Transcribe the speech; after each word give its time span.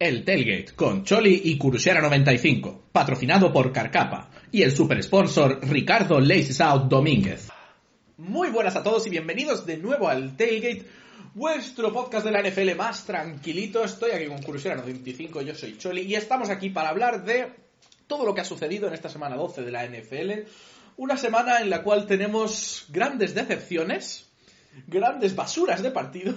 El 0.00 0.24
Tailgate 0.24 0.76
con 0.76 1.02
Choli 1.02 1.40
y 1.46 1.58
Kurushera 1.58 2.00
95, 2.00 2.84
patrocinado 2.92 3.52
por 3.52 3.72
Carcapa 3.72 4.30
y 4.52 4.62
el 4.62 4.70
super 4.70 5.02
sponsor 5.02 5.58
Ricardo 5.62 6.20
Laces 6.20 6.60
Out 6.60 6.84
Domínguez. 6.84 7.48
Muy 8.16 8.50
buenas 8.50 8.76
a 8.76 8.84
todos 8.84 9.04
y 9.08 9.10
bienvenidos 9.10 9.66
de 9.66 9.76
nuevo 9.76 10.06
al 10.06 10.36
Tailgate, 10.36 10.86
vuestro 11.34 11.92
podcast 11.92 12.24
de 12.24 12.30
la 12.30 12.48
NFL 12.48 12.76
más 12.76 13.06
tranquilito. 13.06 13.82
Estoy 13.82 14.12
aquí 14.12 14.26
con 14.26 14.40
Kurushera 14.40 14.76
95, 14.76 15.42
yo 15.42 15.56
soy 15.56 15.76
Choli 15.76 16.02
y 16.02 16.14
estamos 16.14 16.48
aquí 16.48 16.70
para 16.70 16.90
hablar 16.90 17.24
de 17.24 17.48
todo 18.06 18.24
lo 18.24 18.32
que 18.32 18.42
ha 18.42 18.44
sucedido 18.44 18.86
en 18.86 18.94
esta 18.94 19.08
semana 19.08 19.34
12 19.34 19.62
de 19.62 19.72
la 19.72 19.84
NFL. 19.84 20.46
Una 20.98 21.16
semana 21.16 21.58
en 21.58 21.70
la 21.70 21.82
cual 21.82 22.06
tenemos 22.06 22.86
grandes 22.90 23.34
decepciones, 23.34 24.28
grandes 24.86 25.34
basuras 25.34 25.82
de 25.82 25.90
partidos 25.90 26.36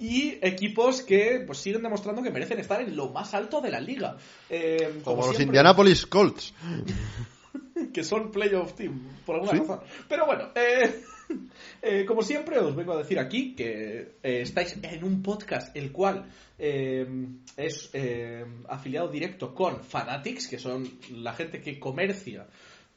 y 0.00 0.38
equipos 0.40 1.02
que 1.02 1.44
pues 1.46 1.58
siguen 1.58 1.82
demostrando 1.82 2.22
que 2.22 2.30
merecen 2.30 2.58
estar 2.58 2.80
en 2.80 2.96
lo 2.96 3.10
más 3.10 3.34
alto 3.34 3.60
de 3.60 3.70
la 3.70 3.80
liga. 3.80 4.16
Eh, 4.48 5.00
Como, 5.04 5.18
los 5.18 5.26
siempre, 5.26 5.44
Indianapolis 5.44 6.06
Colts. 6.06 6.54
que 7.92 8.02
son 8.02 8.30
playoff 8.30 8.74
team, 8.74 8.98
por 9.26 9.36
alguna 9.36 9.52
razón. 9.52 9.80
Pero 10.08 10.26
bueno, 10.26 10.48
eh, 10.54 11.02
eh, 11.82 12.04
como 12.06 12.22
siempre 12.22 12.58
os 12.58 12.74
vengo 12.74 12.92
a 12.92 12.98
decir 12.98 13.18
aquí 13.18 13.54
que 13.54 14.16
eh, 14.22 14.40
estáis 14.42 14.76
en 14.82 15.04
un 15.04 15.22
podcast 15.22 15.76
el 15.76 15.92
cual 15.92 16.26
es 16.58 17.88
eh, 17.94 18.44
afiliado 18.68 19.08
directo 19.08 19.54
con 19.54 19.82
Fanatics, 19.82 20.46
que 20.46 20.58
son 20.58 20.86
la 21.10 21.32
gente 21.32 21.62
que 21.62 21.80
comercia 21.80 22.46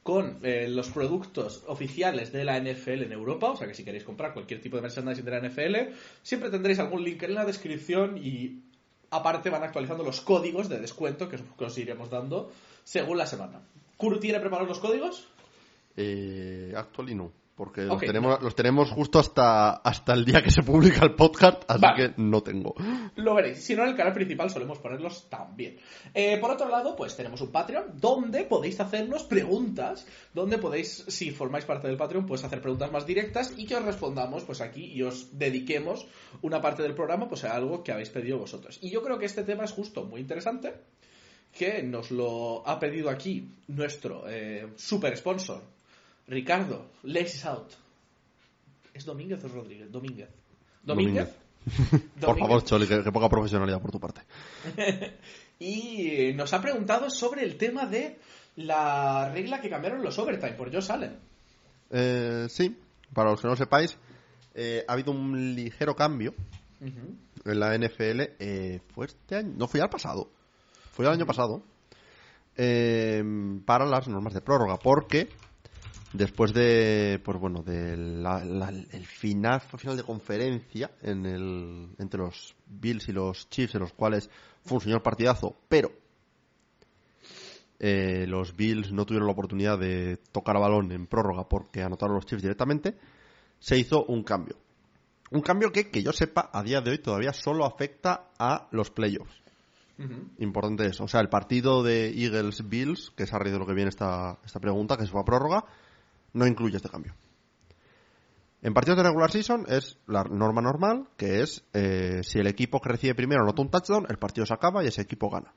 con 0.04 0.38
eh, 0.42 0.68
los 0.68 0.90
productos 0.90 1.64
oficiales 1.66 2.30
de 2.30 2.44
la 2.44 2.60
NFL 2.60 3.04
en 3.04 3.12
Europa, 3.12 3.50
o 3.50 3.56
sea 3.56 3.66
que 3.66 3.72
si 3.72 3.84
queréis 3.84 4.04
comprar 4.04 4.34
cualquier 4.34 4.60
tipo 4.60 4.76
de 4.76 4.82
merchandising 4.82 5.24
de 5.24 5.30
la 5.30 5.48
NFL, 5.48 5.94
siempre 6.22 6.50
tendréis 6.50 6.78
algún 6.78 7.02
link 7.02 7.22
en 7.22 7.34
la 7.34 7.46
descripción 7.46 8.18
y 8.18 8.60
aparte 9.08 9.48
van 9.48 9.62
actualizando 9.62 10.04
los 10.04 10.20
códigos 10.20 10.68
de 10.68 10.78
descuento 10.78 11.30
que 11.30 11.64
os, 11.64 11.78
iremos 11.78 12.10
dando 12.10 12.52
según 12.84 13.16
la 13.16 13.26
semana. 13.26 13.62
¿Kuru 13.96 14.20
tiene 14.20 14.40
preparados 14.40 14.68
los 14.68 14.78
códigos? 14.78 15.26
Eh, 15.96 16.74
actually 16.76 17.14
no, 17.14 17.32
porque 17.54 17.82
los, 17.82 18.00
tenemos, 18.00 18.42
los 18.42 18.56
tenemos 18.56 18.90
justo 18.90 19.20
hasta, 19.20 19.70
hasta 19.74 20.12
el 20.12 20.24
día 20.24 20.42
que 20.42 20.50
se 20.50 20.62
publica 20.62 21.04
el 21.04 21.14
podcast, 21.14 21.62
así 21.68 21.80
Vale. 21.80 21.96
que 21.96 22.22
no 22.22 22.42
tengo. 22.42 22.74
Lo 23.14 23.34
veréis. 23.34 23.64
Si 23.64 23.76
no, 23.76 23.84
en 23.84 23.90
el 23.90 23.96
canal 23.96 24.12
principal 24.12 24.50
solemos 24.50 24.78
ponerlos 24.78 25.28
también. 25.30 25.78
Eh, 26.12 26.38
por 26.38 26.50
otro 26.50 26.68
lado, 26.68 26.96
pues 26.96 27.16
tenemos 27.16 27.40
un 27.40 27.52
Patreon 27.52 28.00
donde 28.00 28.42
podéis 28.44 28.80
hacernos 28.80 29.22
preguntas, 29.22 30.06
donde 30.32 30.58
podéis, 30.58 31.04
si 31.06 31.30
formáis 31.30 31.64
parte 31.64 31.86
del 31.86 31.96
Patreon, 31.96 32.26
pues 32.26 32.42
hacer 32.42 32.60
preguntas 32.60 32.90
más 32.90 33.06
directas 33.06 33.54
y 33.56 33.66
que 33.66 33.76
os 33.76 33.84
respondamos 33.84 34.42
pues 34.42 34.60
aquí 34.60 34.86
y 34.86 35.02
os 35.02 35.38
dediquemos 35.38 36.06
una 36.42 36.60
parte 36.60 36.82
del 36.82 36.94
programa 36.94 37.28
pues 37.28 37.44
a 37.44 37.54
algo 37.54 37.84
que 37.84 37.92
habéis 37.92 38.10
pedido 38.10 38.38
vosotros. 38.38 38.78
Y 38.82 38.90
yo 38.90 39.02
creo 39.02 39.18
que 39.18 39.26
este 39.26 39.44
tema 39.44 39.64
es 39.64 39.72
justo 39.72 40.04
muy 40.04 40.20
interesante, 40.20 40.74
que 41.56 41.82
nos 41.82 42.10
lo 42.10 42.66
ha 42.66 42.80
pedido 42.80 43.10
aquí 43.10 43.48
nuestro 43.68 44.24
eh, 44.28 44.66
super 44.76 45.16
sponsor, 45.16 45.62
Ricardo, 46.28 46.90
Laces 47.02 47.44
Out. 47.44 47.72
¿Es 48.92 49.04
Domínguez 49.04 49.42
o 49.44 49.48
Rodríguez? 49.48 49.90
Domínguez. 49.90 50.28
¿Domínguez? 50.82 51.28
Por 52.20 52.38
favor, 52.38 52.62
Choli, 52.64 52.86
que, 52.86 53.02
que 53.02 53.12
poca 53.12 53.28
profesionalidad 53.28 53.80
por 53.80 53.90
tu 53.90 54.00
parte. 54.00 54.22
Y 55.58 56.32
nos 56.34 56.52
ha 56.52 56.60
preguntado 56.60 57.08
sobre 57.08 57.44
el 57.44 57.56
tema 57.56 57.86
de 57.86 58.18
la 58.56 59.30
regla 59.32 59.60
que 59.60 59.70
cambiaron 59.70 60.02
los 60.02 60.18
overtime 60.18 60.54
por 60.54 60.72
Josh 60.72 60.90
Allen. 60.90 61.16
Eh, 61.90 62.46
sí, 62.50 62.76
para 63.14 63.30
los 63.30 63.40
que 63.40 63.46
no 63.46 63.52
lo 63.52 63.56
sepáis, 63.56 63.96
eh, 64.54 64.84
ha 64.88 64.92
habido 64.92 65.12
un 65.12 65.54
ligero 65.54 65.94
cambio 65.94 66.34
en 66.80 67.60
la 67.60 67.72
NFL. 67.78 68.20
eh, 68.40 68.80
¿Fue 68.94 69.06
este 69.06 69.36
año? 69.36 69.54
No, 69.56 69.68
fue 69.68 69.78
ya 69.78 69.84
el 69.84 69.90
pasado. 69.90 70.28
Fue 70.92 71.06
el 71.06 71.12
año 71.12 71.24
pasado. 71.24 71.62
eh, 72.56 73.22
para 73.64 73.86
las 73.86 74.08
normas 74.08 74.34
de 74.34 74.40
prórroga, 74.40 74.76
porque 74.78 75.28
después 76.14 76.54
de, 76.54 77.20
pues 77.22 77.38
bueno, 77.38 77.62
de 77.62 77.96
la- 77.96 78.44
la- 78.44 78.68
el 78.70 79.04
final, 79.06 79.60
final 79.60 79.96
de 79.96 80.02
conferencia 80.04 80.92
en 81.02 81.26
el, 81.26 81.88
entre 81.98 82.20
los 82.20 82.54
Bills 82.66 83.08
y 83.08 83.12
los 83.12 83.50
Chiefs, 83.50 83.74
en 83.74 83.82
los 83.82 83.92
cuales 83.92 84.30
fue 84.64 84.76
un 84.76 84.80
señor 84.80 85.02
partidazo, 85.02 85.56
pero 85.68 85.90
eh, 87.80 88.26
los 88.28 88.54
Bills 88.56 88.92
no 88.92 89.04
tuvieron 89.04 89.26
la 89.26 89.32
oportunidad 89.32 89.78
de 89.78 90.18
tocar 90.32 90.56
a 90.56 90.60
balón 90.60 90.92
en 90.92 91.06
prórroga 91.06 91.48
porque 91.48 91.82
anotaron 91.82 92.14
los 92.16 92.24
Chiefs 92.26 92.42
directamente, 92.42 92.96
se 93.58 93.76
hizo 93.76 94.04
un 94.04 94.22
cambio. 94.22 94.56
Un 95.32 95.40
cambio 95.40 95.72
que, 95.72 95.90
que 95.90 96.02
yo 96.02 96.12
sepa, 96.12 96.48
a 96.52 96.62
día 96.62 96.80
de 96.80 96.92
hoy 96.92 96.98
todavía 96.98 97.32
solo 97.32 97.64
afecta 97.64 98.28
a 98.38 98.68
los 98.70 98.90
playoffs. 98.90 99.42
Importante 100.38 100.86
eso. 100.86 101.04
O 101.04 101.08
sea, 101.08 101.20
el 101.20 101.28
partido 101.28 101.82
de 101.82 102.08
Eagles-Bills, 102.10 103.12
que 103.16 103.24
es 103.24 103.32
a 103.32 103.38
raíz 103.38 103.52
de 103.52 103.58
lo 103.58 103.66
que 103.66 103.74
viene 103.74 103.88
esta, 103.90 104.38
esta 104.44 104.60
pregunta, 104.60 104.96
que 104.96 105.04
se 105.04 105.10
fue 105.10 105.20
a 105.20 105.24
prórroga, 105.24 105.64
no 106.34 106.46
incluye 106.46 106.76
este 106.76 106.88
cambio. 106.88 107.14
En 108.60 108.72
partidos 108.72 108.96
de 108.96 109.02
regular 109.02 109.30
season 109.30 109.66
es 109.68 109.98
la 110.06 110.24
norma 110.24 110.62
normal, 110.62 111.08
que 111.16 111.42
es 111.42 111.64
eh, 111.74 112.20
si 112.22 112.38
el 112.38 112.46
equipo 112.46 112.80
que 112.80 112.88
recibe 112.88 113.14
primero 113.14 113.42
anota 113.42 113.62
un 113.62 113.70
touchdown, 113.70 114.06
el 114.08 114.18
partido 114.18 114.46
se 114.46 114.54
acaba 114.54 114.82
y 114.82 114.86
ese 114.86 115.02
equipo 115.02 115.28
gana. 115.28 115.52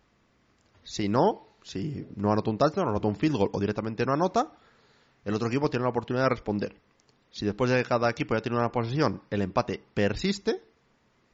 Si 0.83 1.07
no, 1.07 1.55
si 1.63 2.05
no 2.15 2.31
anota 2.31 2.49
un 2.49 2.57
touchdown, 2.57 2.89
anota 2.89 3.07
un 3.07 3.15
field 3.15 3.37
goal 3.37 3.49
o 3.53 3.59
directamente 3.59 4.05
no 4.05 4.13
anota, 4.13 4.51
el 5.23 5.33
otro 5.33 5.47
equipo 5.47 5.69
tiene 5.69 5.83
la 5.83 5.89
oportunidad 5.89 6.25
de 6.25 6.29
responder. 6.29 6.81
Si 7.29 7.45
después 7.45 7.71
de 7.71 7.77
que 7.77 7.87
cada 7.87 8.09
equipo 8.09 8.35
ya 8.35 8.41
tiene 8.41 8.57
una 8.57 8.71
posesión, 8.71 9.21
el 9.29 9.41
empate 9.41 9.81
persiste, 9.93 10.61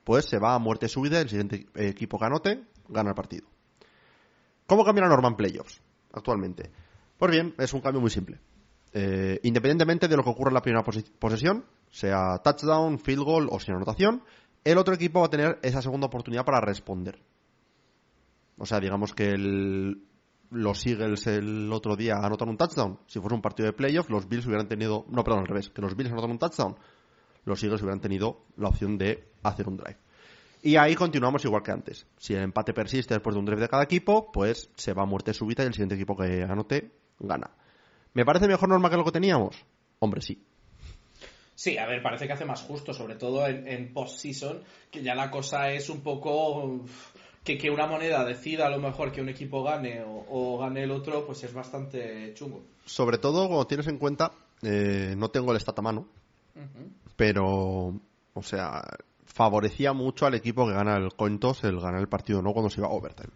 pues 0.04 0.26
se 0.26 0.38
va 0.38 0.54
a 0.54 0.60
muerte 0.60 0.88
súbita 0.88 1.22
el 1.22 1.30
siguiente 1.30 1.66
equipo 1.76 2.20
que 2.20 2.26
anote 2.26 2.64
gana 2.88 3.10
el 3.10 3.16
partido. 3.16 3.48
¿Cómo 4.68 4.86
cambia 4.86 5.04
la 5.04 5.10
norma 5.10 5.30
en 5.30 5.36
playoffs 5.36 5.82
actualmente? 6.12 6.70
Pues 7.18 7.32
bien, 7.32 7.56
es 7.58 7.74
un 7.74 7.82
cambio 7.82 8.02
muy 8.02 8.10
simple. 8.10 8.40
Eh, 8.94 9.40
independientemente 9.44 10.08
de 10.08 10.16
lo 10.16 10.24
que 10.24 10.30
ocurra 10.30 10.50
en 10.50 10.54
la 10.54 10.62
primera 10.62 10.84
posesión, 10.84 11.66
sea 11.90 12.38
touchdown, 12.44 13.00
field 13.00 13.24
goal 13.24 13.48
o 13.50 13.60
sin 13.60 13.76
anotación, 13.76 14.24
el 14.64 14.78
otro 14.78 14.94
equipo 14.94 15.20
va 15.20 15.26
a 15.26 15.30
tener 15.30 15.60
esa 15.64 15.82
segunda 15.82 16.08
oportunidad 16.08 16.46
para 16.46 16.62
responder. 16.62 17.20
O 18.58 18.66
sea, 18.66 18.80
digamos 18.80 19.14
que 19.14 19.36
los 20.52 20.86
Eagles 20.86 21.28
el 21.28 21.72
otro 21.74 21.96
día 21.96 22.18
anotan 22.22 22.50
un 22.50 22.58
touchdown. 22.58 23.00
Si 23.08 23.20
fuese 23.20 23.36
un 23.36 23.42
partido 23.42 23.66
de 23.66 23.74
playoff, 23.74 24.10
los 24.10 24.30
Bills 24.30 24.46
hubieran 24.46 24.68
tenido. 24.68 25.06
No, 25.10 25.24
perdón, 25.24 25.42
al 25.42 25.48
revés. 25.48 25.70
Que 25.70 25.82
los 25.82 25.96
Bills 25.96 26.12
anotan 26.12 26.32
un 26.32 26.40
touchdown, 26.40 26.76
los 27.46 27.64
Eagles 27.64 27.82
hubieran 27.82 28.00
tenido 28.00 28.46
la 28.58 28.70
opción 28.70 28.98
de 28.98 29.32
hacer 29.42 29.68
un 29.68 29.78
drive. 29.78 29.98
Y 30.62 30.78
ahí 30.78 30.96
continuamos 30.96 31.44
igual 31.44 31.62
que 31.62 31.72
antes. 31.72 32.08
Si 32.18 32.34
el 32.34 32.44
empate 32.44 32.74
persiste 32.74 33.16
después 33.16 33.34
de 33.34 33.40
un 33.40 33.46
drive 33.46 33.62
de 33.62 33.68
cada 33.68 33.84
equipo, 33.84 34.32
pues 34.32 34.70
se 34.76 34.94
va 34.94 35.04
a 35.04 35.06
muerte 35.06 35.34
súbita 35.34 35.64
y 35.64 35.66
el 35.66 35.74
siguiente 35.74 35.96
equipo 35.96 36.16
que 36.16 36.44
anote 36.44 36.92
gana. 37.20 37.52
¿Me 38.14 38.26
parece 38.26 38.48
mejor 38.48 38.70
norma 38.70 38.90
que 38.90 38.98
lo 38.98 39.06
que 39.06 39.12
teníamos? 39.12 39.56
Hombre, 40.00 40.22
sí. 40.22 40.42
Sí, 41.56 41.78
a 41.78 41.86
ver, 41.86 42.02
parece 42.02 42.28
que 42.28 42.34
hace 42.34 42.46
más 42.46 42.62
justo, 42.62 42.94
sobre 42.94 43.16
todo 43.16 43.48
en, 43.48 43.68
en 43.68 43.94
post-season, 43.94 44.64
que 44.92 45.04
ya 45.04 45.16
la 45.16 45.30
cosa 45.30 45.72
es 45.72 45.90
un 45.90 46.02
poco 46.02 46.82
que, 47.44 47.58
que 47.58 47.70
una 47.70 47.88
moneda 47.88 48.26
decida 48.26 48.68
a 48.68 48.70
lo 48.70 48.80
mejor 48.80 49.12
que 49.12 49.22
un 49.22 49.30
equipo 49.30 49.64
gane 49.64 50.02
o, 50.02 50.26
o 50.30 50.58
gane 50.58 50.84
el 50.84 50.92
otro, 50.92 51.26
pues 51.26 51.44
es 51.44 51.54
bastante 51.54 52.34
chungo. 52.34 52.64
Sobre 52.86 53.18
todo 53.18 53.48
cuando 53.48 53.68
tienes 53.68 53.88
en 53.88 53.98
cuenta, 53.98 54.32
eh, 54.62 55.14
no 55.18 55.30
tengo 55.30 55.52
el 55.52 55.60
stat 55.60 55.78
a 55.80 55.82
mano, 55.82 56.08
pero, 57.16 57.94
o 58.34 58.44
sea, 58.44 58.82
favorecía 59.26 59.94
mucho 59.94 60.26
al 60.26 60.36
equipo 60.36 60.68
que 60.68 60.74
gana 60.74 60.98
el 60.98 61.14
coin 61.14 61.40
toss 61.40 61.64
el 61.64 61.80
ganar 61.80 62.02
el 62.02 62.10
partido, 62.10 62.42
¿no? 62.42 62.54
Cuando 62.54 62.70
se 62.70 62.80
iba 62.80 62.88
a 62.88 62.92
overtime. 62.92 63.32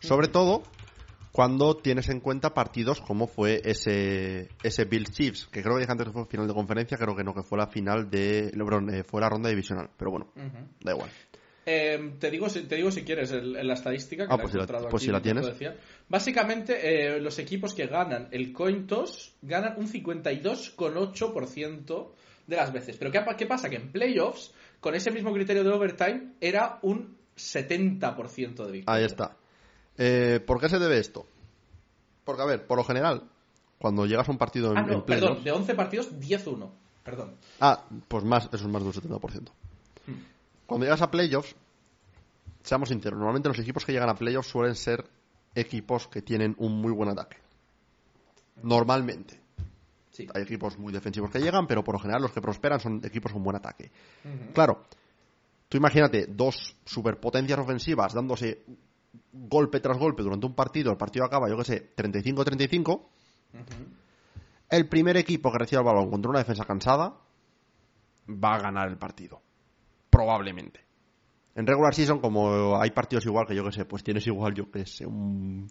Sobre 0.00 0.28
todo 0.28 0.62
cuando 1.32 1.76
tienes 1.76 2.08
en 2.08 2.20
cuenta 2.20 2.54
partidos 2.54 3.00
como 3.00 3.26
fue 3.26 3.60
ese, 3.64 4.48
ese 4.62 4.84
Bills 4.84 5.10
Chiefs, 5.12 5.46
que 5.46 5.62
creo 5.62 5.74
que 5.74 5.80
dije 5.80 5.92
antes 5.92 6.06
que 6.08 6.12
fue 6.12 6.26
final 6.26 6.48
de 6.48 6.54
conferencia, 6.54 6.96
creo 6.98 7.14
que 7.14 7.24
no, 7.24 7.34
que 7.34 7.42
fue 7.42 7.58
la 7.58 7.66
final 7.66 8.10
de, 8.10 8.50
perdón, 8.56 8.92
eh, 8.94 9.04
fue 9.04 9.20
la 9.20 9.28
ronda 9.28 9.48
divisional, 9.48 9.90
pero 9.96 10.10
bueno, 10.10 10.32
da 10.80 10.92
igual. 10.92 11.10
Eh, 11.70 12.14
te, 12.18 12.30
digo, 12.30 12.48
si- 12.48 12.62
te 12.62 12.76
digo 12.76 12.90
si 12.90 13.02
quieres 13.02 13.30
el- 13.30 13.52
la 13.66 13.74
estadística. 13.74 14.26
Que 14.26 14.32
Ah, 14.32 14.36
la 14.36 14.38
he 14.42 14.42
pues 14.42 14.52
si 14.52 14.56
la- 14.56 14.62
encontrado 14.64 14.88
pues 14.88 15.02
aquí 15.02 15.06
si 15.06 15.12
la 15.12 15.20
mientras 15.20 15.58
tienes. 15.58 15.76
decía. 15.76 16.04
Básicamente, 16.08 17.16
eh, 17.16 17.20
los 17.20 17.38
equipos 17.38 17.74
que 17.74 17.86
ganan 17.86 18.28
el 18.30 18.52
coin 18.54 18.86
toss 18.86 19.34
ganan 19.42 19.74
un 19.76 19.86
52,8% 19.86 22.14
de 22.46 22.56
las 22.56 22.72
veces. 22.72 22.96
Pero 22.96 23.10
¿qué, 23.12 23.22
¿qué 23.36 23.44
pasa? 23.46 23.68
Que 23.68 23.76
en 23.76 23.92
playoffs, 23.92 24.54
con 24.80 24.94
ese 24.94 25.10
mismo 25.10 25.30
criterio 25.32 25.62
de 25.62 25.68
overtime, 25.70 26.32
era 26.40 26.78
un 26.80 27.18
70% 27.36 28.64
de 28.66 28.72
victoria. 28.72 28.98
Ahí 28.98 29.04
está. 29.04 29.36
Eh, 29.98 30.40
¿Por 30.46 30.60
qué 30.60 30.68
se 30.68 30.78
debe 30.78 30.98
esto? 30.98 31.26
Porque, 32.24 32.42
a 32.42 32.46
ver, 32.46 32.66
por 32.66 32.78
lo 32.78 32.84
general, 32.84 33.28
cuando 33.78 34.06
llegas 34.06 34.28
a 34.28 34.32
un 34.32 34.38
partido 34.38 34.70
en, 34.72 34.78
Ah, 34.78 34.86
en 34.88 35.02
perdón, 35.02 35.42
de 35.42 35.50
11 35.50 35.74
partidos, 35.74 36.12
10-1. 36.18 36.70
Perdón. 37.04 37.34
Ah, 37.60 37.84
pues 38.06 38.24
más, 38.24 38.46
eso 38.46 38.56
es 38.56 38.68
más 38.68 38.82
de 38.82 38.88
un 38.88 38.94
70%. 38.94 39.50
Hmm. 40.06 40.12
Cuando 40.66 40.86
llegas 40.86 41.02
a 41.02 41.10
playoffs, 41.10 41.54
seamos 42.62 42.90
sinceros, 42.90 43.18
normalmente 43.18 43.48
los 43.48 43.58
equipos 43.58 43.84
que 43.84 43.92
llegan 43.92 44.08
a 44.10 44.14
playoffs 44.14 44.48
suelen 44.48 44.74
ser 44.74 45.04
equipos 45.54 46.06
que 46.06 46.22
tienen 46.22 46.54
un 46.58 46.80
muy 46.80 46.92
buen 46.92 47.08
ataque. 47.10 47.38
Normalmente. 48.62 49.40
Sí. 50.12 50.26
Hay 50.34 50.42
equipos 50.42 50.78
muy 50.78 50.92
defensivos 50.92 51.30
que 51.30 51.38
llegan, 51.38 51.66
pero 51.66 51.82
por 51.82 51.94
lo 51.94 52.00
general 52.00 52.22
los 52.22 52.32
que 52.32 52.40
prosperan 52.40 52.80
son 52.80 53.00
equipos 53.04 53.32
con 53.32 53.42
buen 53.42 53.56
ataque. 53.56 53.90
Claro, 54.52 54.84
Tú 55.68 55.76
imagínate 55.76 56.26
dos 56.26 56.76
superpotencias 56.84 57.58
ofensivas 57.58 58.14
dándose 58.14 58.64
golpe 59.32 59.80
tras 59.80 59.98
golpe 59.98 60.22
durante 60.22 60.46
un 60.46 60.54
partido, 60.54 60.90
el 60.90 60.96
partido 60.96 61.24
acaba, 61.24 61.48
yo 61.48 61.56
qué 61.58 61.64
sé, 61.64 61.94
35-35. 61.96 63.06
El 64.70 64.88
primer 64.88 65.16
equipo 65.16 65.50
que 65.50 65.58
reciba 65.58 65.80
el 65.80 65.86
balón 65.86 66.10
contra 66.10 66.30
una 66.30 66.40
defensa 66.40 66.64
cansada 66.64 67.16
va 68.28 68.54
a 68.54 68.60
ganar 68.60 68.88
el 68.88 68.98
partido. 68.98 69.40
Probablemente. 70.10 70.84
En 71.54 71.66
regular 71.66 71.94
season, 71.94 72.20
como 72.20 72.80
hay 72.80 72.90
partidos 72.90 73.24
igual 73.26 73.46
que 73.46 73.54
yo 73.54 73.64
que 73.64 73.72
sé, 73.72 73.84
pues 73.84 74.04
tienes 74.04 74.26
igual, 74.26 74.54
yo 74.54 74.70
que 74.70 74.86
sé, 74.86 75.06
un, 75.06 75.70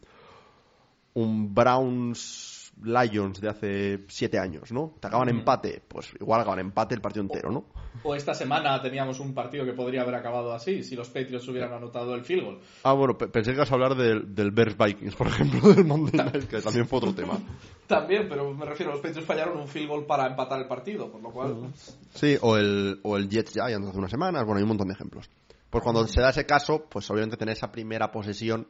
un 1.13 1.53
Browns 1.53 2.56
Lions 2.83 3.41
de 3.41 3.49
hace 3.49 4.05
siete 4.07 4.37
años, 4.37 4.71
¿no? 4.71 4.93
Te 4.99 5.07
acaban 5.07 5.29
empate, 5.29 5.81
pues 5.87 6.13
igual 6.19 6.41
acaban 6.41 6.59
empate 6.59 6.93
el 6.95 7.01
partido 7.01 7.23
entero, 7.23 7.51
¿no? 7.51 7.65
O 8.03 8.13
esta 8.13 8.33
semana 8.35 8.79
teníamos 8.81 9.19
un 9.19 9.33
partido 9.33 9.65
que 9.65 9.73
podría 9.73 10.01
haber 10.01 10.15
acabado 10.15 10.53
así, 10.53 10.83
si 10.83 10.95
los 10.95 11.09
Patriots 11.09 11.47
hubieran 11.47 11.73
anotado 11.73 12.13
el 12.13 12.23
field 12.23 12.43
goal. 12.43 12.59
Ah, 12.83 12.93
bueno, 12.93 13.17
pensé 13.17 13.51
que 13.51 13.57
ibas 13.57 13.71
a 13.71 13.73
hablar 13.73 13.95
del, 13.95 14.33
del 14.35 14.51
Bears 14.51 14.77
Vikings, 14.77 15.15
por 15.15 15.27
ejemplo, 15.27 15.69
del 15.73 15.85
Monday 15.85 16.13
Night, 16.13 16.47
que 16.47 16.61
también 16.61 16.87
fue 16.87 16.97
otro 16.99 17.13
tema. 17.13 17.39
También, 17.87 18.27
pero 18.27 18.53
me 18.53 18.65
refiero, 18.65 18.91
los 18.91 18.99
Patriots 18.99 19.25
fallaron 19.25 19.57
un 19.57 19.67
field 19.67 19.87
goal 19.87 20.05
para 20.05 20.27
empatar 20.27 20.59
el 20.59 20.67
partido, 20.67 21.09
por 21.09 21.21
lo 21.21 21.31
cual... 21.31 21.71
Sí, 22.13 22.37
o 22.41 22.57
el, 22.57 22.99
o 23.03 23.15
el 23.15 23.29
Jets 23.29 23.53
Giants 23.53 23.87
hace 23.87 23.97
unas 23.97 24.11
semanas, 24.11 24.43
bueno, 24.43 24.57
hay 24.57 24.63
un 24.63 24.67
montón 24.67 24.89
de 24.89 24.93
ejemplos. 24.93 25.29
Pues 25.69 25.83
cuando 25.83 26.05
se 26.05 26.19
da 26.19 26.31
ese 26.31 26.45
caso, 26.45 26.85
pues 26.89 27.09
obviamente 27.09 27.37
tener 27.37 27.53
esa 27.53 27.71
primera 27.71 28.11
posesión 28.11 28.67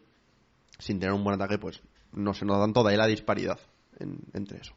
sin 0.78 1.00
tener 1.00 1.16
un 1.16 1.24
buen 1.24 1.34
ataque, 1.34 1.58
pues 1.58 1.82
no 2.12 2.36
se 2.36 2.46
nos 2.46 2.60
dan 2.60 2.74
toda 2.74 2.92
ahí 2.92 2.98
la 2.98 3.08
disparidad 3.08 3.60
entre 4.00 4.60
eso. 4.60 4.74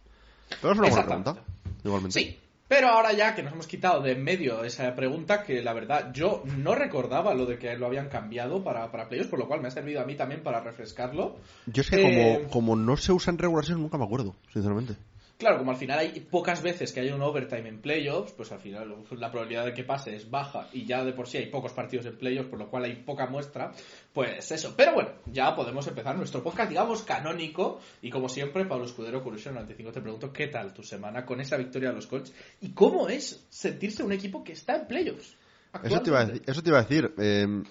Pero 0.61 0.73
es 0.73 0.79
una 0.79 0.89
buena 0.89 1.07
pregunta, 1.07 1.37
igualmente. 1.85 2.19
Sí, 2.19 2.39
pero 2.71 2.87
ahora 2.89 3.13
ya 3.13 3.35
que 3.35 3.43
nos 3.43 3.53
hemos 3.53 3.67
quitado 3.67 4.01
de 4.01 4.13
en 4.13 4.23
medio 4.23 4.63
esa 4.63 4.95
pregunta, 4.95 5.43
que 5.43 5.61
la 5.61 5.73
verdad 5.73 6.13
yo 6.13 6.45
no 6.57 6.77
recordaba 6.77 7.35
lo 7.35 7.45
de 7.45 7.59
que 7.59 7.77
lo 7.77 7.87
habían 7.87 8.09
cambiado 8.09 8.63
para, 8.63 8.93
para 8.93 9.09
playoffs, 9.09 9.29
por 9.29 9.41
lo 9.41 9.49
cual 9.49 9.61
me 9.61 9.67
ha 9.67 9.73
servido 9.73 10.01
a 10.01 10.05
mí 10.05 10.15
también 10.15 10.45
para 10.45 10.61
refrescarlo. 10.61 11.37
Yo 11.67 11.83
es 11.83 11.91
que 11.91 12.01
como, 12.01 12.15
eh, 12.15 12.47
como 12.53 12.77
no 12.77 12.97
se 12.97 13.11
usa 13.11 13.33
en 13.33 13.39
regulación 13.39 13.83
nunca 13.83 13.99
me 13.99 14.05
acuerdo, 14.05 14.37
sinceramente. 14.53 14.95
Claro, 15.41 15.57
como 15.57 15.71
al 15.71 15.79
final 15.79 15.99
hay 15.99 16.21
pocas 16.21 16.63
veces 16.63 16.93
que 16.93 17.01
hay 17.01 17.11
un 17.13 17.23
overtime 17.23 17.67
en 17.67 17.81
playoffs, 17.81 18.33
pues 18.33 18.53
al 18.53 18.61
final 18.61 18.95
la 19.13 19.31
probabilidad 19.31 19.65
de 19.65 19.73
que 19.73 19.85
pase 19.85 20.15
es 20.15 20.31
baja 20.31 20.69
y 20.71 20.85
ya 20.85 21.03
de 21.03 21.15
por 21.15 21.27
sí 21.27 21.39
hay 21.39 21.47
pocos 21.47 21.73
partidos 21.73 22.05
en 22.05 22.19
playoffs, 22.19 22.51
por 22.51 22.59
lo 22.59 22.69
cual 22.69 22.85
hay 22.85 22.97
poca 22.97 23.27
muestra, 23.27 23.73
pues 24.13 24.51
eso. 24.51 24.75
Pero 24.77 24.93
bueno, 24.93 25.13
ya 25.33 25.57
podemos 25.57 25.87
empezar 25.87 26.15
nuestro 26.19 26.43
podcast, 26.43 26.69
digamos, 26.69 27.05
canónico. 27.05 27.81
Y 28.03 28.11
como 28.11 28.29
siempre, 28.29 28.67
Pablo 28.67 28.85
Escudero, 28.85 29.23
Curioso 29.23 29.51
95, 29.51 29.93
te 29.93 30.03
pregunto, 30.03 30.31
¿qué 30.31 30.49
tal 30.49 30.75
tu 30.75 30.83
semana 30.83 31.25
con 31.25 31.41
esa 31.41 31.57
victoria 31.57 31.89
de 31.89 31.95
los 31.95 32.07
Colts? 32.07 32.35
¿Y 32.61 32.73
cómo 32.73 33.09
es 33.09 33.47
sentirse 33.49 34.03
un 34.03 34.13
equipo 34.13 34.45
que 34.45 34.53
está 34.53 34.77
en 34.77 34.87
playoffs? 34.89 35.39
Eso 35.83 36.03
te, 36.03 36.11
iba 36.11 36.21
a 36.21 36.27
decir, 36.27 36.43
eso 36.47 36.63
te 36.63 36.69
iba 36.69 36.79
a 36.81 36.83
decir. 36.83 37.15
Eh, 37.17 37.63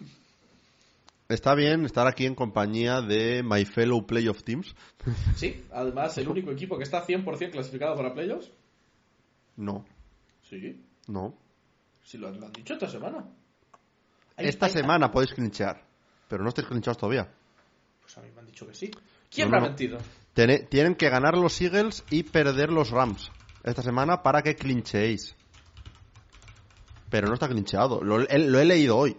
Está 1.30 1.54
bien 1.54 1.86
estar 1.86 2.08
aquí 2.08 2.26
en 2.26 2.34
compañía 2.34 3.02
de 3.02 3.44
My 3.44 3.64
Fellow 3.64 4.04
Playoff 4.04 4.44
Teams. 4.44 4.76
Sí, 5.36 5.64
además 5.72 6.18
el 6.18 6.28
único 6.28 6.50
equipo 6.50 6.76
que 6.76 6.84
está 6.84 7.06
100% 7.06 7.52
clasificado 7.52 7.96
para 7.96 8.16
playoffs. 8.16 8.52
No. 9.56 9.86
Sí. 10.42 10.84
No. 11.08 11.38
Si 12.02 12.18
lo, 12.18 12.30
han 12.30 12.52
dicho 12.52 12.74
esta 12.74 12.88
semana. 12.88 13.30
esta 14.38 14.70
semana 14.70 15.12
podéis 15.12 15.36
clinchear, 15.36 15.86
pero 16.28 16.42
no 16.42 16.50
estáis 16.50 16.68
clinchados 16.68 16.98
todavía. 16.98 17.32
Pues 18.02 18.18
a 18.18 18.22
mí 18.22 18.30
me 18.34 18.40
han 18.40 18.48
dicho 18.48 18.66
que 18.66 18.74
sí. 18.74 18.90
¿Quién 19.30 19.52
me 19.52 19.58
ha 19.58 19.62
mentido? 19.62 20.00
tienen 20.34 20.96
que 20.96 21.10
ganar 21.10 21.38
los 21.38 21.62
Eagles 21.62 22.04
y 22.10 22.24
perder 22.24 22.72
los 22.72 22.90
Rams 22.90 23.30
esta 23.64 23.84
semana 23.84 24.24
para 24.24 24.42
que 24.42 24.56
clincheéis. 24.56 25.36
Pero 27.12 27.28
no 27.28 27.36
está 27.36 27.48
clincheado. 27.48 28.02
lo 28.02 28.20
he 28.24 28.66
leído 28.66 28.98
hoy. 28.98 29.16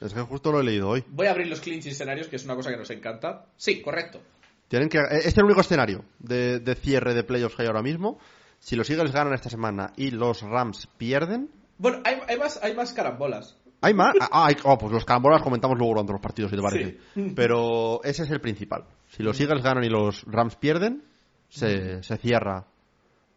Es 0.00 0.14
que 0.14 0.20
justo 0.22 0.50
lo 0.50 0.60
he 0.60 0.64
leído 0.64 0.88
hoy. 0.88 1.04
Voy 1.08 1.26
a 1.26 1.32
abrir 1.32 1.46
los 1.46 1.60
clinch 1.60 1.86
escenarios, 1.86 2.28
que 2.28 2.36
es 2.36 2.44
una 2.44 2.54
cosa 2.54 2.70
que 2.70 2.78
nos 2.78 2.90
encanta. 2.90 3.46
Sí, 3.56 3.82
correcto. 3.82 4.20
Tienen 4.68 4.88
que, 4.88 4.98
este 4.98 5.28
es 5.28 5.38
el 5.38 5.44
único 5.44 5.60
escenario 5.60 6.04
de, 6.18 6.74
cierre 6.80 7.12
de 7.12 7.24
playoffs 7.24 7.56
que 7.56 7.62
hay 7.62 7.68
ahora 7.68 7.82
mismo. 7.82 8.18
Si 8.58 8.76
los 8.76 8.88
Eagles 8.88 9.12
ganan 9.12 9.34
esta 9.34 9.50
semana 9.50 9.92
y 9.96 10.10
los 10.10 10.42
Rams 10.42 10.88
pierden. 10.96 11.50
Bueno, 11.76 12.02
hay, 12.04 12.38
más, 12.38 12.60
hay 12.62 12.74
más 12.74 12.92
carambolas. 12.92 13.56
¿Hay 13.82 13.94
más? 13.94 14.14
Ah, 14.20 14.48
oh, 14.64 14.78
pues 14.78 14.92
los 14.92 15.04
carambolas 15.04 15.42
comentamos 15.42 15.76
luego 15.76 15.94
durante 15.94 16.12
los 16.12 16.20
partidos, 16.20 16.50
si 16.50 16.56
te 16.56 16.62
parece. 16.62 16.98
Pero 17.34 18.02
ese 18.04 18.22
es 18.22 18.30
el 18.30 18.40
principal. 18.40 18.84
Si 19.08 19.22
los 19.22 19.38
Eagles 19.40 19.62
ganan 19.62 19.84
y 19.84 19.88
los 19.88 20.24
Rams 20.24 20.56
pierden, 20.56 21.02
se, 21.48 22.00
cierra 22.18 22.66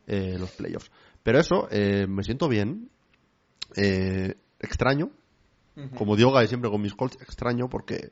eh, 0.07 0.37
los 0.37 0.51
playoffs. 0.51 0.91
Pero 1.23 1.39
eso, 1.39 1.67
eh, 1.71 2.05
me 2.07 2.23
siento 2.23 2.47
bien. 2.47 2.89
Eh, 3.75 4.35
extraño, 4.59 5.09
como 5.97 6.15
digo 6.15 6.39
siempre 6.47 6.69
con 6.69 6.81
mis 6.81 6.93
Colts, 6.93 7.21
extraño 7.21 7.69
porque 7.69 8.11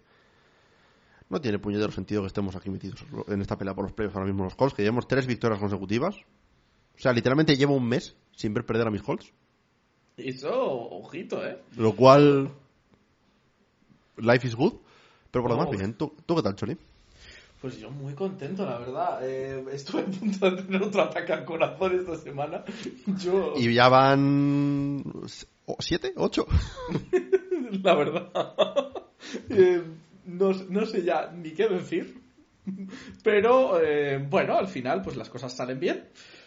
no 1.29 1.39
tiene 1.39 1.59
puñetero 1.59 1.91
sentido 1.91 2.21
que 2.21 2.27
estemos 2.27 2.55
aquí 2.55 2.69
metidos 2.69 3.05
en 3.27 3.41
esta 3.41 3.57
pelea 3.57 3.73
por 3.73 3.85
los 3.85 3.93
playoffs 3.93 4.15
ahora 4.15 4.27
mismo 4.27 4.43
los 4.43 4.55
Colts, 4.55 4.75
que 4.75 4.83
llevamos 4.83 5.07
tres 5.07 5.25
victorias 5.27 5.59
consecutivas. 5.59 6.15
O 6.95 6.99
sea, 6.99 7.13
literalmente 7.13 7.55
llevo 7.55 7.75
un 7.75 7.87
mes 7.87 8.15
sin 8.35 8.53
ver 8.53 8.65
perder 8.65 8.87
a 8.87 8.91
mis 8.91 9.01
Colts. 9.01 9.31
Eso, 10.17 10.51
ojito, 10.53 11.45
¿eh? 11.45 11.57
Lo 11.77 11.95
cual... 11.95 12.51
Life 14.17 14.45
is 14.45 14.55
good. 14.55 14.73
Pero 15.31 15.43
por 15.43 15.51
lo 15.51 15.57
demás, 15.57 15.71
bien. 15.71 15.93
¿Tú, 15.93 16.13
qué 16.27 16.41
tal, 16.43 16.55
Choli? 16.55 16.77
Pues 17.61 17.79
yo 17.79 17.89
muy 17.91 18.13
contento, 18.13 18.65
la 18.65 18.77
verdad. 18.79 19.19
Eh, 19.23 19.63
estuve 19.71 20.01
a 20.01 20.05
punto 20.05 20.51
de 20.51 20.63
tener 20.63 20.83
otro 20.83 21.01
ataque 21.03 21.31
al 21.31 21.45
corazón 21.45 21.97
esta 21.97 22.17
semana. 22.17 22.63
Yo... 23.19 23.53
Y 23.55 23.73
ya 23.73 23.87
van... 23.87 25.03
¿Siete? 25.79 26.13
¿Ocho? 26.15 26.47
la 27.83 27.95
verdad. 27.95 28.31
Eh, 29.49 29.81
no, 30.25 30.85
sé 30.85 31.03
ya 31.03 31.31
ni 31.31 31.51
qué 31.51 31.69
decir. 31.69 32.19
Pero 33.23 33.79
eh, 33.79 34.17
bueno, 34.17 34.57
al 34.57 34.67
final 34.67 35.03
pues 35.03 35.15
las 35.15 35.29
cosas 35.29 35.55
salen 35.55 35.79
bien. 35.79 36.05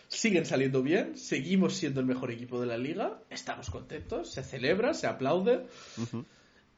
Siguen 0.08 0.44
saliendo 0.44 0.82
bien, 0.82 1.16
seguimos 1.16 1.74
siendo 1.76 2.00
el 2.00 2.06
mejor 2.06 2.30
equipo 2.30 2.60
de 2.60 2.66
la 2.66 2.76
liga, 2.76 3.20
estamos 3.30 3.70
contentos, 3.70 4.30
se 4.30 4.42
celebra, 4.42 4.92
se 4.92 5.06
aplaude. 5.06 5.66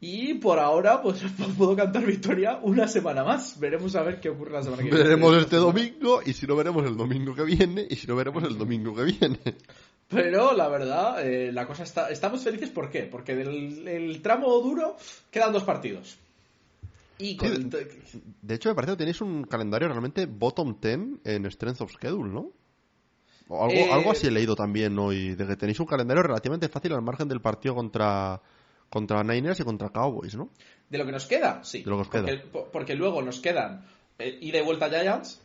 Y 0.01 0.35
por 0.35 0.59
ahora, 0.59 1.03
pues 1.03 1.23
puedo 1.59 1.75
cantar 1.75 2.05
victoria 2.05 2.61
una 2.63 2.87
semana 2.87 3.25
más. 3.25 3.59
Veremos 3.59 3.97
a 3.97 4.03
ver 4.03 4.21
qué 4.21 4.29
ocurre 4.29 4.53
la 4.53 4.63
semana 4.63 4.83
que 4.83 4.91
viene. 4.91 5.03
Veremos 5.03 5.37
este 5.37 5.57
domingo, 5.57 6.21
y 6.25 6.33
si 6.35 6.47
no 6.47 6.57
veremos 6.57 6.85
el 6.85 6.97
domingo 6.97 7.35
que 7.35 7.45
viene, 7.45 7.87
y 7.89 7.97
si 7.97 8.07
no 8.07 8.17
veremos 8.17 8.45
el 8.45 8.59
domingo 8.59 8.95
que 8.95 9.05
viene. 9.05 9.41
Pero 10.09 10.53
la 10.53 10.69
verdad, 10.69 11.27
eh, 11.27 11.51
la 11.53 11.67
cosa 11.67 11.83
está. 11.83 12.11
Estamos 12.11 12.43
felices, 12.43 12.71
¿por 12.71 12.91
qué? 12.91 13.03
Porque 13.03 13.35
del 13.35 14.21
tramo 14.23 14.49
duro 14.61 14.97
quedan 15.31 15.53
dos 15.53 15.65
partidos. 15.65 16.19
Y 17.19 17.37
de, 17.37 18.55
hecho, 18.55 18.69
me 18.69 18.75
parece 18.75 18.93
que 18.93 18.99
tenéis 18.99 19.21
un 19.23 19.45
calendario 19.45 19.89
realmente 19.89 20.27
bottom 20.27 20.79
10 20.81 20.99
en 21.25 21.51
Strength 21.51 21.81
of 21.81 21.93
Schedule, 21.93 22.31
¿no? 22.31 22.53
O 23.49 23.65
algo, 23.65 23.75
eh, 23.75 23.93
algo 23.93 24.11
así 24.11 24.27
he 24.27 24.31
leído 24.31 24.55
también 24.55 24.99
hoy, 24.99 25.35
de 25.35 25.47
que 25.47 25.57
tenéis 25.57 25.81
un 25.81 25.87
calendario 25.87 26.23
relativamente 26.23 26.69
fácil 26.69 26.93
al 26.93 27.03
margen 27.03 27.29
del 27.29 27.41
partido 27.41 27.75
contra, 27.75 28.41
contra 28.91 29.23
Niners 29.23 29.61
y 29.61 29.65
contra 29.65 29.91
Cowboys, 29.91 30.35
¿no? 30.35 30.51
De 30.91 30.99
lo 30.99 31.07
que 31.07 31.13
nos 31.13 31.27
queda, 31.27 31.65
sí. 31.65 31.83
De 31.83 31.91
lo 31.91 31.97
que 31.97 32.03
os 32.03 32.09
queda. 32.11 32.43
Porque, 32.73 32.95
luego 32.95 33.23
nos 33.23 33.41
quedan 33.41 33.87
eh, 34.19 34.37
ida 34.41 34.59
y 34.59 34.63
vuelta 34.63 34.91
Giants, 34.91 35.41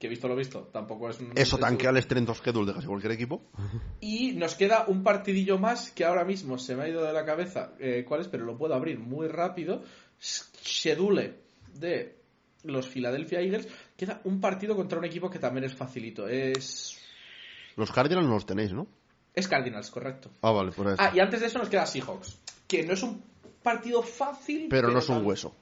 que 0.00 0.08
visto 0.08 0.28
lo 0.28 0.34
visto, 0.34 0.62
tampoco 0.72 1.10
es 1.10 1.20
un... 1.20 1.32
Eso 1.36 1.58
tanquea 1.58 1.90
el 1.90 1.98
strength 1.98 2.30
of 2.30 2.38
schedule 2.38 2.66
de 2.66 2.72
casi 2.72 2.86
cualquier 2.86 3.12
equipo. 3.12 3.42
Y 4.00 4.32
nos 4.32 4.54
queda 4.54 4.86
un 4.88 5.02
partidillo 5.02 5.58
más 5.58 5.90
que 5.90 6.06
ahora 6.06 6.24
mismo 6.24 6.56
se 6.56 6.74
me 6.74 6.84
ha 6.84 6.88
ido 6.88 7.04
de 7.04 7.12
la 7.12 7.26
cabeza 7.26 7.74
eh, 7.78 8.02
cuál 8.08 8.22
es, 8.22 8.28
pero 8.28 8.46
lo 8.46 8.56
puedo 8.56 8.74
abrir 8.74 8.98
muy 8.98 9.28
rápido. 9.28 9.82
Schedule 10.18 11.34
de 11.74 12.16
los 12.62 12.88
Philadelphia 12.88 13.40
Eagles. 13.40 13.68
Queda 13.94 14.22
un 14.24 14.40
partido 14.40 14.74
contra 14.74 14.98
un 14.98 15.04
equipo 15.04 15.28
que 15.28 15.38
también 15.38 15.64
es 15.64 15.74
facilito. 15.74 16.26
Es... 16.26 16.98
Los 17.76 17.92
Cardinals 17.92 18.26
no 18.26 18.32
los 18.32 18.46
tenéis, 18.46 18.72
¿no? 18.72 18.86
Es 19.34 19.48
Cardinals, 19.48 19.90
correcto. 19.90 20.30
Ah, 20.40 20.50
vale, 20.50 20.72
por 20.72 20.86
eso. 20.86 20.96
Ah, 20.98 21.12
y 21.14 21.20
antes 21.20 21.40
de 21.40 21.46
eso 21.48 21.58
nos 21.58 21.68
queda 21.68 21.84
Seahawks, 21.84 22.38
que 22.66 22.84
no 22.84 22.94
es 22.94 23.02
un 23.02 23.22
partido 23.62 24.02
fácil. 24.02 24.68
Pero, 24.70 24.90
no 24.90 25.00
es 25.00 25.08
un 25.10 25.26
hueso. 25.26 25.54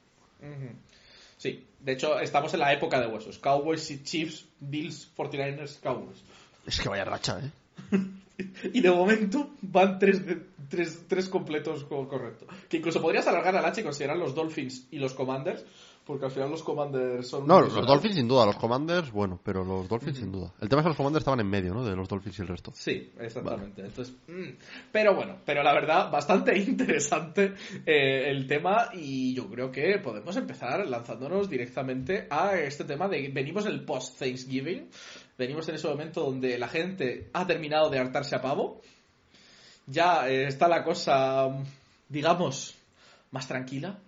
Sí, 1.39 1.65
de 1.81 1.93
hecho 1.93 2.19
estamos 2.21 2.53
en 2.55 2.61
la 2.61 2.73
época 2.73 3.01
de 3.01 3.07
huesos. 3.07 3.39
Cowboys, 3.39 3.91
y 3.91 4.03
Chiefs, 4.03 4.45
Bills, 4.61 5.11
49ers, 5.17 5.81
Cowboys. 5.81 6.23
Es 6.67 6.81
que 6.81 6.89
vaya 6.89 7.05
racha, 7.05 7.41
¿eh? 7.41 7.51
y 8.75 8.81
de 8.81 8.91
momento 8.91 9.51
van 9.63 9.99
tres, 9.99 10.21
tres, 10.69 11.05
tres 11.09 11.29
completos 11.29 11.85
correcto. 11.85 12.47
Que 12.69 12.79
incluso 12.79 13.01
podrías 13.01 13.27
alargar 13.27 13.57
al 13.57 13.65
H 13.65 13.81
y 13.81 13.85
considerar 13.85 14.17
los 14.17 14.35
Dolphins 14.35 14.87
y 14.91 14.99
los 14.99 15.15
Commanders, 15.15 15.65
porque 16.09 16.25
al 16.25 16.31
final 16.31 16.51
los 16.51 16.63
Commanders 16.63 17.29
son... 17.29 17.47
No, 17.47 17.61
los 17.61 17.75
Dolphins 17.75 18.15
sin 18.15 18.27
duda, 18.27 18.47
los 18.47 18.57
Commanders, 18.57 19.13
bueno, 19.13 19.39
pero 19.45 19.63
los 19.63 19.87
Dolphins 19.87 20.17
sin 20.17 20.33
duda. 20.33 20.55
El 20.59 20.67
tema 20.67 20.81
es 20.81 20.85
que 20.87 20.89
los 20.89 20.97
Commanders 20.97 21.21
estaban 21.21 21.41
en 21.41 21.51
medio, 21.51 21.75
¿no? 21.75 21.85
De 21.85 21.95
los 21.95 22.09
Dolphins 22.09 22.39
y 22.39 22.43
el 22.43 22.49
resto. 22.49 22.73
Sí, 22.75 23.13
exactamente. 23.21 23.83
Entonces, 23.83 24.17
mm, 24.27 24.57
pero 24.91 25.15
bueno, 25.15 25.37
pero 25.45 25.63
la 25.63 25.75
verdad, 25.75 26.11
bastante 26.11 26.57
interesante 26.67 27.53
eh, 27.85 28.31
el 28.31 28.47
tema 28.47 28.89
y 28.95 29.35
yo 29.35 29.51
creo 29.51 29.71
que 29.71 29.99
podemos 29.99 30.35
empezar 30.37 30.89
lanzándonos 30.89 31.51
directamente 31.51 32.27
a 32.31 32.59
este 32.59 32.85
tema 32.85 33.07
de... 33.07 33.29
Venimos 33.29 33.67
el 33.67 33.85
post-Thanksgiving, 33.85 34.89
venimos 35.37 35.69
en 35.69 35.75
ese 35.75 35.89
momento 35.89 36.23
donde 36.23 36.57
la 36.57 36.69
gente 36.69 37.29
ha 37.35 37.47
terminado 37.47 37.91
de 37.91 37.99
hartarse 37.99 38.35
a 38.35 38.41
pavo 38.41 38.81
ya 39.87 40.29
eh, 40.29 40.47
está 40.47 40.69
la 40.69 40.83
cosa, 40.85 41.49
digamos, 42.09 42.75
más 43.31 43.47
tranquila. 43.47 43.99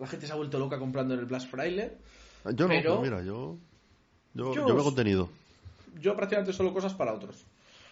La 0.00 0.06
gente 0.08 0.26
se 0.26 0.32
ha 0.32 0.36
vuelto 0.36 0.58
loca 0.58 0.78
comprando 0.78 1.14
en 1.14 1.20
el 1.20 1.26
Black 1.26 1.46
Friday. 1.48 1.92
Yo 2.54 2.66
no, 2.66 2.68
Pero- 2.68 2.98
pues 2.98 3.10
mira, 3.10 3.22
yo. 3.22 3.56
Yo, 4.34 4.54
Yo- 4.54 4.66
yo 4.68 4.78
he 4.80 4.82
contenido. 4.82 5.28
Yo 6.00 6.16
prácticamente 6.16 6.52
solo 6.52 6.72
cosas 6.72 6.94
para 6.94 7.12
otros. 7.12 7.44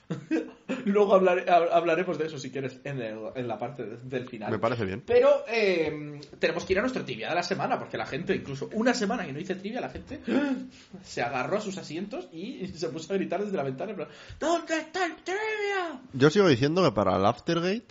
Luego 0.87 1.15
hablaré- 1.15 1.45
hablaremos 1.51 2.17
de 2.17 2.27
eso 2.27 2.39
si 2.39 2.51
quieres 2.51 2.81
en, 2.85 3.01
el- 3.03 3.19
en 3.35 3.47
la 3.47 3.59
parte 3.59 3.85
de- 3.85 3.97
del 3.99 4.27
final. 4.27 4.51
Me 4.51 4.59
parece 4.59 4.85
bien. 4.87 5.03
Pero 5.07 5.45
eh, 5.49 6.19
tenemos 6.39 6.65
que 6.65 6.73
ir 6.73 6.79
a 6.79 6.83
nuestro 6.83 7.05
trivia 7.05 7.29
de 7.29 7.35
la 7.35 7.43
semana, 7.43 7.79
porque 7.79 7.99
la 7.99 8.07
gente, 8.07 8.35
incluso 8.35 8.71
una 8.73 8.95
semana 8.95 9.27
que 9.27 9.33
no 9.35 9.39
hice 9.41 9.55
trivia, 9.57 9.81
la 9.83 9.91
gente 9.91 10.21
se 11.05 11.21
agarró 11.23 11.59
a 11.59 11.61
sus 11.61 11.77
asientos 11.77 12.29
y 12.33 12.69
se 12.69 12.89
puso 12.89 13.13
a 13.13 13.17
gritar 13.17 13.45
desde 13.45 13.57
la 13.57 13.65
ventana. 13.65 13.95
plan, 13.95 14.09
¿Dónde 14.41 14.79
está 14.79 15.05
el 15.05 15.17
trivia? 15.17 16.01
Yo 16.15 16.31
sigo 16.31 16.49
diciendo 16.49 16.83
que 16.83 16.93
para 16.93 17.17
el 17.17 17.27
Aftergate, 17.27 17.85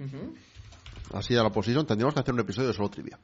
Ujú. 0.00 0.34
así 1.12 1.36
a 1.36 1.42
la 1.42 1.50
posición, 1.50 1.86
tendríamos 1.86 2.14
que 2.14 2.20
hacer 2.20 2.32
un 2.32 2.40
episodio 2.40 2.68
de 2.68 2.74
solo 2.74 2.88
trivia. 2.88 3.18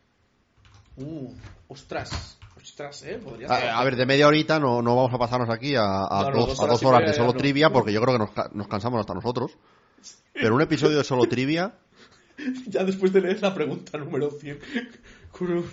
Uh, 0.96 1.32
ostras, 1.68 2.38
ostras, 2.56 3.02
eh, 3.02 3.20
podría 3.22 3.48
A, 3.48 3.58
ser. 3.60 3.68
a 3.70 3.84
ver, 3.84 3.96
de 3.96 4.06
media 4.06 4.28
horita 4.28 4.58
no, 4.60 4.80
no 4.82 4.94
vamos 4.96 5.12
a 5.12 5.18
pasarnos 5.18 5.50
aquí 5.50 5.74
a, 5.74 5.82
a 6.04 6.22
No, 6.24 6.30
no, 6.30 6.46
dos, 6.46 6.60
a 6.60 6.64
horas 6.64 6.80
dos 6.80 7.06
de 7.06 7.14
solo 7.14 7.32
trivia, 7.34 7.70
porque 7.70 7.92
yo 7.92 8.00
creo 8.00 8.14
que 8.14 8.18
nos, 8.24 8.54
nos 8.54 8.68
cansamos 8.68 9.00
hasta 9.00 9.14
nosotros. 9.14 9.52
Pero 10.32 10.54
un 10.54 10.62
episodio 10.62 10.98
de 10.98 11.04
solo 11.04 11.24
trivia, 11.26 11.74
Ya 12.66 12.82
después 12.84 13.12
de 13.12 13.20
leer 13.20 13.40
la 13.42 13.54
pregunta 13.54 13.96
número 13.98 14.30
100, 14.30 14.58
Kuru, 15.36 15.64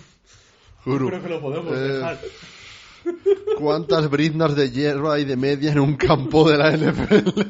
Juro. 0.84 1.06
creo 1.08 1.22
que 1.22 1.28
lo 1.28 1.40
podemos 1.40 1.72
Eh, 1.76 1.80
dejar. 1.80 2.18
¿Cuántas 3.58 4.08
briznas 4.10 4.54
de 4.54 4.70
hierro 4.70 5.10
hay 5.10 5.24
de 5.24 5.36
media 5.36 5.72
en 5.72 5.80
un 5.80 5.96
campo 5.96 6.48
de 6.48 6.56
la 6.58 6.70
NFL? 6.76 7.40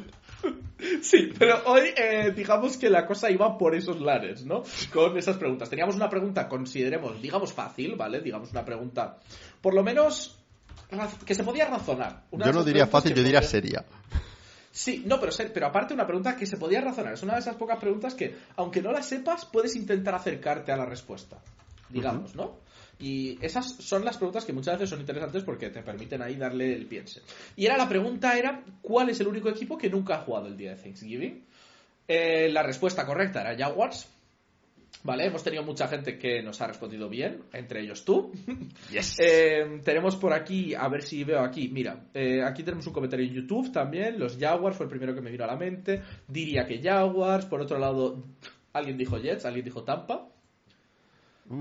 Sí, 1.02 1.30
pero 1.38 1.61
hoy 1.66 1.88
eh, 1.97 2.32
digamos 2.35 2.76
que 2.76 2.88
la 2.88 3.06
cosa 3.06 3.30
iba 3.30 3.59
por 3.59 3.75
esos 3.75 4.00
lares, 4.00 4.44
¿no? 4.47 4.62
Con 4.92 5.16
esas 5.18 5.37
preguntas. 5.37 5.68
Teníamos 5.68 5.97
una 5.97 6.09
pregunta, 6.09 6.49
consideremos, 6.49 7.21
digamos 7.21 7.52
fácil, 7.52 7.97
¿vale? 7.97 8.21
Digamos 8.21 8.50
una 8.52 8.64
pregunta, 8.64 9.18
por 9.61 9.75
lo 9.75 9.82
menos, 9.82 10.38
que 11.26 11.35
se 11.35 11.42
podía 11.44 11.66
razonar. 11.66 12.25
Una 12.30 12.47
Yo 12.47 12.52
no 12.52 12.64
diría 12.64 12.87
fácil, 12.87 13.14
yo 13.14 13.23
diría 13.23 13.40
podía- 13.40 13.50
seria. 13.50 13.85
Sí, 14.71 15.02
no, 15.04 15.21
pero, 15.21 15.32
ser- 15.32 15.52
pero 15.52 15.66
aparte 15.66 15.92
una 15.92 16.06
pregunta 16.06 16.35
que 16.37 16.47
se 16.47 16.56
podía 16.56 16.80
razonar. 16.80 17.12
Es 17.14 17.23
una 17.23 17.35
de 17.35 17.40
esas 17.40 17.56
pocas 17.56 17.78
preguntas 17.78 18.14
que, 18.14 18.37
aunque 18.56 18.80
no 18.80 18.90
la 18.92 19.02
sepas, 19.02 19.44
puedes 19.44 19.76
intentar 19.76 20.14
acercarte 20.14 20.73
a 20.73 20.76
la 20.76 20.87
respuesta. 20.87 21.38
Digamos, 21.90 22.35
¿no? 22.35 22.59
Y 22.99 23.38
esas 23.44 23.76
son 23.76 24.04
las 24.04 24.16
preguntas 24.16 24.44
que 24.44 24.52
muchas 24.52 24.75
veces 24.75 24.90
son 24.90 25.00
interesantes 25.00 25.42
porque 25.42 25.70
te 25.70 25.82
permiten 25.82 26.22
ahí 26.22 26.37
darle 26.37 26.72
el 26.75 26.87
piense. 26.87 27.22
Y 27.56 27.66
era 27.66 27.76
la 27.76 27.88
pregunta 27.88 28.38
era, 28.38 28.62
¿cuál 28.80 29.11
es 29.11 29.20
el 29.20 29.26
único 29.26 29.49
equipo 29.49 29.76
que 29.76 29.90
nunca 29.90 30.16
ha 30.16 30.20
jugado 30.20 30.46
el 30.46 30.56
día 30.56 30.75
de 30.75 30.82
Thanksgiving? 30.82 31.44
Eh, 32.06 32.49
la 32.50 32.62
respuesta 32.62 33.06
correcta 33.06 33.40
era 33.40 33.56
Jaguars. 33.56 34.08
Vale, 35.04 35.26
hemos 35.26 35.42
tenido 35.42 35.64
mucha 35.64 35.88
gente 35.88 36.16
que 36.16 36.42
nos 36.42 36.61
ha 36.61 36.68
respondido 36.68 37.08
bien, 37.08 37.42
entre 37.52 37.80
ellos 37.80 38.04
tú. 38.04 38.32
Eh, 39.18 39.80
tenemos 39.84 40.16
por 40.16 40.32
aquí, 40.32 40.75
a 40.75 40.88
ver 40.88 41.02
si 41.02 41.25
veo 41.25 41.40
aquí, 41.40 41.68
mira, 41.68 42.08
eh, 42.12 42.42
aquí 42.42 42.62
tenemos 42.62 42.87
un 42.87 42.92
comentario 42.92 43.26
en 43.26 43.32
YouTube 43.32 43.72
también, 43.72 44.18
los 44.18 44.37
Jaguars 44.38 44.76
fue 44.76 44.84
el 44.84 44.90
primero 44.90 45.14
que 45.14 45.20
me 45.20 45.30
vino 45.30 45.44
a 45.44 45.46
la 45.46 45.56
mente, 45.56 46.02
diría 46.28 46.66
que 46.66 46.80
Jaguars, 46.82 47.46
por 47.46 47.61
otro 47.61 47.78
lado, 47.78 48.22
alguien 48.72 48.99
dijo 48.99 49.18
Jets, 49.18 49.46
alguien 49.46 49.64
dijo 49.64 49.82
Tampa, 49.82 50.28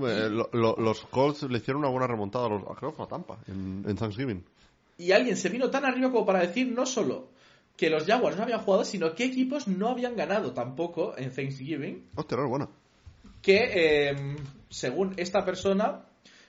lo- 0.00 0.48
lo- 0.52 0.76
los 0.76 1.00
Colts 1.06 1.42
le 1.44 1.58
hicieron 1.58 1.82
una 1.82 1.90
buena 1.90 2.06
remontada 2.06 2.46
a 2.46 2.48
los 2.48 2.62
creo 2.78 2.94
a 2.98 3.06
Tampa 3.06 3.38
en, 3.48 3.84
en 3.86 3.96
Thanksgiving. 3.96 4.42
y 4.98 5.12
alguien 5.12 5.36
se 5.36 5.48
vino 5.48 5.70
tan 5.70 5.84
arriba 5.84 6.10
como 6.10 6.24
para 6.26 6.40
decir 6.40 6.68
no 6.72 6.86
solo 6.86 7.28
que 7.76 7.90
los 7.90 8.04
Jaguars 8.06 8.36
no 8.36 8.42
habían 8.44 8.60
jugado, 8.60 8.84
sino 8.84 9.14
que 9.14 9.24
equipos 9.24 9.66
no 9.66 9.88
habían 9.88 10.14
ganado 10.16 10.52
tampoco 10.52 11.14
en 11.16 11.30
Thanksgiving, 11.34 12.04
Hostia, 12.14 12.36
no 12.36 12.48
buena. 12.48 12.68
que 13.40 13.70
eh, 14.10 14.36
según 14.68 15.14
esta 15.16 15.44
persona 15.44 16.02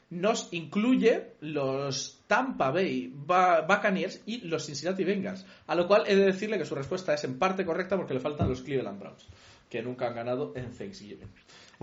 nos 0.10 0.50
incluye 0.52 1.32
los 1.42 2.20
Tampa 2.28 2.70
Bay 2.72 3.12
Ba- 3.14 3.62
Buccaneers 3.62 4.22
y 4.28 4.42
los 4.42 4.66
Cincinnati 4.66 5.04
Bengals, 5.04 5.46
a 5.66 5.74
lo 5.76 5.88
cual 5.88 6.04
he 6.08 6.16
de 6.16 6.26
decirle 6.26 6.58
que 6.60 6.66
su 6.66 6.76
respuesta 6.76 7.14
es 7.16 7.24
en 7.24 7.40
parte 7.40 7.66
correcta 7.66 7.98
porque 7.98 8.14
le 8.14 8.20
faltan 8.20 8.50
los 8.50 8.62
Cleveland 8.62 9.00
Browns, 9.00 9.26
que 9.74 9.82
nunca 9.82 10.06
han 10.06 10.14
ganado 10.14 10.54
en 10.56 10.70
Thanksgiving. 10.70 11.28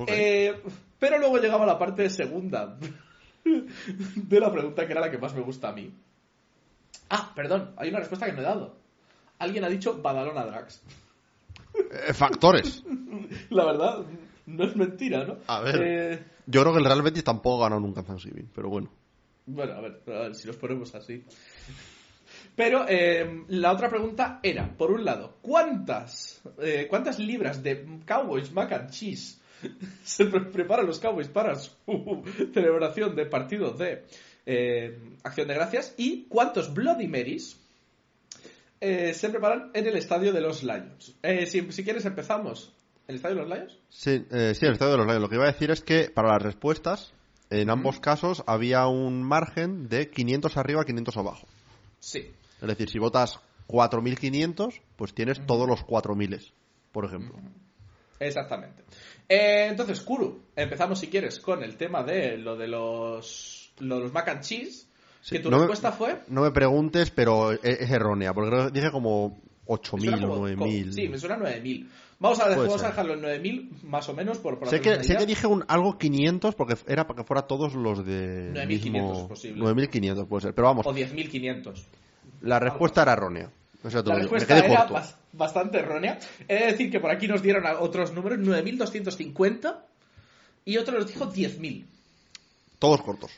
Eh, 0.07 0.55
pero 0.97 1.19
luego 1.19 1.39
llegaba 1.39 1.67
la 1.67 1.77
parte 1.77 2.09
segunda 2.09 2.79
de 3.45 4.41
la 4.41 4.53
pregunta 4.53 4.87
que 4.87 4.93
era 4.93 5.01
la 5.01 5.11
que 5.11 5.19
más 5.19 5.35
me 5.35 5.41
gusta 5.41 5.71
a 5.71 5.73
mí. 5.73 5.93
Ah, 7.09 7.33
perdón, 7.35 7.75
hay 7.77 7.89
una 7.89 7.99
respuesta 7.99 8.27
que 8.27 8.33
no 8.33 8.43
he 8.43 8.45
dado. 8.45 8.77
Alguien 9.41 9.65
ha 9.65 9.69
dicho 9.69 10.01
Badalona 10.01 10.47
Drags. 10.47 10.85
Eh, 11.75 12.15
factores. 12.15 12.85
La 13.51 13.65
verdad, 13.65 14.05
no 14.47 14.65
es 14.65 14.77
mentira, 14.77 15.25
¿no? 15.25 15.39
A 15.49 15.61
ver. 15.61 15.83
Eh, 15.83 16.25
Yo 16.47 16.61
creo 16.61 16.73
que 16.73 16.79
el 16.79 16.85
Real 16.85 17.03
Betis 17.03 17.25
tampoco 17.25 17.65
ha 17.65 17.67
ganado 17.67 17.81
nunca 17.81 18.03
en 18.03 18.07
Thanksgiving, 18.07 18.51
pero 18.55 18.69
bueno. 18.69 18.89
Bueno, 19.47 19.73
a 19.73 19.81
ver, 19.81 20.01
a 20.07 20.21
ver 20.21 20.35
si 20.37 20.47
nos 20.47 20.57
ponemos 20.57 20.95
así. 20.95 21.25
Pero 22.57 22.85
eh, 22.89 23.45
la 23.49 23.73
otra 23.73 23.89
pregunta 23.89 24.41
era, 24.43 24.69
por 24.77 24.91
un 24.91 25.05
lado, 25.05 25.37
¿cuántas, 25.41 26.43
eh, 26.61 26.87
¿cuántas 26.91 27.19
libras 27.19 27.63
de 27.63 27.87
Cowboys 28.07 28.53
Mac 28.53 28.73
and 28.73 28.91
Cheese 28.91 29.39
se 30.05 30.27
pre- 30.27 30.47
preparan 30.51 30.87
los 30.87 30.99
Cowboys 30.99 31.29
para 31.29 31.55
su 31.57 31.71
celebración 32.53 33.15
de 33.17 33.27
partido 33.27 33.71
de 33.73 34.05
eh, 34.47 34.99
Acción 35.23 35.49
de 35.49 35.55
Gracias? 35.55 35.95
¿Y 35.97 36.25
cuántos 36.29 36.75
Bloody 36.75 37.09
Marys 37.09 37.57
eh, 38.81 39.15
se 39.15 39.29
preparan 39.31 39.71
en 39.75 39.87
el 39.87 39.97
estadio 39.97 40.33
de 40.33 40.41
los 40.41 40.63
Lions? 40.63 41.15
Eh, 41.23 41.47
si, 41.47 41.71
si 41.73 41.85
quieres 41.85 42.05
empezamos. 42.05 42.73
¿El 43.09 43.17
estadio 43.17 43.37
de 43.37 43.43
los 43.43 43.51
Lions? 43.51 43.79
Sí, 43.89 44.25
eh, 44.31 44.55
sí, 44.55 44.67
el 44.67 44.73
estadio 44.75 44.93
de 44.93 44.99
los 44.99 45.07
Lions. 45.07 45.23
Lo 45.23 45.29
que 45.29 45.35
iba 45.35 45.45
a 45.45 45.53
decir 45.53 45.71
es 45.71 45.81
que 45.83 46.11
para 46.11 46.29
las 46.29 46.43
respuestas, 46.43 47.13
en 47.51 47.69
ambos 47.69 47.99
casos 47.99 48.45
había 48.47 48.87
un 48.87 49.23
margen 49.25 49.89
de 49.89 50.11
500 50.11 50.57
arriba, 50.57 50.85
500 50.85 51.17
abajo. 51.17 51.49
Sí. 51.99 52.31
Es 52.61 52.69
decir, 52.69 52.89
si 52.91 52.99
votas 52.99 53.39
4.500, 53.69 54.81
pues 54.97 55.15
tienes 55.15 55.45
todos 55.47 55.69
los 55.69 55.85
4.000, 55.87 56.53
por 56.93 57.05
ejemplo. 57.05 57.35
Exactamente. 58.19 58.83
Eh, 59.29 59.69
entonces, 59.71 60.01
Kuru, 60.01 60.43
empezamos 60.57 60.99
si 60.99 61.07
quieres 61.09 61.41
con 61.41 61.63
el 61.63 61.77
tema 61.77 62.03
de 62.03 62.37
lo 62.37 62.57
de 62.57 62.69
los, 62.69 63.73
lo 63.79 63.97
de 63.97 64.01
los 64.03 64.13
mac 64.13 64.29
and 64.29 64.41
cheese. 64.43 64.87
Sí, 65.23 65.37
que 65.37 65.41
tu 65.43 65.51
no 65.51 65.57
me- 65.59 65.63
respuesta 65.65 65.93
fue. 65.93 66.21
No 66.29 66.43
me 66.43 66.51
preguntes, 66.51 67.11
pero 67.11 67.53
es, 67.53 67.61
es 67.63 67.91
errónea, 67.91 68.33
porque 68.35 68.71
dije 68.73 68.91
como 68.91 69.41
me 69.69 69.75
8.000 69.77 70.11
suena 70.11 70.27
o 70.27 70.31
como- 70.31 70.49
9.000. 70.49 70.57
como- 70.59 70.93
Sí, 70.93 71.09
me 71.09 71.19
suena 71.19 71.37
9.000. 71.39 71.89
Vamos 72.19 72.41
a, 72.41 72.49
vamos 72.55 72.83
a 72.83 72.89
dejarlo 72.89 73.15
en 73.15 73.21
9.000 73.23 73.83
más 73.85 74.07
o 74.11 74.15
menos 74.15 74.39
por, 74.39 74.59
por 74.59 74.69
Sé 74.69 74.81
que, 74.83 75.03
sé 75.05 75.17
que 75.17 75.25
dije 75.25 75.47
un, 75.47 75.65
algo 75.69 75.97
500 75.97 76.55
porque 76.55 76.77
era 76.87 77.07
para 77.07 77.19
que 77.23 77.25
fuera 77.25 77.43
todos 77.43 77.75
los 77.75 78.05
de 78.05 78.53
9.500 78.53 78.91
mismo- 78.91 79.29
posible. 79.29 79.63
9.500 79.65 80.27
puede 80.27 80.43
ser, 80.43 80.55
pero 80.55 80.67
vamos, 80.69 80.87
O 80.87 80.93
10.500. 80.93 81.83
la 82.43 82.59
respuesta 82.59 83.03
era 83.03 83.13
errónea. 83.13 83.51
O 83.83 83.91
sea, 83.91 84.03
La 84.03 84.17
digo, 84.17 84.17
me 84.17 84.21
respuesta 84.23 84.55
quedé 84.55 84.73
era 84.73 84.87
corto. 84.87 85.09
bastante 85.33 85.79
errónea. 85.79 86.19
He 86.49 86.55
de 86.55 86.67
decir 86.67 86.91
que 86.91 87.01
por 87.01 87.11
aquí 87.11 87.27
nos 87.29 87.43
dieron 87.43 87.65
otros 87.79 88.13
números, 88.13 88.39
9.250 88.39 89.77
y 90.67 90.77
otro 90.77 90.99
nos 90.99 91.07
dijo 91.07 91.33
10.000. 91.33 91.87
Todos 92.79 93.01
cortos. 93.03 93.31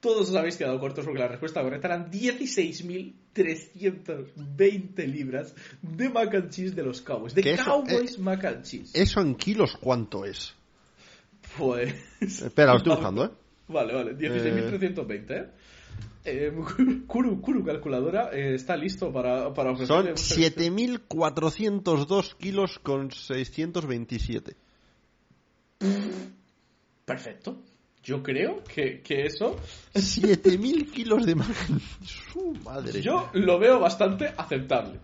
Todos 0.00 0.30
os 0.30 0.36
habéis 0.36 0.56
quedado 0.56 0.78
cortos 0.78 1.04
porque 1.04 1.18
la 1.18 1.26
respuesta 1.28 1.60
correcta 1.62 1.88
eran 1.88 2.08
16.320 2.10 5.06
libras 5.06 5.54
de 5.82 6.08
mac 6.08 6.34
and 6.34 6.50
cheese 6.50 6.74
de 6.76 6.82
los 6.84 7.00
Cowboys. 7.00 7.34
De 7.34 7.52
eso, 7.52 7.64
Cowboys 7.64 8.18
mac 8.18 8.44
and 8.44 8.62
cheese. 8.64 8.90
¿Eso 8.94 9.20
en 9.20 9.34
kilos 9.34 9.76
cuánto 9.80 10.24
es? 10.24 10.54
Pues... 11.56 11.94
Espera, 12.20 12.72
lo 12.72 12.78
estoy 12.78 12.92
buscando, 12.92 13.24
¿eh? 13.24 13.30
Vale, 13.68 13.94
vale. 13.94 14.16
16.320, 14.16 15.30
¿eh? 15.30 15.48
Eh, 16.24 16.52
Kuru, 17.06 17.40
Kuru 17.40 17.64
calculadora 17.64 18.30
eh, 18.32 18.54
está 18.54 18.76
listo 18.76 19.12
para, 19.12 19.52
para 19.54 19.74
Son 19.86 20.06
ofrecerle- 20.06 21.08
7.402 21.08 22.36
kilos 22.36 22.78
con 22.80 23.10
627. 23.10 24.56
Perfecto. 27.04 27.56
Yo 28.02 28.22
creo 28.22 28.62
que, 28.64 29.00
que 29.02 29.26
eso 29.26 29.56
7.000 29.94 30.90
kilos 30.90 31.26
de 31.26 31.36
Su 32.04 32.54
madre. 32.64 33.00
yo 33.02 33.28
lo 33.34 33.58
veo 33.58 33.78
bastante 33.80 34.32
aceptable. 34.36 35.00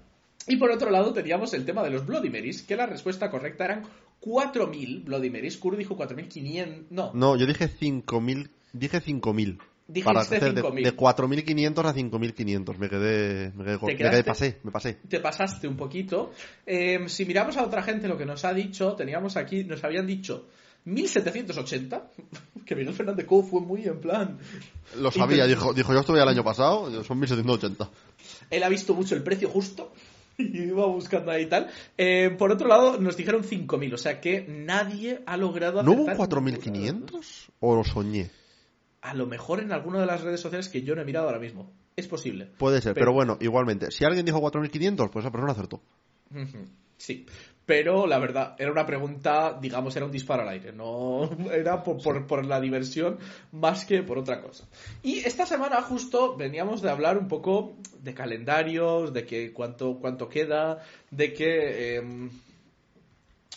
Y 0.47 0.57
por 0.57 0.71
otro 0.71 0.91
lado 0.91 1.13
teníamos 1.13 1.55
el 1.55 1.65
tema 1.65 1.83
de 1.83 1.91
los 1.91 2.07
Bloody 2.07 2.29
Marys, 2.31 2.63
que 2.63 2.77
la 2.77 2.87
respuesta 2.87 3.31
correcta 3.31 3.65
eran 3.65 3.85
4.000 4.21 5.05
Bloody 5.05 5.31
Marys. 5.31 5.57
Kuru 5.57 5.77
dijo 5.77 5.97
4.500... 5.97 6.87
No, 6.91 7.11
No, 7.15 7.37
yo 7.37 7.47
dije 7.47 7.69
5.000. 7.69 8.51
Dije 8.73 9.01
5.000. 9.03 9.59
Dijiste 9.87 10.39
Para 10.39 10.53
de, 10.53 10.63
5.000. 10.63 10.83
de 10.83 10.97
4.500 10.97 11.85
a 11.85 11.95
5.500. 11.95 12.79
Me 12.79 12.89
quedé. 12.89 13.53
Me 13.55 13.65
quedé, 13.65 13.79
¿Te 13.79 13.87
me 13.87 13.97
quedé 13.97 14.25
pasé, 14.25 14.59
me 14.63 14.71
pasé. 14.71 14.95
te 15.09 15.21
pasaste 15.21 15.69
un 15.69 15.77
poquito. 15.77 16.33
Eh, 16.65 17.05
si 17.09 17.27
miramos 17.27 17.57
a 17.59 17.65
otra 17.65 17.83
gente 17.83 18.09
lo 18.09 18.17
que 18.17 18.25
nos 18.25 18.45
ha 18.45 18.55
dicho, 18.55 18.95
teníamos 18.95 19.37
aquí, 19.37 19.65
nos 19.65 19.85
habían 19.85 20.07
dicho 20.07 20.49
1780, 20.85 22.11
que 22.65 22.75
Miguel 22.75 22.95
Fernández 22.95 23.27
Cobo 23.27 23.43
fue 23.43 23.61
muy 23.61 23.85
en 23.85 24.01
plan. 24.01 24.39
Lo 24.97 25.11
sabía, 25.11 25.47
dijo, 25.47 25.75
dijo 25.75 25.93
yo 25.93 26.01
estuve 26.01 26.23
el 26.23 26.29
año 26.29 26.45
pasado, 26.45 27.05
son 27.05 27.21
1.780. 27.21 27.89
Él 28.51 28.63
ha 28.63 28.69
visto 28.71 28.95
mucho 28.95 29.15
el 29.15 29.23
precio 29.23 29.51
justo. 29.51 29.93
y 30.39 30.63
iba 30.63 30.87
buscando 30.87 31.31
ahí 31.31 31.45
y 31.45 31.47
tal. 31.47 31.71
Eh, 31.97 32.35
por 32.39 32.51
otro 32.51 32.69
lado, 32.69 32.99
nos 32.99 33.17
dijeron 33.17 33.45
5.000, 33.45 33.95
o 33.95 33.99
sea 33.99 34.21
que 34.21 34.45
nadie 34.49 35.21
ha 35.27 35.37
logrado 35.37 35.83
¿No 35.83 35.93
hubo 35.93 36.11
acertar 36.11 36.43
4.500? 36.43 37.49
¿O 37.61 37.77
lo 37.77 37.85
soñé? 37.85 38.31
A 39.05 39.13
lo 39.13 39.27
mejor 39.27 39.61
en 39.61 39.71
alguna 39.71 40.01
de 40.01 40.07
las 40.07 40.23
redes 40.23 40.41
sociales 40.41 40.71
que 40.71 40.81
yo 40.83 40.95
no 40.95 41.03
he 41.03 41.05
mirado 41.05 41.27
ahora 41.27 41.39
mismo. 41.39 41.71
Es 41.95 42.09
posible. 42.09 42.47
Puede 42.59 42.81
ser, 42.81 42.95
pero, 42.95 43.05
Pero- 43.07 43.13
bueno, 43.13 43.37
igualmente. 43.41 43.91
Si 43.91 44.03
alguien 44.05 44.25
dijo 44.25 44.41
4.500, 44.41 45.11
pues 45.11 45.25
esa 45.25 45.31
persona 45.31 45.53
acertó. 45.53 45.83
Sí, 46.97 47.27
pero 47.67 48.07
la 48.07 48.19
verdad, 48.19 48.57
era 48.59 48.73
una 48.73 48.87
pregunta, 48.87 49.59
digamos, 49.61 49.95
era 49.95 50.07
un 50.07 50.11
disparo 50.11 50.43
al 50.43 50.49
aire, 50.49 50.73
no 50.73 51.29
era 51.53 51.83
por, 51.83 52.03
por- 52.03 52.27
por 52.27 52.47
la 52.47 52.61
diversión 52.61 53.19
más 53.53 53.85
que 53.85 54.03
por 54.03 54.17
otra 54.19 54.41
cosa. 54.41 54.67
Y 55.03 55.19
esta 55.19 55.45
semana 55.45 55.83
justo 55.83 56.35
veníamos 56.37 56.81
de 56.81 56.89
hablar 56.91 57.19
un 57.19 57.29
poco 57.29 57.77
de 58.01 58.15
calendarios, 58.15 59.13
de 59.13 59.27
que 59.27 59.53
cuánto, 59.53 59.99
cuánto 60.01 60.29
queda, 60.31 60.83
de 61.11 61.33
que, 61.35 61.97
em, 61.97 62.31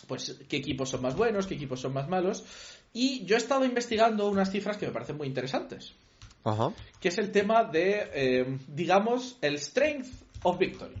pues, 0.06 0.40
qué 0.48 0.56
equipos 0.58 0.90
son 0.90 1.02
más 1.02 1.16
buenos, 1.16 1.46
qué 1.46 1.54
equipos 1.54 1.80
son 1.80 1.92
más 1.94 2.08
malos. 2.08 2.44
Y 2.92 3.24
yo 3.26 3.36
he 3.36 3.38
estado 3.38 3.64
investigando 3.64 4.28
unas 4.30 4.50
cifras 4.50 4.76
que 4.76 4.86
me 4.86 4.92
parecen 4.92 5.16
muy 5.16 5.26
interesantes, 5.28 5.94
Ajá. 6.44 6.72
que 7.00 7.08
es 7.08 7.18
el 7.18 7.30
tema 7.30 7.64
de, 7.64 8.10
em, 8.40 8.58
digamos, 8.68 9.36
el 9.42 9.58
Strength 9.58 10.08
of 10.42 10.58
Victory. 10.58 10.96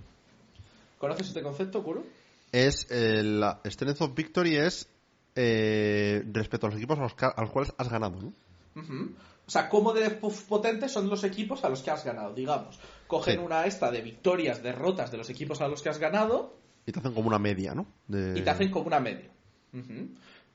¿Conoces 0.98 1.28
este 1.28 1.42
concepto, 1.42 1.82
Kuro? 1.82 2.04
Es 2.52 2.86
eh, 2.90 3.22
la 3.22 3.60
Strength 3.64 4.00
of 4.02 4.14
Victory 4.14 4.56
es 4.56 4.88
eh, 5.36 6.24
respecto 6.32 6.66
a 6.66 6.70
los 6.70 6.76
equipos 6.78 6.98
a 6.98 7.02
los, 7.02 7.14
a 7.20 7.40
los 7.40 7.50
cuales 7.50 7.72
has 7.78 7.88
ganado, 7.88 8.18
¿no? 8.20 8.32
Ujú. 8.80 9.12
O 9.46 9.50
sea, 9.50 9.68
cómo 9.68 9.92
de 9.94 10.10
po- 10.10 10.32
potentes 10.48 10.92
son 10.92 11.08
los 11.08 11.24
equipos 11.24 11.64
a 11.64 11.68
los 11.70 11.80
que 11.82 11.90
has 11.90 12.04
ganado, 12.04 12.34
digamos. 12.34 12.78
Cogen 13.06 13.36
Sí. 13.38 13.40
una 13.44 13.64
esta 13.66 13.90
de 13.90 14.02
victorias, 14.02 14.62
derrotas 14.62 15.10
de 15.10 15.16
los 15.18 15.30
equipos 15.30 15.60
a 15.62 15.68
los 15.68 15.80
que 15.82 15.88
has 15.88 15.98
ganado 15.98 16.58
Y 16.86 16.92
te 16.92 16.98
hacen 17.00 17.14
como 17.14 17.28
una 17.28 17.38
media, 17.38 17.74
¿no? 17.74 17.86
De- 18.08 18.38
y 18.38 18.42
te 18.42 18.50
hacen 18.50 18.70
como 18.70 18.86
una 18.86 19.00
media. 19.00 19.30
Ujú. 19.72 20.08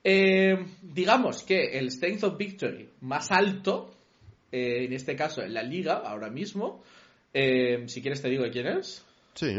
Eh, 0.06 0.66
digamos 0.82 1.42
que 1.44 1.78
el 1.78 1.90
Strength 1.90 2.24
of 2.24 2.36
Victory 2.36 2.90
más 3.00 3.30
alto, 3.32 3.90
eh, 4.52 4.84
en 4.84 4.92
este 4.92 5.16
caso 5.16 5.42
en 5.42 5.54
la 5.54 5.62
liga, 5.62 6.02
ahora 6.04 6.28
mismo, 6.30 6.82
eh, 7.32 7.84
si 7.88 8.02
quieres 8.02 8.20
te 8.20 8.28
digo 8.28 8.44
de 8.44 8.50
quién 8.50 8.66
es, 8.66 9.02
Sí. 9.34 9.56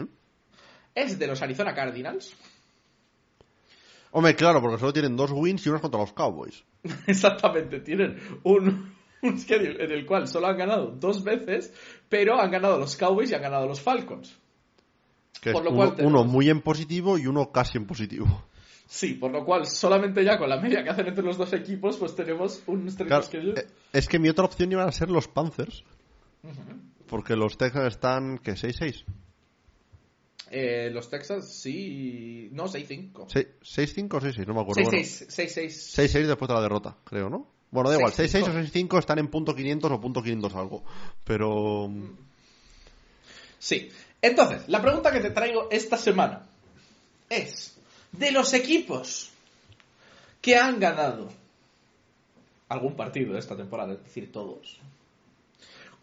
es 0.94 1.18
de 1.18 1.28
los 1.28 1.42
Arizona 1.42 1.74
Cardinals. 1.74 2.36
Hombre, 4.12 4.36
claro, 4.36 4.62
porque 4.62 4.78
solo 4.80 4.94
tienen 4.94 5.16
dos 5.18 5.32
wins 5.32 5.66
y 5.66 5.70
unos 5.70 5.82
contra 5.82 6.00
los 6.00 6.14
Cowboys. 6.14 6.64
Exactamente, 7.08 7.80
tienen 7.82 8.18
un, 8.44 8.94
un 9.24 9.40
schedule 9.40 9.84
en 9.84 9.92
el 9.92 10.06
cual 10.06 10.28
solo 10.28 10.48
han 10.48 10.58
ganado 10.58 10.88
dos 10.92 11.24
veces, 11.24 11.74
pero 12.08 12.40
han 12.40 12.52
ganado 12.52 12.78
los 12.80 12.96
Cowboys 12.96 13.32
y 13.32 13.34
han 13.34 13.42
ganado 13.42 13.68
los 13.68 13.82
Falcons. 13.82 14.38
Que 15.42 15.52
Por 15.52 15.62
es 15.62 15.66
lo 15.66 15.72
uno, 15.72 15.78
cual 15.78 15.96
tenemos- 15.96 16.22
uno 16.22 16.24
muy 16.32 16.50
en 16.50 16.62
positivo 16.62 17.18
y 17.18 17.28
uno 17.28 17.52
casi 17.52 17.78
en 17.78 17.86
positivo. 17.88 18.46
Sí, 18.88 19.14
por 19.16 19.32
lo 19.32 19.44
cual 19.44 19.66
solamente 19.66 20.24
ya 20.24 20.38
con 20.38 20.48
la 20.48 20.60
media 20.60 20.84
que 20.84 20.90
hacen 20.92 21.08
entre 21.08 21.24
los 21.24 21.38
dos 21.38 21.52
equipos, 21.54 21.98
pues 21.98 22.16
tenemos 22.16 22.62
un 22.68 22.88
Claro, 22.90 23.24
schedule. 23.24 23.60
eh, 23.62 23.68
es 23.94 24.08
que 24.08 24.20
mi 24.20 24.30
otra 24.30 24.46
opción 24.46 24.72
iban 24.72 24.88
a 24.88 24.92
ser 24.92 25.10
los 25.10 25.28
Panthers. 25.28 25.84
Porque 27.08 27.36
los 27.36 27.58
Texans 27.58 27.88
están, 27.88 28.38
¿qué? 28.40 28.52
6-6. 28.54 29.04
Eh, 30.52 30.90
los 30.92 31.10
Texans, 31.10 31.52
sí. 31.52 32.50
No, 32.52 32.66
6-5. 32.68 33.28
Se- 33.30 33.60
6-5 33.62 34.18
o 34.18 34.22
6-6, 34.22 34.46
no 34.46 34.54
me 34.54 34.62
acuerdo. 34.62 34.84
Bueno, 34.84 34.92
6-6. 34.92 35.28
6-6. 35.30 35.70
6-6 35.96 36.28
después 36.28 36.48
de 36.50 36.54
la 36.54 36.62
derrota, 36.62 36.96
creo, 37.04 37.30
¿no? 37.30 37.48
Bueno, 37.72 37.90
da 37.90 37.98
igual, 37.98 38.14
6-6 38.14 38.44
o 38.44 38.54
6-5. 38.54 38.88
6-5 38.88 39.00
están 39.00 39.20
en 39.20 39.28
punto 39.30 39.56
500 39.56 39.92
o 39.92 40.00
punto 40.00 40.22
500 40.22 40.56
algo. 40.56 40.84
Pero... 41.24 41.92
Sí. 43.60 43.90
Entonces, 44.22 44.68
la 44.70 44.82
pregunta 44.82 45.12
que 45.12 45.20
te 45.20 45.32
traigo 45.32 45.68
esta 45.72 45.98
semana 45.98 46.46
es: 47.30 47.76
de 48.18 48.32
los 48.32 48.54
equipos 48.54 49.30
que 50.42 50.56
han 50.56 50.80
ganado 50.80 51.30
algún 52.70 52.96
partido 52.96 53.34
de 53.34 53.40
esta 53.40 53.56
temporada, 53.56 53.94
es 53.94 54.04
decir, 54.04 54.32
todos, 54.32 54.80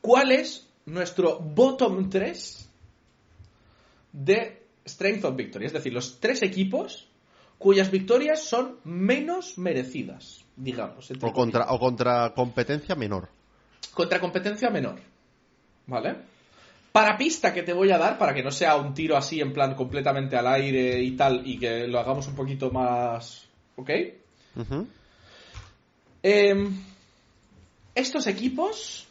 ¿cuál 0.01 0.33
es 0.33 0.67
nuestro 0.87 1.39
bottom 1.39 2.09
3 2.09 2.69
de 4.13 4.63
Strength 4.87 5.25
of 5.25 5.37
Victory? 5.37 5.67
Es 5.67 5.73
decir, 5.73 5.93
los 5.93 6.19
tres 6.21 6.43
equipos 6.43 7.09
cuyas 7.59 7.91
victorias 7.91 8.43
son 8.43 8.79
menos 8.85 9.57
merecidas, 9.59 10.45
digamos. 10.57 11.11
O 11.21 11.33
contra, 11.33 11.73
o 11.73 11.79
contra 11.79 12.35
competencia 12.35 12.97
menor. 12.97 13.29
contra 13.95 14.21
competencia 14.21 14.69
menor. 14.71 14.99
¿Vale? 15.87 16.32
Para 16.93 17.17
pista 17.17 17.55
que 17.55 17.63
te 17.63 17.73
voy 17.73 17.91
a 17.91 17.99
dar, 17.99 18.19
para 18.19 18.35
que 18.35 18.43
no 18.43 18.51
sea 18.51 18.77
un 18.77 18.93
tiro 18.93 19.17
así 19.17 19.41
en 19.41 19.53
plan 19.53 19.75
completamente 19.75 20.37
al 20.37 20.47
aire 20.47 21.03
y 21.03 21.13
tal, 21.13 21.47
y 21.47 21.59
que 21.59 21.87
lo 21.89 21.99
hagamos 21.99 22.27
un 22.29 22.35
poquito 22.35 22.71
más. 22.71 23.47
¿Ok? 23.77 23.91
Em, 26.23 26.77
estos 27.95 28.27
equipos 28.27 29.07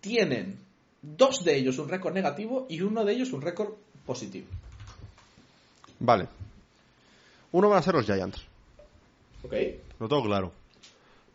tienen 0.00 0.58
dos 1.00 1.42
de 1.44 1.56
ellos 1.56 1.78
un 1.78 1.88
récord 1.88 2.14
negativo 2.14 2.66
y 2.68 2.82
uno 2.82 3.04
de 3.04 3.14
ellos 3.14 3.32
un 3.32 3.40
récord 3.40 3.74
positivo. 4.04 4.46
Vale. 6.00 6.28
Uno 7.52 7.68
van 7.68 7.78
a 7.78 7.82
ser 7.82 7.94
los 7.94 8.04
Giants. 8.04 8.44
¿Ok? 9.42 9.54
Lo 9.98 10.08
tengo 10.08 10.22
claro. 10.24 10.52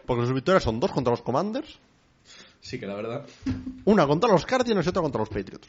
Porque 0.05 0.25
sus 0.25 0.33
victorias 0.33 0.63
son 0.63 0.79
dos 0.79 0.91
contra 0.91 1.11
los 1.11 1.21
Commanders, 1.21 1.79
Sí, 2.63 2.80
que 2.80 2.88
la 2.88 2.95
verdad. 2.95 3.26
una 3.84 4.08
contra 4.08 4.32
los 4.32 4.45
Cardinals 4.45 4.86
y 4.86 4.89
otra 4.89 5.02
contra 5.02 5.19
los 5.19 5.28
Patriots. 5.28 5.67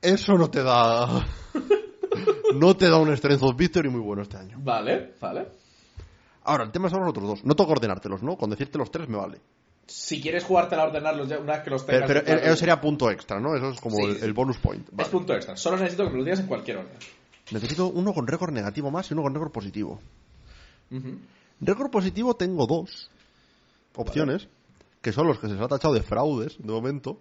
Eso 0.00 0.34
no 0.34 0.48
te 0.48 0.62
da... 0.62 1.26
no 2.54 2.76
te 2.76 2.88
da 2.88 2.96
un 2.96 3.14
Strength 3.16 3.42
of 3.42 3.56
Victory 3.56 3.88
muy 3.88 4.00
bueno 4.00 4.22
este 4.22 4.36
año. 4.36 4.56
Vale, 4.60 5.14
vale. 5.20 5.48
Ahora, 6.44 6.62
el 6.62 6.70
tema 6.70 6.88
son 6.88 7.00
los 7.00 7.08
otros 7.08 7.26
dos. 7.26 7.44
No 7.44 7.56
tengo 7.56 7.66
que 7.68 7.72
ordenártelos, 7.72 8.22
¿no? 8.22 8.36
Con 8.36 8.50
decirte 8.50 8.78
los 8.78 8.92
tres 8.92 9.08
me 9.08 9.16
vale. 9.16 9.40
Si 9.88 10.20
quieres 10.22 10.44
jugártela 10.44 10.82
a 10.82 10.86
ordenarlos 10.86 11.28
ya 11.28 11.38
una 11.38 11.54
vez 11.54 11.62
que 11.64 11.70
los 11.70 11.84
tengas. 11.84 12.06
pero 12.06 12.20
eso 12.20 12.56
sería 12.56 12.80
punto 12.80 13.10
extra, 13.10 13.40
¿no? 13.40 13.56
Eso 13.56 13.70
es 13.70 13.80
como 13.80 13.96
Sí, 13.96 14.18
el, 14.22 14.32
bonus 14.32 14.58
point. 14.58 14.88
Es 14.96 15.08
punto 15.08 15.34
extra. 15.34 15.56
Solo 15.56 15.76
necesito 15.78 16.04
que 16.04 16.10
me 16.10 16.18
lo 16.18 16.24
digas 16.24 16.38
en 16.38 16.46
cualquier 16.46 16.76
orden. 16.76 16.98
Necesito 17.50 17.88
uno 17.88 18.14
con 18.14 18.28
récord 18.28 18.52
negativo 18.52 18.92
más 18.92 19.10
y 19.10 19.14
uno 19.14 19.24
con 19.24 19.34
récord 19.34 19.50
positivo. 19.50 20.00
Ujú. 20.92 21.18
Récord 21.60 21.90
positivo 21.90 22.34
tengo 22.34 22.66
dos 22.66 23.10
opciones, 23.96 24.48
que 25.00 25.12
son 25.12 25.26
los 25.26 25.38
que 25.38 25.48
se 25.48 25.54
les 25.54 25.62
ha 25.62 25.68
tachado 25.68 25.94
de 25.94 26.02
fraudes 26.02 26.56
de 26.58 26.72
momento, 26.72 27.18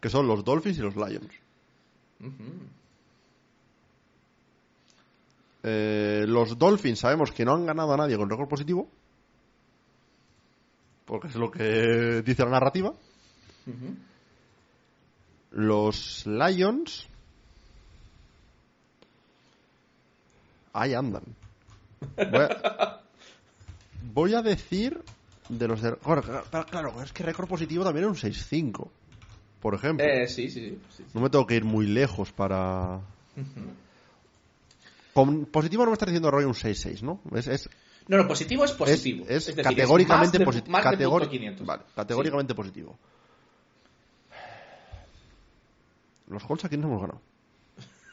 que 0.00 0.08
son 0.08 0.26
los 0.26 0.44
Dolphins 0.44 0.78
y 0.78 0.82
los 0.82 0.96
Lions. 0.96 1.32
Eh, 5.62 6.24
los 6.26 6.58
Dolphins 6.58 7.00
sabemos 7.00 7.32
que 7.32 7.44
no 7.44 7.54
han 7.54 7.66
ganado 7.66 7.92
a 7.92 7.96
nadie 7.96 8.16
con 8.16 8.30
récord 8.30 8.48
positivo, 8.48 8.88
porque 11.04 11.28
es 11.28 11.34
lo 11.34 11.50
que 11.50 12.22
dice 12.22 12.44
la 12.44 12.50
narrativa. 12.50 12.94
Los 15.50 16.26
Lions... 16.26 17.06
Ahí 20.72 20.94
andan. 20.94 21.24
Voy 22.16 22.42
a, 22.42 23.00
voy 24.14 24.34
a 24.34 24.42
decir 24.42 25.02
de 25.50 25.68
los 25.68 25.82
de... 25.82 25.96
Claro, 26.70 27.02
es 27.02 27.12
que 27.12 27.22
récord 27.22 27.48
positivo 27.48 27.84
también 27.84 28.08
es 28.10 28.22
un 28.24 28.30
6-5, 28.30 28.88
por 29.60 29.74
ejemplo. 29.74 30.04
Eh, 30.06 30.26
sí, 30.28 30.48
sí, 30.50 30.60
sí, 30.70 30.78
sí. 30.96 31.04
No 31.12 31.20
me 31.20 31.28
tengo 31.30 31.46
que 31.46 31.56
ir 31.56 31.64
muy 31.64 31.86
lejos 31.86 32.32
para... 32.32 33.00
Con 35.12 35.46
positivo 35.46 35.84
no 35.84 35.90
me 35.90 35.94
está 35.94 36.06
diciendo 36.06 36.30
Roy 36.30 36.44
un 36.44 36.54
6-6, 36.54 37.02
¿no? 37.02 37.20
Es, 37.36 37.48
es, 37.48 37.68
No, 38.06 38.16
no, 38.16 38.28
positivo 38.28 38.64
es 38.64 38.72
positivo. 38.72 39.24
es, 39.24 39.48
es 39.48 39.56
decir, 39.56 39.64
categóricamente 39.64 40.38
más 40.38 40.38
de- 40.38 40.44
positivo. 40.44 40.72
Más 40.72 40.98
de 40.98 41.08
punto 41.08 41.28
500. 41.28 41.66
Vale, 41.66 41.82
categóricamente 41.96 42.54
positivo. 42.54 42.96
Los 46.28 46.44
Colts 46.44 46.64
a 46.64 46.68
quién 46.68 46.82
hemos 46.84 47.00
ganado. 47.00 47.20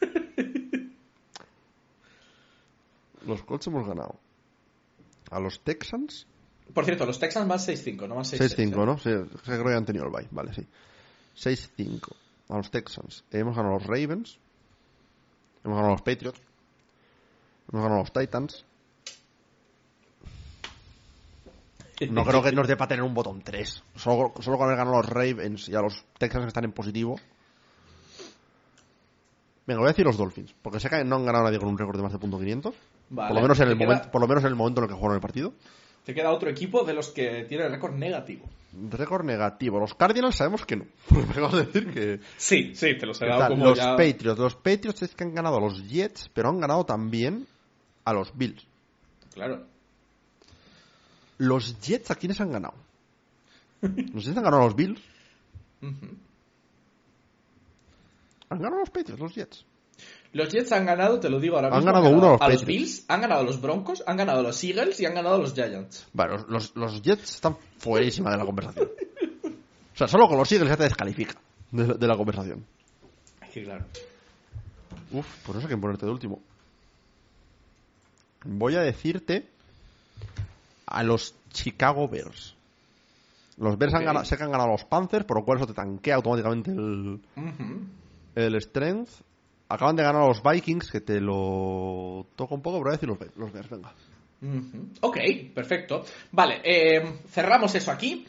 Los 3.28 3.44
Colts 3.44 3.68
hemos 3.68 3.88
ganado. 3.88 4.16
A 5.30 5.40
los 5.40 5.60
Texans. 5.60 6.26
Por 6.74 6.86
cierto, 6.86 7.06
los 7.06 7.20
Texans 7.20 7.48
más 7.48 7.68
6-5, 7.68 8.08
no 8.08 8.16
más 8.16 8.34
6-6. 8.34 8.72
6-5, 8.72 8.86
¿no? 8.86 8.98
Sí, 8.98 9.10
creo 9.44 9.64
que 9.64 9.74
han 9.74 9.86
tenido 9.86 10.06
el 10.06 10.12
bye. 10.12 10.28
Vale, 10.32 10.54
sí. 10.54 10.68
6-5. 11.38 12.14
A 12.50 12.58
los 12.58 12.72
Texans. 12.72 13.24
Hemos 13.32 13.56
ganado 13.56 13.76
a 13.76 13.80
los 13.80 13.88
Ravens. 13.88 14.38
Hemos 15.64 15.76
ganado 15.76 15.88
a 15.88 15.92
los 15.92 16.02
Patriots. 16.02 16.42
Hemos 17.72 17.84
ganado 17.84 17.96
a 17.96 18.04
los 18.04 18.14
Titans. 18.14 18.66
No 22.10 22.24
creo 22.24 22.44
que 22.44 22.52
nos 22.52 22.68
dé 22.68 22.78
para 22.78 22.90
tener 22.90 23.04
un 23.04 23.14
botón 23.14 23.42
3. 23.42 23.84
Solo, 23.96 24.34
solo 24.40 24.58
con 24.58 24.68
haber 24.68 24.78
ganado 24.78 24.98
a 24.98 25.02
los 25.02 25.10
Ravens 25.10 25.68
y 25.68 25.76
a 25.76 25.82
los 25.82 26.06
Texans 26.18 26.46
que 26.46 26.50
están 26.50 26.66
en 26.66 26.72
positivo. 26.72 27.20
Venga, 29.66 29.80
voy 29.80 29.88
a 29.88 29.92
decir 29.92 30.06
los 30.06 30.18
Dolphins. 30.18 30.56
Porque 30.62 30.80
sé 30.80 30.90
que 30.90 31.04
no 31.04 31.18
han 31.18 31.26
ganado 31.26 31.46
a 31.46 31.48
nadie 31.48 31.60
con 31.60 31.70
un 31.70 31.78
récord 31.78 31.98
de 31.98 32.04
más 32.04 32.14
de 32.14 32.20
punto 32.20 32.40
.500. 32.40 32.74
Vale. 33.10 33.28
Por, 33.28 33.36
lo 33.36 33.42
menos 33.42 33.60
en 33.60 33.68
el 33.68 33.76
momento, 33.76 34.12
por 34.12 34.22
lo 34.22 34.28
menos 34.28 34.44
en 34.44 34.50
el 34.50 34.56
momento 34.56 34.82
en 34.82 34.84
el 34.86 34.90
que 34.90 34.96
jugaron 34.96 35.16
el 35.16 35.22
partido. 35.22 35.54
Te 36.08 36.14
queda 36.14 36.32
otro 36.32 36.50
equipo 36.50 36.86
de 36.86 36.94
los 36.94 37.10
que 37.10 37.44
tiene 37.50 37.68
récord 37.68 37.94
negativo. 37.94 38.48
Récord 38.92 39.26
negativo. 39.26 39.78
Los 39.78 39.94
Cardinals 39.94 40.38
sabemos 40.38 40.66
que 40.66 40.78
no. 40.78 40.86
Me 41.10 41.24
acabas 41.24 41.52
de 41.52 41.66
decir 41.66 41.94
que. 41.94 42.22
Sí, 42.38 42.74
sí, 42.76 42.98
te 42.98 43.06
los 43.06 43.22
he 43.22 43.26
dado 43.26 43.50
como 43.50 43.66
los 43.66 43.78
ya... 43.78 43.98
Patriots. 43.98 44.40
Los 44.40 44.56
Patriots 44.56 45.02
es 45.02 45.14
que 45.14 45.26
han 45.26 45.36
ganado 45.36 45.58
a 45.58 45.60
los 45.60 45.86
Jets, 45.86 46.30
pero 46.34 46.48
han 46.48 46.62
ganado 46.62 46.86
también 46.86 47.46
a 48.06 48.14
los 48.14 48.32
Bills. 48.38 48.66
Claro. 49.34 49.66
Los 51.40 51.78
Jets, 51.82 52.10
¿a 52.10 52.16
quiénes 52.16 52.40
han 52.40 52.54
ganado? 52.54 52.76
Los 53.82 54.24
Jets 54.24 54.38
han 54.38 54.46
ganado 54.46 54.62
a 54.62 54.66
los 54.68 54.78
Bills. 54.78 55.02
Han 55.82 56.22
ganado 58.50 58.78
a 58.78 58.80
los 58.80 58.92
Patriots, 58.92 59.20
los 59.20 59.36
Jets. 59.36 59.66
Los 60.38 60.50
Jets 60.50 60.72
han 60.72 60.86
ganado, 60.86 61.20
te 61.20 61.30
lo 61.30 61.40
digo 61.40 61.56
ahora 61.58 61.68
Han 61.68 61.74
mismo. 61.84 61.92
ganado 61.92 62.10
uno 62.16 62.28
a 62.28 62.32
los 62.32 62.42
a 62.42 62.50
los. 62.50 62.66
Bills, 62.66 63.04
han 63.10 63.22
ganado 63.22 63.42
a 63.42 63.44
los 63.44 63.60
Broncos, 63.60 64.04
han 64.08 64.16
ganado 64.18 64.40
a 64.40 64.44
los 64.44 64.64
Eagles 64.64 65.00
y 65.00 65.06
han 65.06 65.14
ganado 65.16 65.36
a 65.36 65.40
los 65.40 65.54
Giants. 65.54 66.08
Bueno, 66.14 66.38
los, 66.48 66.76
los 66.76 67.02
Jets 67.02 67.36
están 67.36 67.58
fuerísima 67.78 68.32
de 68.32 68.38
la 68.38 68.46
conversación. 68.46 68.88
O 69.94 69.98
sea, 69.98 70.08
solo 70.08 70.28
con 70.28 70.38
los 70.38 70.52
Eagles 70.52 70.70
ya 70.70 70.78
te 70.78 70.84
descalifica 70.84 71.36
de, 71.72 71.88
la- 71.88 71.94
de 71.96 72.08
la 72.08 72.16
conversación. 72.16 72.66
Sí, 73.52 73.64
claro. 73.64 73.84
Uf, 75.12 75.26
pues 75.46 75.56
no 75.56 75.62
sé 75.62 75.68
quién 75.68 75.82
ponerte 75.82 76.06
de 76.06 76.12
último. 76.12 76.40
Voy 78.44 78.76
a 78.76 78.82
decirte 78.82 79.48
a 80.86 81.04
los 81.04 81.34
Chicago 81.52 82.08
Bears. 82.08 82.56
Los 83.58 83.78
Bears 83.78 83.94
han 83.96 84.02
Ok. 84.02 84.06
ganado, 84.06 84.26
sé 84.26 84.38
que 84.38 84.44
han 84.44 84.52
ganado 84.52 84.70
a 84.70 84.74
los 84.74 84.86
Panthers, 84.86 85.26
por 85.26 85.38
lo 85.38 85.44
cual 85.46 85.58
eso 85.58 85.68
te 85.68 85.74
tanquea 85.74 86.16
automáticamente 86.16 86.72
el, 86.72 87.20
el 88.36 88.62
Strength. 88.62 89.10
Acaban 89.70 89.96
de 89.96 90.04
ganar 90.04 90.22
a 90.22 90.28
los 90.28 90.42
Vikings, 90.42 90.92
que 90.92 91.02
te 91.02 91.20
lo 91.20 92.26
toco 92.36 92.56
un 92.56 92.62
poco, 92.62 92.78
pero 92.78 92.86
voy 92.86 92.94
a 92.94 92.98
decir 92.98 93.10
los, 93.10 93.18
los 93.36 93.52
Bears, 93.52 93.70
venga. 93.70 93.94
Ok, 95.02 95.18
perfecto. 95.54 96.06
Vale, 96.32 96.62
eh, 96.64 97.20
cerramos 97.30 97.74
eso 97.76 97.92
aquí. 97.92 98.26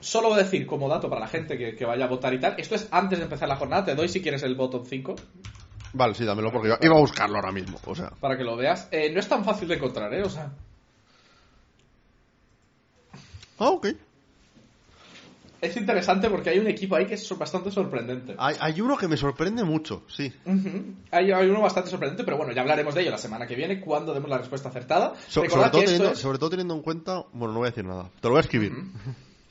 Solo 0.00 0.34
decir 0.34 0.66
como 0.66 0.88
dato 0.88 1.08
para 1.08 1.20
la 1.20 1.28
gente 1.28 1.56
que, 1.56 1.76
que 1.76 1.84
vaya 1.84 2.06
a 2.06 2.08
votar 2.08 2.34
y 2.34 2.40
tal. 2.40 2.54
Esto 2.58 2.74
es 2.74 2.88
antes 2.90 3.18
de 3.18 3.24
empezar 3.24 3.48
la 3.48 3.56
jornada. 3.56 3.84
Te 3.84 3.94
doy 3.94 4.08
si 4.08 4.20
quieres 4.20 4.42
el 4.42 4.56
botón 4.56 4.84
5 4.84 5.14
Vale, 5.94 6.14
sí, 6.14 6.24
dámelo 6.24 6.50
porque 6.50 6.68
iba, 6.68 6.78
iba 6.80 6.96
a 6.96 7.00
buscarlo 7.00 7.36
ahora 7.36 7.52
mismo. 7.52 7.78
O 7.84 7.94
sea, 7.94 8.10
para 8.20 8.36
que 8.36 8.44
lo 8.44 8.56
veas. 8.56 8.88
Eh, 8.90 9.12
no 9.12 9.20
es 9.20 9.28
tan 9.28 9.44
fácil 9.44 9.68
de 9.68 9.74
encontrar, 9.74 10.12
¿eh? 10.14 10.22
O 10.22 10.30
sea, 10.30 10.50
ah, 13.58 13.68
ok. 13.68 13.88
Es 15.62 15.76
interesante 15.78 16.28
porque 16.28 16.50
hay 16.50 16.58
un 16.58 16.66
equipo 16.66 16.96
ahí 16.96 17.06
que 17.06 17.14
es 17.14 17.38
bastante 17.38 17.70
sorprendente. 17.70 18.34
Hay, 18.36 18.56
hay 18.60 18.80
uno 18.80 18.96
que 18.98 19.08
me 19.08 19.16
sorprende 19.16 19.64
mucho, 19.64 20.02
sí. 20.08 20.30
Hay, 21.10 21.30
hay 21.32 21.48
uno 21.48 21.60
bastante 21.62 21.88
sorprendente, 21.88 22.24
pero 22.24 22.36
bueno, 22.36 22.52
ya 22.52 22.60
hablaremos 22.60 22.94
de 22.94 23.02
ello 23.02 23.10
la 23.12 23.18
semana 23.18 23.46
que 23.46 23.54
viene 23.54 23.80
cuando 23.80 24.12
demos 24.12 24.28
la 24.28 24.38
respuesta 24.38 24.68
acertada. 24.68 25.14
So- 25.28 25.40
sobre, 25.48 25.48
todo 25.70 25.70
teniendo, 25.80 26.10
es- 26.12 26.18
sobre 26.18 26.38
todo 26.38 26.50
teniendo 26.50 26.74
en 26.74 26.82
cuenta. 26.82 27.24
Bueno, 27.32 27.54
no 27.54 27.60
voy 27.60 27.68
a 27.68 27.70
decir 27.70 27.84
nada. 27.84 28.10
Te 28.20 28.28
lo 28.28 28.30
voy 28.32 28.38
a 28.38 28.42
escribir. 28.42 28.72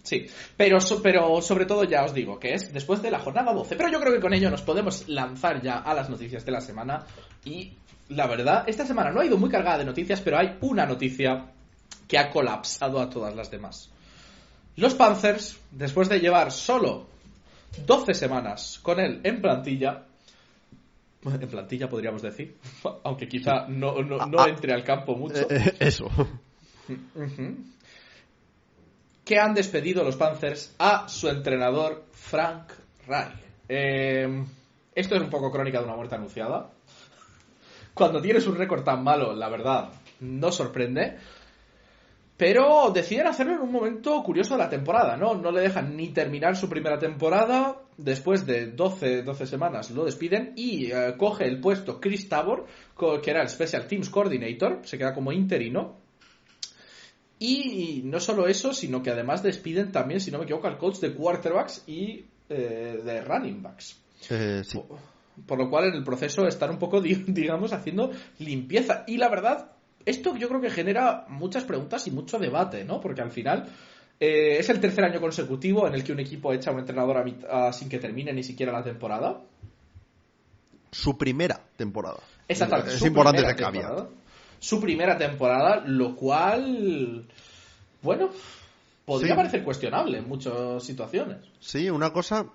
Sí, 0.04 0.26
pero, 0.58 0.80
pero 1.04 1.42
sobre 1.42 1.66
todo 1.66 1.84
ya 1.84 2.04
os 2.04 2.14
digo 2.14 2.40
que 2.40 2.56
es 2.56 2.74
después 2.74 3.02
de 3.02 3.12
la 3.12 3.20
jornada 3.20 3.54
12. 3.54 3.76
Pero 3.76 3.90
yo 3.90 4.00
creo 4.00 4.12
que 4.14 4.20
con 4.20 4.34
ello 4.34 4.50
nos 4.50 4.64
podemos 4.64 5.08
lanzar 5.08 5.62
ya 5.62 5.78
a 5.78 5.94
las 5.94 6.10
noticias 6.10 6.44
de 6.46 6.52
la 6.52 6.60
semana. 6.60 7.06
Y 7.46 7.74
la 8.10 8.28
verdad, 8.28 8.64
esta 8.68 8.86
semana 8.86 9.12
no 9.12 9.22
ha 9.22 9.26
ido 9.26 9.38
muy 9.38 9.50
cargada 9.50 9.78
de 9.78 9.86
noticias, 9.86 10.20
pero 10.20 10.38
hay 10.40 10.58
una 10.62 10.86
noticia 10.86 11.46
que 12.08 12.18
ha 12.18 12.30
colapsado 12.32 13.00
a 13.00 13.10
todas 13.10 13.36
las 13.36 13.50
demás. 13.52 13.90
Los 14.76 14.96
Panthers, 14.96 15.60
después 15.72 16.10
de 16.10 16.20
llevar 16.20 16.52
solo 16.52 17.08
12 17.86 18.14
semanas 18.14 18.80
con 18.82 19.00
él 19.00 19.22
en 19.24 19.42
plantilla, 19.42 20.06
en 21.24 21.50
plantilla 21.50 21.90
podríamos 21.90 22.22
decir, 22.22 22.58
aunque 23.04 23.28
quizá 23.28 23.68
no, 23.68 24.02
no, 24.02 24.26
no 24.26 24.40
Ah, 24.40 24.46
ah. 24.46 24.50
entre 24.50 24.74
al 24.74 24.84
campo 24.84 25.16
mucho. 25.16 25.42
Eh, 25.42 25.48
eh, 25.50 25.76
eso. 25.80 26.10
Que 29.24 29.40
han 29.40 29.54
despedido 29.54 30.04
los 30.04 30.16
Panthers 30.16 30.76
a 30.80 31.08
su 31.08 31.30
entrenador 31.30 32.06
Frank 32.12 32.72
Reich. 33.08 33.36
Eh, 33.70 34.44
esto 34.94 35.16
es 35.16 35.22
un 35.22 35.30
poco 35.30 35.52
crónica 35.52 35.80
de 35.80 35.86
una 35.86 35.96
muerte 35.96 36.16
anunciada. 36.16 36.70
Cuando 37.94 38.22
tienes 38.22 38.48
un 38.48 38.56
récord 38.56 38.84
tan 38.84 39.04
malo, 39.04 39.34
la 39.34 39.50
verdad, 39.50 39.90
no 40.22 40.52
sorprende. 40.52 41.18
Pero 42.42 42.90
deciden 42.90 43.28
hacerlo 43.28 43.54
en 43.54 43.60
un 43.62 43.72
momento 43.72 44.24
curioso 44.24 44.56
de 44.56 44.64
la 44.64 44.68
temporada, 44.68 45.16
¿no? 45.16 45.36
No 45.36 45.52
le 45.52 45.62
dejan 45.62 45.96
ni 45.96 46.10
terminar 46.10 46.56
su 46.58 46.68
primera 46.68 46.98
temporada. 46.98 47.78
Después 47.98 48.48
de 48.48 48.66
12, 48.72 49.22
12 49.22 49.46
semanas 49.46 49.92
lo 49.92 50.06
despiden 50.06 50.54
y 50.56 50.88
eh, 50.92 51.14
coge 51.20 51.46
el 51.46 51.62
puesto 51.62 52.02
Chris 52.02 52.28
Tabor, 52.28 52.66
que 53.22 53.30
era 53.30 53.44
el 53.44 53.48
Special 53.48 53.86
Teams 53.86 54.10
Coordinator. 54.10 54.80
Se 54.86 54.98
queda 54.98 55.14
como 55.14 55.32
interino. 55.32 56.00
Y 57.38 58.02
no 58.06 58.20
solo 58.20 58.48
eso, 58.48 58.74
sino 58.74 59.04
que 59.04 59.12
además 59.12 59.44
despiden 59.44 59.92
también, 59.92 60.20
si 60.20 60.32
no 60.32 60.40
me 60.40 60.46
equivoco, 60.46 60.66
al 60.66 60.80
coach 60.80 60.98
de 60.98 61.14
quarterbacks 61.14 61.84
y 61.86 62.26
eh, 62.50 63.02
de 63.06 63.22
running 63.22 63.62
backs. 63.62 64.02
Eh, 64.32 64.64
sí. 64.66 64.82
Por 65.46 65.60
lo 65.60 65.70
cual 65.70 65.90
en 65.90 65.94
el 65.94 66.04
proceso 66.04 66.48
están 66.48 66.72
un 66.72 66.80
poco, 66.80 67.02
di- 67.02 67.14
digamos, 67.28 67.72
haciendo 67.72 68.10
limpieza. 68.40 69.04
Y 69.06 69.18
la 69.18 69.30
verdad, 69.30 69.74
esto 70.06 70.36
yo 70.36 70.48
creo 70.48 70.62
que 70.62 70.70
genera 70.70 71.26
muchas 71.30 71.64
preguntas 71.64 72.06
y 72.08 72.12
mucho 72.12 72.40
debate, 72.40 72.84
¿no? 72.86 73.00
Porque 73.02 73.22
al 73.22 73.32
final 73.32 73.68
eh, 74.20 74.58
es 74.60 74.70
el 74.70 74.80
tercer 74.80 75.04
año 75.04 75.20
consecutivo 75.20 75.88
en 75.88 75.96
el 75.96 76.04
que 76.04 76.12
un 76.12 76.20
equipo 76.20 76.54
echa 76.54 76.70
a 76.70 76.74
un 76.74 76.80
entrenador 76.80 77.18
a 77.18 77.24
mit- 77.26 77.46
a- 77.50 77.74
sin 77.74 77.90
que 77.90 78.00
termine 78.00 78.32
ni 78.34 78.44
siquiera 78.44 78.72
la 78.72 78.84
temporada. 78.84 79.42
Su 80.92 81.18
primera 81.18 81.60
temporada. 81.78 82.20
Exactamente. 82.48 82.94
Es 82.96 83.02
importante 83.06 83.42
ese 83.42 83.56
caveat. 83.56 84.10
Su 84.60 84.80
primera 84.82 85.18
temporada, 85.18 85.84
lo 85.88 86.16
cual, 86.16 87.26
bueno, 88.02 88.30
podría 89.06 89.32
Sí. 89.34 89.36
parecer 89.38 89.64
cuestionable 89.64 90.18
en 90.20 90.28
muchas 90.28 90.84
situaciones. 90.84 91.38
Sí, 91.60 91.90
una 91.90 92.12
cosa 92.12 92.46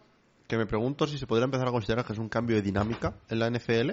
que 0.47 0.57
me 0.57 0.67
pregunto 0.67 1.07
si 1.07 1.19
se 1.19 1.27
podría 1.27 1.47
empezar 1.47 1.67
a 1.67 1.73
considerar 1.73 2.05
que 2.05 2.13
es 2.13 2.19
un 2.19 2.29
cambio 2.29 2.55
de 2.57 2.63
dinámica 2.63 3.15
en 3.29 3.39
la 3.41 3.47
NFL. 3.51 3.93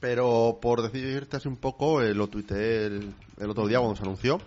Pero 0.00 0.58
por 0.60 0.82
decirte 0.82 1.36
así 1.38 1.48
un 1.48 1.56
poco, 1.56 2.02
eh, 2.02 2.14
lo 2.14 2.28
tuiteé 2.28 2.86
el, 2.86 3.14
el 3.38 3.50
otro 3.50 3.66
día 3.66 3.78
cuando 3.78 3.96
se 3.96 4.02
anunció. 4.02 4.40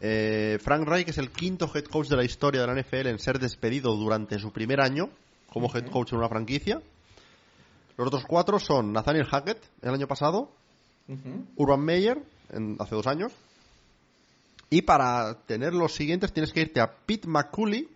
Eh, 0.00 0.58
Frank 0.62 0.86
Reich 0.86 1.08
es 1.08 1.18
el 1.18 1.30
quinto 1.30 1.70
head 1.74 1.84
coach 1.86 2.08
de 2.08 2.16
la 2.16 2.24
historia 2.24 2.60
de 2.60 2.66
la 2.66 2.80
NFL 2.80 3.06
en 3.08 3.18
ser 3.18 3.38
despedido 3.38 3.94
durante 3.96 4.38
su 4.38 4.52
primer 4.52 4.80
año 4.80 5.08
como 5.48 5.70
head 5.74 5.86
coach 5.90 6.12
en 6.12 6.18
una 6.18 6.28
franquicia. 6.28 6.80
Los 7.96 8.06
otros 8.08 8.24
cuatro 8.26 8.58
son 8.58 8.92
Nathaniel 8.92 9.24
Hackett 9.26 9.62
el 9.82 9.94
año 9.94 10.06
pasado. 10.06 10.50
Urban 11.56 11.80
Meyer 11.80 12.22
en- 12.50 12.76
hace 12.80 12.94
dos 12.94 13.06
años. 13.06 13.32
Y 14.70 14.82
para 14.82 15.34
tener 15.46 15.72
los 15.74 15.94
siguientes 15.94 16.32
tienes 16.32 16.52
que 16.52 16.60
irte 16.62 16.80
a 16.80 16.90
Pete 16.92 17.28
McCulley 17.28 17.88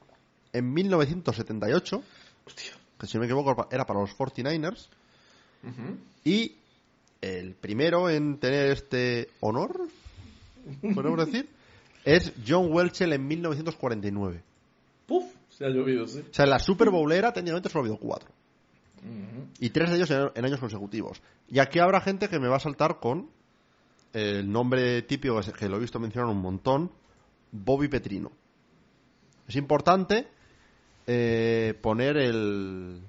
en 0.53 0.73
1978, 0.73 2.03
Hostia. 2.47 2.73
que 2.99 3.07
si 3.07 3.15
no 3.15 3.21
me 3.21 3.27
equivoco 3.27 3.69
era 3.71 3.85
para 3.87 4.01
los 4.01 4.17
49ers. 4.17 4.89
Y 6.25 6.57
el 7.21 7.55
primero 7.55 8.09
en 8.11 8.39
tener 8.39 8.71
este 8.71 9.31
honor, 9.41 9.81
podemos 10.95 11.19
decir, 11.27 11.49
es 12.05 12.33
John 12.47 12.73
Welchel 12.73 13.13
en 13.13 13.27
1949. 13.27 14.43
Puf, 15.07 15.25
se 15.49 15.65
ha 15.65 15.69
llovido, 15.69 16.07
sí. 16.07 16.21
O 16.31 16.35
sea, 16.35 16.45
en 16.45 16.51
la 16.51 16.59
Super 16.59 16.91
Bowlera 16.91 17.33
técnicamente 17.33 17.69
solo 17.69 17.81
ha 17.81 17.87
habido 17.89 17.99
cuatro. 17.99 18.31
Y 19.61 19.71
tres 19.71 19.91
de 19.91 19.97
ellos 19.97 20.11
en, 20.11 20.31
en 20.35 20.45
años 20.45 20.59
consecutivos. 20.59 21.23
Y 21.49 21.61
aquí 21.61 21.79
habrá 21.79 22.01
gente 22.01 22.29
que 22.29 22.41
me 22.41 22.49
va 22.49 22.57
a 22.57 22.61
saltar 22.61 22.99
con 22.99 23.29
el 24.13 24.51
nombre 24.51 25.03
típico 25.03 25.41
que 25.57 25.69
lo 25.69 25.77
he 25.77 25.81
visto 25.81 26.01
mencionar 26.01 26.31
un 26.31 26.41
montón, 26.41 26.91
Bobby 27.53 27.89
Petrino. 27.89 28.33
Es 29.47 29.57
importante 29.57 30.29
eh, 31.07 31.75
poner 31.81 32.17
el, 32.17 33.01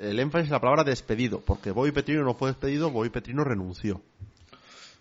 el 0.00 0.18
énfasis 0.18 0.48
en 0.48 0.52
la 0.52 0.60
palabra 0.60 0.84
despedido, 0.84 1.40
porque 1.40 1.70
Bobby 1.70 1.92
Petrino 1.92 2.22
no 2.24 2.34
fue 2.34 2.48
despedido, 2.50 2.90
Bobby 2.90 3.10
Petrino 3.10 3.44
renunció. 3.44 4.00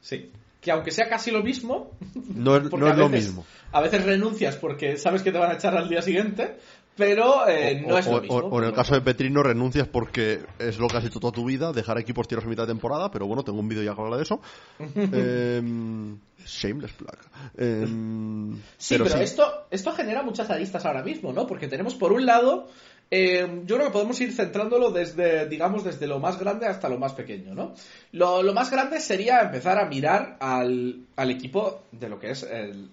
Sí. 0.01 0.31
Que 0.61 0.71
aunque 0.71 0.91
sea 0.91 1.09
casi 1.09 1.29
lo 1.31 1.43
mismo, 1.43 1.91
No 2.35 2.55
es, 2.57 2.63
no 2.71 2.93
lo 2.93 3.09
mismo. 3.09 3.45
A 3.71 3.81
veces 3.81 4.03
renuncias 4.05 4.55
porque 4.57 4.97
sabes 4.97 5.21
que 5.21 5.31
te 5.31 5.37
van 5.37 5.51
a 5.51 5.55
echar 5.55 5.75
al 5.75 5.89
día 5.89 6.01
siguiente, 6.01 6.57
pero 6.95 7.47
eh, 7.49 7.83
O- 7.85 7.89
no 7.89 7.97
es 7.97 8.07
o- 8.07 8.11
lo 8.15 8.21
mismo. 8.21 8.37
o- 8.37 8.47
o 8.49 8.59
en 8.61 8.67
el 8.67 8.73
caso 8.73 8.93
de 8.93 9.01
Petrino 9.01 9.41
renuncias 9.43 9.87
porque 9.87 10.41
es 10.59 10.77
lo 10.77 10.87
que 10.87 10.97
has 10.97 11.05
hecho 11.05 11.19
toda 11.19 11.33
tu 11.33 11.43
vida, 11.43 11.73
dejar 11.73 11.97
equipos 11.97 12.27
tirados 12.27 12.45
a 12.45 12.49
mitad 12.49 12.63
de 12.63 12.73
temporada, 12.73 13.09
pero 13.11 13.25
bueno, 13.27 13.43
tengo 13.43 13.59
un 13.59 13.67
vídeo 13.67 13.83
ya 13.83 13.93
que 13.95 14.01
habla 14.01 14.17
de 14.17 14.23
eso. 14.23 14.39
Em, 14.95 16.17
shameless 16.45 16.91
plug. 16.93 17.17
Em, 17.57 18.55
Sí, 18.77 18.97
pero, 18.97 19.05
Esto, 19.17 19.65
esto 19.71 19.91
genera 19.93 20.23
muchas 20.23 20.49
aristas 20.49 20.85
ahora 20.85 21.01
mismo, 21.03 21.33
¿no? 21.33 21.47
Porque 21.47 21.67
tenemos 21.67 21.95
por 21.95 22.11
un 22.13 22.25
lado, 22.25 22.67
eh, 23.15 23.61
yo 23.67 23.75
creo 23.75 23.89
que 23.89 23.93
podemos 23.93 24.19
ir 24.21 24.33
centrándolo 24.33 24.89
desde, 24.89 25.47
digamos, 25.47 25.83
desde 25.83 26.07
lo 26.07 26.19
más 26.19 26.39
grande 26.39 26.65
hasta 26.65 26.89
lo 26.89 26.97
más 26.97 27.13
pequeño, 27.13 27.53
¿no? 27.53 27.75
Lo, 28.11 28.41
lo 28.41 28.55
más 28.55 28.71
grande 28.71 28.99
sería 28.99 29.41
empezar 29.41 29.77
a 29.77 29.85
mirar 29.85 30.35
al, 30.39 31.05
al 31.15 31.29
equipo 31.29 31.83
de 31.91 32.09
lo 32.09 32.17
que 32.17 32.31
es 32.31 32.41
el, 32.41 32.89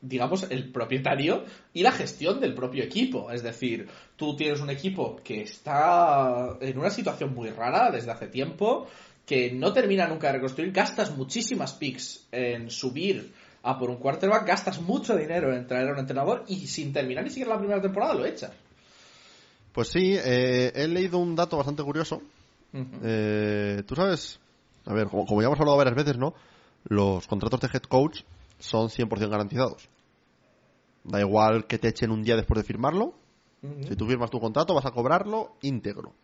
digamos, 0.00 0.46
el 0.48 0.70
propietario 0.70 1.42
y 1.74 1.82
la 1.82 1.90
gestión 1.90 2.38
del 2.38 2.54
propio 2.54 2.84
equipo. 2.84 3.32
Es 3.32 3.42
decir, 3.42 3.88
tú 4.14 4.36
tienes 4.36 4.60
un 4.60 4.70
equipo 4.70 5.16
que 5.24 5.42
está 5.42 6.56
en 6.60 6.78
una 6.78 6.90
situación 6.90 7.34
muy 7.34 7.50
rara 7.50 7.90
desde 7.90 8.12
hace 8.12 8.28
tiempo, 8.28 8.86
que 9.26 9.50
no 9.50 9.72
termina 9.72 10.06
nunca 10.06 10.28
de 10.28 10.34
reconstruir, 10.34 10.70
gastas 10.70 11.16
muchísimas 11.16 11.72
picks 11.72 12.28
en 12.30 12.70
subir 12.70 13.32
a 13.64 13.76
por 13.76 13.90
un 13.90 13.96
quarterback, 13.96 14.46
gastas 14.46 14.80
mucho 14.80 15.16
dinero 15.16 15.52
en 15.52 15.66
traer 15.66 15.88
a 15.88 15.94
un 15.94 15.98
entrenador 15.98 16.44
y 16.46 16.68
sin 16.68 16.92
terminar 16.92 17.24
ni 17.24 17.30
siquiera 17.30 17.54
la 17.54 17.58
primera 17.58 17.82
temporada 17.82 18.14
lo 18.14 18.24
echas. 18.24 18.52
Pues 19.76 19.88
sí, 19.88 20.16
eh, 20.16 20.72
he 20.74 20.88
leído 20.88 21.18
un 21.18 21.36
dato 21.36 21.58
bastante 21.58 21.82
curioso. 21.82 22.22
Eh, 22.72 23.82
Tú 23.86 23.94
sabes, 23.94 24.40
a 24.86 24.94
ver, 24.94 25.08
como, 25.08 25.26
como 25.26 25.42
ya 25.42 25.48
hemos 25.48 25.60
hablado 25.60 25.76
varias 25.76 25.94
veces, 25.94 26.16
¿no? 26.16 26.32
Los 26.84 27.26
contratos 27.26 27.60
de 27.60 27.68
head 27.68 27.82
coach 27.82 28.22
son 28.58 28.88
100% 28.88 29.28
garantizados. 29.28 29.90
Da 31.04 31.20
igual 31.20 31.66
que 31.66 31.76
te 31.76 31.88
echen 31.88 32.10
un 32.10 32.22
día 32.22 32.36
después 32.36 32.56
de 32.56 32.64
firmarlo. 32.64 33.12
Si 33.86 33.94
tú 33.96 34.06
firmas 34.06 34.30
tu 34.30 34.40
contrato, 34.40 34.72
vas 34.72 34.86
a 34.86 34.92
cobrarlo 34.92 35.56
íntegro. 35.60 36.14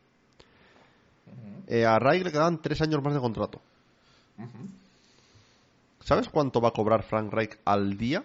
Eh, 1.67 1.85
a 1.85 1.99
Ray 1.99 2.25
le 2.25 2.33
quedan 2.33 2.63
tres 2.63 2.81
años 2.81 3.03
más 3.03 3.13
de 3.13 3.21
contrato. 3.21 3.61
¿Sabes 6.01 6.31
cuánto 6.31 6.63
va 6.63 6.69
a 6.69 6.73
cobrar 6.73 7.03
Frank 7.03 7.31
Reich 7.31 7.59
al 7.67 7.99
día 7.99 8.25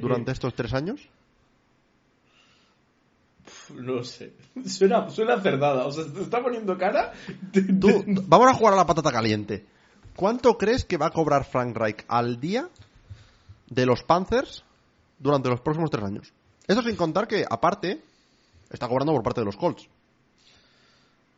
durante 0.00 0.30
estos 0.30 0.54
tres 0.54 0.72
años? 0.72 1.08
No 3.74 4.02
sé. 4.04 4.34
Suena, 4.66 5.08
suena 5.10 5.40
cerdada. 5.40 5.86
O 5.86 5.92
sea, 5.92 6.04
te 6.04 6.20
está 6.22 6.42
poniendo 6.42 6.76
cara. 6.78 7.12
de- 7.52 7.62
Tú, 7.74 7.86
de- 7.88 8.22
vamos 8.26 8.48
a 8.48 8.54
jugar 8.54 8.74
a 8.74 8.76
la 8.76 8.86
patata 8.86 9.10
caliente. 9.12 9.64
¿Cuánto 10.16 10.56
crees 10.58 10.84
que 10.84 10.96
va 10.96 11.06
a 11.06 11.10
cobrar 11.10 11.44
Frank 11.44 11.76
Reich 11.76 12.04
al 12.08 12.38
día 12.40 12.68
de 13.68 13.86
los 13.86 14.02
Panthers 14.04 14.62
durante 15.18 15.48
los 15.48 15.60
próximos 15.60 15.90
tres 15.90 16.04
años? 16.04 16.32
Eso 16.66 16.82
sin 16.82 16.96
contar 16.96 17.26
que, 17.26 17.44
aparte, 17.48 18.00
está 18.70 18.86
cobrando 18.88 19.12
por 19.12 19.22
parte 19.22 19.40
de 19.40 19.46
los 19.46 19.56
Colts. 19.56 19.88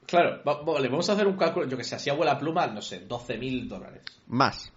Claro, 0.07 0.41
va- 0.47 0.63
vale, 0.63 0.89
vamos 0.89 1.09
a 1.09 1.15
hacer 1.15 1.27
un 1.27 1.37
cálculo. 1.37 1.67
Yo 1.67 1.77
que 1.77 1.85
sé, 1.85 1.95
así 1.97 2.11
abuela 2.11 2.35
la 2.35 2.39
pluma, 2.39 2.67
no 2.69 2.81
sé, 2.83 3.01
12 3.01 3.39
mil 3.39 3.69
dólares. 3.69 4.03
Más, 4.29 4.71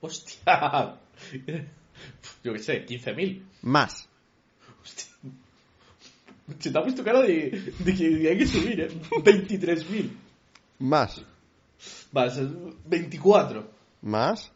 Hostia. 0.00 0.96
Yo 2.44 2.52
que 2.52 2.58
sé, 2.58 2.84
15 2.84 3.12
mil. 3.14 3.46
más. 3.62 4.08
Se 4.82 5.06
te 6.60 6.78
ha 6.78 6.82
puesto 6.82 7.02
cara 7.04 7.22
de, 7.22 7.72
de 7.78 7.94
que 7.94 8.28
hay 8.28 8.38
que 8.38 8.46
subir, 8.46 8.80
¿eh? 8.80 8.88
23 9.22 9.90
mil. 9.90 10.18
Más, 10.78 11.22
Vale, 12.12 12.32
es 12.32 12.38
24. 12.86 13.66
más. 14.02 14.50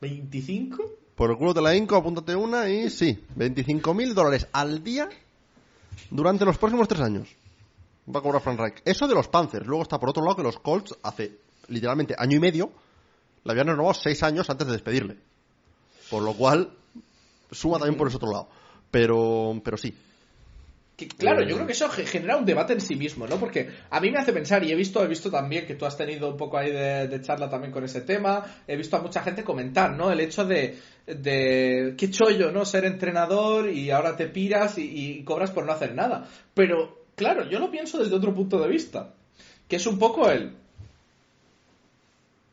25. 0.00 0.84
Por 1.14 1.30
el 1.30 1.36
culo 1.36 1.54
de 1.54 1.62
la 1.62 1.74
Inco, 1.74 1.96
apúntate 1.96 2.34
una 2.36 2.68
y 2.68 2.90
sí, 2.90 3.18
25 3.36 3.94
mil 3.94 4.14
dólares 4.14 4.46
al 4.52 4.82
día 4.82 5.08
durante 6.10 6.44
los 6.44 6.58
próximos 6.58 6.88
tres 6.88 7.00
años. 7.00 7.28
Va 8.14 8.20
a 8.20 8.22
cobrar 8.22 8.42
Frank 8.42 8.60
Reich. 8.60 8.82
Eso 8.84 9.06
de 9.06 9.14
los 9.14 9.28
Panthers. 9.28 9.66
Luego 9.66 9.82
está 9.82 9.98
por 9.98 10.10
otro 10.10 10.22
lado 10.22 10.36
que 10.36 10.42
los 10.42 10.58
Colts 10.58 10.94
hace 11.02 11.38
literalmente 11.68 12.14
año 12.18 12.36
y 12.36 12.40
medio 12.40 12.70
le 13.44 13.52
habían 13.52 13.68
renovado 13.68 13.94
seis 13.94 14.22
años 14.22 14.48
antes 14.50 14.66
de 14.66 14.72
despedirle. 14.72 15.16
Por 16.10 16.22
lo 16.22 16.34
cual, 16.34 16.70
suma 17.50 17.78
también 17.78 17.96
por 17.96 18.08
ese 18.08 18.16
otro 18.16 18.30
lado. 18.30 18.48
Pero, 18.90 19.60
pero 19.64 19.76
sí. 19.76 19.94
Que, 20.96 21.08
claro, 21.08 21.42
Eh. 21.42 21.46
yo 21.48 21.56
creo 21.56 21.66
que 21.66 21.72
eso 21.72 21.88
ge- 21.88 22.06
genera 22.06 22.36
un 22.36 22.44
debate 22.44 22.72
en 22.72 22.80
sí 22.80 22.94
mismo, 22.94 23.26
¿no? 23.26 23.36
Porque 23.36 23.68
a 23.90 24.00
mí 24.00 24.12
me 24.12 24.18
hace 24.18 24.32
pensar, 24.32 24.62
y 24.62 24.70
he 24.70 24.76
visto, 24.76 25.02
he 25.02 25.08
visto 25.08 25.28
también 25.28 25.66
que 25.66 25.74
tú 25.74 25.86
has 25.86 25.96
tenido 25.96 26.30
un 26.30 26.36
poco 26.36 26.56
ahí 26.56 26.70
de, 26.70 27.08
de 27.08 27.20
charla 27.20 27.50
también 27.50 27.72
con 27.72 27.82
ese 27.84 28.02
tema, 28.02 28.44
he 28.68 28.76
visto 28.76 28.96
a 28.96 29.00
mucha 29.02 29.20
gente 29.22 29.42
comentar, 29.42 29.90
¿no? 29.96 30.12
El 30.12 30.20
hecho 30.20 30.44
de, 30.44 30.78
de 31.06 31.94
qué 31.98 32.10
chollo, 32.10 32.52
¿no? 32.52 32.64
Ser 32.64 32.84
entrenador 32.84 33.68
y 33.70 33.90
ahora 33.90 34.16
te 34.16 34.28
piras 34.28 34.78
y, 34.78 34.82
y 35.18 35.24
cobras 35.24 35.50
por 35.50 35.66
no 35.66 35.72
hacer 35.72 35.94
nada. 35.96 36.28
Pero, 36.54 37.06
claro, 37.16 37.44
yo 37.50 37.58
lo 37.58 37.72
pienso 37.72 37.98
desde 37.98 38.14
otro 38.14 38.32
punto 38.32 38.60
de 38.60 38.68
vista, 38.68 39.14
que 39.66 39.76
es 39.76 39.86
un 39.88 39.98
poco 39.98 40.30
el... 40.30 40.54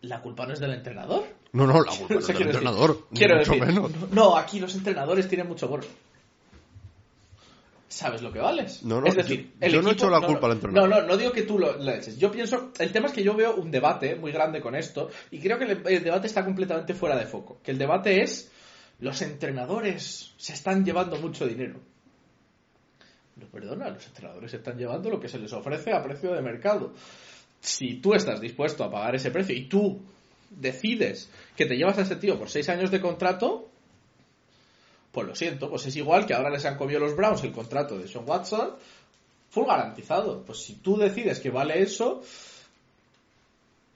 La 0.01 0.19
culpa 0.21 0.47
no 0.47 0.53
es 0.53 0.59
del 0.59 0.73
entrenador. 0.73 1.25
No, 1.53 1.67
no, 1.67 1.73
la 1.83 1.91
culpa 1.95 2.15
es 2.19 2.27
del 2.27 2.37
decir- 2.37 2.45
entrenador. 2.47 3.05
quiero 3.13 3.37
mucho 3.37 3.51
decir, 3.51 3.65
menos. 3.67 3.91
no, 4.11 4.35
aquí 4.35 4.59
los 4.59 4.73
entrenadores 4.73 5.27
tienen 5.27 5.47
mucho 5.47 5.67
gorro. 5.67 5.85
¿Sabes 7.91 8.21
lo 8.21 8.31
que 8.31 8.39
vales? 8.39 8.83
No, 8.83 9.01
no, 9.01 9.07
es 9.07 9.15
decir, 9.15 9.51
yo- 9.59 9.65
el 9.67 9.71
no 9.73 9.77
he 9.79 9.81
equipo- 9.81 9.91
hecho 9.91 10.09
la 10.09 10.21
culpa 10.25 10.47
al 10.47 10.53
entrenador. 10.53 10.89
No, 10.89 11.01
no, 11.01 11.07
no 11.07 11.17
digo 11.17 11.33
que 11.33 11.41
tú 11.41 11.59
lo, 11.59 11.75
lo 11.75 11.91
eches. 11.91 12.17
Yo 12.17 12.31
pienso, 12.31 12.71
el 12.79 12.91
tema 12.93 13.07
es 13.07 13.11
que 13.13 13.21
yo 13.21 13.35
veo 13.35 13.55
un 13.55 13.69
debate 13.69 14.15
muy 14.15 14.31
grande 14.31 14.61
con 14.61 14.75
esto 14.75 15.09
y 15.29 15.39
creo 15.39 15.57
que 15.59 15.65
el, 15.65 15.83
el 15.85 16.01
debate 16.03 16.27
está 16.27 16.45
completamente 16.45 16.93
fuera 16.93 17.17
de 17.17 17.25
foco. 17.25 17.59
Que 17.61 17.71
el 17.71 17.77
debate 17.77 18.21
es, 18.21 18.49
los 18.99 19.21
entrenadores 19.21 20.31
se 20.37 20.53
están 20.53 20.85
llevando 20.85 21.17
mucho 21.17 21.45
dinero. 21.45 21.81
No, 23.35 23.47
perdona, 23.47 23.89
los 23.89 24.05
entrenadores 24.07 24.51
se 24.51 24.57
están 24.57 24.77
llevando 24.77 25.09
lo 25.09 25.19
que 25.19 25.27
se 25.27 25.39
les 25.39 25.51
ofrece 25.51 25.91
a 25.91 26.01
precio 26.01 26.31
de 26.33 26.41
mercado. 26.41 26.93
Si 27.59 27.95
tú 27.95 28.13
estás 28.13 28.39
dispuesto 28.39 28.85
a 28.85 28.91
pagar 28.91 29.15
ese 29.15 29.31
precio 29.31 29.53
y 29.55 29.67
tú 29.67 29.99
decides 30.49 31.29
que 31.57 31.65
te 31.65 31.75
llevas 31.75 31.97
a 31.97 32.01
ese 32.03 32.15
tío 32.15 32.39
por 32.39 32.49
seis 32.49 32.69
años 32.69 32.89
de 32.91 33.01
contrato, 33.01 33.69
pues 35.11 35.27
lo 35.27 35.35
siento, 35.35 35.69
pues 35.69 35.85
es 35.87 35.95
igual 35.95 36.25
que 36.25 36.33
ahora 36.33 36.49
les 36.49 36.65
han 36.65 36.77
comido 36.77 36.99
los 36.99 37.15
Browns 37.15 37.43
el 37.43 37.51
contrato 37.51 37.97
de 37.97 38.07
Sean 38.07 38.23
Watson, 38.27 38.71
full 39.49 39.65
garantizado. 39.65 40.43
Pues 40.43 40.59
si 40.63 40.75
tú 40.75 40.97
decides 40.97 41.39
que 41.39 41.49
vale 41.49 41.81
eso, 41.81 42.21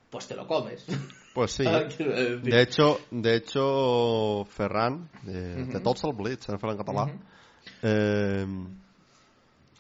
pues 0.10 0.28
te 0.28 0.36
lo 0.36 0.48
comes. 0.48 0.86
Pues 1.34 1.52
sí. 1.52 1.64
Quiero 1.98 2.12
decir. 2.14 2.42
De 2.42 2.62
hecho, 2.62 3.00
de 3.12 3.36
hecho 3.36 4.46
Ferran, 4.50 5.10
de, 5.24 5.56
de 5.56 5.64
Ujú. 5.78 5.80
Total 5.82 6.14
Blitz, 6.14 6.50
en 6.50 6.56
en 6.62 6.78
catalán, 6.78 7.20
eh, 7.82 8.46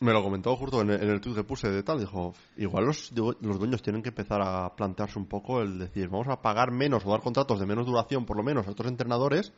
me 0.01 0.11
lo 0.11 0.21
comentó 0.21 0.55
justo 0.57 0.81
en 0.81 0.89
el, 0.91 1.03
en 1.03 1.09
el 1.09 1.21
tweet 1.21 1.35
que 1.35 1.43
puse 1.43 1.69
de 1.69 1.81
tal. 1.83 1.99
Dijo, 1.99 2.33
igual 2.57 2.85
los, 2.85 3.13
du- 3.13 3.35
los 3.41 3.57
dueños 3.59 3.81
tienen 3.81 4.01
que 4.01 4.09
empezar 4.09 4.41
a 4.41 4.73
plantearse 4.75 5.17
un 5.17 5.25
poco 5.27 5.61
el 5.61 5.79
decir, 5.79 6.09
vamos 6.09 6.27
a 6.29 6.41
pagar 6.41 6.71
menos 6.71 7.05
o 7.05 7.09
dar 7.11 7.21
contratos 7.21 7.59
de 7.59 7.65
menos 7.65 7.85
duración, 7.85 8.25
por 8.25 8.35
lo 8.37 8.43
menos, 8.43 8.67
a 8.67 8.71
otros 8.71 8.89
entrenadores. 8.89 9.51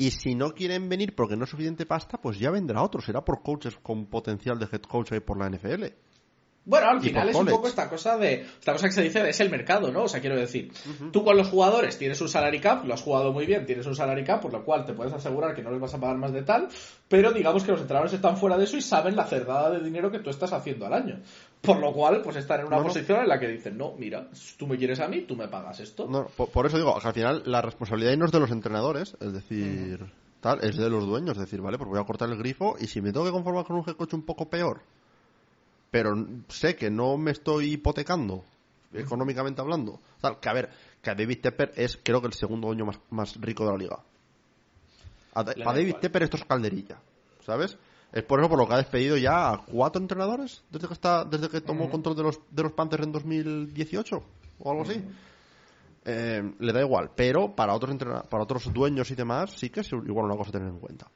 Y 0.00 0.12
si 0.12 0.36
no 0.36 0.54
quieren 0.54 0.88
venir 0.88 1.16
porque 1.16 1.36
no 1.36 1.42
es 1.42 1.50
suficiente 1.50 1.84
pasta, 1.84 2.20
pues 2.22 2.38
ya 2.38 2.52
vendrá 2.52 2.84
otro. 2.84 3.00
Será 3.00 3.24
por 3.24 3.42
coaches 3.42 3.76
con 3.82 4.06
potencial 4.06 4.56
de 4.56 4.68
head 4.70 4.82
coach 4.82 5.10
ahí 5.10 5.18
por 5.18 5.36
la 5.36 5.50
NFL. 5.50 5.86
Bueno, 6.68 6.90
al 6.90 7.00
final 7.00 7.30
es 7.30 7.34
un 7.34 7.46
poco 7.46 7.66
esta 7.66 7.88
cosa 7.88 8.18
de. 8.18 8.42
Esta 8.42 8.72
cosa 8.72 8.88
que 8.88 8.92
se 8.92 9.02
dice 9.02 9.22
de 9.22 9.30
es 9.30 9.40
el 9.40 9.48
mercado, 9.48 9.90
¿no? 9.90 10.02
O 10.02 10.08
sea, 10.08 10.20
quiero 10.20 10.36
decir, 10.36 10.70
tú 11.10 11.24
con 11.24 11.34
los 11.34 11.48
jugadores 11.48 11.96
tienes 11.96 12.20
un 12.20 12.28
salary 12.28 12.60
cap, 12.60 12.84
lo 12.84 12.92
has 12.92 13.00
jugado 13.00 13.32
muy 13.32 13.46
bien, 13.46 13.64
tienes 13.64 13.86
un 13.86 13.96
salary 13.96 14.22
cap, 14.22 14.42
por 14.42 14.52
lo 14.52 14.62
cual 14.62 14.84
te 14.84 14.92
puedes 14.92 15.14
asegurar 15.14 15.54
que 15.54 15.62
no 15.62 15.70
les 15.70 15.80
vas 15.80 15.94
a 15.94 15.98
pagar 15.98 16.18
más 16.18 16.30
de 16.30 16.42
tal, 16.42 16.68
pero 17.08 17.32
digamos 17.32 17.64
que 17.64 17.72
los 17.72 17.80
entrenadores 17.80 18.12
están 18.12 18.36
fuera 18.36 18.58
de 18.58 18.64
eso 18.64 18.76
y 18.76 18.82
saben 18.82 19.16
la 19.16 19.24
cerdada 19.24 19.70
de 19.70 19.80
dinero 19.82 20.10
que 20.10 20.18
tú 20.18 20.28
estás 20.28 20.52
haciendo 20.52 20.84
al 20.84 20.92
año. 20.92 21.20
Por 21.62 21.78
lo 21.78 21.90
cual, 21.94 22.20
pues 22.20 22.36
están 22.36 22.60
en 22.60 22.66
una 22.66 22.76
No, 22.76 22.82
posición 22.82 23.22
en 23.22 23.28
la 23.28 23.40
que 23.40 23.48
dicen, 23.48 23.78
no, 23.78 23.94
mira, 23.98 24.28
tú 24.58 24.66
me 24.66 24.76
quieres 24.76 25.00
a 25.00 25.08
mí, 25.08 25.22
tú 25.22 25.36
me 25.36 25.48
pagas 25.48 25.80
esto. 25.80 26.06
No, 26.06 26.26
por, 26.36 26.50
por 26.50 26.66
eso 26.66 26.76
digo 26.76 26.94
al 27.02 27.14
final 27.14 27.42
la 27.46 27.62
responsabilidad 27.62 28.14
no 28.18 28.26
es 28.26 28.32
de 28.32 28.40
los 28.40 28.50
entrenadores, 28.50 29.16
es 29.20 29.32
decir, 29.32 30.04
tal, 30.40 30.62
es 30.62 30.76
de 30.76 30.90
los 30.90 31.06
dueños. 31.06 31.36
Es 31.38 31.44
decir, 31.44 31.62
vale, 31.62 31.78
pues 31.78 31.88
voy 31.88 31.98
a 31.98 32.04
cortar 32.04 32.28
el 32.28 32.36
grifo 32.36 32.76
y 32.78 32.88
si 32.88 33.00
me 33.00 33.10
tengo 33.10 33.24
que 33.24 33.32
conformar 33.32 33.64
con 33.64 33.76
un 33.76 33.84
head 33.86 33.96
coach 33.96 34.12
un 34.12 34.22
poco 34.22 34.50
peor, 34.50 34.82
pero 35.90 36.14
sé 36.48 36.76
que 36.76 36.90
no 36.90 37.16
me 37.16 37.30
estoy 37.30 37.72
hipotecando, 37.72 38.44
económicamente 38.92 39.60
hablando. 39.60 40.00
Tal, 40.20 40.40
que 40.40 40.48
a 40.48 40.52
ver, 40.52 40.70
que 41.02 41.10
a 41.10 41.14
David 41.14 41.40
Tepper 41.40 41.72
es 41.76 41.98
creo 42.02 42.20
que 42.20 42.26
el 42.26 42.34
segundo 42.34 42.68
dueño 42.68 42.86
más, 42.86 42.98
más 43.10 43.40
rico 43.40 43.64
de 43.64 43.72
la 43.72 43.78
liga. 43.78 43.98
A, 45.34 45.44
David. 45.44 45.96
Tepper 46.00 46.24
esto 46.24 46.36
es 46.36 46.44
calderilla, 46.44 46.98
¿sabes? 47.44 47.78
Es 48.12 48.24
por 48.24 48.40
eso 48.40 48.48
por 48.48 48.58
lo 48.58 48.66
que 48.66 48.74
ha 48.74 48.78
despedido 48.78 49.16
ya 49.16 49.52
a 49.52 49.64
cuatro 49.64 50.00
entrenadores 50.00 50.62
desde 50.70 50.88
que 50.88 50.94
está 50.94 51.24
desde 51.24 51.48
que 51.48 51.60
tomó 51.60 51.84
Ujú. 51.84 51.92
control 51.92 52.16
de 52.16 52.22
los 52.22 52.40
de 52.50 52.62
los 52.62 52.72
Panthers 52.72 53.04
en 53.04 53.12
2018 53.12 54.22
o 54.58 54.70
algo 54.70 54.82
así. 54.82 55.04
Eh, 56.04 56.54
le 56.58 56.72
da 56.72 56.80
igual, 56.80 57.10
pero 57.14 57.54
para 57.54 57.74
otros 57.74 57.94
para 58.30 58.42
otros 58.42 58.72
dueños 58.72 59.10
y 59.10 59.14
demás 59.14 59.50
sí 59.50 59.68
que 59.68 59.80
es 59.80 59.92
igual 59.92 60.24
una 60.24 60.36
cosa 60.36 60.48
a 60.48 60.52
tener 60.52 60.68
en 60.68 60.78
cuenta. 60.78 61.06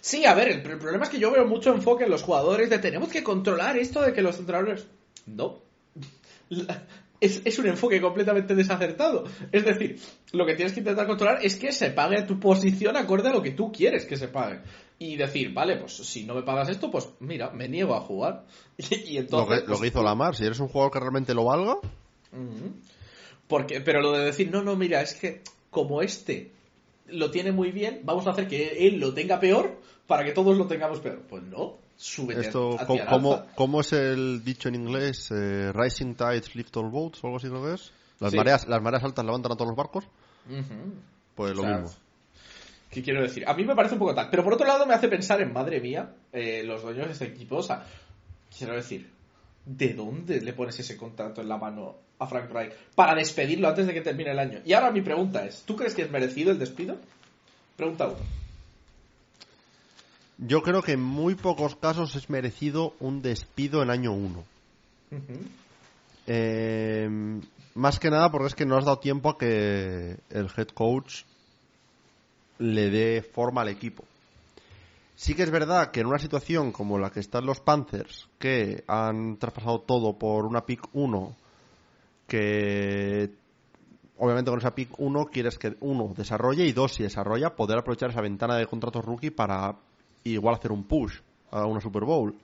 Sí, 0.00 0.24
a 0.24 0.34
ver, 0.34 0.48
el, 0.48 0.58
el 0.70 0.78
problema 0.78 1.04
es 1.04 1.10
que 1.10 1.18
yo 1.18 1.30
veo 1.30 1.46
mucho 1.46 1.72
enfoque 1.74 2.04
en 2.04 2.10
los 2.10 2.22
jugadores 2.22 2.70
de 2.70 2.78
tenemos 2.78 3.08
que 3.10 3.22
controlar 3.22 3.76
esto 3.76 4.00
de 4.02 4.12
que 4.12 4.22
los 4.22 4.38
entrenadores. 4.38 4.86
No. 5.26 5.58
La- 6.48 6.86
Es, 7.20 7.42
es 7.44 7.58
un 7.58 7.66
enfoque 7.66 8.00
completamente 8.00 8.54
desacertado. 8.54 9.24
Es 9.52 9.62
decir, 9.62 10.00
lo 10.32 10.46
que 10.46 10.54
tienes 10.54 10.72
que 10.72 10.80
intentar 10.80 11.06
controlar 11.06 11.44
es 11.44 11.56
que 11.56 11.70
se 11.70 11.90
pague 11.90 12.22
tu 12.22 12.40
posición 12.40 12.96
acorde 12.96 13.28
a 13.28 13.32
lo 13.34 13.42
que 13.42 13.50
tú 13.50 13.70
quieres 13.70 14.06
que 14.06 14.16
se 14.16 14.28
pague. 14.28 14.60
Y 14.98 15.16
decir, 15.16 15.52
vale, 15.52 15.76
pues 15.76 15.92
si 15.98 16.24
no 16.24 16.34
me 16.34 16.40
pagas 16.44 16.70
esto, 16.70 16.90
pues 16.90 17.10
mira, 17.20 17.50
me 17.50 17.68
niego 17.68 17.94
a 17.94 18.00
jugar. 18.00 18.46
Y, 18.78 18.94
y 18.94 19.14
Lo 19.16 19.20
entonces. 19.20 19.54
que, 19.58 19.60
lo 19.64 19.66
pues, 19.66 19.80
que 19.82 19.86
hizo 19.88 20.02
Lamar, 20.02 20.34
si 20.34 20.46
eres 20.46 20.60
un 20.60 20.68
jugador 20.68 20.92
que 20.92 21.00
realmente 21.00 21.34
lo 21.34 21.44
valga. 21.44 21.76
Porque, 23.48 23.82
pero 23.82 24.00
lo 24.00 24.12
de 24.12 24.24
decir, 24.24 24.50
no, 24.50 24.62
no, 24.62 24.76
mira, 24.76 25.02
es 25.02 25.12
que 25.14 25.42
como 25.70 26.00
este 26.02 26.52
lo 27.12 27.30
tiene 27.30 27.52
muy 27.52 27.70
bien, 27.72 28.00
vamos 28.04 28.26
a 28.26 28.30
hacer 28.30 28.48
que 28.48 28.86
él 28.86 28.98
lo 28.98 29.14
tenga 29.14 29.40
peor 29.40 29.80
para 30.06 30.24
que 30.24 30.32
todos 30.32 30.56
lo 30.56 30.66
tengamos 30.66 31.00
peor. 31.00 31.22
Pues 31.28 31.42
no, 31.42 31.78
súbete 31.96 32.40
esto 32.42 32.76
hacia 32.78 33.02
el 33.04 33.08
¿cómo, 33.08 33.46
cómo 33.54 33.80
es 33.80 33.92
el 33.92 34.42
dicho 34.44 34.68
en 34.68 34.74
inglés? 34.74 35.30
Eh, 35.30 35.72
rising 35.72 36.14
tides 36.14 36.54
lift 36.54 36.76
all 36.76 36.90
boats 36.90 37.22
o 37.22 37.26
algo 37.28 37.36
así 37.38 37.48
que 37.48 37.74
es. 37.74 37.92
Las 38.18 38.32
Sí. 38.32 38.36
mareas 38.36 38.68
las 38.68 38.82
mareas 38.82 39.02
altas 39.04 39.24
levantan 39.24 39.52
a 39.52 39.56
todos 39.56 39.68
los 39.68 39.76
barcos, 39.76 40.04
pues 41.34 41.54
lo 41.54 41.62
O 41.62 41.64
sea, 41.64 41.78
mismo. 41.78 41.96
¿Qué 42.90 43.02
quiero 43.02 43.22
decir? 43.22 43.44
A 43.46 43.54
mí 43.54 43.64
me 43.64 43.74
parece 43.76 43.94
un 43.94 44.00
poco 44.00 44.14
tal. 44.14 44.28
Pero 44.30 44.42
por 44.42 44.54
otro 44.54 44.66
lado 44.66 44.84
me 44.84 44.94
hace 44.94 45.08
pensar 45.08 45.40
en, 45.40 45.52
madre 45.52 45.80
mía, 45.80 46.12
eh, 46.32 46.62
los 46.64 46.82
dueños 46.82 47.06
de 47.06 47.12
este 47.12 47.26
equipo. 47.26 47.56
O 47.56 47.62
sea, 47.62 47.86
quiero 48.56 48.74
decir, 48.74 49.08
¿de 49.64 49.94
dónde 49.94 50.40
le 50.40 50.52
pones 50.52 50.78
ese 50.80 50.96
contrato 50.96 51.40
en 51.40 51.48
la 51.48 51.56
mano 51.56 51.96
a 52.20 52.26
Frank 52.26 52.50
Reich 52.52 52.72
para 52.94 53.14
despedirlo 53.14 53.68
antes 53.68 53.86
de 53.86 53.94
que 53.94 54.02
termine 54.02 54.30
el 54.30 54.38
año. 54.38 54.60
Y 54.64 54.74
ahora 54.74 54.92
mi 54.92 55.00
pregunta 55.00 55.44
es, 55.44 55.62
¿tú 55.62 55.74
crees 55.74 55.94
que 55.94 56.02
es 56.02 56.10
merecido 56.10 56.52
el 56.52 56.58
despido? 56.58 56.96
Pregunta 57.76 58.06
uno. 58.06 58.18
Yo 60.38 60.62
creo 60.62 60.82
que 60.82 60.92
en 60.92 61.02
muy 61.02 61.34
pocos 61.34 61.76
casos 61.76 62.14
es 62.14 62.30
merecido 62.30 62.94
un 63.00 63.20
despido 63.22 63.82
en 63.82 63.90
año 63.90 64.12
1. 64.12 64.44
Eh, 66.26 67.40
más 67.74 67.98
que 67.98 68.10
nada 68.10 68.30
porque 68.30 68.48
es 68.48 68.54
que 68.54 68.66
no 68.66 68.76
has 68.76 68.84
dado 68.84 68.98
tiempo 68.98 69.30
a 69.30 69.38
que 69.38 70.16
el 70.30 70.48
head 70.56 70.68
coach 70.68 71.22
le 72.58 72.90
dé 72.90 73.22
forma 73.22 73.62
al 73.62 73.68
equipo. 73.68 74.04
Sí 75.16 75.34
que 75.34 75.42
es 75.42 75.50
verdad 75.50 75.90
que 75.90 76.00
en 76.00 76.06
una 76.06 76.18
situación 76.18 76.72
como 76.72 76.98
la 76.98 77.10
que 77.10 77.20
están 77.20 77.44
los 77.44 77.60
Panthers, 77.60 78.28
que 78.38 78.84
han 78.86 79.36
traspasado 79.36 79.80
todo 79.80 80.14
por 80.14 80.46
una 80.46 80.64
pick 80.64 80.88
1, 80.94 81.36
que 82.30 83.28
obviamente 84.18 84.50
con 84.50 84.60
esa 84.60 84.72
pick 84.72 84.90
1 84.98 85.26
quieres 85.26 85.58
que 85.58 85.76
uno 85.80 86.14
desarrolle 86.16 86.64
y 86.64 86.72
dos 86.72 86.94
si 86.94 87.02
desarrolla 87.02 87.56
poder 87.56 87.78
aprovechar 87.78 88.10
esa 88.10 88.20
ventana 88.20 88.56
de 88.56 88.66
contratos 88.66 89.04
rookie 89.04 89.30
para 89.30 89.74
igual 90.22 90.54
hacer 90.54 90.70
un 90.70 90.84
push 90.84 91.18
a 91.50 91.66
una 91.66 91.80
Super 91.80 92.04
Bowl. 92.04 92.36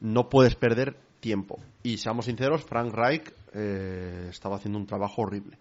No 0.00 0.28
puedes 0.28 0.54
perder 0.54 0.96
tiempo. 1.18 1.58
Y 1.82 1.96
seamos 1.96 2.26
sinceros, 2.26 2.62
Frank 2.62 2.92
Reich 2.94 3.32
eh, 3.52 4.28
estaba 4.30 4.56
haciendo 4.56 4.78
un 4.78 4.86
trabajo 4.86 5.22
horrible. 5.22 5.58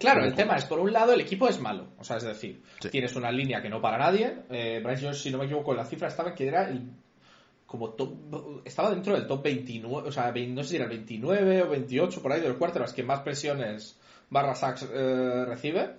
claro, 0.00 0.24
el 0.24 0.34
tema 0.34 0.56
es, 0.56 0.64
por 0.64 0.80
un 0.80 0.92
lado, 0.92 1.12
el 1.12 1.20
equipo 1.20 1.48
es 1.48 1.60
malo. 1.60 1.86
O 1.98 2.04
sea, 2.04 2.16
es 2.16 2.24
decir, 2.24 2.62
tienes 2.90 3.14
una 3.14 3.30
línea 3.30 3.62
que 3.62 3.68
no 3.68 3.80
para 3.80 3.98
nadie. 3.98 4.42
Eh, 4.50 4.80
Bryce 4.82 5.04
Jones, 5.04 5.22
si 5.22 5.30
no 5.30 5.38
me 5.38 5.44
equivoco, 5.44 5.72
la 5.72 5.84
cifra 5.84 6.08
estaba 6.08 6.34
que 6.34 6.48
era 6.48 6.68
el, 6.68 6.90
como 7.68 7.90
top, 7.90 8.14
estaba 8.64 8.90
dentro 8.90 9.12
del 9.12 9.26
top 9.26 9.42
29, 9.42 10.08
o 10.08 10.10
sea, 10.10 10.32
no 10.32 10.62
sé 10.62 10.70
si 10.70 10.76
era 10.76 10.86
el 10.86 10.90
29 10.90 11.62
o 11.62 11.68
28 11.68 12.22
por 12.22 12.32
ahí 12.32 12.40
de 12.40 12.48
los 12.48 12.56
cuartos, 12.56 12.94
que 12.94 13.02
más 13.02 13.20
presiones 13.20 13.98
barra 14.30 14.54
sacks 14.54 14.88
eh, 14.90 15.44
recibe. 15.46 15.96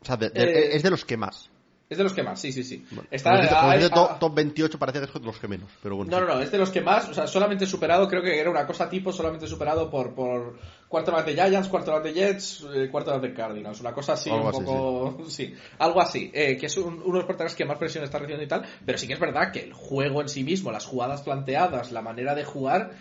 O 0.00 0.04
sea, 0.04 0.16
es 0.22 0.82
de 0.84 0.90
los 0.90 1.04
que 1.04 1.16
más. 1.16 1.50
Es 1.90 1.98
de 1.98 2.04
los 2.04 2.12
que 2.12 2.22
más, 2.22 2.40
sí, 2.40 2.52
sí, 2.52 2.62
sí. 2.62 2.86
Está, 3.10 3.36
de 3.76 3.90
top, 3.90 4.32
28 4.32 4.78
parece 4.78 5.00
que 5.00 5.06
es 5.06 5.12
de 5.12 5.20
los 5.20 5.38
que 5.38 5.48
menos, 5.48 5.70
pero 5.82 5.96
bueno. 5.96 6.10
No, 6.12 6.20
no, 6.20 6.34
no, 6.34 6.40
es 6.40 6.52
de 6.52 6.58
los 6.58 6.70
que 6.70 6.82
más, 6.82 7.08
o 7.08 7.14
sea, 7.14 7.26
solamente 7.26 7.66
superado, 7.66 8.06
creo 8.06 8.22
que 8.22 8.38
era 8.38 8.48
una 8.48 8.64
cosa 8.64 8.88
tipo, 8.88 9.10
solamente 9.10 9.48
superado 9.48 9.90
por, 9.90 10.14
por 10.14 10.56
cuarto 10.88 11.22
de 11.22 11.34
Giants, 11.34 11.68
cuarto 11.68 12.00
de 12.00 12.12
Jets, 12.12 12.66
eh, 12.74 12.88
cuarto 12.90 13.18
de 13.18 13.32
Cardinals, 13.32 13.80
una 13.80 13.92
cosa 13.92 14.14
así, 14.14 14.30
un 14.30 14.50
poco, 14.50 15.18
sí. 15.28 15.54
algo 15.78 16.00
así, 16.00 16.30
eh, 16.32 16.56
que 16.56 16.66
es 16.66 16.76
uno 16.78 17.02
de 17.04 17.18
los 17.18 17.24
porteros 17.24 17.54
que 17.54 17.64
más 17.64 17.78
presión 17.78 18.04
está 18.04 18.18
recibiendo 18.18 18.44
y 18.44 18.48
tal, 18.48 18.64
pero 18.84 18.96
sí 18.98 19.06
que 19.06 19.14
es 19.14 19.20
verdad 19.20 19.52
que 19.52 19.60
el 19.60 19.72
juego 19.72 20.22
en 20.22 20.28
sí 20.28 20.42
mismo, 20.42 20.72
las 20.72 20.86
jugadas 20.86 21.22
planteadas, 21.22 21.92
la 21.92 22.02
manera 22.02 22.34
de 22.34 22.44
jugar, 22.44 22.92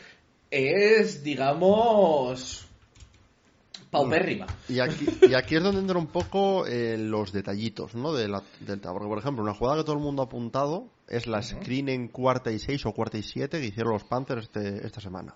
es, 0.51 1.23
digamos, 1.23 2.67
paupérrima. 3.89 4.47
Y 4.67 4.79
aquí, 4.79 5.07
y 5.29 5.33
aquí 5.33 5.55
es 5.55 5.63
donde 5.63 5.81
entran 5.81 5.97
un 5.97 6.07
poco 6.07 6.65
eh, 6.65 6.97
los 6.97 7.31
detallitos, 7.31 7.95
¿no? 7.95 8.13
De 8.13 8.27
la, 8.27 8.43
del 8.59 8.79
Porque, 8.79 9.07
por 9.07 9.19
ejemplo, 9.19 9.43
una 9.43 9.53
jugada 9.53 9.77
que 9.77 9.83
todo 9.83 9.95
el 9.95 10.01
mundo 10.01 10.21
ha 10.21 10.25
apuntado 10.25 10.89
es 11.07 11.25
la 11.25 11.41
screen 11.41 11.89
en 11.89 12.09
cuarta 12.09 12.51
y 12.51 12.59
seis 12.59 12.85
o 12.85 12.91
cuarta 12.91 13.17
y 13.17 13.23
siete 13.23 13.61
que 13.61 13.67
hicieron 13.67 13.93
los 13.93 14.03
Panthers 14.03 14.43
este, 14.43 14.85
esta 14.85 14.99
semana. 14.99 15.35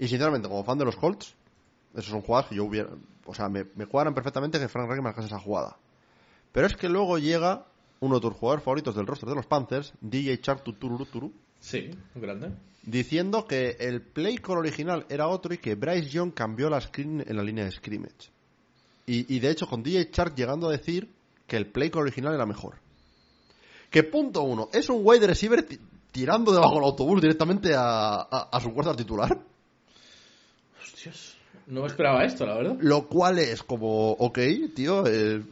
Y 0.00 0.08
sinceramente, 0.08 0.48
como 0.48 0.64
fan 0.64 0.78
de 0.78 0.84
los 0.84 0.96
Colts, 0.96 1.36
esos 1.92 2.06
son 2.06 2.22
jugadas 2.22 2.48
que 2.48 2.56
yo 2.56 2.64
hubiera. 2.64 2.88
O 3.24 3.34
sea, 3.34 3.48
me, 3.48 3.64
cuadran 3.86 4.14
perfectamente 4.14 4.58
que 4.58 4.68
Frank 4.68 4.88
Reich 4.88 5.00
marcase 5.00 5.28
esa 5.28 5.38
jugada. 5.38 5.76
Pero 6.50 6.66
es 6.66 6.74
que 6.74 6.88
luego 6.88 7.18
llega 7.18 7.66
uno 8.00 8.16
de 8.16 8.20
tus 8.22 8.34
jugadores 8.34 8.64
favoritos 8.64 8.96
del 8.96 9.06
roster 9.06 9.28
de 9.28 9.36
los 9.36 9.46
Panthers, 9.46 9.92
DJ 10.00 10.40
Char 10.40 10.64
Tuturu. 10.64 11.32
Sí, 11.60 11.90
grande 12.16 12.50
diciendo 12.82 13.46
que 13.46 13.76
el 13.80 14.00
play 14.02 14.38
call 14.38 14.58
original 14.58 15.06
era 15.08 15.28
otro 15.28 15.54
y 15.54 15.58
que 15.58 15.74
Bryce 15.74 16.08
Young 16.08 16.32
cambió 16.32 16.70
la 16.70 16.80
screen 16.80 17.24
en 17.26 17.36
la 17.36 17.42
línea 17.42 17.64
de 17.64 17.72
scrimmage. 17.72 18.30
Y, 19.06 19.40
de 19.40 19.50
hecho 19.50 19.66
con 19.66 19.82
DJ 19.82 20.12
Chark 20.12 20.36
llegando 20.36 20.68
a 20.68 20.72
decir 20.72 21.10
que 21.48 21.56
el 21.56 21.66
play 21.66 21.90
call 21.90 22.02
original 22.02 22.32
era 22.32 22.46
mejor. 22.46 22.76
Que 23.90 24.04
punto 24.04 24.42
uno, 24.42 24.68
es 24.72 24.88
un 24.88 25.00
wide 25.02 25.26
receiver 25.26 25.66
tirando 26.12 26.52
debajo 26.52 26.76
del 26.76 26.84
autobús 26.84 27.20
directamente 27.20 27.72
a, 27.76 28.48
su 28.62 28.72
cuarta 28.72 28.94
titular. 28.94 29.36
No 31.66 31.86
esperaba 31.86 32.24
esto, 32.24 32.46
la 32.46 32.56
verdad. 32.56 32.76
Lo 32.80 33.06
cual 33.06 33.38
es 33.38 33.62
como, 33.62 34.12
ok, 34.12 34.38
tío. 34.74 35.04
Eh, 35.06 35.42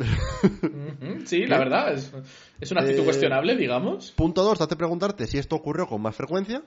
sí, 1.27 1.47
la 1.47 1.59
verdad, 1.59 1.93
es, 1.93 2.13
es 2.61 2.71
una 2.73 2.81
actitud 2.81 3.03
eh, 3.03 3.05
cuestionable, 3.05 3.57
digamos. 3.57 4.13
Punto 4.13 4.43
dos, 4.43 4.59
te 4.67 4.77
preguntarte 4.77 5.27
si 5.27 5.39
esto 5.39 5.57
ocurrió 5.57 5.87
con 5.87 6.03
más 6.03 6.17
frecuencia. 6.17 6.63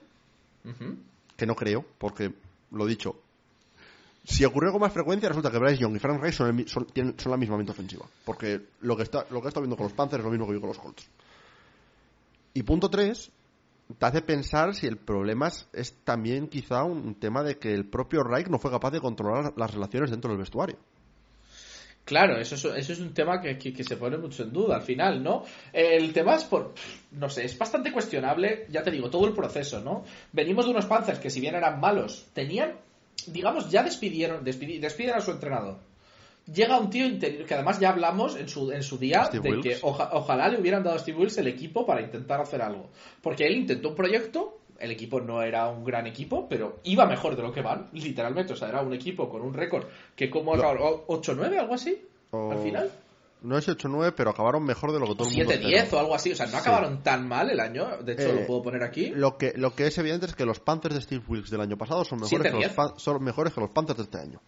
Que 1.36 1.46
no 1.46 1.54
creo, 1.54 1.84
porque 1.98 2.32
lo 2.70 2.86
dicho. 2.86 3.16
Si 4.24 4.44
ocurrió 4.44 4.70
con 4.70 4.80
más 4.80 4.92
frecuencia, 4.92 5.28
resulta 5.28 5.50
que 5.50 5.58
Bryce 5.58 5.78
Young 5.78 5.96
y 5.96 5.98
Frank 5.98 6.22
Reich 6.22 6.34
son, 6.34 6.64
son, 6.68 6.86
la 7.26 7.36
misma 7.36 7.56
mente 7.56 7.72
ofensiva. 7.72 8.06
Porque 8.24 8.60
lo 8.80 8.96
que 8.96 9.02
está 9.02 9.26
lo 9.30 9.42
que 9.42 9.48
está 9.48 9.60
viendo 9.60 9.76
con 9.76 9.84
los 9.84 9.92
Panthers 9.92 10.20
es 10.20 10.24
lo 10.24 10.30
mismo 10.30 10.46
que 10.46 10.52
vi 10.52 10.60
con 10.60 10.68
los 10.68 10.78
Colts. 10.78 11.08
Y 12.54 12.62
punto 12.62 12.88
3, 12.88 13.30
te 13.98 14.06
hace 14.06 14.22
pensar 14.22 14.74
si 14.74 14.86
el 14.86 14.96
problema 14.96 15.50
es, 15.72 15.94
también 16.04 16.48
quizá 16.48 16.84
un 16.84 17.14
tema 17.16 17.42
de 17.42 17.58
que 17.58 17.72
el 17.72 17.86
propio 17.86 18.22
Reich 18.22 18.48
no 18.48 18.58
fue 18.58 18.70
capaz 18.70 18.90
de 18.90 19.00
controlar 19.00 19.52
las 19.56 19.72
relaciones 19.72 20.10
dentro 20.10 20.30
del 20.30 20.38
vestuario. 20.38 20.78
Claro, 22.04 22.36
eso 22.40 22.74
es, 22.74 22.98
un 22.98 23.14
tema 23.14 23.40
que, 23.40 23.56
que, 23.56 23.84
se 23.84 23.96
pone 23.96 24.18
mucho 24.18 24.42
en 24.42 24.52
duda 24.52 24.74
al 24.74 24.82
final, 24.82 25.22
¿no? 25.22 25.44
El 25.72 26.12
tema 26.12 26.34
es 26.34 26.42
por, 26.42 26.74
no 27.12 27.28
sé, 27.28 27.44
es 27.44 27.56
bastante 27.56 27.92
cuestionable, 27.92 28.66
ya 28.70 28.82
te 28.82 28.90
digo, 28.90 29.08
todo 29.08 29.24
el 29.26 29.32
proceso, 29.32 29.80
¿no? 29.80 30.04
Venimos 30.32 30.64
de 30.64 30.72
unos 30.72 30.86
Panzers 30.86 31.20
que 31.20 31.30
si 31.30 31.40
bien 31.40 31.54
eran 31.54 31.78
malos, 31.78 32.26
tenían, 32.32 32.72
digamos, 33.28 33.70
ya 33.70 33.84
despidieron, 33.84 34.42
despiden 34.44 35.14
a 35.14 35.20
su 35.20 35.30
entrenador. 35.30 35.78
Llega 36.46 36.78
un 36.78 36.90
tío 36.90 37.06
interior, 37.06 37.46
que 37.46 37.54
además 37.54 37.78
ya 37.78 37.90
hablamos 37.90 38.36
en 38.36 38.48
su, 38.48 38.72
en 38.72 38.82
su 38.82 38.98
día 38.98 39.28
de 39.32 39.60
que 39.60 39.78
ojalá 39.82 40.48
le 40.48 40.60
hubieran 40.60 40.82
dado 40.82 40.96
a 40.96 40.98
Steve 40.98 41.18
Wills 41.18 41.38
el 41.38 41.46
equipo 41.46 41.86
para 41.86 42.02
intentar 42.02 42.40
hacer 42.40 42.62
algo. 42.62 42.90
Porque 43.20 43.46
él 43.46 43.56
intentó 43.56 43.90
un 43.90 43.94
proyecto, 43.94 44.58
el 44.80 44.90
equipo 44.90 45.20
no 45.20 45.42
era 45.42 45.68
un 45.68 45.84
gran 45.84 46.06
equipo, 46.08 46.48
pero 46.48 46.80
iba 46.82 47.06
mejor 47.06 47.36
de 47.36 47.42
lo 47.42 47.52
que 47.52 47.62
van, 47.62 47.88
literalmente. 47.92 48.54
O 48.54 48.56
sea, 48.56 48.68
era 48.68 48.82
un 48.82 48.92
equipo 48.92 49.28
con 49.28 49.42
un 49.42 49.54
récord 49.54 49.86
que 50.16 50.28
como 50.28 50.54
8-9, 50.54 51.58
algo 51.58 51.74
así, 51.74 52.02
al 52.32 52.58
final. 52.58 52.90
No 53.42 53.58
es 53.58 53.68
8-9, 53.68 54.14
pero 54.16 54.30
acabaron 54.30 54.64
mejor 54.64 54.92
de 54.92 55.00
lo 55.00 55.06
que 55.06 55.14
todo 55.16 55.28
el 55.28 55.36
mundo 55.36 55.52
7-10 55.52 55.92
o 55.92 55.98
algo 55.98 56.14
así. 56.14 56.32
O 56.32 56.36
sea, 56.36 56.46
no 56.46 56.58
acabaron 56.58 57.02
tan 57.02 57.26
mal 57.26 57.50
el 57.50 57.58
año. 57.58 57.98
De 58.02 58.12
hecho, 58.12 58.32
lo 58.32 58.40
eh, 58.40 58.44
puedo 58.46 58.62
poner 58.62 58.84
aquí. 58.84 59.10
Lo 59.10 59.36
que, 59.36 59.52
lo 59.56 59.74
que 59.74 59.88
es 59.88 59.98
evidente 59.98 60.26
es 60.26 60.34
que 60.34 60.44
los 60.44 60.60
Panthers 60.60 60.94
de 60.94 61.00
Steve 61.00 61.24
Wilkes 61.26 61.50
del 61.50 61.60
año 61.60 61.76
pasado 61.76 62.04
son 62.04 62.20
mejores, 62.20 62.52
que 62.52 62.58
los, 62.58 63.02
son 63.02 63.22
mejores 63.22 63.52
que 63.52 63.60
los 63.60 63.70
Panthers 63.70 63.98
de 63.98 64.04
este 64.04 64.18
año. 64.18 64.40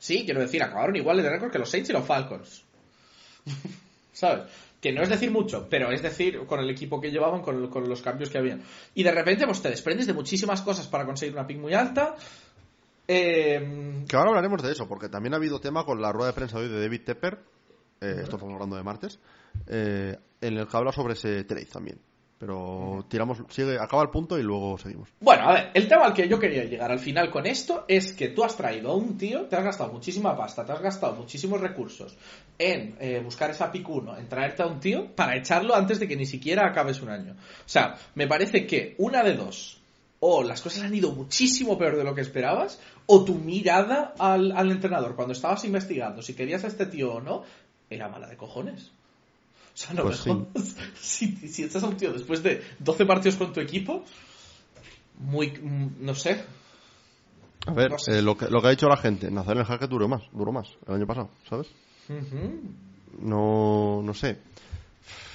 Sí, 0.00 0.24
quiero 0.24 0.40
decir, 0.40 0.62
acabaron 0.62 0.96
igual 0.96 1.22
de 1.22 1.28
récord 1.28 1.52
que 1.52 1.58
los 1.58 1.68
Saints 1.68 1.90
y 1.90 1.92
los 1.92 2.06
Falcons. 2.06 2.64
¿Sabes? 4.12 4.50
Que 4.80 4.92
no 4.92 5.02
es 5.02 5.10
decir 5.10 5.30
mucho, 5.30 5.68
pero 5.68 5.92
es 5.92 6.00
decir, 6.00 6.38
con 6.46 6.58
el 6.58 6.70
equipo 6.70 6.98
que 6.98 7.10
llevaban, 7.10 7.42
con, 7.42 7.70
los 7.86 8.00
cambios 8.00 8.30
que 8.30 8.38
habían. 8.38 8.62
Y 8.94 9.02
de 9.02 9.12
repente, 9.12 9.44
pues 9.44 9.60
te 9.60 9.68
desprendes 9.68 10.06
de 10.06 10.14
muchísimas 10.14 10.62
cosas 10.62 10.88
para 10.88 11.04
conseguir 11.04 11.34
una 11.34 11.46
pick 11.46 11.58
muy 11.58 11.74
alta. 11.74 12.16
Eh... 13.06 14.04
Que 14.08 14.16
ahora 14.16 14.30
hablaremos 14.30 14.62
de 14.62 14.72
eso, 14.72 14.88
porque 14.88 15.10
también 15.10 15.34
ha 15.34 15.36
habido 15.36 15.60
tema 15.60 15.84
con 15.84 16.00
la 16.00 16.12
rueda 16.12 16.28
de 16.28 16.34
prensa 16.34 16.56
hoy 16.56 16.68
de 16.68 16.80
David 16.80 17.02
Tepper, 17.04 17.38
eh, 18.00 18.14
esto 18.22 18.36
estamos 18.36 18.54
hablando 18.54 18.76
de 18.76 18.82
martes, 18.82 19.18
eh, 19.66 20.16
en 20.40 20.56
el 20.56 20.66
que 20.66 20.76
habla 20.78 20.92
sobre 20.92 21.12
ese 21.12 21.44
trade 21.44 21.66
también. 21.66 22.00
Pero 22.40 23.04
tiramos, 23.06 23.42
sigue, 23.50 23.78
acaba 23.78 24.02
el 24.02 24.08
punto 24.08 24.38
y 24.38 24.42
luego 24.42 24.78
seguimos. 24.78 25.10
Bueno, 25.20 25.42
a 25.42 25.52
ver, 25.52 25.70
el 25.74 25.86
tema 25.86 26.06
al 26.06 26.14
que 26.14 26.26
yo 26.26 26.38
quería 26.38 26.64
llegar 26.64 26.90
al 26.90 26.98
final 26.98 27.30
con 27.30 27.46
esto 27.46 27.84
es 27.86 28.14
que 28.14 28.28
tú 28.28 28.42
has 28.42 28.56
traído 28.56 28.92
a 28.92 28.96
un 28.96 29.18
tío, 29.18 29.44
te 29.44 29.56
has 29.56 29.62
gastado 29.62 29.92
muchísima 29.92 30.34
pasta, 30.34 30.64
te 30.64 30.72
has 30.72 30.80
gastado 30.80 31.16
muchísimos 31.16 31.60
recursos 31.60 32.16
en 32.58 32.96
eh, 32.98 33.20
buscar 33.22 33.50
esa 33.50 33.70
pick 33.70 33.86
1, 33.86 34.16
en 34.16 34.26
traerte 34.26 34.62
a 34.62 34.66
un 34.68 34.80
tío 34.80 35.14
para 35.14 35.36
echarlo 35.36 35.74
antes 35.74 36.00
de 36.00 36.08
que 36.08 36.16
ni 36.16 36.24
siquiera 36.24 36.66
acabes 36.66 37.02
un 37.02 37.10
año. 37.10 37.32
O 37.32 37.68
sea, 37.68 37.96
me 38.14 38.26
parece 38.26 38.66
que 38.66 38.94
una 38.96 39.22
de 39.22 39.34
dos, 39.34 39.82
o 40.20 40.42
las 40.42 40.62
cosas 40.62 40.84
han 40.84 40.94
ido 40.94 41.12
muchísimo 41.12 41.76
peor 41.76 41.98
de 41.98 42.04
lo 42.04 42.14
que 42.14 42.22
esperabas, 42.22 42.80
o 43.04 43.22
tu 43.22 43.34
mirada 43.34 44.14
al, 44.18 44.52
al 44.52 44.70
entrenador 44.70 45.14
cuando 45.14 45.34
estabas 45.34 45.62
investigando 45.66 46.22
si 46.22 46.32
querías 46.32 46.64
a 46.64 46.68
este 46.68 46.86
tío 46.86 47.16
o 47.16 47.20
no, 47.20 47.42
era 47.90 48.08
mala 48.08 48.28
de 48.28 48.38
cojones. 48.38 48.92
O 49.72 49.76
sea, 49.76 49.94
no 49.94 50.02
pues 50.02 50.24
si, 51.00 51.36
si 51.48 51.62
estás 51.62 51.82
a 51.82 51.88
un 51.88 51.96
tío 51.96 52.12
después 52.12 52.42
de 52.42 52.62
12 52.80 53.06
partidos 53.06 53.36
con 53.36 53.52
tu 53.52 53.60
equipo, 53.60 54.04
muy. 55.18 55.52
No 56.00 56.14
sé. 56.14 56.44
A 57.66 57.72
ver, 57.72 57.92
eh, 58.08 58.22
lo, 58.22 58.36
que, 58.36 58.48
lo 58.48 58.60
que 58.60 58.68
ha 58.68 58.70
dicho 58.70 58.88
la 58.88 58.96
gente, 58.96 59.30
nacer 59.30 59.52
en 59.52 59.58
el 59.60 59.64
Hackett 59.66 59.90
duró 59.90 60.08
más, 60.08 60.22
duró 60.32 60.50
más 60.50 60.68
el 60.88 60.94
año 60.94 61.06
pasado, 61.06 61.30
¿sabes? 61.48 61.68
No, 63.20 64.00
no 64.02 64.14
sé. 64.14 64.38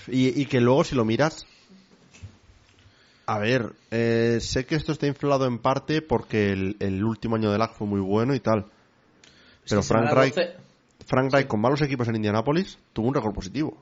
Y, 0.07 0.41
y, 0.41 0.45
que 0.47 0.59
luego 0.59 0.83
si 0.83 0.95
lo 0.95 1.05
miras... 1.05 1.45
A 3.27 3.39
ver, 3.39 3.73
eh, 3.89 4.39
sé 4.39 4.65
que 4.65 4.75
esto 4.75 4.91
está 4.91 5.07
inflado 5.07 5.45
en 5.45 5.57
parte 5.57 6.01
porque 6.01 6.51
el, 6.51 6.77
el 6.79 7.03
último 7.03 7.35
año 7.35 7.51
de 7.51 7.57
LAC 7.57 7.73
fue 7.73 7.87
muy 7.87 7.99
bueno 7.99 8.35
y 8.35 8.39
tal. 8.39 8.65
Pero 9.67 9.81
Frank 9.81 10.11
Reich, 10.11 10.35
Frank 11.05 11.31
Reich 11.31 11.47
con 11.47 11.59
malos 11.59 11.81
equipos 11.81 12.07
en 12.07 12.17
Indianapolis 12.17 12.77
tuvo 12.93 13.07
un 13.07 13.15
récord 13.15 13.33
positivo 13.33 13.77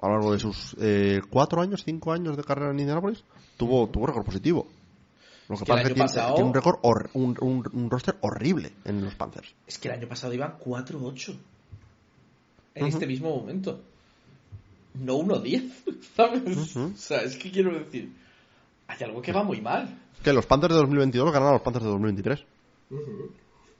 a 0.00 0.06
lo 0.08 0.14
largo 0.14 0.32
de 0.32 0.38
sus 0.40 0.74
eh, 0.80 1.20
cuatro 1.30 1.60
años, 1.60 1.82
cinco 1.84 2.12
años 2.12 2.36
de 2.36 2.44
carrera 2.44 2.70
en 2.70 2.80
Indianapolis, 2.80 3.22
tuvo, 3.56 3.88
tuvo 3.88 4.06
récord 4.06 4.24
positivo. 4.24 4.66
Lo 5.48 5.56
que, 5.56 5.64
que 5.64 5.72
el 5.72 5.76
pasa 5.76 5.82
es 5.82 5.88
que 5.88 5.94
tiene, 5.94 6.06
pasado- 6.08 6.34
tiene 6.34 6.48
un, 6.48 6.54
récord 6.54 6.78
un, 7.14 7.36
un- 7.40 7.70
un 7.72 7.90
roster 7.90 8.16
horrible 8.20 8.72
en 8.84 9.04
los 9.04 9.14
Panthers. 9.16 9.52
Es 9.66 9.78
que 9.78 9.88
el 9.88 9.94
año 9.94 10.08
pasado 10.08 10.32
iban 10.32 10.56
4-8. 10.58 11.36
En 12.76 12.86
este 12.86 13.06
mismo 13.06 13.36
momento. 13.36 13.80
No 14.94 15.18
1-10, 15.18 15.70
¿sabes? 16.16 16.76
O 16.76 16.96
sea, 16.96 17.22
es 17.22 17.36
que 17.36 17.50
quiero 17.50 17.76
decir. 17.78 18.12
Hay 18.88 18.96
algo 19.04 19.20
que 19.22 19.32
va 19.32 19.42
muy 19.44 19.60
mal. 19.60 19.98
Que 20.22 20.32
los 20.32 20.46
Panthers 20.46 20.74
de 20.74 20.80
2022 20.80 21.26
ganaron 21.32 21.48
a 21.50 21.52
los 21.54 21.62
Panthers 21.62 21.84
de 21.84 21.90
2023. 21.90 22.44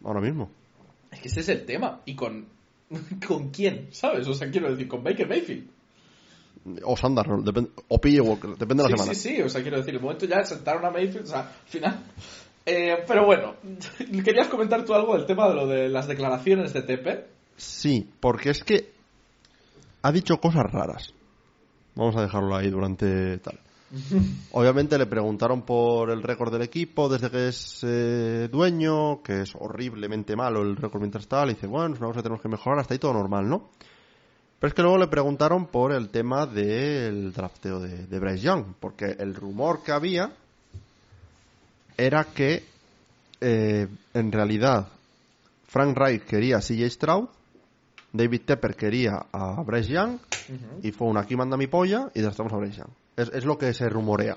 Ahora 0.05 0.21
mismo. 0.21 0.51
Es 1.11 1.21
que 1.21 1.29
ese 1.29 1.41
es 1.41 1.49
el 1.51 1.65
tema. 1.67 2.01
¿Y 2.05 2.15
con, 2.15 2.47
con 3.27 3.51
quién? 3.51 3.89
¿Sabes? 3.93 4.27
O 4.29 4.35
sea, 4.35 4.51
quiero 4.51 4.71
decir, 4.71 4.89
con 4.89 5.03
Baker 5.03 5.29
Mayfield. 5.29 5.69
O 6.85 6.97
Sanders, 6.97 7.29
¿no? 7.29 7.43
Depende- 7.43 7.71
o 7.89 7.99
PJ 7.99 8.21
Walker, 8.21 8.51
depende 8.51 8.83
de 8.83 8.91
la 8.91 8.97
sí, 8.97 9.03
semana. 9.03 9.15
sí, 9.15 9.37
sí. 9.37 9.43
O 9.43 9.49
sea, 9.49 9.63
quiero 9.63 9.79
decir, 9.79 9.95
el 9.95 10.01
momento 10.01 10.27
ya 10.27 10.43
sentaron 10.45 10.85
a 10.85 10.91
Mayfield. 10.91 11.25
O 11.25 11.29
sea, 11.29 11.41
al 11.41 11.69
final. 11.69 12.05
Eh, 12.67 13.03
pero 13.07 13.25
bueno, 13.25 13.55
querías 14.25 14.49
comentar 14.49 14.85
tú 14.85 14.95
algo 14.95 15.17
del 15.17 15.27
tema 15.27 15.49
de 15.49 15.55
lo 15.55 15.67
de 15.67 15.89
las 15.89 16.07
declaraciones 16.07 16.73
de 16.73 16.83
Tepe. 16.83 17.27
Sí, 17.57 18.09
porque 18.21 18.51
es 18.51 18.63
que 18.63 18.93
ha 20.03 20.13
dicho 20.13 20.37
cosas 20.39 20.71
raras. 20.71 21.15
Vamos 21.95 22.17
a 22.17 22.23
dejarlo 22.23 22.55
ahí 22.57 22.71
durante 22.71 23.39
tal. 23.39 23.59
Obviamente 24.53 24.97
le 24.99 25.07
preguntaron 25.07 25.63
por 25.63 26.11
el 26.11 26.23
récord 26.23 26.53
del 26.53 26.63
equipo 26.63 27.09
desde 27.09 27.31
que 27.31 27.49
es 27.49 27.81
eh, 27.83 28.49
dueño, 28.51 29.23
que 29.23 29.41
es 29.43 29.53
horriblemente 29.59 30.37
malo 30.37 30.63
el 30.63 30.77
récord 30.77 31.01
mientras 31.01 31.27
tal. 31.27 31.51
Y 31.51 31.55
dice, 31.55 31.67
bueno, 31.67 31.95
es 31.95 32.01
una 32.01 32.09
cosa 32.09 32.21
que 32.21 32.25
tenemos 32.25 32.43
que 32.43 32.49
mejorar, 32.49 32.79
hasta 32.79 32.95
ahí 32.95 32.99
todo 33.01 33.15
normal, 33.15 33.49
¿no? 33.49 33.71
Pero 34.61 34.69
es 34.69 34.75
que 34.75 34.83
luego 34.83 34.99
le 34.99 35.09
preguntaron 35.09 35.69
por 35.69 35.91
el 35.91 36.11
tema 36.11 36.45
del 36.45 37.33
drafteo 37.33 37.81
de, 37.81 38.07
de 38.07 38.19
Bryce 38.19 38.45
Young, 38.45 38.75
porque 38.79 39.17
el 39.19 39.35
rumor 39.35 39.83
que 39.83 39.93
había 39.93 40.33
era 41.97 42.25
que 42.25 42.63
eh, 43.41 43.89
en 44.13 44.33
realidad 44.33 44.89
Frank 45.67 45.97
Reich 45.97 46.25
quería 46.25 46.59
a 46.59 46.61
CJ 46.61 46.91
Stroud, 46.91 47.29
David 48.13 48.43
Tepper 48.45 48.77
quería 48.77 49.27
a 49.33 49.63
Bryce 49.63 49.93
Young, 49.93 50.19
y 50.83 50.91
fue 50.93 51.09
un 51.09 51.17
aquí 51.17 51.37
manda 51.37 51.57
mi 51.57 51.67
polla 51.67 52.11
y 52.15 52.21
draftamos 52.21 52.53
a 52.53 52.57
Bryce 52.57 52.79
Young. 52.79 52.91
Es, 53.17 53.31
es 53.33 53.45
lo 53.47 53.57
que 53.57 53.73
se 53.73 53.89
rumorea. 53.89 54.37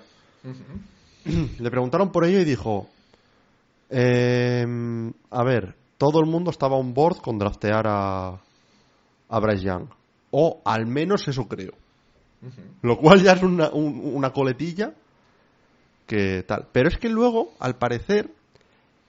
Le 1.59 1.69
preguntaron 1.69 2.13
por 2.13 2.23
ello 2.23 2.39
y 2.39 2.45
dijo, 2.45 2.87
"Em, 3.89 5.11
a 5.31 5.43
ver, 5.43 5.75
todo 5.97 6.21
el 6.21 6.27
mundo 6.27 6.51
estaba 6.51 6.77
on 6.77 6.93
board 6.93 7.17
con 7.17 7.37
draftear 7.37 7.87
a, 7.87 8.39
a 9.29 9.39
Bryce 9.39 9.63
Young. 9.65 9.87
O 10.35 10.61
al 10.65 10.87
menos 10.87 11.27
eso 11.27 11.47
creo. 11.47 11.73
Lo 12.81 12.97
cual 12.97 13.21
ya 13.21 13.33
es 13.33 13.43
una, 13.43 13.69
un- 13.69 14.01
una 14.15 14.31
coletilla 14.31 14.93
que 16.07 16.43
tal. 16.43 16.67
Pero 16.71 16.89
es 16.89 16.97
que 16.97 17.07
luego, 17.07 17.53
al 17.59 17.75
parecer, 17.77 18.31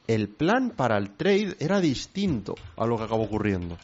el 0.07 0.29
plan 0.29 0.70
para 0.77 0.99
el 0.99 1.11
trade 1.16 1.57
era 1.59 1.81
distinto 1.81 2.55
a 2.77 2.85
lo 2.87 2.99
que 2.99 3.05
acabó 3.05 3.22
ocurriendo. 3.25 3.79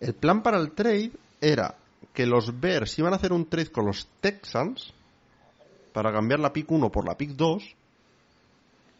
El 0.00 0.14
plan 0.14 0.42
para 0.42 0.58
el 0.58 0.72
trade 0.72 1.12
era 1.40 1.76
que 2.12 2.26
los 2.26 2.58
Bears 2.60 2.98
iban 2.98 3.12
a 3.12 3.16
hacer 3.16 3.32
un 3.32 3.46
trade 3.46 3.70
con 3.70 3.86
los 3.86 4.08
Texans 4.20 4.92
para 5.92 6.12
cambiar 6.12 6.40
la 6.40 6.52
pick 6.52 6.70
1 6.70 6.90
por 6.90 7.06
la 7.06 7.16
pick 7.16 7.30
2 7.30 7.62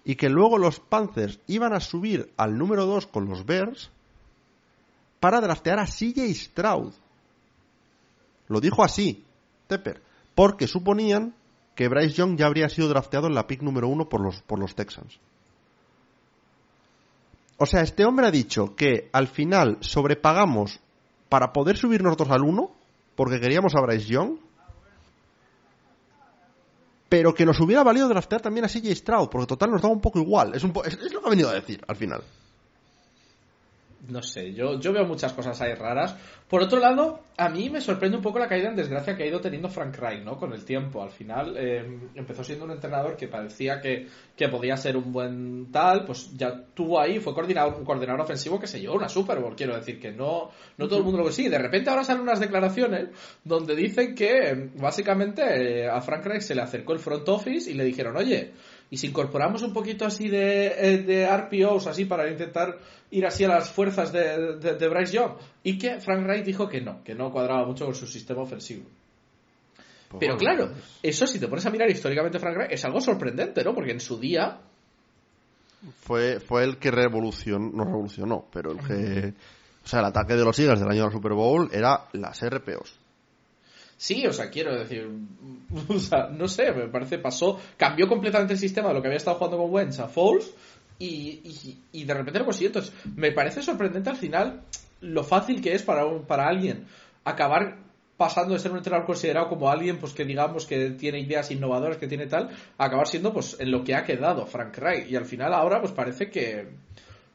y 0.05 0.14
que 0.14 0.29
luego 0.29 0.57
los 0.59 0.79
Panthers 0.81 1.41
iban 1.49 1.73
a 1.73 1.81
subir 1.81 2.31
al 2.37 2.57
número 2.57 2.87
2 2.87 3.07
con 3.09 3.29
los 3.29 3.45
Bears 3.45 3.91
para 5.21 5.41
draftear 5.41 5.79
a 5.79 5.87
CJ 5.87 6.35
Stroud. 6.35 6.93
Lo 8.49 8.61
dijo 8.61 8.83
así, 8.83 9.25
Tepper, 9.68 10.03
porque 10.35 10.66
suponían 10.66 11.35
que 11.77 11.89
Bryce 11.89 12.14
Young 12.16 12.37
ya 12.37 12.47
habría 12.47 12.68
sido 12.68 12.89
drafteado 12.89 13.27
en 13.29 13.35
la 13.35 13.47
pick 13.47 13.62
número 13.62 13.89
1 13.89 14.09
por 14.09 14.21
los, 14.21 14.43
por 14.43 14.59
los 14.59 14.75
Texans. 14.75 15.18
O 17.59 17.66
sea, 17.66 17.83
este 17.83 18.05
hombre 18.05 18.27
ha 18.27 18.31
dicho 18.31 18.75
que 18.75 19.09
al 19.12 19.29
final 19.29 19.77
sobrepagamos 19.81 20.81
para 21.29 21.53
poder 21.53 21.77
subir 21.77 22.03
nosotros 22.03 22.31
al 22.31 22.43
1, 22.43 22.71
porque 23.14 23.39
queríamos 23.39 23.75
a 23.77 23.81
Bryce 23.83 24.07
Young, 24.07 24.39
pero 27.09 27.35
que 27.35 27.45
nos 27.45 27.61
hubiera 27.61 27.83
valido 27.83 28.09
draftear 28.09 28.41
también 28.41 28.64
a 28.64 28.68
CJ 28.68 28.95
Stroud, 28.97 29.29
porque 29.29 29.47
total 29.47 29.71
nos 29.71 29.83
daba 29.83 29.93
un 29.93 30.01
poco 30.01 30.18
igual. 30.21 30.55
Es, 30.55 30.64
un 30.64 30.73
po- 30.73 30.85
es 30.85 31.12
lo 31.12 31.21
que 31.21 31.27
ha 31.27 31.31
venido 31.31 31.49
a 31.51 31.55
decir 31.55 31.83
al 31.87 31.97
final. 31.97 32.23
No 34.09 34.22
sé, 34.22 34.53
yo, 34.55 34.80
yo 34.80 34.92
veo 34.92 35.05
muchas 35.05 35.32
cosas 35.34 35.61
ahí 35.61 35.74
raras. 35.74 36.16
Por 36.48 36.62
otro 36.62 36.80
lado, 36.80 37.20
a 37.36 37.48
mí 37.48 37.68
me 37.68 37.80
sorprende 37.80 38.16
un 38.16 38.22
poco 38.22 38.38
la 38.38 38.48
caída 38.48 38.68
en 38.68 38.76
desgracia 38.76 39.14
que 39.14 39.24
ha 39.24 39.26
ido 39.26 39.40
teniendo 39.40 39.68
Frank 39.68 39.94
Reich, 39.96 40.24
¿no? 40.24 40.36
Con 40.38 40.53
el 40.53 40.64
tiempo. 40.64 41.03
Al 41.03 41.11
final 41.11 41.55
eh, 41.59 41.84
empezó 42.14 42.42
siendo 42.42 42.64
un 42.64 42.70
entrenador 42.70 43.16
que 43.16 43.28
parecía 43.28 43.80
que, 43.80 44.07
que 44.34 44.48
podía 44.48 44.76
ser 44.76 44.96
un 44.96 45.12
buen 45.12 45.70
tal, 45.70 46.05
pues 46.07 46.36
ya 46.36 46.64
tuvo 46.74 46.98
ahí, 46.98 47.20
fue 47.20 47.34
coordinador, 47.34 47.74
un 47.74 47.84
coordinador 47.84 48.22
ofensivo 48.22 48.59
que 48.59 48.66
se 48.66 48.80
llevó 48.80 48.94
una 48.94 49.09
Super 49.09 49.38
Bowl, 49.38 49.55
quiero 49.55 49.76
decir, 49.76 50.01
que 50.01 50.12
no, 50.12 50.51
no 50.78 50.88
todo 50.88 50.98
el 50.98 51.05
mundo 51.05 51.22
lo 51.22 51.30
sí. 51.30 51.48
De 51.48 51.59
repente 51.59 51.90
ahora 51.90 52.03
salen 52.03 52.22
unas 52.22 52.40
declaraciones 52.40 53.11
donde 53.44 53.76
dicen 53.76 54.14
que 54.14 54.51
eh, 54.51 54.70
básicamente 54.76 55.42
eh, 55.82 55.88
a 55.88 56.01
Frank 56.01 56.24
Reich 56.24 56.42
se 56.42 56.55
le 56.55 56.62
acercó 56.62 56.94
el 56.94 56.98
front 56.98 57.28
office 57.28 57.70
y 57.70 57.74
le 57.74 57.84
dijeron, 57.84 58.16
oye, 58.16 58.53
y 58.91 58.97
si 58.97 59.07
incorporamos 59.07 59.62
un 59.62 59.72
poquito 59.72 60.05
así 60.05 60.28
de, 60.28 60.66
eh, 60.66 60.99
de 60.99 61.26
RPOs 61.26 61.86
así 61.86 62.05
para 62.05 62.28
intentar 62.28 62.78
ir 63.12 63.24
así 63.24 63.45
a 63.45 63.49
las 63.49 63.70
fuerzas 63.70 64.12
de, 64.12 64.57
de, 64.57 64.74
de 64.74 64.88
Bryce 64.88 65.14
Young 65.14 65.32
y 65.62 65.78
que 65.78 66.01
Frank 66.01 66.26
Reich 66.26 66.45
dijo 66.45 66.68
que 66.68 66.80
no, 66.80 67.03
que 67.05 67.14
no 67.14 67.30
cuadraba 67.30 67.64
mucho 67.66 67.84
con 67.84 67.95
su 67.95 68.07
sistema 68.07 68.43
ofensivo. 68.43 68.84
Pero 70.18 70.36
claro, 70.36 70.72
eso 71.03 71.26
si 71.26 71.38
te 71.38 71.47
pones 71.47 71.64
a 71.66 71.70
mirar 71.70 71.88
históricamente 71.88 72.41
Frank 72.41 72.57
Reich 72.57 72.72
es 72.72 72.84
algo 72.84 73.01
sorprendente, 73.01 73.62
¿no? 73.62 73.74
Porque 73.74 73.93
en 73.93 74.01
su 74.01 74.18
día 74.18 74.61
Fue, 76.03 76.41
fue 76.41 76.64
el 76.64 76.78
que 76.78 76.91
revolucionó, 76.91 77.70
no 77.72 77.84
revolucionó, 77.84 78.45
pero 78.53 78.72
el 78.72 78.78
que... 78.86 79.34
O 79.82 79.88
sea, 79.88 80.01
el 80.01 80.07
ataque 80.07 80.34
de 80.34 80.45
los 80.45 80.59
Eagles 80.59 80.80
del 80.80 80.91
año 80.91 81.01
de 81.03 81.07
la 81.07 81.12
Super 81.12 81.32
Bowl 81.32 81.70
era 81.72 82.09
las 82.12 82.38
RPOs. 82.45 82.99
Sí, 84.03 84.26
o 84.26 84.32
sea, 84.32 84.48
quiero 84.48 84.74
decir, 84.78 85.07
o 85.88 85.98
sea, 85.98 86.28
no 86.28 86.48
sé, 86.48 86.72
me 86.72 86.88
parece, 86.88 87.18
pasó, 87.18 87.61
cambió 87.76 88.09
completamente 88.09 88.55
el 88.55 88.59
sistema 88.59 88.88
de 88.88 88.94
lo 88.94 89.03
que 89.03 89.09
había 89.09 89.18
estado 89.18 89.36
jugando 89.36 89.59
con 89.59 89.70
Wentz 89.70 89.98
a 89.98 90.09
Foles 90.09 90.51
y, 90.98 91.40
y, 91.44 91.78
y 91.92 92.05
de 92.05 92.14
repente 92.14 92.38
lo 92.38 92.46
consiguió. 92.46 92.68
Entonces, 92.68 92.94
me 93.14 93.30
parece 93.32 93.62
sorprendente 93.62 94.09
al 94.09 94.16
final 94.16 94.62
lo 95.03 95.22
fácil 95.22 95.61
que 95.61 95.74
es 95.74 95.82
para, 95.82 96.07
un- 96.07 96.24
para 96.24 96.48
alguien 96.48 96.86
acabar 97.24 97.76
pasando 98.16 98.55
de 98.55 98.61
ser 98.61 98.70
un 98.70 98.78
entrenador 98.78 99.05
considerado 99.07 99.48
como 99.51 99.68
alguien 99.70 99.98
pues 99.98 100.12
que 100.14 100.24
digamos 100.24 100.64
que 100.66 100.90
tiene 100.92 101.20
ideas 101.20 101.51
innovadoras, 101.51 101.98
que 101.98 102.07
tiene 102.07 102.26
tal, 102.26 102.48
a 102.78 102.84
acabar 102.86 103.07
siendo 103.07 103.34
pues 103.34 103.57
en 103.61 103.70
lo 103.70 103.84
que 103.84 103.94
ha 103.94 104.05
quedado 104.05 104.46
Frank 104.46 104.76
Reich. 104.78 105.11
Y 105.11 105.16
al 105.16 105.26
final 105.26 105.53
ahora 105.53 105.80
pues 105.80 105.92
parece 105.92 106.30
que 106.30 106.68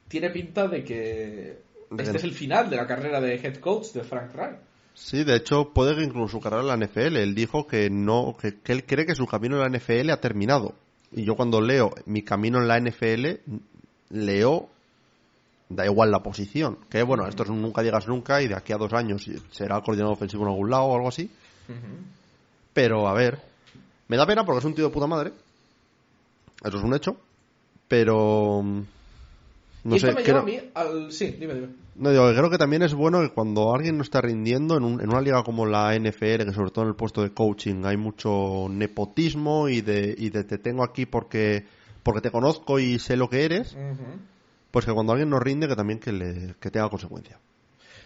tiene 0.08 0.32
pinta 0.32 0.68
de 0.68 0.84
que 0.84 1.58
este 2.00 2.18
es 2.18 2.24
el 2.24 2.34
final 2.34 2.70
de 2.72 2.76
la 2.78 2.88
carrera 2.88 3.22
de 3.22 3.36
head 3.36 3.58
coach 3.58 3.94
de 3.94 4.04
Frank 4.04 4.34
Reich. 4.34 4.58
Sí, 4.96 5.26
de 5.26 5.36
hecho, 5.36 5.74
puede 5.74 5.96
que 5.96 6.04
incluso 6.04 6.30
su 6.30 6.40
carrera 6.40 6.62
en 6.62 6.80
la 6.80 6.86
NFL. 6.86 7.18
Él 7.18 7.36
dijo 7.36 7.68
que 7.68 7.90
no, 7.90 8.36
que, 8.42 8.60
que 8.62 8.72
él 8.72 8.86
cree 8.86 9.06
que 9.06 9.14
su 9.14 9.28
camino 9.28 9.62
en 9.62 9.72
la 9.72 9.78
NFL 9.78 10.10
ha 10.10 10.22
terminado. 10.22 10.74
Y 11.12 11.26
yo 11.26 11.36
cuando 11.36 11.62
leo 11.62 11.94
mi 12.06 12.24
camino 12.24 12.60
en 12.60 12.68
la 12.68 12.80
NFL, 12.80 13.26
leo, 14.10 14.70
da 15.70 15.86
igual 15.86 16.12
la 16.12 16.24
posición. 16.24 16.80
Que 16.90 17.04
bueno, 17.04 17.28
esto 17.28 17.44
es 17.44 17.50
un 17.50 17.62
nunca 17.62 17.82
digas 17.82 18.08
nunca 18.08 18.42
y 18.42 18.48
de 18.48 18.56
aquí 18.56 18.74
a 18.74 18.78
dos 18.78 18.94
años 18.94 19.30
será 19.52 19.82
coordinador 19.82 20.14
ofensivo 20.14 20.44
en 20.44 20.50
algún 20.50 20.70
lado 20.70 20.84
o 20.84 20.96
algo 20.96 21.10
así. 21.10 21.30
Pero 22.74 23.08
a 23.08 23.14
ver, 23.14 23.42
me 24.08 24.18
da 24.18 24.26
pena 24.26 24.46
porque 24.46 24.60
es 24.60 24.66
un 24.66 24.76
tío 24.76 24.86
de 24.86 24.94
puta 24.94 25.08
madre. 25.08 25.34
Eso 26.64 26.78
es 26.78 26.84
un 26.84 26.94
hecho. 26.94 27.18
Pero... 27.88 28.64
No 29.86 29.96
y 29.96 30.00
sé, 30.00 30.08
esto 30.10 30.20
me 30.20 30.24
creo- 30.26 30.44
lleva 30.46 30.60
a 30.60 30.62
mí 30.64 30.70
al... 30.74 31.12
Sí, 31.12 31.38
dime, 31.40 31.54
dime. 31.54 31.68
no, 31.96 32.10
digo, 32.12 32.28
que 32.28 32.36
creo 32.36 32.50
que 32.50 32.58
también 32.58 32.82
es 32.82 32.94
bueno 32.94 33.22
que 33.22 33.30
cuando 33.30 33.74
alguien 33.74 33.96
no 33.98 34.04
está 34.04 34.20
rindiendo 34.20 34.76
en, 34.78 34.84
un- 34.84 35.00
en 35.00 35.10
una 35.10 35.22
liga 35.22 35.44
como 35.44 35.66
la 35.66 35.96
NFL, 35.96 36.44
que 36.46 36.52
sobre 36.54 36.72
todo 36.72 36.84
en 36.86 36.90
el 36.90 36.96
puesto 36.96 37.22
de 37.22 37.30
coaching 37.32 37.86
hay 37.86 37.96
mucho 37.96 38.68
nepotismo 38.70 39.70
y 39.70 39.82
de, 39.82 40.14
y 40.18 40.30
de 40.32 40.44
te 40.44 40.58
tengo 40.58 40.84
aquí 40.84 41.06
porque, 41.06 41.66
porque 42.04 42.22
te 42.22 42.32
conozco 42.32 42.80
y 42.80 43.00
sé 43.00 43.16
lo 43.16 43.30
que 43.30 43.46
eres, 43.46 43.78
pues 44.72 44.86
que 44.86 44.92
cuando 44.92 45.14
alguien 45.14 45.30
no 45.30 45.40
rinde 45.40 45.68
que 45.68 45.76
también 45.76 46.00
que, 46.00 46.12
le, 46.12 46.56
que 46.60 46.72
tenga 46.72 46.90
consecuencia. 46.90 47.40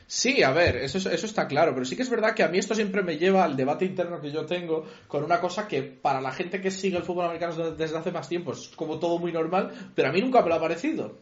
Sí, 0.06 0.42
a 0.44 0.52
ver, 0.52 0.76
eso, 0.78 0.98
es- 0.98 1.06
eso 1.06 1.26
está 1.28 1.48
claro, 1.48 1.74
pero 1.74 1.86
sí 1.86 1.96
que 1.96 2.02
es 2.02 2.10
verdad 2.10 2.34
que 2.34 2.44
a 2.44 2.48
mí 2.50 2.58
esto 2.58 2.74
siempre 2.76 3.04
me 3.04 3.18
lleva 3.18 3.44
al 3.44 3.56
debate 3.56 3.86
interno 3.86 4.20
que 4.20 4.32
yo 4.32 4.46
tengo 4.46 4.84
con 5.08 5.24
una 5.24 5.40
cosa 5.40 5.68
que 5.68 5.84
para 5.84 6.20
la 6.20 6.32
gente 6.32 6.60
que 6.62 6.72
sigue 6.72 6.98
el 6.98 7.04
fútbol 7.04 7.26
americano 7.26 7.56
desde- 7.56 7.76
desde 7.76 7.98
hace 7.98 8.12
más 8.12 8.28
tiempo 8.28 8.52
es 8.52 8.70
como 8.76 8.98
todo 9.00 9.18
muy 9.20 9.32
normal, 9.32 9.72
pero 9.96 10.10
a 10.10 10.12
mí 10.12 10.20
nunca 10.20 10.42
me 10.42 10.50
lo 10.50 10.56
ha 10.56 10.60
parecido, 10.60 11.16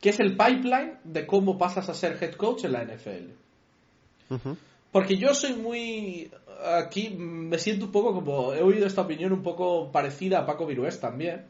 que 0.00 0.10
es 0.10 0.20
el 0.20 0.36
pipeline 0.36 0.94
de 1.04 1.26
cómo 1.26 1.58
pasas 1.58 1.88
a 1.88 1.94
ser 1.94 2.16
head 2.20 2.34
coach 2.34 2.64
en 2.64 2.72
la 2.72 2.84
NFL. 2.84 3.32
Porque 4.92 5.16
yo 5.16 5.34
soy 5.34 5.54
muy... 5.54 6.30
Aquí 6.64 7.10
me 7.10 7.58
siento 7.58 7.86
un 7.86 7.92
poco 7.92 8.12
como... 8.14 8.52
He 8.52 8.62
oído 8.62 8.86
esta 8.86 9.02
opinión 9.02 9.32
un 9.32 9.42
poco 9.42 9.90
parecida 9.92 10.40
a 10.40 10.46
Paco 10.46 10.66
Virués 10.66 11.00
también. 11.00 11.44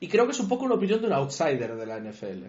Y 0.00 0.08
creo 0.08 0.24
que 0.26 0.32
es 0.32 0.40
un 0.40 0.48
poco 0.48 0.64
una 0.64 0.74
opinión 0.74 1.00
de 1.00 1.06
un 1.06 1.12
outsider 1.12 1.76
de 1.76 1.86
la 1.86 1.98
NFL. 2.00 2.46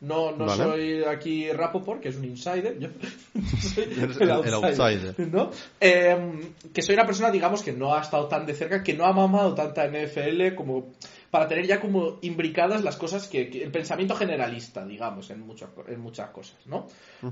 No, 0.00 0.32
no 0.32 0.46
Vale. 0.46 0.64
soy 0.64 1.04
aquí 1.04 1.48
Rapoport, 1.52 2.00
que 2.00 2.08
es 2.08 2.16
un 2.16 2.24
insider. 2.24 2.76
Yo 2.80 2.88
soy 3.74 3.84
el- 3.84 4.22
el 4.22 4.30
outsider. 4.54 5.14
¿no? 5.30 5.50
Eh, 5.80 6.50
que 6.74 6.82
soy 6.82 6.94
una 6.96 7.06
persona, 7.06 7.30
digamos, 7.30 7.62
que 7.62 7.72
no 7.72 7.94
ha 7.94 8.00
estado 8.00 8.26
tan 8.26 8.44
de 8.44 8.54
cerca, 8.54 8.82
que 8.82 8.94
no 8.94 9.04
ha 9.06 9.12
mamado 9.12 9.54
tanta 9.54 9.86
NFL 9.86 10.56
como 10.56 10.86
para 11.32 11.48
tener 11.48 11.66
ya 11.66 11.80
como 11.80 12.18
imbricadas 12.20 12.84
las 12.84 12.96
cosas 12.96 13.26
que, 13.26 13.48
que- 13.48 13.64
el 13.64 13.70
pensamiento 13.72 14.14
generalista, 14.14 14.84
digamos, 14.86 15.30
en 15.30 15.40
muchas, 15.40 15.70
co- 15.70 15.84
en 15.88 15.98
muchas 15.98 16.28
cosas, 16.30 16.58
¿no? 16.66 16.86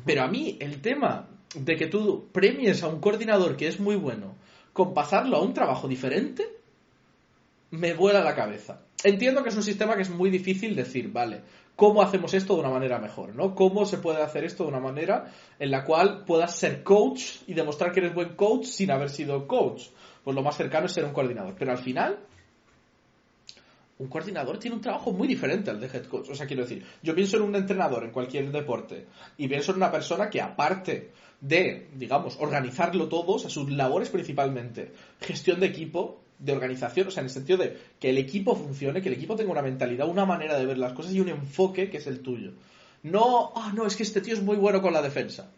Pero 0.06 0.22
a 0.22 0.26
mí 0.28 0.56
el 0.58 0.80
tema 0.80 1.28
de 1.54 1.76
que 1.76 1.86
tú 1.86 2.28
premies 2.32 2.82
a 2.82 2.88
un 2.88 2.98
coordinador 3.00 3.56
que 3.58 3.68
es 3.68 3.78
muy 3.78 3.96
bueno 3.96 4.36
con 4.72 4.94
pasarlo 4.94 5.36
a 5.36 5.42
un 5.42 5.52
trabajo 5.52 5.86
diferente, 5.86 6.44
me 7.72 7.92
vuela 7.94 8.22
la 8.22 8.34
cabeza. 8.34 8.80
Entiendo 9.04 9.42
que 9.42 9.50
es 9.50 9.56
un 9.56 9.62
sistema 9.62 9.96
que 9.96 10.02
es 10.02 10.10
muy 10.10 10.30
difícil 10.30 10.74
decir, 10.74 11.12
vale, 11.12 11.42
¿cómo 11.76 12.02
hacemos 12.02 12.32
esto 12.34 12.54
de 12.54 12.60
una 12.60 12.70
manera 12.70 12.98
mejor? 12.98 13.34
¿no? 13.34 13.54
¿Cómo 13.54 13.84
se 13.84 13.98
puede 13.98 14.22
hacer 14.22 14.44
esto 14.44 14.64
de 14.64 14.70
una 14.70 14.80
manera 14.80 15.30
en 15.58 15.70
la 15.70 15.84
cual 15.84 16.24
puedas 16.24 16.56
ser 16.56 16.82
coach 16.82 17.22
y 17.46 17.54
demostrar 17.54 17.92
que 17.92 18.00
eres 18.00 18.14
buen 18.14 18.34
coach 18.34 18.64
sin 18.64 18.90
haber 18.90 19.10
sido 19.10 19.46
coach? 19.46 19.82
Pues 20.24 20.34
lo 20.34 20.42
más 20.42 20.56
cercano 20.56 20.86
es 20.86 20.92
ser 20.92 21.04
un 21.04 21.12
coordinador. 21.12 21.54
Pero 21.58 21.70
al 21.72 21.78
final, 21.78 22.18
un 24.00 24.08
coordinador 24.08 24.58
tiene 24.58 24.76
un 24.76 24.82
trabajo 24.82 25.12
muy 25.12 25.28
diferente 25.28 25.70
al 25.70 25.78
de 25.78 25.86
head 25.86 26.06
coach. 26.06 26.30
O 26.30 26.34
sea, 26.34 26.46
quiero 26.46 26.62
decir, 26.62 26.84
yo 27.02 27.14
pienso 27.14 27.36
en 27.36 27.42
un 27.42 27.54
entrenador 27.54 28.02
en 28.02 28.10
cualquier 28.10 28.50
deporte 28.50 29.06
y 29.36 29.46
pienso 29.46 29.72
en 29.72 29.76
una 29.76 29.92
persona 29.92 30.30
que 30.30 30.40
aparte 30.40 31.10
de, 31.40 31.88
digamos, 31.94 32.38
organizarlo 32.40 33.08
todo, 33.08 33.32
o 33.32 33.38
sea, 33.38 33.50
sus 33.50 33.70
labores 33.70 34.08
principalmente, 34.08 34.92
gestión 35.20 35.60
de 35.60 35.66
equipo, 35.66 36.22
de 36.38 36.52
organización, 36.52 37.08
o 37.08 37.10
sea, 37.10 37.20
en 37.20 37.26
el 37.26 37.30
sentido 37.30 37.58
de 37.58 37.76
que 38.00 38.08
el 38.08 38.16
equipo 38.16 38.56
funcione, 38.56 39.02
que 39.02 39.10
el 39.10 39.16
equipo 39.16 39.36
tenga 39.36 39.52
una 39.52 39.60
mentalidad, 39.60 40.08
una 40.08 40.24
manera 40.24 40.58
de 40.58 40.64
ver 40.64 40.78
las 40.78 40.94
cosas 40.94 41.12
y 41.12 41.20
un 41.20 41.28
enfoque 41.28 41.90
que 41.90 41.98
es 41.98 42.06
el 42.06 42.20
tuyo. 42.20 42.52
No, 43.02 43.52
ah, 43.54 43.72
no, 43.74 43.86
es 43.86 43.96
que 43.96 44.02
este 44.02 44.22
tío 44.22 44.32
es 44.32 44.42
muy 44.42 44.56
bueno 44.56 44.80
con 44.80 44.94
la 44.94 45.02
defensa. 45.02 45.50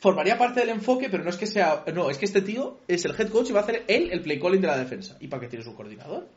Formaría 0.00 0.36
parte 0.36 0.60
del 0.60 0.68
enfoque, 0.68 1.08
pero 1.08 1.24
no 1.24 1.30
es 1.30 1.36
que 1.36 1.46
sea. 1.46 1.84
No, 1.92 2.08
es 2.10 2.18
que 2.18 2.26
este 2.26 2.42
tío 2.42 2.78
es 2.86 3.04
el 3.04 3.18
head 3.18 3.30
coach 3.30 3.48
y 3.48 3.52
va 3.52 3.60
a 3.60 3.62
hacer 3.64 3.84
él 3.88 4.10
el 4.12 4.20
play 4.20 4.38
calling 4.38 4.60
de 4.60 4.68
la 4.68 4.78
defensa. 4.78 5.16
¿Y 5.20 5.26
para 5.26 5.40
qué 5.40 5.48
tienes 5.48 5.66
un 5.66 5.74
coordinador? 5.74 6.28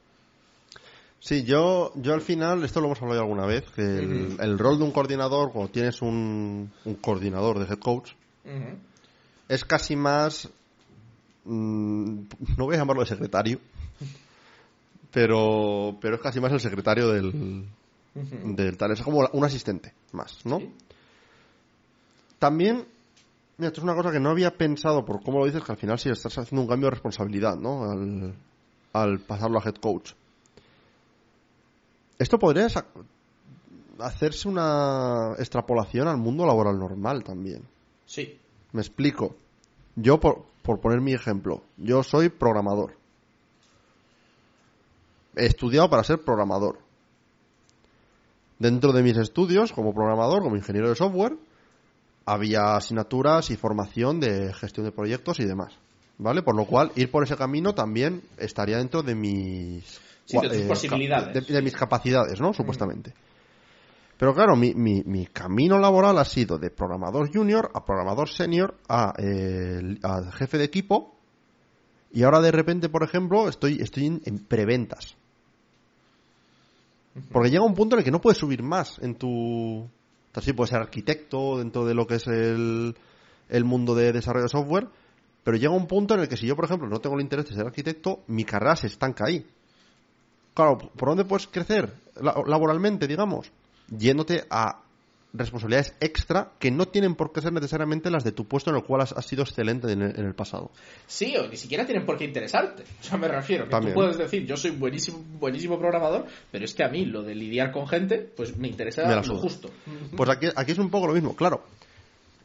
Sí, 1.24 1.44
yo, 1.44 1.94
yo 1.96 2.16
al 2.16 2.22
final, 2.22 2.64
esto 2.64 2.82
lo 2.82 2.88
hemos 2.88 3.00
hablado 3.00 3.20
ya 3.20 3.24
alguna 3.24 3.46
vez, 3.46 3.64
que 3.76 3.84
el, 3.84 4.38
el 4.40 4.58
rol 4.58 4.80
de 4.80 4.84
un 4.86 4.92
coordinador, 4.92 5.52
cuando 5.52 5.72
tienes 5.72 6.02
un, 6.02 6.72
un 6.84 6.96
coordinador 6.96 7.60
de 7.60 7.66
head 7.72 7.78
coach, 7.78 8.14
es 9.48 9.64
casi 9.64 9.96
más, 9.96 10.50
mm, 11.46 12.22
no 12.58 12.66
voy 12.66 12.74
a 12.76 12.80
llamarlo 12.80 13.04
de 13.04 13.08
secretario, 13.10 13.60
pero, 15.12 15.96
pero 16.02 16.16
es 16.16 16.22
casi 16.22 16.40
más 16.40 16.52
el 16.54 16.60
secretario 16.60 17.10
del, 17.10 17.28
Ujú. 18.16 18.56
del 18.56 18.76
tal, 18.78 18.92
es 18.92 19.02
como 19.04 19.20
un 19.32 19.46
asistente 19.46 19.94
más, 20.14 20.44
¿no? 20.44 20.58
Sí. 20.58 20.74
También, 22.40 22.84
mira, 23.60 23.68
esto 23.68 23.82
es 23.82 23.84
una 23.84 23.94
cosa 23.94 24.12
que 24.12 24.20
no 24.20 24.32
había 24.32 24.58
pensado 24.58 25.06
por 25.06 25.22
cómo 25.22 25.38
lo 25.38 25.46
dices, 25.46 25.64
que 25.64 25.72
al 25.72 25.78
final 25.78 26.00
sí 26.00 26.10
estás 26.10 26.36
haciendo 26.40 26.64
un 26.64 26.68
cambio 26.68 26.88
de 26.88 26.96
responsabilidad, 26.96 27.58
¿no? 27.58 27.92
Al, 27.92 28.34
al 28.94 29.20
pasarlo 29.20 29.60
a 29.60 29.64
head 29.64 29.76
coach. 29.76 30.14
Esto 32.22 32.38
podría 32.38 32.68
hacerse 33.98 34.48
una 34.48 35.34
extrapolación 35.40 36.08
al 36.08 36.18
mundo 36.18 36.46
laboral 36.46 36.78
normal 36.78 37.24
también. 37.24 37.64
Sí. 38.06 38.38
Me 38.74 38.82
explico. 38.82 39.36
Yo, 39.96 40.20
por, 40.20 40.46
por 40.62 40.80
poner 40.80 41.02
mi 41.02 41.14
ejemplo, 41.14 41.64
yo 41.78 42.04
soy 42.04 42.30
programador. 42.30 42.94
He 45.36 45.48
estudiado 45.48 45.90
para 45.90 46.04
ser 46.04 46.22
programador. 46.22 46.78
Dentro 48.60 48.94
de 48.94 49.02
mis 49.02 49.18
estudios, 49.18 49.74
como 49.74 49.92
programador, 49.92 50.44
como 50.44 50.58
ingeniero 50.58 50.90
de 50.90 50.96
software, 50.96 51.38
había 52.28 52.76
asignaturas 52.76 53.50
y 53.50 53.58
formación 53.58 54.20
de 54.20 54.54
gestión 54.54 54.86
de 54.86 54.92
proyectos 54.92 55.40
y 55.40 55.46
demás. 55.46 55.74
¿Vale? 56.20 56.44
Por 56.44 56.56
lo 56.56 56.66
cual, 56.66 56.92
ir 56.96 57.10
por 57.10 57.24
ese 57.24 57.36
camino 57.36 57.74
también 57.74 58.22
estaría 58.38 58.78
dentro 58.78 59.02
de 59.02 59.16
mis... 59.16 60.00
Sí, 60.32 60.38
de 60.42 60.50
tus 60.50 60.58
eh, 60.58 60.68
posibilidades. 60.68 61.48
De, 61.48 61.54
de 61.54 61.62
mis 61.62 61.76
capacidades, 61.76 62.40
¿no? 62.40 62.54
Supuestamente. 62.54 63.14
Pero 64.18 64.36
claro, 64.36 64.56
mi, 64.56 64.74
mi, 64.76 65.02
mi 65.04 65.26
camino 65.26 65.80
laboral 65.80 66.18
ha 66.20 66.26
sido 66.26 66.60
de 66.60 66.70
programador 66.70 67.34
junior 67.34 67.72
a 67.74 67.84
programador 67.84 68.30
senior 68.30 68.78
a, 68.88 69.14
eh, 69.18 69.98
a 70.04 70.32
jefe 70.32 70.60
de 70.60 70.66
equipo 70.66 71.16
y 72.14 72.24
ahora 72.24 72.40
de 72.42 72.52
repente, 72.52 72.90
por 72.90 73.04
ejemplo, 73.04 73.50
estoy, 73.50 73.82
estoy 73.82 74.06
en, 74.06 74.22
en 74.26 74.46
preventas. 74.46 75.16
Porque 77.32 77.50
llega 77.50 77.64
un 77.64 77.74
punto 77.74 77.96
en 77.96 78.00
el 78.00 78.06
que 78.06 78.12
no 78.12 78.22
puedes 78.22 78.38
subir 78.38 78.64
más 78.64 79.00
en 79.00 79.16
tu... 79.16 79.90
Así 80.34 80.54
puedes 80.54 80.70
ser 80.70 80.80
arquitecto 80.80 81.58
dentro 81.58 81.86
de 81.86 81.94
lo 81.94 82.08
que 82.08 82.16
es 82.16 82.28
el, 82.28 82.96
el 83.50 83.66
mundo 83.66 83.96
de 83.96 84.14
desarrollo 84.14 84.44
de 84.44 84.50
software, 84.50 84.88
pero 85.44 85.58
llega 85.58 85.74
un 85.74 85.88
punto 85.88 86.14
en 86.14 86.22
el 86.22 86.30
que 86.30 86.38
si 86.38 86.48
yo, 86.48 86.56
por 86.56 86.66
ejemplo, 86.66 86.88
no 86.88 87.00
tengo 87.00 87.16
el 87.16 87.22
interés 87.22 87.50
de 87.50 87.56
ser 87.56 87.66
arquitecto, 87.66 88.24
mi 88.28 88.46
carrera 88.46 88.76
se 88.76 88.88
estanca 88.88 89.26
ahí. 89.26 89.46
Claro, 90.54 90.78
¿por 90.78 91.10
dónde 91.10 91.26
puedes 91.26 91.48
crecer 91.48 91.94
la- 92.22 92.36
laboralmente, 92.46 93.08
digamos? 93.08 93.52
Yéndote 93.90 94.46
a 94.50 94.82
responsabilidades 95.34 95.94
extra 96.02 96.52
que 96.60 96.72
no 96.72 96.88
tienen 96.88 97.16
por 97.16 97.32
qué 97.32 97.42
ser 97.42 97.54
necesariamente 97.54 98.12
las 98.12 98.24
de 98.26 98.34
tu 98.34 98.46
puesto 98.46 98.70
en 98.70 98.76
el 98.76 98.84
cual 98.84 99.02
has, 99.02 99.14
has 99.14 99.26
sido 99.26 99.44
excelente 99.44 99.90
en 99.92 100.02
el, 100.02 100.20
en 100.20 100.26
el 100.26 100.34
pasado. 100.36 100.72
Sí, 101.08 101.36
o 101.38 101.48
ni 101.48 101.56
siquiera 101.56 101.86
tienen 101.86 102.06
por 102.06 102.18
qué 102.18 102.26
interesarte. 102.26 102.84
O 103.00 103.04
sea, 103.04 103.18
me 103.18 103.30
refiero, 103.30 103.64
que 103.66 103.72
También. 103.72 103.94
tú 103.94 104.02
puedes 104.02 104.18
decir, 104.18 104.46
yo 104.46 104.58
soy 104.58 104.72
buenísimo, 104.72 105.24
buenísimo 105.40 105.80
programador, 105.80 106.26
pero 106.52 106.66
es 106.66 106.74
que 106.74 106.84
a 106.84 106.90
mí 106.90 107.06
lo 107.06 107.24
de 107.24 107.36
lidiar 107.36 107.72
con 107.72 107.88
gente, 107.88 108.18
pues 108.18 108.58
me 108.58 108.68
interesa 108.68 109.08
Me 109.08 109.16
lo 109.16 109.38
justo. 109.38 109.70
Pues 110.18 110.30
aquí, 110.30 110.48
aquí 110.54 110.74
es 110.74 110.78
un 110.80 110.90
poco 110.90 111.08
lo 111.08 111.14
mismo, 111.14 111.34
claro. 111.36 111.64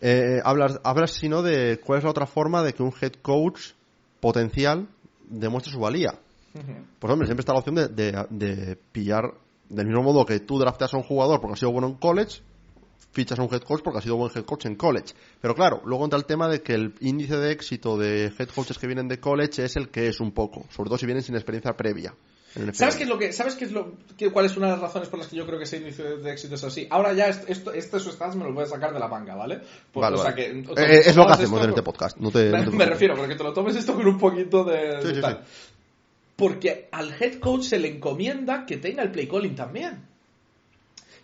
Eh, 0.01 0.41
hablas, 0.45 0.79
hablas 0.85 1.13
sino 1.13 1.43
de 1.43 1.81
cuál 1.85 1.99
es 1.99 2.05
la 2.05 2.11
otra 2.11 2.27
forma 2.27 2.63
de 2.63 2.73
que 2.75 2.83
un 2.83 2.93
head 3.01 3.15
coach 3.23 3.71
potencial 4.21 4.87
demuestre 5.29 5.73
su 5.73 5.81
valía. 5.81 6.15
Pues 6.99 7.13
hombre, 7.13 7.27
siempre 7.27 7.41
está 7.43 7.53
la 7.53 7.59
opción 7.61 7.75
de, 7.77 7.89
de- 7.89 8.27
de 8.31 8.77
pillar, 8.93 9.33
del 9.69 9.87
mismo 9.87 10.03
modo 10.03 10.25
que 10.25 10.41
tú 10.41 10.59
drafteas 10.59 10.95
a 10.95 10.97
un 10.97 11.03
jugador 11.03 11.41
porque 11.41 11.55
ha 11.55 11.57
sido 11.57 11.73
bueno 11.73 11.89
en 11.89 11.95
college, 11.95 12.41
fichas 13.13 13.39
a 13.39 13.43
un 13.43 13.53
head 13.53 13.63
coach 13.63 13.81
porque 13.83 13.99
ha 13.99 14.03
sido 14.03 14.17
buen 14.17 14.31
head 14.35 14.45
coach 14.45 14.67
en 14.67 14.77
college. 14.77 15.15
Pero 15.41 15.55
claro, 15.55 15.81
luego 15.85 16.05
entra 16.05 16.19
el 16.19 16.25
tema 16.27 16.49
de 16.49 16.63
que 16.63 16.75
el 16.75 16.95
índice 17.01 17.37
de 17.37 17.51
éxito 17.53 17.97
de 17.97 18.27
head 18.39 18.49
coaches 18.55 18.79
que 18.79 18.87
vienen 18.87 19.09
de 19.09 19.19
college 19.21 19.65
es 19.65 19.77
el 19.77 19.89
que 19.89 20.09
es 20.09 20.21
un 20.21 20.33
poco, 20.33 20.67
sobre 20.71 20.89
todo 20.89 20.99
si 20.99 21.07
vienen 21.07 21.23
sin 21.23 21.35
experiencia 21.35 21.77
previa. 21.77 22.15
¿Sabes 22.73 22.97
qué 22.97 23.03
es 23.03 23.09
lo 23.11 23.19
que, 23.19 23.35
sabes 23.35 23.55
qué 23.55 23.67
es 23.67 23.73
lo, 23.73 23.93
qué- 24.17 24.31
cuál 24.33 24.47
es 24.47 24.57
una 24.57 24.69
de 24.69 24.73
las 24.73 24.81
razones 24.81 25.11
por 25.11 25.19
las 25.19 25.29
que 25.29 25.37
yo 25.37 25.45
creo 25.45 25.59
que 25.59 25.65
ese 25.65 25.77
inicio 25.77 26.17
de 26.17 26.33
éxito 26.33 26.55
es 26.55 26.65
así? 26.65 26.87
Ahora 26.89 27.13
ya 27.13 27.29
est- 27.29 27.45
esto, 27.51 27.71
estos 27.71 28.05
stats 28.05 28.35
me 28.35 28.45
los 28.45 28.55
voy 28.55 28.65
a 28.65 28.67
sacar 28.67 28.95
de 28.95 28.99
la 28.99 29.09
manga, 29.09 29.35
¿vale? 29.35 29.59
Pues, 29.93 30.01
Vale, 30.03 30.17
o 30.17 30.23
sea 30.23 30.35
que, 30.35 30.47
Eh, 30.47 30.65
o 30.67 30.75
sea, 30.75 30.87
eh, 30.91 31.01
es 31.01 31.17
lo 31.17 31.27
que 31.27 31.33
hacemos 31.35 31.53
esto 31.59 31.65
en 31.65 31.69
este 31.71 31.83
podcast. 31.83 32.17
No 32.17 32.31
te, 32.31 32.49
no 32.51 32.65
te 32.65 32.71
me, 32.71 32.77
me 32.79 32.87
refiero, 32.87 33.15
porque 33.15 33.35
te 33.35 33.45
lo 33.45 33.53
tomes 33.53 33.77
esto 33.77 33.95
con 33.95 34.07
un 34.07 34.17
poquito 34.17 34.65
de, 34.65 35.03
Sí, 35.03 35.09
de 35.09 35.15
sí, 35.17 35.21
tal. 35.21 35.45
Porque 36.37 36.89
al 36.93 37.15
head 37.21 37.39
coach 37.39 37.63
se 37.65 37.79
le 37.79 37.89
encomienda 37.89 38.67
que 38.67 38.77
tenga 38.77 39.03
el 39.03 39.11
play 39.11 39.27
calling 39.27 39.55
también. 39.55 40.03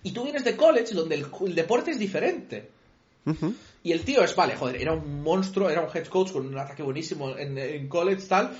Y 0.02 0.12
tú 0.12 0.24
vienes 0.24 0.44
de 0.44 0.56
college 0.56 0.94
donde 0.94 1.14
el, 1.16 1.26
el 1.46 1.54
deporte 1.54 1.90
es 1.92 1.98
diferente. 1.98 2.68
Y 3.84 3.92
el 3.92 4.00
tío 4.02 4.24
es, 4.24 4.34
vale, 4.34 4.56
joder, 4.56 4.80
era 4.80 4.92
un 4.94 5.22
monstruo, 5.22 5.70
era 5.70 5.82
un 5.82 5.88
head 5.94 6.06
coach 6.06 6.32
con 6.32 6.46
un 6.46 6.58
ataque 6.58 6.82
buenísimo 6.82 7.36
en, 7.36 7.56
en 7.58 7.88
college, 7.88 8.22
tal. 8.26 8.50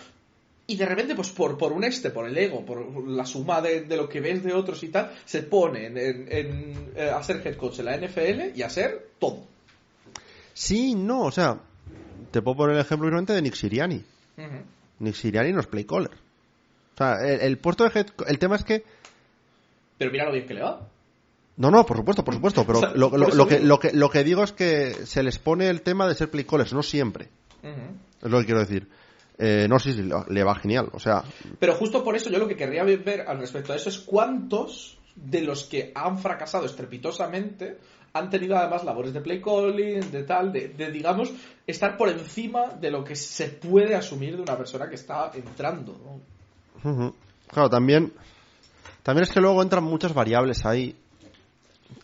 Y 0.67 0.77
de 0.77 0.87
repente, 0.87 1.15
pues 1.17 1.31
por, 1.31 1.59
por 1.59 1.73
un 1.73 1.83
este, 1.85 2.11
por 2.11 2.27
el 2.29 2.39
ego, 2.39 2.65
por 2.65 3.09
la 3.09 3.27
suma 3.27 3.61
de, 3.61 3.81
de 3.83 3.97
lo 3.97 4.09
que 4.09 4.21
ves 4.21 4.45
de 4.45 4.53
otros 4.53 4.83
y 4.85 4.89
tal, 4.89 5.11
se 5.25 5.43
pone 5.43 5.87
en, 5.87 5.99
en- 5.99 6.29
en, 6.31 6.93
eh, 6.95 7.11
a 7.11 7.21
ser 7.25 7.45
head 7.45 7.57
coach 7.57 7.81
en 7.81 7.87
la 7.87 7.97
NFL 7.97 8.57
y 8.57 8.63
a 8.63 8.71
ser 8.71 9.09
todo. 9.19 9.45
Sí, 10.55 10.95
no, 10.95 11.23
o 11.23 11.33
sea, 11.33 11.59
te 12.31 12.41
puedo 12.43 12.59
poner 12.59 12.77
el 12.77 12.83
ejemplo 12.83 13.11
de 13.11 13.43
Nick 13.43 13.55
Siriani. 13.55 14.05
Nick 15.01 15.15
Siriani 15.15 15.53
no 15.53 15.61
es 15.61 15.67
play 15.67 15.85
caller. 15.85 16.13
O 16.95 16.97
sea, 16.97 17.14
el, 17.26 17.40
el 17.40 17.59
puesto 17.59 17.84
de 17.84 17.99
head 17.99 18.07
el 18.26 18.38
tema 18.38 18.57
es 18.57 18.64
que 18.64 18.84
Pero 19.99 20.11
mira 20.11 20.26
lo 20.26 20.32
bien 20.32 20.47
que 20.47 20.55
le 20.55 20.62
va. 20.62 20.88
no, 21.57 21.70
no, 21.70 21.84
por 21.86 21.97
supuesto, 21.99 22.24
por 22.24 22.34
supuesto, 22.34 22.64
pero 22.66 22.78
O 22.78 22.80
sea, 22.80 22.93
lo, 22.95 23.11
que, 23.11 23.16
digo. 23.18 23.66
lo, 23.66 23.78
que, 23.78 23.93
lo 23.93 24.11
que 24.11 24.24
digo 24.24 24.43
es 24.43 24.53
que 24.53 24.93
se 25.07 25.22
les 25.22 25.38
pone 25.38 25.68
el 25.68 25.82
tema 25.82 26.07
de 26.09 26.14
ser 26.14 26.30
play 26.30 26.45
callers, 26.45 26.72
no 26.72 26.82
siempre, 26.82 27.28
es 27.62 28.30
lo 28.30 28.38
que 28.40 28.45
quiero 28.47 28.61
decir. 28.61 28.88
Eh, 29.38 29.66
no, 29.68 29.78
sí, 29.78 29.93
sí, 29.93 30.03
le 30.03 30.14
le 30.28 30.45
va 30.45 30.55
genial, 30.55 30.88
o 30.93 31.01
sea, 31.01 31.24
Pero 31.59 31.74
justo 31.74 32.05
por 32.05 32.14
eso 32.14 32.30
yo 32.30 32.38
lo 32.38 32.47
que 32.47 32.57
querría 32.57 32.84
ver 32.84 33.22
al 33.26 33.38
respecto 33.38 33.72
a 33.72 33.76
eso 33.76 33.88
es 33.88 33.99
cuántos 33.99 34.99
de 35.16 35.43
los 35.43 35.64
que 35.64 35.90
han 35.95 36.18
fracasado 36.18 36.66
estrepitosamente 36.66 37.78
han 38.12 38.28
tenido 38.28 38.57
además 38.57 38.84
labores 38.84 39.12
de 39.14 39.20
play 39.22 39.40
calling, 39.40 40.11
de 40.11 40.22
tal, 40.24 40.53
de, 40.53 40.68
de, 40.68 40.90
digamos, 40.90 41.32
estar 41.66 41.97
por 41.97 42.11
encima 42.11 42.68
de 42.68 42.90
lo 42.90 43.03
que 43.03 43.16
se 43.16 43.49
puede 43.49 43.95
asumir 43.95 44.36
de 44.36 44.43
una 44.43 44.57
persona 44.57 44.88
que 44.88 44.97
está 44.97 45.30
entrando. 45.34 45.93
¿no? 45.93 46.20
Claro, 47.49 47.70
también, 47.70 48.12
también 49.03 49.24
es 49.24 49.30
que 49.30 49.41
luego 49.41 49.62
entran 49.62 49.85
muchas 49.85 50.14
variables 50.14 50.64
ahí, 50.64 50.97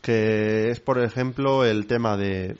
que 0.03 0.71
es, 0.71 0.81
por 0.81 1.03
ejemplo, 1.03 1.65
el 1.65 1.87
tema 1.87 2.17
de 2.17 2.57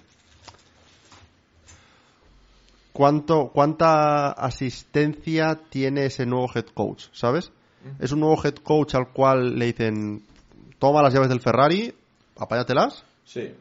cuánto, 2.93 3.51
cuánta 3.53 4.33
asistencia 4.33 5.61
tiene 5.69 6.07
ese 6.07 6.27
nuevo 6.27 6.51
head 6.55 6.67
coach, 6.75 7.05
¿sabes? 7.13 7.53
Es 8.01 8.11
un 8.11 8.21
nuevo 8.21 8.43
head 8.45 8.57
coach 8.57 8.95
al 8.97 9.13
cual 9.13 9.59
le 9.59 9.67
dicen, 9.67 10.25
toma 10.79 11.03
las 11.03 11.15
llaves 11.15 11.29
del 11.29 11.41
Ferrari, 11.41 11.95
apáñatelas. 12.37 13.05
Sí. 13.25 13.55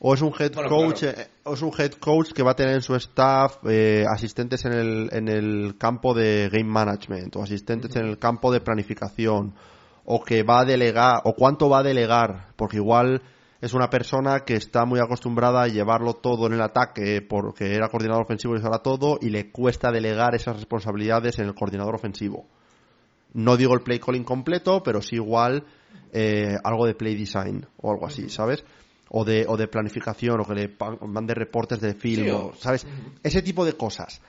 O 0.00 0.14
es 0.14 0.22
un 0.22 0.32
head 0.38 0.52
Bueno, 0.54 0.68
coach, 0.68 1.00
claro. 1.00 1.20
eh, 1.20 1.26
o 1.44 1.54
es 1.54 1.62
un 1.62 1.72
head 1.76 1.92
coach 1.92 2.32
que 2.32 2.42
va 2.42 2.52
a 2.52 2.56
tener 2.56 2.74
en 2.74 2.82
su 2.82 2.94
staff 2.94 3.56
eh, 3.68 4.04
asistentes 4.08 4.64
en 4.64 4.72
el, 4.72 5.08
en 5.12 5.28
el 5.28 5.76
campo 5.76 6.14
de 6.14 6.48
game 6.52 6.70
management 6.70 7.34
o 7.36 7.42
asistentes 7.42 7.94
en 7.96 8.06
el 8.06 8.18
campo 8.18 8.52
de 8.52 8.60
planificación 8.60 9.54
o 10.04 10.22
que 10.22 10.42
va 10.44 10.60
a 10.60 10.64
delegar 10.64 11.22
o 11.24 11.34
cuánto 11.34 11.68
va 11.68 11.80
a 11.80 11.82
delegar 11.82 12.52
porque 12.56 12.76
igual 12.76 13.22
es 13.60 13.74
una 13.74 13.90
persona 13.90 14.40
que 14.44 14.54
está 14.54 14.84
muy 14.84 15.00
acostumbrada 15.00 15.62
a 15.62 15.68
llevarlo 15.68 16.14
todo 16.14 16.46
en 16.46 16.52
el 16.52 16.62
ataque 16.62 17.20
porque 17.20 17.74
era 17.74 17.88
coordinador 17.88 18.22
ofensivo 18.22 18.54
y 18.54 18.58
eso 18.58 18.68
era 18.68 18.78
todo 18.78 19.18
y 19.20 19.30
le 19.30 19.50
cuesta 19.50 19.90
delegar 19.90 20.36
esas 20.36 20.54
responsabilidades 20.54 21.40
en 21.40 21.46
el 21.46 21.54
coordinador 21.56 21.96
ofensivo. 21.96 22.46
No 23.34 23.56
digo 23.56 23.74
el 23.74 23.80
play 23.80 23.98
calling 23.98 24.22
completo, 24.22 24.80
pero 24.84 25.02
sí 25.02 25.16
igual 25.16 25.64
eh, 26.12 26.56
algo 26.62 26.86
de 26.86 26.94
play 26.94 27.16
design 27.16 27.66
o 27.78 27.90
algo 27.90 28.06
así, 28.06 28.28
¿sabes? 28.30 28.64
O 29.10 29.24
de, 29.24 29.46
o 29.48 29.56
de 29.56 29.68
planificación, 29.68 30.40
o 30.40 30.44
que 30.46 30.54
le 30.54 30.76
mande 31.06 31.34
reportes 31.34 31.80
de 31.80 31.94
film, 31.94 32.24
Sí, 32.24 32.30
o, 32.30 32.52
¿sabes? 32.58 32.86
Ese 33.22 33.40
tipo 33.42 33.64
de 33.64 33.72
cosas. 33.72 34.20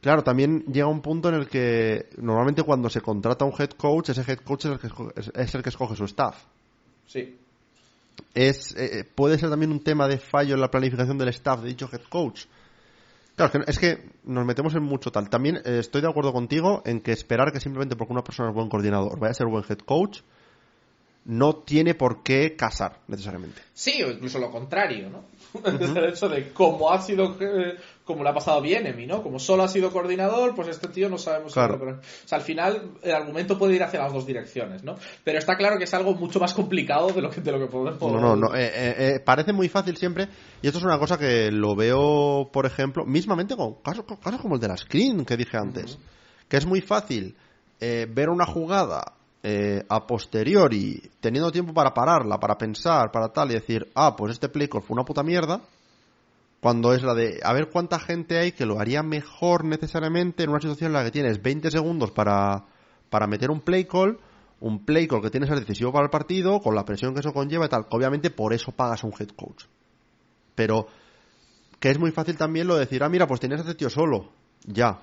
Claro, 0.00 0.22
también 0.22 0.64
llega 0.72 0.86
un 0.86 1.00
punto 1.00 1.28
en 1.30 1.34
el 1.34 1.48
que 1.48 2.10
normalmente 2.18 2.62
cuando 2.62 2.88
se 2.88 3.00
contrata 3.00 3.44
un 3.44 3.52
head 3.58 3.70
coach, 3.70 4.10
ese 4.10 4.20
head 4.30 4.38
coach 4.38 4.66
es 4.66 4.72
el 4.72 4.78
que 4.78 4.86
escoge, 4.86 5.12
es- 5.34 5.54
el 5.54 5.62
que 5.62 5.68
escoge 5.70 5.96
su 5.96 6.04
staff. 6.04 6.44
Sí. 7.06 7.36
Es, 8.34 8.74
eh, 8.76 9.04
puede 9.14 9.38
ser 9.38 9.50
también 9.50 9.72
un 9.72 9.80
tema 9.80 10.06
de 10.06 10.18
fallo 10.18 10.54
en 10.54 10.60
la 10.60 10.70
planificación 10.70 11.18
del 11.18 11.28
staff 11.28 11.60
de 11.62 11.68
dicho 11.68 11.88
head 11.92 12.02
coach. 12.08 12.44
Claro, 13.34 13.52
es 13.52 13.64
que, 13.64 13.70
es 13.70 13.78
que 13.98 14.10
nos 14.24 14.46
metemos 14.46 14.74
en 14.74 14.82
mucho 14.82 15.10
tal. 15.10 15.28
También 15.28 15.56
eh, 15.64 15.78
estoy 15.80 16.00
de 16.02 16.08
acuerdo 16.08 16.32
contigo 16.32 16.82
en 16.86 17.00
que 17.00 17.12
esperar 17.12 17.52
que 17.52 17.60
simplemente 17.60 17.96
porque 17.96 18.12
una 18.12 18.22
persona 18.22 18.48
es 18.50 18.54
buen 18.54 18.68
coordinador 18.68 19.18
vaya 19.18 19.32
a 19.32 19.34
ser 19.34 19.46
buen 19.48 19.64
head 19.68 19.78
coach 19.78 20.20
no 21.26 21.56
tiene 21.56 21.94
por 21.94 22.22
qué 22.22 22.54
casar 22.56 23.00
necesariamente. 23.08 23.60
Sí, 23.74 24.02
o 24.02 24.10
incluso 24.10 24.38
lo 24.38 24.50
contrario, 24.50 25.10
¿no? 25.10 25.24
el 25.64 26.04
hecho 26.10 26.28
de 26.28 26.52
cómo 26.52 26.90
ha 26.92 27.00
sido, 27.00 27.36
eh, 27.40 27.76
como 28.04 28.22
le 28.22 28.30
ha 28.30 28.34
pasado 28.34 28.60
bien 28.60 28.86
Emi, 28.86 29.06
¿no? 29.06 29.22
Como 29.22 29.38
solo 29.38 29.62
ha 29.64 29.68
sido 29.68 29.90
coordinador, 29.90 30.54
pues 30.54 30.68
este 30.68 30.86
tío 30.88 31.08
no 31.08 31.18
sabemos. 31.18 31.52
Claro. 31.52 31.78
lo- 31.84 31.92
O 31.92 32.00
sea, 32.24 32.38
al 32.38 32.44
final 32.44 32.92
el 33.02 33.12
argumento 33.12 33.58
puede 33.58 33.74
ir 33.74 33.82
hacia 33.82 34.00
las 34.02 34.12
dos 34.12 34.26
direcciones, 34.26 34.84
¿no? 34.84 34.96
Pero 35.24 35.38
está 35.38 35.56
claro 35.56 35.78
que 35.78 35.84
es 35.84 35.94
algo 35.94 36.14
mucho 36.14 36.38
más 36.38 36.54
complicado 36.54 37.08
de 37.08 37.22
lo 37.22 37.30
que, 37.30 37.40
de 37.40 37.52
lo 37.52 37.58
que 37.58 37.66
podemos... 37.66 38.00
No, 38.00 38.20
no, 38.20 38.36
no. 38.36 38.54
eh, 38.54 38.66
eh, 38.66 38.94
eh, 39.16 39.20
parece 39.20 39.52
muy 39.52 39.68
fácil 39.68 39.96
siempre. 39.96 40.28
Y 40.62 40.66
esto 40.66 40.78
es 40.78 40.84
una 40.84 40.98
cosa 40.98 41.18
que 41.18 41.50
lo 41.50 41.74
veo, 41.74 42.50
por 42.52 42.66
ejemplo, 42.66 43.04
mismamente 43.04 43.56
con 43.56 43.74
casos, 43.82 44.04
con 44.04 44.18
casos 44.18 44.40
como 44.40 44.54
el 44.56 44.60
de 44.60 44.68
la 44.68 44.76
screen 44.76 45.24
que 45.24 45.36
dije 45.36 45.56
antes. 45.56 45.98
Que 46.48 46.58
es 46.58 46.66
muy 46.66 46.80
fácil 46.82 47.34
eh, 47.80 48.06
ver 48.08 48.28
una 48.28 48.46
jugada 48.46 49.14
eh, 49.48 49.86
a 49.88 50.04
posteriori, 50.08 51.00
teniendo 51.20 51.52
tiempo 51.52 51.72
para 51.72 51.94
pararla, 51.94 52.40
para 52.40 52.58
pensar, 52.58 53.12
para 53.12 53.28
tal, 53.28 53.52
y 53.52 53.54
decir, 53.54 53.92
ah, 53.94 54.16
pues 54.16 54.32
este 54.32 54.48
play 54.48 54.66
call 54.66 54.82
fue 54.82 54.94
una 54.96 55.04
puta 55.04 55.22
mierda. 55.22 55.60
Cuando 56.60 56.92
es 56.92 57.04
la 57.04 57.14
de, 57.14 57.38
a 57.44 57.52
ver 57.52 57.70
cuánta 57.70 58.00
gente 58.00 58.38
hay 58.38 58.50
que 58.50 58.66
lo 58.66 58.80
haría 58.80 59.04
mejor 59.04 59.64
necesariamente 59.64 60.42
en 60.42 60.50
una 60.50 60.58
situación 60.58 60.88
en 60.88 60.94
la 60.94 61.04
que 61.04 61.12
tienes 61.12 61.40
20 61.40 61.70
segundos 61.70 62.10
para, 62.10 62.64
para 63.08 63.28
meter 63.28 63.52
un 63.52 63.60
play 63.60 63.84
call, 63.84 64.18
un 64.58 64.84
play 64.84 65.06
call 65.06 65.22
que 65.22 65.30
tiene 65.30 65.46
que 65.46 65.52
ser 65.52 65.60
decisivo 65.60 65.92
para 65.92 66.06
el 66.06 66.10
partido, 66.10 66.58
con 66.58 66.74
la 66.74 66.84
presión 66.84 67.14
que 67.14 67.20
eso 67.20 67.32
conlleva 67.32 67.66
y 67.66 67.68
tal. 67.68 67.86
Obviamente 67.90 68.30
por 68.30 68.52
eso 68.52 68.72
pagas 68.72 69.04
a 69.04 69.06
un 69.06 69.12
head 69.16 69.28
coach. 69.28 69.66
Pero 70.56 70.88
que 71.78 71.90
es 71.92 72.00
muy 72.00 72.10
fácil 72.10 72.36
también 72.36 72.66
lo 72.66 72.74
de 72.74 72.80
decir, 72.80 73.04
ah, 73.04 73.08
mira, 73.08 73.28
pues 73.28 73.38
tienes 73.38 73.60
a 73.60 73.62
este 73.62 73.76
tío 73.76 73.90
solo. 73.90 74.32
Ya. 74.64 75.02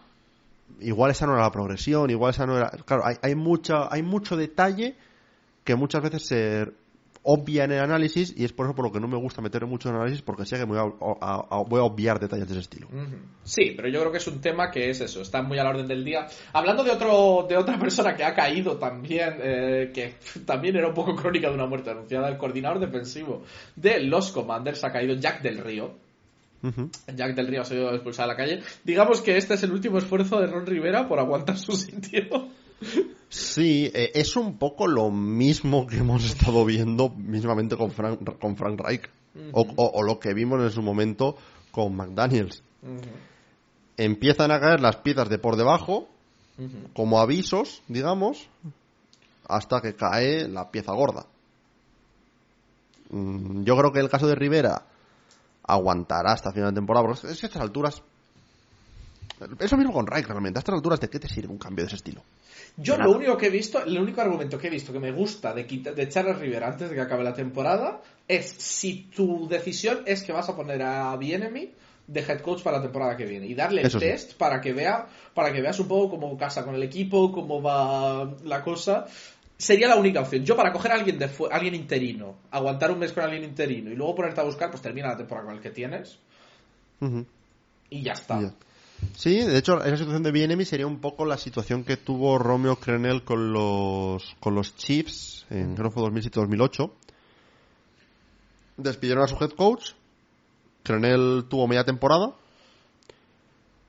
Igual 0.79 1.11
esa 1.11 1.25
no 1.25 1.33
era 1.33 1.43
la 1.43 1.51
progresión, 1.51 2.09
igual 2.09 2.31
esa 2.31 2.45
no 2.45 2.57
era... 2.57 2.69
Claro, 2.69 3.05
hay, 3.05 3.15
hay, 3.21 3.35
mucha, 3.35 3.93
hay 3.93 4.03
mucho 4.03 4.35
detalle 4.35 4.95
que 5.63 5.75
muchas 5.75 6.03
veces 6.03 6.25
se 6.25 6.73
obvia 7.23 7.63
en 7.63 7.71
el 7.71 7.79
análisis 7.79 8.33
y 8.37 8.43
es 8.43 8.51
por 8.51 8.65
eso 8.65 8.75
por 8.75 8.85
lo 8.85 8.91
que 8.91 8.99
no 8.99 9.07
me 9.07 9.17
gusta 9.17 9.41
meter 9.41 9.65
mucho 9.65 9.89
en 9.89 9.95
análisis 9.95 10.21
porque 10.21 10.45
sé 10.45 10.57
que 10.57 10.65
voy 10.65 10.77
a, 10.77 10.83
obviar 10.83 12.19
detalles 12.19 12.47
de 12.47 12.53
ese 12.53 12.61
estilo. 12.61 12.87
Sí, 13.43 13.73
pero 13.75 13.87
yo 13.87 14.01
creo 14.01 14.11
que 14.11 14.17
es 14.17 14.27
un 14.27 14.41
tema 14.41 14.69
que 14.69 14.89
es 14.89 14.99
eso, 14.99 15.21
está 15.21 15.41
muy 15.41 15.57
a 15.57 15.63
la 15.63 15.69
orden 15.69 15.87
del 15.87 16.03
día. 16.03 16.27
Hablando 16.51 16.83
de 16.83 16.91
otro, 16.91 17.45
de 17.47 17.55
otra 17.57 17.79
persona 17.79 18.15
que 18.15 18.23
ha 18.23 18.33
caído 18.33 18.77
también, 18.77 19.35
eh, 19.41 19.91
que 19.93 20.15
también 20.45 20.75
era 20.75 20.89
un 20.89 20.93
poco 20.93 21.15
crónica 21.15 21.47
de 21.47 21.55
una 21.55 21.65
muerte 21.65 21.91
anunciada, 21.91 22.27
el 22.27 22.37
coordinador 22.37 22.79
defensivo 22.79 23.43
de 23.75 24.01
los 24.01 24.31
Commanders 24.31 24.83
ha 24.83 24.91
caído 24.91 25.15
Jack 25.15 25.41
del 25.41 25.59
Río. 25.59 26.02
Jack 27.15 27.35
del 27.35 27.47
Río 27.47 27.61
ha 27.61 27.65
sido 27.65 27.93
expulsado 27.93 28.29
a 28.29 28.33
la 28.33 28.37
calle. 28.37 28.61
Digamos 28.83 29.21
que 29.21 29.37
este 29.37 29.55
es 29.55 29.63
el 29.63 29.71
último 29.71 29.97
esfuerzo 29.97 30.39
de 30.39 30.47
Ron 30.47 30.65
Rivera 30.65 31.07
por 31.07 31.19
aguantar 31.19 31.57
su 31.57 31.73
sitio. 31.73 32.47
Sí, 33.29 33.89
eh, 33.93 34.11
es 34.15 34.35
un 34.35 34.57
poco 34.57 34.87
lo 34.87 35.09
mismo 35.11 35.87
que 35.87 35.97
hemos 35.97 36.23
estado 36.25 36.63
viendo 36.65 37.09
mismamente 37.09 37.75
con 37.75 37.91
Frank, 37.91 38.39
con 38.39 38.55
Frank 38.55 38.79
Reich. 38.79 39.09
o, 39.51 39.61
o- 39.77 39.91
o 39.95 40.03
lo 40.03 40.19
que 40.19 40.33
vimos 40.35 40.61
en 40.61 40.69
su 40.69 40.81
momento 40.83 41.35
con 41.71 41.95
McDaniels. 41.95 42.61
Empiezan 43.97 44.51
a 44.51 44.59
caer 44.59 44.79
las 44.79 44.97
piezas 44.97 45.27
de 45.29 45.39
por 45.39 45.55
debajo, 45.55 46.07
como 46.93 47.19
avisos, 47.19 47.81
digamos, 47.87 48.47
hasta 49.47 49.81
que 49.81 49.95
cae 49.95 50.47
la 50.47 50.69
pieza 50.71 50.93
gorda. 50.93 51.25
Mm, 53.09 53.63
Yo 53.63 53.75
creo 53.77 53.91
que 53.91 53.99
el 53.99 54.09
caso 54.09 54.27
de 54.27 54.35
Rivera 54.35 54.85
aguantará 55.67 56.33
hasta 56.33 56.51
final 56.51 56.69
de 56.71 56.75
temporada, 56.75 57.05
porque 57.05 57.27
es 57.27 57.39
que 57.39 57.45
a 57.45 57.49
estas 57.49 57.61
alturas... 57.61 58.01
Es 59.59 59.71
lo 59.71 59.77
mismo 59.77 59.93
con 59.93 60.07
Reich 60.07 60.25
realmente. 60.27 60.59
A 60.59 60.61
estas 60.61 60.75
alturas, 60.75 60.99
¿de 60.99 61.09
qué 61.09 61.19
te 61.19 61.27
sirve 61.27 61.49
un 61.51 61.57
cambio 61.57 61.83
de 61.83 61.87
ese 61.87 61.95
estilo? 61.97 62.21
Yo 62.77 62.97
lo 62.97 63.11
único 63.11 63.37
que 63.37 63.47
he 63.47 63.49
visto, 63.49 63.83
el 63.83 63.99
único 63.99 64.21
argumento 64.21 64.57
que 64.57 64.67
he 64.67 64.69
visto 64.69 64.93
que 64.93 64.99
me 64.99 65.11
gusta 65.11 65.53
de, 65.53 65.67
quita- 65.67 65.91
de 65.91 66.03
echar 66.03 66.27
a 66.27 66.33
Rivera 66.33 66.67
antes 66.67 66.89
de 66.89 66.95
que 66.95 67.01
acabe 67.01 67.23
la 67.23 67.33
temporada 67.33 68.01
es 68.27 68.45
si 68.57 69.09
tu 69.15 69.47
decisión 69.47 70.01
es 70.05 70.23
que 70.23 70.31
vas 70.31 70.49
a 70.49 70.55
poner 70.55 70.81
a 70.81 71.15
Bienemy 71.17 71.71
de 72.07 72.19
head 72.21 72.41
coach 72.41 72.61
para 72.63 72.77
la 72.77 72.83
temporada 72.83 73.15
que 73.15 73.25
viene 73.25 73.47
y 73.47 73.53
darle 73.53 73.81
el 73.81 73.87
Eso 73.87 73.99
sí. 73.99 74.05
test 74.07 74.33
para 74.37 74.59
que 74.59 74.73
vea 74.73 75.07
para 75.33 75.53
que 75.53 75.61
veas 75.61 75.79
un 75.79 75.87
poco 75.87 76.11
cómo 76.11 76.37
casa 76.37 76.63
con 76.65 76.75
el 76.75 76.83
equipo, 76.83 77.31
cómo 77.31 77.61
va 77.61 78.29
la 78.43 78.63
cosa. 78.63 79.05
Sería 79.63 79.87
la 79.87 79.95
única 79.95 80.19
opción. 80.19 80.43
Yo 80.43 80.57
para 80.57 80.73
coger 80.73 80.91
a 80.91 80.95
alguien 80.95 81.17
de 81.17 81.29
alguien 81.49 81.73
interino, 81.73 82.35
aguantar 82.51 82.91
un 82.91 82.99
mes 82.99 83.13
con 83.13 83.23
alguien 83.23 83.45
interino 83.45 83.91
y 83.91 83.95
luego 83.95 84.15
ponerte 84.15 84.41
a 84.41 84.43
buscar, 84.43 84.69
pues 84.69 84.81
termina 84.81 85.07
la 85.07 85.15
temporada 85.15 85.47
con 85.47 85.55
el 85.55 85.61
que 85.61 85.69
tienes 85.69 86.19
y 87.89 88.01
ya 88.03 88.11
está. 88.11 88.53
Sí, 89.15 89.39
de 89.39 89.57
hecho, 89.57 89.81
esa 89.81 89.95
situación 89.95 90.23
de 90.23 90.33
Bienemy 90.33 90.65
sería 90.65 90.85
un 90.85 90.99
poco 90.99 91.25
la 91.25 91.37
situación 91.37 91.85
que 91.85 91.95
tuvo 91.95 92.37
Romeo 92.37 92.75
Crenel 92.75 93.23
con 93.23 93.53
los, 93.53 94.35
con 94.41 94.53
los 94.53 94.75
Chiefs 94.75 95.45
en 95.49 95.75
creo 95.75 95.89
que 95.89 95.93
fue 95.93 96.03
2007-2008. 96.11 96.91
Despidieron 98.75 99.23
a 99.23 99.27
su 99.27 99.35
head 99.41 99.51
coach. 99.51 99.91
Crenel 100.83 101.45
tuvo 101.47 101.69
media 101.69 101.85
temporada. 101.85 102.33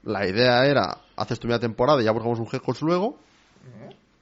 La 0.04 0.24
idea 0.24 0.66
era, 0.66 1.00
haces 1.16 1.40
tu 1.40 1.48
media 1.48 1.58
temporada 1.58 2.00
y 2.00 2.04
ya 2.04 2.12
buscamos 2.12 2.38
un 2.38 2.46
head 2.52 2.60
coach 2.60 2.82
luego. 2.82 3.18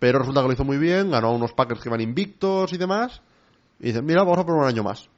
Pero 0.03 0.19
resulta 0.19 0.41
que 0.41 0.49
lo 0.49 0.53
hizo 0.53 0.65
muy 0.65 0.79
bien, 0.79 1.13
ganó 1.13 1.29
a 1.29 1.31
unos 1.31 1.53
Packers 1.53 1.81
que 1.81 1.89
iban 1.89 2.01
invictos 2.01 2.73
y 2.73 2.77
demás. 2.77 3.23
Y 3.79 3.85
dicen, 3.85 4.05
mira, 4.05 4.25
vamos 4.25 4.41
a 4.41 4.45
probar 4.45 4.65
un 4.65 4.69
año 4.69 4.83
más. 4.83 5.09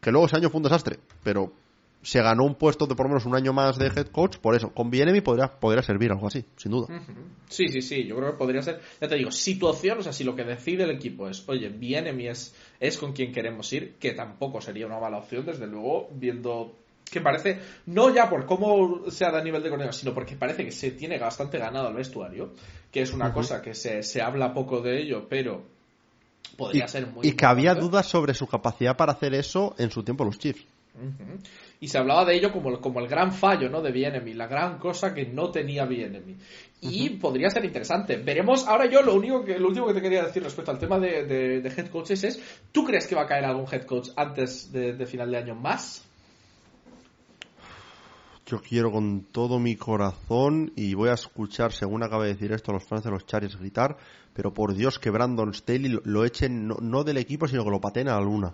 Que 0.00 0.10
luego 0.10 0.24
ese 0.24 0.36
año 0.36 0.48
fue 0.48 0.56
un 0.56 0.62
desastre, 0.62 1.00
pero 1.22 1.52
se 2.00 2.22
ganó 2.22 2.44
un 2.44 2.54
puesto 2.54 2.86
de 2.86 2.94
por 2.94 3.04
lo 3.04 3.10
menos 3.10 3.26
un 3.26 3.34
año 3.34 3.52
más 3.52 3.76
de 3.76 3.88
head 3.88 4.06
coach 4.06 4.38
por 4.38 4.54
eso. 4.54 4.72
Con 4.72 4.88
Bienemy 4.88 5.20
podría, 5.20 5.48
podría 5.48 5.82
servir 5.82 6.12
algo 6.12 6.28
así, 6.28 6.46
sin 6.56 6.72
duda. 6.72 6.86
Sí, 7.50 7.68
sí, 7.68 7.82
sí, 7.82 8.06
yo 8.06 8.16
creo 8.16 8.32
que 8.32 8.38
podría 8.38 8.62
ser, 8.62 8.80
ya 9.02 9.06
te 9.06 9.16
digo, 9.16 9.30
situación, 9.30 9.98
o 9.98 10.02
sea, 10.02 10.14
si 10.14 10.24
lo 10.24 10.34
que 10.34 10.44
decide 10.44 10.84
el 10.84 10.92
equipo 10.92 11.28
es, 11.28 11.46
oye, 11.46 11.68
Bienemy 11.68 12.28
es, 12.28 12.56
es 12.80 12.96
con 12.96 13.12
quien 13.12 13.32
queremos 13.32 13.70
ir, 13.74 13.96
que 13.98 14.12
tampoco 14.12 14.62
sería 14.62 14.86
una 14.86 14.98
mala 14.98 15.18
opción, 15.18 15.44
desde 15.44 15.66
luego, 15.66 16.08
viendo 16.10 16.74
que 17.12 17.20
parece, 17.20 17.60
no 17.86 18.12
ya 18.12 18.28
por 18.28 18.46
cómo 18.46 19.08
sea 19.10 19.28
a 19.28 19.42
nivel 19.44 19.62
de 19.62 19.68
coordinador, 19.68 19.94
sino 19.94 20.12
porque 20.14 20.34
parece 20.36 20.64
que 20.64 20.72
se 20.72 20.90
tiene 20.92 21.18
bastante 21.18 21.58
ganado 21.58 21.88
el 21.88 21.94
vestuario, 21.94 22.54
que 22.90 23.02
es 23.02 23.12
una 23.12 23.32
cosa 23.32 23.62
que 23.62 23.74
se, 23.74 24.02
se 24.02 24.20
habla 24.20 24.52
poco 24.52 24.80
de 24.80 25.00
ello, 25.00 25.26
pero 25.28 25.62
podría 26.56 26.86
Y, 26.86 26.88
ser 26.88 27.06
muy 27.06 27.28
y 27.28 27.32
que 27.32 27.46
había 27.46 27.74
dudas 27.74 28.06
sobre 28.06 28.34
su 28.34 28.46
capacidad 28.46 28.96
para 28.96 29.12
hacer 29.12 29.34
eso 29.34 29.74
en 29.78 29.90
su 29.90 30.02
tiempo 30.02 30.24
los 30.24 30.38
Chiefs. 30.38 30.64
Y 31.80 31.88
se 31.88 31.96
hablaba 31.98 32.24
de 32.26 32.36
ello 32.36 32.52
como, 32.52 32.68
el- 32.68 32.78
como 32.80 33.00
el 33.00 33.08
gran 33.08 33.32
fallo 33.32 33.68
¿no? 33.70 33.80
de 33.80 33.90
Bienemy, 33.90 34.34
la 34.34 34.46
gran 34.46 34.78
cosa 34.78 35.14
que 35.14 35.24
no 35.24 35.50
tenía 35.50 35.86
Bienemy. 35.86 36.36
Y 36.82 37.08
podría 37.10 37.48
ser 37.48 37.64
interesante. 37.64 38.16
Veremos. 38.18 38.66
Ahora 38.68 38.84
yo 38.86 39.00
lo 39.02 39.14
único 39.14 39.42
que 39.44 39.58
lo 39.58 39.68
último 39.68 39.86
que 39.86 39.94
te 39.94 40.02
quería 40.02 40.22
decir 40.24 40.42
respecto 40.42 40.70
al 40.70 40.78
tema 40.78 40.98
de, 40.98 41.24
de- 41.24 41.60
de 41.62 41.68
head 41.70 41.88
coaches 41.88 42.22
es, 42.24 42.42
¿tú 42.70 42.84
crees 42.84 43.06
que 43.06 43.14
va 43.14 43.22
a 43.22 43.26
caer 43.26 43.46
algún 43.46 43.66
head 43.72 43.84
coach 43.84 44.10
antes 44.16 44.70
de, 44.70 44.92
de 44.92 45.06
final 45.06 45.30
de 45.30 45.38
año 45.38 45.54
más? 45.54 46.04
Yo 48.46 48.60
quiero 48.60 48.90
con 48.90 49.22
todo 49.30 49.58
mi 49.58 49.76
corazón 49.76 50.72
y 50.76 50.94
voy 50.94 51.08
a 51.10 51.14
escuchar, 51.14 51.72
según 51.72 52.02
acabe 52.02 52.26
de 52.26 52.34
decir 52.34 52.52
esto, 52.52 52.70
a 52.72 52.74
los 52.74 52.84
fans 52.84 53.04
de 53.04 53.10
los 53.10 53.24
Chargers 53.24 53.56
gritar, 53.56 53.96
pero 54.34 54.52
por 54.52 54.74
Dios 54.74 54.98
que 54.98 55.10
Brandon 55.10 55.54
Staley 55.54 55.88
lo, 55.88 56.02
lo 56.04 56.24
echen 56.24 56.66
no, 56.66 56.76
no 56.80 57.04
del 57.04 57.18
equipo, 57.18 57.46
sino 57.46 57.64
que 57.64 57.70
lo 57.70 57.80
pateen 57.80 58.08
a 58.08 58.14
la 58.16 58.20
luna. 58.20 58.52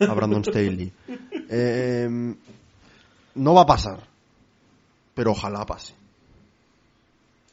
A 0.00 0.14
Brandon 0.14 0.44
Staley. 0.44 0.92
Eh, 1.48 2.08
no 3.36 3.54
va 3.54 3.62
a 3.62 3.66
pasar, 3.66 4.00
pero 5.14 5.30
ojalá 5.30 5.64
pase. 5.64 5.94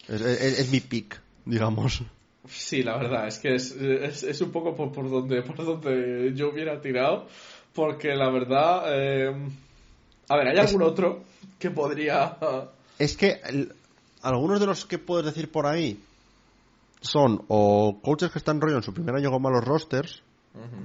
Es, 0.08 0.20
es- 0.22 0.60
es 0.62 0.72
mi 0.72 0.80
pick, 0.80 1.22
digamos. 1.46 2.02
Sí, 2.50 2.82
la 2.82 2.98
verdad, 2.98 3.28
es 3.28 3.38
que 3.38 3.54
es, 3.56 3.72
es, 3.72 4.24
es 4.24 4.42
un 4.42 4.52
poco 4.52 4.76
por, 4.76 4.92
por, 4.92 5.10
donde, 5.12 5.44
por 5.44 5.58
donde 5.64 6.34
yo 6.36 6.50
hubiera 6.50 6.82
tirado, 6.82 7.28
porque 7.74 8.16
la 8.16 8.32
verdad... 8.32 8.84
Eh, 8.88 9.36
a 10.30 10.36
ver, 10.38 10.48
¿hay 10.48 10.58
algún 10.58 10.82
otro 10.84 11.24
que 11.60 11.70
podría...? 11.72 12.38
Es 13.00 13.18
que 13.18 13.40
el- 13.46 13.74
algunos 14.22 14.60
de 14.60 14.66
los 14.68 14.86
que 14.86 14.98
puedes 15.00 15.26
decir 15.26 15.52
por 15.52 15.66
ahí 15.68 16.02
son 17.02 17.44
o 17.50 18.00
coaches 18.02 18.32
que 18.32 18.40
están 18.40 18.62
rollo 18.62 18.78
en 18.78 18.84
su 18.84 18.94
primer 18.94 19.16
año 19.16 19.30
con 19.32 19.42
malos 19.42 19.64
rosters, 19.66 20.22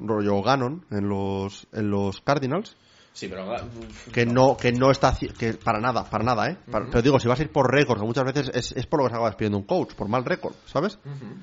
rollo 0.02 0.42
Ganon 0.42 0.84
en 0.90 1.08
los, 1.08 1.66
en 1.72 1.90
los 1.90 2.20
Cardinals, 2.22 2.76
Sí, 3.12 3.26
pero... 3.28 3.44
uf, 3.52 4.08
que 4.12 4.24
no, 4.26 4.56
que 4.56 4.70
no 4.72 4.90
está 4.92 5.12
que 5.36 5.54
para 5.54 5.80
nada, 5.80 6.04
para 6.08 6.22
nada, 6.24 6.48
¿eh? 6.50 6.56
Para- 6.70 6.86
Pero 6.86 7.02
digo, 7.02 7.18
si 7.18 7.26
vas 7.26 7.38
a 7.40 7.42
ir 7.42 7.50
por 7.50 7.68
récord, 7.72 7.98
que 7.98 8.06
muchas 8.06 8.24
veces 8.24 8.50
es, 8.54 8.72
es 8.72 8.86
por 8.86 9.00
lo 9.00 9.04
que 9.06 9.10
se 9.10 9.14
acaba 9.16 9.28
despidiendo 9.30 9.58
un 9.58 9.64
coach, 9.64 9.94
por 9.94 10.08
mal 10.08 10.24
récord, 10.24 10.54
¿sabes? 10.66 10.98
Ujú. 11.04 11.34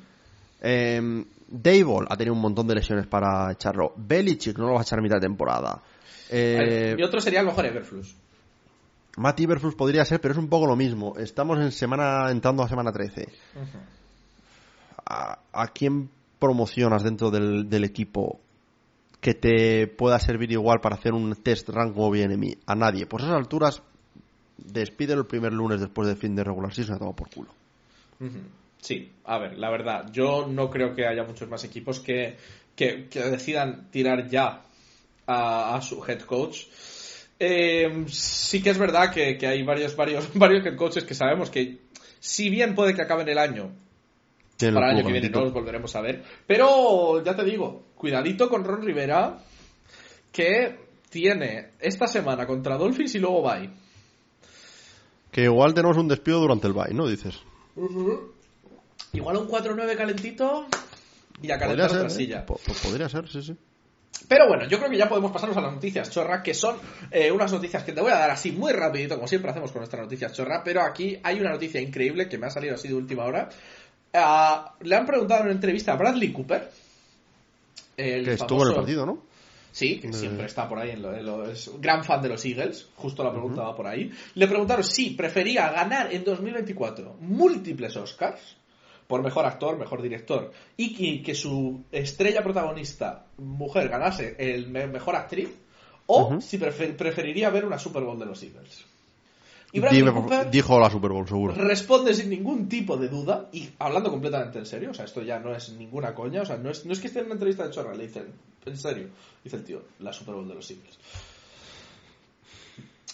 Eh, 0.61 1.25
Dayball 1.47 2.07
ha 2.09 2.15
tenido 2.17 2.33
un 2.33 2.41
montón 2.41 2.65
de 2.67 2.75
lesiones 2.75 3.07
para 3.07 3.51
echarlo. 3.51 3.93
Belichick 3.97 4.57
no 4.57 4.67
lo 4.67 4.73
va 4.73 4.79
a 4.79 4.83
echar 4.83 4.99
a 4.99 5.01
mitad 5.01 5.15
de 5.17 5.27
temporada. 5.27 5.81
Eh, 6.29 6.93
Mi 6.97 7.03
otro 7.03 7.21
sería 7.21 7.39
a 7.39 7.43
lo 7.43 7.49
mejor 7.49 7.65
Everflux. 7.65 8.15
Matt 9.17 9.39
Iberflux 9.39 9.75
podría 9.75 10.03
ser, 10.05 10.19
pero 10.19 10.33
es 10.33 10.37
un 10.37 10.49
poco 10.49 10.67
lo 10.67 10.75
mismo. 10.75 11.15
Estamos 11.17 11.59
en 11.59 11.71
semana 11.71 12.29
entrando 12.31 12.63
a 12.63 12.67
semana 12.67 12.91
13. 12.91 13.27
¿A, 15.05 15.39
a 15.53 15.67
quién 15.67 16.09
promocionas 16.39 17.03
dentro 17.03 17.31
del, 17.31 17.69
del 17.69 17.83
equipo 17.85 18.39
que 19.21 19.33
te 19.33 19.87
pueda 19.87 20.19
servir 20.19 20.51
igual 20.51 20.81
para 20.81 20.95
hacer 20.95 21.13
un 21.13 21.33
test 21.35 21.69
rank 21.69 21.93
como 21.93 22.09
BNMI? 22.11 22.57
A 22.65 22.75
nadie. 22.75 23.05
Pues 23.05 23.23
a 23.23 23.27
esas 23.27 23.37
alturas, 23.37 23.81
despídelo 24.57 25.21
el 25.21 25.27
primer 25.27 25.53
lunes 25.53 25.79
después 25.79 26.07
del 26.07 26.17
fin 26.17 26.35
de 26.35 26.43
regular 26.43 26.73
season 26.73 26.95
y 26.95 26.97
a 26.97 26.99
tomar 26.99 27.15
por 27.15 27.29
culo. 27.29 27.51
Sí, 28.81 29.11
a 29.23 29.37
ver, 29.37 29.57
la 29.57 29.69
verdad, 29.69 30.11
yo 30.11 30.45
no 30.47 30.69
creo 30.69 30.93
que 30.93 31.05
haya 31.05 31.23
muchos 31.23 31.49
más 31.49 31.63
equipos 31.63 31.99
que, 31.99 32.37
que, 32.75 33.07
que 33.09 33.19
decidan 33.21 33.89
tirar 33.91 34.29
ya 34.29 34.61
a, 35.27 35.75
a 35.75 35.81
su 35.81 36.03
head 36.05 36.21
coach. 36.21 36.63
Eh, 37.39 38.05
sí 38.07 38.61
que 38.63 38.69
es 38.69 38.77
verdad 38.77 39.11
que, 39.11 39.37
que 39.37 39.47
hay 39.47 39.63
varios, 39.63 39.95
varios, 39.95 40.29
varios 40.35 40.65
head 40.65 40.75
coaches 40.75 41.03
que 41.03 41.13
sabemos 41.13 41.49
que, 41.49 41.79
si 42.19 42.49
bien 42.49 42.75
puede 42.75 42.93
que 42.93 43.01
acaben 43.01 43.27
el 43.29 43.37
año, 43.37 43.71
para 44.73 44.87
el 44.87 44.95
año 44.95 45.05
que 45.07 45.11
viene 45.13 45.29
no 45.29 45.43
los 45.45 45.53
volveremos 45.53 45.95
a 45.95 46.01
ver, 46.01 46.23
pero 46.47 47.21
ya 47.23 47.35
te 47.35 47.43
digo, 47.43 47.83
cuidadito 47.95 48.49
con 48.49 48.63
Ron 48.63 48.83
Rivera, 48.83 49.39
que 50.31 50.79
tiene 51.09 51.71
esta 51.79 52.07
semana 52.07 52.45
contra 52.47 52.77
Dolphins 52.77 53.15
y 53.15 53.19
luego 53.19 53.41
bye. 53.41 53.69
Que 55.31 55.43
igual 55.43 55.73
tenemos 55.73 55.97
un 55.97 56.07
despido 56.07 56.39
durante 56.39 56.67
el 56.67 56.73
bye, 56.73 56.93
¿no? 56.93 57.07
Dices. 57.07 57.37
Igual 59.11 59.37
un 59.37 59.47
4-9 59.49 59.95
calentito 59.97 60.67
y 61.41 61.51
a 61.51 61.59
calentar 61.59 61.89
otra 61.89 62.07
¿eh? 62.07 62.09
silla. 62.09 62.45
Po- 62.45 62.55
po- 62.65 62.73
podría 62.83 63.09
ser, 63.09 63.27
sí, 63.27 63.41
sí. 63.41 63.55
Pero 64.27 64.47
bueno, 64.47 64.67
yo 64.67 64.77
creo 64.79 64.89
que 64.89 64.97
ya 64.97 65.07
podemos 65.09 65.31
pasarnos 65.31 65.57
a 65.57 65.61
las 65.61 65.73
noticias 65.73 66.09
chorra, 66.09 66.41
que 66.41 66.53
son 66.53 66.77
eh, 67.11 67.31
unas 67.31 67.51
noticias 67.51 67.83
que 67.83 67.91
te 67.91 68.01
voy 68.01 68.11
a 68.11 68.15
dar 68.15 68.31
así 68.31 68.51
muy 68.51 68.71
rapidito, 68.73 69.15
como 69.15 69.27
siempre 69.27 69.51
hacemos 69.51 69.71
con 69.71 69.81
nuestras 69.81 70.01
noticias 70.03 70.33
chorra, 70.33 70.61
pero 70.63 70.81
aquí 70.81 71.19
hay 71.21 71.39
una 71.39 71.51
noticia 71.51 71.79
increíble 71.81 72.27
que 72.27 72.37
me 72.37 72.47
ha 72.47 72.49
salido 72.49 72.75
así 72.75 72.87
de 72.87 72.95
última 72.95 73.25
hora. 73.25 73.49
Ah, 74.13 74.73
le 74.81 74.95
han 74.95 75.05
preguntado 75.05 75.41
en 75.41 75.47
una 75.47 75.55
entrevista 75.55 75.91
a 75.93 75.97
Bradley 75.97 76.31
Cooper, 76.31 76.69
el 77.97 78.25
Que 78.25 78.31
estuvo 78.33 78.63
en 78.63 78.69
el 78.69 78.75
partido, 78.75 79.05
¿no? 79.05 79.23
Sí, 79.71 79.99
que 79.99 80.07
Eh. 80.07 80.13
siempre 80.13 80.45
está 80.45 80.69
por 80.69 80.79
ahí, 80.79 80.91
en 80.91 81.01
lo- 81.01 81.13
en 81.13 81.25
lo- 81.25 81.49
es 81.49 81.67
un 81.67 81.81
gran 81.81 82.03
fan 82.03 82.21
de 82.21 82.29
los 82.29 82.45
Eagles, 82.45 82.87
justo 82.95 83.23
la 83.23 83.31
pregunta 83.31 83.61
va 83.63 83.75
por 83.75 83.85
ahí. 83.87 84.09
Le 84.35 84.47
preguntaron 84.47 84.83
si 84.85 85.11
prefería 85.11 85.69
ganar 85.69 86.13
en 86.13 86.23
2024 86.23 87.17
múltiples 87.19 87.95
Oscars, 87.97 88.55
por 89.07 89.21
mejor 89.21 89.45
actor, 89.45 89.77
mejor 89.77 90.01
director, 90.01 90.51
y 90.77 90.95
que, 90.95 91.21
que 91.23 91.35
su 91.35 91.83
estrella 91.91 92.43
protagonista, 92.43 93.25
mujer, 93.37 93.89
ganase 93.89 94.35
el 94.39 94.67
me- 94.69 94.87
mejor 94.87 95.15
actriz, 95.15 95.49
o 96.07 96.39
si 96.41 96.57
prefer- 96.59 96.95
preferiría 96.95 97.49
ver 97.49 97.65
una 97.65 97.77
Super 97.79 98.03
Bowl 98.03 98.17
de 98.19 98.25
los 98.25 98.41
Eagles. 98.43 98.83
Y 99.71 99.79
Bradley 99.79 100.01
Dime, 100.01 100.13
Cooper 100.13 100.49
dijo 100.49 100.79
la 100.79 100.89
Super 100.89 101.11
Bowl, 101.11 101.27
seguro. 101.27 101.53
responde 101.55 102.13
sin 102.13 102.29
ningún 102.29 102.69
tipo 102.69 102.95
de 102.95 103.09
duda 103.09 103.49
y 103.51 103.69
hablando 103.79 104.09
completamente 104.09 104.57
en 104.59 104.65
serio, 104.65 104.91
o 104.91 104.93
sea, 104.93 105.03
esto 105.05 105.21
ya 105.21 105.37
no 105.39 105.53
es 105.53 105.69
ninguna 105.73 106.13
coña, 106.15 106.43
o 106.43 106.45
sea, 106.45 106.57
no 106.57 106.69
es, 106.69 106.85
no 106.85 106.93
es 106.93 106.99
que 106.99 107.07
esté 107.07 107.19
en 107.19 107.25
una 107.25 107.33
entrevista 107.33 107.65
de 107.67 107.71
chorra, 107.73 107.93
le 107.93 108.07
dicen, 108.07 108.27
en 108.65 108.77
serio, 108.77 109.09
dice 109.43 109.57
el 109.57 109.63
tío, 109.65 109.81
la 109.99 110.13
Super 110.13 110.35
Bowl 110.35 110.47
de 110.47 110.55
los 110.55 110.71
Eagles. 110.71 110.97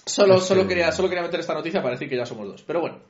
Solo, 0.06 0.36
Es 0.38 0.44
solo, 0.44 0.64
que- 0.64 0.68
quería, 0.70 0.92
solo 0.92 1.08
quería 1.10 1.24
meter 1.24 1.40
esta 1.40 1.54
noticia 1.54 1.82
para 1.82 1.94
decir 1.96 2.10
que 2.10 2.18
ya 2.18 2.26
somos 2.26 2.48
dos, 2.48 2.62
pero 2.64 2.82
bueno. 2.82 3.00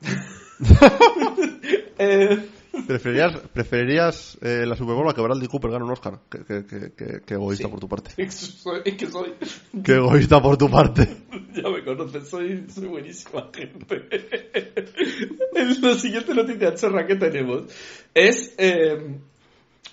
Eh, 1.98 2.48
¿Preferirías, 2.86 3.36
preferirías 3.52 4.38
eh, 4.40 4.64
la 4.66 4.74
Super 4.76 4.94
Bowl 4.94 5.08
a 5.08 5.14
que 5.14 5.20
Bradley 5.20 5.46
Cooper 5.48 5.70
gane 5.70 5.84
un 5.84 5.90
Oscar? 5.92 6.20
Qué, 6.30 6.38
qué- 6.44 6.64
qué- 6.96 7.20
qué- 7.24 7.34
egoísta 7.34 7.64
Sí. 7.66 7.70
por 7.70 7.80
tu 7.80 7.88
parte. 7.88 8.10
es 8.16 8.94
que 8.96 9.06
soy, 9.06 9.34
Qué 9.84 9.92
egoísta 9.96 10.40
por 10.40 10.56
tu 10.56 10.70
parte. 10.70 11.06
ya 11.54 11.68
me 11.68 11.84
conoces, 11.84 12.28
soy, 12.28 12.64
soy 12.68 12.86
buenísima 12.88 13.50
gente. 13.52 14.08
la 15.82 15.94
siguiente 15.94 16.34
noticia 16.34 16.74
chorra 16.74 17.06
que 17.06 17.16
tenemos 17.16 17.64
es 18.14 18.54
eh, 18.58 19.18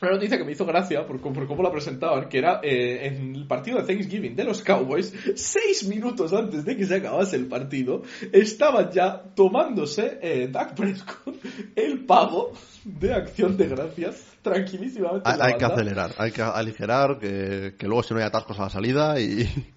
una 0.02 0.12
noticia 0.12 0.38
que 0.38 0.46
me 0.46 0.54
hizo 0.54 0.66
gracia 0.66 1.06
por, 1.06 1.20
cómo- 1.20 1.36
por 1.36 1.48
cómo 1.48 1.62
la 1.64 1.72
presentaban, 1.72 2.30
que 2.30 2.38
era 2.38 2.62
eh, 2.64 3.08
en 3.08 3.36
el 3.36 3.46
partido 3.48 3.82
de 3.82 3.84
Thanksgiving 3.86 4.34
de 4.36 4.46
los 4.46 4.62
Cowboys, 4.62 5.14
seis 5.36 5.86
minutos 5.88 6.32
antes 6.32 6.64
de 6.64 6.78
que 6.78 6.86
se 6.86 6.96
acabase 6.96 7.36
el 7.36 7.48
partido, 7.48 8.04
estaban 8.32 8.92
ya 8.92 9.22
tomándose 9.36 10.20
eh, 10.22 10.48
Dak 10.50 10.74
Prescott 10.76 11.36
el 11.76 12.06
pago 12.06 12.54
de 12.86 13.14
acción 13.14 13.58
de 13.58 13.68
gracias 13.68 14.24
tranquilísimamente. 14.42 15.30
Hay, 15.30 15.58
que 15.58 15.66
acelerar, 15.66 16.12
hay 16.18 16.32
que 16.32 16.42
aligerar, 16.44 17.20
que, 17.20 17.76
que 17.78 17.86
luego 17.88 18.02
si 18.04 18.14
no 18.14 18.20
hay 18.22 18.26
atascos 18.26 18.58
a 18.60 18.64
la 18.64 18.70
salida 18.70 19.20
y... 19.20 19.46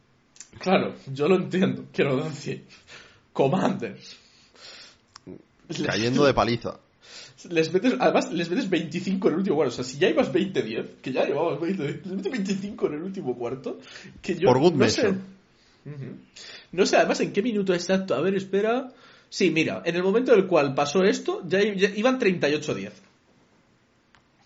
Claro, 0.59 0.95
yo 1.13 1.27
lo 1.27 1.37
entiendo, 1.37 1.87
quiero 1.93 2.23
decir. 2.23 2.65
Commanders. 3.33 4.17
cayendo 5.85 6.25
de 6.27 6.35
paliza. 6.35 6.79
Les 7.51 7.73
metes, 7.73 7.95
además, 7.99 8.33
les 8.33 8.49
metes 8.51 8.69
25 8.69 9.29
en 9.29 9.35
el 9.35 9.39
último 9.39 9.57
cuarto. 9.57 9.73
O 9.73 9.75
sea, 9.75 9.85
si 9.85 9.99
ya 9.99 10.09
ibas 10.09 10.33
20-10, 10.33 10.87
que 11.03 11.13
ya 11.13 11.25
llevabas 11.25 11.61
20 11.61 11.83
les 11.85 12.07
metes 12.07 12.33
25 12.33 12.87
en 12.87 12.95
el 12.95 13.03
último 13.03 13.37
cuarto. 13.37 13.79
Que 14.21 14.35
yo 14.35 14.49
Por 14.49 14.59
good 14.61 14.75
no 14.75 14.89
sé. 14.89 15.03
measure. 15.03 15.19
Ujú. 15.85 16.17
No 16.73 16.87
sé, 16.87 16.97
además, 16.97 17.21
en 17.21 17.33
qué 17.33 17.43
minuto 17.43 17.75
exacto. 17.75 18.15
A 18.15 18.21
ver, 18.21 18.35
espera. 18.35 18.93
Sí, 19.29 19.51
mira, 19.51 19.83
en 19.85 19.97
el 19.97 20.03
momento 20.03 20.33
en 20.33 20.41
el 20.41 20.47
cual 20.47 20.75
pasó 20.75 21.03
esto, 21.05 21.43
ya, 21.49 21.61
ya 21.63 21.89
iban 21.97 22.19
38-10. 22.19 22.93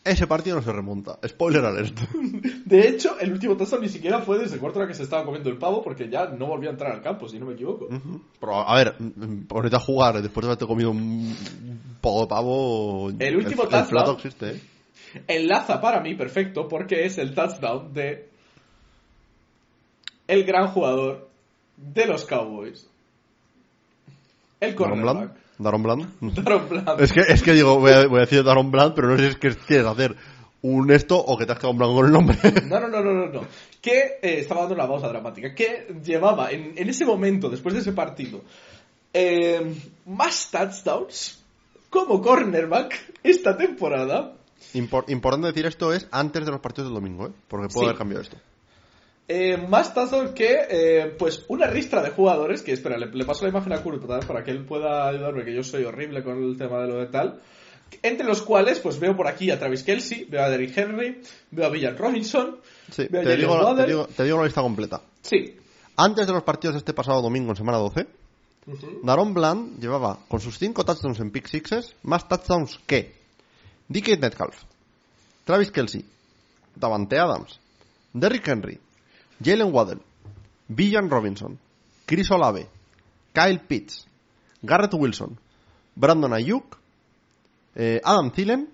Ese 0.07 0.27
partido 0.29 0.57
no 0.57 0.63
se 0.63 0.73
remonta. 0.73 1.19
Spoiler 1.27 1.65
alert. 1.65 1.99
De 2.65 2.89
hecho, 2.89 3.19
el 3.19 3.33
último 3.33 3.57
touchdown 3.57 3.83
ni 3.83 3.89
siquiera 3.89 4.21
fue 4.21 4.39
desde 4.39 4.55
el 4.55 4.61
cuarto 4.61 4.79
hora 4.79 4.89
que 4.89 4.95
se 4.95 5.03
estaba 5.03 5.25
comiendo 5.25 5.51
el 5.51 5.59
pavo, 5.59 5.83
porque 5.83 6.09
ya 6.09 6.27
no 6.27 6.47
volvía 6.47 6.71
a 6.71 6.73
entrar 6.73 6.93
al 6.93 7.03
campo, 7.03 7.29
si 7.29 7.39
no 7.39 7.47
me 7.47 7.55
equivoco. 7.55 7.89
Pero, 8.39 8.55
a 8.55 8.77
ver, 8.77 8.95
ponete 9.49 9.75
a 9.75 9.81
jugar 9.81 10.23
después 10.23 10.45
de 10.45 10.49
haberte 10.49 10.67
comido 10.67 10.93
un 10.93 11.35
poco 12.01 12.21
de 12.21 12.27
pavo. 12.29 13.11
El 13.19 13.37
último 13.37 13.65
el, 13.65 13.69
touchdown. 13.69 13.89
plato 13.89 14.13
existe, 14.13 14.51
¿eh? 14.53 14.61
enlaza 15.27 15.81
para 15.81 16.01
mí 16.01 16.15
perfecto 16.15 16.69
porque 16.69 17.05
es 17.05 17.19
el 17.19 17.35
touchdown 17.35 17.93
de 17.93 18.29
el 20.29 20.45
gran 20.45 20.69
jugador 20.69 21.29
de 21.77 22.07
los 22.07 22.25
Cowboys. 22.25 22.89
El 24.61 24.75
cornerback. 24.75 25.45
Daron 25.59 25.83
Bland. 25.83 26.21
Daron 26.45 26.69
Bland. 26.69 27.01
Es 27.01 27.13
que, 27.13 27.21
es 27.21 27.43
que 27.43 27.53
digo, 27.53 27.79
voy 27.79 27.93
a, 27.93 28.07
voy 28.07 28.19
a 28.19 28.21
decir 28.23 28.43
Daron 28.45 28.71
Bland, 28.71 28.95
pero 28.95 29.09
no 29.09 29.17
sé 29.17 29.23
si 29.25 29.29
es 29.31 29.37
que 29.37 29.55
quieres 29.67 29.87
hacer 29.87 30.17
un 30.63 30.91
esto 30.91 31.17
o 31.19 31.37
que 31.39 31.47
te 31.47 31.53
has 31.53 31.59
quedado 31.59 31.73
en 31.73 31.79
blanco 31.79 31.95
con 31.95 32.07
el 32.07 32.13
nombre. 32.13 32.37
No, 32.67 32.81
no, 32.81 32.89
no, 32.89 33.01
no, 33.03 33.13
no, 33.13 33.27
no. 33.33 33.41
Que 33.81 34.19
eh, 34.23 34.41
estaba 34.41 34.63
dando 34.63 34.75
una 34.75 34.89
pausa 34.89 35.09
dramática. 35.09 35.55
Que 35.55 35.95
llevaba 36.05 36.51
en, 36.51 36.73
en 36.77 36.89
ese 36.89 37.05
momento, 37.05 37.49
después 37.49 37.75
de 37.75 37.81
ese 37.83 37.93
partido, 37.93 38.41
eh, 39.13 39.75
más 40.07 40.51
touchdowns 40.51 41.43
como 41.91 42.21
cornerback 42.21 42.95
esta 43.23 43.57
temporada. 43.57 44.33
Impor- 44.75 45.05
importante 45.09 45.47
decir 45.49 45.67
esto 45.67 45.93
es 45.93 46.09
antes 46.11 46.45
de 46.45 46.51
los 46.51 46.61
partidos 46.61 46.89
del 46.91 46.95
domingo, 46.95 47.29
¿eh? 47.29 47.31
Porque 47.49 47.69
puedo 47.69 47.85
Sí. 47.85 47.87
haber 47.91 47.99
cambiado 47.99 48.23
esto. 48.23 48.37
Eh, 49.29 49.57
más 49.57 49.93
touchdowns 49.93 50.31
que 50.31 50.57
eh, 50.70 51.14
pues 51.18 51.45
una 51.49 51.66
ristra 51.66 52.01
de 52.01 52.11
jugadores 52.11 52.62
que 52.62 52.72
espera 52.72 52.97
le, 52.97 53.07
le 53.07 53.24
paso 53.24 53.43
la 53.45 53.51
imagen 53.51 53.72
a 53.72 53.83
Kurt 53.83 54.07
para, 54.07 54.20
para 54.20 54.45
que 54.45 54.53
él 54.53 54.64
pueda 54.64 55.09
ayudarme 55.09 55.45
que 55.45 55.53
yo 55.53 55.64
soy 55.64 55.83
horrible 55.83 56.22
con 56.22 56.43
el 56.45 56.57
tema 56.57 56.81
de 56.83 56.87
lo 56.89 56.97
de 56.99 57.07
tal. 57.07 57.41
Entre 58.03 58.24
los 58.27 58.43
cuales 58.43 58.79
pues 58.81 58.99
veo 59.01 59.16
por 59.16 59.27
aquí 59.27 59.51
a 59.51 59.59
Travis 59.59 59.83
Kelsey 59.83 60.24
veo 60.24 60.43
a 60.45 60.49
Derrick 60.51 60.77
Henry 60.77 61.20
veo 61.51 61.66
a 61.66 61.68
Villan 61.70 61.97
Robinson 61.97 62.57
Sí, 62.91 63.07
veo 63.11 63.22
a 63.22 63.24
te 63.77 63.87
digo, 63.87 64.07
te 64.07 64.24
digo 64.24 64.39
la 64.39 64.45
lista 64.45 64.61
completa. 64.62 65.01
sí. 65.22 65.57
Antes 65.99 66.27
de 66.27 66.33
los 66.35 66.43
partidos 66.43 66.74
de 66.74 66.79
este 66.81 66.93
pasado 66.93 67.22
domingo 67.22 67.51
en 67.51 67.57
semana 67.57 67.79
12, 67.79 68.07
Daron 69.03 69.33
Bland 69.33 69.81
llevaba 69.81 70.18
con 70.29 70.41
sus 70.41 70.59
5 70.59 70.85
touchdowns 70.85 71.20
en 71.20 71.31
pick 71.31 71.47
sixes 71.47 71.95
más 72.03 72.29
touchdowns 72.29 72.79
que 72.87 73.14
DK 73.89 74.18
Metcalf, 74.20 74.57
Travis 75.45 75.70
Kelsey, 75.70 76.05
Davante 76.74 77.18
Adams, 77.18 77.59
Derrick 78.12 78.47
Henry, 78.47 78.79
Jalen 79.43 79.72
Waddell, 79.72 80.01
Villan 80.68 81.11
Robinson, 81.11 81.59
Chris 82.07 82.30
Olave, 82.30 82.66
Kyle 83.32 83.61
Pitts, 83.61 84.07
Garrett 84.62 84.95
Wilson, 84.95 85.39
Brandon 85.95 86.32
Ayuk, 86.32 86.78
eh, 87.74 88.01
Adam 88.05 88.30
Thielen 88.30 88.68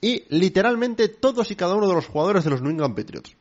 y 0.00 0.24
literalmente 0.28 1.08
todos 1.08 1.50
y 1.50 1.56
cada 1.56 1.74
uno 1.74 1.88
de 1.88 1.94
los 1.94 2.06
jugadores 2.06 2.44
de 2.44 2.50
los 2.50 2.62
New 2.62 2.70
England 2.70 2.94
Patriots. 2.94 3.34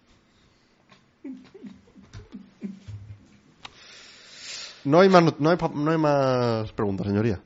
No 4.85 4.99
hay 4.99 5.09
más, 5.09 5.39
no 5.39 5.49
hay, 5.49 5.57
no 5.73 5.91
hay 5.91 5.97
más 5.97 6.71
preguntas, 6.73 7.07
señoría. 7.07 7.41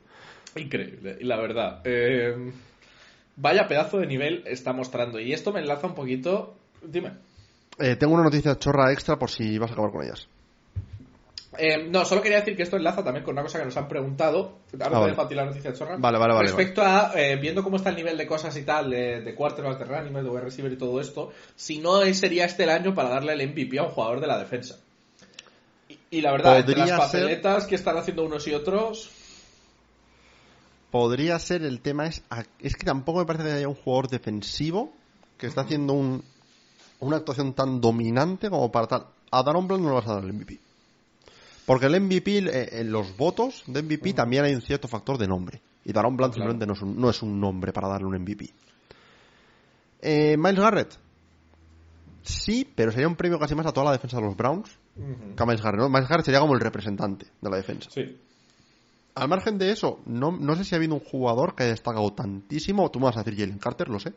Increíble, 0.56 1.16
la 1.22 1.36
verdad. 1.36 1.80
Eh, 1.84 2.52
vaya 3.36 3.66
pedazo 3.66 3.98
de 3.98 4.06
nivel 4.06 4.42
está 4.46 4.72
mostrando. 4.74 5.18
Y 5.18 5.32
esto 5.32 5.52
me 5.52 5.60
enlaza 5.60 5.86
un 5.86 5.94
poquito. 5.94 6.54
Dime. 6.82 7.12
Eh, 7.80 7.96
tengo 7.96 8.14
una 8.14 8.24
noticia 8.24 8.58
chorra 8.58 8.92
extra 8.92 9.18
por 9.18 9.30
si 9.30 9.58
vas 9.58 9.70
a 9.70 9.72
acabar 9.72 9.90
con 9.90 10.04
ellas. 10.04 10.26
Eh, 11.58 11.88
no, 11.90 12.04
solo 12.04 12.22
quería 12.22 12.38
decir 12.38 12.56
que 12.56 12.62
esto 12.62 12.76
enlaza 12.76 13.02
también 13.02 13.24
con 13.24 13.32
una 13.34 13.42
cosa 13.42 13.58
que 13.58 13.64
nos 13.64 13.76
han 13.76 13.88
preguntado. 13.88 14.58
Ahora 14.80 14.96
Ah, 14.96 15.14
vale. 15.16 15.34
la 15.34 15.44
noticia 15.46 15.72
chorra. 15.72 15.96
Vale, 15.98 16.18
vale, 16.18 16.32
vale, 16.34 16.46
Respecto 16.48 16.80
a 16.82 17.12
eh, 17.16 17.36
viendo 17.36 17.62
cómo 17.64 17.76
está 17.76 17.90
el 17.90 17.96
nivel 17.96 18.16
de 18.16 18.26
cosas 18.26 18.56
y 18.56 18.62
tal, 18.62 18.88
de, 18.90 19.20
de 19.20 19.34
quarterback, 19.34 19.78
de 19.78 19.84
running 19.84 20.14
de 20.14 20.30
wide 20.30 20.42
receiver 20.42 20.72
y 20.72 20.76
todo 20.76 21.00
esto, 21.00 21.32
si 21.56 21.78
no 21.78 22.02
sería 22.14 22.44
este 22.44 22.62
el 22.62 22.70
año 22.70 22.94
para 22.94 23.08
darle 23.08 23.32
el 23.32 23.48
MVP 23.48 23.78
a 23.78 23.82
un 23.84 23.90
jugador 23.90 24.20
de 24.20 24.26
la 24.28 24.38
defensa. 24.38 24.78
Y, 25.88 25.98
y 26.18 26.20
la 26.20 26.32
verdad, 26.32 26.58
entre 26.60 26.76
las 26.76 26.88
ser- 26.88 26.98
papeletas 26.98 27.66
que 27.66 27.74
están 27.74 27.96
haciendo 27.98 28.24
unos 28.24 28.46
y 28.46 28.54
otros. 28.54 29.10
Podría 30.90 31.38
ser 31.38 31.62
el 31.62 31.80
tema 31.80 32.06
es 32.06 32.22
es 32.58 32.74
que 32.76 32.84
tampoco 32.84 33.20
me 33.20 33.24
parece 33.26 33.44
que 33.44 33.52
haya 33.52 33.68
un 33.68 33.74
jugador 33.76 34.08
defensivo 34.08 34.92
que 35.38 35.46
está 35.46 35.60
haciendo 35.62 35.92
un, 35.94 36.24
una 37.00 37.16
actuación 37.16 37.52
tan 37.54 37.80
dominante 37.80 38.48
como 38.50 38.70
para 38.70 38.86
tal. 38.86 39.06
A 39.30 39.42
Daron 39.42 39.66
Bland 39.68 39.82
no 39.82 39.88
le 39.90 39.94
vas 39.96 40.06
a 40.08 40.14
dar 40.14 40.24
el 40.24 40.32
MVP. 40.32 40.58
Porque 41.66 41.86
el 41.86 42.00
MVP, 42.00 42.38
eh, 42.38 42.80
en 42.80 42.90
los 42.90 43.16
votos 43.16 43.62
de 43.66 43.82
MVP 43.82 44.12
también 44.12 44.44
hay 44.44 44.54
un 44.54 44.62
cierto 44.62 44.88
factor 44.88 45.18
de 45.18 45.28
nombre. 45.28 45.60
Y 45.84 45.92
Daron 45.92 46.16
Bland 46.16 46.34
Claro. 46.34 46.50
simplemente 46.50 46.66
no 46.66 46.72
es, 46.74 46.82
un, 46.82 47.00
no 47.00 47.10
es 47.10 47.22
un 47.22 47.40
nombre 47.40 47.72
para 47.72 47.88
darle 47.88 48.06
un 48.06 48.18
MVP. 48.20 48.50
Eh, 50.02 50.36
Miles 50.36 50.60
Garrett. 50.60 50.98
Sí, 52.22 52.70
pero 52.74 52.92
sería 52.92 53.08
un 53.08 53.16
premio 53.16 53.38
casi 53.38 53.54
más 53.54 53.66
a 53.66 53.72
toda 53.72 53.86
la 53.86 53.92
defensa 53.92 54.18
de 54.18 54.24
los 54.24 54.36
Browns 54.36 54.70
que 55.36 55.42
a 55.42 55.46
Miles 55.46 55.62
Garrett. 55.62 55.80
¿no? 55.80 55.88
Miles 55.88 56.08
Garrett 56.08 56.26
sería 56.26 56.40
como 56.40 56.54
el 56.54 56.60
representante 56.60 57.26
de 57.40 57.50
la 57.50 57.56
defensa. 57.56 57.88
Sí. 57.90 58.18
Al 59.14 59.28
margen 59.28 59.58
de 59.58 59.70
eso, 59.72 60.00
no, 60.06 60.30
no 60.32 60.54
sé 60.56 60.64
si 60.64 60.74
ha 60.74 60.78
habido 60.78 60.94
un 60.94 61.00
jugador 61.00 61.54
que 61.54 61.62
haya 61.64 61.72
destacado 61.72 62.12
tantísimo, 62.12 62.90
tú 62.90 62.98
me 63.00 63.06
vas 63.06 63.16
a 63.16 63.22
decir 63.22 63.38
Jalen 63.38 63.58
Carter, 63.58 63.88
lo 63.88 63.98
sé, 63.98 64.12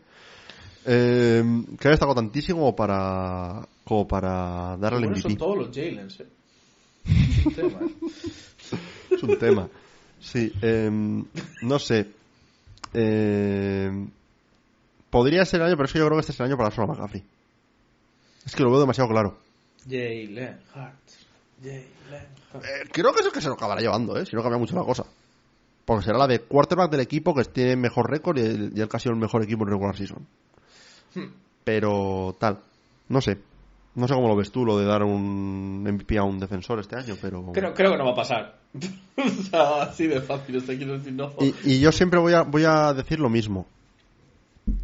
eh, 0.86 1.44
que 1.80 1.88
haya 1.88 1.92
destacado 1.92 2.16
tantísimo 2.16 2.60
como 2.60 2.76
para, 2.76 3.68
como 3.84 4.08
para 4.08 4.78
darle 4.78 5.00
el 5.00 5.06
Bueno, 5.06 5.22
son 5.22 5.38
todos 5.38 5.58
los 5.58 5.76
Jalen's, 5.76 6.20
eh. 6.20 6.28
Es 7.06 7.46
un 7.46 7.54
tema, 7.54 7.80
eh. 7.82 8.10
Es 9.12 9.24
un 9.24 9.38
tema. 9.38 9.70
Sí, 10.20 10.54
eh, 10.62 10.90
no 11.62 11.80
sé. 11.80 12.08
Eh, 12.94 14.08
podría 15.10 15.46
ser 15.46 15.62
el 15.62 15.68
año, 15.68 15.76
pero 15.76 15.86
es 15.86 15.94
que 15.94 16.00
yo 16.00 16.06
creo 16.06 16.18
que 16.18 16.22
este 16.22 16.32
es 16.32 16.40
el 16.40 16.46
año 16.46 16.58
para 16.58 16.72
solo 16.72 16.88
McCaffrey. 16.88 17.24
Es 18.46 18.56
que 18.56 18.64
lo 18.64 18.72
veo 18.72 18.80
demasiado 18.80 19.10
claro. 19.10 19.38
Jalen 19.86 20.60
Hart. 20.74 20.96
Jalen 21.62 21.86
Hart. 22.54 22.64
Eh, 22.64 22.90
creo 22.92 23.14
que 23.14 23.22
es 23.22 23.26
el 23.26 23.32
que 23.32 23.42
se 23.42 23.48
lo 23.48 23.56
acabará 23.56 23.82
llevando, 23.82 24.18
¿eh? 24.18 24.26
si 24.26 24.36
no 24.36 24.42
cambia 24.42 24.60
mucho 24.60 24.76
la 24.76 24.84
cosa. 24.84 25.06
Porque 25.86 26.06
será 26.06 26.18
la 26.18 26.28
de 26.28 26.40
quarterback 26.40 26.92
del 26.92 27.02
equipo 27.02 27.36
que 27.36 27.44
tiene 27.46 27.76
mejor 27.76 28.10
récord 28.10 28.38
y 28.38 28.42
el, 28.42 28.72
y 28.76 28.82
ha 28.82 29.00
sido 29.00 29.14
el 29.14 29.20
mejor 29.20 29.44
equipo 29.44 29.64
en 29.64 29.72
regular 29.72 29.98
season. 29.98 30.26
Pero 31.64 32.36
tal, 32.40 32.60
no 33.10 33.22
sé. 33.22 33.38
No 33.96 34.08
sé 34.08 34.16
cómo 34.16 34.28
lo 34.28 34.36
ves 34.36 34.52
tú, 34.52 34.66
lo 34.66 34.78
de 34.80 34.86
dar 34.86 35.04
un 35.04 35.84
MVP 35.84 36.18
a 36.18 36.24
un 36.24 36.40
defensor 36.40 36.80
este 36.80 36.96
año, 36.96 37.16
pero... 37.22 37.52
Creo, 37.52 37.76
creo 37.76 37.92
que 37.92 37.98
no 37.98 38.06
va 38.06 38.12
a 38.14 38.16
pasar. 38.16 38.58
o 39.18 39.44
sea, 39.44 39.84
así 39.84 40.08
de 40.08 40.20
fácil, 40.20 40.56
esto 40.56 40.74
quiero 40.76 40.98
decir, 40.98 41.14
no. 41.14 41.32
Y, 41.40 41.54
y 41.64 41.80
yo 41.80 41.92
siempre 41.92 42.20
voy 42.20 42.34
a, 42.34 42.42
voy 42.42 42.64
a 42.64 42.94
decir 42.94 43.20
lo 43.20 43.30
mismo. 43.30 43.68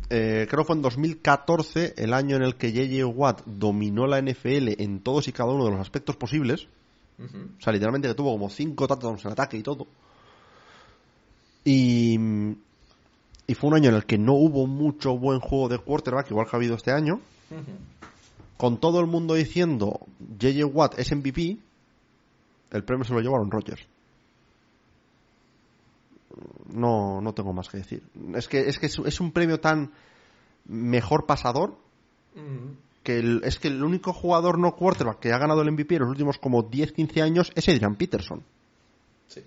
Eh, 0.09 0.47
creo 0.49 0.63
que 0.63 0.67
fue 0.67 0.75
en 0.75 0.81
2014, 0.81 1.93
el 1.97 2.13
año 2.13 2.35
en 2.35 2.43
el 2.43 2.55
que 2.55 2.71
J.J. 2.71 3.05
Watt 3.07 3.45
dominó 3.45 4.07
la 4.07 4.21
NFL 4.21 4.81
en 4.81 4.99
todos 4.99 5.27
y 5.27 5.31
cada 5.31 5.51
uno 5.51 5.65
de 5.65 5.71
los 5.71 5.79
aspectos 5.79 6.15
posibles. 6.15 6.67
O 7.19 7.61
sea, 7.61 7.73
literalmente 7.73 8.07
que 8.07 8.13
tuvo 8.13 8.31
como 8.31 8.49
cinco 8.49 8.87
touchdowns 8.87 9.25
en 9.25 9.31
ataque 9.31 9.57
y 9.57 9.63
todo. 9.63 9.87
Y, 11.65 12.17
y 13.49 13.55
fue 13.55 13.69
un 13.69 13.75
año 13.75 13.89
en 13.89 13.95
el 13.95 14.05
que 14.05 14.17
no 14.17 14.33
hubo 14.33 14.67
mucho 14.67 15.17
buen 15.17 15.39
juego 15.39 15.69
de 15.69 15.79
quarterback, 15.79 16.29
igual 16.29 16.45
que 16.47 16.55
ha 16.55 16.57
habido 16.57 16.75
este 16.75 16.91
año. 16.91 17.19
Con 18.57 18.77
todo 18.79 18.99
el 18.99 19.07
mundo 19.07 19.33
diciendo 19.33 20.01
JJ 20.37 20.65
Watt 20.65 20.99
es 20.99 21.11
MVP, 21.11 21.57
el 22.71 22.83
premio 22.83 23.05
se 23.05 23.13
lo 23.13 23.21
llevaron 23.21 23.49
Rodgers. 23.49 23.81
No, 26.71 27.21
no 27.21 27.33
tengo 27.33 27.53
más 27.53 27.69
que 27.69 27.77
decir. 27.77 28.03
Es 28.35 28.47
que 28.47 28.69
es, 28.69 28.77
que 28.79 28.85
es, 28.85 28.99
es 28.99 29.19
un 29.19 29.31
premio 29.31 29.59
tan 29.59 29.91
mejor 30.65 31.25
pasador 31.25 31.75
que 33.03 33.17
el- 33.19 33.41
es 33.43 33.57
que 33.59 33.69
el 33.69 33.83
único 33.83 34.13
jugador 34.13 34.59
no 34.59 34.75
quarterback 34.75 35.19
que 35.19 35.33
ha 35.33 35.37
ganado 35.39 35.61
el 35.63 35.71
MVP 35.71 35.95
en 35.95 36.01
los 36.01 36.09
últimos 36.11 36.37
como 36.37 36.69
10-15 36.69 37.21
años 37.23 37.51
es 37.55 37.67
Adrian 37.67 37.95
Peterson. 37.95 38.43
Sí. 39.27 39.41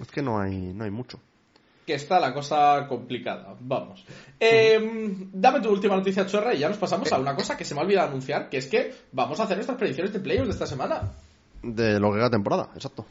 Es 0.00 0.08
que 0.10 0.22
no 0.22 0.40
hay, 0.40 0.56
no 0.72 0.84
hay 0.84 0.90
mucho. 0.90 1.20
Que 1.86 1.94
está 1.94 2.20
la 2.20 2.32
cosa 2.32 2.86
complicada. 2.88 3.56
Vamos. 3.60 4.04
Eh, 4.38 5.26
dame 5.32 5.60
tu 5.60 5.68
última 5.70 5.96
noticia 5.96 6.26
chorra 6.26 6.54
y 6.54 6.58
ya 6.58 6.68
nos 6.68 6.78
pasamos 6.78 7.12
a 7.12 7.18
una 7.18 7.34
cosa 7.34 7.56
que 7.56 7.64
se 7.64 7.74
me 7.74 7.80
ha 7.80 7.84
olvidado 7.84 8.08
anunciar, 8.08 8.48
que 8.48 8.58
es 8.58 8.66
que 8.68 8.94
vamos 9.12 9.40
a 9.40 9.44
hacer 9.44 9.56
nuestras 9.56 9.78
predicciones 9.78 10.12
de 10.12 10.20
playoffs 10.20 10.46
de 10.48 10.52
esta 10.52 10.66
semana. 10.66 11.12
De 11.62 11.98
lo 11.98 12.10
que 12.12 12.18
queda 12.18 12.30
temporada, 12.30 12.70
exacto. 12.74 13.04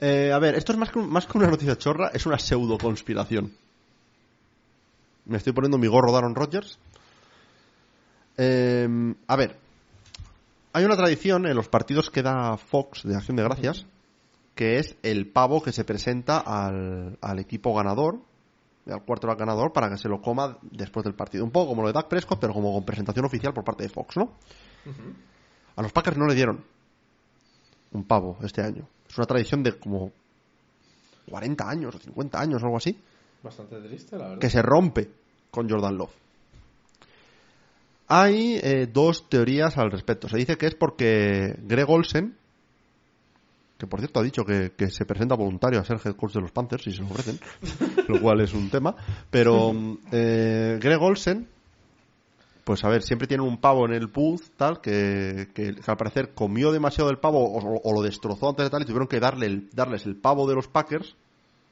Eh, 0.00 0.32
a 0.32 0.38
ver, 0.38 0.54
esto 0.54 0.72
es 0.72 0.78
más 0.78 0.90
que, 0.90 0.98
un- 0.98 1.10
más 1.10 1.26
que 1.26 1.36
una 1.38 1.48
noticia 1.48 1.76
chorra, 1.76 2.10
es 2.14 2.24
una 2.26 2.38
pseudo 2.38 2.78
conspiración. 2.78 3.52
Me 5.26 5.36
estoy 5.38 5.52
poniendo 5.52 5.78
mi 5.78 5.86
gorro 5.86 6.12
de 6.12 6.18
Aaron 6.18 6.34
Rodgers. 6.34 6.78
Eh, 8.36 9.14
a 9.26 9.36
ver, 9.36 9.56
hay 10.72 10.84
una 10.84 10.96
tradición 10.96 11.46
en 11.46 11.56
los 11.56 11.68
partidos 11.68 12.10
que 12.10 12.22
da 12.22 12.56
Fox 12.56 13.02
de 13.04 13.16
Acción 13.16 13.36
de 13.36 13.44
Gracias, 13.44 13.86
que 14.54 14.78
es 14.78 14.96
el 15.02 15.30
pavo 15.30 15.62
que 15.62 15.72
se 15.72 15.84
presenta 15.84 16.38
al, 16.38 17.18
al 17.20 17.38
equipo 17.38 17.74
ganador, 17.74 18.20
al 18.86 19.04
cuarto 19.04 19.26
ganador, 19.34 19.72
para 19.72 19.88
que 19.90 19.96
se 19.96 20.08
lo 20.08 20.20
coma 20.20 20.58
después 20.62 21.04
del 21.04 21.14
partido. 21.14 21.44
Un 21.44 21.50
poco 21.50 21.68
como 21.70 21.82
lo 21.82 21.88
de 21.88 21.94
Dak 21.94 22.08
Prescott, 22.08 22.38
pero 22.40 22.52
como 22.52 22.72
con 22.72 22.84
presentación 22.84 23.24
oficial 23.24 23.52
por 23.52 23.64
parte 23.64 23.82
de 23.84 23.88
Fox, 23.88 24.16
¿no? 24.16 24.32
A 25.76 25.82
los 25.82 25.92
Packers 25.92 26.16
no 26.16 26.26
le 26.26 26.34
dieron 26.34 26.64
un 27.92 28.04
pavo 28.04 28.38
este 28.42 28.62
año. 28.62 28.86
Es 29.08 29.16
una 29.16 29.26
tradición 29.26 29.62
de 29.62 29.78
como 29.78 30.12
40 31.30 31.68
años 31.68 31.94
o 31.94 31.98
50 31.98 32.40
años 32.40 32.62
o 32.62 32.66
algo 32.66 32.76
así, 32.76 32.98
Bastante 33.42 33.78
triste, 33.80 34.16
la 34.16 34.24
verdad. 34.24 34.40
que 34.40 34.50
se 34.50 34.62
rompe 34.62 35.10
con 35.50 35.68
Jordan 35.68 35.96
Love. 35.98 36.14
Hay 38.08 38.58
eh, 38.62 38.86
dos 38.90 39.28
teorías 39.28 39.76
al 39.78 39.90
respecto. 39.90 40.28
Se 40.28 40.36
dice 40.36 40.56
que 40.56 40.66
es 40.66 40.74
porque 40.74 41.56
Greg 41.62 41.88
Olsen, 41.88 42.36
que 43.78 43.86
por 43.86 43.98
cierto 44.00 44.20
ha 44.20 44.22
dicho 44.22 44.44
que, 44.44 44.72
que 44.76 44.88
se 44.90 45.04
presenta 45.04 45.34
voluntario 45.34 45.80
a 45.80 45.84
ser 45.84 45.98
head 46.04 46.14
coach 46.16 46.32
de 46.34 46.40
los 46.40 46.52
Panthers 46.52 46.84
si 46.84 46.92
se 46.92 47.00
lo 47.02 47.06
ofrecen, 47.06 47.38
lo 48.08 48.20
cual 48.20 48.40
es 48.40 48.54
un 48.54 48.70
tema, 48.70 48.94
pero 49.30 49.72
eh, 50.12 50.78
Greg 50.80 51.00
Olsen, 51.02 51.48
pues 52.64 52.82
a 52.84 52.88
ver, 52.88 53.02
siempre 53.02 53.26
tiene 53.28 53.42
un 53.42 53.58
pavo 53.58 53.84
en 53.86 53.92
el 53.92 54.06
booth, 54.06 54.42
tal, 54.56 54.80
que, 54.80 55.48
que 55.54 55.74
al 55.86 55.96
parecer 55.96 56.32
comió 56.34 56.72
demasiado 56.72 57.08
del 57.08 57.18
pavo 57.18 57.44
o, 57.44 57.80
o 57.82 57.92
lo 57.92 58.00
destrozó 58.02 58.48
antes 58.48 58.64
de 58.64 58.70
tal 58.70 58.82
y 58.82 58.86
tuvieron 58.86 59.08
que 59.08 59.20
darle 59.20 59.46
el- 59.46 59.68
darles 59.74 60.06
el 60.06 60.16
pavo 60.16 60.48
de 60.48 60.54
los 60.54 60.68
Packers 60.68 61.14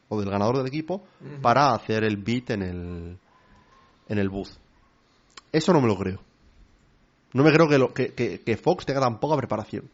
o 0.08 0.20
del 0.20 0.28
ganador 0.28 0.58
del 0.58 0.66
equipo 0.66 1.02
para 1.40 1.72
hacer 1.72 2.04
el 2.04 2.18
beat 2.18 2.50
en 2.50 2.62
el 2.62 3.16
en 4.08 4.18
el 4.18 4.28
booth. 4.28 4.50
Eso 5.52 5.72
no 5.72 5.80
me 5.80 5.86
lo 5.86 5.96
creo. 5.96 6.20
No 7.32 7.42
me 7.42 7.50
creo 7.52 7.66
que, 7.68 7.78
lo, 7.78 7.94
que 7.94 8.60
Fox 8.62 8.84
tenga 8.84 9.00
tan 9.00 9.18
poca 9.20 9.36
preparación. 9.38 9.88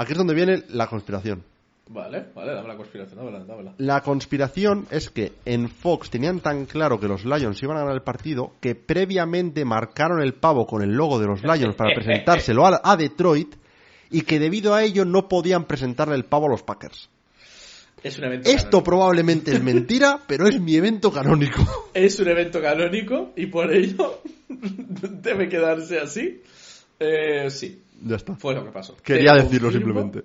Aquí 0.00 0.12
es 0.12 0.18
donde 0.18 0.32
viene 0.32 0.62
la 0.70 0.86
conspiración. 0.86 1.44
Vale, 1.88 2.24
vale, 2.34 2.54
dame 2.54 2.68
la 2.68 2.76
conspiración, 2.76 3.18
dámela, 3.18 3.44
dámela. 3.44 3.74
La 3.76 4.00
conspiración 4.00 4.86
es 4.90 5.10
que 5.10 5.32
en 5.44 5.68
Fox 5.68 6.08
tenían 6.08 6.40
tan 6.40 6.64
claro 6.64 6.98
que 6.98 7.06
los 7.06 7.26
Lions 7.26 7.62
iban 7.62 7.76
a 7.76 7.80
ganar 7.80 7.96
el 7.96 8.02
partido 8.02 8.54
que 8.62 8.74
previamente 8.74 9.62
marcaron 9.66 10.22
el 10.22 10.32
pavo 10.32 10.66
con 10.66 10.80
el 10.80 10.94
logo 10.94 11.18
de 11.18 11.26
los 11.26 11.42
Lions 11.42 11.76
para 11.76 11.94
presentárselo 11.94 12.64
a, 12.64 12.80
a 12.82 12.96
Detroit 12.96 13.54
y 14.10 14.22
que 14.22 14.38
debido 14.38 14.72
a 14.72 14.82
ello 14.82 15.04
no 15.04 15.28
podían 15.28 15.66
presentarle 15.66 16.14
el 16.14 16.24
pavo 16.24 16.46
a 16.46 16.50
los 16.52 16.62
Packers. 16.62 17.10
Es 18.02 18.16
un 18.16 18.24
evento 18.24 18.48
Esto 18.48 18.62
canónico. 18.62 18.84
probablemente 18.84 19.52
es 19.52 19.62
mentira, 19.62 20.18
pero 20.26 20.48
es 20.48 20.58
mi 20.58 20.76
evento 20.76 21.12
canónico. 21.12 21.90
Es 21.92 22.18
un 22.20 22.28
evento 22.28 22.62
canónico 22.62 23.32
y 23.36 23.48
por 23.48 23.70
ello 23.70 24.22
debe 24.48 25.46
quedarse 25.50 26.00
así. 26.00 26.40
Eh, 26.98 27.50
sí, 27.50 27.82
Ya 28.02 28.16
está. 28.16 28.34
fue 28.36 28.54
lo 28.54 28.64
que 28.64 28.70
pasó. 28.70 28.96
Quería 29.02 29.32
decirlo 29.34 29.70
simplemente. 29.70 30.22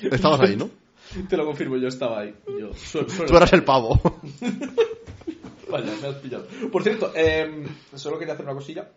Estabas 0.00 0.40
ahí, 0.40 0.56
¿no? 0.56 0.68
Te 1.28 1.36
lo 1.36 1.44
confirmo, 1.44 1.76
yo 1.76 1.88
estaba 1.88 2.20
ahí. 2.20 2.34
Yo, 2.58 2.72
su- 2.74 2.98
suelo- 3.08 3.26
Tú 3.26 3.36
eras 3.36 3.52
el 3.52 3.64
pavo. 3.64 4.00
Vaya, 5.70 5.92
me 6.02 6.08
has 6.08 6.14
pillado. 6.16 6.46
Por 6.70 6.82
cierto, 6.82 7.12
eh, 7.14 7.64
solo 7.94 8.18
quería 8.18 8.34
hacer 8.34 8.44
una 8.46 8.54
cosilla. 8.54 8.88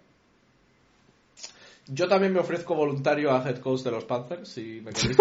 Yo 1.88 2.08
también 2.08 2.34
me 2.34 2.40
ofrezco 2.40 2.74
voluntario 2.76 3.32
a 3.32 3.48
head 3.48 3.60
coach 3.60 3.82
de 3.82 3.92
los 3.92 4.06
Panthers, 4.06 4.50
si 4.50 4.82
me 4.84 4.92
queréis. 4.92 5.18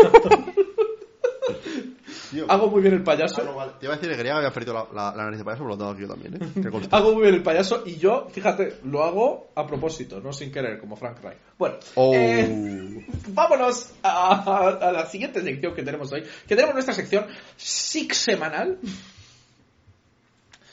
Tío. 2.35 2.47
Hago 2.49 2.69
muy 2.69 2.83
bien 2.83 2.95
el 2.95 3.03
payaso. 3.03 3.37
Ah, 3.41 3.45
no, 3.45 3.55
vale. 3.55 3.73
Te 3.79 3.87
iba 3.87 3.95
a 3.95 3.97
decir 3.97 4.11
que 4.11 4.17
quería 4.17 4.33
que 4.33 4.39
había 4.39 4.51
perdido 4.53 4.75
la, 4.75 4.87
la, 4.93 5.17
la 5.17 5.25
nariz 5.25 5.39
de 5.39 5.45
payaso, 5.45 5.63
pero 5.63 5.71
lo 5.71 5.79
tengo 5.79 5.91
aquí 5.93 6.01
yo 6.03 6.09
también, 6.09 6.35
¿eh? 6.35 6.89
Hago 6.91 7.13
muy 7.13 7.23
bien 7.23 7.35
el 7.37 7.43
payaso 7.43 7.83
y 7.87 7.97
yo, 7.97 8.27
fíjate, 8.31 8.79
lo 8.85 9.05
hago 9.05 9.51
a 9.55 9.67
propósito, 9.67 10.21
no 10.21 10.33
sin 10.33 10.51
querer, 10.51 10.79
como 10.81 10.97
Frank 10.97 11.19
Wright. 11.23 11.39
Bueno, 11.59 11.77
Oh. 11.95 12.13
eh, 12.15 13.07
vámonos 13.29 13.93
a, 14.03 14.73
a 14.89 14.93
la 14.93 15.07
siguiente 15.07 15.41
sección 15.43 15.75
que 15.75 15.83
tenemos 15.83 16.13
hoy, 16.13 16.23
que 16.47 16.57
tenemos 16.57 16.75
nuestra 16.75 16.95
sección 16.95 17.27
SIC 17.57 18.13
semanal, 18.13 18.79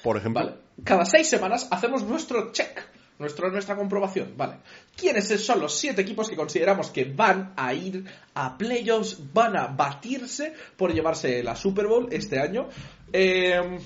Por 0.03 0.17
ejemplo, 0.17 0.43
¿vale? 0.43 0.55
Cada 0.83 1.05
seis 1.05 1.29
semanas 1.29 1.67
hacemos 1.69 2.01
nuestro 2.03 2.51
check, 2.51 2.81
nuestro, 3.21 3.49
nuestra 3.49 3.75
comprobación, 3.77 4.33
¿vale? 4.35 4.55
¿Quiénes 4.95 5.27
son 5.41 5.61
los 5.61 5.73
siete 5.77 6.01
equipos 6.01 6.29
que 6.29 6.35
consideramos 6.35 6.89
que 6.89 7.05
van 7.05 7.53
a 7.55 7.73
ir 7.73 8.03
a 8.33 8.57
playoffs, 8.57 9.17
van 9.33 9.55
a 9.55 9.67
batirse 9.67 10.53
por 10.75 10.93
llevarse 10.93 11.41
la 11.43 11.55
Super 11.55 11.87
Bowl 11.87 12.09
este 12.11 12.39
año? 12.39 12.67
Eh, 13.13 13.79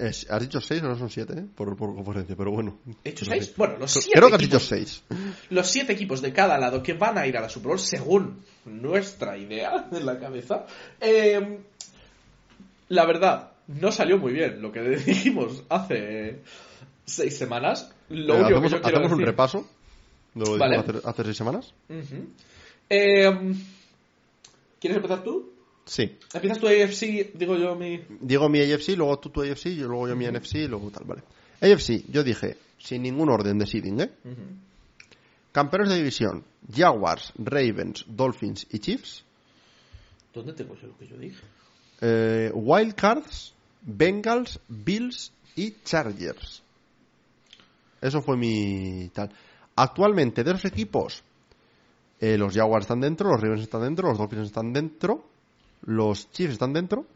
es- 0.00 0.26
has 0.30 0.40
dicho 0.40 0.60
seis 0.60 0.82
o 0.82 0.88
no 0.88 0.98
son 0.98 1.08
siete, 1.10 1.32
¿eh? 1.38 1.44
Por, 1.54 1.74
por 1.76 1.94
conferencia, 1.94 2.36
pero 2.36 2.50
bueno. 2.50 2.78
¿He 3.04 3.10
dicho 3.10 3.24
sé. 3.24 3.30
seis? 3.32 3.52
Bueno, 3.56 3.78
los 3.78 3.90
siete 3.92 4.10
Creo 4.12 4.28
que 4.28 4.34
has 4.34 4.40
dicho 4.40 4.56
equipos. 4.58 4.68
seis. 4.68 5.02
los 5.50 5.68
siete 5.70 5.92
equipos 5.94 6.20
de 6.22 6.32
cada 6.32 6.58
lado 6.58 6.82
que 6.82 6.92
van 6.92 7.16
a 7.18 7.26
ir 7.26 7.36
a 7.36 7.40
la 7.40 7.48
Super 7.48 7.68
Bowl, 7.68 7.78
según 7.80 8.42
nuestra 8.66 9.36
idea 9.38 9.88
en 9.90 10.04
la 10.04 10.18
cabeza, 10.18 10.66
eh, 11.00 11.58
la 12.88 13.06
verdad, 13.06 13.52
no 13.68 13.92
salió 13.92 14.18
muy 14.18 14.32
bien 14.32 14.60
lo 14.60 14.72
que 14.72 14.80
dijimos 15.06 15.62
hace 15.68 16.40
seis 17.06 17.36
semanas. 17.38 17.90
Lo 18.10 18.34
Eh, 18.36 18.54
único 18.54 18.80
que 18.80 18.86
hacemos 18.88 19.10
yo 19.10 19.16
un 19.16 19.22
repaso 19.22 19.66
lo 20.34 20.56
Vale. 20.58 20.76
hace, 20.76 20.92
hace 21.04 21.24
seis 21.24 21.36
semanas. 21.36 21.74
Eh, 22.90 23.54
¿Quieres 24.80 24.96
empezar 24.96 25.22
tú? 25.24 25.52
Sí. 25.84 26.16
Empiezas 26.34 26.58
tu 26.58 26.66
AFC, 26.68 27.32
digo 27.34 27.56
yo 27.56 27.74
mi... 27.74 28.00
Digo 28.20 28.48
mi 28.48 28.60
AFC, 28.60 28.90
luego 28.96 29.18
tú 29.18 29.30
tu 29.30 29.42
AFC, 29.42 29.68
yo 29.74 29.88
luego 29.88 30.08
yo 30.08 30.16
mi 30.16 30.26
NFC, 30.26 30.54
y 30.56 30.68
luego 30.68 30.90
tal, 30.90 31.04
vale. 31.04 31.22
AFC, 31.60 32.04
yo 32.10 32.22
dije, 32.22 32.56
sin 32.78 33.02
ningún 33.02 33.30
orden 33.30 33.58
de 33.58 33.66
seeding, 33.66 34.00
¿eh? 34.02 34.10
Campeones 35.52 35.88
de 35.88 35.96
división, 35.96 36.44
Jaguars, 36.72 37.32
Ravens, 37.38 38.04
Dolphins 38.06 38.66
y 38.70 38.78
Chiefs. 38.78 39.24
¿Dónde 40.34 40.52
tengo 40.52 40.76
yo 40.76 40.88
lo 40.88 40.98
que 40.98 41.06
yo 41.06 41.16
dije? 41.16 41.40
Eh, 42.00 42.52
Wildcards, 42.54 43.54
Bengals, 43.82 44.60
Bills 44.68 45.32
y 45.56 45.74
Chargers. 45.84 46.62
Eso 48.00 48.22
fue 48.22 48.36
mi 48.36 49.08
tal. 49.12 49.30
Actualmente, 49.76 50.42
de 50.44 50.50
esos 50.50 50.64
equipos, 50.66 51.22
eh, 52.20 52.36
los 52.36 52.54
Jaguars 52.54 52.84
están 52.84 53.00
dentro, 53.00 53.30
los 53.30 53.40
Ravens 53.40 53.62
están 53.62 53.82
dentro, 53.82 54.08
los 54.08 54.18
Dolphins 54.18 54.46
están 54.46 54.72
dentro, 54.72 55.24
los 55.82 56.30
Chiefs 56.32 56.54
están 56.54 56.72
dentro, 56.72 57.06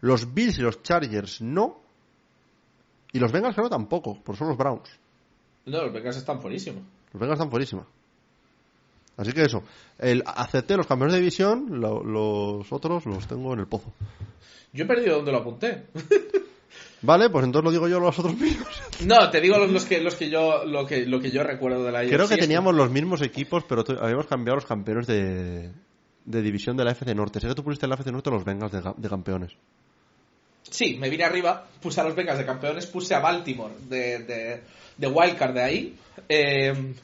los 0.00 0.32
Bills 0.34 0.58
y 0.58 0.62
los 0.62 0.82
Chargers 0.82 1.40
no, 1.40 1.78
y 3.12 3.18
los 3.18 3.30
Bengals 3.32 3.54
creo 3.56 3.68
tampoco, 3.68 4.18
porque 4.24 4.38
son 4.38 4.48
los 4.48 4.56
Browns. 4.56 4.88
No, 5.66 5.82
los 5.84 5.92
Bengals 5.92 6.16
están 6.16 6.40
buenísimos. 6.40 6.82
Los 7.12 7.20
Bengals 7.20 7.38
están 7.38 7.50
fuerísima. 7.50 7.86
Así 9.16 9.32
que 9.32 9.42
eso, 9.42 9.62
el, 9.98 10.22
acepté 10.26 10.76
los 10.76 10.86
campeones 10.86 11.14
de 11.14 11.18
división, 11.20 11.80
lo- 11.80 12.02
los 12.02 12.72
otros 12.72 13.04
los 13.06 13.26
tengo 13.26 13.52
en 13.52 13.60
el 13.60 13.66
pozo. 13.66 13.92
Yo 14.72 14.84
he 14.84 14.86
perdido 14.86 15.16
donde 15.16 15.32
lo 15.32 15.38
apunté. 15.38 15.86
Vale, 17.02 17.30
pues 17.30 17.44
entonces 17.44 17.64
lo 17.64 17.70
digo 17.70 17.88
yo 17.88 17.98
los 17.98 18.18
otros 18.18 18.36
míos. 18.36 18.66
No, 19.06 19.30
te 19.30 19.40
digo 19.40 19.56
los, 19.56 19.70
los 19.70 19.86
que 19.86 20.00
los 20.00 20.14
que 20.14 20.28
yo 20.28 20.64
lo 20.66 20.86
que 20.86 21.06
lo 21.06 21.20
que 21.20 21.30
yo 21.30 21.42
recuerdo 21.42 21.84
de 21.84 21.92
la 21.92 22.04
Creo 22.04 22.28
que 22.28 22.36
teníamos 22.36 22.74
los 22.74 22.90
mismos 22.90 23.22
equipos, 23.22 23.64
pero 23.66 23.82
habíamos 23.98 24.26
cambiado 24.26 24.56
los 24.56 24.66
campeones 24.66 25.06
de, 25.06 25.70
de 26.26 26.42
división 26.42 26.76
de 26.76 26.84
la 26.84 26.92
FC 26.92 27.14
Norte. 27.14 27.40
Sé 27.40 27.48
que 27.48 27.54
tú 27.54 27.64
pusiste 27.64 27.86
en 27.86 27.90
la 27.90 27.94
FC 27.96 28.12
Norte 28.12 28.30
los 28.30 28.44
Bengals 28.44 28.72
de, 28.72 28.82
de 28.94 29.08
campeones. 29.08 29.52
Sí, 30.62 30.96
me 30.98 31.08
vine 31.08 31.24
arriba, 31.24 31.66
puse 31.80 32.00
a 32.00 32.04
los 32.04 32.14
Bengals 32.14 32.38
de 32.38 32.44
campeones, 32.44 32.86
puse 32.86 33.14
a 33.14 33.20
Baltimore 33.20 33.74
de, 33.88 34.18
de, 34.20 34.60
de 34.98 35.06
Wildcard 35.06 35.54
de 35.54 35.62
ahí, 35.62 35.96
eh, 36.28 36.94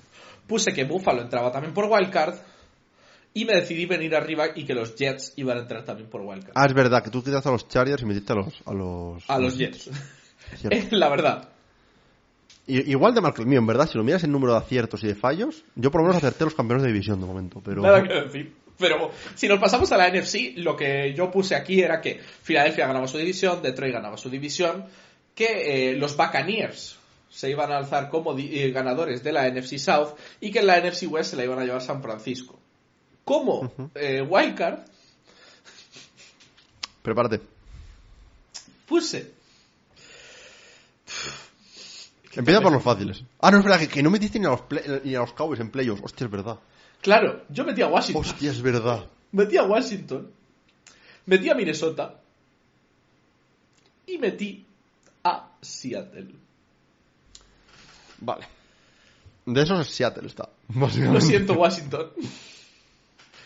puse 0.46 0.72
que 0.72 0.84
Buffalo 0.84 1.22
entraba 1.22 1.50
también 1.50 1.72
por 1.72 1.86
Wildcard 1.86 2.36
y 3.36 3.44
me 3.44 3.52
decidí 3.52 3.84
venir 3.84 4.16
arriba 4.16 4.46
y 4.54 4.64
que 4.64 4.72
los 4.72 4.94
Jets 4.94 5.34
iban 5.36 5.58
a 5.58 5.60
entrar 5.60 5.84
también 5.84 6.08
por 6.08 6.22
Wildcard. 6.22 6.54
Ah, 6.54 6.64
es 6.66 6.72
verdad, 6.72 7.04
que 7.04 7.10
tú 7.10 7.22
quitaste 7.22 7.50
a 7.50 7.52
los 7.52 7.68
Chargers 7.68 8.02
y 8.02 8.06
metiste 8.06 8.32
a 8.32 8.36
los... 8.36 8.62
A 8.64 8.72
los, 8.72 9.28
A 9.28 9.38
los 9.38 9.58
Jets. 9.58 9.90
La 10.90 11.10
verdad. 11.10 11.50
Igual 12.66 13.14
de 13.14 13.20
mal 13.20 13.34
que 13.34 13.42
el 13.42 13.46
mío, 13.46 13.58
en 13.58 13.66
verdad. 13.66 13.90
Si 13.90 13.98
lo 13.98 14.04
miras 14.04 14.24
en 14.24 14.32
número 14.32 14.54
de 14.54 14.60
aciertos 14.60 15.04
y 15.04 15.08
de 15.08 15.14
fallos, 15.14 15.64
yo 15.74 15.90
por 15.90 16.00
lo 16.00 16.06
menos 16.06 16.16
acerté 16.16 16.44
los 16.44 16.54
campeones 16.54 16.84
de 16.84 16.92
división 16.92 17.20
de 17.20 17.26
momento. 17.26 17.60
Pero... 17.62 17.82
Nada 17.82 18.02
que 18.02 18.14
decir. 18.14 18.54
Pero 18.78 19.10
si 19.34 19.48
nos 19.48 19.58
pasamos 19.58 19.92
a 19.92 19.98
la 19.98 20.08
NFC, 20.08 20.56
lo 20.56 20.74
que 20.74 21.12
yo 21.12 21.30
puse 21.30 21.54
aquí 21.54 21.82
era 21.82 22.00
que 22.00 22.18
Filadelfia 22.18 22.86
ganaba 22.86 23.06
su 23.06 23.18
división, 23.18 23.60
Detroit 23.60 23.92
ganaba 23.92 24.16
su 24.16 24.30
división, 24.30 24.86
que 25.34 25.90
eh, 25.90 25.96
los 25.96 26.16
Buccaneers 26.16 26.96
se 27.28 27.50
iban 27.50 27.70
a 27.70 27.76
alzar 27.76 28.08
como 28.08 28.34
eh, 28.38 28.70
ganadores 28.70 29.22
de 29.22 29.32
la 29.32 29.46
NFC 29.46 29.76
South 29.76 30.16
y 30.40 30.50
que 30.50 30.60
en 30.60 30.68
la 30.68 30.80
NFC 30.80 31.04
West 31.06 31.32
se 31.32 31.36
la 31.36 31.44
iban 31.44 31.58
a 31.58 31.64
llevar 31.64 31.82
San 31.82 32.02
Francisco. 32.02 32.58
Como 33.26 33.90
eh, 33.96 34.22
Wildcard, 34.22 34.86
Prepárate. 37.02 37.40
puse 38.86 39.32
Empieza 42.36 42.60
por 42.60 42.70
los 42.72 42.82
fáciles. 42.82 43.24
Ah, 43.40 43.50
no, 43.50 43.58
es 43.58 43.64
verdad, 43.64 43.80
que, 43.80 43.88
que 43.88 44.02
no 44.02 44.10
metiste 44.10 44.38
ni 44.38 44.46
a, 44.46 44.50
los 44.50 44.60
play- 44.62 45.00
ni 45.04 45.14
a 45.14 45.20
los 45.20 45.32
Cowboys 45.32 45.58
en 45.60 45.70
playoffs. 45.70 46.02
Hostia, 46.04 46.26
es 46.26 46.30
verdad. 46.30 46.58
Claro, 47.00 47.44
yo 47.48 47.64
metí 47.64 47.82
a 47.82 47.88
Washington, 47.88 48.20
Hostia, 48.22 48.50
es 48.50 48.62
verdad. 48.62 49.06
metí 49.32 49.56
a 49.56 49.64
Washington, 49.64 50.30
metí 51.26 51.48
a 51.50 51.54
Minnesota 51.56 52.20
y 54.06 54.18
metí 54.18 54.64
a 55.24 55.50
Seattle. 55.60 56.32
Vale. 58.20 58.46
De 59.46 59.62
esos 59.62 59.80
es 59.88 59.94
Seattle 59.94 60.26
está. 60.28 60.48
Lo 60.74 61.20
siento, 61.20 61.54
Washington. 61.54 62.10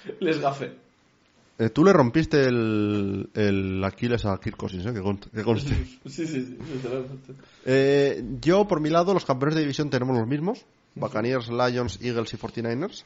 Les 0.21 0.41
gafé. 0.41 0.73
Eh, 1.59 1.69
tú 1.69 1.85
le 1.85 1.93
rompiste 1.93 2.43
el, 2.47 3.29
el 3.35 3.85
Aquiles 3.85 4.25
a 4.25 4.39
Kirk 4.39 4.57
Cousins, 4.57 4.87
¿eh? 4.87 4.95
Que 4.95 5.01
conste. 5.01 5.29
que 5.31 5.43
conste. 5.43 5.75
Sí, 6.07 6.27
sí, 6.27 6.27
sí, 6.27 6.59
literalmente. 6.73 7.35
Eh, 7.67 8.25
yo, 8.41 8.67
por 8.67 8.81
mi 8.81 8.89
lado, 8.89 9.13
los 9.13 9.25
campeones 9.27 9.57
de 9.57 9.61
división 9.63 9.91
tenemos 9.91 10.17
los 10.17 10.27
mismos. 10.27 10.65
Buccaneers, 10.95 11.49
Lions, 11.51 11.99
Eagles 12.03 12.33
y 12.33 12.37
49ers. 12.39 13.05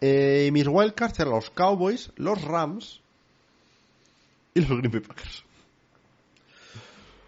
Eh, 0.00 0.46
y 0.48 0.50
mis 0.52 0.66
wildcards 0.68 1.18
eran 1.20 1.32
los 1.34 1.50
Cowboys, 1.50 2.10
los 2.16 2.42
Rams 2.42 3.00
y 4.54 4.60
los 4.60 4.70
Green 4.78 4.90
Bay 4.92 5.00
Packers. 5.00 5.44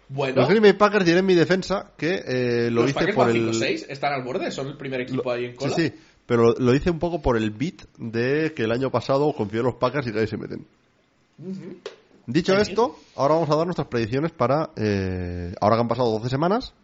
Bueno, 0.09 0.37
Los 0.41 0.49
Green 0.49 0.63
Bay 0.63 0.73
Packers 0.73 1.05
diré 1.05 1.19
en 1.19 1.25
mi 1.25 1.35
defensa 1.35 1.91
que 1.95 2.23
eh, 2.25 2.69
lo 2.71 2.81
los 2.81 2.89
hice 2.91 2.99
Packers 2.99 3.15
por 3.15 3.29
el... 3.29 3.49
5-6, 3.53 3.85
están 3.89 4.13
al 4.13 4.23
borde, 4.23 4.49
son 4.51 4.67
el 4.67 4.77
primer 4.77 5.01
equipo 5.01 5.23
Lo- 5.23 5.31
ahí 5.31 5.45
en 5.45 5.55
cola. 5.55 5.75
Sí, 5.75 5.87
sí, 5.89 5.93
pero 6.29 6.53
lo, 6.59 6.75
hice 6.75 6.91
un 6.91 6.99
poco 6.99 7.23
por 7.23 7.37
el 7.37 7.49
beat 7.49 7.85
de 7.97 8.53
que 8.53 8.65
el 8.65 8.71
año 8.71 8.91
pasado 8.91 9.33
confié 9.33 9.61
en 9.61 9.65
los 9.65 9.75
Packers 9.75 10.05
y 10.05 10.15
ahí 10.15 10.27
se 10.27 10.37
meten. 10.37 10.63
Dicho 12.27 12.53
Muy 12.53 12.61
esto, 12.61 12.99
ahora 13.15 13.33
vamos 13.33 13.49
a 13.49 13.55
dar 13.55 13.65
nuestras 13.65 13.87
predicciones 13.87 14.31
para... 14.31 14.69
eh, 14.75 15.55
ahora 15.59 15.77
que 15.77 15.81
han 15.81 15.87
pasado 15.87 16.11
12 16.11 16.29
semanas, 16.29 16.75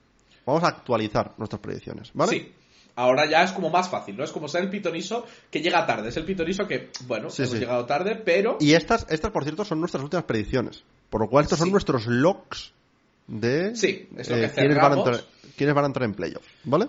vamos 0.47 0.63
a 0.63 0.69
actualizar 0.69 1.35
nuestras 1.37 1.61
predicciones, 1.61 2.09
¿vale? 2.15 2.31
Sí. 2.31 2.51
Ahora 2.95 3.29
ya 3.29 3.43
es 3.43 3.51
como 3.51 3.69
más 3.69 3.87
fácil, 3.87 4.17
¿no? 4.17 4.23
Es 4.23 4.31
como 4.31 4.47
ser 4.47 4.63
el 4.63 4.71
pitoniso 4.71 5.27
que 5.51 5.61
llega 5.61 5.85
tarde. 5.85 6.09
Es 6.09 6.17
el 6.17 6.25
pitoniso 6.25 6.65
que, 6.67 6.89
bueno, 7.05 7.29
Sí, 7.29 7.43
hemos 7.43 7.53
sí. 7.53 7.59
llegado 7.59 7.85
tarde, 7.85 8.15
pero... 8.15 8.57
Y 8.59 8.73
estas, 8.73 9.05
estas, 9.11 9.29
por 9.29 9.43
cierto, 9.43 9.63
son 9.63 9.79
nuestras 9.79 10.01
últimas 10.03 10.25
predicciones. 10.25 10.83
Por 11.11 11.21
lo 11.21 11.29
cual, 11.29 11.43
estos 11.43 11.59
son 11.59 11.69
nuestros 11.71 12.07
locks 12.07 12.73
de 13.27 13.75
Sí, 13.75 14.09
es 14.17 14.27
lo 14.27 14.37
que 14.37 14.49
quiénes, 14.49 14.77
van 14.77 14.93
a 14.93 14.95
entrar, 14.95 15.21
quiénes 15.55 15.75
van 15.75 15.83
a 15.83 15.87
entrar 15.87 16.09
en 16.09 16.15
playoffs, 16.15 16.47
¿vale? 16.63 16.87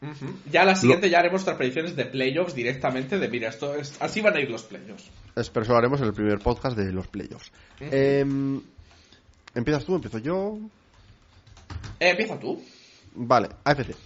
Ujú. 0.00 0.26
Ya 0.50 0.64
la 0.64 0.76
siguiente 0.76 1.10
ya 1.10 1.18
haremos 1.18 1.40
nuestras 1.40 1.56
predicciones 1.56 1.96
de 1.96 2.04
playoffs 2.04 2.54
directamente 2.54 3.18
de, 3.18 3.28
mira, 3.28 3.48
esto 3.48 3.74
es... 3.74 4.00
así 4.00 4.20
van 4.20 4.36
a 4.36 4.40
ir 4.40 4.50
los 4.50 4.62
playoffs. 4.62 5.10
Espero 5.34 5.66
que 5.66 5.72
lo 5.72 5.78
haremos 5.78 6.00
en 6.00 6.06
el 6.06 6.12
primer 6.12 6.38
podcast 6.38 6.76
de 6.76 6.92
los 6.92 7.08
playoffs. 7.08 7.50
Em, 7.80 8.60
¿Empiezas 9.54 9.84
tú? 9.84 9.96
¿Empiezo 9.96 10.18
yo? 10.18 10.58
Eh, 11.98 12.10
empieza 12.10 12.38
tú. 12.38 12.62
Vale, 13.14 13.48
AFC. 13.64 13.96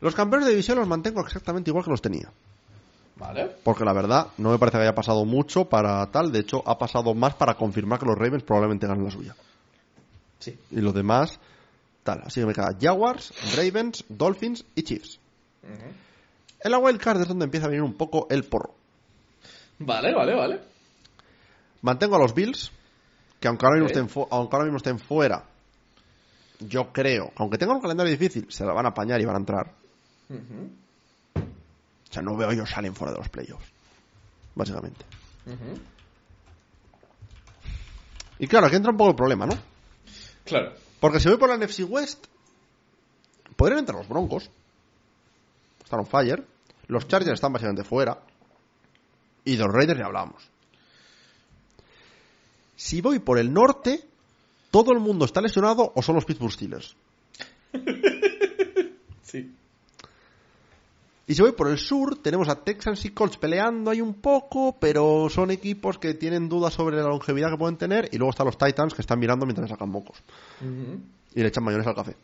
Los 0.00 0.14
campeones 0.14 0.46
de 0.46 0.52
división 0.52 0.78
los 0.78 0.88
mantengo 0.88 1.20
exactamente 1.20 1.70
igual 1.70 1.84
que 1.84 1.90
los 1.90 2.02
tenía. 2.02 2.30
Vale. 3.16 3.50
Porque 3.62 3.84
la 3.84 3.92
verdad, 3.92 4.28
no 4.38 4.50
me 4.50 4.58
parece 4.58 4.78
que 4.78 4.82
haya 4.82 4.94
pasado 4.94 5.24
mucho 5.26 5.66
para 5.66 6.06
tal. 6.10 6.32
De 6.32 6.40
hecho, 6.40 6.62
ha 6.66 6.78
pasado 6.78 7.14
más 7.14 7.34
para 7.34 7.54
confirmar 7.54 7.98
que 7.98 8.06
los 8.06 8.16
Ravens 8.16 8.42
probablemente 8.42 8.86
ganen 8.86 9.04
la 9.04 9.10
suya. 9.10 9.36
Sí. 10.38 10.58
Y 10.70 10.80
los 10.80 10.94
demás, 10.94 11.38
tal. 12.02 12.22
Así 12.24 12.40
que 12.40 12.46
me 12.46 12.52
queda 12.52 12.76
Jaguars, 12.80 13.32
Ravens, 13.56 14.04
Dolphins 14.08 14.64
y 14.74 14.82
Chiefs. 14.82 15.18
En 16.62 16.70
la 16.70 16.78
wild 16.78 17.00
card 17.00 17.20
es 17.20 17.28
donde 17.28 17.44
empieza 17.44 17.66
a 17.66 17.68
venir 17.70 17.82
un 17.82 17.94
poco 17.94 18.26
el 18.30 18.44
porro. 18.44 18.74
Vale, 19.78 20.14
vale, 20.14 20.34
vale. 20.34 20.60
Mantengo 21.82 22.16
a 22.16 22.18
los 22.18 22.34
Bills, 22.34 22.70
que 23.38 23.48
aunque 23.48 23.64
ahora 23.64 23.80
mismo, 23.80 23.86
estén, 23.86 24.26
aunque 24.30 24.56
ahora 24.56 24.64
mismo 24.64 24.76
estén 24.76 24.98
fuera, 24.98 25.44
yo 26.60 26.92
creo, 26.92 27.28
que 27.28 27.42
aunque 27.42 27.56
tengan 27.56 27.76
un 27.76 27.82
calendario 27.82 28.10
difícil, 28.10 28.46
se 28.50 28.64
la 28.64 28.74
van 28.74 28.84
a 28.84 28.90
apañar 28.90 29.20
y 29.20 29.24
van 29.24 29.36
a 29.36 29.38
entrar. 29.38 29.72
O 30.28 32.12
sea, 32.12 32.22
no 32.22 32.36
veo 32.36 32.50
ellos 32.50 32.68
salen 32.68 32.94
fuera 32.94 33.12
de 33.12 33.18
los 33.18 33.28
playoffs. 33.30 33.66
básicamente. 34.54 35.04
Y 38.38 38.46
claro, 38.46 38.66
aquí 38.66 38.76
entra 38.76 38.90
un 38.90 38.96
poco 38.96 39.10
el 39.10 39.16
problema, 39.16 39.46
¿no? 39.46 39.54
Claro. 40.44 40.72
Porque 41.00 41.18
si 41.18 41.28
voy 41.28 41.38
por 41.38 41.48
la 41.48 41.56
NFC 41.56 41.80
West, 41.88 42.26
podrían 43.56 43.80
entrar 43.80 43.98
los 43.98 44.08
Broncos. 44.08 44.50
Están 45.82 46.00
on 46.00 46.06
fire. 46.06 46.46
Los 46.86 47.08
Chargers 47.08 47.34
están 47.34 47.52
básicamente 47.52 47.84
fuera. 47.84 48.22
Y 49.44 49.56
de 49.56 49.64
los 49.64 49.74
Raiders 49.74 49.98
ya 49.98 50.06
hablamos. 50.06 50.42
Si 52.76 53.00
voy 53.00 53.18
por 53.18 53.38
el 53.38 53.52
norte, 53.52 54.04
todo 54.70 54.92
el 54.92 55.00
mundo 55.00 55.24
está 55.24 55.40
lesionado 55.40 55.92
o 55.94 56.02
son 56.02 56.14
los 56.14 56.24
Pittsburgh 56.24 56.52
Steelers. 56.52 56.96
Sí. 59.22 59.48
Y 61.30 61.36
si 61.36 61.42
voy 61.42 61.52
por 61.52 61.68
el 61.68 61.78
sur, 61.78 62.16
tenemos 62.16 62.48
a 62.48 62.56
Texans 62.56 63.04
y 63.04 63.10
Colts 63.10 63.36
peleando 63.36 63.92
ahí 63.92 64.00
un 64.00 64.14
poco, 64.14 64.74
pero 64.80 65.28
son 65.30 65.52
equipos 65.52 65.96
que 65.96 66.14
tienen 66.14 66.48
dudas 66.48 66.74
sobre 66.74 66.96
la 66.96 67.04
longevidad 67.04 67.52
que 67.52 67.56
pueden 67.56 67.76
tener. 67.76 68.08
Y 68.10 68.18
luego 68.18 68.30
están 68.30 68.46
los 68.46 68.58
Titans 68.58 68.94
que 68.94 69.02
están 69.02 69.20
mirando 69.20 69.46
mientras 69.46 69.70
sacan 69.70 69.90
mocos. 69.90 70.16
Y 70.60 71.40
le 71.40 71.46
echan 71.46 71.62
mayonesa 71.62 71.90
al 71.90 71.94
café. 71.94 72.16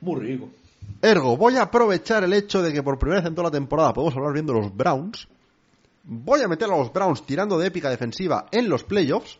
Muy 0.00 0.18
rico. 0.18 0.48
Ergo, 1.02 1.36
voy 1.36 1.56
a 1.56 1.64
aprovechar 1.64 2.24
el 2.24 2.32
hecho 2.32 2.62
de 2.62 2.72
que 2.72 2.82
por 2.82 2.98
primera 2.98 3.20
vez 3.20 3.28
en 3.28 3.34
toda 3.34 3.48
la 3.48 3.52
temporada 3.52 3.92
podemos 3.92 4.16
hablar 4.16 4.32
viendo 4.32 4.54
los 4.54 4.74
Browns. 4.74 5.28
Voy 6.04 6.40
a 6.40 6.48
meter 6.48 6.70
a 6.70 6.78
los 6.78 6.90
Browns 6.90 7.26
tirando 7.26 7.58
de 7.58 7.66
épica 7.66 7.90
defensiva 7.90 8.46
en 8.50 8.70
los 8.70 8.82
playoffs. 8.82 9.38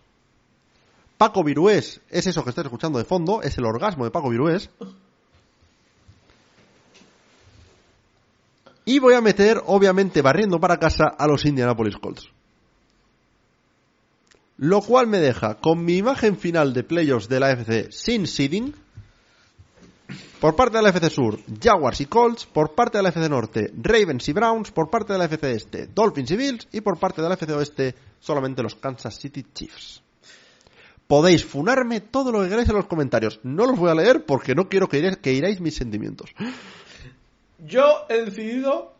Paco 1.16 1.42
Virués 1.42 2.02
es 2.10 2.26
eso 2.26 2.44
que 2.44 2.50
estás 2.50 2.66
escuchando 2.66 2.98
de 2.98 3.06
fondo, 3.06 3.40
es 3.40 3.56
el 3.56 3.64
orgasmo 3.64 4.04
de 4.04 4.10
Paco 4.10 4.28
Virués. 4.28 4.68
Y 8.84 8.98
voy 8.98 9.14
a 9.14 9.20
meter, 9.20 9.62
obviamente, 9.66 10.20
barriendo 10.20 10.60
para 10.60 10.78
casa 10.78 11.04
a 11.16 11.26
los 11.26 11.44
Indianapolis 11.44 11.96
Colts. 11.96 12.30
Lo 14.56 14.82
cual 14.82 15.06
me 15.06 15.18
deja 15.18 15.56
con 15.56 15.84
mi 15.84 15.96
imagen 15.96 16.36
final 16.36 16.72
de 16.74 16.84
playoffs 16.84 17.28
de 17.28 17.40
la 17.40 17.50
FC 17.52 17.90
sin 17.90 18.26
seeding. 18.26 18.74
Por 20.38 20.54
parte 20.54 20.76
de 20.76 20.82
la 20.82 20.90
FC 20.90 21.08
Sur, 21.08 21.40
Jaguars 21.60 22.00
y 22.02 22.06
Colts. 22.06 22.46
Por 22.46 22.74
parte 22.74 22.98
de 22.98 23.02
la 23.02 23.08
FC 23.08 23.28
Norte, 23.28 23.72
Ravens 23.82 24.28
y 24.28 24.32
Browns. 24.32 24.70
Por 24.70 24.90
parte 24.90 25.14
de 25.14 25.18
la 25.18 25.24
FC 25.24 25.52
Este, 25.52 25.86
Dolphins 25.86 26.30
y 26.30 26.36
Bills. 26.36 26.68
Y 26.72 26.82
por 26.82 26.98
parte 26.98 27.22
de 27.22 27.28
la 27.28 27.34
FC 27.34 27.52
Oeste, 27.54 27.94
solamente 28.20 28.62
los 28.62 28.74
Kansas 28.74 29.18
City 29.18 29.44
Chiefs. 29.54 30.02
Podéis 31.06 31.44
funarme 31.44 32.00
todo 32.00 32.30
lo 32.30 32.42
que 32.42 32.48
queráis 32.48 32.68
en 32.68 32.76
los 32.76 32.86
comentarios. 32.86 33.40
No 33.42 33.66
los 33.66 33.78
voy 33.78 33.90
a 33.90 33.94
leer 33.94 34.24
porque 34.24 34.54
no 34.54 34.68
quiero 34.68 34.88
que 34.88 34.98
iréis, 34.98 35.16
que 35.16 35.32
iráis 35.32 35.60
mis 35.60 35.74
sentimientos. 35.74 36.30
Yo 37.66 38.06
he 38.08 38.24
decidido 38.24 38.92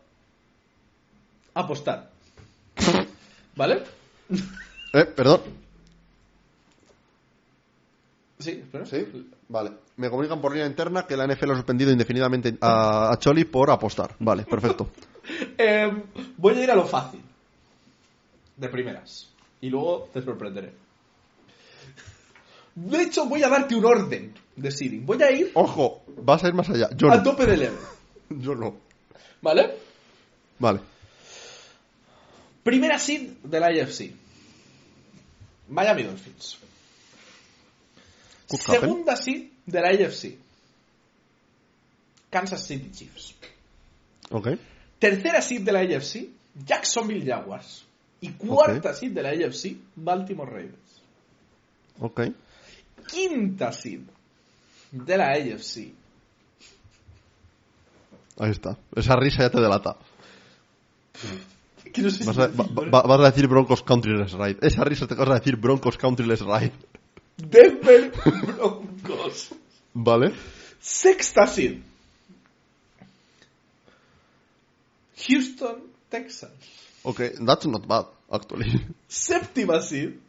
apostar. 1.53 2.09
¿Vale? 3.55 3.83
Eh, 4.93 5.05
perdón. 5.05 5.41
Sí, 8.39 8.51
espera. 8.51 8.85
Sí, 8.85 9.29
vale. 9.47 9.71
Me 9.97 10.09
comunican 10.09 10.41
por 10.41 10.51
línea 10.51 10.67
interna 10.67 11.05
que 11.07 11.15
la 11.15 11.25
NFL 11.25 11.51
ha 11.51 11.55
suspendido 11.55 11.91
indefinidamente 11.91 12.57
a, 12.59 13.11
a 13.11 13.19
Choli 13.19 13.45
por 13.45 13.71
apostar. 13.71 14.15
Vale, 14.19 14.43
perfecto. 14.43 14.89
Eh, 15.57 15.91
voy 16.37 16.53
a 16.53 16.63
ir 16.63 16.69
a 16.69 16.75
lo 16.75 16.85
fácil. 16.85 17.19
De 18.55 18.69
primeras. 18.69 19.27
Y 19.59 19.71
luego 19.71 20.07
te 20.13 20.21
sorprenderé. 20.21 20.71
De 22.75 23.01
hecho, 23.01 23.25
voy 23.25 23.41
a 23.41 23.49
darte 23.49 23.73
un 23.73 23.85
orden 23.85 24.35
de 24.55 24.69
seeding. 24.69 25.03
Voy 25.03 25.23
a 25.23 25.31
ir 25.31 25.49
Ojo, 25.55 26.03
vas 26.17 26.43
a 26.43 26.49
ir 26.49 26.53
más 26.53 26.69
allá. 26.69 26.89
Yo 26.95 27.11
a 27.11 27.23
tope 27.23 27.47
de 27.47 27.57
level. 27.57 27.79
Yo 28.29 28.55
no. 28.55 28.77
¿Vale? 29.41 29.75
Vale. 30.59 30.79
Primera 32.63 32.97
seed 32.97 33.29
de 33.43 33.59
la 33.59 33.67
AFC. 33.67 34.11
Miami 35.69 36.03
Dolphins. 36.03 36.57
Segunda 38.47 39.15
seed 39.15 39.49
de 39.65 39.81
la 39.81 39.89
AFC. 39.89 40.37
Kansas 42.29 42.65
City 42.65 42.91
Chiefs. 42.91 43.35
Ok. 44.31 44.49
Tercera 44.99 45.41
seed 45.41 45.61
de 45.61 45.71
la 45.71 45.79
AFC. 45.79 46.27
Jacksonville 46.65 47.25
Jaguars. 47.25 47.85
Y 48.21 48.31
cuarta 48.31 48.93
seed 48.93 49.11
de 49.11 49.23
la 49.23 49.29
AFC. 49.29 49.75
Baltimore 49.95 50.49
Ravens. 50.49 51.01
Ok. 51.99 52.21
Quinta 53.07 53.71
seed 53.71 54.01
de 54.91 55.17
la 55.17 55.31
AFC. 55.31 55.93
Ahí 58.37 58.51
está. 58.51 58.77
Esa 58.95 59.15
risa 59.15 59.43
ya 59.43 59.49
te 59.49 59.59
delata. 59.61 59.95
No 61.97 62.09
sé 62.09 62.25
Vas 62.25 62.37
a, 62.37 62.47
decirlo, 62.47 62.75
va- 62.91 63.01
va- 63.01 63.07
vas 63.07 63.19
a 63.21 63.31
decir 63.31 63.47
Broncos 63.47 63.81
Countryless 63.83 64.33
Ride. 64.33 64.57
Esa 64.61 64.83
risa 64.83 65.07
te 65.07 65.15
vas 65.15 65.29
a 65.29 65.35
decir 65.35 65.55
Broncos 65.55 65.97
Countryless 65.97 66.41
Ride. 66.41 66.73
Denver 67.37 68.11
Broncos. 68.45 69.49
Vale. 69.93 70.33
Sexta 70.81 71.47
seed. 71.47 71.81
Houston 75.27 75.83
Texans. 76.09 76.51
Ok, 77.03 77.21
that's 77.45 77.65
not 77.67 77.87
bad, 77.87 78.05
actually. 78.31 78.85
Séptima 79.07 79.79
seed. 79.81 80.19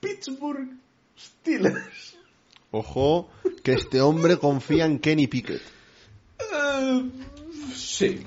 Pittsburgh 0.00 0.68
Steelers. 1.16 2.17
Ojo, 2.70 3.28
que 3.62 3.72
este 3.72 4.00
hombre 4.00 4.36
confía 4.36 4.84
en 4.84 4.98
Kenny 4.98 5.26
Pickett. 5.26 5.62
Eh, 6.38 7.10
sí. 7.74 8.24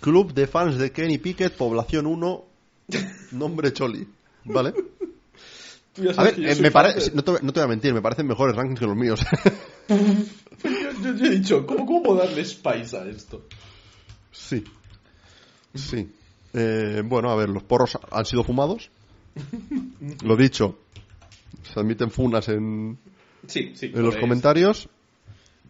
Club 0.00 0.32
de 0.32 0.46
fans 0.46 0.78
de 0.78 0.92
Kenny 0.92 1.18
Pickett, 1.18 1.56
población 1.56 2.06
1, 2.06 2.44
nombre 3.32 3.72
Choli. 3.72 4.06
¿Vale? 4.44 4.74
A 6.16 6.24
ver, 6.24 6.34
eh, 6.38 6.56
me 6.56 6.70
parece, 6.70 7.12
no, 7.14 7.22
te, 7.22 7.32
no 7.42 7.52
te 7.52 7.60
voy 7.60 7.64
a 7.64 7.68
mentir, 7.68 7.94
me 7.94 8.02
parecen 8.02 8.26
mejores 8.26 8.56
rankings 8.56 8.80
que 8.80 8.86
los 8.86 8.96
míos. 8.96 9.20
Yo 11.02 11.26
he 11.26 11.30
dicho, 11.30 11.66
¿cómo, 11.66 11.86
¿cómo 11.86 12.02
puedo 12.02 12.18
darle 12.18 12.44
spice 12.44 12.96
a 12.96 13.04
esto? 13.06 13.46
sí. 14.30 14.64
Sí. 15.74 16.08
Eh, 16.52 17.02
bueno, 17.04 17.30
a 17.30 17.36
ver, 17.36 17.48
los 17.48 17.64
porros 17.64 17.98
han 18.10 18.24
sido 18.24 18.44
fumados. 18.44 18.90
Lo 20.22 20.36
dicho, 20.36 20.78
se 21.64 21.80
admiten 21.80 22.12
funas 22.12 22.48
en, 22.48 22.96
Sí, 23.46 23.72
sí. 23.74 23.92
en 23.94 24.02
los 24.02 24.16
comentarios. 24.16 24.88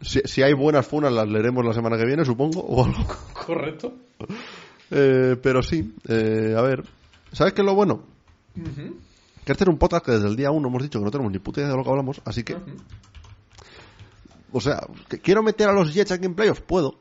Si, 0.01 0.21
si 0.25 0.43
hay 0.43 0.53
buenas 0.53 0.87
funas, 0.87 1.13
las 1.13 1.29
leeremos 1.29 1.65
la 1.65 1.73
semana 1.73 1.97
que 1.97 2.05
viene, 2.05 2.25
supongo, 2.25 2.61
o 2.61 2.85
algo. 2.85 3.07
Correcto. 3.47 3.95
Eh, 4.91 5.37
pero 5.43 5.63
sí, 5.63 5.95
eh, 6.09 6.55
a 6.57 6.63
ver. 6.63 6.85
¿Sabes 7.33 7.53
qué 7.53 7.63
es 7.63 7.67
lo 7.67 7.75
bueno? 7.75 8.03
Que 9.45 9.53
este 9.53 9.65
es 9.65 9.69
un 9.69 9.79
podcast 9.79 10.05
que 10.07 10.13
desde 10.13 10.29
el 10.29 10.37
día 10.37 10.51
uno 10.51 10.69
hemos 10.69 10.83
dicho 10.83 10.99
que 10.99 11.05
no 11.05 11.11
tenemos 11.11 11.33
ni 11.33 11.39
puta 11.39 11.61
idea 11.61 11.71
de 11.71 11.77
lo 11.77 11.83
que 11.85 11.91
hablamos, 11.91 12.21
así 12.25 12.43
que. 12.45 12.57
O 14.53 14.61
sea, 14.61 14.87
que 15.09 15.19
quiero 15.21 15.43
meter 15.43 15.69
a 15.69 15.73
los 15.73 15.93
Jets 15.93 16.13
aquí 16.13 16.27
en 16.27 16.35
playoffs, 16.35 16.61
puedo. 16.61 16.95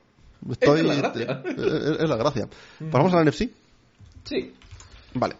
Estoy, 0.50 0.80
Es 0.82 0.86
la 0.86 0.96
gracia. 0.96 1.44
eh, 1.46 1.98
es 2.00 2.10
la 2.10 2.16
gracia. 2.18 2.50
Pasamos 2.92 3.14
a 3.14 3.18
la 3.18 3.24
NFC. 3.30 3.50
Sí. 4.24 4.54
Vale. 5.14 5.36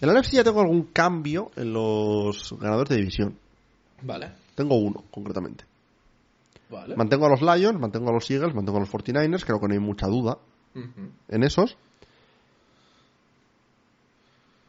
En 0.00 0.08
la 0.12 0.20
NFC 0.20 0.32
ya 0.32 0.44
tengo 0.44 0.60
algún 0.60 0.84
cambio 0.92 1.50
en 1.56 1.72
los 1.72 2.54
ganadores 2.58 2.90
de 2.90 2.96
división. 2.96 3.38
Vale. 4.04 4.32
Tengo 4.54 4.76
uno, 4.76 5.04
concretamente. 5.10 5.64
Vale. 6.70 6.96
Mantengo 6.96 7.26
a 7.26 7.30
los 7.30 7.42
Lions, 7.42 7.78
mantengo 7.78 8.10
a 8.10 8.12
los 8.12 8.30
Eagles, 8.30 8.54
mantengo 8.54 8.78
a 8.78 8.80
los 8.80 8.90
49ers, 8.90 9.44
creo 9.44 9.60
que 9.60 9.68
no 9.68 9.74
hay 9.74 9.80
mucha 9.80 10.06
duda 10.06 10.38
en 11.28 11.42
esos. 11.44 11.76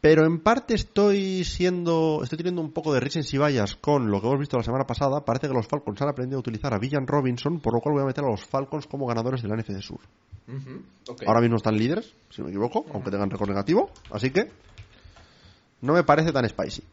Pero 0.00 0.24
en 0.24 0.38
parte 0.38 0.74
estoy 0.74 1.42
siendo. 1.42 2.20
Estoy 2.22 2.38
teniendo 2.38 2.60
un 2.60 2.70
poco 2.70 2.94
de 2.94 3.00
risas 3.00 3.32
y 3.34 3.38
vallas 3.38 3.74
con 3.74 4.08
lo 4.08 4.20
que 4.20 4.28
hemos 4.28 4.38
visto 4.38 4.56
la 4.56 4.62
semana 4.62 4.86
pasada. 4.86 5.24
Parece 5.24 5.48
que 5.48 5.54
los 5.54 5.66
Falcons 5.66 6.00
han 6.00 6.08
aprendido 6.08 6.38
a 6.38 6.40
utilizar 6.40 6.72
a 6.72 6.78
Villan 6.78 7.08
Robinson, 7.08 7.58
por 7.58 7.74
lo 7.74 7.80
cual 7.80 7.94
voy 7.94 8.02
a 8.04 8.06
meter 8.06 8.22
a 8.22 8.30
los 8.30 8.44
Falcons 8.44 8.86
como 8.86 9.06
ganadores 9.06 9.42
de 9.42 9.48
la 9.48 9.56
NFC 9.56 9.80
Sur. 9.82 9.98
Ahora 11.26 11.40
mismo 11.40 11.56
están 11.56 11.76
líderes, 11.76 12.14
si 12.30 12.40
no 12.40 12.44
me 12.44 12.52
equivoco, 12.52 12.86
aunque 12.92 13.10
tengan 13.10 13.30
récord 13.30 13.48
negativo. 13.48 13.90
Así 14.12 14.30
que. 14.30 14.48
No 15.80 15.92
me 15.92 16.04
parece 16.04 16.30
tan 16.30 16.48
spicy. 16.48 16.84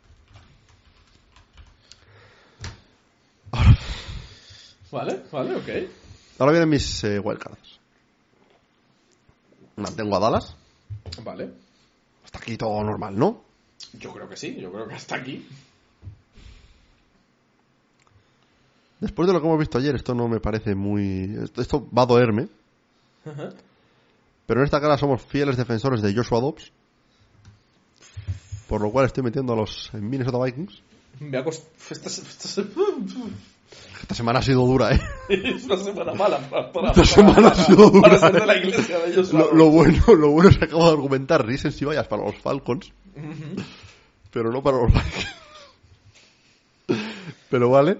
Vale, 4.93 5.23
vale, 5.31 5.55
ok. 5.55 5.69
Ahora 6.37 6.51
vienen 6.51 6.69
mis 6.69 7.03
eh, 7.03 7.17
wildcards. 7.17 7.79
Mantengo 9.75 10.15
a 10.15 10.19
Dallas. 10.19 10.55
Vale. 11.23 11.49
Hasta 12.23 12.37
aquí 12.37 12.57
todo 12.57 12.83
normal, 12.83 13.17
¿no? 13.17 13.41
Yo 13.93 14.13
creo 14.13 14.29
que 14.29 14.37
sí, 14.37 14.55
yo 14.55 14.71
creo 14.71 14.87
que 14.87 14.93
hasta 14.93 15.15
aquí. 15.15 15.47
Después 18.99 19.25
de 19.25 19.33
lo 19.33 19.41
que 19.41 19.47
hemos 19.47 19.57
visto 19.57 19.79
ayer, 19.79 19.95
esto 19.95 20.13
no 20.13 20.27
me 20.27 20.39
parece 20.39 20.75
muy. 20.75 21.37
Esto, 21.43 21.61
esto 21.63 21.89
va 21.89 22.03
a 22.03 22.05
doerme. 22.05 22.47
Ajá. 23.25 23.49
Pero 24.45 24.59
en 24.59 24.65
esta 24.65 24.79
cara 24.79 24.99
somos 24.99 25.23
fieles 25.23 25.57
defensores 25.57 26.03
de 26.03 26.13
Joshua 26.13 26.39
Dobbs. 26.39 26.71
Por 28.67 28.81
lo 28.81 28.91
cual 28.91 29.07
estoy 29.07 29.23
metiendo 29.23 29.53
a 29.53 29.55
los 29.55 29.89
Minnesota 29.93 30.37
Vikings. 30.37 30.83
Me 31.19 31.39
ha 31.39 31.43
costado... 31.43 31.71
Esta 34.03 34.15
semana 34.15 34.39
ha 34.39 34.41
sido 34.41 34.65
dura, 34.65 34.93
¿eh? 34.93 35.01
es 35.29 35.63
una 35.63 35.77
semana 35.77 36.13
mala 36.13 36.37
para, 36.49 36.71
para, 36.71 36.91
Esta 36.91 37.01
para- 37.01 37.07
semana 37.33 37.47
ha 37.47 37.55
sido 37.55 37.89
dura. 37.89 38.01
para 38.01 38.19
ser 38.19 38.33
de 38.41 38.45
la 38.45 38.57
iglesia 38.57 38.99
de 38.99 39.11
ellos. 39.11 39.33
Lo, 39.33 39.53
lo 39.53 39.69
bueno, 39.69 40.03
lo 40.15 40.29
bueno 40.29 40.49
es 40.49 40.57
que 40.57 40.65
acabo 40.65 40.85
de 40.87 40.91
argumentar 40.91 41.45
Risens 41.45 41.81
y 41.81 41.85
vayas 41.85 42.07
para 42.07 42.23
los 42.25 42.35
Falcons, 42.37 42.91
pero 44.31 44.51
no 44.51 44.61
para 44.61 44.77
los 44.77 44.91
Vikings. 44.93 45.35
pero 47.49 47.69
vale. 47.69 47.97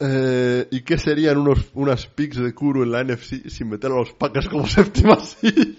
Eh, 0.00 0.68
¿Y 0.70 0.82
qué 0.82 0.98
serían 0.98 1.38
unos, 1.38 1.58
unas 1.74 2.06
picks 2.06 2.36
de 2.36 2.54
Kuro 2.54 2.82
en 2.84 2.92
la 2.92 3.02
NFC 3.02 3.48
sin 3.48 3.68
meter 3.68 3.90
a 3.90 3.96
los 3.96 4.12
Packers 4.12 4.48
como 4.48 4.66
séptima 4.68 5.16
seed? 5.20 5.74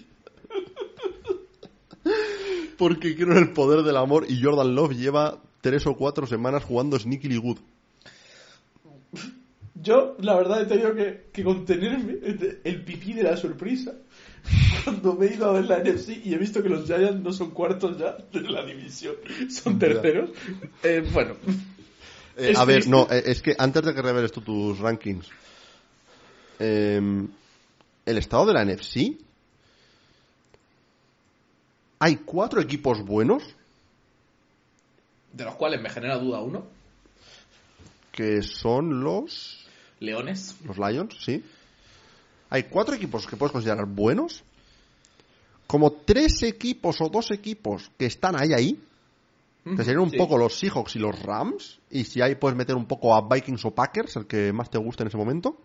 Porque 2.78 3.10
en 3.12 3.34
el 3.36 3.52
poder 3.52 3.84
del 3.84 3.98
amor 3.98 4.26
y 4.30 4.42
Jordan 4.42 4.74
Love 4.74 4.94
lleva 4.96 5.38
tres 5.62 5.86
o 5.86 5.96
cuatro 5.96 6.26
semanas 6.28 6.64
jugando 6.64 6.98
Sneaky 6.98 7.36
Good. 7.38 7.58
Yo, 9.82 10.16
la 10.20 10.36
verdad, 10.36 10.62
he 10.62 10.66
tenido 10.66 10.94
que, 10.94 11.28
que 11.32 11.44
contenerme 11.44 12.18
el 12.64 12.84
pipí 12.84 13.14
de 13.14 13.24
la 13.24 13.38
sorpresa. 13.38 13.94
Cuando 14.84 15.14
me 15.14 15.28
he 15.28 15.34
ido 15.36 15.50
a 15.50 15.54
ver 15.54 15.66
la 15.66 15.80
NFC 15.80 16.26
y 16.26 16.34
he 16.34 16.38
visto 16.38 16.62
que 16.64 16.70
los 16.70 16.86
Giants 16.86 17.22
no 17.22 17.32
son 17.34 17.52
cuartos 17.52 17.98
ya 17.98 18.18
de 18.32 18.42
la 18.50 18.66
división, 18.66 19.16
son 19.50 19.78
terceros. 19.80 20.32
Eh, 20.84 21.04
bueno, 21.14 21.36
Eh, 22.38 22.54
a 22.56 22.64
ver, 22.64 22.88
no, 22.88 23.06
eh, 23.12 23.24
es 23.26 23.42
que 23.42 23.54
antes 23.58 23.84
de 23.84 23.94
que 23.94 24.02
reveles 24.02 24.32
tú 24.32 24.40
tus 24.40 24.80
rankings, 24.80 25.28
eh, 26.60 27.02
el 28.06 28.18
estado 28.18 28.46
de 28.46 28.54
la 28.54 28.64
NFC, 28.64 29.18
hay 32.00 32.16
cuatro 32.18 32.62
equipos 32.62 33.04
buenos 33.04 33.44
de 35.34 35.44
los 35.44 35.56
cuales 35.56 35.82
me 35.82 35.90
genera 35.90 36.18
duda 36.18 36.40
uno, 36.40 36.66
que 38.12 38.42
son 38.42 39.04
los, 39.04 39.59
Leones. 40.00 40.56
los 40.66 40.78
Lions, 40.78 41.16
sí. 41.24 41.44
Hay 42.50 42.64
cuatro 42.64 42.96
equipos 42.96 43.28
que 43.28 43.36
puedes 43.38 43.52
considerar 43.52 43.86
buenos, 43.86 44.44
como 45.68 45.92
tres 45.92 46.42
equipos 46.44 47.00
o 47.02 47.10
dos 47.10 47.30
equipos 47.32 47.92
que 47.98 48.06
están 48.08 48.36
ahí 48.40 48.54
ahí, 48.54 48.80
que 49.64 49.84
serían 49.84 50.00
un 50.00 50.10
Sí. 50.10 50.18
poco 50.18 50.38
los 50.38 50.58
Seahawks 50.58 50.96
y 50.96 51.00
los 51.00 51.20
Rams, 51.22 51.78
y 51.92 52.04
si 52.06 52.22
ahí 52.22 52.34
puedes 52.36 52.58
meter 52.58 52.76
un 52.76 52.86
poco 52.88 53.14
a 53.16 53.28
Vikings 53.28 53.64
o 53.66 53.72
Packers, 53.72 54.16
el 54.16 54.26
que 54.26 54.52
más 54.52 54.70
te 54.72 54.80
guste 54.80 55.04
en 55.04 55.08
ese 55.10 55.18
momento. 55.18 55.58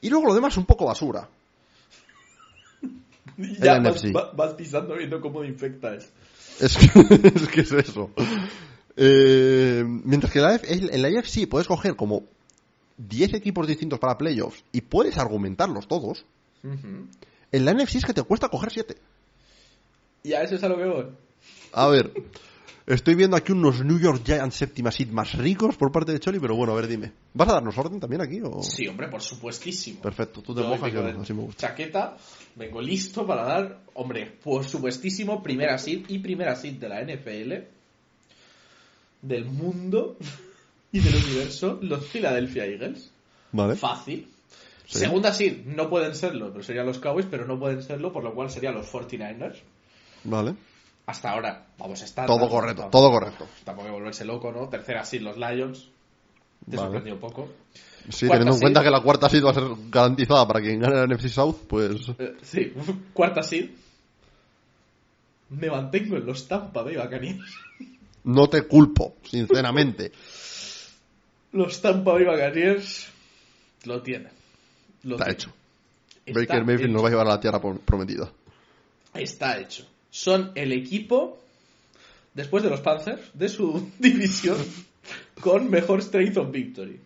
Y 0.00 0.08
luego 0.10 0.26
lo 0.26 0.34
demás 0.34 0.56
un 0.56 0.64
poco 0.66 0.86
basura. 0.86 1.28
Y 3.36 3.56
ya 3.62 3.78
vas, 3.78 4.02
NFC. 4.02 4.14
va- 4.14 4.32
vas 4.32 4.54
pisando 4.54 4.96
viendo 4.96 5.20
cómo 5.20 5.42
infecta 5.44 5.94
es. 5.94 6.12
Es 6.60 6.76
que 6.76 6.86
es, 7.34 7.48
que 7.48 7.60
es 7.62 7.72
eso. 7.72 8.10
Eh, 8.96 9.82
mientras 9.86 10.32
que 10.32 10.38
en 10.38 10.44
la, 10.44 10.54
F- 10.56 10.66
en 10.94 11.02
la 11.02 11.08
AFC 11.18 11.48
puedes 11.48 11.66
coger 11.66 11.96
como 11.96 12.24
10 13.08 13.34
equipos 13.34 13.66
distintos 13.66 13.98
para 13.98 14.18
playoffs 14.18 14.64
y 14.72 14.82
puedes 14.82 15.18
argumentarlos 15.18 15.88
todos. 15.88 16.24
Ujú. 16.62 17.08
En 17.50 17.64
la 17.64 17.74
NFC 17.74 17.96
es 17.96 18.04
que 18.04 18.14
te 18.14 18.22
cuesta 18.22 18.48
coger 18.48 18.70
7. 18.72 18.96
Y 20.24 20.32
a 20.32 20.42
eso 20.42 20.54
es 20.54 20.62
a 20.62 20.68
lo 20.68 20.76
que 20.76 20.84
voy. 20.84 21.06
A 21.72 21.88
ver, 21.88 22.12
estoy 22.86 23.14
viendo 23.14 23.36
aquí 23.36 23.52
unos 23.52 23.84
New 23.84 23.98
York 23.98 24.22
Giants 24.24 24.54
séptima 24.54 24.92
seed 24.92 25.08
más 25.08 25.34
ricos 25.34 25.76
por 25.76 25.90
parte 25.90 26.12
de 26.12 26.20
Choli, 26.20 26.38
pero 26.38 26.54
bueno, 26.54 26.72
a 26.72 26.76
ver, 26.76 26.86
dime. 26.86 27.12
¿Vas 27.34 27.48
a 27.48 27.54
darnos 27.54 27.76
orden 27.76 27.98
también 27.98 28.22
aquí? 28.22 28.40
O... 28.42 28.62
Sí, 28.62 28.86
hombre, 28.86 29.08
por 29.08 29.20
supuestísimo. 29.20 30.00
Perfecto, 30.00 30.42
tú 30.42 30.54
te 30.54 30.62
Yo 30.62 30.68
mojas 30.68 30.92
y 30.92 30.96
así 30.96 31.34
me 31.34 31.42
gusta. 31.42 31.68
Chaqueta, 31.68 32.16
vengo 32.54 32.80
listo 32.80 33.26
para 33.26 33.44
dar, 33.44 33.80
hombre, 33.94 34.38
por 34.42 34.64
supuestísimo, 34.64 35.42
primera 35.42 35.76
seed 35.78 36.04
y 36.08 36.20
primera 36.20 36.54
seed 36.54 36.74
de 36.74 36.88
la 36.88 37.02
NFL, 37.02 37.52
del 39.22 39.44
mundo 39.46 40.16
y 40.92 41.00
del 41.00 41.14
universo, 41.16 41.78
los 41.82 42.04
Philadelphia 42.06 42.66
Eagles. 42.66 43.10
Vale. 43.52 43.76
Fácil. 43.76 44.28
Sí. 44.86 44.98
Segunda 44.98 45.32
seed, 45.32 45.64
no 45.64 45.88
pueden 45.88 46.14
serlo, 46.14 46.52
pero 46.52 46.62
serían 46.62 46.86
los 46.86 46.98
Cowboys, 46.98 47.26
pero 47.30 47.46
no 47.46 47.58
pueden 47.58 47.82
serlo, 47.82 48.12
por 48.12 48.22
lo 48.22 48.34
cual 48.34 48.50
serían 48.50 48.74
los 48.74 48.92
49ers. 48.92 49.56
Vale. 50.24 50.54
Hasta 51.06 51.30
ahora, 51.30 51.66
vamos 51.78 52.00
a 52.02 52.04
estar. 52.04 52.26
Todo 52.26 52.48
correcto, 52.48 52.88
todo 52.90 53.10
correcto. 53.10 53.46
Tampoco 53.64 53.86
hay 53.86 53.92
que 53.92 53.98
volverse 53.98 54.24
loco, 54.24 54.52
¿no? 54.52 54.68
Tercera 54.68 55.04
seed, 55.04 55.22
los 55.22 55.36
Lions. 55.36 55.88
Te 56.68 56.76
Vale. 56.76 56.82
sorprendió 56.82 57.14
un 57.14 57.20
poco. 57.20 57.48
Sí, 58.08 58.26
Cuarta 58.26 58.44
teniendo 58.44 58.54
en 58.54 58.60
cuenta 58.60 58.82
que 58.82 58.90
la 58.90 59.00
cuarta 59.00 59.28
seed 59.28 59.44
va 59.44 59.50
a 59.50 59.54
ser 59.54 59.64
garantizada 59.90 60.46
para 60.46 60.60
quien 60.60 60.80
gane 60.80 60.94
la 60.94 61.06
NFC 61.06 61.28
South, 61.28 61.56
pues... 61.68 62.08
Eh, 62.18 62.36
sí, 62.42 62.72
cuarta 63.12 63.42
seed. 63.42 63.70
Me 65.50 65.70
mantengo 65.70 66.16
en 66.16 66.26
los 66.26 66.46
Tampa 66.46 66.82
Bay 66.82 66.96
Buccaneers. 66.96 67.58
No 68.24 68.48
te 68.48 68.62
culpo, 68.66 69.16
sinceramente. 69.22 70.12
Los 71.52 71.80
Tampa 71.82 72.12
Bay 72.12 72.24
Buccaneers 72.24 73.08
lo 73.84 74.02
tienen. 74.02 74.32
Lo 75.02 75.16
Está 75.16 75.24
tienen. 75.26 75.34
hecho. 75.40 75.52
Está 76.24 76.40
Baker 76.40 76.64
Mayfield 76.64 76.80
hecho. 76.84 76.92
nos 76.92 77.02
va 77.02 77.06
a 77.08 77.10
llevar 77.10 77.26
a 77.26 77.30
la 77.30 77.40
tierra 77.40 77.60
pro- 77.60 77.78
prometida. 77.78 78.30
Está 79.14 79.58
hecho. 79.58 79.86
Son 80.10 80.52
el 80.54 80.72
equipo, 80.72 81.38
después 82.34 82.62
de 82.62 82.70
los 82.70 82.80
Panthers, 82.80 83.30
de 83.34 83.48
su 83.48 83.90
división, 83.98 84.56
con 85.40 85.68
mejor 85.70 86.00
strength 86.02 86.36
of 86.38 86.50
victory. 86.50 87.00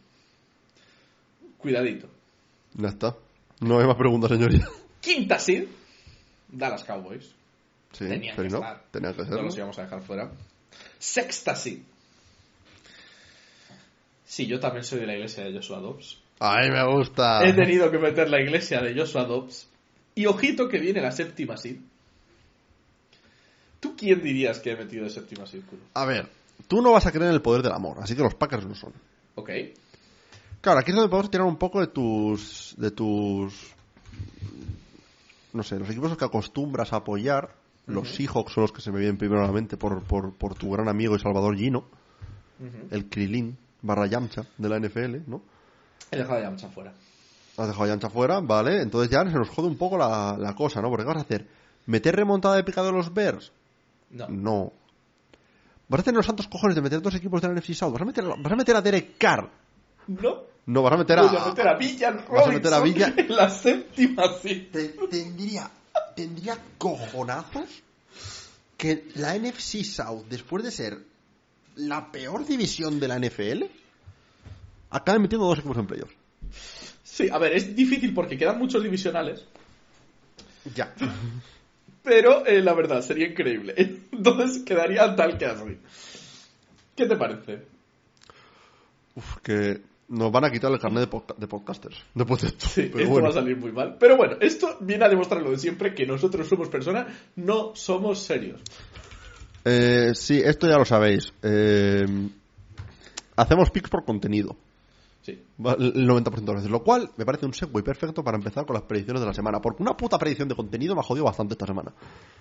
Cuidadito. 1.59 2.09
Ya 2.75 2.89
está. 2.89 3.17
No 3.61 3.79
hay 3.81 3.87
más 3.87 3.97
preguntas, 3.97 4.31
señoría. 4.31 4.69
Quinta 5.01 5.39
seed, 5.39 5.67
Dallas 6.49 6.85
Cowboys. 6.85 7.25
Sí, 7.93 8.07
Tenían 8.07 8.37
pero 8.37 8.49
que 8.49 8.53
no. 8.53 8.59
estar. 8.59 8.85
Tenían 8.91 9.15
que 9.15 9.23
No 9.23 9.29
serlo. 9.29 9.43
los 9.45 9.57
íbamos 9.57 9.79
a 9.79 9.83
dejar 9.83 10.03
fuera. 10.03 10.31
Sexta 10.99 11.57
seed. 11.57 11.79
Sí, 14.27 14.47
yo 14.47 14.59
también 14.59 14.85
soy 14.85 14.99
de 14.99 15.07
la 15.07 15.15
iglesia 15.15 15.45
de 15.45 15.53
Joshua 15.53 15.79
Dobbs. 15.79 16.19
Ay, 16.41 16.71
me 16.71 16.85
gusta. 16.85 17.47
He 17.47 17.53
tenido 17.53 17.91
que 17.91 17.99
meter 17.99 18.29
la 18.29 18.41
iglesia 18.41 18.83
de 18.83 18.95
Joshua 18.95 19.25
Dobbs. 19.25 19.69
Y 20.17 20.27
ojito 20.27 20.69
que 20.69 20.79
viene 20.79 21.01
la 21.01 21.13
séptima 21.13 21.57
seed. 21.57 21.77
¿Tú 23.81 23.95
quién 23.97 24.23
dirías 24.23 24.59
que 24.59 24.73
he 24.73 24.77
metido 24.77 25.05
de 25.05 25.11
séptima 25.11 25.45
Kuro? 25.45 25.83
A 25.95 26.05
ver, 26.07 26.29
tú 26.67 26.83
no 26.83 26.93
vas 26.93 27.07
a 27.07 27.13
creer 27.13 27.29
en 27.29 27.35
el 27.35 27.43
poder 27.43 27.63
del 27.63 27.73
amor, 27.73 27.99
así 28.01 28.17
que 28.17 28.23
los 28.23 28.35
Packers 28.35 28.67
no 28.67 28.75
son. 28.75 28.93
Ok. 29.37 29.51
Claro, 30.61 30.81
aquí 30.81 30.91
es 30.91 30.97
donde 30.97 31.11
podemos 31.11 31.31
tirar 31.31 31.47
un 31.47 31.59
poco 31.59 31.81
de 31.81 31.87
tus. 31.87 32.75
de 32.79 32.91
tus. 32.91 33.55
No 35.53 35.63
sé, 35.63 35.79
los 35.79 35.89
equipos 35.89 36.17
que 36.17 36.25
acostumbras 36.25 36.93
a 36.93 36.97
apoyar. 36.97 37.55
Los 37.87 38.17
Seahawks 38.17 38.53
son 38.53 38.63
los 38.63 38.73
que 38.73 38.81
se 38.81 38.91
me 38.91 38.99
vienen 38.99 39.17
primero 39.17 39.45
a 39.45 39.47
la 39.47 39.53
mente 39.53 39.77
por, 39.77 40.03
por, 40.03 40.35
por 40.35 40.57
tu 40.57 40.73
gran 40.73 40.89
amigo 40.89 41.15
y 41.15 41.21
Salvador 41.21 41.57
Gino, 41.57 41.85
el 42.91 43.09
Krilin 43.09 43.57
barra 43.83 44.07
Yamcha 44.07 44.43
de 44.59 44.69
la 44.69 44.79
NFL, 44.79 45.17
¿no? 45.29 45.43
He 46.11 46.17
dejado 46.19 46.39
a 46.39 46.43
Yamcha 46.43 46.69
fuera. 46.69 46.93
Has 47.57 47.67
dejado 47.69 47.85
a 47.85 47.89
Yamcha 47.89 48.11
fuera, 48.11 48.41
vale. 48.41 48.83
Entonces 48.83 49.11
ya 49.11 49.23
se 49.25 49.37
nos 49.37 49.49
jode 49.49 49.69
un 49.69 49.77
poco 49.79 49.97
la, 49.99 50.37
la 50.39 50.55
cosa, 50.55 50.81
¿no? 50.81 50.89
Porque 50.89 51.05
¿qué 51.05 51.09
vas 51.09 51.19
a 51.19 51.23
hacer? 51.23 51.47
¿Meter 51.87 52.15
remontada 52.17 52.57
de 52.57 52.65
picado 52.65 52.89
de 52.89 52.93
los 52.93 53.13
Bears? 53.13 53.53
No. 54.11 54.29
No. 54.29 54.73
¿Vas 55.89 56.01
a 56.01 56.05
tener 56.05 56.17
los 56.17 56.27
santos 56.27 56.49
cojones 56.49 56.75
de 56.75 56.83
meter 56.83 57.01
dos 57.01 57.15
equipos 57.15 57.41
de 57.41 57.49
la 57.49 57.55
NFC 57.55 57.73
South? 57.75 57.93
¿Vas 57.93 58.03
a 58.03 58.05
meter, 58.05 58.25
vas 58.25 58.53
a, 58.53 58.57
meter 58.57 58.77
a 58.77 58.83
Derek 58.83 59.17
Carr? 59.19 59.49
No. 60.09 60.43
No, 60.67 60.83
vas 60.83 60.93
a 60.95 60.97
meter 60.97 61.19
a... 61.19 61.23
Voy 61.23 61.37
a 61.37 61.47
meter 61.47 61.69
a 61.69 61.75
Villan 61.77 62.25
vas 62.29 62.47
a 62.47 62.51
meter 62.51 62.75
a 62.75 62.79
Robinson 62.81 63.13
Villa- 63.15 63.23
en 63.25 63.37
la 63.37 63.51
séptima 63.51 64.25
seed. 64.43 64.71
Te- 64.73 64.89
tendría, 65.09 65.71
tendría 66.17 66.59
cojonazos 66.77 67.83
que 68.77 69.09
la 69.15 69.37
NFC 69.39 69.85
South, 69.85 70.25
después 70.29 70.65
de 70.65 70.73
ser 70.73 70.99
la 71.77 72.11
peor 72.11 72.47
división 72.47 72.99
de 73.01 73.09
la 73.09 73.19
NFL, 73.19 73.65
acabe 74.91 75.19
metiendo 75.19 75.47
dos 75.47 75.59
equipos 75.59 75.77
en 75.79 75.87
playoffs. 75.87 76.15
Sí, 77.03 77.29
a 77.31 77.39
ver, 77.39 77.53
es 77.55 77.75
difícil 77.75 78.13
porque 78.13 78.37
quedan 78.37 78.59
muchos 78.59 78.83
divisionales. 78.83 79.47
Ya. 80.75 80.93
Pero 82.03 82.45
eh, 82.47 82.61
la 82.61 82.75
verdad, 82.75 83.01
sería 83.03 83.27
increíble. 83.29 83.75
Entonces 84.13 84.63
quedaría 84.65 85.15
tal 85.17 85.39
que 85.39 85.47
así. 85.47 85.79
¿Qué 86.95 87.07
te 87.07 87.17
parece? 87.17 87.63
Uf, 89.15 89.37
que 89.43 89.81
nos 90.09 90.31
van 90.31 90.45
a 90.45 90.51
quitar 90.51 90.71
el 90.73 90.79
carnet 90.79 91.01
de, 91.01 91.11
podca- 91.11 91.35
de 91.37 91.49
podcasters. 91.49 91.97
De 92.15 92.23
esto. 92.25 92.69
Sí, 92.69 92.83
Pero 92.93 92.99
esto 93.01 93.11
bueno. 93.11 93.25
va 93.25 93.31
a 93.31 93.35
salir 93.35 93.57
muy 93.57 93.73
mal. 93.73 93.97
Pero 93.99 94.17
bueno, 94.17 94.37
esto 94.41 94.77
viene 94.81 95.05
a 95.05 95.09
demostrar 95.09 95.43
lo 95.43 95.51
de 95.51 95.59
siempre, 95.59 95.95
que 95.95 96.07
nosotros 96.07 96.47
somos 96.49 96.69
personas, 96.69 97.07
no 97.37 97.75
somos 97.75 98.21
serios. 98.23 98.61
Eh, 99.69 100.15
sí, 100.15 100.41
esto 100.45 100.69
ya 100.69 100.79
lo 100.79 100.85
sabéis. 100.85 101.33
Eh, 101.43 102.07
hacemos 103.35 103.71
picks 103.71 103.91
por 103.91 104.05
contenido. 104.05 104.57
Sí. 105.23 105.33
El 105.59 106.09
90% 106.09 106.23
de 106.23 106.47
las 106.47 106.55
veces. 106.55 106.71
Lo 106.71 106.85
cual 106.85 107.11
me 107.17 107.27
parece 107.27 107.47
un 107.47 107.53
segue 107.53 107.83
perfecto 107.83 108.23
para 108.23 108.37
empezar 108.37 108.65
con 108.65 108.75
las 108.75 108.85
predicciones 108.85 109.21
de 109.21 109.27
la 109.27 109.35
semana. 109.35 109.61
Porque 109.61 109.83
una 109.83 109.97
puta 109.97 110.19
predicción 110.19 110.49
de 110.49 110.55
contenido 110.55 110.95
me 110.95 111.01
ha 111.01 111.03
jodido 111.03 111.25
bastante 111.25 111.55
esta 111.55 111.67
semana. 111.67 111.93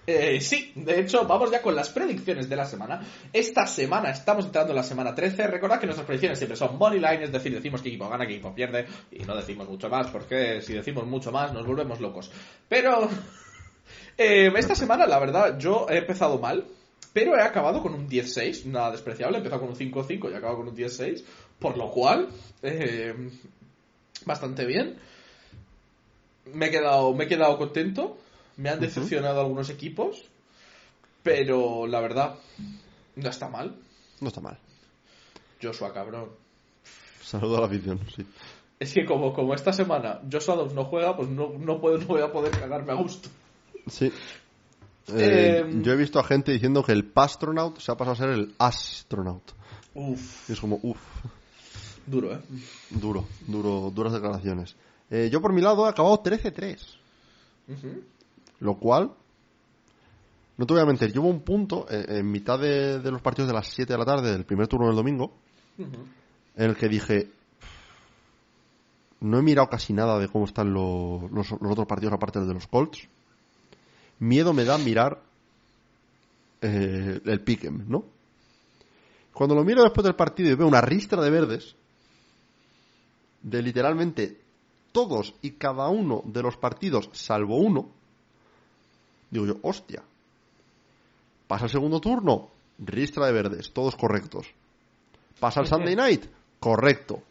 Eh, 0.05 0.39
sí, 0.39 0.71
de 0.75 0.99
hecho, 0.99 1.25
vamos 1.25 1.49
ya 1.49 1.63
con 1.63 1.75
las 1.75 1.89
predicciones 1.89 2.47
de 2.47 2.55
la 2.55 2.65
semana. 2.65 3.01
Esta 3.33 3.65
semana 3.65 4.11
estamos 4.11 4.45
entrando 4.45 4.73
en 4.73 4.75
la 4.75 4.83
semana 4.83 5.15
13. 5.15 5.47
Recordad 5.47 5.79
que 5.79 5.87
nuestras 5.87 6.05
predicciones 6.05 6.37
siempre 6.37 6.55
son 6.55 6.77
money 6.77 6.99
line, 6.99 7.23
es 7.23 7.31
decir, 7.31 7.51
decimos 7.51 7.81
que 7.81 7.89
equipo 7.89 8.07
gana, 8.07 8.27
que 8.27 8.33
equipo 8.33 8.53
pierde, 8.53 8.85
y 9.11 9.23
no 9.23 9.35
decimos 9.35 9.67
mucho 9.67 9.89
más, 9.89 10.11
porque 10.11 10.61
si 10.61 10.73
decimos 10.73 11.07
mucho 11.07 11.31
más 11.31 11.51
nos 11.53 11.65
volvemos 11.65 11.99
locos. 11.99 12.29
Pero 12.69 13.09
eh, 14.19 14.53
esta 14.55 14.75
semana, 14.75 15.07
la 15.07 15.17
verdad, 15.17 15.57
yo 15.57 15.87
he 15.89 15.97
empezado 15.97 16.37
mal. 16.37 16.63
Pero 17.15 17.37
he 17.37 17.41
acabado 17.41 17.81
con 17.81 17.93
un 17.93 18.09
10-6, 18.09 18.65
nada 18.65 18.91
despreciable. 18.91 19.37
He 19.37 19.39
empezado 19.39 19.61
con 19.61 19.69
un 19.69 19.77
5-5 19.77 20.29
y 20.29 20.33
he 20.33 20.35
acabado 20.35 20.57
con 20.57 20.67
un 20.67 20.75
10-6. 20.75 21.23
Por 21.59 21.77
lo 21.77 21.89
cual, 21.89 22.27
eh, 22.61 23.15
bastante 24.25 24.65
bien. 24.65 24.97
Me 26.53 26.65
he, 26.65 26.71
quedado, 26.71 27.13
me 27.13 27.23
he 27.23 27.27
quedado 27.29 27.57
contento. 27.57 28.17
Me 28.57 28.67
han 28.67 28.81
decepcionado 28.81 29.39
algunos 29.39 29.69
equipos. 29.69 30.25
Pero 31.23 31.87
la 31.87 32.01
verdad, 32.01 32.35
no 33.15 33.29
está 33.29 33.47
mal. 33.47 33.77
No 34.19 34.27
está 34.27 34.41
mal. 34.41 34.57
Joshua, 35.63 35.93
cabrón. 35.93 36.31
Saludo 37.23 37.59
a 37.59 37.61
la 37.61 37.67
afición, 37.67 38.01
sí. 38.13 38.25
Es 38.77 38.93
que 38.93 39.05
como, 39.05 39.31
como 39.31 39.53
esta 39.53 39.71
semana 39.71 40.19
Joshua 40.29 40.55
Dobbs 40.55 40.73
no 40.73 40.83
juega, 40.83 41.15
pues 41.15 41.29
no, 41.29 41.53
no, 41.57 41.79
puedo, 41.79 41.97
no 41.97 42.07
voy 42.07 42.21
a 42.23 42.33
poder 42.33 42.51
cagarme 42.51 42.91
a 42.91 42.95
gusto. 42.95 43.29
Sí. 43.87 44.11
Eh, 45.13 45.59
Em. 45.61 45.83
yo 45.83 45.91
he 45.93 45.95
visto 45.95 46.19
a 46.19 46.23
gente 46.23 46.51
diciendo 46.51 46.83
que 46.83 46.91
el 46.91 47.05
Pastronaut 47.05 47.77
se 47.79 47.91
ha 47.91 47.95
pasado 47.95 48.13
a 48.13 48.15
ser 48.15 48.29
el 48.29 48.55
Astronaut. 48.57 49.43
Uf, 49.93 50.49
Y 50.49 50.53
es 50.53 50.59
como, 50.59 50.79
uff, 50.81 50.99
duro, 52.07 52.33
¿eh? 52.33 52.39
duro, 52.89 53.25
duro, 53.47 53.91
duras 53.93 54.13
declaraciones. 54.13 54.75
Eh, 55.11 55.29
yo 55.31 55.41
por 55.41 55.53
mi 55.53 55.61
lado 55.61 55.85
he 55.85 55.89
acabado 55.89 56.21
13-3. 56.23 56.77
Ujú. 57.67 58.01
Lo 58.59 58.75
cual, 58.77 59.11
no 60.57 60.65
te 60.65 60.73
voy 60.73 60.81
a 60.81 60.85
mentir, 60.85 61.13
llevo 61.13 61.27
un 61.27 61.41
punto 61.41 61.85
eh, 61.89 62.05
en 62.19 62.31
mitad 62.31 62.57
de, 62.59 62.99
de 62.99 63.11
los 63.11 63.21
partidos 63.21 63.47
de 63.47 63.53
las 63.53 63.67
7 63.67 63.93
de 63.93 63.99
la 63.99 64.05
tarde 64.05 64.31
del 64.31 64.45
primer 64.45 64.67
turno 64.67 64.87
del 64.87 64.95
domingo, 64.95 65.33
en 65.77 65.89
el 66.69 66.75
que 66.75 66.87
dije, 66.89 67.29
no 69.21 69.37
he 69.37 69.41
mirado 69.41 69.69
casi 69.69 69.93
nada 69.93 70.17
de 70.19 70.27
cómo 70.29 70.45
están 70.45 70.73
lo- 70.73 71.27
los, 71.31 71.51
los 71.51 71.71
otros 71.71 71.85
partidos 71.87 72.13
aparte 72.13 72.39
del 72.39 72.47
de 72.47 72.53
los 72.55 72.67
Colts. 72.67 73.07
Miedo 74.19 74.53
me 74.53 74.63
da 74.63 74.77
mirar 74.77 75.21
eh, 76.61 77.19
el 77.23 77.41
Pick'em, 77.41 77.85
¿no? 77.87 78.05
Cuando 79.33 79.55
lo 79.55 79.65
miro 79.65 79.83
después 79.83 80.05
del 80.05 80.15
partido 80.15 80.49
y 80.49 80.55
veo 80.55 80.67
una 80.67 80.81
ristra 80.81 81.21
de 81.21 81.29
verdes, 81.29 81.75
de 83.41 83.61
literalmente 83.61 84.39
todos 84.91 85.35
y 85.41 85.51
cada 85.51 85.89
uno 85.89 86.23
de 86.25 86.41
los 86.41 86.55
partidos, 86.55 87.09
salvo 87.11 87.57
uno, 87.57 87.89
digo 89.29 89.45
yo, 89.45 89.57
hostia. 89.61 90.01
Pasa 91.47 91.65
el 91.65 91.71
segundo 91.71 91.99
turno, 91.99 92.49
ristra 92.79 93.25
de 93.27 93.33
verdes, 93.33 93.71
todos 93.73 93.95
correctos. 93.95 94.47
Pasa 95.39 95.59
el 95.59 95.67
Sunday 95.67 95.95
Night, 95.95 96.25
correcto. 96.59 97.21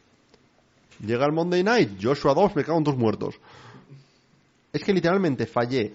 Llega 1.00 1.26
el 1.26 1.32
Monday 1.32 1.64
Night, 1.64 1.98
Joshua 2.00 2.34
2, 2.34 2.54
me 2.54 2.64
cago 2.64 2.78
en 2.78 2.84
dos 2.84 2.96
muertos. 2.96 3.34
Es 4.72 4.84
que 4.84 4.92
literalmente 4.92 5.46
fallé 5.46 5.94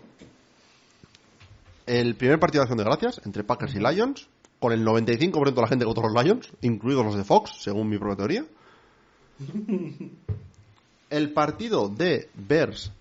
el 1.89 2.15
primer 2.15 2.39
partido 2.39 2.61
de 2.61 2.65
acción 2.65 2.77
de 2.77 2.83
gracias 2.83 3.19
entre 3.25 3.43
Packers 3.43 3.73
y 3.73 3.79
Lions, 3.79 4.29
con 4.59 4.71
el 4.71 4.85
95% 4.85 5.55
de 5.55 5.61
la 5.61 5.67
gente 5.67 5.85
contra 5.85 6.07
los 6.07 6.23
Lions, 6.23 6.51
incluidos 6.61 7.03
los 7.03 7.15
de 7.15 7.23
Fox, 7.23 7.63
según 7.63 7.89
mi 7.89 7.97
propia 7.97 8.15
teoría. 8.15 8.45
El 11.09 11.33
partido 11.33 11.89
de 11.89 12.29
Bears 12.35 12.91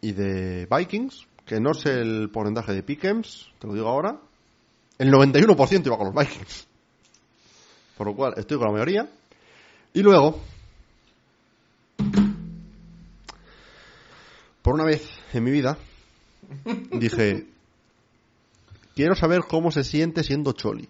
y 0.00 0.12
de 0.12 0.68
Vikings, 0.70 1.26
que 1.44 1.58
no 1.58 1.74
sé 1.74 2.00
el 2.00 2.30
porcentaje 2.30 2.72
de 2.72 2.84
Pickens, 2.84 3.48
te 3.58 3.66
lo 3.66 3.74
digo 3.74 3.88
ahora, 3.88 4.20
el 4.96 5.12
91% 5.12 5.86
iba 5.86 5.98
con 5.98 6.06
los 6.06 6.14
Vikings. 6.14 6.68
Por 7.96 8.06
lo 8.06 8.14
cual 8.14 8.34
estoy 8.36 8.58
con 8.58 8.68
la 8.68 8.72
mayoría. 8.74 9.10
Y 9.92 10.02
luego, 10.02 10.40
por 14.62 14.74
una 14.74 14.84
vez 14.84 15.04
en 15.32 15.42
mi 15.42 15.50
vida, 15.50 15.76
dije, 16.92 17.48
quiero 18.96 19.14
saber 19.14 19.42
cómo 19.42 19.70
se 19.70 19.84
siente 19.84 20.24
siendo 20.24 20.52
Choli. 20.52 20.88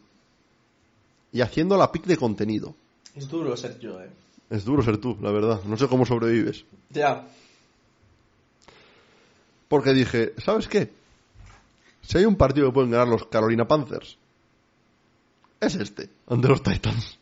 Y 1.33 1.43
haciendo 1.43 1.77
la 1.77 1.93
pick 1.93 2.07
de 2.07 2.16
contenido. 2.16 2.74
Es 3.15 3.28
duro 3.28 3.55
ser 3.57 3.78
yo, 3.81 4.01
¿eh? 4.01 4.09
Es 4.49 4.65
duro 4.65 4.83
ser 4.83 4.99
tú, 4.99 5.19
la 5.20 5.33
verdad. 5.33 5.61
No 5.65 5.77
sé 5.77 5.89
cómo 5.89 6.07
sobrevives. 6.07 6.65
Ya. 6.91 7.27
Porque 9.69 9.93
dije, 9.93 10.33
¿sabes 10.39 10.69
qué? 10.69 10.93
Si 12.01 12.16
hay 12.16 12.24
un 12.24 12.37
partido 12.37 12.69
que 12.69 12.74
pueden 12.74 12.93
ganar 12.93 13.09
los 13.09 13.27
Carolina 13.27 13.66
Panthers, 13.66 14.16
es 15.61 15.74
este, 15.74 16.09
ante 16.28 16.47
los 16.47 16.62
Titans. 16.62 17.19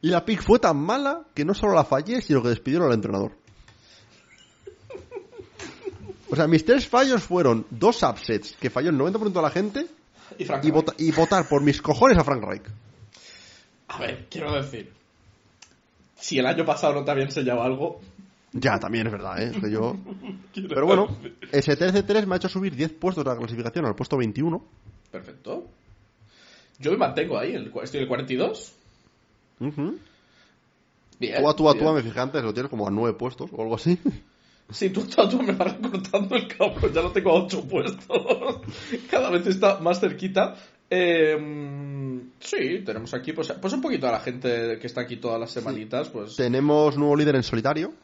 Y 0.00 0.10
la 0.10 0.24
pick 0.24 0.42
fue 0.42 0.60
tan 0.60 0.76
mala 0.76 1.24
que 1.34 1.44
no 1.44 1.54
solo 1.54 1.74
la 1.74 1.84
fallé, 1.84 2.20
sino 2.20 2.42
que 2.42 2.50
despidieron 2.50 2.86
al 2.88 2.94
entrenador. 2.94 3.32
O 6.30 6.36
sea, 6.36 6.46
mis 6.46 6.64
tres 6.64 6.86
fallos 6.88 7.22
fueron 7.22 7.66
dos 7.70 8.02
upsets 8.02 8.52
que 8.58 8.70
falló 8.70 8.90
el 8.90 8.96
90% 8.98 9.32
de 9.32 9.42
la 9.42 9.50
gente 9.50 9.86
Y 10.38 10.70
vota- 10.70 10.94
y 10.98 11.10
votar 11.12 11.48
por 11.48 11.62
mis 11.62 11.80
cojones 11.82 12.16
a 12.18 12.24
Frank 12.24 12.42
Reich. 12.42 12.62
A 13.88 13.98
ver, 13.98 14.26
quiero 14.30 14.52
decir. 14.54 14.90
Si 16.16 16.38
el 16.38 16.46
año 16.46 16.64
pasado 16.64 16.94
no 16.94 17.04
te 17.04 17.10
había 17.10 17.24
enseñado 17.24 17.62
algo. 17.62 18.00
Ya, 18.52 18.78
también 18.78 19.06
es 19.06 19.12
verdad, 19.12 19.42
¿eh? 19.42 19.52
Yo... 19.70 19.96
Pero 20.54 20.86
bueno, 20.86 21.08
ese 21.52 21.76
13-3 21.78 22.24
me 22.26 22.34
ha 22.34 22.36
hecho 22.36 22.48
subir 22.48 22.74
10 22.74 22.92
puestos 22.94 23.24
de 23.24 23.30
la 23.30 23.36
clasificación 23.36 23.84
al 23.84 23.94
puesto 23.94 24.16
21. 24.16 24.64
Perfecto. 25.10 25.66
Yo 26.78 26.90
me 26.92 26.96
mantengo 26.96 27.38
ahí, 27.38 27.52
el, 27.54 27.66
estoy 27.82 27.98
en 27.98 28.02
el 28.02 28.08
42. 28.08 28.72
Ujú. 29.60 29.98
Bien. 31.20 31.42
Tú 31.42 31.48
a 31.48 31.54
tú 31.56 31.68
a 31.68 31.74
tú, 31.74 31.92
me 31.92 32.02
fijé 32.02 32.18
antes, 32.20 32.42
lo 32.42 32.52
tienes 32.54 32.70
como 32.70 32.88
a 32.88 32.90
9 32.90 33.16
puestos 33.18 33.50
o 33.52 33.62
algo 33.62 33.74
así. 33.74 33.98
Sí, 34.74 34.90
tú, 34.90 35.06
tú 35.06 35.42
me 35.42 35.52
vas 35.52 35.80
recortando 35.80 36.34
el 36.34 36.48
cabrón, 36.48 36.92
ya 36.92 37.00
lo 37.00 37.12
tengo 37.12 37.30
a 37.30 37.44
8 37.44 37.68
puestos. 37.68 38.60
Cada 39.10 39.30
vez 39.30 39.46
está 39.46 39.78
más 39.78 40.00
cerquita. 40.00 40.56
Eh, 40.90 42.20
sí, 42.40 42.82
tenemos 42.84 43.14
aquí, 43.14 43.32
pues, 43.32 43.52
pues 43.52 43.72
un 43.72 43.80
poquito 43.80 44.08
a 44.08 44.12
la 44.12 44.20
gente 44.20 44.78
que 44.78 44.86
está 44.86 45.02
aquí 45.02 45.16
todas 45.16 45.40
las 45.40 45.50
semanitas, 45.50 46.08
pues... 46.10 46.36
Tenemos 46.36 46.96
nuevo 46.98 47.16
líder 47.16 47.36
en 47.36 47.42
solitario, 47.42 47.94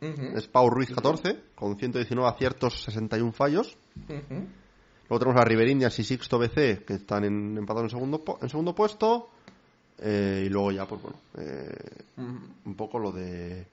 Ujú, 0.00 0.36
es 0.36 0.46
Pau 0.46 0.70
Ruiz 0.70 0.90
14, 0.94 1.36
con 1.54 1.76
119 1.76 2.28
aciertos, 2.28 2.82
61 2.84 3.32
fallos. 3.32 3.76
Luego 4.08 5.18
tenemos 5.18 5.40
a 5.40 5.44
Riveriñas 5.44 5.98
y 5.98 6.04
Sixto 6.04 6.38
BC, 6.38 6.84
que 6.84 6.94
están 6.94 7.24
en, 7.24 7.58
empatados 7.58 7.92
en 7.92 7.98
segundo, 7.98 8.24
en 8.40 8.48
segundo 8.48 8.74
puesto. 8.74 9.30
Eh, 9.98 10.44
y 10.46 10.48
luego 10.50 10.72
ya, 10.72 10.86
pues 10.86 11.00
bueno, 11.00 11.18
eh, 11.38 11.74
un 12.64 12.74
poco 12.74 12.98
lo 12.98 13.12
de 13.12 13.66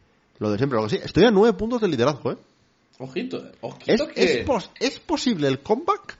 lo 0.43 0.51
de 0.51 0.57
siempre. 0.57 0.77
Lo 0.79 0.83
que 0.87 0.97
sí, 0.97 1.01
estoy 1.03 1.23
a 1.25 1.31
9 1.31 1.57
puntos 1.57 1.81
del 1.81 1.91
liderazgo, 1.91 2.33
¿eh? 2.33 2.37
Ojito, 2.99 3.37
eh. 3.37 3.51
Ojito 3.61 3.91
¿Es, 3.91 4.01
que, 4.13 4.23
es, 4.41 4.45
pos- 4.45 4.69
¿Es 4.79 4.99
posible 4.99 5.47
el 5.47 5.59
comeback? 5.59 6.17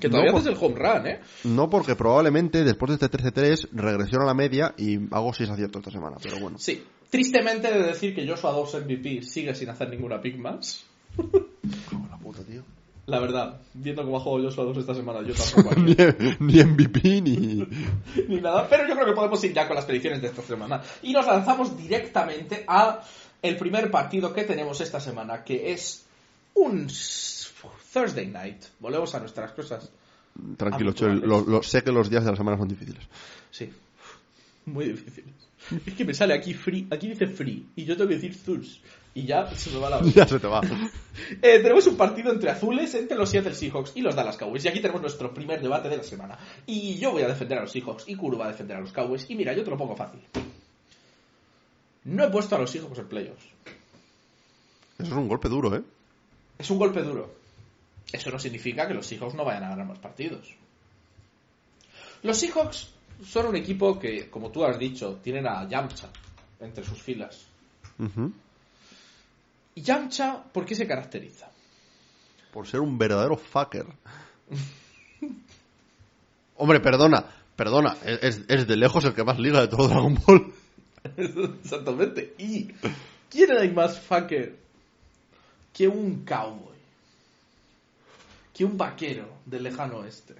que 0.00 0.10
todavía 0.10 0.30
no, 0.32 0.38
haces 0.38 0.52
el 0.52 0.58
home 0.60 0.74
run, 0.76 1.06
¿eh? 1.06 1.20
No, 1.44 1.70
porque 1.70 1.96
probablemente 1.96 2.64
después 2.64 2.98
de 2.98 3.06
este 3.06 3.18
13-3 3.18 3.68
regresión 3.72 4.22
a 4.22 4.26
la 4.26 4.34
media 4.34 4.74
y 4.76 4.98
hago 5.14 5.32
6 5.32 5.48
aciertos 5.50 5.80
esta 5.80 5.90
semana, 5.90 6.16
pero 6.22 6.38
bueno. 6.38 6.58
Sí. 6.58 6.82
Tristemente 7.08 7.72
de 7.72 7.82
decir 7.82 8.14
que 8.14 8.26
Joshua 8.28 8.52
2 8.52 8.82
MVP 8.84 9.22
sigue 9.22 9.54
sin 9.54 9.70
hacer 9.70 9.88
ninguna 9.88 10.20
pick 10.20 10.36
más. 10.36 10.84
Cago 11.16 12.06
la 12.10 12.18
puta, 12.18 12.42
tío. 12.42 12.62
La 13.06 13.20
verdad, 13.20 13.60
viendo 13.72 14.04
cómo 14.04 14.16
ha 14.16 14.20
jugado 14.20 14.48
Joshua 14.50 14.64
2 14.64 14.78
esta 14.78 14.94
semana, 14.94 15.20
yo 15.26 15.32
tampoco 15.32 15.80
ni, 15.80 15.94
ni 16.40 16.62
MVP 16.64 17.20
ni... 17.22 17.66
ni 18.28 18.40
nada, 18.40 18.66
pero 18.68 18.86
yo 18.88 18.94
creo 18.94 19.06
que 19.06 19.12
podemos 19.12 19.42
ir 19.44 19.54
ya 19.54 19.66
con 19.66 19.76
las 19.76 19.84
predicciones 19.84 20.20
de 20.20 20.26
esta 20.28 20.42
semana. 20.42 20.82
Y 21.02 21.12
nos 21.12 21.24
lanzamos 21.24 21.76
directamente 21.76 22.64
a 22.66 23.00
el 23.42 23.56
primer 23.56 23.90
partido 23.90 24.32
que 24.32 24.44
tenemos 24.44 24.80
esta 24.80 25.00
semana, 25.00 25.44
que 25.44 25.72
es 25.72 26.04
un 26.54 26.88
Thursday 27.92 28.26
night. 28.26 28.62
Volvemos 28.80 29.14
a 29.14 29.20
nuestras 29.20 29.52
cosas. 29.52 29.90
Tranquilo. 30.56 30.92
Chel, 30.92 31.20
lo, 31.20 31.42
lo- 31.42 31.62
sé 31.62 31.82
que 31.82 31.92
los 31.92 32.10
días 32.10 32.24
de 32.24 32.30
la 32.30 32.36
semana 32.36 32.58
son 32.58 32.68
difíciles. 32.68 33.02
Sí. 33.50 33.70
Muy 34.66 34.86
difíciles. 34.86 35.34
Es 35.84 35.94
que 35.94 36.04
me 36.04 36.14
sale 36.14 36.34
aquí 36.34 36.54
free, 36.54 36.86
aquí 36.90 37.08
dice 37.08 37.26
free, 37.26 37.66
y 37.74 37.84
yo 37.84 37.96
tengo 37.96 38.08
que 38.08 38.16
decir 38.16 38.36
Thurs. 38.44 38.80
Y 39.14 39.24
ya 39.24 39.46
se 39.56 39.70
me 39.70 39.78
va 39.78 39.88
la 39.90 40.02
ya 40.14 40.26
se 40.26 40.38
te 40.38 40.46
va. 40.46 40.60
Eh, 41.40 41.60
tenemos 41.60 41.86
un 41.86 41.96
partido 41.96 42.30
entre 42.30 42.50
azules, 42.50 42.94
entre 42.94 43.16
los 43.16 43.30
Seattle 43.30 43.54
Seahawks 43.54 43.92
y 43.94 44.02
los 44.02 44.14
Dallas 44.14 44.36
Cowboys. 44.36 44.62
Y 44.66 44.68
aquí 44.68 44.80
tenemos 44.80 45.00
nuestro 45.00 45.32
primer 45.32 45.62
debate 45.62 45.88
de 45.88 45.96
la 45.96 46.02
semana. 46.02 46.38
Y 46.66 46.98
yo 46.98 47.10
voy 47.12 47.22
a 47.22 47.28
defender 47.28 47.56
a 47.56 47.62
los 47.62 47.72
Seahawks 47.72 48.04
y 48.06 48.14
Kuro 48.14 48.36
va 48.36 48.44
a 48.44 48.48
defender 48.52 48.76
a 48.76 48.80
los 48.80 48.92
Cowboys. 48.92 49.24
Y 49.30 49.34
mira, 49.34 49.54
yo 49.54 49.64
te 49.64 49.70
lo 49.70 49.78
pongo 49.78 49.96
fácil. 49.96 50.20
No 52.06 52.24
he 52.24 52.30
puesto 52.30 52.54
a 52.54 52.58
los 52.60 52.70
Seahawks 52.70 53.00
en 53.00 53.08
playoffs. 53.08 53.44
Eso 54.98 55.10
es 55.10 55.12
un 55.12 55.28
golpe 55.28 55.48
duro, 55.48 55.74
¿eh? 55.76 55.82
Es 56.56 56.70
un 56.70 56.78
golpe 56.78 57.02
duro. 57.02 57.34
Eso 58.12 58.30
no 58.30 58.38
significa 58.38 58.86
que 58.86 58.94
los 58.94 59.06
Seahawks 59.06 59.34
no 59.34 59.44
vayan 59.44 59.64
a 59.64 59.70
ganar 59.70 59.86
más 59.86 59.98
partidos. 59.98 60.54
Los 62.22 62.38
Seahawks 62.38 62.90
son 63.24 63.46
un 63.46 63.56
equipo 63.56 63.98
que, 63.98 64.30
como 64.30 64.52
tú 64.52 64.64
has 64.64 64.78
dicho, 64.78 65.16
tienen 65.16 65.48
a 65.48 65.68
Yamcha 65.68 66.08
entre 66.60 66.84
sus 66.84 67.02
filas. 67.02 67.44
¿Y 69.74 69.82
Yamcha 69.82 70.44
por 70.44 70.64
qué 70.64 70.76
se 70.76 70.86
caracteriza? 70.86 71.50
Por 72.52 72.68
ser 72.68 72.80
un 72.80 72.96
verdadero 72.96 73.36
fucker. 73.36 73.86
Hombre, 76.56 76.78
perdona, 76.78 77.26
perdona. 77.56 77.96
Es, 78.04 78.42
es 78.46 78.66
de 78.68 78.76
lejos 78.76 79.04
el 79.04 79.12
que 79.12 79.24
más 79.24 79.40
liga 79.40 79.60
de 79.60 79.68
todo 79.68 79.88
Dragon 79.88 80.14
Ball. 80.24 80.54
Exactamente. 81.16 82.34
¿Y 82.38 82.68
quién 83.30 83.50
hay 83.52 83.70
más 83.72 83.98
fucker 84.00 84.56
que 85.72 85.88
un 85.88 86.24
cowboy? 86.24 86.76
Que 88.54 88.64
un 88.64 88.76
vaquero 88.78 89.28
del 89.44 89.64
lejano 89.64 89.98
oeste. 89.98 90.34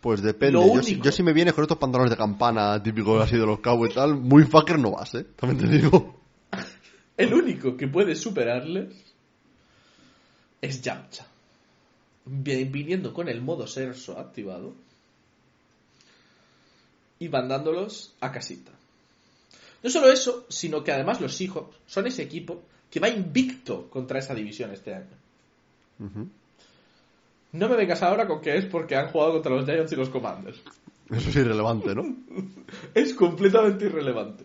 Pues 0.00 0.22
depende. 0.22 0.52
Lo 0.52 0.74
Yo, 0.74 0.82
si- 0.82 1.00
yo 1.00 1.10
si 1.10 1.22
me 1.24 1.32
vienes 1.32 1.54
con 1.54 1.64
estos 1.64 1.78
pantalones 1.78 2.10
de 2.10 2.16
campana 2.16 2.80
típicos 2.82 3.22
así 3.24 3.36
de 3.36 3.44
los 3.44 3.58
Cowboys 3.60 3.92
y 3.92 3.94
tal, 3.96 4.14
muy 4.14 4.44
fucker 4.44 4.78
no 4.78 4.92
vas, 4.92 5.12
¿eh? 5.14 5.26
También 5.36 5.58
te 5.68 5.76
digo. 5.76 6.14
El 7.16 7.34
único 7.34 7.76
que 7.76 7.88
puede 7.88 8.14
superarles 8.14 8.94
es 10.62 10.80
Yamcha. 10.82 11.26
Vi- 12.26 12.64
Viniendo 12.64 13.12
con 13.12 13.28
el 13.28 13.40
modo 13.42 13.66
Serso 13.66 14.18
activado 14.20 14.74
y 17.18 17.28
mandándolos 17.28 18.14
a 18.20 18.30
casita. 18.30 18.70
No 19.82 19.90
solo 19.90 20.10
eso, 20.10 20.46
sino 20.48 20.82
que 20.82 20.92
además 20.92 21.20
los 21.20 21.34
Seahawks 21.34 21.76
son 21.86 22.06
ese 22.06 22.22
equipo 22.22 22.62
que 22.90 23.00
va 23.00 23.08
invicto 23.08 23.88
contra 23.88 24.18
esa 24.18 24.34
división 24.34 24.72
este 24.72 24.94
año. 24.94 25.16
No 27.52 27.68
me 27.68 27.76
vengas 27.76 28.02
ahora 28.02 28.26
con 28.26 28.40
que 28.40 28.56
es 28.56 28.66
porque 28.66 28.96
han 28.96 29.08
jugado 29.08 29.32
contra 29.34 29.54
los 29.54 29.64
Giants 29.64 29.92
y 29.92 29.96
los 29.96 30.10
Commanders. 30.10 30.60
Eso 31.10 31.30
es 31.30 31.36
irrelevante, 31.36 31.94
¿no? 31.94 32.02
Es 32.94 33.14
completamente 33.14 33.86
irrelevante. 33.86 34.44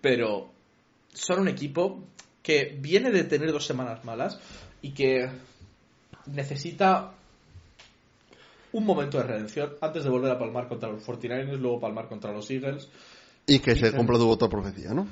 Pero 0.00 0.50
son 1.12 1.40
un 1.40 1.48
equipo 1.48 2.04
que 2.42 2.76
viene 2.78 3.10
de 3.10 3.24
tener 3.24 3.52
dos 3.52 3.64
semanas 3.64 4.04
malas 4.04 4.38
y 4.82 4.92
que 4.92 5.30
necesita 6.26 7.12
un 8.72 8.84
momento 8.84 9.18
de 9.18 9.24
redención 9.24 9.74
antes 9.80 10.04
de 10.04 10.10
volver 10.10 10.32
a 10.32 10.38
palmar 10.38 10.68
contra 10.68 10.90
los 10.90 11.06
49ers, 11.06 11.58
luego 11.58 11.80
palmar 11.80 12.08
contra 12.08 12.32
los 12.32 12.50
Eagles. 12.50 12.88
Y 13.46 13.58
que 13.58 13.74
se 13.76 13.92
cumpla 13.92 14.18
tu 14.18 14.26
voto 14.26 14.48
profecía, 14.48 14.94
¿no? 14.94 15.06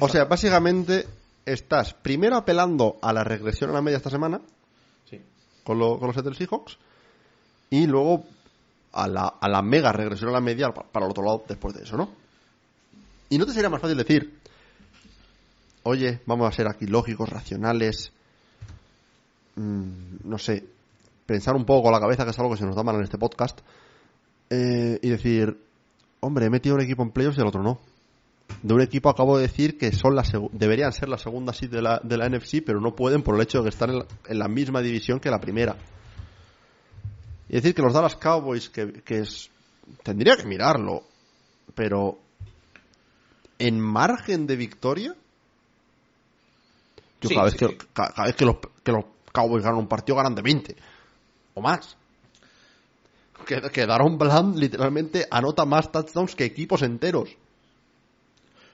O 0.00 0.08
sea, 0.08 0.24
básicamente 0.24 1.06
estás 1.46 1.94
primero 1.94 2.36
apelando 2.36 2.98
a 3.02 3.12
la 3.12 3.22
regresión 3.22 3.70
a 3.70 3.74
la 3.74 3.82
media 3.82 3.98
esta 3.98 4.10
semana 4.10 4.40
Sí. 5.08 5.20
con, 5.62 5.78
lo- 5.78 5.98
con 5.98 6.08
los 6.08 6.14
Seattle 6.14 6.34
Seahawks 6.34 6.78
y 7.70 7.86
luego 7.86 8.24
a 8.92 9.06
la, 9.08 9.26
a 9.40 9.48
la 9.48 9.62
mega 9.62 9.92
regresión 9.92 10.30
a 10.30 10.32
la 10.32 10.40
media 10.40 10.72
pa- 10.72 10.82
para 10.84 11.06
el 11.06 11.10
otro 11.10 11.22
lado 11.24 11.44
después 11.48 11.74
de 11.74 11.82
eso, 11.84 11.96
¿no? 11.96 12.10
Y 13.28 13.38
no 13.38 13.46
te 13.46 13.52
sería 13.52 13.70
más 13.70 13.80
fácil 13.80 13.96
decir, 13.96 14.38
oye, 15.84 16.20
vamos 16.26 16.48
a 16.48 16.52
ser 16.52 16.66
aquí 16.68 16.86
lógicos, 16.86 17.28
racionales, 17.28 18.10
mm, 19.56 19.88
no 20.24 20.38
sé, 20.38 20.64
pensar 21.26 21.54
un 21.54 21.64
poco 21.64 21.84
con 21.84 21.92
la 21.92 22.00
cabeza, 22.00 22.24
que 22.24 22.30
es 22.30 22.38
algo 22.38 22.52
que 22.52 22.58
se 22.58 22.66
nos 22.66 22.76
da 22.76 22.82
mal 22.82 22.96
en 22.96 23.02
este 23.02 23.18
podcast, 23.18 23.60
eh, 24.50 24.98
y 25.02 25.08
decir, 25.08 25.58
hombre, 26.24 26.46
he 26.46 26.50
metido 26.50 26.74
un 26.74 26.82
equipo 26.82 27.02
en 27.02 27.10
playoffs 27.10 27.38
y 27.38 27.40
el 27.40 27.46
otro 27.46 27.62
no. 27.62 27.80
De 28.62 28.74
un 28.74 28.80
equipo 28.80 29.08
acabo 29.08 29.36
de 29.36 29.42
decir 29.42 29.78
que 29.78 29.92
son 29.92 30.14
la 30.14 30.24
deberían 30.52 30.92
ser 30.92 31.08
la 31.08 31.18
segunda 31.18 31.52
seed 31.52 31.70
de 31.70 31.82
la, 31.82 32.00
de 32.02 32.16
la 32.16 32.28
NFC, 32.28 32.62
pero 32.64 32.80
no 32.80 32.94
pueden 32.94 33.22
por 33.22 33.34
el 33.34 33.42
hecho 33.42 33.58
de 33.58 33.64
que 33.64 33.68
están 33.70 33.90
en 33.90 33.98
la, 33.98 34.06
en 34.26 34.38
la 34.38 34.48
misma 34.48 34.80
división 34.80 35.20
que 35.20 35.30
la 35.30 35.40
primera. 35.40 35.76
Y 37.48 37.54
decir 37.54 37.74
que 37.74 37.82
los 37.82 37.92
Dallas 37.92 38.16
Cowboys, 38.16 38.68
que, 38.68 39.02
que 39.02 39.20
es, 39.20 39.50
tendría 40.02 40.36
que 40.36 40.44
mirarlo, 40.44 41.02
pero 41.74 42.18
en 43.58 43.80
margen 43.80 44.46
de 44.46 44.56
victoria, 44.56 45.14
yo 47.20 47.28
Sí, 47.28 47.34
cada, 47.34 47.44
vez 47.44 47.52
sí, 47.54 47.58
que, 47.58 47.68
sí. 47.68 47.78
cada 47.92 48.26
vez 48.26 48.36
que 48.36 48.44
los, 48.44 48.56
que 48.82 48.92
los 48.92 49.04
Cowboys 49.32 49.64
ganan 49.64 49.78
un 49.78 49.88
partido 49.88 50.16
ganan 50.16 50.34
de 50.34 50.42
20 50.42 50.76
o 51.54 51.60
más. 51.60 51.96
Que, 53.46 53.60
que 53.70 53.86
Daron 53.86 54.18
Bland 54.18 54.56
literalmente 54.56 55.26
anota 55.30 55.64
más 55.64 55.90
touchdowns 55.92 56.34
que 56.34 56.44
equipos 56.44 56.82
enteros. 56.82 57.36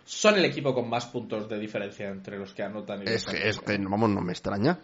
Son 0.05 0.36
el 0.36 0.44
equipo 0.44 0.74
con 0.74 0.88
más 0.88 1.06
puntos 1.06 1.48
de 1.48 1.59
diferencia 1.59 2.09
entre 2.09 2.38
los 2.38 2.52
que 2.52 2.64
anotan 2.64 3.02
y 3.02 3.05
los 3.05 3.14
Es 3.14 3.24
que, 3.26 3.48
es 3.48 3.60
que, 3.60 3.78
vamos, 3.78 4.10
no 4.10 4.20
me 4.20 4.32
extraña. 4.32 4.78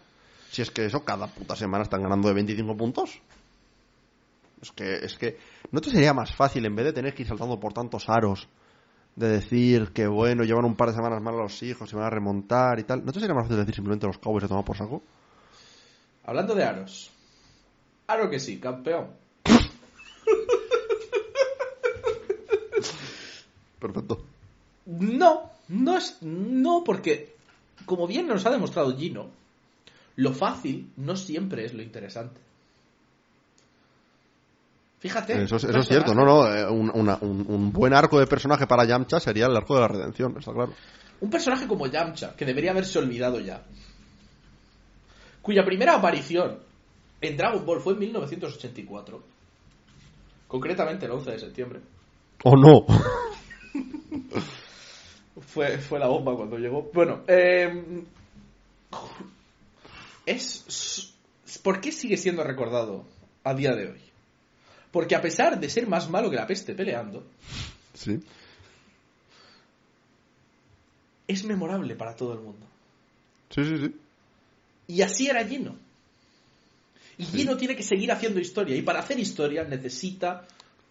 Si 0.50 0.62
es 0.62 0.70
que 0.70 0.86
eso, 0.86 1.04
cada 1.04 1.26
puta 1.26 1.56
semana 1.56 1.82
están 1.82 2.02
ganando 2.02 2.28
de 2.28 2.34
25 2.34 2.76
puntos. 2.76 3.20
Es 4.62 4.70
que, 4.70 4.94
es 4.94 5.18
que, 5.18 5.36
¿no 5.72 5.80
te 5.80 5.90
sería 5.90 6.14
más 6.14 6.34
fácil, 6.34 6.64
en 6.64 6.76
vez 6.76 6.86
de 6.86 6.92
tener 6.92 7.12
que 7.12 7.22
ir 7.22 7.28
saltando 7.28 7.58
por 7.58 7.72
tantos 7.72 8.08
aros, 8.08 8.48
de 9.16 9.28
decir 9.28 9.92
que, 9.92 10.06
bueno, 10.06 10.44
llevan 10.44 10.64
un 10.64 10.76
par 10.76 10.90
de 10.90 10.94
semanas 10.94 11.20
mal 11.20 11.34
a 11.34 11.42
los 11.42 11.62
hijos 11.62 11.92
y 11.92 11.96
van 11.96 12.04
a 12.04 12.10
remontar 12.10 12.78
y 12.78 12.84
tal? 12.84 13.04
¿No 13.04 13.12
te 13.12 13.18
sería 13.18 13.34
más 13.34 13.44
fácil 13.44 13.58
decir 13.58 13.74
simplemente 13.74 14.06
los 14.06 14.18
Cowboys 14.18 14.42
se 14.42 14.48
toman 14.48 14.64
por 14.64 14.76
saco? 14.76 15.02
Hablando 16.24 16.54
de 16.54 16.64
aros. 16.64 17.10
Aro 18.06 18.30
que 18.30 18.38
sí, 18.38 18.60
campeón. 18.60 19.25
Perfecto. 23.78 24.24
No, 24.86 25.50
no 25.68 25.96
es. 25.98 26.18
No, 26.22 26.82
porque. 26.84 27.34
Como 27.84 28.06
bien 28.06 28.26
nos 28.26 28.44
ha 28.46 28.50
demostrado 28.50 28.96
Gino, 28.96 29.28
lo 30.16 30.32
fácil 30.32 30.90
no 30.96 31.14
siempre 31.14 31.64
es 31.66 31.74
lo 31.74 31.82
interesante. 31.82 32.40
Fíjate. 34.98 35.42
Eso, 35.42 35.56
es- 35.56 35.64
eso 35.64 35.78
es 35.78 35.88
cierto, 35.88 36.14
no, 36.14 36.24
no. 36.24 36.52
eh, 36.52 36.66
un, 36.68 36.90
una- 36.94 37.18
un- 37.20 37.44
un 37.48 37.72
buen 37.72 37.92
arco 37.92 38.18
de 38.18 38.26
personaje 38.26 38.66
para 38.66 38.84
Yamcha 38.86 39.20
sería 39.20 39.46
el 39.46 39.56
arco 39.56 39.74
de 39.74 39.80
la 39.82 39.88
redención, 39.88 40.34
está 40.38 40.52
claro. 40.52 40.72
Un 41.20 41.30
personaje 41.30 41.66
como 41.66 41.86
Yamcha, 41.86 42.34
que 42.34 42.44
debería 42.46 42.70
haberse 42.70 42.98
olvidado 42.98 43.38
ya. 43.40 43.62
Cuya 45.42 45.64
primera 45.64 45.94
aparición 45.96 46.58
en 47.20 47.36
Dragon 47.36 47.64
Ball 47.64 47.80
fue 47.80 47.92
en 47.92 48.00
1984. 48.00 49.22
Concretamente 50.48 51.06
el 51.06 51.12
11 51.12 51.30
de 51.32 51.38
septiembre. 51.38 51.80
¿O 52.44 52.56
no? 52.56 52.86
Fue, 55.46 55.78
fue 55.78 55.98
la 55.98 56.08
bomba 56.08 56.36
cuando 56.36 56.58
llegó. 56.58 56.90
Bueno, 56.92 57.22
eh, 57.28 58.04
es. 60.26 61.14
¿Por 61.62 61.80
qué 61.80 61.92
sigue 61.92 62.16
siendo 62.16 62.42
recordado 62.44 63.04
a 63.44 63.54
día 63.54 63.74
de 63.74 63.90
hoy? 63.90 64.00
Porque 64.90 65.14
a 65.14 65.22
pesar 65.22 65.58
de 65.58 65.68
ser 65.68 65.86
más 65.86 66.10
malo 66.10 66.30
que 66.30 66.36
la 66.36 66.46
peste 66.46 66.74
peleando, 66.74 67.24
sí. 67.94 68.20
es 71.28 71.44
memorable 71.44 71.94
para 71.94 72.14
todo 72.14 72.34
el 72.34 72.40
mundo. 72.40 72.66
Sí, 73.50 73.64
sí, 73.64 73.78
sí. 73.78 73.94
Y 74.88 75.02
así 75.02 75.28
era 75.28 75.44
Gino. 75.44 75.76
Y 77.18 77.24
Gino 77.24 77.56
tiene 77.56 77.76
que 77.76 77.82
seguir 77.82 78.12
haciendo 78.12 78.40
historia. 78.40 78.76
Y 78.76 78.82
para 78.82 79.00
hacer 79.00 79.18
historia 79.18 79.64
necesita 79.64 80.46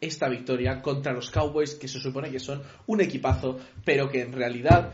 esta 0.06 0.30
victoria 0.30 0.82
contra 0.82 1.14
los 1.14 1.30
Cowboys, 1.32 1.76
que 1.76 1.88
se 1.88 1.99
supone 1.99 2.32
que 2.32 2.40
son 2.40 2.61
un 2.88 3.02
equipazo, 3.02 3.60
pero 3.84 4.10
que 4.10 4.22
en 4.22 4.32
realidad 4.34 4.94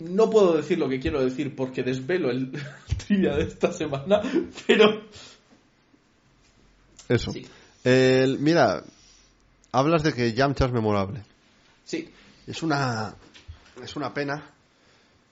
no 0.00 0.30
puedo 0.30 0.56
decir 0.56 0.78
lo 0.78 0.88
que 0.88 1.00
quiero 1.00 1.22
decir 1.24 1.54
porque 1.56 1.82
desvelo 1.82 2.30
el 2.30 2.52
trivia 3.06 3.34
de 3.36 3.44
esta 3.44 3.72
semana, 3.72 4.20
pero 4.66 5.02
Eso. 7.08 7.32
Sí. 7.32 7.46
El- 7.84 8.38
mira, 8.38 8.82
hablas 9.72 10.02
de 10.02 10.12
que 10.12 10.32
Yamcha 10.32 10.66
es 10.66 10.72
memorable. 10.72 11.22
sí, 11.84 12.08
Es 12.46 12.62
una, 12.62 13.14
es 13.82 13.96
una 13.96 14.12
pena 14.14 14.42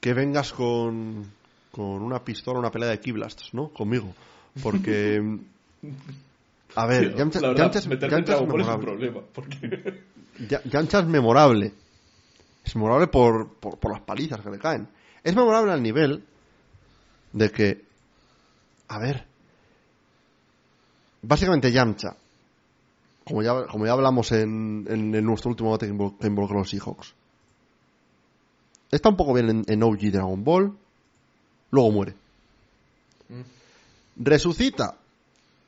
que 0.01 0.15
vengas 0.15 0.53
con, 0.53 1.24
con 1.70 2.03
una 2.03 2.24
pistola, 2.24 2.59
una 2.59 2.70
pelea 2.70 2.91
de 2.91 3.01
Keyblast, 3.01 3.53
¿no? 3.53 3.69
Conmigo. 3.69 4.15
Porque, 4.62 5.20
a 6.77 6.86
ver, 6.86 7.09
Tío, 7.09 7.19
Yamcha, 7.19 7.40
la 7.40 7.48
verdad, 7.48 7.62
Yamcha 7.73 7.78
es, 7.81 7.85
Yamcha 7.89 8.19
es 8.19 8.28
es 8.36 8.40
un 8.40 8.48
memorable. 8.48 8.85
problema. 8.86 9.20
Porque... 9.32 10.03
Ya- 10.48 10.62
Yamcha 10.65 10.98
es 11.01 11.07
memorable. 11.07 11.73
Es 12.65 12.77
memorable 12.77 13.07
por, 13.09 13.55
por, 13.55 13.78
por 13.78 13.93
las 13.93 14.03
palizas 14.03 14.40
que 14.40 14.51
le 14.51 14.59
caen. 14.59 14.86
Es 15.24 15.35
memorable 15.35 15.73
al 15.73 15.82
nivel 15.82 16.23
de 17.32 17.51
que, 17.51 17.85
a 18.89 18.98
ver, 18.98 19.24
básicamente 21.23 21.73
Yamcha, 21.73 22.15
como 23.24 23.43
ya, 23.43 23.66
como 23.66 23.86
ya 23.86 23.93
hablamos 23.93 24.31
en, 24.32 24.86
en, 24.89 25.15
en 25.15 25.24
nuestro 25.24 25.51
último 25.51 25.70
debate 25.70 25.86
que 25.86 25.93
invol- 25.94 26.19
que 26.19 26.27
involucró 26.27 26.59
los 26.59 26.70
Seahawks, 26.70 27.15
está 28.90 29.09
un 29.09 29.16
poco 29.16 29.32
bien 29.35 29.48
en, 29.51 29.65
en 29.66 29.82
OG 29.82 29.98
Dragon 30.12 30.44
Ball, 30.44 30.77
luego 31.70 31.90
muere. 31.90 32.15
Resucita 34.16 34.97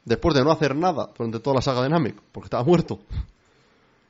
después 0.09 0.35
de 0.35 0.43
no 0.43 0.51
hacer 0.51 0.75
nada 0.75 1.11
durante 1.17 1.41
toda 1.41 1.57
la 1.57 1.63
saga 1.63 1.83
de 1.83 1.89
Namek, 1.91 2.17
porque 2.33 2.47
estaba 2.47 2.65
muerto 2.65 2.99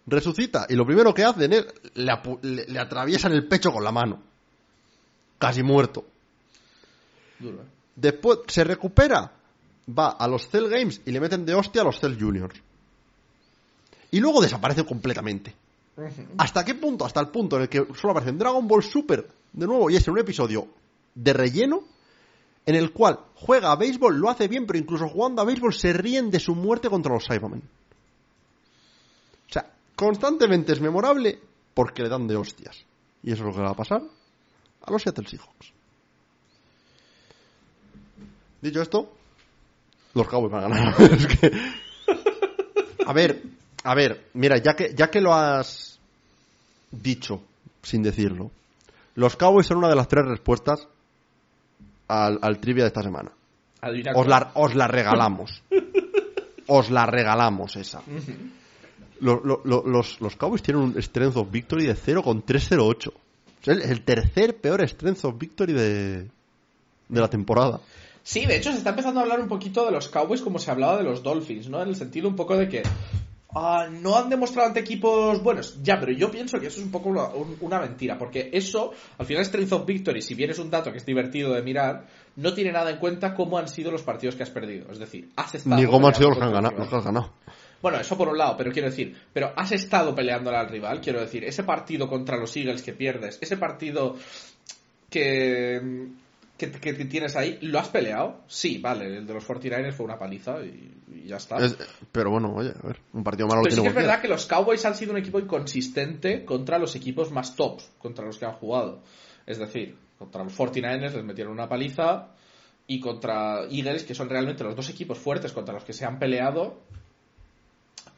resucita 0.07 0.67
y 0.71 0.75
lo 0.75 0.87
primero 0.87 1.13
que 1.13 1.23
hacen 1.23 1.53
es 1.53 1.67
le, 1.95 2.13
le- 2.41 2.67
le 2.67 2.79
atraviesan 2.81 3.33
el 3.33 3.47
pecho 3.47 3.71
con 3.71 3.85
la 3.85 3.93
mano. 3.93 4.19
Casi 5.39 5.63
muerto. 5.63 6.03
Duro, 7.39 7.59
¿eh? 7.59 7.67
Después 7.95 8.39
se 8.47 8.65
recupera, 8.65 9.31
va 9.97 10.09
a 10.13 10.27
los 10.27 10.49
Cell 10.49 10.69
Games 10.69 11.03
y 11.05 11.11
le 11.11 11.21
meten 11.21 11.45
de 11.45 11.55
hostia 11.55 11.83
a 11.83 11.85
los 11.85 12.01
Cell 12.01 12.17
Juniors. 12.19 12.55
Y 14.11 14.21
luego 14.21 14.41
desaparece 14.41 14.87
completamente. 14.87 15.55
¿Hasta 16.39 16.65
qué 16.65 16.75
punto? 16.75 17.05
Hasta 17.05 17.21
el 17.21 17.29
punto 17.29 17.57
en 17.57 17.63
el 17.63 17.69
que 17.69 17.87
solo 18.01 18.13
aparece 18.13 18.31
en 18.31 18.39
Dragon 18.39 18.67
Ball 18.67 18.83
Super 18.83 19.29
de 19.53 19.67
nuevo 19.67 19.91
y 19.91 19.97
es 19.97 20.07
en 20.07 20.13
un 20.15 20.21
episodio 20.21 20.69
de 21.15 21.33
relleno 21.35 21.83
en 22.67 22.75
el 22.75 22.93
cual 22.93 23.21
juega 23.35 23.73
a 23.73 23.77
béisbol, 23.77 24.19
lo 24.19 24.29
hace 24.29 24.49
bien, 24.49 24.67
pero 24.67 24.79
incluso 24.79 25.09
jugando 25.09 25.43
a 25.43 25.45
béisbol 25.45 25.73
se 25.73 25.93
ríen 25.93 26.31
de 26.31 26.41
su 26.41 26.55
muerte 26.55 26.89
contra 26.91 27.13
los 27.13 27.25
Cybermen. 27.27 27.63
O 29.49 29.53
sea, 29.53 29.73
constantemente 29.97 30.73
es 30.73 30.81
memorable 30.81 31.39
porque 31.75 32.03
le 32.03 32.09
dan 32.09 32.27
de 32.27 32.37
hostias. 32.37 32.85
Y 33.23 33.33
eso 33.33 33.43
es 33.43 33.49
lo 33.49 33.55
que 33.55 33.63
va 33.63 33.71
a 33.71 33.77
pasar 33.77 34.03
a 34.83 34.91
los 34.91 35.03
Seattle 35.03 35.27
Seahawks. 35.27 35.73
Dicho 38.61 38.83
esto, 38.83 39.13
los 40.15 40.29
Cowboys 40.29 40.53
van 40.53 40.65
a 40.65 40.69
ganar. 40.69 40.95
A 43.07 43.15
ver, 43.15 43.43
a 43.85 43.95
ver, 43.95 44.29
mira, 44.35 44.59
ya 44.59 44.75
que, 44.75 44.95
ya 44.95 45.11
que 45.11 45.23
lo 45.23 45.33
has 45.33 45.99
dicho, 46.91 47.41
sin 47.83 48.03
decirlo, 48.03 48.51
los 49.15 49.35
Cowboys 49.35 49.67
son 49.67 49.79
una 49.79 49.89
de 49.89 49.97
las 49.97 50.09
tres 50.09 50.27
respuestas 50.27 50.87
al, 52.09 52.39
al 52.43 52.59
trivia 52.59 52.85
de 52.85 52.89
esta 52.89 53.03
semana. 53.03 53.31
Os 54.17 54.27
la, 54.27 54.51
os 54.55 54.75
la 54.75 54.89
regalamos. 54.89 55.63
os 56.67 56.91
la 56.91 57.07
regalamos 57.07 57.77
esa. 57.77 58.03
Lo- 59.21 59.41
lo- 59.45 59.63
lo- 59.65 59.85
los, 59.87 60.21
los 60.21 60.37
Cowboys 60.37 60.63
tienen 60.63 60.83
un 60.83 61.03
Strength 61.03 61.37
of 61.37 61.51
Victory 61.51 61.87
de 61.87 61.95
0,308. 61.95 63.13
Es 63.63 63.69
el, 63.69 63.83
el 63.83 64.03
tercer 64.03 64.57
peor 64.57 64.81
Strength 64.89 65.25
of 65.25 65.39
Victory 65.39 65.73
de, 65.73 66.23
de 67.09 67.21
la 67.21 67.29
temporada. 67.29 67.81
Sí, 68.23 68.45
de 68.47 68.57
hecho 68.57 68.71
se 68.73 68.79
está 68.79 68.91
empezando 68.91 69.21
a 69.21 69.23
hablar 69.23 69.41
un 69.41 69.49
poquito 69.49 69.85
de 69.87 69.91
los 69.93 70.09
Cowboys 70.09 70.43
como 70.43 70.59
se 70.59 70.71
hablaba 70.71 70.99
de 70.99 71.05
los 71.05 71.23
Dolphins, 71.23 71.69
¿no? 71.69 71.83
En 71.83 71.89
el 71.89 71.97
sentido 71.97 72.29
un 72.29 72.37
poco 72.37 72.57
de 72.57 72.69
que 72.69 72.83
ah, 73.55 73.89
no 73.91 74.17
han 74.17 74.29
demostrado 74.29 74.69
ante 74.69 74.81
equipos 74.81 75.43
buenos. 75.43 75.83
Ya, 75.83 75.99
pero 75.99 76.13
yo 76.13 76.31
pienso 76.31 76.61
que 76.61 76.67
eso 76.69 76.79
es 76.81 76.85
un 76.87 76.93
poco 76.93 77.09
una, 77.09 77.25
un- 77.29 77.57
una 77.61 77.81
mentira, 77.81 78.19
porque 78.19 78.51
eso, 78.53 78.93
al 79.19 79.27
final 79.27 79.45
Strength 79.45 79.73
of 79.73 79.87
Victory, 79.87 80.23
si 80.23 80.35
bien 80.35 80.51
es 80.51 80.59
un 80.59 80.71
dato 80.71 80.91
que 80.93 80.99
es 80.99 81.07
divertido 81.07 81.53
de 81.55 81.63
mirar, 81.63 82.07
no 82.37 82.53
tiene 82.55 82.73
nada 82.73 82.91
en 82.91 82.99
cuenta 82.99 83.35
cómo 83.35 83.59
han 83.59 83.69
sido 83.69 83.91
los 83.91 84.03
partidos 84.03 84.35
que 84.37 84.43
has 84.45 84.51
perdido. 84.51 84.91
Es 84.93 84.99
decir, 84.99 85.31
has 85.37 85.55
estado... 85.55 85.77
Ni 85.81 85.87
cómo 85.87 86.09
han 86.09 86.15
sido 86.15 86.29
los 86.31 86.39
que 86.39 86.45
peleando 86.45 86.69
has 86.69 87.05
ganado. 87.05 87.33
Bueno, 87.81 87.99
eso 88.01 88.17
por 88.19 88.29
un 88.29 88.37
lado, 88.37 88.57
pero 88.57 88.73
quiero 88.73 88.91
decir, 88.91 89.17
pero 89.33 89.53
has 89.55 89.71
estado 89.71 90.13
peleándole 90.15 90.57
al 90.57 90.69
rival, 90.69 91.01
quiero 91.01 91.21
decir, 91.21 91.45
ese 91.45 91.63
partido 91.63 92.09
contra 92.09 92.37
los 92.37 92.57
Eagles 92.57 92.83
que 92.83 92.93
pierdes, 92.93 93.39
ese 93.41 93.57
partido 93.57 94.17
que, 95.11 96.09
que, 96.59 96.71
que- 96.73 96.93
tienes 97.07 97.37
ahí, 97.37 97.59
¿lo 97.63 97.79
has 97.79 97.89
peleado? 97.89 98.41
Sí, 98.49 98.79
vale, 98.79 99.07
el 99.19 99.27
de 99.27 99.33
los 99.33 99.47
49ers 99.47 99.93
fue 99.95 100.05
una 100.05 100.19
paliza 100.19 100.61
y, 100.63 100.93
y 101.15 101.29
ya 101.29 101.37
está. 101.37 101.57
Es- 101.57 101.77
pero 102.13 102.31
bueno, 102.31 102.53
oye, 102.55 102.71
a 102.83 102.87
ver, 102.87 102.99
un 103.13 103.25
partido 103.25 103.47
malo 103.47 103.61
lo 103.61 103.63
pero 103.65 103.77
sí 103.77 103.81
tiene 103.81 103.95
que 103.95 104.01
es 104.01 104.07
verdad 104.07 104.21
que 104.21 104.29
los 104.29 104.45
Cowboys 104.47 104.85
han 104.85 104.95
sido 104.97 105.13
un 105.13 105.19
equipo 105.19 105.39
inconsistente 105.39 106.45
contra 106.45 106.79
los 106.79 106.95
equipos 106.97 107.31
más 107.31 107.57
tops, 107.57 107.89
contra 107.99 108.27
los 108.27 108.37
que 108.39 108.45
han 108.45 108.53
jugado. 108.55 109.01
Es 109.47 109.59
decir, 109.59 109.97
contra 110.19 110.45
los 110.45 110.53
49ers 110.59 111.13
les 111.15 111.25
metieron 111.25 111.53
una 111.55 111.69
paliza 111.69 112.29
y 112.87 113.01
contra 113.01 113.65
Eagles, 113.71 114.03
que 114.05 114.15
son 114.15 114.29
realmente 114.29 114.65
los 114.65 114.75
dos 114.75 114.89
equipos 114.91 115.17
fuertes 115.19 115.53
contra 115.53 115.73
los 115.75 115.85
que 115.85 115.93
se 115.93 116.05
han 116.05 116.19
peleado, 116.19 116.81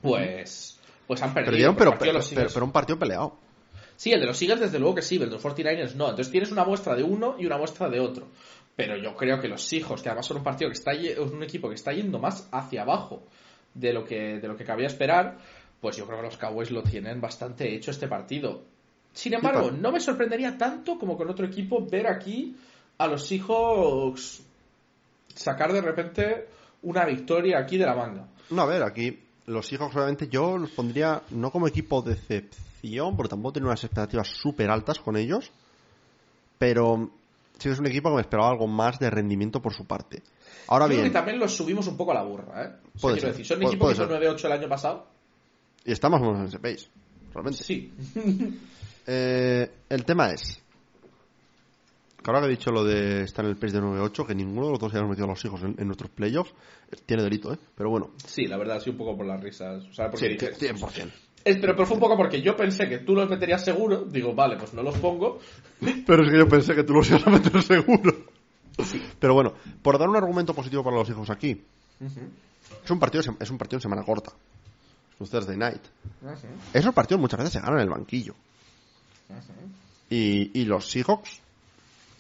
pues, 0.00 0.78
pues 1.06 1.22
han 1.22 1.34
perdido. 1.34 1.50
Perdieron, 1.52 1.74
Pues 1.76 1.98
pero, 1.98 2.20
pero, 2.34 2.48
pero 2.52 2.64
un 2.64 2.72
partido 2.72 2.98
peleado. 2.98 3.36
Sí, 4.00 4.12
el 4.12 4.20
de 4.20 4.26
los 4.26 4.40
Eagles 4.40 4.60
desde 4.60 4.78
luego 4.78 4.94
que 4.94 5.02
sí, 5.02 5.16
el 5.16 5.26
de 5.26 5.32
los 5.32 5.44
49ers 5.44 5.94
no. 5.94 6.08
Entonces 6.08 6.30
tienes 6.32 6.50
una 6.50 6.64
muestra 6.64 6.96
de 6.96 7.02
uno 7.02 7.36
y 7.38 7.44
una 7.44 7.58
muestra 7.58 7.86
de 7.90 8.00
otro. 8.00 8.28
Pero 8.74 8.96
yo 8.96 9.14
creo 9.14 9.38
que 9.38 9.46
los 9.46 9.62
Seahawks, 9.62 10.00
que 10.00 10.08
además 10.08 10.24
son 10.24 10.38
un 10.38 10.42
partido 10.42 10.70
que 10.70 10.78
está 10.78 10.92
un 11.20 11.42
equipo 11.42 11.68
que 11.68 11.74
está 11.74 11.92
yendo 11.92 12.18
más 12.18 12.48
hacia 12.50 12.80
abajo 12.80 13.22
de 13.74 13.92
lo 13.92 14.02
que 14.02 14.38
de 14.38 14.48
lo 14.48 14.56
que 14.56 14.64
cabía 14.64 14.86
esperar, 14.86 15.36
pues 15.82 15.98
yo 15.98 16.06
creo 16.06 16.16
que 16.16 16.24
los 16.24 16.38
Cowboys 16.38 16.70
lo 16.70 16.82
tienen 16.82 17.20
bastante 17.20 17.74
hecho 17.74 17.90
este 17.90 18.08
partido. 18.08 18.62
Sin 19.12 19.34
embargo, 19.34 19.70
no 19.70 19.92
me 19.92 20.00
sorprendería 20.00 20.56
tanto 20.56 20.98
como 20.98 21.18
con 21.18 21.28
otro 21.28 21.44
equipo 21.44 21.84
ver 21.86 22.06
aquí 22.06 22.56
a 22.96 23.06
los 23.06 23.26
Seahawks 23.26 24.42
sacar 25.34 25.74
de 25.74 25.82
repente 25.82 26.48
una 26.84 27.04
victoria 27.04 27.58
aquí 27.58 27.76
de 27.76 27.84
la 27.84 27.94
manga. 27.94 28.28
No, 28.48 28.62
a 28.62 28.66
ver, 28.66 28.82
aquí 28.82 29.18
los 29.46 29.66
Seahawks 29.66 29.94
obviamente 29.96 30.28
yo 30.28 30.56
los 30.58 30.70
pondría 30.70 31.22
no 31.30 31.50
como 31.50 31.66
equipo 31.66 32.02
de 32.02 32.12
excepción, 32.14 33.16
porque 33.16 33.30
tampoco 33.30 33.54
tengo 33.54 33.66
unas 33.68 33.82
expectativas 33.82 34.28
súper 34.28 34.70
altas 34.70 34.98
con 35.00 35.16
ellos, 35.16 35.50
pero 36.58 37.10
sí 37.58 37.68
que 37.68 37.72
es 37.72 37.78
un 37.78 37.86
equipo 37.86 38.10
que 38.10 38.16
me 38.16 38.20
esperaba 38.22 38.50
algo 38.50 38.66
más 38.66 38.98
de 38.98 39.10
rendimiento 39.10 39.60
por 39.60 39.74
su 39.74 39.86
parte. 39.86 40.22
Ahora 40.68 40.84
Yo 40.84 40.88
creo 40.90 41.00
bien, 41.00 41.10
que 41.10 41.14
también 41.18 41.38
los 41.38 41.54
subimos 41.56 41.86
un 41.88 41.96
poco 41.96 42.12
a 42.12 42.14
la 42.14 42.22
burra, 42.22 42.64
¿eh? 42.64 42.68
O 42.94 42.98
sea, 42.98 43.00
Puede 43.00 43.14
quiero 43.16 43.20
ser, 43.20 43.30
decir, 43.32 43.46
son 43.46 43.56
un 43.58 43.62
equipo 43.64 43.88
que 43.88 43.94
puede 43.96 44.26
hizo 44.26 44.36
9-8 44.36 44.44
el 44.46 44.52
año 44.52 44.68
pasado. 44.68 45.06
y 45.84 45.92
está 45.92 46.08
más 46.08 46.20
o 46.20 46.24
menos 46.26 46.40
en 46.40 46.46
ese 46.46 46.58
pace, 46.58 46.88
realmente. 47.34 47.64
Sí. 47.64 47.92
Eh, 49.06 49.68
el 49.88 50.04
tema 50.04 50.30
es 50.30 50.62
que 52.22 52.30
ahora 52.30 52.40
que 52.40 52.46
he 52.46 52.50
dicho 52.50 52.70
lo 52.70 52.84
de 52.84 53.22
estar 53.22 53.44
en 53.44 53.50
el 53.52 53.56
pace 53.56 53.72
de 53.74 53.80
9-8, 53.82 54.26
que 54.26 54.34
ninguno 54.34 54.66
de 54.66 54.72
los 54.72 54.78
dos 54.80 54.92
hayamos 54.92 55.10
metido 55.10 55.24
a 55.26 55.30
los 55.30 55.44
hijos 55.44 55.62
en, 55.62 55.74
en 55.78 55.86
nuestros 55.86 56.10
playoffs, 56.10 56.52
eh, 56.90 56.96
tiene 57.06 57.22
delito, 57.22 57.52
¿eh? 57.52 57.58
Pero 57.74 57.90
bueno, 57.90 58.10
Sí, 58.26 58.46
la 58.46 58.56
verdad, 58.58 58.80
sí, 58.80 58.90
un 58.90 58.96
poco 58.98 59.16
por 59.16 59.26
las 59.26 59.40
risas. 59.42 59.84
O 59.84 59.92
sea, 59.94 60.10
porque 60.10 60.36
sí, 60.38 60.46
dices- 60.46 60.58
100%. 60.58 61.10
Es- 61.44 61.56
pero, 61.56 61.74
pero 61.74 61.86
fue 61.86 61.94
un 61.94 62.00
poco 62.00 62.16
porque 62.18 62.42
yo 62.42 62.54
pensé 62.56 62.86
que 62.88 62.98
tú 62.98 63.14
los 63.14 63.28
meterías 63.28 63.64
seguro. 63.64 64.04
Digo, 64.04 64.34
vale, 64.34 64.56
pues 64.58 64.74
no 64.74 64.82
los 64.82 64.96
pongo. 64.98 65.38
Pero 66.06 66.22
es 66.24 66.30
que 66.30 66.36
yo 66.38 66.46
pensé 66.46 66.74
que 66.74 66.84
tú 66.84 66.92
los 66.92 67.08
ibas 67.08 67.26
a 67.26 67.30
meter 67.30 67.62
seguro. 67.62 68.14
Pero 69.18 69.32
bueno, 69.34 69.54
por 69.82 69.98
dar 69.98 70.08
un 70.10 70.16
argumento 70.16 70.52
positivo 70.54 70.84
para 70.84 70.96
los 70.96 71.08
hijos 71.08 71.30
aquí, 71.30 71.62
es 72.84 72.90
un 72.90 72.98
partido, 72.98 73.22
es 73.40 73.50
un 73.50 73.56
partido 73.58 73.78
en 73.78 73.82
semana 73.82 74.02
corta. 74.04 74.32
Es 75.14 75.20
un 75.20 75.28
Thursday 75.28 75.56
night. 75.56 75.80
Esos 76.74 76.92
partidos 76.94 77.20
muchas 77.22 77.38
veces 77.38 77.54
se 77.54 77.60
ganan 77.60 77.76
en 77.76 77.82
el 77.84 77.88
banquillo. 77.90 78.34
Y, 80.10 80.50
y 80.60 80.64
los 80.64 80.90
Seahawks 80.90 81.40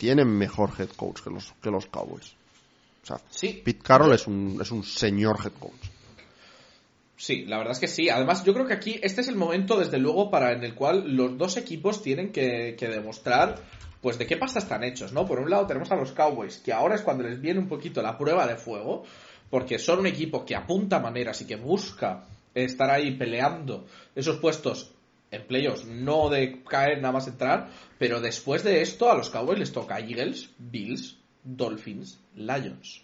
tienen 0.00 0.28
mejor 0.28 0.70
head 0.78 0.88
coach 0.96 1.20
que 1.20 1.28
los, 1.28 1.52
que 1.62 1.70
los 1.70 1.84
Cowboys. 1.84 2.32
O 3.02 3.06
sea, 3.06 3.20
Sí. 3.28 3.60
Pete 3.62 3.82
Carroll 3.82 4.14
es 4.14 4.26
un, 4.26 4.58
es 4.58 4.70
un 4.70 4.82
señor 4.82 5.38
head 5.44 5.52
coach. 5.52 5.90
Sí, 7.18 7.44
la 7.44 7.58
verdad 7.58 7.72
es 7.72 7.80
que 7.80 7.86
sí. 7.86 8.08
Además, 8.08 8.42
yo 8.42 8.54
creo 8.54 8.66
que 8.66 8.72
aquí 8.72 8.98
este 9.02 9.20
es 9.20 9.28
el 9.28 9.36
momento, 9.36 9.78
desde 9.78 9.98
luego, 9.98 10.30
para 10.30 10.52
en 10.52 10.64
el 10.64 10.74
cual 10.74 11.14
los 11.14 11.36
dos 11.36 11.58
equipos 11.58 12.02
tienen 12.02 12.32
que, 12.32 12.76
que 12.78 12.88
demostrar, 12.88 13.56
pues, 14.00 14.16
de 14.16 14.26
qué 14.26 14.38
pasta 14.38 14.58
están 14.58 14.84
hechos, 14.84 15.12
¿no? 15.12 15.26
Por 15.26 15.38
un 15.38 15.50
lado 15.50 15.66
tenemos 15.66 15.92
a 15.92 15.96
los 15.96 16.12
Cowboys, 16.12 16.56
que 16.64 16.72
ahora 16.72 16.94
es 16.94 17.02
cuando 17.02 17.24
les 17.24 17.38
viene 17.38 17.60
un 17.60 17.68
poquito 17.68 18.00
la 18.00 18.16
prueba 18.16 18.46
de 18.46 18.56
fuego, 18.56 19.04
porque 19.50 19.78
son 19.78 19.98
un 19.98 20.06
equipo 20.06 20.46
que 20.46 20.56
apunta 20.56 20.98
maneras 20.98 21.42
y 21.42 21.46
que 21.46 21.56
busca 21.56 22.24
estar 22.54 22.90
ahí 22.90 23.18
peleando 23.18 23.86
esos 24.14 24.38
puestos 24.38 24.94
en 25.30 25.46
playoffs, 25.46 25.84
no 25.84 26.28
de 26.28 26.62
caer 26.64 27.00
nada 27.00 27.12
más 27.12 27.28
entrar, 27.28 27.70
pero 27.98 28.20
después 28.20 28.64
de 28.64 28.82
esto 28.82 29.10
a 29.10 29.16
los 29.16 29.30
Cowboys 29.30 29.58
les 29.58 29.72
toca 29.72 29.98
Eagles, 30.00 30.50
Bills, 30.58 31.16
Dolphins, 31.44 32.18
Lions. 32.34 33.02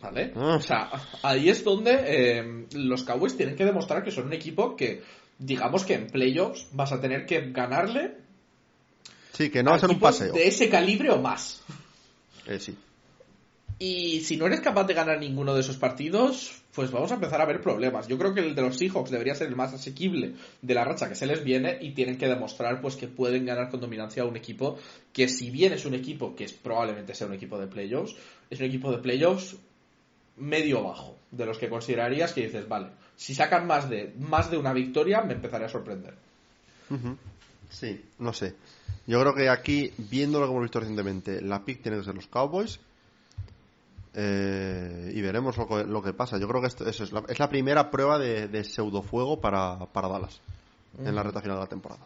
¿Vale? 0.00 0.32
Ah. 0.36 0.56
O 0.56 0.60
sea, 0.60 0.90
ahí 1.22 1.48
es 1.48 1.64
donde 1.64 1.92
eh, 2.06 2.66
los 2.72 3.02
Cowboys 3.04 3.36
tienen 3.36 3.56
que 3.56 3.64
demostrar 3.64 4.02
que 4.02 4.10
son 4.10 4.26
un 4.26 4.32
equipo 4.32 4.76
que, 4.76 5.02
digamos 5.38 5.84
que 5.84 5.94
en 5.94 6.06
playoffs 6.06 6.68
vas 6.72 6.92
a 6.92 7.00
tener 7.00 7.26
que 7.26 7.50
ganarle 7.50 8.16
Sí, 9.32 9.48
que 9.48 9.62
no 9.62 9.70
va 9.70 9.76
a 9.76 9.80
ser 9.80 9.90
un 9.90 9.98
paseo. 9.98 10.32
de 10.34 10.48
ese 10.48 10.68
calibre 10.68 11.10
o 11.10 11.18
más. 11.18 11.62
Eh, 12.46 12.58
sí. 12.58 12.76
Y 13.78 14.20
si 14.20 14.36
no 14.36 14.46
eres 14.46 14.60
capaz 14.60 14.84
de 14.84 14.92
ganar 14.92 15.18
ninguno 15.18 15.54
de 15.54 15.60
esos 15.60 15.78
partidos, 15.78 16.59
pues 16.74 16.90
vamos 16.90 17.10
a 17.10 17.14
empezar 17.14 17.40
a 17.40 17.46
ver 17.46 17.60
problemas. 17.60 18.06
Yo 18.06 18.16
creo 18.18 18.32
que 18.32 18.40
el 18.40 18.54
de 18.54 18.62
los 18.62 18.78
Seahawks 18.78 19.10
debería 19.10 19.34
ser 19.34 19.48
el 19.48 19.56
más 19.56 19.72
asequible 19.72 20.34
de 20.62 20.74
la 20.74 20.84
racha 20.84 21.08
que 21.08 21.14
se 21.14 21.26
les 21.26 21.42
viene 21.42 21.78
y 21.80 21.92
tienen 21.92 22.16
que 22.16 22.28
demostrar 22.28 22.80
pues 22.80 22.96
que 22.96 23.08
pueden 23.08 23.44
ganar 23.44 23.70
con 23.70 23.80
dominancia 23.80 24.22
a 24.22 24.26
un 24.26 24.36
equipo 24.36 24.78
que 25.12 25.28
si 25.28 25.50
bien 25.50 25.72
es 25.72 25.84
un 25.84 25.94
equipo 25.94 26.34
que 26.36 26.44
es 26.44 26.52
probablemente 26.52 27.14
sea 27.14 27.26
un 27.26 27.34
equipo 27.34 27.58
de 27.58 27.66
playoffs, 27.66 28.14
es 28.48 28.60
un 28.60 28.66
equipo 28.66 28.92
de 28.92 28.98
playoffs 28.98 29.56
medio 30.36 30.82
bajo, 30.82 31.16
de 31.30 31.46
los 31.46 31.58
que 31.58 31.68
considerarías 31.68 32.32
que 32.32 32.42
dices, 32.42 32.68
vale, 32.68 32.88
si 33.16 33.34
sacan 33.34 33.66
más 33.66 33.90
de 33.90 34.14
más 34.18 34.50
de 34.50 34.56
una 34.56 34.72
victoria 34.72 35.22
me 35.22 35.34
empezaré 35.34 35.64
a 35.64 35.68
sorprender. 35.68 36.14
Sí, 37.68 38.00
no 38.18 38.32
sé. 38.32 38.54
Yo 39.06 39.20
creo 39.20 39.34
que 39.34 39.48
aquí, 39.48 39.92
viendo 39.96 40.40
lo 40.40 40.46
que 40.46 40.52
hemos 40.52 40.62
visto 40.62 40.80
recientemente, 40.80 41.40
la 41.40 41.64
pick 41.64 41.82
tiene 41.82 41.98
que 41.98 42.04
ser 42.04 42.14
los 42.14 42.26
Cowboys. 42.26 42.80
Eh, 44.14 45.12
y 45.14 45.20
veremos 45.20 45.56
lo 45.56 45.68
que, 45.68 45.84
lo 45.84 46.02
que 46.02 46.12
pasa. 46.12 46.38
Yo 46.38 46.48
creo 46.48 46.60
que 46.60 46.66
esto, 46.66 46.88
eso 46.88 47.04
es, 47.04 47.12
la, 47.12 47.22
es 47.28 47.38
la 47.38 47.48
primera 47.48 47.90
prueba 47.90 48.18
de, 48.18 48.48
de 48.48 48.64
pseudofuego 48.64 49.40
para, 49.40 49.86
para 49.92 50.08
Dallas 50.08 50.40
en 50.98 51.14
la 51.14 51.22
reta 51.22 51.40
final 51.40 51.56
de 51.56 51.62
la 51.62 51.68
temporada. 51.68 52.04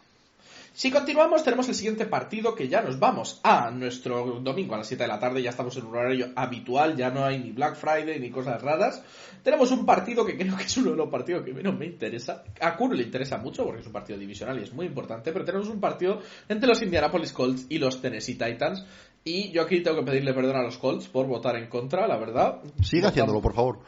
Si 0.75 0.91
continuamos, 0.91 1.41
tenemos 1.41 1.69
el 1.69 1.75
siguiente 1.75 2.05
partido 2.05 2.53
que 2.53 2.67
ya 2.67 2.81
nos 2.81 2.99
vamos 2.99 3.39
a 3.43 3.71
nuestro 3.71 4.41
domingo 4.41 4.75
a 4.75 4.79
las 4.79 4.87
7 4.87 5.03
de 5.03 5.07
la 5.07 5.19
tarde. 5.19 5.41
Ya 5.41 5.51
estamos 5.51 5.77
en 5.77 5.85
un 5.85 5.95
horario 5.95 6.33
habitual, 6.35 6.97
ya 6.97 7.09
no 7.09 7.23
hay 7.23 7.39
ni 7.39 7.51
Black 7.53 7.77
Friday 7.77 8.19
ni 8.19 8.29
cosas 8.29 8.61
raras. 8.61 9.01
Tenemos 9.41 9.71
un 9.71 9.85
partido 9.85 10.25
que 10.25 10.35
creo 10.37 10.57
que 10.57 10.63
es 10.63 10.75
uno 10.75 10.91
de 10.91 10.97
los 10.97 11.09
partidos 11.09 11.45
que 11.45 11.53
menos 11.53 11.79
me 11.79 11.85
interesa. 11.85 12.43
A 12.59 12.75
Kuro 12.75 12.93
le 12.93 13.03
interesa 13.03 13.37
mucho 13.37 13.63
porque 13.63 13.79
es 13.79 13.87
un 13.87 13.93
partido 13.93 14.19
divisional 14.19 14.59
y 14.59 14.63
es 14.63 14.73
muy 14.73 14.85
importante, 14.85 15.31
pero 15.31 15.45
tenemos 15.45 15.69
un 15.69 15.79
partido 15.79 16.19
entre 16.49 16.67
los 16.67 16.81
Indianapolis 16.81 17.31
Colts 17.31 17.67
y 17.69 17.77
los 17.77 18.01
Tennessee 18.01 18.35
Titans. 18.35 18.85
Y 19.27 19.49
yo 19.49 19.63
aquí 19.63 19.81
tengo 19.81 19.97
que 19.97 20.05
pedirle 20.11 20.35
perdón 20.35 20.57
a 20.57 20.61
los 20.61 20.77
Colts 20.77 21.07
por 21.07 21.25
votar 21.25 21.55
en 21.55 21.67
contra, 21.67 22.07
la 22.07 22.15
verdad. 22.15 22.61
Sigue 22.83 23.07
haciéndolo, 23.07 23.41
por 23.41 23.55
favor. 23.55 23.79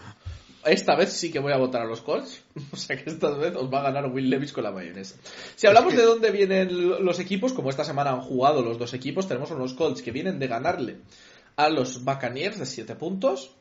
esta 0.65 0.95
vez 0.95 1.13
sí 1.13 1.31
que 1.31 1.37
voy 1.37 1.53
a 1.53 1.57
votar 1.57 1.83
a 1.83 1.85
los 1.85 2.01
Colts. 2.01 2.41
O 2.71 2.75
sea 2.75 2.97
que 2.97 3.07
esta 3.07 3.29
vez 3.29 3.55
os 3.55 3.71
va 3.71 3.81
a 3.81 3.83
ganar 3.83 4.11
Will 4.11 4.31
Levis 4.31 4.51
con 4.51 4.63
la 4.63 4.71
mayonesa. 4.71 5.15
Si 5.55 5.67
hablamos 5.67 5.95
de 5.95 6.01
dónde 6.01 6.31
vienen 6.31 7.05
los 7.05 7.19
equipos, 7.19 7.53
como 7.53 7.69
esta 7.69 7.83
semana 7.83 8.13
han 8.13 8.21
jugado 8.21 8.63
los 8.63 8.79
dos 8.79 8.95
equipos, 8.95 9.27
tenemos 9.27 9.51
unos 9.51 9.75
Colts 9.75 10.01
que 10.01 10.11
vienen 10.11 10.39
de 10.39 10.47
ganarle 10.47 10.97
a 11.55 11.69
los 11.69 12.03
Buccaneers 12.03 12.57
de 12.57 12.65
7 12.65 12.95
puntos. 12.95 13.51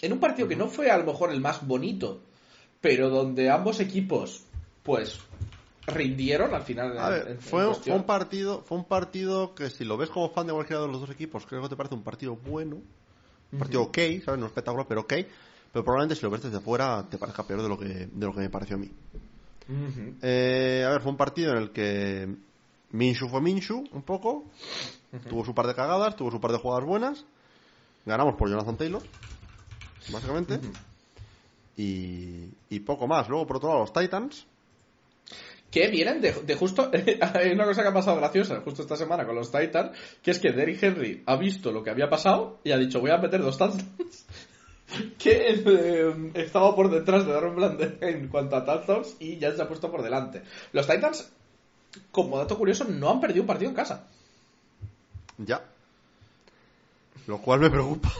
En 0.00 0.14
un 0.14 0.20
partido 0.20 0.48
que 0.48 0.56
no 0.56 0.68
fue 0.68 0.90
a 0.90 0.96
lo 0.96 1.04
mejor 1.04 1.32
el 1.32 1.42
más 1.42 1.66
bonito, 1.66 2.22
pero 2.80 3.10
donde 3.10 3.50
ambos 3.50 3.78
equipos, 3.80 4.42
pues, 4.82 5.20
rindieron 5.86 6.54
al 6.54 6.62
final. 6.62 6.98
A 6.98 7.06
en- 7.06 7.10
ver, 7.12 7.22
en- 7.26 7.32
en 7.34 7.40
fue, 7.40 7.74
fue 7.74 7.94
un 7.94 8.04
partido, 8.04 8.62
fue 8.62 8.78
un 8.78 8.84
partido 8.84 9.54
que 9.54 9.70
si 9.70 9.84
lo 9.84 9.96
ves 9.96 10.10
como 10.10 10.30
fan 10.30 10.46
de 10.46 10.52
cualquiera 10.52 10.82
de 10.82 10.88
los 10.88 11.00
dos 11.00 11.10
equipos, 11.10 11.46
creo 11.46 11.62
que 11.62 11.68
te 11.68 11.76
parece 11.76 11.94
un 11.94 12.02
partido 12.02 12.36
bueno, 12.36 12.76
un 13.52 13.58
partido 13.58 13.82
ok, 13.82 13.98
¿sabes? 14.24 14.40
No 14.40 14.46
espectacular, 14.46 14.86
pero 14.88 15.02
ok. 15.02 15.12
pero 15.72 15.84
probablemente 15.84 16.16
si 16.16 16.22
lo 16.22 16.30
ves 16.30 16.42
desde 16.42 16.58
fuera 16.60 17.04
te 17.08 17.18
parezca 17.18 17.42
peor 17.46 17.62
de 17.62 17.68
lo 17.68 17.78
que, 17.78 17.86
de 18.06 18.26
lo 18.26 18.32
que 18.32 18.40
me 18.40 18.50
pareció 18.50 18.76
a 18.76 18.78
mí. 18.78 18.90
Eh, 20.22 20.84
a 20.86 20.90
ver, 20.90 21.00
fue 21.02 21.10
un 21.10 21.16
partido 21.16 21.52
en 21.52 21.58
el 21.58 21.70
que 21.70 22.28
Minshu 22.92 23.28
fue 23.28 23.40
Minshu, 23.40 23.84
un 23.92 24.02
poco. 24.02 24.44
Tuvo 25.28 25.44
su 25.44 25.54
par 25.54 25.66
de 25.66 25.74
cagadas, 25.74 26.16
tuvo 26.16 26.30
su 26.30 26.40
par 26.40 26.52
de 26.52 26.58
jugadas 26.58 26.84
buenas. 26.86 27.24
Ganamos 28.04 28.34
por 28.36 28.48
Jonathan 28.48 28.76
Taylor, 28.76 29.02
básicamente. 30.12 30.60
y, 31.76 32.48
y 32.70 32.80
poco 32.80 33.06
más. 33.06 33.28
Luego, 33.28 33.46
por 33.46 33.56
otro 33.56 33.68
lado, 33.70 33.80
los 33.80 33.92
Titans. 33.92 34.46
Que 35.76 35.88
vienen 35.88 36.22
de, 36.22 36.32
de 36.32 36.54
justo. 36.54 36.90
Hay 37.34 37.50
una 37.50 37.66
cosa 37.66 37.82
que 37.82 37.88
ha 37.88 37.92
pasado 37.92 38.16
graciosa 38.16 38.62
justo 38.62 38.80
esta 38.80 38.96
semana 38.96 39.26
con 39.26 39.34
los 39.34 39.52
Titans, 39.52 39.90
que 40.22 40.30
es 40.30 40.38
que 40.38 40.50
Derrick 40.50 40.82
Henry 40.82 41.22
ha 41.26 41.36
visto 41.36 41.70
lo 41.70 41.82
que 41.82 41.90
había 41.90 42.08
pasado 42.08 42.60
y 42.64 42.72
ha 42.72 42.78
dicho: 42.78 42.98
Voy 42.98 43.10
a 43.10 43.18
meter 43.18 43.42
dos 43.42 43.58
touchdowns. 43.58 44.24
que 45.18 45.50
eh, 45.50 46.30
estaba 46.32 46.74
por 46.74 46.90
detrás 46.90 47.26
de 47.26 47.32
Darren 47.34 47.56
Bland 47.56 48.02
en 48.02 48.28
cuanto 48.28 48.56
a 48.56 48.64
touchdowns 48.64 49.16
y 49.20 49.36
ya 49.36 49.54
se 49.54 49.60
ha 49.60 49.68
puesto 49.68 49.90
por 49.90 50.02
delante. 50.02 50.44
Los 50.72 50.86
Titans, 50.86 51.30
como 52.10 52.38
dato 52.38 52.56
curioso, 52.56 52.84
no 52.84 53.10
han 53.10 53.20
perdido 53.20 53.42
un 53.42 53.46
partido 53.46 53.68
en 53.68 53.76
casa. 53.76 54.08
Ya. 55.36 55.62
Lo 57.26 57.36
cual 57.42 57.60
me 57.60 57.68
preocupa. 57.68 58.10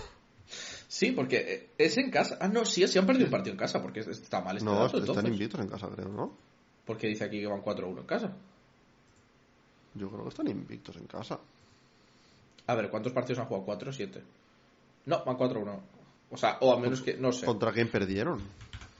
Sí, 0.88 1.12
porque 1.12 1.36
eh, 1.38 1.70
es 1.78 1.96
en 1.96 2.10
casa. 2.10 2.36
Ah, 2.38 2.48
no, 2.48 2.66
sí, 2.66 2.86
sí 2.86 2.98
han 2.98 3.06
perdido 3.06 3.24
un 3.24 3.30
partido 3.30 3.52
en 3.52 3.58
casa, 3.58 3.80
porque 3.80 4.00
está 4.00 4.42
mal 4.42 4.58
este 4.58 4.68
No, 4.68 4.74
dato, 4.74 4.98
están 4.98 5.08
entonces. 5.08 5.32
invictos 5.32 5.60
en 5.62 5.68
casa, 5.68 5.88
creo, 5.88 6.10
¿no? 6.10 6.46
Porque 6.86 7.08
dice 7.08 7.24
aquí 7.24 7.40
que 7.40 7.46
van 7.46 7.62
4-1 7.62 7.98
en 7.98 8.06
casa. 8.06 8.32
Yo 9.94 10.08
creo 10.10 10.22
que 10.24 10.28
están 10.28 10.48
invictos 10.48 10.96
en 10.96 11.06
casa. 11.06 11.38
A 12.66 12.74
ver, 12.74 12.90
¿cuántos 12.90 13.12
partidos 13.12 13.38
han 13.40 13.46
jugado? 13.46 13.66
¿4 13.78 13.88
o 13.88 13.92
7? 13.92 14.22
No, 15.06 15.24
van 15.24 15.36
4-1. 15.36 15.78
O 16.30 16.36
sea, 16.36 16.58
o 16.60 16.72
a 16.72 16.78
menos 16.80 17.00
que. 17.02 17.14
No 17.16 17.32
sé. 17.32 17.46
¿Contra 17.46 17.72
quién 17.72 17.88
perdieron? 17.90 18.38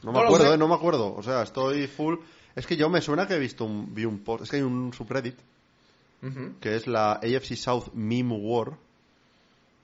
No 0.03 0.13
me 0.13 0.19
No 0.21 0.25
acuerdo, 0.25 0.47
sé. 0.47 0.55
eh, 0.55 0.59
no 0.59 0.69
me 0.69 0.75
acuerdo. 0.75 1.15
O 1.15 1.23
sea, 1.23 1.43
estoy 1.43 1.87
full. 1.87 2.17
Es 2.55 2.67
que 2.67 2.77
yo 2.77 2.89
me 2.89 3.01
suena 3.01 3.27
que 3.27 3.35
he 3.35 3.39
visto 3.39 3.65
un, 3.65 3.95
vi 3.95 4.05
un 4.05 4.21
post. 4.21 4.45
Es 4.45 4.51
que 4.51 4.57
hay 4.57 4.63
un 4.63 4.93
subreddit 4.93 5.37
que 6.61 6.75
es 6.75 6.87
la 6.89 7.13
AFC 7.15 7.55
South 7.57 7.93
Meme 7.95 8.35
War. 8.37 8.73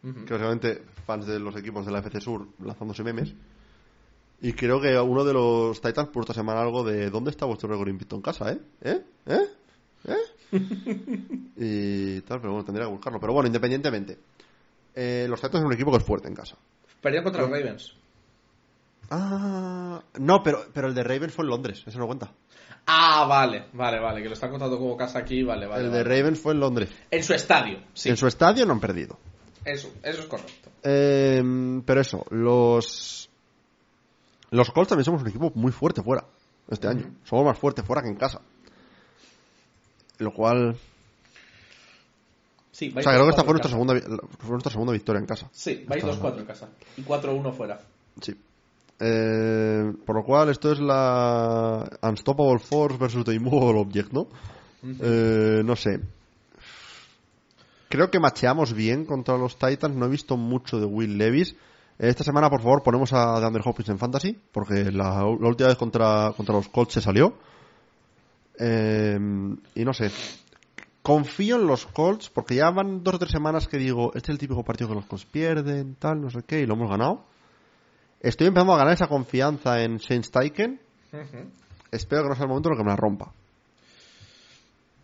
Que 0.02 0.32
básicamente 0.34 0.82
fans 1.06 1.26
de 1.26 1.38
los 1.38 1.54
equipos 1.56 1.86
de 1.86 1.92
la 1.92 2.00
FC 2.00 2.20
Sur 2.20 2.48
lanzándose 2.64 3.04
memes. 3.04 3.34
Y 4.42 4.52
creo 4.54 4.80
que 4.80 4.98
uno 4.98 5.24
de 5.24 5.32
los 5.32 5.80
Titans 5.80 6.08
puso 6.08 6.22
esta 6.22 6.34
semana 6.34 6.60
algo 6.60 6.82
de 6.82 7.10
¿dónde 7.10 7.30
está 7.30 7.46
vuestro 7.46 7.68
récord 7.68 7.88
invicto 7.88 8.16
en 8.16 8.22
casa, 8.22 8.50
eh? 8.52 8.58
¿Eh? 8.82 9.00
¿Eh? 9.26 9.46
¿Eh? 10.08 10.16
y 11.56 12.20
tal, 12.22 12.40
pero 12.40 12.52
bueno, 12.52 12.64
tendría 12.64 12.86
que 12.86 12.92
buscarlo. 12.92 13.20
Pero 13.20 13.32
bueno, 13.32 13.46
independientemente. 13.46 14.18
eh, 14.94 15.26
los 15.28 15.40
Titans 15.40 15.60
son 15.60 15.66
un 15.66 15.72
equipo 15.74 15.92
que 15.92 15.98
es 15.98 16.04
fuerte 16.04 16.26
en 16.28 16.34
casa. 16.34 16.56
Perdieron 17.00 17.24
contra 17.24 17.42
los 17.42 17.50
Ravens. 17.50 17.94
Ah, 19.10 20.02
no, 20.18 20.42
pero, 20.42 20.64
pero 20.72 20.88
el 20.88 20.94
de 20.94 21.02
Ravens 21.04 21.32
fue 21.34 21.44
en 21.44 21.50
Londres, 21.50 21.82
eso 21.86 21.98
no 21.98 22.06
cuenta. 22.06 22.32
Ah, 22.86 23.26
vale, 23.28 23.66
vale, 23.74 24.00
vale, 24.00 24.22
que 24.22 24.28
lo 24.28 24.34
están 24.34 24.50
contando 24.50 24.76
como 24.78 24.96
casa 24.96 25.20
aquí, 25.20 25.42
vale, 25.44 25.66
vale. 25.66 25.84
el 25.84 25.90
vale. 25.90 26.02
de 26.02 26.16
Ravens 26.16 26.40
fue 26.40 26.52
en 26.52 26.60
Londres. 26.60 26.88
En 27.10 27.22
su 27.22 27.32
estadio, 27.32 27.78
sí. 27.94 28.08
En 28.08 28.16
su 28.16 28.26
estadio 28.26 28.66
no 28.66 28.72
han 28.72 28.80
perdido. 28.80 29.18
Eso, 29.64 29.92
eso 30.02 30.20
es 30.20 30.26
correcto. 30.26 30.70
Eh, 30.82 31.80
pero 31.86 32.00
eso, 32.00 32.26
los. 32.30 33.28
Los 34.52 34.70
Colts 34.70 34.90
también 34.90 35.04
somos 35.04 35.22
un 35.22 35.28
equipo 35.28 35.50
muy 35.54 35.72
fuerte 35.72 36.02
fuera 36.02 36.24
este 36.70 36.86
año. 36.86 37.10
Somos 37.24 37.44
más 37.44 37.58
fuertes 37.58 37.84
fuera 37.84 38.02
que 38.02 38.08
en 38.08 38.16
casa. 38.16 38.40
Lo 40.18 40.32
cual. 40.32 40.76
Sí, 42.70 42.88
O 42.96 43.02
sea, 43.02 43.12
creo 43.12 43.24
que 43.24 43.30
esta 43.30 43.42
2-4 43.42 43.44
fue 43.44 43.52
nuestra 43.54 43.70
segunda, 43.70 43.94
fue 44.38 44.50
nuestra 44.50 44.72
segunda 44.72 44.92
victoria 44.92 45.20
en 45.20 45.26
casa. 45.26 45.48
Sí, 45.52 45.84
vais 45.88 46.02
Esta- 46.04 46.16
2-4 46.16 46.38
en 46.40 46.46
casa. 46.46 46.68
Y 46.96 47.02
4-1 47.02 47.52
fuera. 47.52 47.80
Sí. 48.20 48.34
Eh, 49.00 49.92
por 50.06 50.16
lo 50.16 50.24
cual, 50.24 50.48
esto 50.50 50.70
es 50.72 50.78
la 50.80 51.90
Unstoppable 52.02 52.58
Force 52.60 52.96
versus 52.98 53.24
The 53.24 53.34
Immovable 53.34 53.80
Object, 53.80 54.12
¿no? 54.12 54.28
Eh, 55.00 55.62
no 55.64 55.76
sé. 55.76 56.00
Creo 57.88 58.10
que 58.10 58.20
macheamos 58.20 58.72
bien 58.74 59.04
contra 59.04 59.36
los 59.36 59.58
Titans. 59.58 59.94
No 59.96 60.06
he 60.06 60.08
visto 60.08 60.36
mucho 60.36 60.78
de 60.78 60.86
Will 60.86 61.18
Levis. 61.18 61.56
Esta 61.98 62.24
semana, 62.24 62.50
por 62.50 62.60
favor, 62.62 62.82
ponemos 62.82 63.12
a 63.12 63.38
DeAndre 63.38 63.62
Hopkins 63.64 63.88
en 63.90 63.98
Fantasy, 63.98 64.38
porque 64.52 64.90
la, 64.90 65.20
la 65.20 65.48
última 65.48 65.68
vez 65.68 65.76
contra, 65.78 66.32
contra 66.36 66.54
los 66.54 66.68
Colts 66.68 66.94
se 66.94 67.00
salió. 67.00 67.34
Eh, 68.58 69.18
y 69.74 69.84
no 69.84 69.92
sé. 69.92 70.10
Confío 71.02 71.56
en 71.56 71.66
los 71.66 71.86
Colts, 71.86 72.28
porque 72.28 72.56
ya 72.56 72.70
van 72.70 73.02
dos 73.02 73.14
o 73.14 73.18
tres 73.18 73.30
semanas 73.32 73.66
que 73.68 73.76
digo, 73.76 74.12
este 74.14 74.30
es 74.30 74.34
el 74.34 74.38
típico 74.38 74.62
partido 74.64 74.88
que 74.88 74.94
los 74.96 75.06
Colts 75.06 75.26
pierden, 75.26 75.96
tal, 75.96 76.20
no 76.20 76.30
sé 76.30 76.42
qué, 76.46 76.60
y 76.60 76.66
lo 76.66 76.74
hemos 76.74 76.88
ganado. 76.90 77.24
Estoy 78.20 78.46
empezando 78.48 78.74
a 78.74 78.78
ganar 78.78 78.94
esa 78.94 79.08
confianza 79.08 79.82
en 79.82 79.96
Shane 79.98 80.22
Steichen. 80.22 80.80
Espero 81.90 82.22
que 82.22 82.28
no 82.30 82.34
sea 82.36 82.44
el 82.44 82.48
momento 82.48 82.68
en 82.68 82.72
el 82.74 82.78
que 82.78 82.84
me 82.84 82.90
la 82.90 82.96
rompa. 82.96 83.32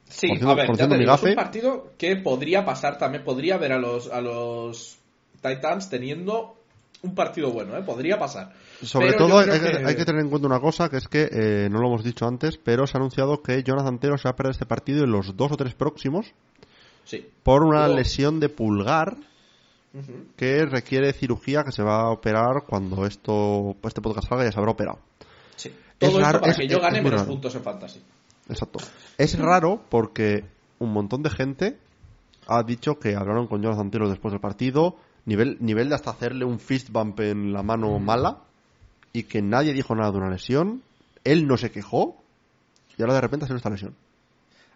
Sí, 0.09 0.28
cierto- 0.28 0.51
a 0.51 0.55
ver, 0.55 0.66
ya 0.77 0.89
te 0.89 0.98
digo, 1.01 1.12
es 1.15 1.23
un 1.23 1.35
partido 1.35 1.93
que 1.98 2.16
podría 2.16 2.65
pasar 2.65 2.97
también, 2.97 3.24
podría 3.24 3.59
ver 3.59 3.73
a 3.73 3.78
los, 3.78 4.09
a 4.10 4.20
los 4.20 4.98
Titans 5.43 5.90
teniendo 5.90 6.55
un 7.02 7.14
partido 7.14 7.50
bueno, 7.52 7.76
¿eh? 7.76 7.82
Podría 7.82 8.18
pasar. 8.18 8.52
Sobre 8.82 9.12
Pero 9.12 9.26
todo 9.28 9.38
hay, 9.38 9.60
que, 9.60 9.86
hay 9.86 9.96
que 9.96 10.04
tener 10.04 10.20
en 10.22 10.30
cuenta 10.30 10.46
una 10.48 10.60
cosa, 10.60 10.88
que 10.88 10.96
es 10.96 11.06
que, 11.08 11.28
eh, 11.30 11.68
no 11.70 11.80
lo 11.80 11.86
hemos 11.88 12.04
dicho 12.04 12.26
antes, 12.26 12.58
pero 12.58 12.86
se 12.86 12.96
ha 12.96 13.00
anunciado 13.00 13.42
que 13.42 13.62
Jonathan 13.62 13.98
Taylor 13.98 14.18
se 14.18 14.24
va 14.28 14.32
a 14.32 14.36
perder 14.36 14.52
este 14.52 14.66
partido 14.66 15.04
en 15.04 15.12
los 15.12 15.36
dos 15.36 15.52
o 15.52 15.56
tres 15.56 15.74
próximos 15.74 16.32
Sí. 17.04 17.26
por 17.42 17.62
una 17.62 17.82
Luego- 17.86 17.96
lesión 17.96 18.40
de 18.40 18.48
pulgar 18.48 19.16
que 20.36 20.64
requiere 20.66 21.12
cirugía 21.12 21.64
que 21.64 21.72
se 21.72 21.82
va 21.82 22.02
a 22.02 22.10
operar 22.10 22.64
cuando 22.68 23.06
esto 23.06 23.74
este 23.84 24.00
podcast 24.00 24.28
salga 24.28 24.44
ya 24.44 24.52
se 24.52 24.58
habrá 24.58 24.72
operado. 24.72 24.98
Sí. 25.56 25.72
Todo 25.98 26.10
esto 26.10 26.20
raro, 26.22 26.40
para 26.40 26.52
es- 26.52 26.58
que 26.58 26.68
yo 26.68 26.76
es- 26.76 26.82
gane 26.82 26.98
es 26.98 27.04
menos 27.04 27.20
raro. 27.20 27.30
puntos 27.32 27.54
en 27.54 27.62
Fantasy. 27.62 28.02
Exacto. 28.48 28.78
Es 29.16 29.38
raro 29.38 29.80
porque 29.88 30.44
un 30.78 30.92
montón 30.92 31.22
de 31.22 31.30
gente 31.30 31.78
ha 32.46 32.62
dicho 32.62 32.98
que 32.98 33.16
hablaron 33.16 33.46
con 33.46 33.62
Jonathan 33.62 33.90
Taylor 33.90 34.08
después 34.08 34.30
del 34.32 34.40
partido, 34.40 34.96
nivel, 35.28 35.59
nivel 35.60 35.90
de 35.90 35.94
hasta 35.94 36.10
hacerle 36.10 36.46
un 36.46 36.59
fist 36.59 36.88
bump 36.90 37.20
en 37.20 37.52
la 37.52 37.62
mano 37.62 37.98
mala, 37.98 38.38
y 39.12 39.24
que 39.24 39.42
nadie 39.42 39.74
dijo 39.74 39.94
nada 39.94 40.10
de 40.10 40.16
una 40.16 40.30
lesión, 40.30 40.82
él 41.22 41.46
no 41.46 41.59
se 41.59 41.70
quejó, 41.70 42.16
y 42.96 43.02
ahora 43.02 43.14
de 43.14 43.20
repente 43.20 43.44
ha 43.44 43.46
sido 43.46 43.59
esta 43.59 43.70
lesión. 43.70 43.94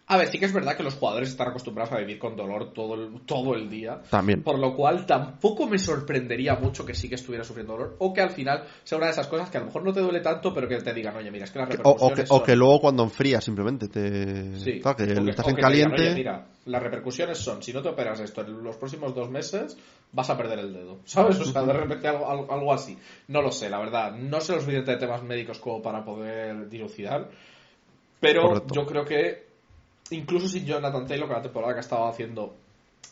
A 0.05 0.17
ver, 0.19 0.29
sí 0.29 0.39
que 0.39 0.45
es 0.47 0.53
verdad 0.53 0.77
que 0.77 0.83
los 0.83 0.95
jugadores 0.95 1.31
están 1.31 1.49
acostumbrados 1.49 1.93
a 1.93 1.99
vivir 1.99 2.19
con 2.19 2.37
dolor 2.37 2.73
todo 2.75 2.95
el, 2.95 3.21
todo 3.25 3.55
el 3.55 3.71
día. 3.71 4.03
También. 4.11 4.43
Por 4.43 4.59
lo 4.59 4.75
cual 4.75 5.07
tampoco 5.07 5.67
me 5.67 5.79
sorprendería 5.79 6.57
mucho 6.57 6.85
que 6.85 6.93
sí 6.93 7.09
que 7.09 7.15
estuviera 7.15 7.45
sufriendo 7.45 7.73
dolor. 7.75 7.97
O 8.01 8.13
que 8.13 8.21
al 8.21 8.31
final 8.31 8.65
sea 8.83 8.99
una 8.99 9.07
de 9.07 9.13
esas 9.13 9.29
cosas 9.29 9.49
que 9.49 9.57
a 9.59 9.61
lo 9.61 9.67
mejor 9.67 9.85
no 9.85 9.93
te 9.93 10.01
duele 10.01 10.21
tanto, 10.21 10.53
pero 10.53 10.69
que 10.69 10.77
te 10.79 10.93
digan, 10.93 11.17
oye, 11.17 11.31
mira, 11.31 11.45
es 11.45 11.51
que 11.53 11.61
las 11.61 11.69
O, 11.69 11.71
o 11.71 11.75
que, 11.75 11.81
repercusiones 11.87 12.31
o 12.31 12.37
son- 12.37 12.45
que 12.47 12.57
luego 12.57 12.81
cuando 12.81 13.03
enfría 13.05 13.41
simplemente 13.41 13.89
te... 13.89 14.57
Sí. 14.57 14.81
Claro, 14.81 14.97
que 14.97 15.05
O 15.05 15.25
que- 15.25 15.31
estás 15.31 15.49
en 15.49 15.55
que 15.57 15.63
te 15.63 15.69
digan, 15.73 15.91
caliente... 15.91 16.03
"Oye, 16.03 16.15
mira, 16.15 16.47
las 16.67 16.83
repercusiones 16.83 17.39
son, 17.39 17.63
si 17.63 17.73
no 17.73 17.81
te 17.81 17.89
operas 17.89 18.21
esto 18.21 18.43
en 18.43 18.63
los 18.63 18.77
próximos 18.77 19.15
dos 19.15 19.31
meses, 19.31 19.79
vas 20.13 20.29
a 20.29 20.37
perder 20.37 20.59
el 20.59 20.75
dedo. 20.75 20.99
¿Sabes? 21.07 21.39
O 21.41 21.45
sea, 21.45 21.63
de 21.63 21.73
repente 21.73 22.09
algo, 22.09 22.29
algo- 22.29 22.53
algo 22.53 22.73
así. 22.75 22.99
No 23.29 23.41
lo 23.41 23.53
sé, 23.53 23.71
la 23.71 23.79
verdad. 23.79 24.13
No 24.17 24.41
sé 24.41 24.53
lo 24.53 24.61
suficiente 24.61 24.91
de 24.91 24.97
temas 24.99 25.23
médicos 25.23 25.59
como 25.61 25.81
para 25.81 26.05
poder 26.05 26.69
dilucidar. 26.69 27.31
Pero 28.21 28.43
Correcto. 28.49 28.75
yo 28.75 28.87
creo 28.87 29.05
que 29.05 29.52
incluso 30.13 30.49
sin 30.49 30.65
Jonathan 30.67 31.07
Taylor, 31.07 31.27
con 31.29 31.37
la 31.37 31.43
temporada 31.43 31.73
que 31.75 31.79
ha 31.79 31.81
estado 31.81 32.07
haciendo 32.09 32.55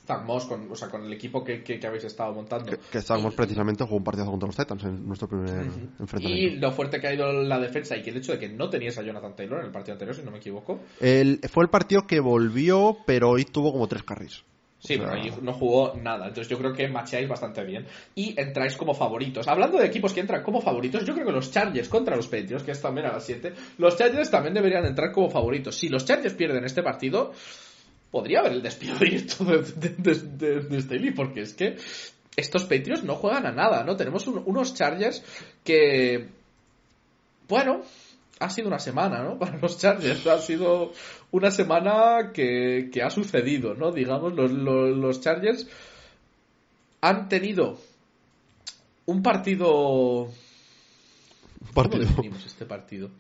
Zach 0.07 0.25
Moss, 0.25 0.45
con, 0.47 0.71
o 0.71 0.75
sea, 0.75 0.89
con 0.89 1.05
el 1.05 1.13
equipo 1.13 1.45
que, 1.45 1.63
que- 1.63 1.79
que 1.79 1.87
habéis 1.87 2.05
estado 2.05 2.33
montando. 2.33 2.71
Que, 2.71 2.79
que 2.91 2.99
Y- 2.99 3.37
precisamente 3.37 3.85
jugó 3.85 3.97
un 3.99 4.05
partido 4.05 4.27
contra 4.27 4.47
los 4.47 4.57
Titans 4.57 4.85
en 4.85 5.07
nuestro 5.07 5.29
primer 5.29 5.67
y 5.67 6.03
enfrentamiento. 6.03 6.67
lo 6.67 6.73
fuerte 6.73 7.01
que 7.01 7.07
ha 7.09 7.15
ido 7.15 7.33
la 7.33 7.59
defensa 7.61 7.97
y 7.97 8.03
que 8.03 8.11
el 8.11 8.17
hecho 8.17 8.33
de 8.33 8.39
que 8.39 8.49
no 8.49 8.69
tenías 8.71 8.99
a 8.99 9.03
Jonathan 9.03 9.37
Taylor 9.37 9.61
en 9.61 9.67
el 9.67 9.73
partido 9.73 9.93
anterior, 9.95 10.17
si 10.17 10.23
no 10.23 10.31
me 10.31 10.39
equivoco, 10.39 10.81
El- 11.01 11.41
fue 11.53 11.65
el 11.65 11.71
partido 11.71 12.07
que 12.07 12.21
volvió, 12.21 12.97
pero 13.07 13.31
hoy 13.31 13.45
tuvo 13.45 13.73
como 13.73 13.87
tres 13.89 14.03
carries. 14.03 14.43
Sí, 14.83 14.95
O 14.95 14.97
sea- 14.97 15.07
pero 15.11 15.21
ahí 15.23 15.33
no 15.43 15.53
jugó 15.53 15.95
nada. 15.95 16.29
Entonces 16.29 16.49
yo 16.49 16.59
creo 16.59 16.73
que 16.73 16.89
macheáis 16.89 17.29
bastante 17.29 17.63
bien. 17.65 17.87
Y 18.15 18.35
entráis 18.41 18.75
como 18.77 18.95
favoritos. 18.95 19.47
Hablando 19.47 19.79
de 19.79 19.87
equipos 19.87 20.13
que 20.15 20.21
entran 20.21 20.43
como 20.43 20.61
favoritos, 20.63 21.05
yo 21.05 21.13
creo 21.15 21.27
que 21.27 21.33
los 21.33 21.51
Chargers 21.51 21.89
contra 21.89 22.17
los 22.17 22.27
Patriots, 22.29 22.63
que 22.65 22.71
es 22.73 22.81
también 22.81 23.07
a 23.07 23.13
las 23.13 23.25
7, 23.25 23.53
los 23.79 23.97
Chargers 23.97 24.31
también 24.31 24.55
deberían 24.55 24.87
entrar 24.87 25.13
como 25.13 25.29
favoritos. 25.31 25.77
Si 25.77 25.89
los 25.91 26.05
Chargers 26.07 26.35
pierden 26.35 26.65
este 26.65 26.83
partido, 26.83 27.33
podría 28.11 28.41
haber 28.41 28.53
el 28.53 28.63
despido 28.63 28.95
directo 29.01 29.45
de, 29.45 29.59
de, 29.59 29.89
de- 29.99 30.15
de- 30.15 30.61
de 30.63 30.81
Staley, 30.81 31.11
porque 31.13 31.43
es 31.43 31.53
que 31.53 31.77
estos 32.37 32.65
Patriots 32.65 33.05
no 33.05 33.17
juegan 33.17 33.45
a 33.47 33.53
nada, 33.53 33.85
¿no? 33.85 33.97
Tenemos 33.97 34.27
un- 34.29 34.43
unos 34.47 34.73
Chargers 34.75 35.23
que... 35.63 36.29
Bueno, 37.49 37.83
ha 38.39 38.49
sido 38.49 38.69
una 38.69 38.79
semana, 38.79 39.23
¿no? 39.23 39.39
Para 39.39 39.59
los 39.59 39.77
Chargers. 39.79 40.27
Ha 40.27 40.39
sido 40.39 40.93
una 41.33 41.51
semana 41.51 42.33
que, 42.33 42.91
que 42.93 43.03
ha 43.03 43.11
sucedido, 43.11 43.75
¿no? 43.75 43.93
Digamos, 43.93 44.35
los, 44.35 44.51
los, 44.51 44.97
los 44.97 45.21
Chargers 45.21 45.67
han 47.01 47.29
tenido 47.29 47.79
un 49.07 49.23
partido... 49.23 50.25
Un 50.25 50.31
¿Cómo 51.61 51.73
partido, 51.75 52.05
definimos 52.05 52.45
este 52.47 52.65
partido? 52.67 53.11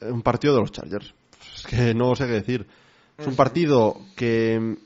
un 0.00 0.22
partido 0.22 0.54
de 0.54 0.60
los 0.60 0.72
Chargers. 0.72 1.14
Es 1.54 1.66
que 1.66 1.94
no 1.94 2.14
sé 2.16 2.26
qué 2.26 2.32
decir. 2.32 2.66
Es 3.16 3.26
un 3.26 3.36
partido 3.36 4.00
que 4.16 4.76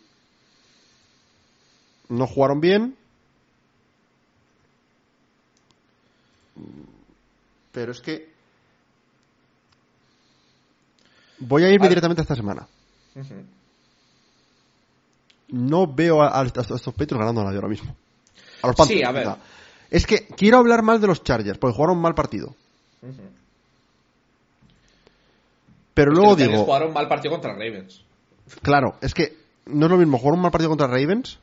no 2.09 2.27
jugaron 2.27 2.61
bien. 2.61 2.97
pero 7.79 7.93
es 7.93 8.01
que. 8.01 8.38
Voy 11.41 11.65
a 11.65 11.71
irme 11.71 11.89
directamente 11.89 12.23
a 12.23 12.25
esta 12.25 12.37
semana. 12.37 12.67
No 15.49 15.87
veo 15.87 16.23
a, 16.23 16.41
a 16.41 16.45
estos 16.45 16.71
a 16.71 16.75
estos 16.77 16.95
Patriots 16.95 17.19
ganando 17.19 17.41
a 17.41 17.45
nadie 17.45 17.57
ahora 17.57 17.69
mismo. 17.69 17.95
A 18.63 18.67
los 18.67 18.77
Panthers. 18.77 19.01
Sí, 19.01 19.05
a 19.05 19.13
ver. 19.13 19.29
Es 19.91 20.07
que 20.07 20.27
quiero 20.27 20.59
hablar 20.59 20.83
mal 20.83 21.01
de 21.01 21.07
los 21.07 21.23
Chargers, 21.23 21.59
porque 21.59 21.75
jugaron 21.75 21.97
un 21.97 22.03
mal 22.03 22.15
partido. 22.15 22.55
Pero 25.95 26.13
luego 26.13 26.37
digo, 26.37 26.65
jugaron 26.65 26.93
mal 26.93 27.09
partido 27.09 27.33
contra 27.33 27.53
Ravens. 27.53 28.03
claro, 28.63 28.97
es 29.01 29.15
que 29.15 29.37
no 29.67 29.87
es 29.87 29.91
lo 29.91 29.99
mismo 29.99 30.19
jugar 30.19 30.35
un 30.35 30.43
mal 30.43 30.51
partido 30.51 30.71
contra 30.71 30.87
Ravens 30.87 31.39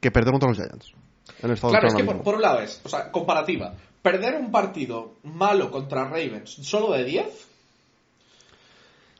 que 0.00 0.10
perder 0.10 0.32
contra 0.32 0.48
los 0.48 0.58
Giants. 0.58 0.92
En 1.40 1.50
el 1.50 1.54
estado 1.54 1.72
Claro, 1.72 1.88
es 1.88 1.94
que 1.94 2.04
por, 2.04 2.22
por 2.22 2.34
un 2.36 2.42
lado 2.42 2.60
es, 2.60 2.80
o 2.84 2.88
sea, 2.88 3.10
comparativa. 3.10 3.74
Perder 4.02 4.34
un 4.36 4.50
partido 4.50 5.14
malo 5.24 5.70
contra 5.70 6.04
Ravens 6.04 6.50
solo 6.50 6.92
de 6.92 7.04
10 7.04 7.48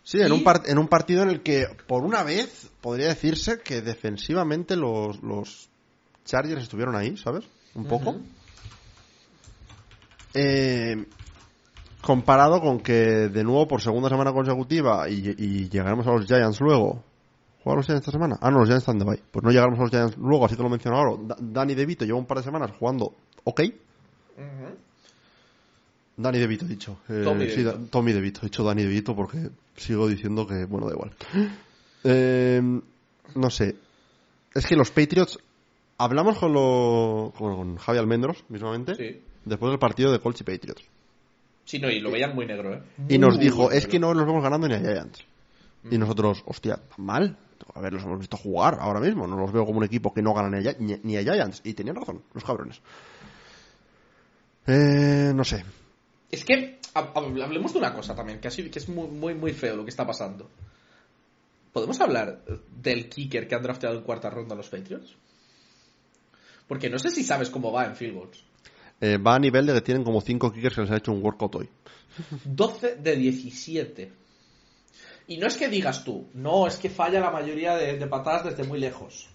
Sí, 0.09 0.20
en 0.20 0.31
un, 0.31 0.45
par- 0.45 0.62
en 0.66 0.78
un 0.78 0.87
partido 0.87 1.24
en 1.24 1.31
el 1.31 1.43
que, 1.43 1.66
por 1.89 2.05
una 2.05 2.23
vez, 2.23 2.70
podría 2.81 3.09
decirse 3.09 3.59
que 3.59 3.83
defensivamente 3.83 4.77
los, 4.77 5.20
los 5.20 5.69
Chargers 6.24 6.62
estuvieron 6.62 6.95
ahí, 6.95 7.16
¿sabes? 7.16 7.45
Un 7.74 7.87
poco. 7.87 8.15
Eh, 10.33 11.07
comparado 12.03 12.61
con 12.61 12.78
que, 12.78 12.93
de 13.28 13.43
nuevo, 13.43 13.66
por 13.66 13.81
segunda 13.83 14.09
semana 14.09 14.33
consecutiva, 14.33 15.09
y, 15.09 15.35
y 15.37 15.69
llegaremos 15.69 16.07
a 16.07 16.12
los 16.12 16.24
Giants 16.27 16.61
luego. 16.61 17.03
¿Juegan 17.65 17.78
los 17.78 17.87
Giants 17.87 18.03
esta 18.07 18.12
semana? 18.12 18.37
Ah, 18.41 18.53
no, 18.53 18.59
los 18.61 18.69
Giants 18.69 18.83
están 18.83 19.01
de 19.01 19.05
bye. 19.07 19.20
Pues 19.33 19.43
no 19.43 19.51
llegaremos 19.51 19.78
a 19.81 19.83
los 19.83 19.91
Giants 19.91 20.16
luego, 20.19 20.47
así 20.47 20.55
te 20.55 20.62
lo 20.62 20.69
menciono 20.69 20.99
ahora. 20.99 21.20
Da- 21.24 21.37
Danny 21.41 21.74
DeVito 21.74 22.05
lleva 22.05 22.19
un 22.19 22.27
par 22.27 22.39
de 22.39 22.45
semanas 22.45 22.70
jugando 22.78 23.12
ok. 23.43 23.61
Ujú. 24.37 24.77
Danny 26.16 26.38
DeVito, 26.38 26.64
he 26.64 26.68
dicho. 26.68 26.98
Eh, 27.09 27.22
Tommy 27.24 27.44
sí, 27.51 27.62
DeVito. 27.62 27.72
Da- 27.78 27.90
Tommy 27.90 28.12
DeVito. 28.12 28.40
He 28.43 28.47
dicho 28.47 28.64
Danny 28.64 28.82
DeVito 28.82 29.14
porque 29.14 29.51
sigo 29.76 30.09
diciendo 30.09 30.47
que, 30.47 30.64
bueno, 30.64 30.86
da 30.86 30.94
igual. 30.94 31.12
Eh, 32.05 32.80
no 33.34 33.51
sé. 33.51 33.76
Es 34.55 34.66
que 34.66 34.76
los 34.76 34.90
Patriots... 34.90 35.38
Hablamos 35.98 36.38
con, 36.38 36.52
lo, 36.52 37.32
con, 37.38 37.56
con 37.56 37.76
Javi 37.78 37.98
Almendros, 37.98 38.44
mismamente, 38.51 38.94
Sí. 38.97 39.20
después 39.47 39.70
del 39.70 39.78
partido 39.78 40.12
de 40.12 40.18
Colts 40.20 40.43
y 40.43 40.44
Patriots. 40.44 40.82
Sí, 41.64 41.78
no, 41.78 41.90
y 41.90 42.01
lo 42.01 42.10
veían 42.10 42.34
muy 42.34 42.44
negro, 42.44 42.74
¿eh? 42.74 42.82
Y 43.09 43.16
nos 43.16 43.36
Muy 43.36 43.44
dijo, 43.44 43.70
es 43.70 43.86
que 43.86 43.98
no 43.98 44.12
nos 44.12 44.26
vemos 44.26 44.43
ganando 44.43 44.68
ni 44.68 44.74
a 44.74 44.78
Giants. 44.78 45.24
Y 45.90 45.97
nosotros, 45.97 46.43
hostia, 46.44 46.76
tan 46.94 47.06
mal. 47.06 47.38
A 47.74 47.80
ver, 47.80 47.94
los 47.94 48.02
hemos 48.05 48.18
visto 48.18 48.36
jugar 48.36 48.76
ahora 48.78 49.01
mismo. 49.01 49.26
No 49.26 49.38
los 49.38 49.51
veo 49.52 49.64
como 49.64 49.78
un 49.78 49.84
equipo 49.84 50.12
que 50.12 50.20
no 50.20 50.34
gana 50.34 50.51
ni 50.60 50.68
a, 50.68 50.76
ni- 50.78 51.01
ni 51.02 51.16
a 51.16 51.22
Giants. 51.22 51.62
Y 51.64 51.72
tenían 51.72 51.97
razón, 51.97 52.20
los 52.34 52.44
cabrones. 52.44 52.78
Eh, 54.66 55.32
no 55.34 55.44
sé. 55.44 55.64
Es 56.31 56.44
que 56.44 56.81
hab- 56.94 57.12
hab- 57.15 57.43
hablemos 57.43 57.73
de 57.73 57.78
una 57.78 57.94
cosa 57.94 58.15
también, 58.15 58.40
que, 58.40 58.48
ha 58.48 58.51
sido- 58.51 58.70
que 58.70 58.78
es 58.78 58.89
muy, 58.89 59.07
muy, 59.09 59.35
muy 59.35 59.53
feo 59.53 59.77
lo 59.77 59.85
que 59.85 59.90
está 59.90 60.07
pasando. 60.07 60.51
¿Podemos 61.73 62.01
hablar 62.01 62.43
del 62.82 63.09
kicker 63.09 63.47
que 63.47 63.55
han 63.55 63.62
drafteado 63.62 63.97
en 63.98 64.03
cuarta 64.05 64.31
ronda 64.31 64.55
los 64.55 64.69
Patriots? 64.69 65.15
Porque 66.66 66.89
no 66.90 66.98
sé 66.98 67.11
si 67.11 67.23
sabes 67.23 67.51
cómo 67.51 67.70
va 67.70 67.85
en 67.86 67.94
field 67.97 68.15
goals. 68.15 68.43
Eh, 69.01 69.19
va 69.19 69.35
a 69.35 69.39
nivel 69.39 69.66
de 69.66 69.74
que 69.74 69.81
tienen 69.82 70.03
como 70.05 70.20
5 70.20 70.53
kickers 70.53 70.74
que 70.74 70.81
les 70.81 70.90
han 70.90 70.97
hecho 70.97 71.12
un 71.12 71.23
workout 71.23 71.55
hoy. 71.57 71.69
12 72.44 72.97
de 72.97 73.16
17. 73.16 74.12
Y 75.28 75.36
no 75.36 75.47
es 75.47 75.57
que 75.57 75.69
digas 75.69 76.03
tú, 76.03 76.28
no, 76.35 76.66
es 76.66 76.77
que 76.77 76.89
falla 76.89 77.20
la 77.20 77.31
mayoría 77.31 77.77
de, 77.77 77.98
de 77.98 78.07
patadas 78.07 78.44
desde 78.44 78.65
muy 78.65 78.78
lejos. 78.78 79.28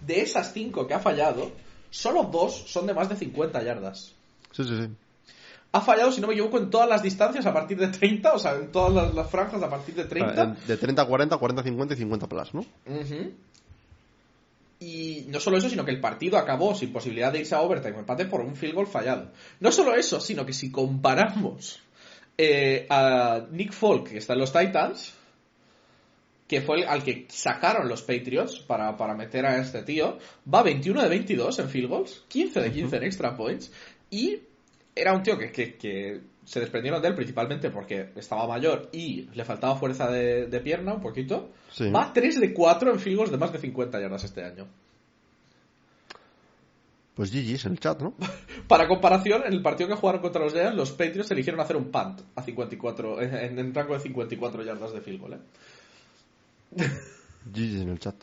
De 0.00 0.20
esas 0.22 0.52
5 0.52 0.86
que 0.86 0.94
ha 0.94 1.00
fallado, 1.00 1.52
solo 1.90 2.24
2 2.24 2.64
son 2.66 2.86
de 2.86 2.94
más 2.94 3.08
de 3.08 3.16
50 3.16 3.62
yardas. 3.62 4.12
Sí, 4.52 4.64
sí, 4.64 4.76
sí. 4.76 4.88
Ha 5.76 5.80
fallado, 5.80 6.12
si 6.12 6.20
no 6.20 6.28
me 6.28 6.34
equivoco, 6.34 6.58
en 6.58 6.70
todas 6.70 6.88
las 6.88 7.02
distancias 7.02 7.44
a 7.46 7.52
partir 7.52 7.76
de 7.78 7.88
30, 7.88 8.32
o 8.32 8.38
sea, 8.38 8.54
en 8.54 8.70
todas 8.70 8.92
las, 8.94 9.12
las 9.14 9.28
franjas 9.28 9.60
a 9.62 9.68
partir 9.68 9.94
de 9.96 10.04
30. 10.04 10.42
Ah, 10.42 10.56
De 10.68 10.76
30 10.76 11.02
a 11.02 11.06
40, 11.06 11.36
40 11.36 11.60
a 11.60 11.64
50 11.64 11.94
y 11.94 11.96
50 11.96 12.28
plus, 12.28 12.54
¿no? 12.54 12.60
Ujú. 12.60 13.32
Y 14.80 15.24
no 15.28 15.40
solo 15.40 15.56
eso, 15.56 15.68
sino 15.68 15.84
que 15.84 15.90
el 15.92 16.00
partido 16.00 16.36
acabó 16.38 16.74
sin 16.74 16.92
posibilidad 16.92 17.32
de 17.32 17.40
irse 17.40 17.54
a 17.54 17.60
overtime 17.62 17.98
empate 17.98 18.26
por 18.26 18.40
un 18.40 18.54
field 18.54 18.74
goal 18.74 18.86
fallado. 18.86 19.30
No 19.60 19.72
solo 19.72 19.94
eso, 19.94 20.20
sino 20.20 20.44
que 20.44 20.52
si 20.52 20.70
comparamos 20.70 21.80
eh, 22.36 22.86
a 22.90 23.42
Nick 23.50 23.72
Folk, 23.72 24.08
que 24.10 24.18
está 24.18 24.34
en 24.34 24.40
los 24.40 24.52
Titans, 24.52 25.12
que 26.48 26.60
fue 26.60 26.82
el- 26.82 26.88
al 26.88 27.02
que 27.02 27.26
sacaron 27.30 27.88
los 27.88 28.02
Patriots 28.02 28.58
para, 28.60 28.96
para 28.96 29.14
meter 29.14 29.46
a 29.46 29.56
este 29.58 29.82
tío, 29.82 30.18
va 30.52 30.62
21 30.62 31.02
de 31.02 31.08
22 31.08 31.58
en 31.60 31.68
field 31.68 31.88
goals, 31.88 32.24
15 32.28 32.60
de 32.60 32.72
15 32.72 32.96
en 32.96 33.02
extra 33.04 33.36
points, 33.36 33.72
y 34.10 34.40
era 34.94 35.12
un 35.14 35.22
tío 35.22 35.36
que, 35.38 35.50
que- 35.50 35.76
que 35.76 36.20
se 36.44 36.60
desprendieron 36.60 37.00
de 37.00 37.08
él 37.08 37.14
principalmente 37.14 37.70
porque 37.70 38.10
estaba 38.16 38.46
mayor 38.46 38.90
y 38.92 39.22
le 39.34 39.44
faltaba 39.44 39.76
fuerza 39.76 40.10
de, 40.10 40.46
de 40.46 40.60
pierna 40.60 40.94
un 40.94 41.00
poquito. 41.00 41.50
Sí. 41.70 41.90
Va 41.90 42.12
3 42.12 42.38
de 42.40 42.52
4 42.52 42.92
en 42.92 43.00
field 43.00 43.16
goals 43.16 43.30
de 43.30 43.38
más 43.38 43.52
de 43.52 43.58
50 43.58 43.98
yardas 44.00 44.24
este 44.24 44.44
año. 44.44 44.66
Pues 47.14 47.30
GG's 47.32 47.64
en 47.66 47.72
el 47.72 47.80
chat, 47.80 48.00
¿no? 48.02 48.14
Para 48.68 48.88
comparación, 48.88 49.42
en 49.46 49.52
el 49.52 49.62
partido 49.62 49.88
que 49.88 49.94
jugaron 49.94 50.20
contra 50.20 50.42
los 50.42 50.52
Giants, 50.52 50.74
los 50.76 50.90
Patriots 50.92 51.30
eligieron 51.30 51.60
hacer 51.60 51.76
un 51.76 51.90
punt 51.92 52.20
a 52.34 52.42
54, 52.42 53.22
en, 53.22 53.58
en 53.58 53.72
rango 53.74 53.94
de 53.94 54.00
54 54.00 54.62
yardas 54.64 54.92
de 54.92 55.00
field 55.00 55.20
goal. 55.20 55.34
¿eh? 55.34 55.38
GG's 57.52 57.82
en 57.82 57.88
el 57.88 57.98
chat. 58.00 58.16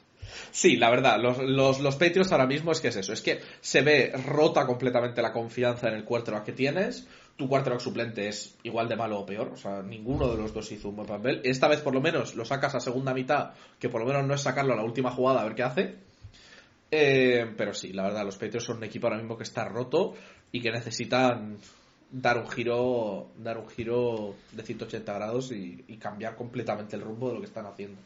Sí, 0.52 0.78
la 0.78 0.90
verdad, 0.90 1.20
los, 1.20 1.38
los, 1.40 1.80
los 1.80 1.96
Patriots 1.96 2.32
ahora 2.32 2.48
mismo 2.48 2.72
es 2.72 2.80
que 2.80 2.90
es 2.90 2.96
eso, 2.96 3.14
es 3.14 3.22
que 3.22 3.42
se 3.62 3.82
ve 3.82 4.12
rota 4.26 4.66
completamente 4.66 5.22
la 5.22 5.32
confianza 5.32 5.88
en 5.88 5.96
el 5.96 6.04
quarterback 6.04 6.46
que 6.46 6.54
tienes, 6.54 7.08
tu 7.36 7.48
quarterback 7.48 7.80
suplente 7.82 8.28
es 8.28 8.56
igual 8.64 8.88
de 8.88 8.96
malo 8.96 9.20
o 9.20 9.26
peor, 9.26 9.50
o 9.54 9.58
sea, 9.58 9.82
ninguno 9.82 10.28
de 10.30 10.38
los 10.38 10.54
dos 10.54 10.72
hizo 10.72 10.90
un 10.90 10.98
buen 10.98 11.08
papel, 11.08 11.42
esta 11.44 11.68
vez 11.68 11.82
por 11.82 11.94
lo 11.94 12.02
menos 12.02 12.36
lo 12.36 12.46
sacas 12.46 12.76
a 12.76 12.80
segunda 12.80 13.14
mitad, 13.14 13.52
que 13.80 13.90
por 13.90 14.02
lo 14.02 14.08
menos 14.08 14.26
no 14.26 14.34
es 14.34 14.42
sacarlo 14.42 14.74
a 14.74 14.78
la 14.78 14.84
última 14.84 15.12
jugada 15.12 15.42
a 15.42 15.46
ver 15.46 15.56
qué 15.56 15.64
hace, 15.64 15.96
Eh, 16.94 17.46
pero 17.56 17.74
sí, 17.74 17.94
la 17.94 18.04
verdad, 18.04 18.26
los 18.26 18.36
Patriots 18.36 18.66
son 18.66 18.78
un 18.78 18.84
equipo 18.84 19.08
ahora 19.08 19.18
mismo 19.18 19.38
que 19.38 19.44
está 19.44 19.64
roto 19.64 20.14
y 20.52 20.60
que 20.62 20.72
necesitan 20.72 21.58
dar 22.12 22.38
un 22.38 22.50
giro 22.50 23.32
dar 23.38 23.58
un 23.58 23.70
giro 23.70 24.36
de 24.52 24.64
180 24.64 25.14
grados 25.14 25.52
y, 25.54 25.86
y 25.88 25.96
cambiar 25.96 26.36
completamente 26.36 26.98
el 26.98 27.02
rumbo 27.02 27.30
de 27.30 27.36
lo 27.36 27.40
que 27.40 27.48
están 27.48 27.66
haciendo. 27.66 27.98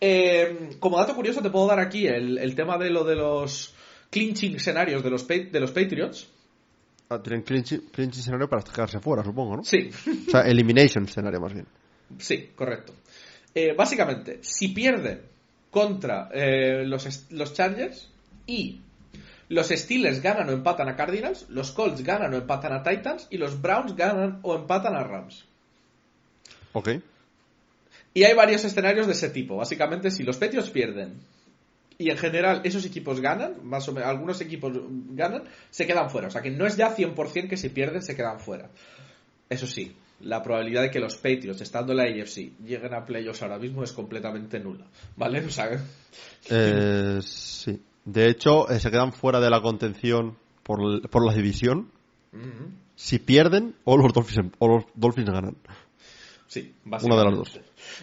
Eh, 0.00 0.76
como 0.78 0.98
dato 0.98 1.14
curioso 1.14 1.40
te 1.42 1.50
puedo 1.50 1.66
dar 1.66 1.80
aquí 1.80 2.06
el, 2.06 2.38
el 2.38 2.54
tema 2.54 2.76
de 2.78 2.90
lo 2.90 3.04
de 3.04 3.16
los 3.16 3.74
clinching 4.10 4.56
escenarios 4.56 5.02
de 5.02 5.10
los, 5.10 5.26
de 5.26 5.60
los 5.60 5.70
Patriots. 5.70 6.28
Ah, 7.08 7.20
tienen 7.22 7.42
clinch, 7.42 7.90
clinch 7.90 8.18
escenario 8.18 8.48
para 8.48 8.62
quedarse 8.62 8.98
fuera, 9.00 9.22
supongo, 9.22 9.56
¿no? 9.56 9.64
Sí, 9.64 9.90
O 10.28 10.30
sea, 10.30 10.42
elimination 10.42 11.04
escenario 11.04 11.40
más 11.40 11.52
bien. 11.52 11.66
sí, 12.18 12.50
correcto. 12.54 12.94
Eh, 13.54 13.72
básicamente, 13.76 14.38
si 14.42 14.68
pierden 14.68 15.22
contra 15.70 16.28
eh, 16.32 16.84
los, 16.86 17.30
los 17.30 17.52
Chargers 17.54 18.10
y 18.46 18.80
los 19.48 19.68
Steelers 19.68 20.22
ganan 20.22 20.48
o 20.48 20.52
empatan 20.52 20.88
a 20.88 20.96
Cardinals, 20.96 21.46
los 21.50 21.72
Colts 21.72 22.02
ganan 22.02 22.32
o 22.34 22.36
empatan 22.36 22.72
a 22.72 22.82
Titans 22.82 23.26
y 23.30 23.38
los 23.38 23.60
Browns 23.60 23.94
ganan 23.94 24.40
o 24.42 24.54
empatan 24.56 24.94
a 24.96 25.04
Rams. 25.04 25.44
Ok. 26.72 26.88
Y 28.14 28.22
hay 28.22 28.34
varios 28.34 28.64
escenarios 28.64 29.06
de 29.06 29.12
ese 29.12 29.28
tipo. 29.28 29.56
Básicamente, 29.56 30.10
si 30.10 30.22
los 30.22 30.36
Patriots 30.36 30.70
pierden 30.70 31.14
y 31.98 32.10
en 32.10 32.16
general 32.16 32.60
esos 32.64 32.84
equipos 32.86 33.20
ganan, 33.20 33.56
más 33.64 33.88
o 33.88 33.92
menos, 33.92 34.08
algunos 34.08 34.40
equipos 34.40 34.72
ganan, 35.10 35.44
se 35.70 35.86
quedan 35.86 36.10
fuera. 36.10 36.28
O 36.28 36.30
sea 36.30 36.42
que 36.42 36.50
no 36.50 36.66
es 36.66 36.76
ya 36.76 36.94
100% 36.94 37.48
que 37.48 37.56
si 37.56 37.68
pierden 37.68 38.02
se 38.02 38.16
quedan 38.16 38.40
fuera. 38.40 38.70
Eso 39.48 39.66
sí, 39.66 39.94
la 40.20 40.42
probabilidad 40.42 40.82
de 40.82 40.90
que 40.90 41.00
los 41.00 41.16
Patriots, 41.16 41.60
estando 41.60 41.92
en 41.92 41.98
la 41.98 42.04
AFC, 42.04 42.52
lleguen 42.64 42.94
a 42.94 43.04
playoffs 43.04 43.42
ahora 43.42 43.58
mismo 43.58 43.82
es 43.82 43.92
completamente 43.92 44.58
nula. 44.58 44.86
¿Vale? 45.16 45.42
Eh, 46.50 47.18
sí. 47.22 47.80
De 48.04 48.28
hecho, 48.28 48.70
eh, 48.70 48.80
se 48.80 48.90
quedan 48.90 49.12
fuera 49.12 49.40
de 49.40 49.50
la 49.50 49.60
contención 49.60 50.36
por, 50.62 51.08
por 51.08 51.26
la 51.26 51.34
división. 51.34 51.90
Si 52.96 53.20
pierden, 53.20 53.76
o 53.84 53.96
los 53.96 54.12
Dolphins, 54.12 54.52
o 54.58 54.68
los 54.68 54.84
Dolphins 54.94 55.30
ganan. 55.30 55.56
Sí, 56.54 56.74
Una 56.84 57.16
de 57.16 57.24
las 57.24 57.36
dos. 57.36 57.60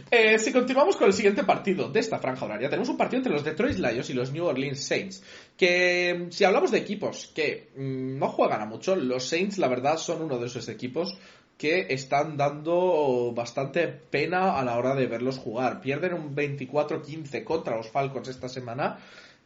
Eh, 0.09 0.37
si 0.37 0.51
continuamos 0.51 0.97
con 0.97 1.07
el 1.07 1.13
siguiente 1.13 1.43
partido 1.43 1.89
de 1.89 1.99
esta 1.99 2.19
franja 2.19 2.45
horaria, 2.45 2.69
tenemos 2.69 2.89
un 2.89 2.97
partido 2.97 3.19
entre 3.19 3.31
los 3.31 3.43
Detroit 3.43 3.77
Lions 3.77 4.09
y 4.09 4.13
los 4.13 4.31
New 4.31 4.45
Orleans 4.45 4.83
Saints. 4.83 5.23
Que 5.55 6.13
mm, 6.13 6.31
si 6.31 6.43
hablamos 6.43 6.71
de 6.71 6.79
equipos 6.79 7.31
que 7.33 7.69
mm, 7.75 8.19
no 8.19 8.27
juegan 8.27 8.61
a 8.61 8.65
mucho, 8.65 8.95
los 8.95 9.27
Saints 9.27 9.57
la 9.57 9.69
verdad 9.69 9.97
son 9.97 10.21
uno 10.21 10.37
de 10.37 10.47
esos 10.47 10.67
equipos 10.67 11.17
que 11.57 11.87
están 11.89 12.37
dando 12.37 13.31
bastante 13.35 13.87
pena 13.87 14.57
a 14.59 14.65
la 14.65 14.77
hora 14.77 14.95
de 14.95 15.07
verlos 15.07 15.37
jugar. 15.37 15.79
Pierden 15.79 16.13
un 16.13 16.35
24-15 16.35 17.43
contra 17.43 17.77
los 17.77 17.89
Falcons 17.89 18.27
esta 18.27 18.49
semana 18.49 18.99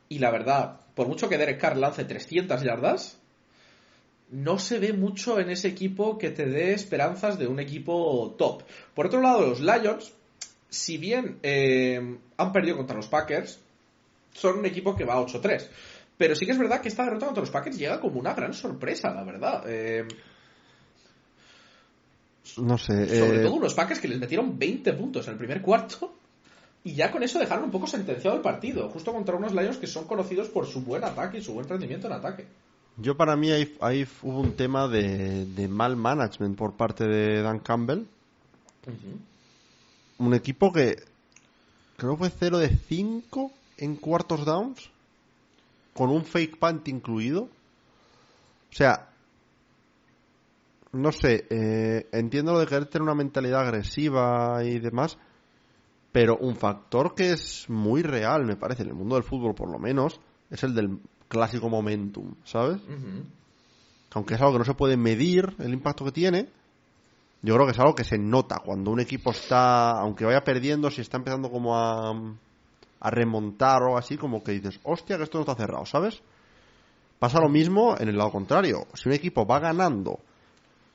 y 0.10 0.20
la 0.20 0.32
verdad, 0.32 0.80
por 0.96 1.08
mucho 1.08 1.30
que 1.30 1.38
Derek 1.38 1.60
Carr 1.60 1.78
lance 1.78 2.06
300 2.06 2.62
yardas, 2.62 3.20
no 4.32 4.60
se 4.60 4.80
ve 4.80 4.94
mucho 4.94 5.40
en 5.40 5.50
ese 5.50 5.68
equipo 5.68 6.18
que 6.18 6.32
te 6.32 6.46
dé 6.46 6.74
esperanzas 6.74 7.38
de 7.38 7.48
un 7.48 7.60
equipo 7.60 8.36
top. 8.38 8.64
Por 8.94 9.08
otro 9.08 9.22
lado, 9.22 9.46
los 9.46 9.62
Lions, 9.62 10.14
si 10.70 10.98
bien 10.98 11.40
eh, 11.44 12.18
han 12.38 12.52
perdido 12.52 12.78
contra 12.78 12.96
los 12.96 13.08
Packers, 13.08 13.60
son 14.34 14.60
un 14.60 14.66
equipo 14.66 14.96
que 14.96 15.06
va 15.06 15.20
8-3. 15.20 15.68
Pero 16.18 16.36
sí 16.36 16.46
que 16.46 16.54
es 16.54 16.58
verdad 16.58 16.82
que 16.82 16.90
esta 16.90 17.04
derrota 17.04 17.26
contra 17.26 17.42
los 17.42 17.52
Packers 17.52 17.78
llega 17.78 18.00
como 18.00 18.20
una 18.20 18.34
gran 18.34 18.54
sorpresa, 18.54 19.14
la 19.14 19.24
verdad. 19.24 19.64
Eh, 19.68 20.08
No 22.58 22.78
sé. 22.78 23.08
Sobre 23.20 23.40
eh, 23.40 23.44
todo 23.44 23.56
unos 23.56 23.74
Packers 23.74 24.00
que 24.00 24.08
les 24.08 24.20
metieron 24.20 24.58
20 24.58 24.94
puntos 24.94 25.28
en 25.28 25.34
el 25.34 25.38
primer 25.38 25.62
cuarto. 25.62 26.14
Y 26.84 26.94
ya 26.94 27.12
con 27.12 27.24
eso 27.24 27.40
dejaron 27.40 27.66
un 27.66 27.72
poco 27.72 27.88
sentenciado 27.88 28.36
el 28.36 28.44
partido. 28.44 28.90
Justo 28.90 29.12
contra 29.12 29.36
unos 29.36 29.54
Lions 29.54 29.78
que 29.78 29.88
son 29.88 30.06
conocidos 30.06 30.50
por 30.50 30.68
su 30.68 30.82
buen 30.82 31.04
ataque 31.04 31.40
y 31.40 31.42
su 31.42 31.54
buen 31.54 31.68
rendimiento 31.68 32.08
en 32.08 32.14
ataque. 32.14 32.46
Yo 32.98 33.18
para 33.18 33.36
mí 33.36 33.52
ahí, 33.52 33.76
ahí 33.82 34.08
hubo 34.22 34.40
un 34.40 34.56
tema 34.56 34.88
de, 34.88 35.46
de 35.46 35.68
mal 35.68 35.96
management 35.98 36.58
por 36.58 36.74
parte 36.74 37.06
de 37.06 37.42
Dan 37.42 37.60
Campbell. 37.60 38.06
Un 40.18 40.34
equipo 40.34 40.72
que 40.72 40.96
creo 41.98 42.14
que 42.14 42.18
fue 42.18 42.30
0 42.30 42.58
de 42.60 42.70
5 42.70 43.52
en 43.78 43.96
cuartos 43.98 44.46
downs. 44.46 44.90
Con 45.94 46.10
un 46.10 46.24
fake 46.24 46.58
punt 46.58 46.88
incluido. 46.88 47.44
O 47.44 48.78
sea, 48.78 49.10
no 50.96 51.12
sé, 51.12 51.46
eh, 51.50 52.08
entiendo 52.12 52.54
lo 52.54 52.60
de 52.60 52.68
querer 52.68 52.86
tener 52.86 53.04
una 53.04 53.16
mentalidad 53.16 53.62
agresiva 53.62 54.64
y 54.64 54.80
demás, 54.80 55.18
pero 56.12 56.38
un 56.38 56.56
factor 56.56 57.14
que 57.14 57.32
es 57.32 57.70
muy 57.70 58.02
real, 58.02 58.46
me 58.46 58.56
parece, 58.56 58.84
en 58.84 58.90
el 58.90 58.96
mundo 58.96 59.16
del 59.16 59.24
fútbol 59.24 59.54
por 59.54 59.70
lo 59.70 59.78
menos, 59.78 60.20
es 60.50 60.64
el 60.64 60.74
del 60.74 61.00
clásico 61.28 61.70
momentum, 61.70 62.34
¿sabes? 62.44 62.78
Ujú. 62.84 63.24
Aunque 64.12 64.36
es 64.36 64.42
algo 64.42 64.54
que 64.54 64.60
no 64.60 64.66
se 64.66 64.74
puede 64.74 64.98
medir 64.98 65.56
el 65.60 65.74
impacto 65.74 66.06
que 66.06 66.12
tiene, 66.12 66.48
yo 67.42 67.54
creo 67.54 67.66
que 67.66 67.74
es 67.74 67.80
algo 67.80 67.96
que 67.96 68.04
se 68.04 68.18
nota 68.18 68.60
cuando 68.64 68.92
un 68.92 69.00
equipo 69.00 69.32
está, 69.32 69.92
aunque 69.92 70.26
vaya 70.26 70.44
perdiendo, 70.44 70.90
si 70.90 71.02
está 71.02 71.18
empezando 71.18 71.52
como 71.52 71.78
a, 71.78 72.12
a 73.00 73.10
remontar 73.12 73.84
o 73.84 73.98
así, 73.98 74.18
como 74.18 74.44
que 74.44 74.54
dices, 74.54 74.80
hostia, 74.84 75.18
que 75.18 75.24
esto 75.24 75.38
no 75.38 75.42
está 75.44 75.56
cerrado, 75.56 75.86
¿sabes? 75.86 76.22
Pasa 77.20 77.40
lo 77.40 77.50
mismo 77.50 77.96
en 78.00 78.10
el 78.10 78.18
lado 78.18 78.32
contrario. 78.32 78.88
Si 78.94 79.10
un 79.10 79.16
equipo 79.16 79.46
va 79.46 79.60
ganando, 79.60 80.20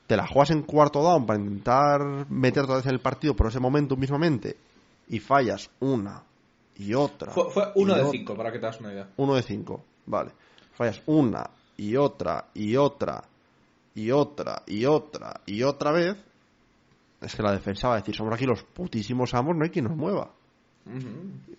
te 0.07 0.17
la 0.17 0.27
juegas 0.27 0.51
en 0.51 0.63
cuarto 0.63 1.01
down 1.01 1.25
para 1.25 1.39
intentar 1.39 2.29
meter 2.29 2.63
otra 2.63 2.77
vez 2.77 2.85
en 2.85 2.93
el 2.93 2.99
partido 2.99 3.35
por 3.35 3.47
ese 3.47 3.59
momento 3.59 3.95
mismamente 3.95 4.57
y 5.07 5.19
fallas 5.19 5.69
una 5.79 6.23
y 6.75 6.93
otra. 6.93 7.31
Fue, 7.31 7.71
uno 7.75 7.93
de 7.95 8.01
otra. 8.01 8.11
cinco, 8.11 8.35
para 8.35 8.51
que 8.51 8.59
te 8.59 8.65
hagas 8.65 8.79
una 8.81 8.91
idea. 8.91 9.09
Uno 9.17 9.35
de 9.35 9.41
cinco, 9.43 9.83
vale. 10.11 10.31
Fallas 10.73 11.01
una 11.07 11.49
y 11.77 11.95
otra 11.95 12.45
y 12.53 12.75
otra 12.75 13.23
y 13.95 14.11
otra 14.11 14.61
y 14.67 14.85
otra 14.85 15.41
y 15.45 15.63
otra 15.63 15.91
vez. 15.91 16.15
Es 17.21 17.35
que 17.35 17.43
la 17.43 17.51
defensa 17.51 17.87
va 17.87 17.95
a 17.95 17.97
decir, 17.99 18.15
somos 18.15 18.33
aquí 18.33 18.45
los 18.45 18.63
putísimos 18.63 19.33
amos, 19.33 19.55
no 19.55 19.63
hay 19.63 19.69
quien 19.69 19.85
nos 19.85 19.95
mueva. 19.95 20.31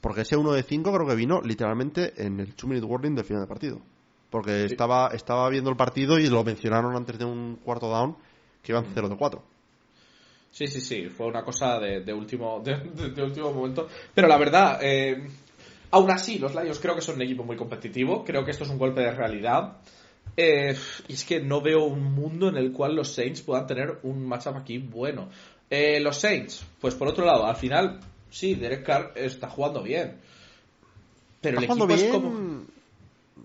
Porque 0.01 0.23
ese 0.23 0.37
uno 0.37 0.53
de 0.53 0.63
cinco 0.65 0.93
creo 0.93 1.07
que 1.07 1.15
vino 1.15 1.41
literalmente 1.41 2.13
en 2.25 2.41
el 2.41 2.49
2 2.55 2.65
minute 2.65 2.87
warning 2.87 3.15
del 3.15 3.25
final 3.25 3.43
del 3.43 3.49
partido. 3.49 3.81
Porque 4.31 4.67
Sí. 4.67 4.73
estaba, 4.73 5.09
estaba 5.09 5.49
viendo 5.51 5.71
el 5.71 5.77
partido 5.77 6.19
y 6.19 6.27
lo 6.29 6.43
mencionaron 6.43 6.97
antes 6.97 7.19
de 7.19 7.25
un 7.25 7.57
cuarto 7.65 7.89
down 7.89 8.17
que 8.63 8.73
iban 8.73 8.87
0 8.93 9.09
de 9.09 9.17
4. 9.17 9.43
Sí, 10.51 10.67
sí, 10.67 10.81
sí, 10.81 11.09
fue 11.09 11.27
una 11.29 11.43
cosa 11.45 11.79
de, 11.79 12.01
de 12.01 12.13
último, 12.13 12.61
de, 12.65 12.77
de- 12.77 13.11
de 13.11 13.23
último 13.23 13.53
momento. 13.53 13.87
Pero 14.15 14.27
la 14.29 14.37
verdad, 14.39 14.79
eh, 14.83 15.29
aún 15.93 16.11
así, 16.11 16.39
los 16.39 16.55
Lions 16.55 16.81
creo 16.81 16.97
que 16.97 17.03
son 17.03 17.17
un 17.17 17.23
equipo 17.23 17.45
muy 17.45 17.57
competitivo. 17.57 18.25
Creo 18.25 18.45
que 18.45 18.51
esto 18.51 18.65
es 18.65 18.71
un 18.71 18.79
golpe 18.79 19.03
de 19.03 19.13
realidad. 19.13 19.77
Eh, 20.37 20.77
y 21.09 21.13
es 21.13 21.25
que 21.25 21.41
no 21.41 21.61
veo 21.61 21.85
un 21.85 22.03
mundo 22.03 22.49
en 22.49 22.57
el 22.57 22.73
cual 22.73 22.97
los 22.97 23.13
Saints 23.13 23.43
puedan 23.43 23.67
tener 23.67 24.01
un 24.03 24.27
matchup 24.27 24.57
aquí 24.57 24.79
bueno. 24.79 25.29
Eh, 25.69 26.01
los 26.01 26.17
Saints, 26.17 26.65
pues 26.81 26.95
por 26.95 27.09
otro 27.09 27.25
lado, 27.25 27.47
al 27.47 27.57
final, 27.57 28.01
sí, 28.31 28.55
Derek 28.55 28.85
Carr 28.85 29.13
está 29.15 29.49
jugando 29.49 29.83
bien. 29.83 30.19
Pero 31.41 31.61
Está 31.61 31.73
el 31.73 31.81
equipo 31.81 31.85
jugando 31.85 31.95
es 31.95 32.01
bien 32.01 32.13
como. 32.13 32.65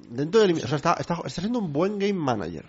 dentro 0.09 0.41
del... 0.41 0.53
O 0.53 0.67
sea, 0.67 0.77
está, 0.77 0.93
está, 0.93 1.21
está 1.25 1.41
siendo 1.41 1.59
un 1.59 1.73
buen 1.73 1.99
game 1.99 2.13
manager. 2.13 2.65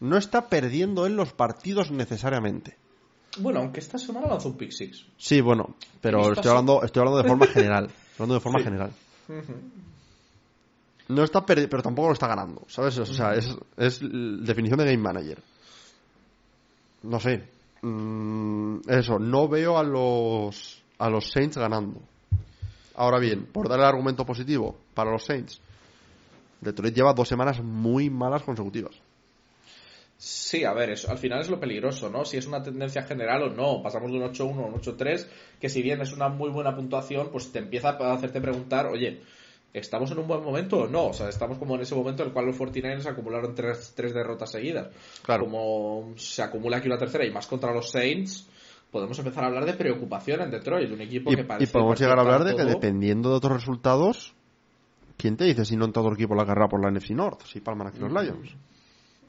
No 0.00 0.16
está 0.16 0.48
perdiendo 0.48 1.06
en 1.06 1.16
los 1.16 1.32
partidos 1.32 1.90
necesariamente. 1.90 2.76
Bueno, 3.38 3.60
aunque 3.60 3.80
esta 3.80 3.98
semana 3.98 4.28
lanzó 4.28 4.48
un 4.48 4.56
pick 4.56 4.70
six. 4.70 5.04
Sí, 5.18 5.40
bueno, 5.40 5.74
pero 6.00 6.32
estoy 6.32 6.50
hablando, 6.50 6.82
estoy 6.82 7.00
hablando 7.00 7.22
de 7.22 7.28
forma 7.28 7.46
general. 7.46 7.90
Hablando 8.14 8.34
de 8.34 8.40
forma 8.40 8.58
Sí. 8.58 8.64
general. 8.64 8.92
No 11.08 11.22
está 11.22 11.44
perdiendo, 11.44 11.70
pero 11.70 11.82
tampoco 11.82 12.08
lo 12.08 12.14
está 12.14 12.26
ganando, 12.28 12.62
¿sabes? 12.68 12.96
O 12.98 13.04
sea, 13.06 13.34
es, 13.34 13.54
es 13.76 14.00
definición 14.00 14.78
de 14.78 14.86
game 14.86 14.98
manager. 14.98 15.38
No 17.02 17.20
sé. 17.20 17.46
Mm, 17.82 18.78
eso, 18.88 19.18
no 19.18 19.46
veo 19.48 19.76
a 19.76 19.82
los 19.82 20.82
a 20.98 21.10
los 21.10 21.30
Saints 21.30 21.58
ganando. 21.58 22.00
Ahora 22.96 23.18
bien, 23.18 23.46
por 23.46 23.68
dar 23.68 23.80
el 23.80 23.84
argumento 23.84 24.24
positivo 24.24 24.78
para 24.94 25.10
los 25.10 25.24
Saints, 25.24 25.60
Detroit 26.60 26.94
lleva 26.94 27.12
dos 27.12 27.28
semanas 27.28 27.62
muy 27.62 28.08
malas 28.08 28.42
consecutivas. 28.42 28.94
Sí, 30.26 30.64
a 30.64 30.72
ver, 30.72 30.88
eso, 30.88 31.10
al 31.10 31.18
final 31.18 31.40
es 31.42 31.50
lo 31.50 31.60
peligroso, 31.60 32.08
¿no? 32.08 32.24
Si 32.24 32.38
es 32.38 32.46
una 32.46 32.62
tendencia 32.62 33.02
general 33.02 33.42
o 33.42 33.50
no. 33.50 33.82
Pasamos 33.82 34.10
de 34.10 34.16
un 34.16 34.24
8-1 34.24 34.56
a 34.58 34.66
un 34.68 34.74
8-3, 34.80 35.26
que 35.60 35.68
si 35.68 35.82
bien 35.82 36.00
es 36.00 36.14
una 36.14 36.30
muy 36.30 36.48
buena 36.48 36.74
puntuación, 36.74 37.28
pues 37.30 37.52
te 37.52 37.58
empieza 37.58 37.90
a 37.90 38.12
hacerte 38.14 38.40
preguntar, 38.40 38.86
oye, 38.86 39.20
¿estamos 39.74 40.10
en 40.12 40.20
un 40.20 40.26
buen 40.26 40.42
momento 40.42 40.78
o 40.78 40.88
no? 40.88 41.08
O 41.08 41.12
sea, 41.12 41.28
estamos 41.28 41.58
como 41.58 41.74
en 41.74 41.82
ese 41.82 41.94
momento 41.94 42.22
en 42.22 42.28
el 42.28 42.32
cual 42.32 42.46
los 42.46 42.56
49ers 42.58 43.04
acumularon 43.04 43.54
tres, 43.54 43.92
tres 43.94 44.14
derrotas 44.14 44.50
seguidas. 44.50 44.88
Claro. 45.22 45.44
Como 45.44 46.14
se 46.16 46.42
acumula 46.42 46.78
aquí 46.78 46.86
una 46.88 46.96
tercera 46.96 47.26
y 47.26 47.30
más 47.30 47.46
contra 47.46 47.74
los 47.74 47.90
Saints, 47.90 48.48
podemos 48.90 49.18
empezar 49.18 49.44
a 49.44 49.48
hablar 49.48 49.66
de 49.66 49.74
preocupación 49.74 50.40
en 50.40 50.50
Detroit, 50.50 50.90
un 50.90 51.02
equipo 51.02 51.32
Y, 51.32 51.36
que 51.36 51.42
y 51.42 51.44
parece... 51.44 51.70
podemos 51.70 51.90
parece 51.98 52.04
llegar 52.04 52.18
a 52.18 52.22
hablar 52.22 52.44
de 52.44 52.56
que 52.56 52.64
dependiendo 52.64 53.28
de 53.28 53.36
otros 53.36 53.52
resultados, 53.58 54.34
¿quién 55.18 55.36
te 55.36 55.44
dice 55.44 55.66
si 55.66 55.76
no 55.76 55.84
en 55.84 55.92
todo 55.92 56.08
el 56.08 56.14
equipo 56.14 56.34
la 56.34 56.46
carrera 56.46 56.68
por 56.68 56.82
la 56.82 56.90
NFC 56.90 57.10
North? 57.10 57.42
Si 57.44 57.60
palman 57.60 57.88
aquí 57.88 57.98
los 57.98 58.10
Mm. 58.10 58.18
Lions. 58.18 58.56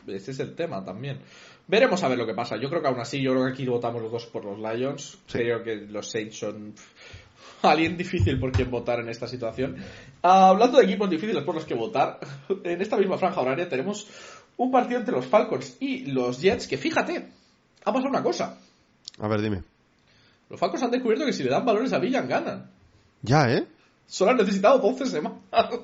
Ese 0.08 0.32
es 0.32 0.40
el 0.40 0.56
tema 0.56 0.84
también. 0.84 1.20
Veremos 1.68 2.04
a 2.04 2.08
ver 2.08 2.18
lo 2.18 2.26
que 2.26 2.34
pasa. 2.34 2.58
Yo 2.58 2.70
creo 2.70 2.82
que 2.82 2.88
aún 2.88 3.00
así, 3.00 3.22
yo 3.22 3.32
creo 3.32 3.46
que 3.46 3.52
aquí 3.54 3.66
votamos 3.66 4.02
los 4.02 4.12
dos 4.12 4.26
por 4.28 4.46
los 4.46 4.60
Lions. 4.60 5.18
Sí. 5.28 5.40
Creo 5.40 5.64
que 5.64 5.76
los 5.76 6.10
Saints 6.10 6.38
son 6.38 6.74
alguien 7.62 7.98
difícil 7.98 8.40
por 8.40 8.52
quien 8.52 8.70
votar 8.70 9.00
en 9.00 9.10
esta 9.10 9.28
situación. 9.28 9.78
Hablando 10.22 10.78
de 10.78 10.86
equipos 10.86 11.10
difíciles 11.10 11.44
por 11.44 11.56
los 11.56 11.66
que 11.66 11.74
votar, 11.74 12.20
en 12.64 12.82
esta 12.82 12.98
misma 12.98 13.18
franja 13.18 13.42
horaria 13.42 13.68
tenemos 13.68 14.08
un 14.58 14.72
partido 14.72 15.00
entre 15.00 15.16
los 15.16 15.26
Falcons 15.26 15.78
y 15.80 16.06
los 16.12 16.42
Jets 16.42 16.68
que, 16.68 16.78
fíjate, 16.78 17.30
ha 17.84 17.92
pasado 17.92 18.10
una 18.10 18.24
cosa. 18.24 18.60
A 19.20 19.28
ver, 19.28 19.42
dime. 19.42 19.64
Los 20.50 20.60
Falcons 20.60 20.84
han 20.84 20.92
descubierto 20.92 21.26
que 21.26 21.34
si 21.34 21.44
le 21.44 21.50
dan 21.50 21.66
valores 21.66 21.92
a 21.94 22.00
Villan 22.00 22.28
ganan. 22.28 22.70
Ya, 23.22 23.52
¿eh? 23.52 23.68
Solo 24.06 24.32
han 24.32 24.38
necesitado 24.38 24.80
12 24.80 25.06
semanas. 25.08 25.40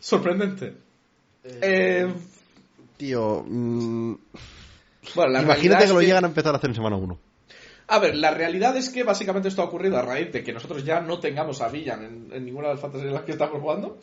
Sorprendente. 0.00 0.76
Eh, 1.44 2.10
Tío, 3.04 3.44
mm, 3.46 4.14
bueno, 5.14 5.32
la 5.32 5.40
realidad 5.40 5.42
imagínate 5.42 5.84
que 5.84 5.92
lo 5.92 6.00
llegan 6.00 6.24
a 6.24 6.28
empezar 6.28 6.54
a 6.54 6.56
hacer 6.56 6.70
en 6.70 6.74
semana 6.74 6.96
1. 6.96 7.18
A 7.88 7.98
ver, 7.98 8.16
la 8.16 8.30
realidad 8.30 8.74
es 8.78 8.88
que 8.88 9.02
básicamente 9.02 9.48
esto 9.48 9.60
ha 9.60 9.66
ocurrido 9.66 9.98
a 9.98 10.00
raíz 10.00 10.32
de 10.32 10.42
que 10.42 10.54
nosotros 10.54 10.82
ya 10.86 11.02
no 11.02 11.18
tengamos 11.18 11.60
a 11.60 11.68
Villan 11.68 12.02
en, 12.02 12.32
en 12.32 12.46
ninguna 12.46 12.68
de 12.68 12.74
las 12.74 12.80
fantasías 12.80 13.08
en 13.08 13.12
las 13.12 13.24
que 13.24 13.32
estamos 13.32 13.60
jugando. 13.60 13.98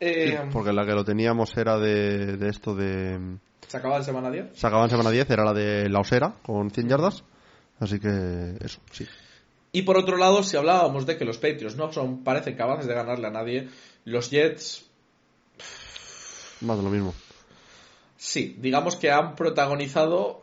Eh, 0.00 0.40
Porque 0.54 0.72
la 0.72 0.86
que 0.86 0.92
lo 0.92 1.04
teníamos 1.04 1.54
era 1.54 1.78
de, 1.78 2.38
de 2.38 2.48
esto 2.48 2.74
de... 2.74 3.36
Se 3.68 3.76
acaba 3.76 3.98
en 3.98 4.04
semana 4.04 4.30
10. 4.30 4.46
Se 4.54 4.66
acababa 4.66 4.86
en 4.86 4.90
semana 4.90 5.10
10, 5.10 5.28
era 5.28 5.44
la 5.44 5.52
de 5.52 5.90
la 5.90 6.00
Osera, 6.00 6.32
con 6.42 6.70
100 6.70 6.88
yardas. 6.88 7.22
Así 7.78 8.00
que 8.00 8.56
eso, 8.64 8.80
sí. 8.90 9.06
Y 9.72 9.82
por 9.82 9.98
otro 9.98 10.16
lado, 10.16 10.42
si 10.42 10.56
hablábamos 10.56 11.04
de 11.04 11.18
que 11.18 11.26
los 11.26 11.36
Patriots 11.36 11.76
no 11.76 11.92
son, 11.92 12.24
parecen 12.24 12.56
capaces 12.56 12.86
de 12.86 12.94
ganarle 12.94 13.26
a 13.26 13.30
nadie, 13.30 13.68
los 14.06 14.30
Jets, 14.30 14.88
Más 16.62 16.78
de 16.78 16.82
lo 16.82 16.88
mismo. 16.88 17.12
Sí, 18.20 18.54
digamos 18.60 18.96
que 18.96 19.10
han 19.10 19.34
protagonizado. 19.34 20.42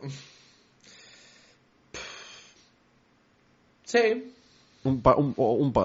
Sí, 3.84 4.32
Un, 4.84 5.00
pa- 5.02 5.16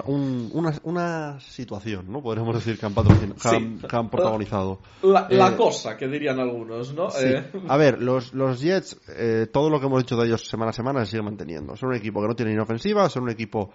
un- 0.06 0.50
una, 0.52 0.72
una 0.84 1.40
situación, 1.40 2.06
¿no? 2.10 2.22
Podríamos 2.22 2.54
decir 2.54 2.78
que 2.78 2.86
han, 2.86 2.94
patrocinado, 2.94 3.34
que 3.40 3.48
han, 3.48 3.80
Sí. 3.80 3.86
que 3.88 3.96
han 3.96 4.08
protagonizado. 4.10 4.78
la, 5.02 5.26
la 5.30 5.48
Eh, 5.50 5.56
cosa 5.56 5.96
que 5.96 6.06
dirían 6.06 6.38
algunos, 6.38 6.94
¿no? 6.94 7.10
Sí. 7.10 7.26
Eh, 7.26 7.44
A 7.68 7.76
ver, 7.76 8.00
los, 8.00 8.32
los 8.34 8.60
Jets, 8.60 8.96
eh, 9.08 9.46
todo 9.52 9.68
lo 9.70 9.80
que 9.80 9.86
hemos 9.86 10.02
dicho 10.02 10.16
de 10.16 10.26
ellos 10.26 10.46
semana 10.46 10.70
a 10.70 10.72
semana 10.74 11.04
se 11.04 11.12
sigue 11.12 11.22
manteniendo. 11.22 11.76
Son 11.76 11.88
un 11.90 11.96
equipo 11.96 12.20
que 12.22 12.28
no 12.28 12.36
tiene 12.36 12.52
inofensiva, 12.52 13.08
son 13.08 13.24
un 13.24 13.30
equipo 13.30 13.70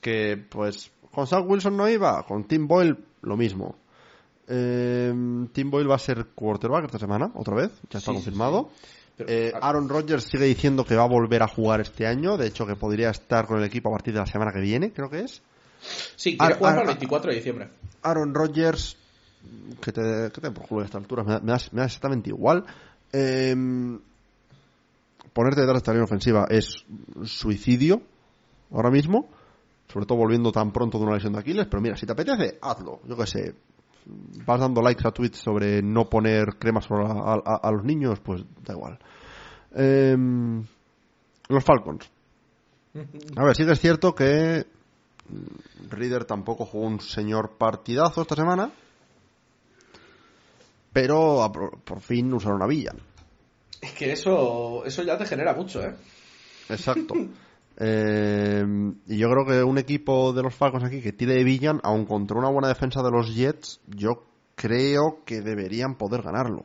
que, 0.00 0.36
pues, 0.48 0.90
con 1.10 1.26
Wilson 1.48 1.76
no 1.76 1.88
iba, 1.88 2.22
con 2.26 2.44
Tim 2.44 2.68
Boyle 2.68 2.96
lo 3.22 3.36
mismo. 3.36 3.76
Eh, 4.52 5.12
Tim 5.52 5.70
Boyle 5.70 5.88
va 5.88 5.94
a 5.94 5.98
ser 5.98 6.26
quarterback 6.34 6.86
esta 6.86 6.98
semana, 6.98 7.30
otra 7.34 7.54
vez, 7.54 7.70
ya 7.88 7.98
está 7.98 8.00
Sí, 8.00 8.06
sí, 8.06 8.12
confirmado. 8.14 8.70
pero- 9.16 9.30
Eh, 9.30 9.52
Aaron 9.60 9.88
Rodgers 9.88 10.24
sigue 10.24 10.44
diciendo 10.46 10.84
que 10.84 10.96
va 10.96 11.04
a 11.04 11.08
volver 11.08 11.42
a 11.42 11.48
jugar 11.48 11.80
este 11.80 12.06
año, 12.06 12.36
de 12.36 12.46
hecho 12.48 12.66
que 12.66 12.74
podría 12.74 13.10
estar 13.10 13.46
con 13.46 13.58
el 13.58 13.64
equipo 13.64 13.88
a 13.90 13.92
partir 13.92 14.12
de 14.14 14.20
la 14.20 14.26
semana 14.26 14.50
que 14.52 14.60
viene, 14.60 14.92
creo 14.92 15.08
que 15.08 15.20
es. 15.20 15.40
sí, 16.16 16.36
quiere 16.36 16.54
ah, 16.54 16.56
jugar 16.58 16.72
ah, 16.72 16.76
para 16.76 16.82
el 16.84 16.88
ah, 16.90 16.94
24 16.94 17.30
de 17.30 17.36
diciembre. 17.36 17.68
Aaron 18.02 18.34
Rodgers, 18.34 18.96
que 19.80 19.92
te, 19.92 20.30
que 20.32 20.40
te 20.40 20.50
por 20.50 20.66
culo 20.66 20.82
a 20.82 20.84
esta 20.86 20.98
altura, 20.98 21.22
me 21.22 21.32
da, 21.34 21.40
me 21.40 21.52
da- 21.52 21.58
me 21.72 21.80
da 21.80 21.86
exactamente 21.86 22.30
igual. 22.30 22.64
Eh, 23.12 23.54
ponerte 25.32 25.60
detrás 25.60 25.74
de 25.74 25.78
esta 25.78 25.92
línea 25.92 26.04
ofensiva 26.04 26.46
es 26.50 26.84
suicidio 27.24 28.02
ahora 28.72 28.90
mismo, 28.90 29.28
sobre 29.92 30.06
todo 30.06 30.18
volviendo 30.18 30.50
tan 30.52 30.72
pronto 30.72 30.98
de 30.98 31.04
una 31.04 31.14
lesión 31.14 31.32
de 31.32 31.40
Aquiles, 31.40 31.66
pero 31.66 31.80
mira, 31.80 31.96
si 31.96 32.06
te 32.06 32.12
apetece, 32.12 32.58
hazlo, 32.62 33.00
yo 33.06 33.16
qué 33.16 33.26
sé. 33.26 33.54
Vas 34.06 34.60
dando 34.60 34.82
likes 34.82 35.06
a 35.06 35.10
tweets 35.12 35.38
sobre 35.38 35.82
no 35.82 36.08
poner 36.08 36.56
cremas 36.58 36.86
a, 36.90 37.40
a- 37.44 37.60
a 37.62 37.70
los 37.72 37.84
niños, 37.84 38.18
pues 38.20 38.42
da 38.64 38.74
igual. 38.74 38.98
Eh, 39.74 40.16
Los 41.48 41.64
Falcons. 41.64 42.10
A 43.36 43.44
ver, 43.44 43.54
sí 43.56 43.64
que 43.64 43.72
es 43.72 43.80
cierto 43.80 44.14
que 44.14 44.66
Reader 45.90 46.24
tampoco 46.24 46.64
jugó 46.66 46.86
un 46.86 47.00
señor 47.00 47.56
partidazo 47.58 48.22
esta 48.22 48.34
semana. 48.34 48.70
Pero 50.92 51.42
a- 51.42 51.52
por 51.52 52.00
fin 52.00 52.32
usaron 52.32 52.62
a 52.62 52.66
Villan. 52.66 52.98
Es 53.80 53.92
que 53.92 54.12
eso, 54.12 54.84
eso 54.84 55.02
ya 55.02 55.16
te 55.16 55.24
genera 55.26 55.54
mucho, 55.54 55.82
¿eh? 55.82 55.94
Exacto. 56.68 57.14
Eh, 57.78 58.64
y 59.06 59.16
yo 59.16 59.30
creo 59.30 59.46
que 59.46 59.62
un 59.62 59.78
equipo 59.78 60.32
de 60.32 60.42
los 60.42 60.54
Falcons 60.54 60.84
aquí 60.84 61.00
que 61.00 61.12
tire 61.12 61.34
de 61.34 61.44
Villan, 61.44 61.80
aun 61.82 62.04
contra 62.04 62.38
una 62.38 62.50
buena 62.50 62.68
defensa 62.68 63.02
de 63.02 63.10
los 63.10 63.34
Jets, 63.34 63.80
yo 63.86 64.24
creo 64.54 65.22
que 65.24 65.40
deberían 65.40 65.96
poder 65.96 66.22
ganarlo. 66.22 66.64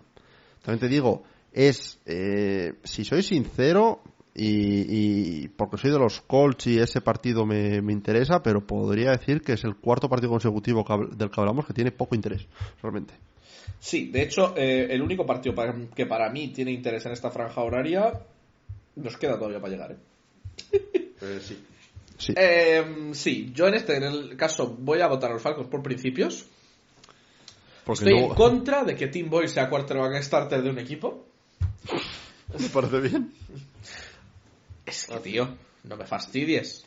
También 0.62 0.80
te 0.80 0.88
digo, 0.88 1.24
es, 1.54 2.00
eh, 2.06 2.74
si 2.84 3.06
soy 3.06 3.24
sincero, 3.24 4.02
y, 4.38 5.48
porque 5.50 5.78
soy 5.78 5.92
de 5.92 6.00
los 6.00 6.20
Colts 6.22 6.68
y 6.68 6.78
ese 6.78 7.00
partido 7.00 7.46
me, 7.46 7.82
me 7.82 7.94
interesa, 7.94 8.44
pero 8.44 8.66
podría 8.68 9.12
decir 9.12 9.42
que 9.42 9.54
es 9.54 9.64
el 9.64 9.78
cuarto 9.78 10.10
partido 10.10 10.32
consecutivo 10.32 10.84
del 11.16 11.30
que 11.30 11.40
hablamos 11.40 11.66
que 11.66 11.74
tiene 11.74 11.92
poco 11.92 12.16
interés, 12.16 12.46
realmente. 12.82 13.14
Sí, 13.80 14.10
de 14.10 14.24
hecho, 14.24 14.54
eh, 14.58 14.88
el 14.90 15.02
único 15.02 15.26
partido 15.26 15.56
que 15.96 16.06
para 16.06 16.30
mí 16.30 16.50
tiene 16.50 16.72
interés 16.72 17.06
en 17.06 17.14
esta 17.14 17.32
franja 17.32 17.62
horaria 17.62 18.12
nos 18.96 19.18
queda 19.18 19.38
todavía 19.38 19.60
para 19.60 19.74
llegar, 19.74 19.92
¿eh? 19.94 19.98
Sí. 21.42 21.58
Sí. 22.18 22.34
Eh, 22.38 23.10
sí, 23.14 23.52
yo 23.54 23.68
en 23.68 23.74
este 23.74 23.98
en 23.98 24.04
el 24.04 24.38
caso 24.38 24.68
voy 24.80 25.02
a 25.02 25.08
votar 25.08 25.32
a 25.32 25.34
los 25.34 25.42
Falcons 25.42 25.68
por 25.68 25.84
principios. 25.84 26.46
porque 27.84 28.06
Estoy 28.06 28.24
en 28.24 28.30
contra 28.30 28.84
de 28.86 28.96
que 28.96 29.08
Tim 29.08 29.30
Boyle 29.30 29.50
sea 29.50 29.70
quarterback 29.70 30.22
starter 30.24 30.62
de 30.64 30.70
un 30.70 30.80
equipo. 30.80 31.26
¿Me 32.58 32.70
parece 32.70 33.02
bien? 33.02 33.34
Es 34.86 35.08
que, 35.08 35.18
tío, 35.20 35.58
no 35.84 35.98
me 35.98 36.06
fastidies. 36.06 36.86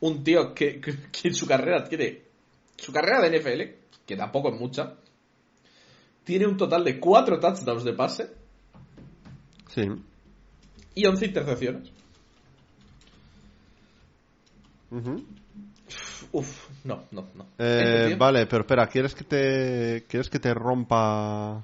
Un 0.00 0.24
tío 0.24 0.54
que, 0.54 0.80
que- 0.80 0.96
que 1.12 1.28
en 1.28 1.34
su 1.34 1.46
carrera 1.46 1.84
tiene. 1.84 2.22
Su 2.76 2.92
carrera 2.92 3.20
de 3.20 3.38
NFL, 3.38 3.60
que 4.06 4.16
tampoco 4.16 4.52
es 4.54 4.58
mucha, 4.58 4.94
tiene 6.24 6.46
un 6.46 6.56
total 6.56 6.82
de 6.84 6.98
4 6.98 7.38
touchdowns 7.38 7.84
de 7.84 7.92
pase 7.92 8.30
Sí. 9.68 9.82
y 10.94 11.04
11 11.06 11.26
intercepciones. 11.26 11.90
Uf, 16.32 16.68
no, 16.84 17.02
no, 17.10 17.26
no. 17.34 17.46
Eh, 17.58 18.14
vale, 18.18 18.46
pero 18.46 18.62
espera, 18.62 18.86
¿quieres 18.86 19.14
que 19.14 19.24
te 19.24 20.04
quieres 20.08 20.30
que 20.30 20.38
te 20.38 20.54
rompa 20.54 21.62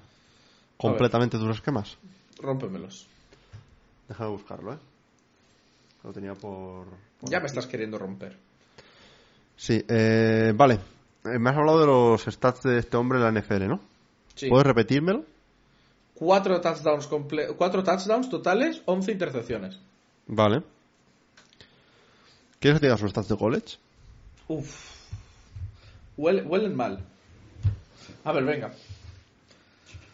completamente 0.76 1.38
tus 1.38 1.56
esquemas? 1.56 1.96
Rómpemelos. 2.40 3.06
Déjame 4.08 4.30
buscarlo, 4.30 4.74
¿eh? 4.74 4.78
Lo 6.04 6.12
tenía 6.12 6.34
por... 6.34 6.86
por 7.20 7.30
Ya 7.30 7.38
me 7.38 7.46
aquí. 7.46 7.46
estás 7.46 7.66
queriendo 7.66 7.98
romper. 7.98 8.36
Sí, 9.56 9.82
eh, 9.88 10.52
vale. 10.54 10.78
Eh, 11.24 11.38
me 11.38 11.50
has 11.50 11.56
hablado 11.56 11.80
de 11.80 11.86
los 11.86 12.22
stats 12.22 12.62
de 12.62 12.78
este 12.78 12.96
hombre 12.96 13.18
en 13.18 13.24
la 13.24 13.40
NFL, 13.40 13.66
¿no? 13.66 13.80
Sí. 14.34 14.48
¿Puedes 14.48 14.66
repetírmelo? 14.66 15.24
Cuatro 16.14 16.60
touchdowns, 16.60 17.08
comple- 17.10 17.54
cuatro 17.56 17.82
touchdowns 17.82 18.28
totales, 18.30 18.82
11 18.86 19.12
intercepciones. 19.12 19.78
Vale. 20.26 20.62
¿Quieres 22.60 22.78
que 22.78 22.80
te 22.80 22.86
diga 22.86 22.98
sus 22.98 23.10
stats 23.10 23.28
de 23.28 23.36
college? 23.36 23.76
Uf. 24.48 24.96
Huele- 26.16 26.44
huelen 26.46 26.74
mal. 26.76 27.04
A 28.24 28.32
ver, 28.32 28.44
venga. 28.44 28.72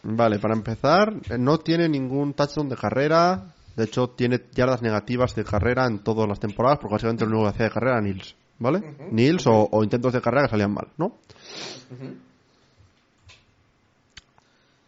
Vale, 0.02 0.38
para 0.38 0.54
empezar, 0.54 1.14
eh, 1.30 1.38
no 1.38 1.58
tiene 1.58 1.88
ningún 1.88 2.34
touchdown 2.34 2.68
de 2.68 2.76
carrera. 2.76 3.54
De 3.74 3.84
hecho, 3.84 4.08
tiene 4.10 4.42
yardas 4.54 4.82
negativas 4.82 5.34
de 5.34 5.44
carrera 5.44 5.86
en 5.86 6.00
todas 6.00 6.28
las 6.28 6.38
temporadas, 6.38 6.78
porque 6.78 6.92
básicamente 6.94 7.24
lo 7.24 7.30
único 7.30 7.44
que 7.44 7.54
hacía 7.54 7.66
de 7.66 7.72
carrera 7.72 7.92
era 7.98 8.02
Nils. 8.02 8.34
¿Vale? 8.58 8.94
Nils 9.10 9.46
o, 9.48 9.68
o 9.72 9.82
intentos 9.82 10.12
de 10.12 10.20
carrera 10.20 10.44
que 10.44 10.50
salían 10.50 10.72
mal, 10.72 10.86
¿no? 10.96 11.16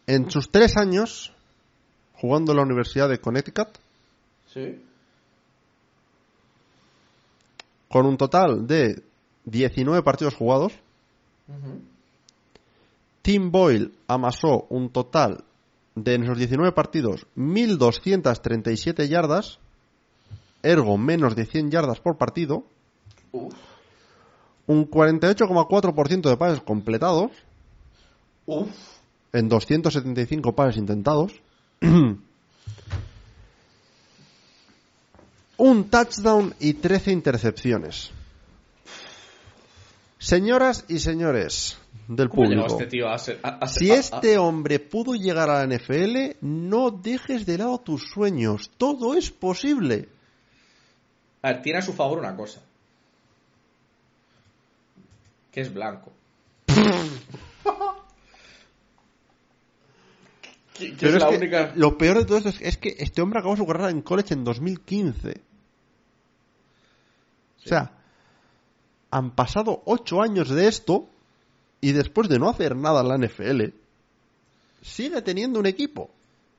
En 0.07 0.31
sus 0.31 0.51
tres 0.51 0.77
años, 0.77 1.33
jugando 2.15 2.53
en 2.53 2.57
la 2.59 2.63
Universidad 2.65 3.09
de 3.09 3.19
Connecticut, 3.21 3.69
Sí. 4.53 4.81
Con 7.89 8.07
un 8.07 8.17
total 8.17 8.67
de 8.67 9.03
19 9.45 10.03
partidos 10.03 10.35
jugados, 10.35 10.73
Tim 13.23 13.51
Boyle 13.51 13.93
amasó 14.07 14.67
un 14.69 14.91
total 14.91 15.45
de 15.95 16.15
en 16.15 16.25
esos 16.25 16.39
19 16.39 16.73
partidos 16.73 17.27
1.237 17.37 19.09
yardas, 19.09 19.59
ergo 20.63 20.99
menos 20.99 21.35
de 21.35 21.47
100 21.47 21.71
yardas 21.71 22.01
por 22.01 22.19
partido, 22.19 22.65
Uf. 23.33 23.55
un 24.67 24.89
48,4% 24.91 26.29
de 26.29 26.37
pases 26.37 26.61
completados. 26.61 27.31
Uf. 28.47 28.69
en 29.33 29.49
275 29.49 30.55
pases 30.55 30.77
intentados, 30.77 31.33
un 35.59 35.89
touchdown 35.91 36.55
y 36.61 36.75
13 36.75 37.13
intercepciones. 37.13 38.11
Señoras 40.19 40.85
y 40.89 40.99
señores 40.99 41.79
del 42.09 42.29
¿Cómo 42.29 42.43
ha 42.45 42.47
llegado 42.47 42.67
público, 42.69 42.83
este 42.83 42.91
tío 42.97 43.09
a 43.09 43.19
ser... 43.19 43.39
a- 43.43 43.59
a 43.59 43.67
ser- 43.69 43.79
si 43.83 43.91
este 43.91 44.39
hombre 44.39 44.79
pudo 44.79 45.15
llegar 45.15 45.51
a 45.51 45.65
la 45.65 45.77
NFL, 45.77 46.37
no 46.41 46.91
dejes 46.91 47.45
de 47.47 47.59
lado 47.59 47.79
tus 47.79 48.03
sueños. 48.11 48.71
Todo 48.79 49.15
es 49.15 49.31
posible. 49.31 50.09
A 51.43 51.53
ver, 51.53 51.63
tiene 51.63 51.79
a 51.79 51.83
su 51.83 51.93
favor 51.93 52.19
una 52.19 52.35
cosa. 52.37 52.61
Que 55.53 55.61
es 55.61 55.73
blanco. 55.73 56.13
que, 60.77 60.91
que 60.91 60.97
Pero 60.97 61.17
es 61.17 61.23
la 61.23 61.29
que 61.31 61.37
única... 61.37 61.73
Lo 61.77 61.99
peor 61.99 62.19
de 62.19 62.25
todo 62.25 62.39
esto 62.39 62.51
es, 62.51 62.61
es 62.61 62.79
que 62.79 62.97
este 62.99 63.23
hombre 63.23 63.41
acabó 63.41 63.57
su 63.57 63.67
carrera 63.67 63.91
en 63.91 64.03
college 64.03 64.35
en 64.35 64.45
2015. 64.45 65.41
O 67.65 67.69
sea, 67.69 67.93
han 69.11 69.35
pasado 69.35 69.83
ocho 69.87 70.23
años 70.23 70.49
de 70.49 70.69
esto 70.69 71.09
y 71.81 71.93
después 71.93 72.29
de 72.29 72.39
no 72.39 72.49
hacer 72.49 72.77
nada 72.77 73.01
en 73.01 73.09
la 73.09 73.19
NFL, 73.19 73.75
sigue 74.83 75.23
teniendo 75.23 75.59
un 75.59 75.67
equipo. 75.67 76.11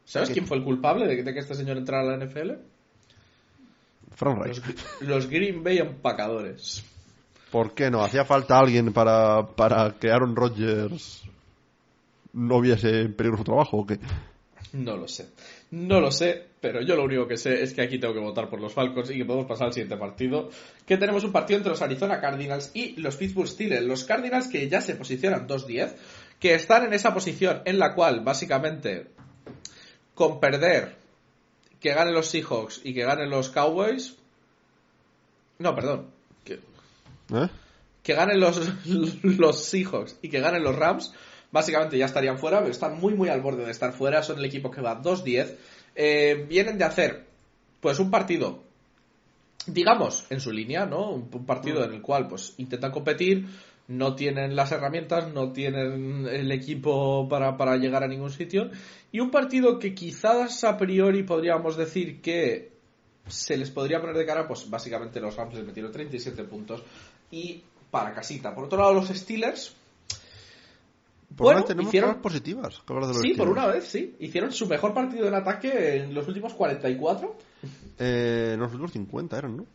¿Sabes 0.05 0.29
quién 0.29 0.47
fue 0.47 0.57
el 0.57 0.63
culpable 0.63 1.07
de, 1.07 1.23
de 1.23 1.33
que 1.33 1.39
este 1.39 1.55
señor 1.55 1.77
entrara 1.77 2.13
a 2.13 2.17
la 2.17 2.25
NFL? 2.25 2.51
Los, 4.19 4.61
los 5.01 5.29
Green 5.29 5.63
Bay 5.63 5.77
empacadores. 5.77 6.83
¿Por 7.51 7.73
qué 7.73 7.91
no? 7.91 8.03
¿Hacía 8.03 8.25
falta 8.25 8.57
alguien 8.57 8.91
para, 8.91 9.47
para 9.55 9.95
que 9.99 10.09
Aaron 10.09 10.35
Rodgers 10.35 11.23
no 12.37 12.61
viese 12.61 13.01
en 13.01 13.13
peligro 13.13 13.37
su 13.37 13.43
trabajo 13.43 13.77
o 13.77 13.85
qué? 13.85 13.99
No 14.73 14.95
lo 14.95 15.07
sé. 15.07 15.29
No 15.71 15.99
lo 15.99 16.11
sé, 16.11 16.45
pero 16.61 16.81
yo 16.81 16.95
lo 16.95 17.03
único 17.03 17.27
que 17.27 17.37
sé 17.37 17.63
es 17.63 17.73
que 17.73 17.81
aquí 17.81 17.99
tengo 17.99 18.13
que 18.13 18.19
votar 18.19 18.49
por 18.49 18.61
los 18.61 18.73
Falcons 18.73 19.09
y 19.09 19.17
que 19.17 19.25
podemos 19.25 19.47
pasar 19.47 19.67
al 19.67 19.73
siguiente 19.73 19.97
partido. 19.97 20.49
Que 20.85 20.97
tenemos 20.97 21.23
un 21.23 21.31
partido 21.31 21.57
entre 21.57 21.71
los 21.71 21.81
Arizona 21.81 22.21
Cardinals 22.21 22.71
y 22.73 22.95
los 23.01 23.15
Pittsburgh 23.15 23.47
Steelers. 23.47 23.85
Los 23.85 24.03
Cardinals 24.03 24.47
que 24.47 24.69
ya 24.69 24.81
se 24.81 24.95
posicionan 24.95 25.47
2-10, 25.47 25.95
que 26.39 26.53
están 26.53 26.85
en 26.85 26.93
esa 26.93 27.13
posición 27.13 27.61
en 27.65 27.79
la 27.79 27.95
cual 27.95 28.21
básicamente 28.21 29.07
con 30.13 30.39
perder 30.39 30.95
que 31.79 31.93
ganen 31.93 32.13
los 32.13 32.27
Seahawks 32.27 32.81
y 32.83 32.93
que 32.93 33.03
ganen 33.03 33.29
los 33.29 33.49
Cowboys. 33.49 34.15
No, 35.59 35.73
perdón. 35.73 36.07
Que, 36.43 36.53
¿Eh? 37.33 37.49
que 38.03 38.13
ganen 38.13 38.39
los, 38.39 38.61
los 39.23 39.65
Seahawks 39.65 40.17
y 40.21 40.29
que 40.29 40.39
ganen 40.39 40.63
los 40.63 40.75
Rams, 40.75 41.13
básicamente 41.51 41.97
ya 41.97 42.05
estarían 42.05 42.37
fuera, 42.37 42.59
pero 42.59 42.71
están 42.71 42.99
muy 42.99 43.13
muy 43.13 43.29
al 43.29 43.41
borde 43.41 43.65
de 43.65 43.71
estar 43.71 43.93
fuera, 43.93 44.23
son 44.23 44.39
el 44.39 44.45
equipo 44.45 44.71
que 44.71 44.81
va 44.81 45.01
2-10. 45.01 45.55
Eh, 45.95 46.45
vienen 46.47 46.77
de 46.77 46.83
hacer 46.83 47.25
pues 47.79 47.99
un 47.99 48.11
partido, 48.11 48.63
digamos, 49.65 50.25
en 50.29 50.39
su 50.39 50.51
línea, 50.51 50.85
¿no? 50.85 51.11
Un, 51.11 51.29
un 51.31 51.45
partido 51.45 51.83
en 51.83 51.93
el 51.93 52.01
cual 52.01 52.27
pues 52.27 52.53
intentan 52.57 52.91
competir, 52.91 53.47
no 53.87 54.15
tienen 54.15 54.55
las 54.55 54.71
herramientas, 54.71 55.33
no 55.33 55.51
tienen 55.51 56.27
el 56.27 56.51
equipo 56.51 57.27
para, 57.29 57.55
para 57.57 57.77
llegar 57.77 58.03
a 58.03 58.07
ningún 58.07 58.31
sitio, 58.31 58.69
y 59.11 59.19
un 59.19 59.31
partido 59.31 59.79
que 59.79 59.95
quizás 59.95 60.63
a 60.63 60.77
priori 60.77 61.23
podríamos 61.23 61.77
decir 61.77 62.21
que 62.21 62.71
se 63.27 63.57
les 63.57 63.71
podría 63.71 63.99
poner 63.99 64.15
de 64.15 64.25
cara, 64.25 64.47
pues 64.47 64.69
básicamente 64.69 65.19
los 65.19 65.35
Rams 65.35 65.55
les 65.55 65.65
metieron 65.65 65.91
37 65.91 66.43
puntos 66.43 66.83
y 67.31 67.61
para 67.91 68.13
casita. 68.13 68.53
Por 68.53 68.65
otro 68.65 68.79
lado, 68.79 68.93
los 68.93 69.07
Steelers. 69.07 69.75
Por 71.37 71.45
bueno, 71.45 71.59
una 71.59 71.61
vez 71.61 71.67
tenemos 71.67 71.89
hicieron, 71.89 72.15
positivas. 72.21 72.81
que 72.85 72.93
hablar 72.93 73.07
de 73.09 73.13
los 73.13 73.21
sí, 73.21 73.33
por 73.35 73.47
una 73.47 73.67
vez, 73.67 73.87
sí. 73.87 74.15
Hicieron 74.19 74.51
su 74.51 74.65
mejor 74.65 74.95
partido 74.95 75.27
en 75.27 75.35
ataque 75.35 75.97
en 75.97 76.13
los 76.15 76.27
últimos 76.27 76.55
44. 76.55 77.35
Eh, 77.99 78.55
los 78.57 78.71
últimos 78.71 78.91
50 78.91 79.37
eran, 79.37 79.57
¿no? 79.57 79.65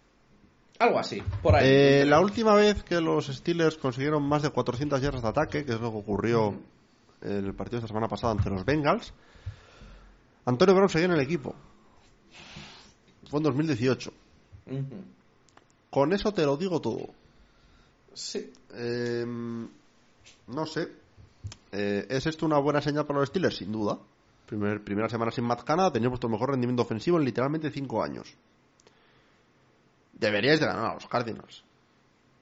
Algo 0.81 0.99
así, 0.99 1.23
por 1.41 1.55
ahí. 1.55 1.65
Eh, 1.65 2.05
la 2.05 2.21
última 2.21 2.55
vez 2.55 2.83
que 2.83 3.01
los 3.01 3.29
Steelers 3.29 3.77
consiguieron 3.77 4.25
más 4.25 4.43
de 4.43 4.51
400 4.51 5.01
yardas 5.01 5.23
de 5.23 5.29
ataque, 5.29 5.65
que 5.65 5.73
es 5.73 5.81
lo 5.81 5.93
que 5.93 5.99
ocurrió 5.99 6.55
en 7.21 7.45
el 7.47 7.55
partido 7.55 7.79
de 7.79 7.85
esta 7.85 7.89
semana 7.89 8.09
pasada 8.09 8.33
ante 8.33 8.51
los 8.51 8.65
Bengals, 8.65 9.15
Antonio 10.45 10.75
Brown 10.75 10.89
seguía 10.89 11.07
en 11.07 11.13
el 11.13 11.21
equipo. 11.21 11.55
Fue 13.31 13.39
en 13.39 13.45
2018. 13.45 14.13
Con 15.91 16.13
eso 16.13 16.33
te 16.33 16.45
lo 16.45 16.57
digo 16.57 16.81
todo. 16.81 17.07
Sí. 18.13 18.53
Em, 18.75 19.69
no 20.49 20.67
sé. 20.67 21.02
Eh, 21.73 22.07
¿Es 22.11 22.27
esto 22.27 22.45
una 22.45 22.59
buena 22.59 22.83
señal 22.83 23.07
para 23.07 23.21
los 23.21 23.31
Steelers? 23.31 23.57
Sin 23.57 23.73
duda. 23.73 23.99
Primer, 24.47 24.85
primera 24.85 25.09
semana 25.09 25.31
sin 25.31 25.45
Matt 25.45 25.65
Canada, 25.65 25.91
tenéis 25.91 26.11
vuestro 26.11 26.29
mejor 26.29 26.51
rendimiento 26.51 26.83
ofensivo 26.83 27.19
en 27.19 27.25
literalmente 27.25 27.71
5 27.71 28.03
años. 28.03 28.35
Deberíais 30.13 30.61
de 30.61 30.67
ganar 30.67 30.91
a 30.91 30.95
los 30.95 31.07
Cardinals. 31.07 31.65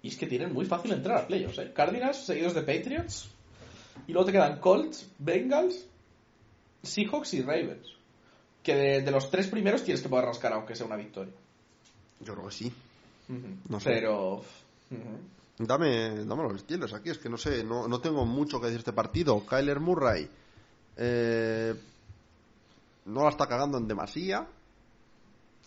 Y 0.02 0.08
es 0.08 0.16
que 0.16 0.26
tienen 0.26 0.52
muy 0.52 0.66
fácil 0.66 0.92
entrar 0.92 1.18
a 1.18 1.26
playoffs, 1.26 1.58
¿eh? 1.58 1.72
Cardinals 1.72 2.24
seguidos 2.24 2.54
de 2.54 2.62
Patriots. 2.62 3.30
Y 4.06 4.12
luego 4.12 4.26
te 4.26 4.32
quedan 4.32 4.58
Colts, 4.58 5.08
Bengals, 5.18 5.86
Seahawks 6.82 7.34
y 7.34 7.42
Ravens. 7.42 7.94
Que 8.62 9.02
de, 9.02 9.10
los 9.10 9.30
tres 9.30 9.46
primeros 9.46 9.84
tienes 9.84 10.02
que 10.02 10.08
poder 10.08 10.24
rascar 10.24 10.52
aunque 10.52 10.74
sea 10.74 10.86
una 10.86 10.96
victoria. 10.96 11.32
Yo 12.20 12.34
creo 12.34 12.48
que 12.48 12.54
sí. 12.54 12.72
No 13.68 13.78
sé. 13.78 13.90
Pero... 13.90 14.42
Dame, 15.66 16.24
dame 16.24 16.42
los 16.44 16.60
Steelers 16.60 16.94
aquí, 16.94 17.10
es 17.10 17.18
que 17.18 17.28
no 17.28 17.36
sé, 17.36 17.62
no, 17.62 17.86
no 17.86 18.00
tengo 18.00 18.24
mucho 18.24 18.58
que 18.58 18.66
decir 18.66 18.78
este 18.78 18.94
partido. 18.94 19.44
Kyler 19.44 19.78
Murray 19.78 20.28
eh, 20.96 21.74
no 23.04 23.24
la 23.24 23.28
está 23.28 23.46
cagando 23.46 23.76
en 23.76 23.86
demasía. 23.86 24.46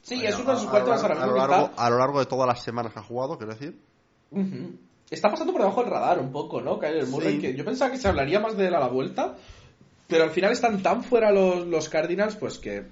Sí, 0.02 0.26
es 0.26 0.38
uno 0.40 0.54
de 0.54 0.60
sus 0.60 0.70
cuartos 0.70 1.04
a, 1.04 1.26
lo 1.28 1.36
largo, 1.36 1.72
a 1.78 1.90
lo 1.92 1.98
largo 2.00 2.20
de 2.20 2.26
todas 2.26 2.48
las 2.48 2.64
semanas 2.64 2.92
que 2.92 3.00
ha 3.00 3.04
jugado, 3.04 3.38
quiero 3.38 3.54
decir. 3.54 3.80
Está 5.12 5.30
pasando 5.30 5.54
por 5.54 5.62
debajo 5.62 5.82
del 5.84 5.92
radar 5.92 6.20
un 6.20 6.32
poco, 6.32 6.60
¿no? 6.60 6.80
Kyler 6.80 7.06
Murray, 7.06 7.40
que 7.40 7.56
yo 7.56 7.64
pensaba 7.64 7.92
que 7.92 7.98
se 7.98 8.08
hablaría 8.08 8.40
más 8.40 8.58
de 8.58 8.68
él 8.68 8.74
a 8.74 8.80
la 8.80 8.88
vuelta, 8.88 9.38
pero 10.08 10.24
al 10.24 10.32
final 10.32 10.52
están 10.52 10.82
tan 10.82 11.04
fuera 11.04 11.32
los, 11.32 11.68
los 11.68 11.88
Cardinals, 11.88 12.36
pues 12.36 12.58
que 12.58 12.84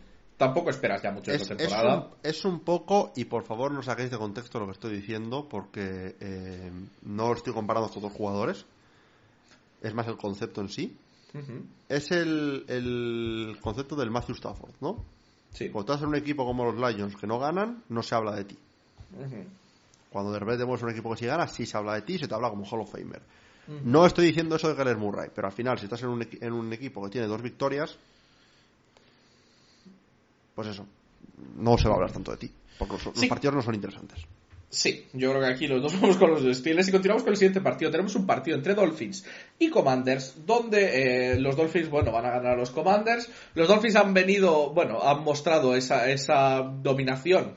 tampoco 0.41 0.71
esperas 0.71 1.03
ya 1.03 1.11
mucho 1.11 1.29
de 1.29 1.37
esta 1.37 1.55
temporada. 1.55 2.09
Es 2.23 2.43
un, 2.45 2.61
poco, 2.61 3.13
y 3.15 3.25
por 3.25 3.43
favor 3.43 3.71
no 3.71 3.83
saquéis 3.83 4.09
de 4.09 4.17
contexto 4.17 4.59
lo 4.59 4.65
que 4.65 4.71
estoy 4.71 4.95
diciendo, 4.95 5.47
porque 5.47 6.15
eh, 6.19 6.71
no 7.03 7.33
estoy 7.33 7.53
comparando 7.53 7.91
a 7.95 7.99
dos 7.99 8.11
jugadores. 8.11 8.65
Es 9.83 9.93
más 9.93 10.07
el 10.07 10.17
concepto 10.17 10.61
en 10.61 10.69
sí. 10.69 10.97
Es 11.87 12.09
el, 12.11 12.65
el, 12.67 13.57
concepto 13.61 13.95
del 13.95 14.09
Matthew 14.09 14.35
Stafford, 14.35 14.73
¿no? 14.81 15.05
Sí. 15.51 15.69
Cuando 15.69 15.93
estás 15.93 16.03
en 16.03 16.09
un 16.09 16.15
equipo 16.15 16.43
como 16.43 16.65
los 16.65 16.75
Lions 16.75 17.15
que 17.15 17.27
no 17.27 17.37
ganan, 17.37 17.83
no 17.89 18.01
se 18.01 18.15
habla 18.15 18.35
de 18.35 18.45
ti. 18.45 18.57
Cuando 20.09 20.31
de 20.31 20.39
repente 20.39 20.63
vemos 20.63 20.81
un 20.81 20.89
equipo 20.89 21.11
que 21.11 21.17
sí 21.17 21.25
gana, 21.27 21.47
sí 21.47 21.67
se 21.67 21.77
habla 21.77 21.93
de 21.93 22.01
ti 22.01 22.15
y 22.15 22.19
se 22.19 22.27
te 22.27 22.33
habla 22.33 22.49
como 22.49 22.65
Hall 22.65 22.81
of 22.81 22.91
Famer. 22.91 23.21
No 23.85 24.07
estoy 24.07 24.25
diciendo 24.25 24.55
eso 24.55 24.69
de 24.69 24.75
Keller 24.75 24.97
Murray, 24.97 25.29
pero 25.33 25.47
al 25.47 25.53
final, 25.53 25.77
si 25.77 25.85
estás 25.85 26.01
en 26.01 26.09
un, 26.09 26.27
en 26.41 26.51
un 26.51 26.73
equipo 26.73 27.03
que 27.03 27.11
tiene 27.11 27.27
dos 27.27 27.41
victorias, 27.41 27.97
pues 30.61 30.75
eso, 30.75 30.85
no 31.55 31.75
se 31.75 31.87
va 31.87 31.95
a 31.95 31.97
hablar 31.97 32.11
tanto 32.11 32.29
de 32.29 32.37
ti, 32.37 32.51
porque 32.77 32.93
los, 33.03 33.25
partidos 33.25 33.55
no 33.55 33.61
son 33.63 33.73
interesantes. 33.73 34.19
Sí, 34.69 35.07
yo 35.13 35.31
creo 35.31 35.41
que 35.41 35.47
aquí 35.47 35.67
los 35.67 35.81
dos 35.81 35.93
vamos 35.99 36.17
con 36.17 36.29
los 36.29 36.43
Steelers 36.55 36.87
y 36.87 36.91
continuamos 36.91 37.23
con 37.23 37.31
el 37.31 37.37
siguiente 37.37 37.61
partido. 37.61 37.89
Tenemos 37.89 38.15
un 38.15 38.27
partido 38.27 38.55
entre 38.55 38.75
Dolphins 38.75 39.25
y 39.57 39.71
Commanders, 39.71 40.45
donde 40.45 41.31
eh, 41.31 41.39
los 41.39 41.57
Dolphins, 41.57 41.89
bueno, 41.89 42.11
van 42.11 42.25
a 42.27 42.29
ganar 42.29 42.53
a 42.53 42.57
los 42.57 42.69
Commanders. 42.69 43.27
Los 43.55 43.67
Dolphins 43.67 43.95
han 43.95 44.13
venido, 44.13 44.69
bueno, 44.69 45.01
han 45.01 45.23
mostrado 45.23 45.75
esa, 45.75 46.11
esa 46.11 46.61
dominación 46.61 47.55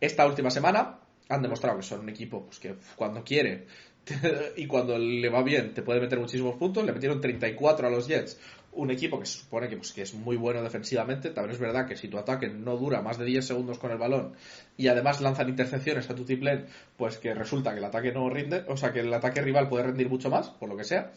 esta 0.00 0.24
última 0.24 0.50
semana. 0.50 1.00
Han 1.28 1.42
demostrado 1.42 1.78
que 1.78 1.82
son 1.82 2.00
un 2.00 2.10
equipo 2.10 2.44
pues, 2.46 2.60
que 2.60 2.76
cuando 2.94 3.24
quiere 3.24 3.66
y 4.56 4.66
cuando 4.66 4.96
le 4.98 5.28
va 5.28 5.42
bien 5.42 5.74
te 5.74 5.82
puede 5.82 6.00
meter 6.00 6.20
muchísimos 6.20 6.54
puntos. 6.54 6.84
Le 6.84 6.92
metieron 6.92 7.20
34 7.20 7.88
a 7.88 7.90
los 7.90 8.06
Jets 8.06 8.38
un 8.72 8.90
equipo 8.90 9.18
que 9.18 9.26
se 9.26 9.40
supone 9.40 9.68
que, 9.68 9.76
pues, 9.76 9.92
que 9.92 10.02
es 10.02 10.14
muy 10.14 10.36
bueno 10.36 10.62
defensivamente. 10.62 11.30
También 11.30 11.54
es 11.54 11.60
verdad 11.60 11.86
que 11.86 11.96
si 11.96 12.08
tu 12.08 12.18
ataque 12.18 12.48
no 12.48 12.76
dura 12.76 13.02
más 13.02 13.18
de 13.18 13.24
10 13.24 13.44
segundos 13.44 13.78
con 13.78 13.90
el 13.90 13.98
balón 13.98 14.34
y 14.76 14.88
además 14.88 15.20
lanzan 15.20 15.48
intercepciones 15.48 16.08
a 16.08 16.14
tu 16.14 16.24
tiplén, 16.24 16.66
pues 16.96 17.18
que 17.18 17.34
resulta 17.34 17.72
que 17.72 17.78
el 17.78 17.84
ataque 17.84 18.12
no 18.12 18.30
rinde, 18.30 18.64
o 18.68 18.76
sea 18.76 18.92
que 18.92 19.00
el 19.00 19.12
ataque 19.12 19.40
rival 19.40 19.68
puede 19.68 19.84
rendir 19.84 20.08
mucho 20.08 20.30
más, 20.30 20.50
por 20.50 20.68
lo 20.68 20.76
que 20.76 20.84
sea. 20.84 21.12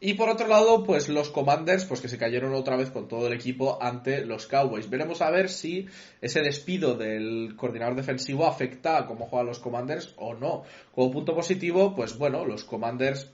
Y 0.00 0.14
por 0.14 0.28
otro 0.28 0.46
lado, 0.46 0.84
pues 0.84 1.08
los 1.08 1.30
Commanders, 1.30 1.84
pues 1.84 2.00
que 2.00 2.08
se 2.08 2.18
cayeron 2.18 2.54
otra 2.54 2.76
vez 2.76 2.90
con 2.90 3.08
todo 3.08 3.26
el 3.26 3.32
equipo 3.32 3.82
ante 3.82 4.24
los 4.24 4.46
Cowboys. 4.46 4.88
Veremos 4.88 5.22
a 5.22 5.30
ver 5.30 5.48
si 5.48 5.86
ese 6.20 6.40
despido 6.40 6.94
del 6.94 7.56
coordinador 7.56 7.96
defensivo 7.96 8.46
afecta 8.46 8.98
a 8.98 9.06
cómo 9.06 9.26
juegan 9.26 9.46
los 9.46 9.58
Commanders 9.58 10.14
o 10.16 10.34
no. 10.34 10.62
Como 10.94 11.10
punto 11.10 11.34
positivo, 11.34 11.96
pues 11.96 12.16
bueno, 12.16 12.44
los 12.44 12.64
Commanders 12.64 13.28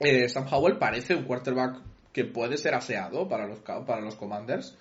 eh, 0.00 0.28
Sam 0.28 0.46
Howell 0.50 0.78
parece 0.78 1.14
un 1.14 1.24
quarterback 1.24 1.80
que 2.18 2.24
puede 2.24 2.58
ser 2.58 2.74
aseado 2.74 3.28
para 3.28 3.46
los, 3.46 3.60
para 3.60 4.00
los 4.00 4.16
Commanders. 4.16 4.76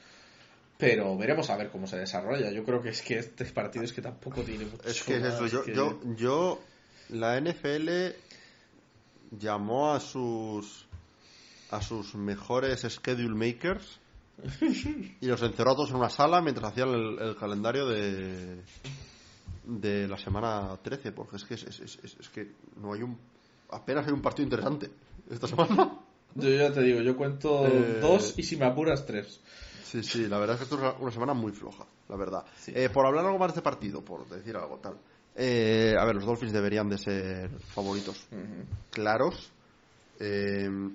Pero 0.80 1.16
veremos 1.16 1.52
a 1.52 1.58
ver 1.58 1.70
cómo 1.70 1.86
se 1.86 1.98
desarrolla. 1.98 2.52
Yo 2.52 2.64
creo 2.64 2.82
que 2.82 2.90
es 2.90 3.04
que 3.04 3.20
este 3.20 3.46
partido 3.46 3.86
es 3.86 3.94
que 3.94 4.02
tampoco 4.02 4.42
tiene 4.42 4.66
mucho. 4.66 4.88
Es 4.88 5.04
que 5.04 5.18
es 5.18 5.24
eso. 5.24 5.46
Yo, 5.46 5.66
yo, 5.66 6.00
yo, 6.16 6.60
la 7.10 7.40
NFL 7.40 7.90
llamó 9.32 9.94
a 9.94 10.00
sus 10.00 10.88
a 11.70 11.82
sus 11.82 12.16
mejores 12.16 12.82
schedule 12.90 13.36
makers 13.36 14.00
y 15.22 15.26
los 15.28 15.42
encerró 15.44 15.72
a 15.72 15.76
todos 15.76 15.90
en 15.90 15.98
una 15.98 16.10
sala 16.10 16.42
mientras 16.42 16.72
hacían 16.72 16.90
el, 16.90 17.36
calendario 17.36 17.88
de 17.88 18.64
de 19.66 20.08
la 20.08 20.18
semana 20.18 20.78
13 20.82 21.12
porque 21.12 21.36
es 21.36 21.44
que 21.44 21.56
es, 21.56 21.64
es, 21.64 22.00
es 22.02 22.30
que 22.30 22.54
no 22.78 22.94
hay 22.94 23.02
un 23.02 23.18
apenas 23.70 24.08
hay 24.08 24.14
un 24.14 24.22
partido 24.22 24.46
interesante 24.46 24.90
esta 25.30 25.46
semana 25.46 26.07
yo 26.38 26.50
ya 26.50 26.72
te 26.72 26.82
digo, 26.82 27.02
yo 27.02 27.16
cuento 27.16 27.66
eh, 27.68 28.00
dos 28.02 28.38
y 28.38 28.44
si 28.44 28.58
me 28.58 28.66
apuras 28.66 29.06
tres. 29.06 29.40
Sí, 29.84 30.04
sí, 30.04 30.28
la 30.28 30.38
verdad 30.38 30.56
es 30.56 30.60
que 30.60 30.76
esto 30.76 30.88
es 30.88 30.96
una 31.00 31.12
semana 31.12 31.34
muy 31.34 31.52
floja, 31.52 31.86
la 32.10 32.18
verdad. 32.18 32.46
Eh, 32.68 32.90
por 32.90 33.06
hablar 33.06 33.26
algo 33.26 33.40
más 33.40 33.50
de 33.50 33.60
este 33.60 33.62
partido, 33.62 34.04
por 34.04 34.28
decir 34.28 34.56
algo 34.56 34.78
tal. 34.78 34.98
Eh, 35.36 35.94
a 35.98 36.06
ver, 36.06 36.16
los 36.16 36.26
Dolphins 36.26 36.52
deberían 36.52 36.90
de 36.90 36.98
ser 36.98 37.50
favoritos 37.60 38.28
claros. 38.92 39.52
de 40.20 40.90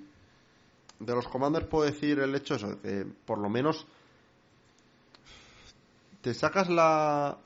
los 0.98 1.28
Commanders 1.28 1.66
puedo 1.66 1.84
decir 1.84 2.18
el 2.18 2.34
hecho 2.34 2.56
eso, 2.56 2.68
de 2.68 2.76
que 2.80 3.06
por 3.24 3.38
lo 3.38 3.48
menos 3.48 3.86
te 6.20 6.34
sacas 6.34 6.68
la 6.68 7.38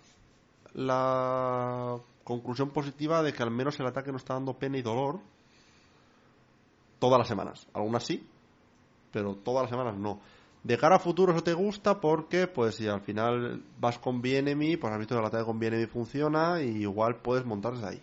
la 0.77 1.97
conclusión 2.23 2.71
positiva 2.71 3.23
de 3.23 3.33
que 3.33 3.43
al 3.43 3.51
menos 3.51 3.81
el 3.81 3.87
ataque 3.87 4.11
no 4.11 4.19
está 4.19 4.35
dando 4.35 4.59
pena 4.59 4.77
y 4.77 4.83
dolor 4.83 5.21
todas 6.99 7.19
las 7.19 7.29
semanas. 7.29 7.67
Algunas 7.73 8.05
sí, 8.05 8.27
pero 9.13 9.35
todas 9.35 9.63
las 9.63 9.71
semanas 9.71 9.97
no. 9.97 10.21
De 10.63 10.77
cara 10.77 10.97
a 10.97 10.99
futuro 10.99 11.33
eso 11.33 11.45
te 11.45 11.53
gusta 11.53 12.01
porque, 12.01 12.49
pues, 12.49 12.75
si 12.75 12.89
al 12.89 13.01
final 13.01 13.63
vas 13.79 13.99
con 13.99 14.21
Bienemy, 14.21 14.77
pues 14.77 14.93
has 14.93 14.99
visto 14.99 15.15
que 15.15 15.21
la 15.21 15.29
ataque 15.29 15.45
con 15.45 15.61
Bienemy 15.61 15.87
funciona 15.87 16.61
y 16.61 16.83
igual 16.83 17.17
puedes 17.17 17.45
montarse 17.45 17.87
ahí. 17.87 18.03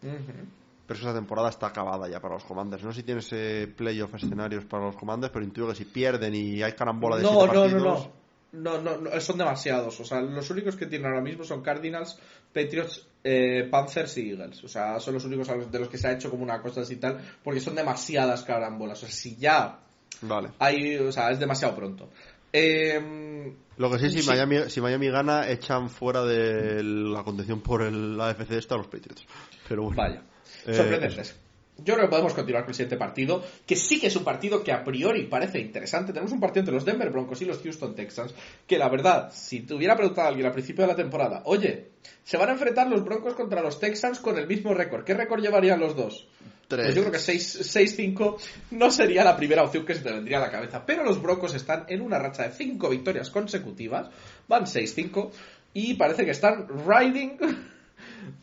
Pero 0.00 1.00
esa 1.00 1.14
temporada 1.14 1.48
está 1.48 1.68
acabada 1.68 2.08
ya 2.08 2.20
para 2.20 2.34
los 2.34 2.44
Commanders. 2.44 2.82
No 2.82 2.90
sé 2.90 3.00
si 3.00 3.02
tienes 3.04 3.28
eh, 3.32 3.72
playoff 3.76 4.14
escenarios 4.16 4.64
para 4.64 4.86
los 4.86 4.96
Commanders, 4.96 5.32
pero 5.32 5.44
intuyo 5.44 5.68
que 5.68 5.76
si 5.76 5.84
pierden 5.84 6.34
y 6.34 6.60
hay 6.60 6.72
carambola 6.72 7.18
de 7.18 7.22
no, 7.22 7.46
no, 7.46 7.68
No, 7.68 7.78
no. 7.78 8.22
No, 8.52 8.78
no, 8.78 9.20
son 9.20 9.38
demasiados. 9.38 9.98
O 10.00 10.04
sea, 10.04 10.20
los 10.20 10.50
únicos 10.50 10.76
que 10.76 10.86
tienen 10.86 11.06
ahora 11.06 11.22
mismo 11.22 11.44
son 11.44 11.62
Cardinals, 11.62 12.18
Patriots, 12.52 13.06
eh, 13.24 13.68
Panthers 13.70 14.18
y 14.18 14.30
Eagles. 14.30 14.64
O 14.64 14.68
sea, 14.68 14.98
son 15.00 15.14
los 15.14 15.24
únicos 15.24 15.48
de 15.70 15.78
los 15.78 15.88
que 15.88 15.98
se 15.98 16.08
ha 16.08 16.12
hecho 16.12 16.30
como 16.30 16.42
una 16.42 16.60
cosa 16.60 16.82
así 16.82 16.96
tal, 16.96 17.18
porque 17.42 17.60
son 17.60 17.74
demasiadas 17.74 18.42
carambolas. 18.42 18.98
O 18.98 19.06
sea, 19.06 19.10
si 19.10 19.36
ya 19.36 19.78
vale. 20.22 20.50
hay, 20.58 20.96
o 20.96 21.12
sea, 21.12 21.30
es 21.30 21.38
demasiado 21.38 21.74
pronto. 21.74 22.10
Em, 22.52 23.54
Lo 23.78 23.90
que 23.90 23.98
sí, 23.98 24.22
si, 24.22 24.28
Miami, 24.28 24.68
si 24.68 24.80
Miami 24.80 25.08
gana, 25.08 25.48
echan 25.48 25.88
fuera 25.88 26.22
de 26.24 26.82
la 26.82 27.22
contención 27.22 27.60
por 27.60 27.82
el 27.82 28.20
AFC 28.20 28.52
esta 28.52 28.76
los 28.76 28.86
Patriots. 28.86 29.24
Pero 29.68 29.84
bueno. 29.84 29.96
Vaya. 29.96 30.22
Eh, 30.66 30.74
Sorprendentes. 30.74 31.36
Yo 31.78 31.94
creo 31.94 32.06
que 32.06 32.10
podemos 32.10 32.34
continuar 32.34 32.64
con 32.64 32.70
el 32.70 32.74
siguiente 32.74 32.96
partido, 32.96 33.42
que 33.66 33.76
sí 33.76 33.98
que 33.98 34.08
es 34.08 34.16
un 34.16 34.24
partido 34.24 34.62
que 34.62 34.72
a 34.72 34.84
priori 34.84 35.24
parece 35.24 35.58
interesante. 35.58 36.12
Tenemos 36.12 36.32
un 36.32 36.40
partido 36.40 36.60
entre 36.60 36.74
los 36.74 36.84
Denver 36.84 37.10
Broncos 37.10 37.40
y 37.42 37.46
los 37.46 37.60
Houston 37.60 37.94
Texans, 37.94 38.34
que 38.66 38.78
la 38.78 38.88
verdad, 38.88 39.30
si 39.32 39.60
te 39.60 39.74
hubiera 39.74 39.96
preguntado 39.96 40.26
a 40.26 40.28
alguien 40.28 40.46
al 40.46 40.52
principio 40.52 40.82
de 40.82 40.88
la 40.92 40.96
temporada, 40.96 41.42
oye, 41.46 41.92
se 42.22 42.36
van 42.36 42.50
a 42.50 42.52
enfrentar 42.52 42.88
los 42.88 43.04
Broncos 43.04 43.34
contra 43.34 43.62
los 43.62 43.80
Texans 43.80 44.20
con 44.20 44.38
el 44.38 44.46
mismo 44.46 44.74
récord, 44.74 45.04
¿qué 45.04 45.14
récord 45.14 45.40
llevarían 45.40 45.80
los 45.80 45.96
dos? 45.96 46.28
Pues 46.68 46.94
yo 46.94 47.02
creo 47.02 47.12
que 47.12 47.18
6-5 47.18 48.36
no 48.70 48.90
sería 48.90 49.24
la 49.24 49.36
primera 49.36 49.62
opción 49.62 49.84
que 49.84 49.94
se 49.94 50.00
te 50.00 50.10
vendría 50.12 50.38
a 50.38 50.40
la 50.40 50.50
cabeza. 50.50 50.86
Pero 50.86 51.04
los 51.04 51.20
Broncos 51.20 51.54
están 51.54 51.84
en 51.88 52.00
una 52.00 52.18
racha 52.18 52.44
de 52.44 52.52
5 52.52 52.88
victorias 52.88 53.28
consecutivas, 53.28 54.08
van 54.48 54.64
6-5 54.64 55.30
y 55.74 55.94
parece 55.94 56.24
que 56.24 56.30
están 56.30 56.66
riding 56.86 57.38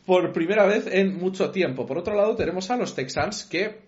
por 0.06 0.32
primera 0.32 0.66
vez 0.66 0.86
en 0.86 1.16
mucho 1.16 1.50
tiempo. 1.50 1.86
Por 1.86 1.98
otro 1.98 2.14
lado, 2.14 2.36
tenemos 2.36 2.70
a 2.70 2.76
los 2.76 2.94
Texans 2.94 3.44
que 3.44 3.80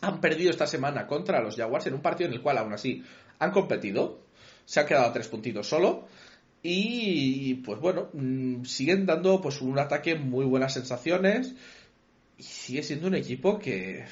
han 0.00 0.20
perdido 0.20 0.50
esta 0.50 0.66
semana 0.66 1.06
contra 1.06 1.42
los 1.42 1.56
Jaguars 1.56 1.86
en 1.86 1.94
un 1.94 2.02
partido 2.02 2.28
en 2.28 2.34
el 2.34 2.42
cual 2.42 2.58
aún 2.58 2.72
así 2.72 3.02
han 3.38 3.50
competido. 3.50 4.20
Se 4.64 4.80
han 4.80 4.86
quedado 4.86 5.06
a 5.06 5.12
tres 5.12 5.28
puntitos 5.28 5.68
solo. 5.68 6.06
Y 6.62 7.54
pues 7.54 7.80
bueno, 7.80 8.08
mm, 8.12 8.64
siguen 8.64 9.06
dando 9.06 9.40
pues 9.40 9.60
un 9.60 9.78
ataque 9.78 10.14
muy 10.14 10.44
buenas 10.44 10.74
sensaciones. 10.74 11.54
Y 12.38 12.42
sigue 12.42 12.82
siendo 12.82 13.08
un 13.08 13.14
equipo 13.14 13.58
que 13.58 14.04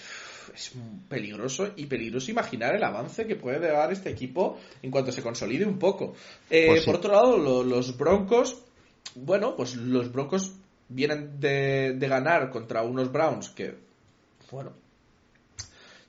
es 0.55 0.73
peligroso 1.09 1.73
y 1.77 1.87
peligroso 1.87 2.31
imaginar 2.31 2.75
el 2.75 2.83
avance 2.83 3.27
que 3.27 3.37
puede 3.37 3.71
dar 3.71 3.93
este 3.93 4.11
equipo 4.11 4.59
en 4.83 4.91
cuanto 4.91 5.13
se 5.13 5.23
consolide 5.23 5.65
un 5.65 5.79
poco. 5.79 6.15
Eh, 6.49 6.67
pues 6.67 6.85
por 6.85 6.97
otro 6.97 7.13
lado, 7.13 7.39
los 7.65 7.97
Broncos 7.97 8.65
bueno, 9.15 9.57
pues 9.57 9.75
los 9.75 10.13
Broncos 10.13 10.55
vienen 10.91 11.41
de, 11.41 11.95
de 11.95 12.09
ganar 12.09 12.51
contra 12.51 12.83
unos 12.83 13.11
Browns 13.11 13.49
que, 13.51 13.75
bueno, 14.51 14.73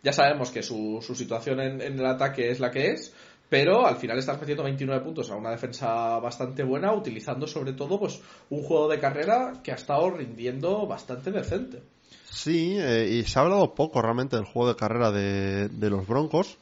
ya 0.04 0.12
sabemos 0.12 0.52
que 0.52 0.64
su, 0.64 1.00
su 1.02 1.16
situación 1.16 1.62
en, 1.62 1.82
en 1.82 2.00
el 2.00 2.06
ataque 2.06 2.50
es 2.50 2.60
la 2.60 2.72
que 2.72 2.92
es, 2.92 3.14
pero 3.48 3.86
al 3.86 3.98
final 3.98 4.18
estás 4.18 4.40
metiendo 4.40 4.64
29 4.64 5.04
puntos 5.04 5.30
a 5.30 5.36
una 5.36 5.52
defensa 5.52 6.20
bastante 6.20 6.64
buena, 6.64 6.94
utilizando 6.94 7.46
sobre 7.48 7.74
todo 7.74 8.00
pues 8.00 8.20
un 8.50 8.64
juego 8.64 8.88
de 8.88 9.00
carrera 9.00 9.62
que 9.64 9.72
ha 9.72 9.76
estado 9.76 10.10
rindiendo 10.10 10.88
bastante 10.88 11.32
decente. 11.32 11.82
Sí, 12.30 12.78
eh, 12.80 13.08
y 13.10 13.24
se 13.24 13.38
ha 13.38 13.44
hablado 13.44 13.76
poco 13.76 14.02
realmente 14.02 14.38
del 14.38 14.46
juego 14.46 14.70
de 14.70 14.76
carrera 14.76 15.12
de, 15.12 15.68
de 15.68 15.90
los 15.90 16.08
Broncos, 16.08 16.58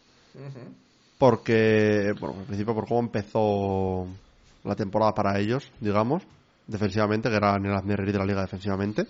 porque, 1.17 2.13
bueno, 2.19 2.39
al 2.39 2.45
principio 2.45 2.73
por 2.73 2.87
cómo 2.87 3.01
empezó 3.01 4.07
la 4.63 4.75
temporada 4.75 5.13
para 5.13 5.39
ellos, 5.39 5.71
digamos, 5.79 6.23
defensivamente, 6.69 7.29
que 7.29 7.35
eran 7.35 7.65
el 7.65 7.73
hazmerrerí 7.73 8.11
de 8.11 8.17
la 8.19 8.25
liga 8.25 8.41
defensivamente, 8.41 9.07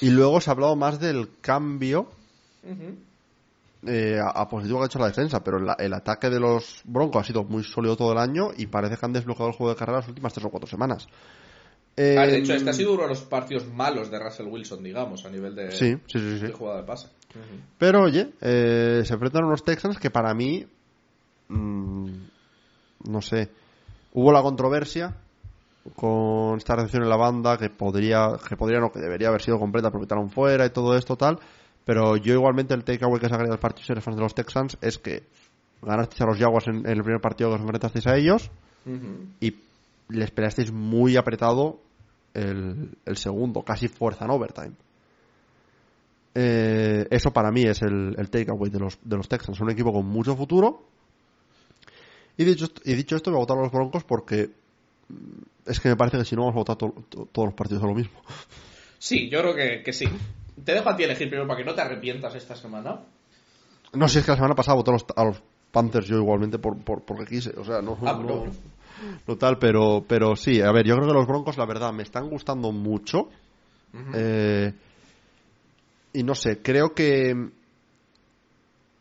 y 0.00 0.10
luego 0.10 0.40
se 0.40 0.50
ha 0.50 0.52
hablado 0.52 0.76
más 0.76 1.00
del 1.00 1.28
cambio 1.40 2.08
eh, 3.86 4.18
a, 4.20 4.30
a 4.42 4.48
positivo 4.48 4.78
que 4.78 4.84
ha 4.84 4.86
hecho 4.86 4.98
la 4.98 5.06
defensa, 5.06 5.42
pero 5.44 5.58
la- 5.60 5.76
el 5.78 5.92
ataque 5.92 6.28
de 6.30 6.40
los 6.40 6.80
Broncos 6.84 7.22
ha 7.22 7.26
sido 7.26 7.44
muy 7.44 7.62
sólido 7.64 7.96
todo 7.96 8.12
el 8.12 8.18
año 8.18 8.50
y 8.56 8.66
parece 8.66 8.96
que 8.96 9.06
han 9.06 9.12
desbloqueado 9.12 9.50
el 9.50 9.56
juego 9.56 9.72
de 9.72 9.78
carrera 9.78 9.98
las 9.98 10.08
últimas 10.08 10.32
tres 10.32 10.44
o 10.46 10.50
cuatro 10.50 10.68
semanas. 10.68 11.06
Eh, 11.96 12.16
Ah, 12.18 12.26
de 12.26 12.38
hecho, 12.38 12.52
este 12.54 12.68
ha 12.68 12.72
sido 12.74 12.92
uno 12.92 13.02
de 13.04 13.08
los 13.08 13.22
partidos 13.22 13.66
malos 13.72 14.10
de 14.10 14.18
Russell 14.18 14.46
Wilson, 14.48 14.82
digamos, 14.82 15.24
a 15.24 15.30
nivel 15.30 15.54
de, 15.54 15.70
Sí, 15.72 15.94
sí, 16.06 16.18
sí, 16.18 16.38
sí. 16.40 16.46
de 16.46 16.52
jugada 16.52 16.78
de 16.80 16.86
pase. 16.86 17.08
Pero 17.78 18.02
oye, 18.02 18.32
eh, 18.40 19.02
se 19.04 19.12
enfrentan 19.14 19.44
unos 19.44 19.64
Texans 19.64 19.98
que 19.98 20.10
para 20.10 20.34
mí, 20.34 20.66
mm, 21.48 22.06
no 23.08 23.22
sé, 23.22 23.50
hubo 24.12 24.32
la 24.32 24.42
controversia 24.42 25.14
con 25.94 26.56
esta 26.58 26.74
recepción 26.76 27.02
en 27.04 27.08
la 27.08 27.16
banda 27.16 27.56
que 27.58 27.70
podría, 27.70 28.32
que 28.48 28.56
podría 28.56 28.80
no, 28.80 28.90
que 28.90 29.00
debería 29.00 29.28
haber 29.28 29.42
sido 29.42 29.58
completa 29.58 29.90
porque 29.90 30.06
quitaron 30.06 30.30
fuera 30.30 30.66
y 30.66 30.70
todo 30.70 30.96
esto 30.96 31.16
tal. 31.16 31.38
Pero 31.84 32.16
yo 32.16 32.34
igualmente 32.34 32.74
el 32.74 32.82
takeaway 32.84 33.20
que 33.20 33.28
sacaría 33.28 33.50
del 33.50 33.60
partido 33.60 33.86
si 33.86 33.92
eres 33.92 34.02
fan 34.04 34.16
de 34.16 34.22
los 34.22 34.34
Texans 34.34 34.76
es 34.80 34.98
que 34.98 35.22
ganasteis 35.82 36.20
a 36.22 36.26
los 36.26 36.38
Jaguars 36.38 36.66
en, 36.68 36.78
en 36.78 36.86
el 36.96 37.02
primer 37.02 37.20
partido 37.20 37.50
que 37.50 37.54
os 37.56 37.60
enfrentasteis 37.60 38.06
a 38.08 38.16
ellos 38.16 38.50
y 39.40 39.54
les 40.08 40.30
peleasteis 40.30 40.72
muy 40.72 41.16
apretado 41.16 41.80
el, 42.34 42.90
el 43.04 43.16
segundo, 43.16 43.62
casi 43.62 43.88
fuerza 43.88 44.24
en 44.24 44.30
overtime. 44.32 44.72
Eh, 46.34 47.06
eso 47.10 47.32
para 47.32 47.50
mí 47.50 47.62
es 47.62 47.80
el, 47.82 48.14
el 48.18 48.28
takeaway 48.30 48.70
de 48.70 48.78
los, 48.78 48.98
de 49.02 49.16
los 49.16 49.28
Texans. 49.28 49.60
Un 49.60 49.70
equipo 49.70 49.92
con 49.92 50.06
mucho 50.06 50.36
futuro. 50.36 50.82
Y 52.36 52.44
dicho, 52.44 52.66
esto- 52.66 52.82
y 52.84 52.94
dicho 52.94 53.16
esto, 53.16 53.30
voy 53.30 53.38
a 53.38 53.40
votar 53.40 53.58
a 53.58 53.62
los 53.62 53.72
Broncos 53.72 54.04
porque 54.04 54.50
es 55.66 55.80
que 55.80 55.88
me 55.88 55.96
parece 55.96 56.18
que 56.18 56.24
si 56.24 56.34
no 56.36 56.42
vamos 56.42 56.54
a 56.56 56.58
votar 56.58 56.76
to- 56.76 56.94
to- 57.08 57.28
todos 57.32 57.46
los 57.46 57.54
partidos 57.54 57.82
a 57.82 57.86
lo 57.86 57.94
mismo. 57.94 58.20
Sí, 58.98 59.28
yo 59.28 59.40
creo 59.40 59.54
que, 59.54 59.82
que 59.82 59.92
sí. 59.92 60.06
Te 60.64 60.72
dejo 60.72 60.88
a 60.88 60.96
ti 60.96 61.04
elegir 61.04 61.28
primero 61.28 61.46
para 61.46 61.58
que 61.58 61.64
no 61.64 61.74
te 61.74 61.82
arrepientas 61.82 62.34
esta 62.34 62.56
semana. 62.56 63.00
No 63.92 64.08
si 64.08 64.18
es 64.18 64.24
que 64.24 64.30
la 64.30 64.36
semana 64.36 64.54
pasada 64.54 64.76
voté 64.76 64.90
a 64.90 64.94
los, 64.94 65.04
a 65.16 65.24
los 65.24 65.42
Panthers 65.70 66.06
yo 66.06 66.16
igualmente 66.16 66.58
por, 66.58 66.76
por- 66.78 67.02
porque 67.04 67.26
quise. 67.26 67.50
O 67.58 67.64
sea, 67.64 67.82
no, 67.82 67.98
Ah, 68.04 68.18
no- 68.20 68.46
no. 68.46 68.52
no 69.26 69.36
tal, 69.36 69.58
pero, 69.58 70.04
pero 70.08 70.34
sí. 70.34 70.60
A 70.62 70.72
ver, 70.72 70.86
yo 70.86 70.94
creo 70.96 71.08
que 71.08 71.14
los 71.14 71.26
Broncos, 71.26 71.58
la 71.58 71.66
verdad, 71.66 71.92
me 71.92 72.02
están 72.02 72.28
gustando 72.30 72.72
mucho. 72.72 73.28
Eh, 74.14 74.72
y 76.14 76.22
no 76.22 76.34
sé, 76.34 76.62
creo 76.62 76.94
que 76.94 77.34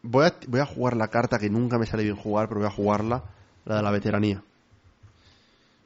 voy 0.03 0.25
a, 0.25 0.35
voy 0.47 0.59
a 0.59 0.65
jugar 0.65 0.95
la 0.97 1.07
carta 1.07 1.37
que 1.39 1.49
nunca 1.49 1.77
me 1.77 1.85
sale 1.85 2.03
bien 2.03 2.15
jugar, 2.15 2.47
pero 2.47 2.59
voy 2.61 2.67
a 2.69 2.71
jugarla, 2.73 3.23
la 3.65 3.77
de 3.77 3.81
la 3.81 3.91
veteranía. 3.91 4.43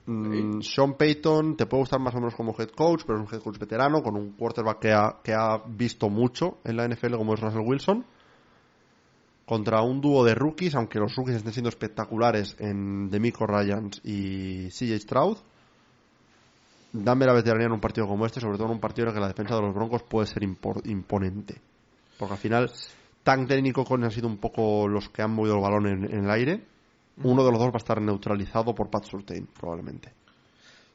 Mm, 0.06 0.62
Sean 0.62 0.96
Payton 0.96 1.56
te 1.56 1.66
puede 1.66 1.82
gustar 1.82 2.00
más 2.00 2.16
o 2.16 2.18
menos 2.18 2.36
como 2.36 2.56
head 2.58 2.70
coach, 2.70 3.04
pero 3.06 3.22
es 3.22 3.28
un 3.28 3.34
head 3.34 3.44
coach 3.44 3.60
veterano 3.60 4.02
con 4.02 4.16
un 4.16 4.32
quarterback 4.32 4.80
que 4.80 4.92
ha, 4.92 5.18
que 5.24 5.34
ha 5.34 5.62
visto 5.68 6.10
mucho 6.10 6.58
en 6.64 6.78
la 6.78 6.88
NFL 6.88 7.16
como 7.16 7.34
es 7.34 7.40
Russell 7.40 7.62
Wilson. 7.66 8.06
Contra 9.46 9.82
un 9.82 10.00
dúo 10.00 10.24
de 10.24 10.36
rookies, 10.36 10.76
aunque 10.76 11.00
los 11.00 11.16
rookies 11.16 11.38
estén 11.38 11.54
siendo 11.54 11.70
espectaculares 11.70 12.56
en 12.60 13.10
Demico 13.10 13.48
Ryans 13.48 14.02
y 14.04 14.68
CJ 14.70 15.00
Stroud 15.00 15.38
dame 16.92 17.26
la 17.26 17.34
veteranía 17.34 17.68
en 17.68 17.74
un 17.74 17.80
partido 17.80 18.08
como 18.08 18.26
este, 18.26 18.40
sobre 18.40 18.58
todo 18.58 18.68
en 18.68 18.74
un 18.74 18.80
partido 18.80 19.06
en 19.06 19.10
el 19.10 19.16
que 19.16 19.22
la 19.22 19.28
defensa 19.28 19.56
de 19.56 19.62
los 19.62 19.74
Broncos 19.74 20.04
puede 20.04 20.28
ser 20.28 20.44
imponente. 20.44 21.62
Porque 22.18 22.34
al 22.34 22.40
final, 22.40 22.72
tan 23.24 23.48
técnico 23.48 23.86
con 23.86 24.04
han 24.04 24.12
sido 24.12 24.28
un 24.28 24.38
poco 24.38 24.88
los 24.88 25.10
que 25.10 25.22
han 25.22 25.32
movido 25.32 25.56
el 25.56 25.62
balón 25.62 25.88
en, 25.88 26.06
en 26.06 26.26
el 26.26 26.32
aire. 26.32 26.64
Uno 27.24 27.44
de 27.44 27.52
los 27.52 27.60
dos 27.60 27.70
va 27.70 27.76
a 27.76 27.78
estar 27.78 28.02
neutralizado 28.02 28.74
por 28.76 28.90
Pat 28.90 29.04
Surtain, 29.06 29.48
probablemente. 29.60 30.14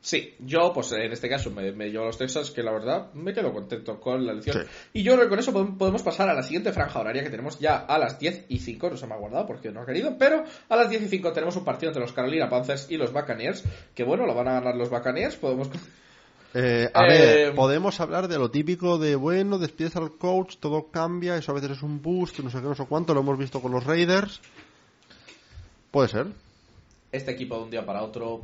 Sí, 0.01 0.35
yo, 0.41 0.71
pues 0.75 0.93
en 0.93 1.13
este 1.13 1.31
caso 1.31 1.51
me, 1.51 1.73
me 1.73 1.89
llevo 1.89 2.03
a 2.05 2.07
los 2.09 2.19
Texas, 2.19 2.51
que 2.51 2.63
la 2.63 2.73
verdad 2.73 3.11
me 3.15 3.33
quedo 3.33 3.55
contento 3.55 3.99
con 3.99 4.27
la 4.27 4.33
elección. 4.33 4.59
Sí. 4.65 4.69
Y 4.93 5.03
yo 5.03 5.13
creo 5.15 5.25
que 5.25 5.31
con 5.31 5.39
eso 5.39 5.51
podem- 5.53 5.79
podemos 5.79 6.03
pasar 6.03 6.29
a 6.29 6.35
la 6.35 6.43
siguiente 6.43 6.73
franja 6.75 7.01
horaria 7.01 7.23
que 7.23 7.31
tenemos 7.31 7.59
ya 7.59 7.77
a 7.79 7.99
las 7.99 8.19
10 8.19 8.45
y 8.51 8.59
5. 8.59 8.91
No 8.91 8.97
se 8.99 9.07
me 9.07 9.15
ha 9.15 9.17
guardado 9.17 9.47
porque 9.47 9.71
no 9.73 9.81
ha 9.81 9.87
querido, 9.87 10.17
pero 10.19 10.45
a 10.69 10.77
las 10.77 10.91
10 10.91 11.05
y 11.05 11.09
5 11.09 11.33
tenemos 11.33 11.57
un 11.57 11.65
partido 11.65 11.89
entre 11.89 12.03
los 12.03 12.13
Carolina 12.13 12.51
Panthers 12.51 12.87
y 12.91 12.99
los 12.99 13.15
Buccaneers. 13.15 13.65
Que 13.95 14.05
bueno, 14.05 14.27
lo 14.27 14.35
van 14.35 14.49
a 14.49 14.53
ganar 14.61 14.77
los 14.77 14.91
Buccaneers. 14.91 15.37
Podemos. 15.37 15.71
Eh, 16.57 16.89
a 16.95 17.05
Eh, 17.07 17.09
ver, 17.09 17.55
podemos 17.57 17.99
hablar 17.99 18.29
de 18.29 18.39
lo 18.39 18.49
típico 18.49 18.97
de, 18.97 19.17
bueno, 19.17 19.59
despides 19.59 19.97
al 19.97 20.13
coach, 20.17 20.59
todo 20.61 20.89
cambia, 20.89 21.37
eso 21.37 21.51
a 21.51 21.55
veces 21.57 21.73
es 21.73 21.83
un 21.83 22.01
boost, 22.01 22.39
no 22.39 22.49
sé 22.49 22.59
qué, 22.59 22.63
no 22.69 22.77
sé 22.77 22.87
cuánto, 22.89 23.13
lo 23.13 23.23
hemos 23.23 23.37
visto 23.37 23.61
con 23.61 23.73
los 23.73 23.83
Raiders. 23.83 24.41
Puede 25.95 26.09
ser, 26.09 26.27
Este 27.13 27.31
equipo 27.31 27.57
de 27.57 27.63
un 27.63 27.71
día 27.71 27.87
para 27.87 28.03
otro 28.03 28.43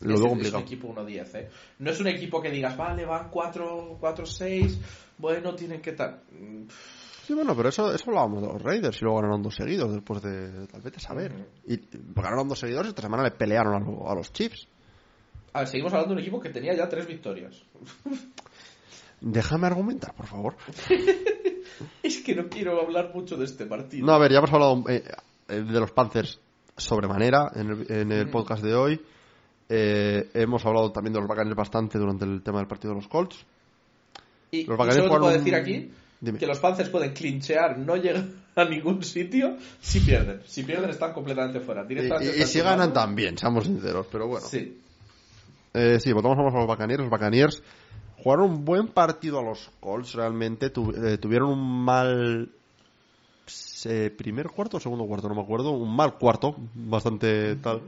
lo 0.00 0.14
es, 0.14 0.20
veo 0.20 0.26
es 0.26 0.32
complicado. 0.32 0.58
un 0.58 0.64
equipo 0.64 0.88
1-10, 0.94 1.34
¿eh? 1.38 1.48
No 1.78 1.90
es 1.92 2.00
un 2.00 2.08
equipo 2.08 2.42
que 2.42 2.50
digas, 2.50 2.76
vale, 2.76 3.04
van 3.06 3.30
4-6, 3.30 4.76
bueno, 5.18 5.54
tienen 5.54 5.80
que 5.80 5.92
tal. 5.92 6.20
Sí, 7.24 7.34
bueno, 7.34 7.54
pero 7.56 7.68
eso, 7.68 7.92
eso 7.94 8.04
hablábamos 8.08 8.42
de 8.42 8.48
los 8.48 8.60
Raiders 8.62 8.96
y 9.00 9.04
luego 9.04 9.18
ganaron 9.20 9.42
dos 9.42 9.54
seguidos 9.54 9.92
después 9.92 10.20
de 10.22 10.66
tal 10.66 10.80
vez 10.80 10.96
a 10.96 11.00
saber. 11.00 11.32
Y 11.66 11.74
y 11.74 11.88
ganaron 12.14 12.48
dos 12.48 12.58
seguidores 12.58 12.88
y 12.88 12.90
esta 12.90 13.02
semana 13.02 13.22
le 13.22 13.30
pelearon 13.30 13.74
a, 13.74 13.78
lo- 13.78 14.10
a 14.10 14.14
los 14.16 14.32
Chiefs. 14.32 14.66
A 15.52 15.60
ver, 15.60 15.68
seguimos 15.68 15.92
hablando 15.92 16.14
de 16.14 16.20
un 16.20 16.22
equipo 16.22 16.40
que 16.40 16.50
tenía 16.50 16.74
ya 16.74 16.88
tres 16.88 17.06
victorias. 17.06 17.62
Déjame 19.20 19.66
argumentar, 19.68 20.12
por 20.14 20.26
favor. 20.26 20.56
Es 22.02 22.18
que 22.22 22.34
no 22.34 22.48
quiero 22.48 22.80
hablar 22.80 23.12
mucho 23.14 23.36
de 23.36 23.44
este 23.44 23.64
partido. 23.64 24.04
No, 24.04 24.12
a 24.12 24.18
ver, 24.18 24.32
ya 24.32 24.38
hemos 24.38 24.52
hablado 24.52 24.82
eh, 24.88 25.04
de 25.48 25.80
los 25.80 25.92
Panthers 25.92 26.40
sobremanera 26.78 27.50
en 27.54 27.70
el, 27.70 27.92
en 27.92 28.12
el 28.12 28.26
Mm. 28.26 28.30
podcast 28.30 28.62
de 28.62 28.74
hoy. 28.74 29.00
Eh, 29.68 30.30
hemos 30.34 30.64
hablado 30.64 30.90
también 30.92 31.12
de 31.12 31.20
los 31.20 31.28
Buccaneers 31.28 31.56
bastante 31.56 31.98
durante 31.98 32.24
el 32.24 32.42
tema 32.42 32.58
del 32.58 32.66
partido 32.66 32.94
de 32.94 33.00
los 33.00 33.08
Colts. 33.08 33.36
y, 34.50 34.64
Los 34.64 34.78
y 34.78 34.92
solo 34.92 35.02
te 35.02 35.08
puedo 35.10 35.28
decir 35.28 35.54
aquí 35.54 35.90
Dime. 36.20 36.38
que 36.38 36.46
los 36.46 36.58
Panthers 36.58 36.88
pueden 36.88 37.12
clinchear, 37.12 37.76
no 37.78 37.96
llegan 37.96 38.32
a 38.56 38.64
ningún 38.64 39.02
sitio 39.04 39.56
si 39.80 40.00
pierden. 40.00 40.40
Si 40.46 40.62
pierden 40.62 40.88
están 40.88 41.12
completamente 41.12 41.60
fuera. 41.60 41.84
Directamente 41.84 42.38
y- 42.38 42.46
si 42.46 42.60
ganan 42.60 42.92
también, 42.94 43.36
seamos 43.36 43.64
sinceros, 43.66 44.06
pero 44.10 44.26
bueno. 44.26 44.46
Sí. 44.46 44.80
Eh, 45.74 45.98
sí, 46.00 46.12
votamos 46.14 46.38
a 46.38 46.58
los 46.58 46.66
Buccaneers. 46.66 47.02
Los 47.02 47.10
Buccaneers 47.10 47.62
jugaron 48.22 48.50
un 48.50 48.64
buen 48.64 48.88
partido 48.88 49.38
a 49.38 49.42
los 49.42 49.70
Colts, 49.80 50.14
realmente. 50.14 50.70
Tu- 50.70 50.92
eh, 50.92 51.18
tuvieron 51.18 51.50
un 51.50 51.84
mal 51.84 52.50
eh, 53.86 54.10
primer 54.10 54.48
cuarto 54.48 54.76
o 54.76 54.80
segundo 54.80 55.04
cuarto, 55.06 55.28
no 55.28 55.34
me 55.34 55.42
acuerdo. 55.42 55.70
Un 55.72 55.94
mal 55.94 56.14
cuarto, 56.18 56.56
bastante 56.74 57.56
tal. 57.56 57.80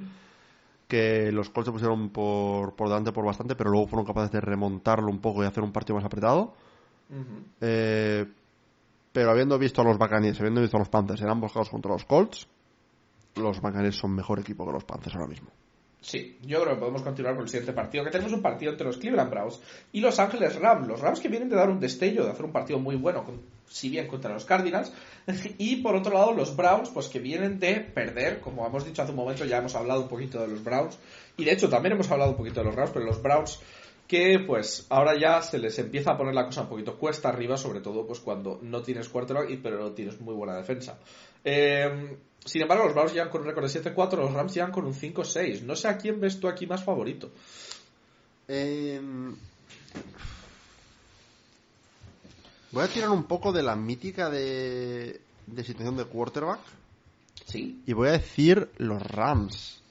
Que 0.88 1.30
los 1.30 1.50
Colts 1.50 1.66
se 1.68 1.72
pusieron 1.72 2.08
por, 2.10 2.74
por 2.74 2.88
delante 2.88 3.12
por 3.12 3.24
bastante, 3.24 3.54
pero 3.54 3.70
luego 3.70 3.86
fueron 3.86 4.04
capaces 4.06 4.32
de 4.32 4.40
remontarlo 4.40 5.08
un 5.08 5.20
poco 5.20 5.42
y 5.42 5.46
hacer 5.46 5.62
un 5.62 5.72
partido 5.72 5.94
más 5.96 6.04
apretado. 6.04 6.52
Eh, 7.60 8.26
pero 9.12 9.30
habiendo 9.30 9.58
visto 9.58 9.80
a 9.80 9.84
los 9.84 9.98
Buccaneers, 9.98 10.38
habiendo 10.40 10.60
visto 10.60 10.76
a 10.76 10.80
los 10.80 10.88
Panthers 10.88 11.20
en 11.22 11.28
ambos 11.28 11.52
casos 11.52 11.70
contra 11.70 11.92
los 11.92 12.04
Colts, 12.04 12.46
los 13.36 13.60
Buccaneers 13.60 13.96
son 13.96 14.14
mejor 14.14 14.38
equipo 14.40 14.66
que 14.66 14.72
los 14.72 14.84
Panthers 14.84 15.14
ahora 15.16 15.28
mismo. 15.28 15.48
Sí, 16.00 16.38
yo 16.46 16.62
creo 16.62 16.74
que 16.74 16.80
podemos 16.80 17.02
continuar 17.02 17.34
con 17.34 17.42
el 17.44 17.48
siguiente 17.50 17.72
partido, 17.74 18.04
que 18.04 18.10
tenemos 18.10 18.32
un 18.32 18.40
partido 18.40 18.72
entre 18.72 18.86
los 18.86 18.96
Cleveland 18.96 19.30
Browns 19.30 19.60
y 19.92 20.00
los 20.00 20.18
Ángeles 20.18 20.58
Rams. 20.58 20.88
Los 20.88 21.00
Rams 21.00 21.20
que 21.20 21.28
vienen 21.28 21.48
de 21.50 21.56
dar 21.56 21.68
un 21.68 21.78
destello, 21.78 22.24
de 22.24 22.30
hacer 22.30 22.44
un 22.46 22.52
partido 22.52 22.78
muy 22.78 22.96
bueno, 22.96 23.22
con- 23.24 23.40
si 23.70 23.88
bien 23.88 24.06
contra 24.06 24.32
los 24.32 24.44
Cardinals. 24.44 24.92
Y 25.58 25.76
por 25.76 25.94
otro 25.94 26.12
lado, 26.12 26.32
los 26.32 26.56
Browns, 26.56 26.90
pues 26.90 27.08
que 27.08 27.20
vienen 27.20 27.58
de 27.58 27.80
perder, 27.80 28.40
como 28.40 28.66
hemos 28.66 28.84
dicho 28.84 29.02
hace 29.02 29.12
un 29.12 29.16
momento, 29.16 29.44
ya 29.44 29.58
hemos 29.58 29.74
hablado 29.74 30.02
un 30.02 30.08
poquito 30.08 30.40
de 30.40 30.48
los 30.48 30.62
Browns. 30.62 30.98
Y 31.36 31.44
de 31.44 31.52
hecho, 31.52 31.68
también 31.68 31.94
hemos 31.94 32.10
hablado 32.10 32.32
un 32.32 32.36
poquito 32.36 32.60
de 32.60 32.66
los 32.66 32.74
Rams, 32.74 32.90
pero 32.92 33.06
los 33.06 33.22
Browns 33.22 33.60
que 34.08 34.40
pues 34.44 34.86
ahora 34.88 35.16
ya 35.16 35.40
se 35.40 35.56
les 35.56 35.78
empieza 35.78 36.10
a 36.10 36.16
poner 36.16 36.34
la 36.34 36.44
cosa 36.44 36.62
un 36.62 36.68
poquito 36.68 36.98
cuesta 36.98 37.28
arriba, 37.28 37.56
sobre 37.56 37.80
todo 37.80 38.08
pues 38.08 38.18
cuando 38.18 38.58
no 38.60 38.82
tienes 38.82 39.08
quarterback 39.08 39.60
pero 39.62 39.78
no 39.78 39.92
tienes 39.92 40.20
muy 40.20 40.34
buena 40.34 40.56
defensa. 40.56 40.98
Eh, 41.44 42.18
sin 42.44 42.62
embargo, 42.62 42.86
los 42.86 42.94
Browns 42.94 43.12
llegan 43.12 43.28
con 43.28 43.42
un 43.42 43.46
récord 43.46 43.70
de 43.70 43.80
7-4, 43.94 44.16
los 44.16 44.32
Rams 44.32 44.52
llegan 44.52 44.72
con 44.72 44.84
un 44.84 44.94
5-6. 44.94 45.62
No 45.62 45.76
sé 45.76 45.86
a 45.86 45.96
quién 45.96 46.18
ves 46.18 46.40
tú 46.40 46.48
aquí 46.48 46.66
más 46.66 46.82
favorito. 46.82 47.30
Em, 48.48 49.36
Voy 52.72 52.84
a 52.84 52.88
tirar 52.88 53.10
un 53.10 53.24
poco 53.24 53.52
de 53.52 53.62
la 53.62 53.74
mítica 53.76 54.30
de, 54.30 55.20
de 55.46 55.64
situación 55.64 55.96
de 55.96 56.04
quarterback 56.04 56.60
Sí. 57.46 57.82
y 57.86 57.92
voy 57.94 58.08
a 58.08 58.12
decir 58.12 58.70
los 58.78 59.02
Rams. 59.02 59.82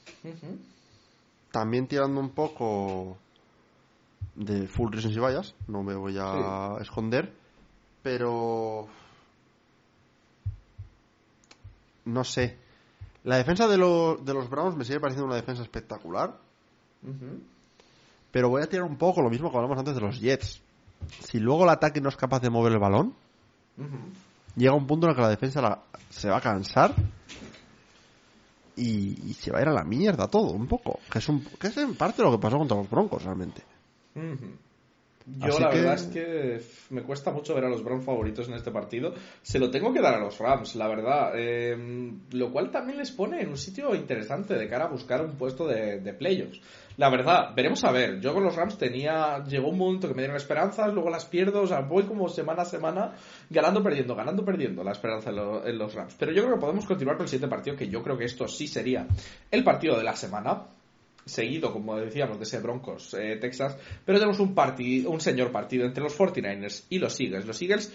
también 1.51 1.88
tirando 1.88 2.19
un 2.22 2.30
poco 2.30 3.18
de 4.35 4.68
full 4.68 4.91
reasons 4.93 5.15
y 5.15 5.19
vallas, 5.19 5.56
no 5.68 5.84
me 5.84 5.95
voy 5.95 6.15
a 6.19 6.77
esconder, 6.80 7.34
pero 8.01 8.88
no 12.06 12.23
sé. 12.23 12.57
La 13.23 13.38
defensa 13.38 13.68
de, 13.68 13.77
los 13.77 14.23
de 14.23 14.34
los 14.34 14.49
Browns 14.49 14.76
me 14.77 14.85
sigue 14.85 14.99
pareciendo 14.99 15.26
una 15.27 15.35
defensa 15.35 15.61
espectacular, 15.64 16.38
pero 18.31 18.49
voy 18.49 18.61
a 18.61 18.68
tirar 18.69 18.85
un 18.85 18.97
poco 18.97 19.22
lo 19.22 19.30
mismo 19.30 19.51
que 19.51 19.57
hablamos 19.57 19.77
antes 19.77 19.95
de 19.95 20.01
los 20.01 20.19
Jets. 20.19 20.61
Si 21.23 21.39
luego 21.39 21.63
el 21.63 21.69
ataque 21.69 22.01
no 22.01 22.09
es 22.09 22.15
capaz 22.15 22.39
de 22.41 22.49
mover 22.49 22.73
el 22.73 22.80
balón, 22.80 23.13
llega 24.55 24.73
un 24.73 24.88
punto 24.88 25.05
en 25.07 25.11
el 25.11 25.15
que 25.15 25.21
la 25.21 25.30
defensa 25.30 25.61
la- 25.61 25.80
se 26.09 26.30
va 26.30 26.38
a 26.38 26.41
cansar 26.41 26.93
y, 28.76 29.30
y 29.30 29.34
se 29.34 29.51
va 29.51 29.59
a 29.59 29.61
ir 29.61 29.67
a 29.67 29.73
la 29.73 29.84
mierda 29.84 30.27
todo, 30.27 30.51
un 30.51 30.67
poco. 30.67 30.99
Que 31.11 31.19
es, 31.19 31.30
un, 31.30 31.43
que 31.59 31.67
es 31.67 31.77
en 31.77 31.95
parte 31.95 32.21
lo 32.23 32.31
que 32.31 32.38
pasó 32.39 32.57
contra 32.57 32.77
los 32.77 32.89
Broncos, 32.89 33.23
realmente. 33.23 33.61
Yo 34.15 35.47
Así 35.53 35.61
la 35.61 35.69
que- 35.69 35.77
verdad 35.77 35.93
es 35.95 36.03
que 36.03 36.61
me 36.89 37.03
cuesta 37.03 37.31
mucho 37.31 37.53
ver 37.53 37.65
a 37.65 37.69
los 37.69 37.84
Browns 37.84 38.05
favoritos 38.05 38.47
en 38.47 38.55
este 38.55 38.71
partido. 38.71 39.13
Se 39.43 39.59
lo 39.59 39.69
tengo 39.69 39.93
que 39.93 40.01
dar 40.01 40.15
a 40.15 40.19
los 40.19 40.38
Rams, 40.39 40.76
la 40.76 40.88
verdad. 40.88 41.34
Eh, 41.35 42.11
lo 42.31 42.51
cual 42.51 42.71
también 42.71 42.97
les 42.97 43.11
pone 43.11 43.41
en 43.41 43.49
un 43.49 43.57
sitio 43.57 43.93
interesante 43.93 44.55
de 44.55 44.67
cara 44.67 44.85
a 44.85 44.89
buscar 44.89 45.23
un 45.23 45.34
puesto 45.35 45.67
de, 45.67 45.99
de 45.99 46.13
playoffs. 46.13 46.59
La 46.99 47.09
verdad, 47.09 47.53
veremos 47.55 47.81
a 47.85 47.91
ver. 47.93 48.19
Yo 48.19 48.34
con 48.34 48.43
los 48.43 48.55
Rams 48.57 48.77
tenía. 48.77 49.41
Llegó 49.45 49.69
un 49.69 49.77
momento 49.77 50.09
que 50.09 50.13
me 50.13 50.21
dieron 50.21 50.35
esperanzas, 50.35 50.93
luego 50.93 51.09
las 51.09 51.26
pierdo. 51.26 51.61
O 51.61 51.67
sea, 51.67 51.80
voy 51.80 52.03
como 52.03 52.27
semana 52.27 52.63
a 52.63 52.65
semana 52.65 53.13
ganando, 53.49 53.81
perdiendo, 53.81 54.15
ganando, 54.15 54.43
perdiendo 54.43 54.84
la 54.84 54.91
esperanza 54.91 55.30
en, 55.30 55.38
lo- 55.38 55.65
en 55.65 55.77
los 55.77 55.93
Rams. 55.93 56.15
Pero 56.19 56.34
yo 56.34 56.43
creo 56.43 56.55
que 56.55 56.59
podemos 56.61 56.85
continuar 56.85 57.15
con 57.15 57.23
el 57.23 57.30
siguiente 57.30 57.47
partido, 57.55 57.77
que 57.77 57.88
yo 57.88 58.03
creo 58.03 58.17
que 58.17 58.26
esto 58.26 58.49
sí 58.49 58.67
sería 58.67 59.07
el 59.49 59.63
partido 59.63 59.97
de 59.97 60.03
la 60.03 60.15
semana 60.17 60.63
seguido, 61.26 61.71
como 61.71 61.95
decíamos, 61.95 62.38
de 62.38 62.43
ese 62.43 62.59
Broncos 62.59 63.13
eh, 63.13 63.38
Texas, 63.39 63.77
pero 64.03 64.17
tenemos 64.19 64.39
un 64.39 64.53
partido, 64.55 65.11
un 65.11 65.21
señor 65.21 65.51
partido 65.51 65.85
entre 65.85 66.03
los 66.03 66.17
49ers 66.17 66.85
y 66.89 66.99
los 66.99 67.17
Eagles. 67.19 67.45
Los 67.45 67.61
Eagles 67.61 67.93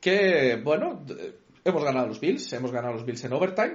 que, 0.00 0.58
bueno, 0.64 1.02
d- 1.04 1.34
hemos 1.64 1.84
ganado 1.84 2.06
los 2.06 2.20
Bills, 2.20 2.52
hemos 2.52 2.70
ganado 2.72 2.94
los 2.94 3.04
Bills 3.04 3.22
en 3.24 3.32
overtime. 3.32 3.74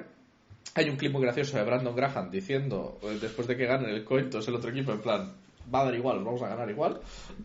Hay 0.75 0.89
un 0.89 0.95
clip 0.95 1.11
muy 1.11 1.21
gracioso 1.21 1.57
de 1.57 1.63
Brandon 1.63 1.95
Graham 1.95 2.31
diciendo, 2.31 2.97
eh, 3.03 3.17
después 3.21 3.47
de 3.47 3.57
que 3.57 3.65
ganen 3.65 3.89
el 3.89 4.03
cointos 4.05 4.47
el 4.47 4.55
otro 4.55 4.69
equipo, 4.71 4.93
en 4.93 5.01
plan, 5.01 5.33
va 5.73 5.81
a 5.81 5.85
dar 5.85 5.95
igual, 5.95 6.23
vamos 6.23 6.41
a 6.41 6.47
ganar 6.47 6.69
igual. 6.69 7.01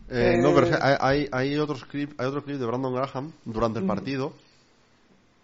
Eh, 0.09 0.35
Eh, 0.35 0.41
No, 0.41 0.53
pero 0.55 0.69
que 0.69 0.77
hay, 0.81 1.27
hay, 1.31 1.57
otros 1.57 1.83
clip, 1.85 2.19
hay 2.19 2.27
otro 2.27 2.43
clip 2.43 2.57
de 2.57 2.65
Brandon 2.65 2.93
Graham 2.93 3.33
durante 3.45 3.79
el 3.79 3.85
partido 3.85 4.33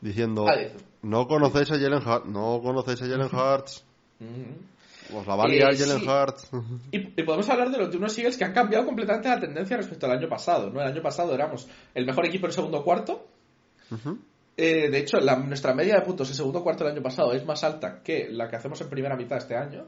diciendo: 0.01 0.45
Ah. 0.47 0.55
No 1.01 1.27
conocéis 1.27 1.69
a 1.71 1.75
Jalen 1.77 2.01
Hurts, 2.07 2.25
no 2.27 2.61
conocéis 2.63 3.01
a 3.01 3.05
Jalen 3.07 3.27
Ujú. 3.27 5.17
os 5.19 5.27
la 5.27 5.35
va 5.35 5.43
a 5.43 5.47
liar 5.47 5.73
Eh, 5.73 5.77
Jalen 5.77 5.99
sí. 5.99 6.07
Hurts. 6.07 6.49
Y, 6.93 6.97
y 7.21 7.23
podemos 7.23 7.49
hablar 7.49 7.69
de 7.71 7.77
los 7.77 7.91
de 7.91 7.97
unos 7.97 8.17
Eagles 8.17 8.37
que 8.37 8.45
han 8.45 8.53
cambiado 8.53 8.85
completamente 8.85 9.27
la 9.27 9.39
tendencia 9.41 9.75
respecto 9.75 10.05
al 10.05 10.17
año 10.17 10.29
pasado. 10.29 10.69
¿no? 10.69 10.79
El 10.81 10.87
año 10.87 11.01
pasado 11.01 11.33
éramos 11.33 11.67
el 11.93 12.05
mejor 12.05 12.25
equipo 12.25 12.45
en 12.47 12.53
segundo 12.53 12.81
cuarto, 12.83 13.27
Ujú. 13.91 14.17
Eh, 14.55 14.89
de 14.89 14.97
hecho, 14.99 15.17
la- 15.17 15.37
nuestra 15.37 15.73
media 15.73 15.95
de 15.95 16.01
puntos 16.01 16.29
en 16.29 16.35
segundo 16.35 16.63
cuarto 16.63 16.83
del 16.83 16.93
año 16.93 17.01
pasado 17.01 17.33
es 17.33 17.45
más 17.45 17.63
alta 17.63 18.01
que 18.03 18.29
la 18.29 18.49
que 18.49 18.55
hacemos 18.55 18.79
en 18.81 18.89
primera 18.89 19.15
mitad 19.15 19.37
este 19.37 19.55
año. 19.55 19.87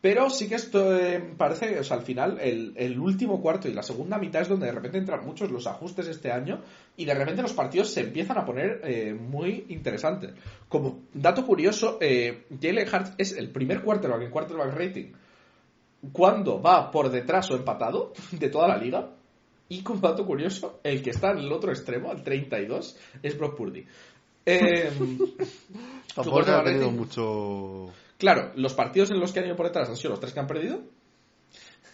Pero 0.00 0.30
sí 0.30 0.48
que 0.48 0.56
esto 0.56 0.96
eh, 0.96 1.20
parece, 1.36 1.80
o 1.80 1.82
sea, 1.82 1.96
al 1.96 2.02
final, 2.04 2.38
el, 2.38 2.98
último 3.00 3.40
cuarto 3.40 3.66
y 3.68 3.72
la 3.72 3.82
segunda 3.82 4.18
mitad 4.18 4.42
es 4.42 4.48
donde 4.48 4.66
de 4.66 4.72
repente 4.72 4.98
entran 4.98 5.24
muchos 5.24 5.50
los 5.50 5.66
ajustes 5.66 6.06
este 6.06 6.30
año 6.30 6.60
y 6.96 7.04
de 7.06 7.14
repente 7.14 7.42
los 7.42 7.54
partidos 7.54 7.90
se 7.90 8.02
empiezan 8.02 8.38
a 8.38 8.44
poner 8.44 8.82
eh, 8.84 9.14
muy 9.14 9.64
interesantes. 9.68 10.34
Como 10.68 11.00
dato 11.12 11.44
curioso, 11.44 11.98
eh, 12.00 12.44
Jalen 12.60 12.86
Hurts 12.86 13.14
es 13.18 13.32
el 13.36 13.50
primer 13.50 13.82
quarterback 13.82 14.22
en 14.22 14.30
quarterback 14.30 14.74
rating 14.74 15.12
cuando 16.12 16.60
va 16.60 16.90
por 16.90 17.10
detrás 17.10 17.50
o 17.50 17.56
empatado 17.56 18.12
de 18.32 18.48
toda 18.48 18.68
la 18.68 18.76
liga. 18.76 19.10
Y 19.68 19.82
como 19.82 20.00
dato 20.00 20.24
curioso, 20.24 20.80
el 20.84 21.02
que 21.02 21.10
está 21.10 21.32
en 21.32 21.38
el 21.38 21.52
otro 21.52 21.70
extremo, 21.70 22.10
al 22.10 22.22
32, 22.22 22.96
es 23.22 23.38
Brock 23.38 23.56
Purdy. 23.56 23.86
Eh, 24.48 24.92
Tampoco 26.14 26.38
ha 26.38 26.62
tenido 26.62 26.92
mucho. 26.92 27.92
Claro, 28.16 28.52
los 28.54 28.74
partidos 28.74 29.10
en 29.10 29.18
los 29.18 29.32
que 29.32 29.40
han 29.40 29.46
ido 29.46 29.56
por 29.56 29.66
detrás 29.66 29.88
han 29.88 29.96
sido 29.96 30.10
los 30.10 30.20
tres 30.20 30.32
que 30.32 30.38
han 30.38 30.46
perdido. 30.46 30.82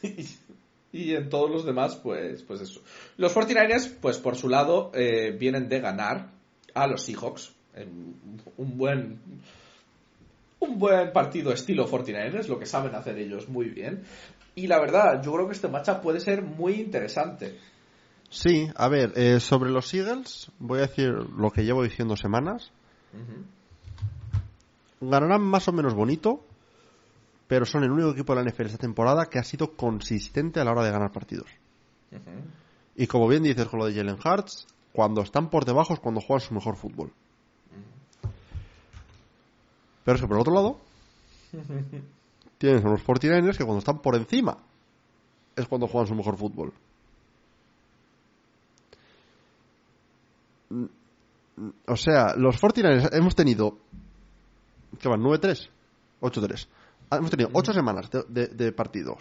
y 0.92 1.14
en 1.14 1.30
todos 1.30 1.50
los 1.50 1.64
demás, 1.64 1.96
pues, 1.96 2.42
pues 2.42 2.60
eso. 2.60 2.82
Los 3.16 3.34
49ers, 3.34 3.96
pues 4.00 4.18
por 4.18 4.36
su 4.36 4.50
lado, 4.50 4.92
eh, 4.94 5.30
vienen 5.30 5.70
de 5.70 5.80
ganar 5.80 6.30
a 6.74 6.86
los 6.86 7.02
Seahawks. 7.02 7.54
En 7.74 8.16
un 8.58 8.76
buen. 8.76 9.18
Un 10.60 10.78
buen 10.78 11.10
partido 11.10 11.52
estilo 11.52 11.88
49ers, 11.88 12.48
lo 12.48 12.58
que 12.58 12.66
saben 12.66 12.94
hacer 12.94 13.18
ellos 13.18 13.48
muy 13.48 13.70
bien. 13.70 14.04
Y 14.54 14.66
la 14.66 14.78
verdad, 14.80 15.22
yo 15.22 15.32
creo 15.32 15.46
que 15.46 15.54
este 15.54 15.68
matchup 15.68 16.02
puede 16.02 16.20
ser 16.20 16.42
muy 16.42 16.74
interesante. 16.74 17.58
Sí, 18.28 18.70
a 18.74 18.88
ver, 18.88 19.12
eh, 19.16 19.40
sobre 19.40 19.70
los 19.70 19.92
Eagles, 19.92 20.50
voy 20.58 20.78
a 20.78 20.82
decir 20.82 21.10
lo 21.10 21.50
que 21.50 21.64
llevo 21.64 21.82
diciendo 21.82 22.16
semanas. 22.16 22.72
Ganarán 25.00 25.42
más 25.42 25.68
o 25.68 25.72
menos 25.72 25.94
bonito, 25.94 26.44
pero 27.46 27.66
son 27.66 27.84
el 27.84 27.90
único 27.90 28.10
equipo 28.10 28.34
de 28.34 28.42
la 28.42 28.50
NFL 28.50 28.66
esta 28.66 28.78
temporada 28.78 29.26
que 29.26 29.38
ha 29.38 29.44
sido 29.44 29.72
consistente 29.76 30.60
a 30.60 30.64
la 30.64 30.72
hora 30.72 30.84
de 30.84 30.92
ganar 30.92 31.12
partidos. 31.12 31.48
Y 32.96 33.06
como 33.06 33.28
bien 33.28 33.42
dices 33.42 33.68
con 33.68 33.80
lo 33.80 33.86
de 33.86 33.94
Jalen 33.94 34.18
Hurts, 34.24 34.66
cuando 34.92 35.22
están 35.22 35.50
por 35.50 35.64
debajo 35.64 35.94
es 35.94 36.00
cuando 36.00 36.20
juegan 36.20 36.46
su 36.46 36.54
mejor 36.54 36.76
fútbol. 36.76 37.12
Pero 40.04 40.14
es 40.14 40.20
que 40.20 40.26
por 40.26 40.36
el 40.36 40.40
otro 40.40 40.54
lado, 40.54 40.80
tienes 42.62 42.84
a 42.84 42.89
los 42.89 43.05
49ers 43.05 43.56
que 43.59 43.64
cuando 43.64 43.80
están 43.80 44.01
por 44.01 44.14
encima 44.14 44.56
es 45.56 45.66
cuando 45.66 45.89
juegan 45.89 46.06
su 46.06 46.14
mejor 46.14 46.36
fútbol. 46.36 46.72
Mm, 50.70 50.84
mm, 51.56 51.70
O 51.89 51.97
sea, 51.97 52.34
los 52.36 52.56
49ers 52.60 53.10
hemos 53.12 53.34
tenido. 53.34 53.78
¿Qué 55.01 55.09
van? 55.09 55.20
¿9-3? 55.20 55.68
8-3. 56.20 56.66
Ah, 57.10 57.16
Hemos 57.16 57.30
tenido 57.30 57.51
8 57.52 57.72
semanas 57.72 58.10
de, 58.10 58.22
de- 58.28 58.47
de 58.48 58.72
partidos 58.72 59.18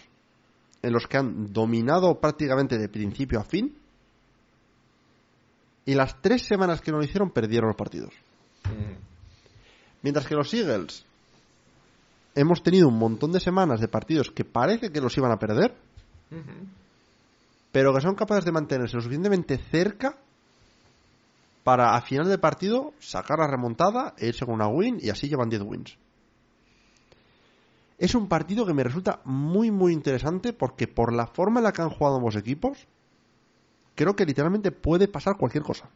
en 0.82 0.92
los 0.92 1.06
que 1.06 1.16
han 1.16 1.52
dominado 1.52 2.18
prácticamente 2.20 2.76
de 2.78 2.88
principio 2.88 3.38
a 3.40 3.44
fin. 3.44 3.76
Y 5.84 5.94
las 5.94 6.20
3 6.22 6.42
semanas 6.42 6.80
que 6.80 6.90
no 6.92 6.98
lo 6.98 7.04
hicieron 7.04 7.30
perdieron 7.30 7.68
los 7.68 7.76
partidos. 7.76 8.14
Mientras 10.02 10.26
que 10.26 10.34
los 10.34 10.52
Eagles 10.54 11.04
hemos 12.34 12.62
tenido 12.62 12.88
un 12.88 12.98
montón 12.98 13.32
de 13.32 13.40
semanas 13.40 13.80
de 13.80 13.88
partidos 13.88 14.30
que 14.30 14.44
parece 14.44 14.90
que 14.90 15.00
los 15.00 15.16
iban 15.16 15.32
a 15.32 15.38
perder, 15.38 15.74
pero 17.70 17.94
que 17.94 18.00
son 18.00 18.14
capaces 18.14 18.44
de 18.44 18.52
mantenerse 18.52 18.96
lo 18.96 19.02
suficientemente 19.02 19.58
cerca 19.70 20.16
para 21.64 21.94
a 21.94 22.02
final 22.02 22.28
de 22.28 22.38
partido 22.38 22.92
sacar 22.98 23.38
la 23.38 23.46
remontada 23.46 24.14
e 24.18 24.28
irse 24.28 24.44
con 24.44 24.54
una 24.54 24.68
win 24.68 24.98
y 25.00 25.10
así 25.10 25.28
llevan 25.28 25.48
10 25.48 25.62
wins. 25.62 25.96
Es 27.98 28.14
un 28.14 28.28
partido 28.28 28.66
que 28.66 28.74
me 28.74 28.82
resulta 28.82 29.20
muy 29.24 29.70
muy 29.70 29.92
interesante 29.92 30.52
porque 30.52 30.88
por 30.88 31.12
la 31.12 31.26
forma 31.26 31.60
en 31.60 31.64
la 31.64 31.72
que 31.72 31.82
han 31.82 31.90
jugado 31.90 32.16
ambos 32.16 32.34
equipos, 32.34 32.86
creo 33.94 34.16
que 34.16 34.26
literalmente 34.26 34.72
puede 34.72 35.06
pasar 35.06 35.36
cualquier 35.36 35.62
cosa. 35.62 35.88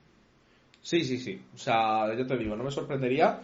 Sí, 0.82 1.02
sí, 1.02 1.18
sí. 1.18 1.42
O 1.52 1.58
sea, 1.58 2.14
yo 2.14 2.24
te 2.24 2.36
digo, 2.36 2.54
no 2.54 2.62
me 2.62 2.70
sorprendería 2.70 3.40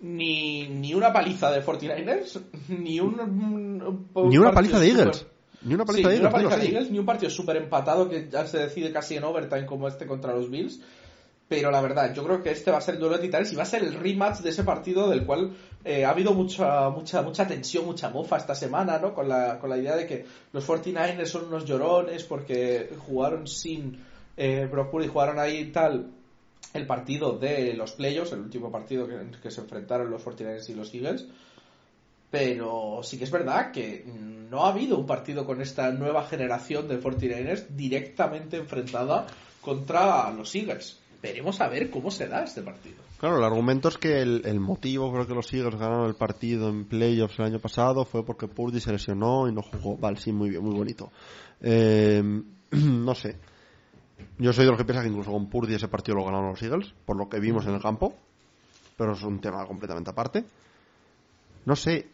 ni, 0.00 0.66
ni 0.68 0.94
una 0.94 1.12
paliza 1.12 1.50
de 1.50 1.62
49ers, 1.64 2.40
ni 2.68 3.00
un... 3.00 3.18
un- 3.20 4.08
un 4.14 4.28
Ni 4.28 4.38
una 4.38 4.52
paliza 4.52 4.78
de 4.78 4.88
Eagles. 4.88 5.26
Ni 5.62 5.74
una 5.74 5.84
Sí, 5.84 5.86
paliza 5.88 6.08
de 6.08 6.14
ni 6.14 6.20
una 6.20 6.28
Eagles. 6.30 6.44
paliza 6.50 6.56
de. 6.56 6.66
Eagles, 6.72 6.90
ni 6.90 6.98
un 6.98 7.06
partido 7.06 7.30
súper 7.30 7.56
empatado 7.56 8.08
que 8.08 8.28
ya 8.30 8.46
se 8.46 8.58
decide 8.58 8.92
casi 8.92 9.16
en 9.16 9.24
overtime 9.24 9.66
como 9.66 9.88
este 9.88 10.06
contra 10.06 10.34
los 10.34 10.50
Bills. 10.50 10.80
Pero 11.48 11.70
la 11.72 11.80
verdad, 11.80 12.14
yo 12.14 12.22
creo 12.24 12.42
que 12.44 12.52
este 12.52 12.70
va 12.70 12.78
a 12.78 12.80
ser 12.80 12.94
el 12.94 13.00
duelo 13.00 13.16
de 13.16 13.22
titanes 13.22 13.52
y 13.52 13.56
va 13.56 13.64
a 13.64 13.66
ser 13.66 13.82
el 13.82 13.92
rematch 13.94 14.38
de 14.38 14.50
ese 14.50 14.62
partido 14.62 15.10
del 15.10 15.26
cual 15.26 15.50
eh, 15.84 16.04
ha 16.04 16.10
habido 16.10 16.32
mucha, 16.32 16.88
mucha, 16.90 17.22
mucha 17.22 17.44
tensión, 17.46 17.84
mucha 17.86 18.08
mofa 18.08 18.36
esta 18.36 18.54
semana, 18.54 19.00
¿no? 19.00 19.12
Con 19.12 19.28
la, 19.28 19.58
con 19.58 19.68
la 19.68 19.76
idea 19.76 19.96
de 19.96 20.06
que 20.06 20.24
los 20.52 20.64
49ers 20.66 21.26
son 21.26 21.46
unos 21.46 21.64
llorones 21.64 22.22
porque 22.22 22.88
jugaron 23.04 23.48
sin 23.48 23.98
eh, 24.36 24.68
Brock 24.70 24.92
Purdy, 24.92 25.08
jugaron 25.08 25.40
ahí 25.40 25.58
y 25.58 25.72
tal 25.72 26.12
el 26.72 26.86
partido 26.86 27.38
de 27.38 27.74
los 27.74 27.92
playoffs, 27.92 28.32
el 28.32 28.40
último 28.40 28.70
partido 28.70 29.06
que, 29.06 29.16
que 29.42 29.50
se 29.50 29.60
enfrentaron 29.60 30.10
los 30.10 30.24
49ers 30.24 30.68
y 30.68 30.74
los 30.74 30.94
Eagles. 30.94 31.26
Pero 32.30 33.00
sí 33.02 33.18
que 33.18 33.24
es 33.24 33.30
verdad 33.30 33.72
que 33.72 34.04
no 34.06 34.64
ha 34.64 34.70
habido 34.70 34.98
un 34.98 35.06
partido 35.06 35.44
con 35.44 35.60
esta 35.60 35.90
nueva 35.90 36.24
generación 36.26 36.86
de 36.86 37.00
49ers 37.00 37.66
directamente 37.70 38.56
enfrentada 38.56 39.26
contra 39.60 40.30
los 40.30 40.54
Eagles. 40.54 40.98
Veremos 41.22 41.60
a 41.60 41.68
ver 41.68 41.90
cómo 41.90 42.10
se 42.10 42.28
da 42.28 42.44
este 42.44 42.62
partido. 42.62 42.96
Claro, 43.18 43.36
el 43.36 43.44
argumento 43.44 43.88
es 43.88 43.98
que 43.98 44.22
el, 44.22 44.42
el 44.46 44.60
motivo 44.60 45.10
por 45.10 45.20
el 45.20 45.26
que 45.26 45.34
los 45.34 45.52
Eagles 45.52 45.78
ganaron 45.78 46.06
el 46.06 46.14
partido 46.14 46.70
en 46.70 46.86
playoffs 46.86 47.38
el 47.38 47.46
año 47.46 47.58
pasado 47.58 48.04
fue 48.04 48.24
porque 48.24 48.48
Purdy 48.48 48.80
se 48.80 48.92
lesionó 48.92 49.46
y 49.46 49.52
no 49.52 49.60
jugó. 49.62 49.98
Vale, 49.98 50.16
sí, 50.16 50.32
muy 50.32 50.50
bien, 50.50 50.62
muy 50.62 50.74
bonito. 50.74 51.10
Eh, 51.60 52.22
no 52.70 53.14
sé. 53.14 53.36
Yo 54.38 54.52
soy 54.52 54.64
de 54.64 54.70
los 54.70 54.78
que 54.78 54.84
piensa 54.84 55.02
que 55.02 55.08
incluso 55.08 55.32
con 55.32 55.48
Purdy 55.48 55.74
ese 55.74 55.88
partido 55.88 56.18
lo 56.18 56.24
ganaron 56.24 56.50
los 56.50 56.62
Eagles, 56.62 56.94
por 57.04 57.16
lo 57.16 57.28
que 57.28 57.40
vimos 57.40 57.66
en 57.66 57.74
el 57.74 57.82
campo. 57.82 58.14
Pero 58.96 59.12
es 59.12 59.22
un 59.22 59.40
tema 59.40 59.66
completamente 59.66 60.10
aparte. 60.10 60.44
No 61.64 61.76
sé. 61.76 62.08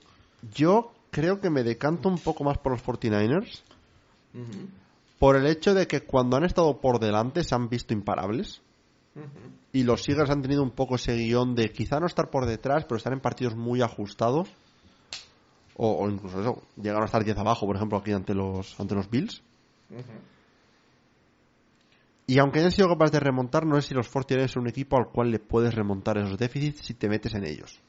Yo 0.55 0.93
creo 1.11 1.41
que 1.41 1.51
me 1.51 1.63
decanto 1.63 2.09
un 2.09 2.19
poco 2.19 2.45
más 2.45 2.59
por 2.59 2.73
los 2.73 2.85
49ers. 2.85 3.63
Por 5.19 5.37
el 5.37 5.47
hecho 5.47 5.75
de 5.75 5.87
que 5.87 6.03
cuando 6.03 6.37
han 6.37 6.45
estado 6.45 6.79
por 6.81 7.01
delante 7.01 7.43
se 7.43 7.55
han 7.55 7.69
visto 7.69 7.95
imparables. 7.95 8.61
Y 9.73 9.83
los 9.83 10.03
Seagulls 10.03 10.31
han 10.31 10.43
tenido 10.43 10.63
un 10.63 10.71
poco 10.71 10.97
ese 10.97 11.17
guion 11.17 11.55
de 11.55 11.73
quizá 11.73 11.99
no 12.01 12.07
estar 12.07 12.29
por 12.29 12.47
detrás, 12.47 12.85
pero 12.85 12.97
estar 12.97 13.13
en 13.13 13.21
partidos 13.21 13.57
muy 13.57 13.81
ajustados. 13.81 14.49
O, 15.79 16.09
incluso 16.09 16.41
eso, 16.41 16.63
llegaron 16.77 17.03
a 17.03 17.07
estar 17.07 17.23
10 17.25 17.37
abajo, 17.39 17.67
por 17.67 17.77
ejemplo, 17.77 17.99
aquí 17.99 18.13
ante 18.13 18.35
los, 18.35 18.79
ante 18.81 18.95
los 18.95 19.11
Bills. 19.11 19.43
Y 22.27 22.39
aunque 22.39 22.59
hayan 22.59 22.73
sido 22.73 22.89
capaces 22.89 23.13
de 23.13 23.21
remontar, 23.21 23.65
no 23.65 23.81
sé 23.81 23.89
si 23.89 23.95
los 23.95 24.09
49 24.09 24.49
son 24.49 24.63
un 24.63 24.69
equipo 24.69 24.97
al 24.97 25.09
cual 25.09 25.31
le 25.31 25.39
puedes 25.39 25.75
remontar 25.75 26.19
esos 26.19 26.37
déficits 26.37 26.85
si 26.85 26.95
te 26.95 27.09
metes 27.09 27.35
en 27.35 27.45
ellos. 27.45 27.81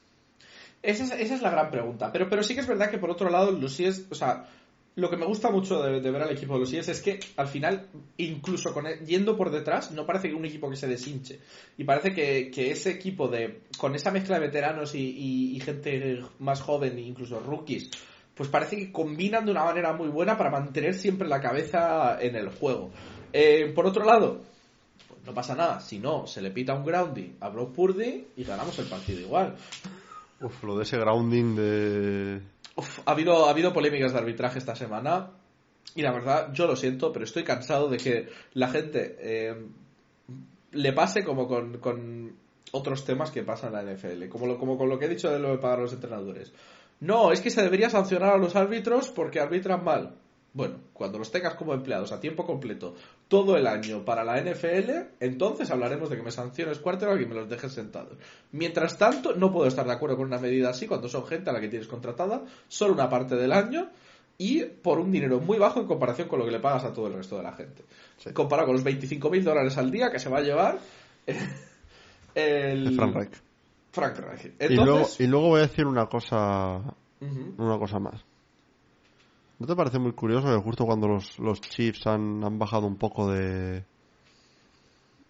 Esa 0.82 1.04
es, 1.04 1.10
esa 1.10 1.34
es 1.34 1.42
la 1.42 1.50
gran 1.50 1.70
pregunta. 1.70 2.12
Pero, 2.12 2.28
pero 2.28 2.42
sí 2.42 2.54
que 2.54 2.60
es 2.60 2.66
verdad 2.66 2.90
que 2.90 2.98
por 2.98 3.10
otro 3.10 3.30
lado, 3.30 3.50
los 3.50 3.80
o 3.80 4.14
sea, 4.14 4.46
lo 4.98 5.08
que 5.08 5.16
me 5.16 5.26
gusta 5.26 5.50
mucho 5.50 5.80
de, 5.80 6.00
ver 6.00 6.22
al 6.22 6.32
equipo 6.32 6.54
de 6.54 6.60
los 6.60 6.72
es 6.72 7.00
que 7.00 7.20
al 7.36 7.46
final, 7.46 7.86
incluso 8.16 8.74
con, 8.74 8.84
yendo 9.06 9.36
por 9.36 9.50
detrás, 9.50 9.92
no 9.92 10.04
parece 10.04 10.34
un 10.34 10.44
equipo 10.44 10.68
que 10.68 10.74
se 10.74 10.88
deshinche. 10.88 11.38
Y 11.76 11.84
parece 11.84 12.12
que, 12.12 12.70
ese 12.70 12.90
equipo 12.90 13.28
de 13.28 13.60
con 13.78 13.94
esa 13.94 14.10
mezcla 14.10 14.40
de 14.40 14.46
veteranos 14.46 14.96
y, 14.96 15.60
gente 15.64 16.20
más 16.40 16.60
joven, 16.60 16.98
incluso 16.98 17.38
rookies, 17.38 17.90
pues 18.34 18.48
parece 18.48 18.76
que 18.76 18.90
combinan 18.90 19.44
de 19.44 19.52
una 19.52 19.64
manera 19.64 19.92
muy 19.92 20.08
buena 20.08 20.36
para 20.36 20.50
mantener 20.50 20.94
siempre 20.94 21.28
la 21.28 21.40
cabeza 21.40 22.18
en 22.20 22.34
el 22.34 22.48
juego. 22.48 22.90
Eh, 23.32 23.72
por 23.74 23.86
otro 23.86 24.04
lado, 24.04 24.40
pues 25.08 25.24
no 25.24 25.34
pasa 25.34 25.54
nada. 25.54 25.80
Si 25.80 25.98
no, 25.98 26.26
se 26.26 26.40
le 26.40 26.50
pita 26.50 26.74
un 26.74 26.84
grounding 26.84 27.36
a 27.40 27.48
Brock 27.48 27.74
Purdy 27.74 28.28
y 28.36 28.44
ganamos 28.44 28.78
el 28.78 28.86
partido 28.86 29.20
igual. 29.20 29.56
Uf, 30.40 30.62
lo 30.64 30.76
de 30.76 30.84
ese 30.84 30.98
grounding 30.98 31.56
de... 31.56 32.40
Uf, 32.76 33.00
ha 33.04 33.10
habido, 33.10 33.46
ha 33.46 33.50
habido 33.50 33.72
polémicas 33.72 34.12
de 34.12 34.18
arbitraje 34.18 34.58
esta 34.58 34.76
semana 34.76 35.30
y 35.94 36.02
la 36.02 36.12
verdad, 36.12 36.52
yo 36.52 36.66
lo 36.66 36.76
siento, 36.76 37.12
pero 37.12 37.24
estoy 37.24 37.44
cansado 37.44 37.88
de 37.88 37.96
que 37.96 38.28
la 38.54 38.68
gente 38.68 39.16
eh, 39.18 39.66
le 40.72 40.92
pase 40.92 41.24
como 41.24 41.48
con, 41.48 42.36
otros 42.70 43.04
temas 43.04 43.30
que 43.30 43.42
pasan 43.42 43.74
en 43.74 43.86
la 43.86 43.94
NFL, 43.94 44.28
como, 44.28 44.46
lo, 44.46 44.58
como 44.58 44.76
con 44.76 44.88
lo 44.88 44.98
que 44.98 45.06
he 45.06 45.08
dicho 45.08 45.30
de 45.30 45.38
lo 45.38 45.50
de 45.50 45.58
pagar 45.58 45.78
a 45.78 45.82
los 45.82 45.92
entrenadores. 45.92 46.52
No, 47.00 47.32
es 47.32 47.40
que 47.40 47.50
se 47.50 47.62
debería 47.62 47.90
sancionar 47.90 48.34
a 48.34 48.38
los 48.38 48.54
árbitros 48.56 49.08
porque 49.08 49.40
arbitran 49.40 49.82
mal. 49.82 50.14
Bueno, 50.58 50.74
cuando 50.92 51.20
los 51.20 51.30
tengas 51.30 51.54
como 51.54 51.72
empleados 51.72 52.10
a 52.10 52.18
tiempo 52.18 52.44
completo 52.44 52.96
todo 53.28 53.56
el 53.56 53.64
año 53.68 54.04
para 54.04 54.24
la 54.24 54.42
NFL, 54.42 54.90
entonces 55.20 55.70
hablaremos 55.70 56.10
de 56.10 56.16
que 56.16 56.22
me 56.24 56.32
sanciones 56.32 56.80
quarterback 56.80 57.20
y 57.20 57.26
me 57.26 57.36
los 57.36 57.48
dejes 57.48 57.70
sentados. 57.70 58.18
Mientras 58.50 58.98
tanto, 58.98 59.36
no 59.36 59.52
puedo 59.52 59.68
estar 59.68 59.86
de 59.86 59.92
acuerdo 59.92 60.16
con 60.16 60.26
una 60.26 60.40
medida 60.40 60.70
así 60.70 60.88
cuando 60.88 61.08
son 61.08 61.24
gente 61.28 61.48
a 61.48 61.52
la 61.52 61.60
que 61.60 61.68
tienes 61.68 61.86
contratada 61.86 62.42
solo 62.66 62.92
una 62.92 63.08
parte 63.08 63.36
del 63.36 63.52
año 63.52 63.88
y 64.36 64.64
por 64.64 64.98
un 64.98 65.12
dinero 65.12 65.38
muy 65.38 65.58
bajo 65.58 65.78
en 65.78 65.86
comparación 65.86 66.26
con 66.26 66.40
lo 66.40 66.44
que 66.44 66.50
le 66.50 66.58
pagas 66.58 66.82
a 66.82 66.92
todo 66.92 67.06
el 67.06 67.12
resto 67.12 67.36
de 67.36 67.44
la 67.44 67.52
gente. 67.52 67.84
Comparado 68.34 68.66
con 68.66 68.74
los 68.74 68.84
25.000 68.84 69.44
dólares 69.44 69.78
al 69.78 69.92
día 69.92 70.10
que 70.10 70.18
se 70.18 70.28
va 70.28 70.38
a 70.38 70.42
llevar 70.42 70.80
el... 72.34 72.96
Frank 72.96 73.14
Reich. 73.14 73.34
Frank 73.92 74.18
Reich. 74.18 74.52
Y, 74.58 74.74
luego, 75.28 75.50
voy 75.50 75.60
a 75.60 75.68
decir 75.68 75.86
una 75.86 76.06
cosa, 76.06 76.82
una 77.20 77.78
cosa 77.78 78.00
más. 78.00 78.24
¿No 79.58 79.66
te 79.66 79.74
parece 79.74 79.98
muy 79.98 80.12
curioso 80.12 80.46
que 80.46 80.62
justo 80.62 80.84
cuando 80.86 81.08
los, 81.08 81.38
los 81.38 81.60
Chiefs 81.60 82.06
han, 82.06 82.44
han 82.44 82.58
bajado 82.58 82.86
un 82.86 82.96
poco 82.96 83.30
de, 83.30 83.84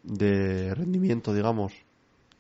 de 0.02 0.74
rendimiento, 0.74 1.32
digamos, 1.32 1.72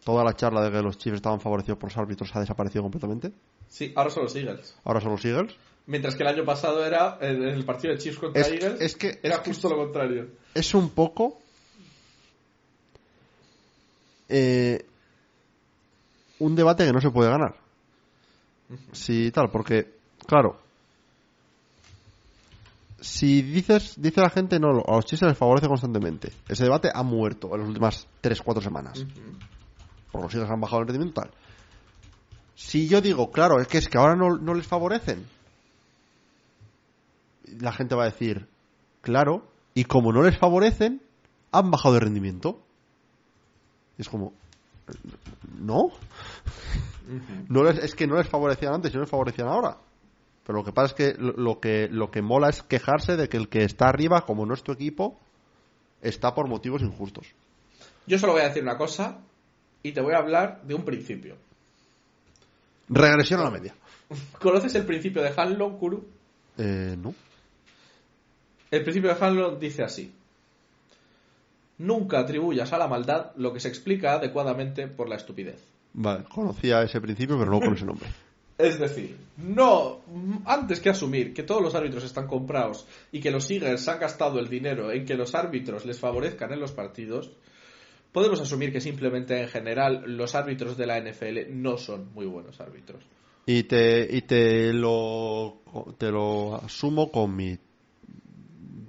toda 0.04 0.22
la 0.22 0.34
charla 0.34 0.62
de 0.62 0.70
que 0.70 0.82
los 0.82 0.98
Chiefs 0.98 1.16
estaban 1.16 1.40
favorecidos 1.40 1.78
por 1.78 1.90
los 1.90 1.96
árbitros 1.96 2.34
ha 2.36 2.40
desaparecido 2.40 2.82
completamente? 2.82 3.32
Sí, 3.68 3.92
ahora 3.96 4.10
son 4.10 4.24
los 4.24 4.36
Eagles. 4.36 4.76
Ahora 4.84 5.00
son 5.00 5.12
los 5.12 5.24
Eagles. 5.24 5.54
Mientras 5.86 6.14
que 6.14 6.22
el 6.22 6.28
año 6.28 6.44
pasado 6.44 6.84
era 6.84 7.16
en 7.22 7.42
el 7.42 7.64
partido 7.64 7.94
de 7.94 8.00
Chiefs 8.00 8.18
contra 8.18 8.46
Eagles. 8.46 8.80
Es 8.80 8.96
que, 8.96 9.20
era 9.22 9.38
justo 9.38 9.70
lo 9.70 9.76
contrario. 9.76 10.28
Es 10.54 10.74
un 10.74 10.90
poco. 10.90 11.38
Eh, 14.28 14.84
un 16.40 16.54
debate 16.54 16.84
que 16.84 16.92
no 16.92 17.00
se 17.00 17.10
puede 17.10 17.30
ganar. 17.30 17.54
Sí, 18.92 19.30
tal, 19.30 19.50
porque, 19.50 19.94
claro, 20.26 20.60
si 23.00 23.42
dices, 23.42 23.94
dice 23.96 24.20
la 24.20 24.30
gente, 24.30 24.58
no, 24.58 24.70
a 24.70 24.96
los 24.96 25.04
chistes 25.04 25.28
les 25.28 25.38
favorece 25.38 25.68
constantemente. 25.68 26.32
Ese 26.48 26.64
debate 26.64 26.90
ha 26.92 27.02
muerto 27.02 27.48
en 27.54 27.60
las 27.60 27.68
últimas 27.68 28.08
3-4 28.22 28.62
semanas. 28.62 29.06
Por 30.10 30.22
los 30.22 30.34
hijos 30.34 30.50
han 30.50 30.60
bajado 30.60 30.82
el 30.82 30.88
rendimiento 30.88 31.20
tal. 31.20 31.30
Si 32.56 32.88
yo 32.88 33.00
digo, 33.00 33.30
claro, 33.30 33.60
es 33.60 33.68
que 33.68 33.78
es 33.78 33.88
que 33.88 33.98
ahora 33.98 34.16
no, 34.16 34.54
les 34.54 34.66
favorecen, 34.66 35.26
la 37.60 37.72
gente 37.72 37.94
va 37.94 38.02
a 38.02 38.10
decir, 38.10 38.48
claro, 39.00 39.46
y 39.74 39.84
como 39.84 40.12
no 40.12 40.22
les 40.22 40.36
favorecen, 40.36 41.00
han 41.52 41.70
bajado 41.70 41.94
de 41.94 42.00
rendimiento. 42.00 42.60
es 43.96 44.08
como, 44.08 44.32
no. 45.56 45.90
no 47.48 47.68
es 47.68 47.94
que 47.94 48.08
no 48.08 48.16
les 48.16 48.28
favorecían 48.28 48.74
antes, 48.74 48.92
no 48.92 49.00
les 49.02 49.10
favorecían 49.10 49.46
ahora. 49.46 49.76
Pero 50.48 50.60
lo 50.60 50.64
que 50.64 50.72
pasa 50.72 50.86
es 50.86 50.94
que 50.94 51.14
lo 51.20 51.60
que, 51.60 51.88
lo 51.90 52.10
que 52.10 52.22
mola 52.22 52.48
es 52.48 52.62
quejarse 52.62 53.18
de 53.18 53.28
que 53.28 53.36
el 53.36 53.50
que 53.50 53.64
está 53.64 53.90
arriba, 53.90 54.24
como 54.24 54.46
nuestro 54.46 54.72
equipo, 54.72 55.20
está 56.00 56.34
por 56.34 56.48
motivos 56.48 56.80
injustos. 56.80 57.26
Yo 58.06 58.18
solo 58.18 58.32
voy 58.32 58.40
a 58.40 58.48
decir 58.48 58.62
una 58.62 58.78
cosa 58.78 59.18
y 59.82 59.92
te 59.92 60.00
voy 60.00 60.14
a 60.14 60.20
hablar 60.20 60.62
de 60.62 60.74
un 60.74 60.86
principio. 60.86 61.36
Regresión 62.88 63.40
a 63.40 63.44
la 63.44 63.50
media. 63.50 63.74
¿Conoces 64.40 64.74
el 64.76 64.86
principio 64.86 65.20
de 65.20 65.34
Hanlon, 65.36 65.76
Kuru? 65.76 66.08
Eh, 66.56 66.96
no. 66.98 67.14
El 68.70 68.84
principio 68.84 69.14
de 69.14 69.22
Hanlon 69.22 69.60
dice 69.60 69.82
así. 69.82 70.14
Nunca 71.76 72.20
atribuyas 72.20 72.72
a 72.72 72.78
la 72.78 72.88
maldad 72.88 73.32
lo 73.36 73.52
que 73.52 73.60
se 73.60 73.68
explica 73.68 74.14
adecuadamente 74.14 74.88
por 74.88 75.10
la 75.10 75.16
estupidez. 75.16 75.62
Vale, 75.92 76.24
conocía 76.24 76.80
ese 76.80 77.02
principio, 77.02 77.38
pero 77.38 77.50
no 77.50 77.60
con 77.60 77.74
ese 77.74 77.84
nombre. 77.84 78.08
Es 78.58 78.80
decir, 78.80 79.16
no, 79.36 80.00
antes 80.44 80.80
que 80.80 80.90
asumir 80.90 81.32
que 81.32 81.44
todos 81.44 81.62
los 81.62 81.76
árbitros 81.76 82.02
están 82.02 82.26
comprados 82.26 82.86
y 83.12 83.20
que 83.20 83.30
los 83.30 83.48
Eagles 83.52 83.86
han 83.86 84.00
gastado 84.00 84.40
el 84.40 84.48
dinero 84.48 84.90
en 84.90 85.04
que 85.04 85.14
los 85.14 85.36
árbitros 85.36 85.86
les 85.86 86.00
favorezcan 86.00 86.52
en 86.52 86.58
los 86.58 86.72
partidos, 86.72 87.30
podemos 88.10 88.40
asumir 88.40 88.72
que 88.72 88.80
simplemente 88.80 89.40
en 89.40 89.46
general 89.46 90.02
los 90.06 90.34
árbitros 90.34 90.76
de 90.76 90.86
la 90.86 91.00
NFL 91.00 91.50
no 91.50 91.76
son 91.76 92.12
muy 92.12 92.26
buenos 92.26 92.60
árbitros. 92.60 93.04
Y 93.46 93.62
te, 93.62 94.08
y 94.10 94.22
te, 94.22 94.72
lo, 94.72 95.62
te 95.96 96.10
lo 96.10 96.56
asumo 96.56 97.12
con 97.12 97.34
mi 97.36 97.56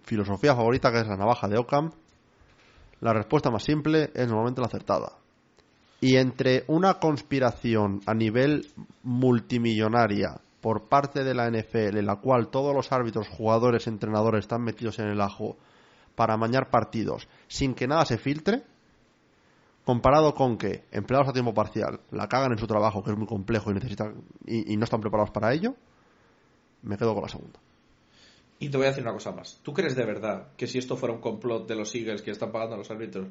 filosofía 0.02 0.56
favorita, 0.56 0.92
que 0.92 1.02
es 1.02 1.08
la 1.08 1.16
navaja 1.16 1.48
de 1.48 1.60
Ockham. 1.60 1.92
La 3.02 3.14
respuesta 3.14 3.52
más 3.52 3.64
simple 3.64 4.10
es 4.16 4.28
normalmente 4.28 4.62
la 4.62 4.68
acertada. 4.68 5.14
Y 6.02 6.16
entre 6.16 6.64
una 6.68 6.96
conspiración 6.96 8.02
a 8.06 8.14
nivel 8.14 8.68
multimillonaria 9.04 10.40
por 10.62 10.88
parte 10.88 11.24
de 11.24 11.34
la 11.34 11.50
NFL, 11.50 11.98
en 11.98 12.06
la 12.06 12.18
cual 12.18 12.50
todos 12.50 12.76
los 12.76 12.92
árbitros, 12.92 13.28
jugadores, 13.28 13.88
entrenadores 13.88 14.46
están 14.46 14.64
metidos 14.64 15.00
en 15.00 15.08
el 15.08 15.22
ajo 15.22 15.58
para 16.16 16.34
amañar 16.34 16.70
partidos 16.70 17.28
sin 17.48 17.74
que 17.74 17.88
nada 17.88 18.06
se 18.06 18.18
filtre, 18.18 18.64
comparado 19.86 20.36
con 20.36 20.58
que 20.58 20.84
empleados 20.92 21.30
a 21.30 21.34
tiempo 21.34 21.54
parcial 21.54 22.02
la 22.12 22.28
cagan 22.28 22.52
en 22.52 22.58
su 22.58 22.68
trabajo, 22.68 23.04
que 23.04 23.12
es 23.12 23.18
muy 23.18 23.28
complejo 23.28 23.72
y 23.72 23.76
necesitan 23.76 24.22
y, 24.46 24.76
no 24.76 24.84
están 24.84 25.02
preparados 25.02 25.32
para 25.32 25.54
ello, 25.54 25.76
me 26.82 26.98
quedo 26.98 27.14
con 27.14 27.24
la 27.24 27.30
segunda. 27.30 27.60
Y 28.60 28.70
te 28.70 28.76
voy 28.76 28.88
a 28.88 28.90
decir 28.90 29.04
una 29.04 29.14
cosa 29.14 29.32
más. 29.32 29.62
¿Tú 29.64 29.72
crees 29.72 29.96
de 29.96 30.06
verdad 30.06 30.50
que 30.58 30.68
si 30.68 30.78
esto 30.78 30.98
fuera 30.98 31.16
un 31.16 31.22
complot 31.22 31.68
de 31.68 31.76
los 31.76 31.96
Eagles 31.96 32.22
que 32.22 32.32
están 32.32 32.52
pagando 32.52 32.76
a 32.76 32.78
los 32.78 32.92
árbitros, 32.92 33.30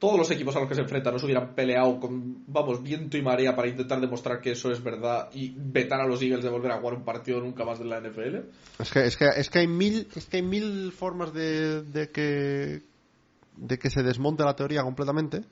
todos 0.00 0.18
los 0.18 0.30
equipos 0.32 0.56
a 0.56 0.60
los 0.60 0.68
que 0.68 0.74
se 0.74 0.80
enfrentan 0.80 1.12
no 1.12 1.20
se 1.20 1.26
hubieran 1.26 1.54
peleado 1.54 2.00
con, 2.00 2.42
vamos, 2.48 2.82
viento 2.82 3.16
y 3.16 3.22
marea 3.22 3.54
para 3.54 3.68
intentar 3.68 4.00
demostrar 4.00 4.40
que 4.40 4.52
eso 4.52 4.72
es 4.72 4.82
verdad 4.82 5.28
y 5.32 5.54
vetar 5.56 6.00
a 6.00 6.06
los 6.06 6.20
Eagles 6.20 6.42
de 6.42 6.50
volver 6.50 6.72
a 6.72 6.80
jugar 6.80 6.94
un 6.94 7.04
partido 7.04 7.40
nunca 7.40 7.64
más 7.64 7.78
de 7.78 7.84
la 7.84 8.00
NFL? 8.00 8.36
Es 8.80 8.90
que, 8.90 9.04
es 9.04 9.16
que, 9.16 9.26
es 9.36 9.50
que 9.50 9.58
hay 9.60 9.68
mil, 9.68 10.08
es 10.16 10.24
que 10.26 10.38
hay 10.38 10.42
mil 10.42 10.90
formas 10.90 11.32
de, 11.32 11.82
de 11.82 12.10
que 12.10 12.82
de 13.60 13.78
que 13.78 13.90
se 13.90 14.02
desmonte 14.02 14.42
la 14.42 14.56
teoría 14.56 14.82
completamente. 14.82 15.44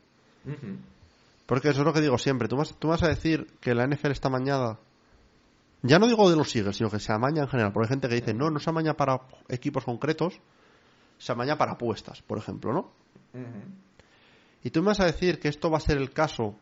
Porque 1.47 1.69
eso 1.69 1.81
es 1.81 1.87
lo 1.87 1.93
que 1.93 2.01
digo 2.01 2.19
siempre. 2.19 2.49
Tú 2.49 2.57
vas, 2.57 2.75
tú 2.79 2.89
vas 2.89 3.03
a 3.03 3.09
decir 3.09 3.47
que 3.61 3.75
la 3.75 3.87
NFL 3.87 4.11
está 4.11 4.29
amañada. 4.29 4.79
Ya 5.83 5.99
no 5.99 6.09
digo 6.09 6.29
de 6.29 6.37
los 6.37 6.55
Eagles, 6.57 6.77
sino 6.77 6.91
que 6.91 6.99
se 6.99 7.13
amaña 7.13 7.43
en 7.43 7.49
general. 7.49 7.73
Porque 7.73 7.87
hay 7.87 7.91
gente 7.91 8.09
que 8.09 8.15
dice, 8.17 8.35
no, 8.35 8.51
no 8.51 8.59
se 8.59 8.71
amaña 8.71 8.95
para 8.95 9.21
equipos 9.49 9.85
concretos, 9.85 10.41
se 11.19 11.33
amaña 11.33 11.57
para 11.57 11.73
apuestas, 11.73 12.23
por 12.23 12.39
ejemplo, 12.39 12.73
¿no? 12.73 12.91
Y 14.65 14.71
tú 14.71 14.81
me 14.83 14.89
vas 14.89 15.01
a 15.01 15.07
decir 15.07 15.39
que 15.39 15.49
esto 15.49 15.71
va 15.71 15.79
a 15.79 15.83
ser 15.83 15.97
el 15.99 16.11
caso 16.11 16.55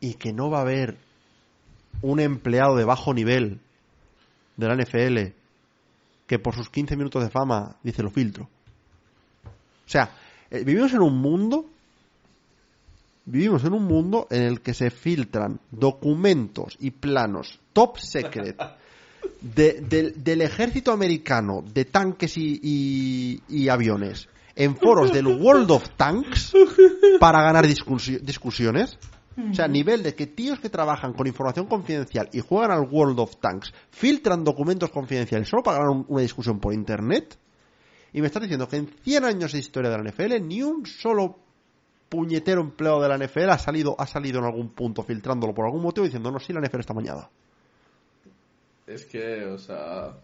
y 0.00 0.14
que 0.14 0.32
no 0.32 0.48
va 0.50 0.58
a 0.58 0.62
haber 0.62 0.96
un 2.02 2.20
empleado 2.20 2.76
de 2.76 2.84
bajo 2.84 3.12
nivel 3.12 3.58
de 4.56 4.66
la 4.68 4.76
NFL 4.76 5.34
que 6.26 6.38
por 6.38 6.54
sus 6.54 6.70
15 6.70 6.96
minutos 6.96 7.22
de 7.22 7.30
fama 7.30 7.76
dice 7.82 8.02
lo 8.02 8.10
filtro. 8.10 8.44
O 8.44 9.90
sea, 9.90 10.10
eh, 10.50 10.62
vivimos 10.64 10.92
en 10.92 11.00
un 11.00 11.16
mundo 11.18 11.66
vivimos 13.24 13.62
en 13.64 13.74
un 13.74 13.84
mundo 13.84 14.26
en 14.30 14.42
el 14.42 14.60
que 14.62 14.72
se 14.72 14.90
filtran 14.90 15.60
documentos 15.70 16.76
y 16.80 16.90
planos 16.92 17.58
top 17.74 17.98
secret 17.98 18.58
de- 19.42 20.12
del- 20.16 20.40
ejército 20.40 20.92
americano 20.92 21.62
de 21.62 21.84
tanques 21.84 22.34
y 22.38 23.68
aviones 23.68 24.28
en 24.60 24.76
foros 24.76 25.12
del 25.12 25.26
World 25.28 25.70
of 25.70 25.88
Tanks 25.96 26.52
para 27.20 27.42
ganar 27.42 27.64
discusi- 27.64 28.20
discusiones. 28.20 28.98
O 29.52 29.54
sea, 29.54 29.68
nivel 29.68 30.02
de 30.02 30.16
que 30.16 30.26
tíos 30.26 30.58
que 30.58 30.68
trabajan 30.68 31.12
con 31.12 31.28
información 31.28 31.66
confidencial 31.66 32.28
y 32.32 32.40
juegan 32.40 32.72
al 32.72 32.88
World 32.90 33.20
of 33.20 33.36
Tanks 33.36 33.72
filtran 33.90 34.42
documentos 34.42 34.90
confidenciales 34.90 35.48
solo 35.48 35.62
para 35.62 35.78
ganar 35.78 35.90
un- 35.92 36.04
una 36.08 36.22
discusión 36.22 36.58
por 36.58 36.74
internet. 36.74 37.38
Y 38.12 38.20
me 38.20 38.26
estás 38.26 38.42
diciendo 38.42 38.66
que 38.66 38.78
en 38.78 38.88
100 39.04 39.24
años 39.24 39.52
de 39.52 39.60
historia 39.60 39.90
de 39.90 39.96
la 39.98 40.02
NFL 40.10 40.40
ni 40.44 40.60
un 40.64 40.84
solo 40.86 41.38
puñetero 42.08 42.60
empleado 42.62 43.00
de 43.00 43.08
la 43.10 43.14
NFL 43.16 43.50
ha 43.50 43.58
salido, 43.58 43.94
ha 43.96 44.08
salido 44.08 44.40
en 44.40 44.46
algún 44.46 44.70
punto 44.70 45.04
filtrándolo 45.04 45.54
por 45.54 45.66
algún 45.66 45.82
motivo 45.82 46.04
diciendo 46.04 46.32
no, 46.32 46.40
sí, 46.40 46.52
la 46.52 46.60
NFL 46.60 46.80
está 46.80 46.94
mañana. 46.94 47.28
Es 48.88 49.04
que, 49.04 49.44
o 49.44 49.58
sea... 49.58 50.14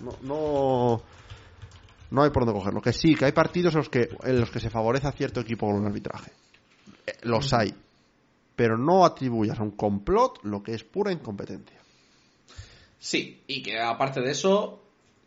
No, 0.00 0.16
no, 0.22 1.02
no 2.10 2.22
hay 2.22 2.30
por 2.30 2.44
dónde 2.44 2.58
cogerlo. 2.58 2.80
Que 2.80 2.92
sí, 2.92 3.14
que 3.14 3.24
hay 3.26 3.32
partidos 3.32 3.74
en 3.74 3.78
los 3.78 3.88
que, 3.88 4.08
en 4.24 4.40
los 4.40 4.50
que 4.50 4.60
se 4.60 4.70
favorece 4.70 5.06
a 5.08 5.12
cierto 5.12 5.40
equipo 5.40 5.66
con 5.66 5.80
el 5.80 5.86
arbitraje. 5.86 6.32
Eh, 7.06 7.12
los 7.22 7.52
hay. 7.52 7.74
Pero 8.56 8.76
no 8.76 9.04
atribuyas 9.04 9.58
a 9.58 9.62
un 9.62 9.70
complot 9.72 10.40
lo 10.44 10.62
que 10.62 10.74
es 10.74 10.84
pura 10.84 11.12
incompetencia. 11.12 11.78
Sí, 12.98 13.42
y 13.46 13.62
que 13.62 13.80
aparte 13.80 14.20
de 14.20 14.30
eso, 14.32 14.82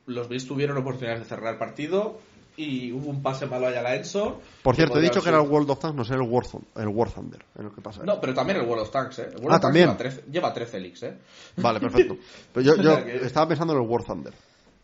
los 0.05 0.27
Bills 0.29 0.45
tuvieron 0.47 0.77
oportunidades 0.77 1.21
de 1.21 1.25
cerrar 1.25 1.53
el 1.53 1.57
partido 1.59 2.19
y 2.55 2.91
hubo 2.91 3.09
un 3.09 3.23
pase 3.23 3.47
malo 3.47 3.65
allá 3.65 3.79
a 3.79 3.83
la 3.83 3.95
Enzo. 3.95 4.39
Por 4.61 4.75
cierto, 4.75 4.99
he 4.99 5.01
dicho 5.01 5.23
que 5.23 5.29
era 5.29 5.41
el 5.41 5.49
World 5.49 5.71
of 5.71 5.79
Tanks, 5.79 5.95
no 5.95 6.03
sé 6.03 6.13
el 6.13 6.21
War, 6.21 6.43
el 6.75 6.87
War 6.89 7.09
Thunder, 7.11 7.43
en 7.57 7.65
el 7.65 7.71
que 7.71 7.81
pasa. 7.81 8.03
No, 8.03 8.21
pero 8.21 8.35
también 8.35 8.59
el 8.59 8.67
World 8.67 8.83
of 8.83 8.91
Tanks, 8.91 9.17
¿eh? 9.19 9.29
El 9.33 9.37
World 9.41 9.53
Ah, 9.53 9.55
of 9.55 9.61
Tanks 9.61 9.63
también. 9.63 9.85
Lleva 9.87 9.97
13, 9.97 10.23
lleva 10.31 10.53
13 10.53 10.79
leaks, 10.79 11.03
¿eh? 11.03 11.17
Vale, 11.57 11.79
perfecto. 11.79 12.15
Pero 12.53 12.63
yo, 12.63 12.75
yo 12.75 12.91
O 12.91 12.95
sea 12.97 13.05
que- 13.05 13.25
estaba 13.25 13.47
pensando 13.47 13.73
en 13.73 13.81
el 13.81 13.87
War 13.89 14.03
Thunder. 14.03 14.33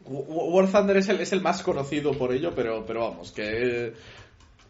War 0.09 0.67
Thunder 0.71 0.97
es 0.97 1.07
el, 1.09 1.19
es 1.21 1.31
el 1.33 1.41
más 1.41 1.61
conocido 1.61 2.11
por 2.17 2.31
ello, 2.33 2.51
pero, 2.55 2.85
pero 2.85 3.01
vamos, 3.09 3.31
que 3.31 3.93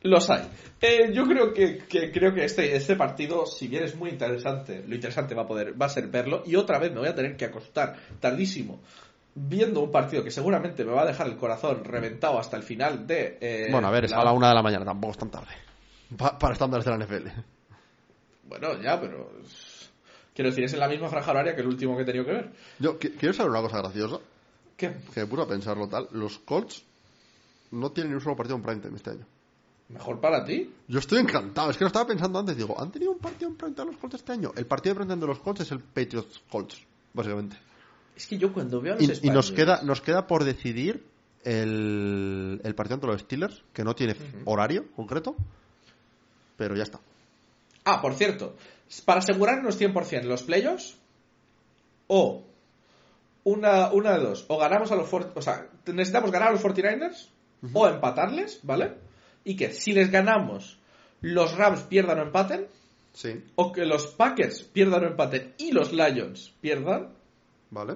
los 0.04 0.30
hay. 0.30 0.48
Eh, 0.82 1.12
yo 1.14 1.26
creo 1.26 1.54
que, 1.54 1.80
que- 1.80 2.12
creo 2.12 2.34
que 2.34 2.46
este, 2.46 2.76
este 2.76 2.96
partido, 2.96 3.46
si 3.46 3.68
bien 3.68 3.84
es 3.84 3.96
muy 3.96 4.10
interesante, 4.10 4.84
lo 4.88 4.96
interesante 4.96 5.36
va 5.36 5.44
a 5.44 5.48
poder, 5.48 5.80
va 5.82 5.86
a 5.88 5.90
ser 5.90 6.08
verlo, 6.08 6.44
y 6.46 6.56
otra 6.56 6.78
vez 6.80 6.92
me 6.92 7.00
voy 7.00 7.10
a 7.10 7.16
tener 7.16 7.36
que 7.38 7.46
acostar 7.46 7.96
tardísimo 8.20 8.80
viendo 9.36 9.82
un 9.82 9.92
partido 9.92 10.24
que 10.24 10.32
seguramente 10.32 10.84
me 10.84 10.92
va 10.92 11.04
a 11.04 11.06
dejar 11.06 11.28
el 11.28 11.38
corazón 11.38 11.84
reventado 11.86 12.40
hasta 12.40 12.58
el 12.58 12.64
final 12.64 13.06
de 13.08 13.38
eh, 13.40 13.68
bueno, 13.72 13.88
a 13.88 13.92
ver, 13.92 14.06
es 14.06 14.12
la- 14.12 14.18
a 14.22 14.26
la 14.26 14.32
una 14.34 14.50
de 14.50 14.56
la 14.56 14.62
mañana, 14.64 14.84
tampoco 14.86 15.12
es 15.12 15.18
tan 15.18 15.30
tarde. 15.32 15.52
Pa- 16.18 16.38
para 16.38 16.54
estándares 16.54 16.84
de 16.86 16.92
la 16.92 16.98
NFL. 17.06 17.28
Bueno, 18.48 18.82
ya, 18.82 19.00
pero 19.00 19.32
quiero 20.34 20.50
decir, 20.50 20.64
es 20.66 20.74
en 20.74 20.80
la 20.80 20.88
misma 20.88 21.08
franja 21.10 21.32
horaria 21.32 21.56
que 21.56 21.62
el 21.62 21.68
último 21.68 21.96
que 21.96 22.04
he 22.04 22.06
tenido 22.06 22.26
que 22.26 22.32
ver. 22.32 22.50
Yo 22.80 22.98
qui- 23.00 23.14
quiero 23.18 23.34
saber 23.34 23.52
una 23.52 23.62
cosa 23.62 23.78
graciosa, 23.80 24.18
¿Qué? 24.80 24.96
que 25.14 25.26
puse 25.28 25.42
a 25.42 25.46
pensarlo 25.46 25.90
tal. 25.90 26.08
Los 26.14 26.40
Colts 26.40 26.82
no 27.72 27.92
tienen 27.92 28.12
ni 28.12 28.16
un 28.16 28.22
solo 28.22 28.38
partido 28.38 28.56
en 28.56 28.64
primetime 28.64 28.96
este 28.96 29.10
año. 29.12 29.26
¿Mejor 29.90 30.22
para 30.22 30.46
ti? 30.46 30.72
Yo 30.88 31.00
estoy 31.00 31.20
encantado, 31.20 31.70
es 31.70 31.78
que 31.78 31.84
lo 31.84 31.88
estaba 31.88 32.08
pensando 32.08 32.40
antes, 32.40 32.56
digo, 32.56 32.80
¿han 32.80 32.90
tenido 32.92 33.12
un 33.12 33.20
partido 33.20 33.50
en 33.50 33.58
primetime 33.58 33.88
los 33.88 33.98
Colts 33.98 34.16
este 34.16 34.32
año? 34.32 34.54
El 34.56 34.66
partido 34.66 34.94
de 34.94 35.00
primetime 35.00 35.22
de 35.22 35.28
los 35.28 35.40
Colts 35.40 35.62
es 35.62 35.72
el 35.72 35.80
Patriots 35.80 36.42
Colts, 36.50 36.82
básicamente. 37.14 37.58
Es 38.16 38.26
que 38.26 38.38
yo 38.38 38.54
cuando 38.54 38.80
veo 38.80 38.94
a 38.94 38.98
los 38.98 39.24
Y, 39.24 39.28
y 39.28 39.30
nos 39.32 39.52
queda 39.52 39.82
nos 39.84 40.00
queda 40.00 40.28
por 40.28 40.46
decidir 40.46 41.04
el, 41.44 42.62
el 42.64 42.76
partido 42.76 42.96
entre 42.96 43.12
los 43.12 43.22
Steelers, 43.22 43.64
que 43.74 43.84
no 43.84 43.96
tiene 43.96 44.16
horario 44.46 44.86
concreto, 44.96 45.36
pero 46.56 46.76
ya 46.76 46.84
está. 46.84 47.00
Ah, 47.84 48.02
por 48.02 48.14
cierto, 48.14 48.56
para 49.04 49.20
asegurarnos 49.20 49.80
100% 49.80 50.24
los 50.24 50.44
playoffs, 50.44 50.96
o 52.08 52.44
una, 53.44 53.92
una 53.92 54.18
de 54.18 54.24
dos, 54.24 54.46
o 54.48 54.58
ganamos 54.58 54.92
a 54.92 54.96
los... 54.96 55.12
O 55.12 55.42
sea, 55.42 55.68
necesitamos 55.86 56.32
ganar 56.32 56.50
a 56.50 56.52
los 56.52 56.64
49ers, 56.64 57.30
o 57.74 57.88
empatarles, 57.88 58.60
¿vale? 58.64 58.94
Y 59.44 59.56
que 59.56 59.72
si 59.72 59.94
les 59.94 60.12
ganamos, 60.12 60.80
los 61.22 61.56
Rams 61.56 61.82
pierdan 61.82 62.20
o 62.20 62.24
empaten, 62.24 62.68
Sí, 63.14 63.44
o 63.56 63.72
que 63.72 63.86
los 63.86 64.08
Packers 64.08 64.64
pierdan 64.64 65.04
o 65.04 65.08
empaten 65.08 65.54
y 65.58 65.72
los 65.72 65.92
Lions 65.92 66.54
pierdan, 66.62 67.10
vale. 67.72 67.96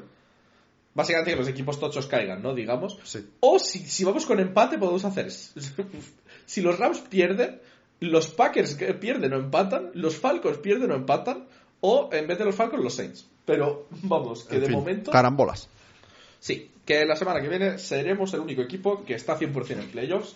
básicamente 0.93 1.31
que 1.31 1.37
los 1.37 1.47
equipos 1.47 1.79
tochos 1.79 2.07
caigan, 2.07 2.41
¿no? 2.41 2.53
Digamos. 2.53 2.99
Sí. 3.03 3.25
O 3.39 3.59
si, 3.59 3.79
si 3.79 4.03
vamos 4.03 4.25
con 4.25 4.39
empate, 4.39 4.77
podemos 4.77 5.05
hacer. 5.05 5.31
si 6.45 6.61
los 6.61 6.79
Rams 6.79 6.99
pierden, 7.01 7.61
los 7.99 8.27
Packers 8.31 8.75
pierden 8.99 9.33
o 9.33 9.37
empatan, 9.37 9.91
los 9.93 10.17
Falcons 10.17 10.57
pierden 10.57 10.91
o 10.91 10.95
empatan, 10.95 11.47
o 11.85 12.09
en 12.13 12.27
vez 12.27 12.37
de 12.37 12.45
los 12.45 12.55
Falcons, 12.55 12.81
los 12.81 12.95
Saints. 12.95 13.27
Pero 13.45 13.87
vamos, 14.03 14.45
que 14.45 14.55
En 14.55 14.61
de 14.61 14.67
fin, 14.67 14.75
momento. 14.77 15.11
Carambolas. 15.11 15.67
Sí, 16.39 16.71
que 16.85 17.05
la 17.05 17.17
semana 17.17 17.41
que 17.41 17.49
viene 17.49 17.77
seremos 17.77 18.33
el 18.33 18.39
único 18.39 18.61
equipo 18.61 19.03
que 19.03 19.15
está 19.15 19.37
100% 19.37 19.71
en 19.71 19.89
playoffs. 19.89 20.33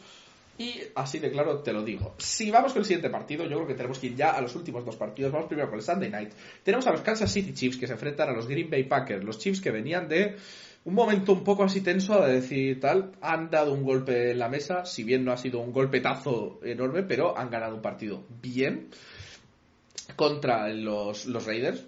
Y 0.57 0.81
así 0.95 1.19
de 1.19 1.31
claro 1.31 1.59
te 1.59 1.71
lo 1.71 1.83
digo. 1.83 2.15
Si 2.17 2.51
vamos 2.51 2.73
con 2.73 2.81
el 2.81 2.85
siguiente 2.85 3.09
partido, 3.09 3.45
yo 3.45 3.55
creo 3.57 3.67
que 3.67 3.75
tenemos 3.75 3.97
que 3.97 4.07
ir 4.07 4.15
ya 4.15 4.31
a 4.31 4.41
los 4.41 4.55
últimos 4.55 4.83
dos 4.83 4.97
partidos. 4.97 5.31
Vamos 5.31 5.47
primero 5.47 5.69
con 5.69 5.79
el 5.79 5.85
Sunday 5.85 6.09
Night. 6.09 6.31
Tenemos 6.63 6.85
a 6.85 6.91
los 6.91 6.99
Kansas 6.99 7.31
City 7.31 7.53
Chiefs 7.53 7.77
que 7.77 7.87
se 7.87 7.93
enfrentan 7.93 8.27
a 8.27 8.33
los 8.33 8.47
Green 8.47 8.69
Bay 8.69 8.83
Packers. 8.83 9.23
Los 9.23 9.39
Chiefs 9.39 9.61
que 9.61 9.71
venían 9.71 10.09
de 10.09 10.35
un 10.83 10.95
momento 10.95 11.31
un 11.31 11.45
poco 11.45 11.63
así 11.63 11.79
tenso 11.79 12.19
de 12.19 12.33
decir 12.33 12.81
tal. 12.81 13.13
Han 13.21 13.49
dado 13.49 13.71
un 13.71 13.83
golpe 13.83 14.31
en 14.31 14.39
la 14.39 14.49
mesa, 14.49 14.85
si 14.85 15.05
bien 15.05 15.23
no 15.23 15.31
ha 15.31 15.37
sido 15.37 15.59
un 15.59 15.71
golpetazo 15.71 16.59
enorme, 16.65 17.03
pero 17.03 17.37
han 17.37 17.49
ganado 17.49 17.75
un 17.75 17.81
partido 17.81 18.25
bien 18.41 18.89
contra 20.15 20.69
los, 20.69 21.25
los 21.25 21.45
Raiders. 21.45 21.85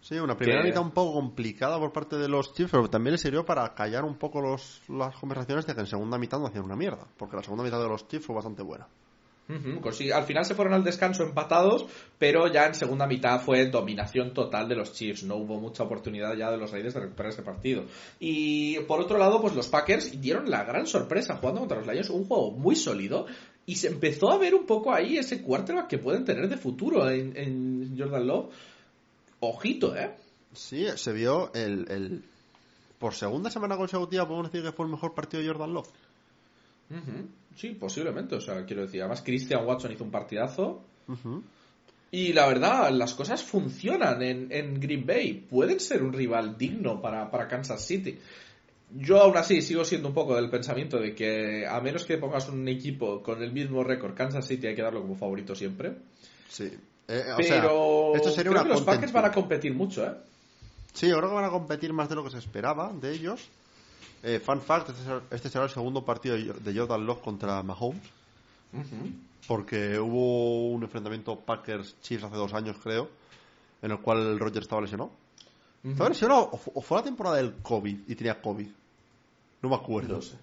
Sí, 0.00 0.16
una 0.18 0.36
primera 0.36 0.64
mitad 0.64 0.82
un 0.82 0.90
poco 0.90 1.12
complicada 1.14 1.78
por 1.78 1.92
parte 1.92 2.16
de 2.16 2.28
los 2.28 2.52
Chiefs, 2.54 2.72
pero 2.72 2.90
también 2.90 3.12
le 3.12 3.18
sirvió 3.18 3.44
para 3.46 3.72
callar 3.74 4.04
un 4.04 4.16
poco 4.16 4.40
los, 4.40 4.82
las 4.88 5.14
conversaciones 5.16 5.64
de 5.66 5.74
que 5.74 5.80
en 5.80 5.86
segunda 5.86 6.18
mitad 6.18 6.40
no 6.40 6.46
hacían 6.48 6.64
una 6.64 6.74
mierda, 6.74 7.06
porque 7.16 7.36
la 7.36 7.42
segunda 7.42 7.62
mitad 7.62 7.80
de 7.80 7.88
los 7.88 8.08
Chiefs 8.08 8.26
fue 8.26 8.34
bastante 8.34 8.62
buena. 8.62 8.88
Ujú, 9.48 9.80
consi- 9.80 10.12
al 10.12 10.24
final 10.24 10.44
se 10.44 10.54
fueron 10.54 10.72
al 10.72 10.84
descanso 10.84 11.24
empatados, 11.24 11.86
pero 12.18 12.46
ya 12.46 12.66
en 12.66 12.74
segunda 12.74 13.06
mitad 13.06 13.40
fue 13.40 13.66
dominación 13.66 14.32
total 14.32 14.68
de 14.68 14.76
los 14.76 14.92
Chiefs. 14.92 15.24
No 15.24 15.36
hubo 15.36 15.60
mucha 15.60 15.82
oportunidad 15.82 16.34
ya 16.36 16.50
de 16.50 16.56
los 16.56 16.70
Raiders 16.70 16.94
de 16.94 17.00
recuperar 17.00 17.32
ese 17.32 17.42
partido. 17.42 17.84
Y 18.18 18.78
por 18.80 19.00
otro 19.00 19.18
lado, 19.18 19.40
pues 19.40 19.54
los 19.54 19.68
Packers 19.68 20.20
dieron 20.20 20.48
la 20.48 20.64
gran 20.64 20.86
sorpresa 20.86 21.36
jugando 21.36 21.60
contra 21.60 21.78
los 21.78 21.86
Lions, 21.86 22.10
un 22.10 22.24
juego 22.24 22.52
muy 22.52 22.76
sólido. 22.76 23.26
Y 23.64 23.76
se 23.76 23.88
empezó 23.88 24.30
a 24.32 24.38
ver 24.38 24.54
un 24.54 24.66
poco 24.66 24.92
ahí 24.92 25.18
ese 25.18 25.42
quarterback 25.42 25.88
que 25.88 25.98
pueden 25.98 26.24
tener 26.24 26.48
de 26.48 26.56
futuro 26.56 27.08
en, 27.08 27.36
en 27.36 27.94
Jordan 27.96 28.26
Love. 28.26 28.52
Ojito, 29.40 29.96
¿eh? 29.96 30.10
Sí, 30.52 30.86
se 30.96 31.12
vio 31.12 31.52
el, 31.54 31.90
el... 31.90 32.24
Por 32.98 33.14
segunda 33.14 33.50
semana 33.50 33.76
consecutiva 33.76 34.26
podemos 34.26 34.50
decir 34.50 34.64
que 34.64 34.74
fue 34.74 34.86
el 34.86 34.92
mejor 34.92 35.14
partido 35.14 35.42
de 35.42 35.48
Jordan 35.48 35.74
Love. 35.74 35.88
Sí, 37.56 37.70
posiblemente. 37.70 38.34
O 38.34 38.40
sea, 38.40 38.64
quiero 38.64 38.82
decir, 38.82 39.00
además 39.00 39.22
Christian 39.22 39.64
Watson 39.66 39.92
hizo 39.92 40.04
un 40.04 40.10
partidazo. 40.10 40.82
Y 42.10 42.32
la 42.32 42.46
verdad, 42.46 42.90
las 42.90 43.14
cosas 43.14 43.42
funcionan 43.42 44.22
en, 44.22 44.52
en 44.52 44.78
Green 44.78 45.06
Bay. 45.06 45.46
Pueden 45.48 45.80
ser 45.80 46.02
un 46.02 46.12
rival 46.12 46.58
digno 46.58 47.00
para, 47.00 47.30
para 47.30 47.48
Kansas 47.48 47.84
City. 47.86 48.18
Yo 48.94 49.20
aún 49.22 49.36
así 49.36 49.62
sigo 49.62 49.84
siendo 49.84 50.08
un 50.08 50.14
poco 50.14 50.34
del 50.36 50.50
pensamiento 50.50 50.98
de 50.98 51.14
que 51.14 51.66
a 51.66 51.80
menos 51.80 52.04
que 52.04 52.18
pongas 52.18 52.48
un 52.48 52.66
equipo 52.68 53.22
con 53.22 53.42
el 53.42 53.52
mismo 53.52 53.82
récord, 53.82 54.14
Kansas 54.14 54.46
City 54.46 54.66
hay 54.66 54.74
que 54.74 54.82
darlo 54.82 55.00
como 55.00 55.16
favorito 55.16 55.54
siempre. 55.54 55.96
Sí. 56.48 56.70
Eh, 57.08 57.24
o 57.32 57.36
Pero 57.36 57.42
sea, 57.42 58.16
esto 58.16 58.30
sería 58.30 58.50
creo 58.50 58.52
una 58.52 58.62
que 58.62 58.68
los 58.68 58.82
Packers 58.82 59.12
van 59.12 59.24
a 59.24 59.32
competir 59.32 59.74
mucho, 59.74 60.06
¿eh? 60.06 60.12
Sí, 60.92 61.08
yo 61.08 61.16
creo 61.16 61.30
que 61.30 61.34
van 61.36 61.44
a 61.46 61.50
competir 61.50 61.92
más 61.92 62.08
de 62.08 62.14
lo 62.16 62.24
que 62.24 62.30
se 62.30 62.38
esperaba 62.38 62.92
de 62.92 63.12
ellos. 63.12 63.48
Eh, 64.22 64.38
fun 64.38 64.60
fact, 64.60 64.90
este 64.90 65.02
será, 65.02 65.22
este 65.30 65.58
el 65.58 65.70
segundo 65.70 66.04
partido 66.04 66.36
de 66.36 66.74
Jordan 66.78 67.04
Love 67.06 67.22
contra 67.22 67.62
Mahomes, 67.62 68.02
porque 69.48 69.98
hubo 69.98 70.68
un 70.70 70.82
enfrentamiento 70.82 71.36
Packers-Chiefs 71.40 72.24
hace 72.24 72.36
dos 72.36 72.52
años, 72.54 72.76
creo, 72.82 73.08
en 73.82 73.90
el 73.90 73.98
cual 74.00 74.38
Roger 74.38 74.62
estaba 74.62 74.80
lesionado. 74.82 75.10
¿Estaba 75.82 76.08
lesionado 76.10 76.50
o, 76.52 76.56
fu- 76.56 76.70
o 76.74 76.80
fue 76.80 76.98
la 76.98 77.02
temporada 77.04 77.36
del 77.38 77.54
COVID 77.54 77.96
y 78.06 78.14
tenía 78.14 78.40
COVID? 78.40 78.68
No 79.62 79.68
me 79.68 79.76
acuerdo. 79.76 80.16
No 80.16 80.22
sé. 80.22 80.36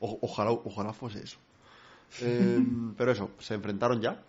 O- 0.00 0.18
ojalá, 0.22 0.50
ojalá 0.52 0.92
fuese 0.92 1.22
eso. 1.24 1.38
Eh, 2.20 2.60
pero 2.96 3.10
eso, 3.10 3.30
se 3.40 3.54
enfrentaron 3.54 4.00
ya. 4.00 4.22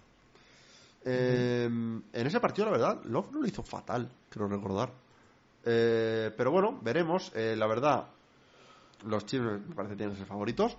Eh, 1.06 1.66
en 1.66 2.04
ese 2.28 2.40
partido, 2.40 2.66
la 2.66 2.72
verdad, 2.72 3.04
Love 3.06 3.32
no 3.32 3.40
lo 3.42 3.48
hizo 3.48 3.64
fatal, 3.64 4.10
creo 4.30 4.48
recordar. 4.48 4.92
Eh, 5.64 6.32
pero 6.36 6.52
bueno, 6.52 6.80
veremos. 6.82 7.32
Eh, 7.36 7.56
la 7.58 7.68
verdad, 7.68 8.08
los 9.06 9.26
Chiefs 9.26 9.46
me 9.68 9.76
parece 9.76 9.94
que 9.94 9.98
tienen 9.98 10.16
que 10.16 10.20
ser 10.20 10.28
favoritos. 10.28 10.76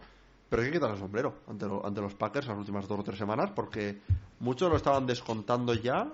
Pero 0.50 0.62
hay 0.62 0.68
que 0.68 0.74
quitar 0.74 0.90
el 0.90 0.98
sombrero 0.98 1.34
ante, 1.46 1.66
lo- 1.66 1.84
ante 1.86 2.00
los 2.00 2.14
Packers 2.14 2.46
las 2.46 2.56
últimas 2.56 2.88
dos 2.88 2.98
o 2.98 3.04
tres 3.04 3.18
semanas 3.18 3.50
porque 3.54 4.00
muchos 4.40 4.70
lo 4.70 4.76
estaban 4.78 5.06
descontando 5.06 5.74
ya, 5.74 6.10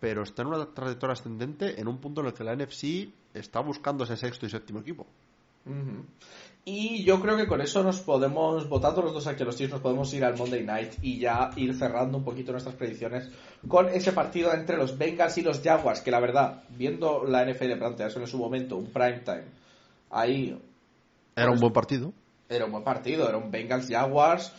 pero 0.00 0.22
está 0.22 0.40
en 0.42 0.48
una 0.48 0.64
trayectoria 0.64 1.12
ascendente 1.12 1.78
en 1.78 1.86
un 1.86 1.98
punto 1.98 2.22
en 2.22 2.28
el 2.28 2.32
que 2.32 2.42
la 2.42 2.54
NFC 2.56 3.10
está 3.34 3.60
buscando 3.60 4.04
ese 4.04 4.16
sexto 4.16 4.46
y 4.46 4.50
séptimo 4.50 4.80
equipo. 4.80 5.06
Y 6.68 7.04
yo 7.04 7.20
creo 7.20 7.36
que 7.36 7.46
con 7.46 7.60
eso 7.60 7.84
nos 7.84 8.00
podemos, 8.00 8.68
votando 8.68 9.00
los 9.00 9.14
dos 9.14 9.28
aquí 9.28 9.44
a 9.44 9.46
los 9.46 9.56
Chiefs, 9.56 9.74
nos 9.74 9.80
podemos 9.80 10.12
ir 10.14 10.24
al 10.24 10.36
Monday 10.36 10.64
Night 10.64 10.94
y 11.00 11.20
ya 11.20 11.52
ir 11.54 11.72
cerrando 11.78 12.18
un 12.18 12.24
poquito 12.24 12.50
nuestras 12.50 12.74
predicciones 12.74 13.30
con 13.68 13.88
ese 13.88 14.10
partido 14.10 14.52
entre 14.52 14.76
los 14.76 14.98
Bengals 14.98 15.38
y 15.38 15.42
los 15.42 15.60
Jaguars, 15.60 16.00
que 16.00 16.10
la 16.10 16.18
verdad, 16.18 16.64
viendo 16.70 17.22
la 17.22 17.44
NFL 17.44 17.78
plantearse 17.78 18.18
en 18.18 18.26
su 18.26 18.36
momento 18.36 18.76
un 18.76 18.86
prime 18.86 19.20
time, 19.20 19.44
ahí 20.10 20.60
Era 21.36 21.52
un 21.52 21.60
buen 21.60 21.72
partido. 21.72 22.12
era 22.48 22.64
un 22.64 22.72
buen 22.72 22.82
partido, 22.82 23.28
era 23.28 23.38
un 23.38 23.48
Bengals 23.52 23.86
Jaguars. 23.88 24.52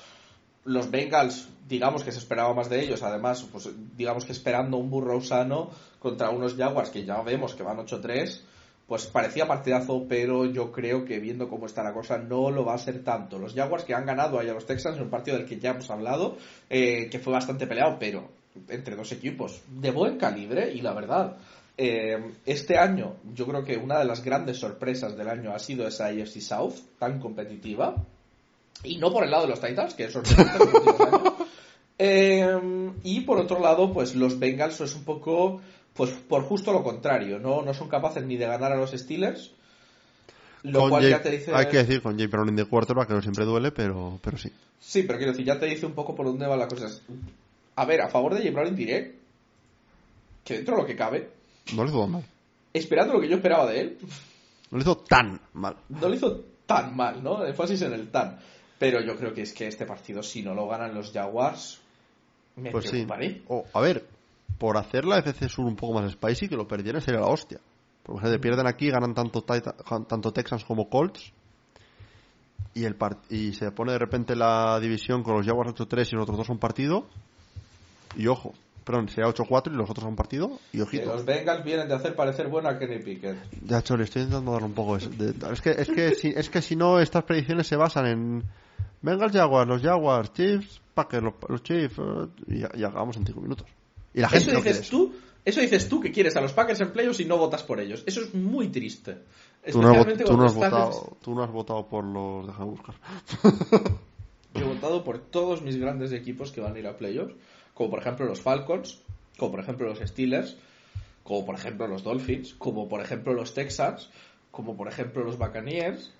Los 0.63 0.89
Bengals, 0.89 1.49
digamos 1.67 2.05
que 2.05 2.13
se 2.13 2.19
esperaba 2.19 2.53
más 2.53 2.69
de 2.69 2.85
ellos, 2.85 3.03
además, 3.03 3.45
pues 3.51 3.69
digamos 3.97 4.23
que 4.23 4.31
esperando 4.31 4.77
un 4.77 4.89
burro 4.89 5.19
sano 5.19 5.71
contra 5.99 6.29
unos 6.29 6.55
Jaguars 6.55 6.89
que 6.89 7.03
ya 7.03 7.21
vemos 7.21 7.53
que 7.53 7.63
van 7.63 7.79
8-3, 7.79 8.39
pues 8.87 9.05
parecía 9.07 9.47
partidazo, 9.47 10.05
pero 10.07 10.45
yo 10.45 10.71
creo 10.71 11.03
que 11.03 11.19
viendo 11.19 11.49
cómo 11.49 11.65
está 11.65 11.83
la 11.83 11.93
cosa 11.93 12.17
no 12.17 12.49
lo 12.51 12.63
va 12.63 12.73
a 12.73 12.77
ser 12.77 13.03
tanto. 13.03 13.37
Los 13.37 13.53
Jaguars 13.53 13.83
que 13.83 13.93
han 13.93 14.05
ganado 14.05 14.39
ahí 14.39 14.47
a 14.47 14.53
los 14.53 14.65
Texans 14.65 14.97
en 14.97 15.03
un 15.03 15.09
partido 15.09 15.37
del 15.37 15.45
que 15.45 15.59
ya 15.59 15.71
hemos 15.71 15.89
hablado, 15.89 16.37
eh, 16.69 17.09
que 17.09 17.19
fue 17.19 17.33
bastante 17.33 17.67
peleado, 17.67 17.97
pero 17.99 18.29
entre 18.69 18.95
dos 18.95 19.11
equipos 19.11 19.61
de 19.67 19.91
buen 19.91 20.17
calibre 20.17 20.71
y 20.73 20.81
la 20.81 20.93
verdad. 20.93 21.37
eh, 21.77 22.17
este 22.45 22.77
año 22.77 23.17
yo 23.35 23.45
creo 23.45 23.63
que 23.63 23.77
una 23.77 23.99
de 23.99 24.05
las 24.05 24.23
grandes 24.23 24.57
sorpresas 24.57 25.15
del 25.15 25.29
año 25.29 25.53
ha 25.53 25.59
sido 25.59 25.87
esa 25.87 26.07
AFC 26.07 26.39
South 26.39 26.73
tan 26.97 27.19
competitiva 27.19 27.95
y 28.83 28.97
no 28.97 29.11
por 29.11 29.23
el 29.23 29.31
lado 29.31 29.43
de 29.43 29.49
los 29.49 29.61
Titans, 29.61 29.93
que 29.93 30.05
es 30.05 30.13
sorprendente. 30.13 30.57
Eh, 31.99 32.91
y 33.03 33.21
por 33.21 33.39
otro 33.39 33.59
lado, 33.59 33.91
pues 33.91 34.13
los 34.13 34.37
Bengals 34.37 34.79
es 34.81 34.93
un 34.93 35.03
poco, 35.03 35.61
pues 35.97 36.11
por 36.11 36.43
justo 36.43 36.71
lo 36.71 36.83
contrario, 36.83 37.39
no, 37.39 37.61
no 37.63 37.73
son 37.73 37.89
capaces 37.89 38.23
ni 38.23 38.37
de 38.37 38.45
ganar 38.47 38.71
a 38.71 38.75
los 38.77 38.91
Steelers, 38.91 39.51
lo 40.63 40.81
Con 40.81 40.89
cual 40.91 41.01
Jay- 41.03 41.11
ya 41.11 41.21
te 41.21 41.31
dice... 41.31 41.51
Hay 41.53 41.67
que 41.67 41.77
decir 41.77 42.01
con 42.01 42.17
Jay 42.17 42.27
Browning 42.27 42.55
de 42.55 42.65
quarterback, 42.65 43.07
que 43.07 43.13
no 43.13 43.21
siempre 43.21 43.45
duele, 43.45 43.71
pero, 43.71 44.19
pero 44.23 44.37
sí. 44.37 44.51
Sí, 44.79 45.03
pero 45.03 45.17
quiero 45.17 45.31
decir, 45.33 45.45
ya 45.45 45.59
te 45.59 45.65
dice 45.65 45.85
un 45.85 45.93
poco 45.93 46.13
por 46.15 46.25
dónde 46.27 46.45
van 46.47 46.59
las 46.59 46.67
cosas. 46.73 47.01
A 47.75 47.85
ver, 47.85 48.01
a 48.01 48.09
favor 48.09 48.33
de 48.35 48.41
Jay 48.41 48.51
Browning 48.51 48.75
diré 48.75 49.15
que 50.43 50.55
dentro 50.55 50.75
de 50.75 50.81
lo 50.81 50.87
que 50.87 50.95
cabe, 50.95 51.29
No 51.73 51.83
le 51.83 51.89
hizo 51.89 52.01
tan 52.01 52.11
mal. 52.11 52.23
esperando 52.73 53.13
lo 53.13 53.21
que 53.21 53.27
yo 53.29 53.35
esperaba 53.37 53.65
de 53.69 53.81
él, 53.81 53.97
No 54.71 54.77
le 54.77 54.81
hizo 54.83 54.97
tan 54.97 55.39
mal. 55.53 55.75
no 55.89 56.07
lo 56.09 56.13
hizo 56.15 56.43
tan 56.65 56.95
mal, 56.95 57.23
¿no? 57.23 57.45
Énfasis 57.45 57.81
en 57.81 57.93
el 57.93 58.09
tan. 58.09 58.39
Pero 58.79 59.01
yo 59.01 59.15
creo 59.17 59.33
que 59.33 59.41
es 59.41 59.53
que 59.53 59.67
este 59.67 59.85
partido, 59.85 60.21
si 60.21 60.43
no 60.43 60.53
lo 60.53 60.67
ganan 60.67 60.93
los 60.93 61.11
Jaguars, 61.11 61.79
me 62.57 62.71
Pues 62.71 62.85
sí. 62.85 62.91
preocuparé. 62.91 63.41
O, 63.47 63.65
a 63.73 63.79
ver, 63.81 64.05
por 64.57 64.77
hacer 64.77 65.05
la 65.05 65.19
FC 65.19 65.47
Sur 65.49 65.65
un 65.65 65.75
poco 65.75 65.99
más 65.99 66.11
spicy, 66.11 66.47
que 66.49 66.55
lo 66.55 66.67
perdieran 66.67 67.01
sería 67.01 67.19
la 67.21 67.27
hostia. 67.27 67.59
Porque 68.03 68.27
se 68.27 68.39
pierden 68.39 68.67
aquí, 68.67 68.89
ganan 68.89 69.13
tanto, 69.13 69.43
tanto 69.43 70.31
Texans 70.31 70.63
como 70.65 70.89
Colts. 70.89 71.33
Y, 72.73 72.85
el 72.85 72.97
part- 72.97 73.19
y 73.29 73.53
se 73.53 73.71
pone 73.71 73.91
de 73.93 73.97
repente 73.99 74.35
la 74.35 74.79
división 74.79 75.23
con 75.23 75.35
los 75.37 75.45
Jaguars 75.45 75.73
8-3 75.73 76.09
y 76.11 76.15
los 76.15 76.23
otros 76.23 76.37
dos 76.37 76.47
son 76.47 76.57
partido. 76.59 77.07
Y 78.15 78.27
ojo, 78.27 78.53
perdón, 78.83 79.09
sería 79.09 79.29
8-4 79.29 79.71
y 79.73 79.75
los 79.75 79.89
otros 79.89 80.03
son 80.05 80.15
partido. 80.15 80.59
Y 80.71 80.77
Que 80.77 80.83
ojito. 80.83 81.05
los 81.13 81.25
Bengals 81.25 81.63
vienen 81.65 81.87
de 81.87 81.95
hacer 81.95 82.15
parecer 82.15 82.47
bueno 82.47 82.69
a 82.69 82.77
Kenny 82.77 82.99
Pickett. 83.03 83.37
Ya, 83.65 83.81
Chole, 83.81 84.03
estoy 84.05 84.21
intentando 84.23 84.51
darle 84.53 84.67
un 84.67 84.73
poco 84.73 84.97
de... 84.97 85.07
de- 85.33 85.53
es, 85.53 85.61
que, 85.61 85.71
es, 85.71 85.89
que 85.89 86.11
si, 86.15 86.29
es 86.29 86.49
que 86.49 86.61
si 86.61 86.75
no, 86.75 86.99
estas 86.99 87.23
predicciones 87.23 87.67
se 87.67 87.75
basan 87.75 88.05
en... 88.05 88.43
Venga 89.01 89.25
el 89.25 89.31
Jaguars, 89.31 89.67
los 89.67 89.81
Jaguars, 89.81 90.31
Chiefs, 90.33 90.81
Packers, 90.93 91.23
los, 91.23 91.33
los 91.49 91.63
Chiefs... 91.63 91.97
eh, 91.99 92.27
y, 92.75 92.79
y 92.79 92.83
acabamos 92.83 93.17
en 93.17 93.25
5 93.25 93.41
minutos. 93.41 93.67
Y 94.17 94.19
la 94.19 94.29
gente 94.29 94.49
Eso 94.49 94.61
dices 94.61 94.89
tú, 94.89 95.13
eso 95.45 95.61
dices 95.61 95.87
tú 95.87 96.01
que 96.01 96.11
quieres 96.11 96.35
a 96.35 96.41
los 96.41 96.51
Packers 96.51 96.81
en 96.81 96.91
playoffs 96.91 97.19
y 97.19 97.25
no 97.25 97.37
votas 97.37 97.61
por 97.61 97.79
ellos. 97.79 98.01
Eso 98.07 98.21
es 98.21 98.33
muy 98.33 98.69
triste. 98.69 99.19
Tú 99.71 99.79
no, 99.79 99.93
tú 100.05 100.35
no 100.35 100.45
has 100.45 100.55
votado, 100.55 101.17
tú 101.21 101.35
no 101.35 101.43
has 101.43 101.51
votado 101.51 101.85
por 101.85 102.03
los... 102.03 102.47
Déjame 102.47 102.71
buscar. 102.71 102.95
Yo 104.55 104.61
he 104.61 104.63
votado 104.63 105.03
por 105.03 105.19
todos 105.19 105.61
mis 105.61 105.77
grandes 105.77 106.13
equipos 106.13 106.51
que 106.51 106.61
van 106.61 106.75
a 106.75 106.79
ir 106.79 106.87
a 106.87 106.97
playoffs, 106.97 107.35
como 107.75 107.91
por 107.91 107.99
ejemplo 107.99 108.25
los 108.25 108.41
Falcons, 108.41 109.01
como 109.37 109.51
por 109.51 109.59
ejemplo 109.59 109.87
los 109.87 109.99
Steelers, 109.99 110.57
como 111.23 111.45
por 111.45 111.53
ejemplo 111.53 111.87
los 111.87 112.01
Dolphins, 112.01 112.55
como 112.55 112.89
por 112.89 113.01
ejemplo 113.01 113.33
los 113.33 113.53
Texans, 113.53 114.09
como 114.49 114.75
por 114.75 114.87
ejemplo 114.87 115.23
los 115.23 115.37
Buccaneers. 115.37 116.11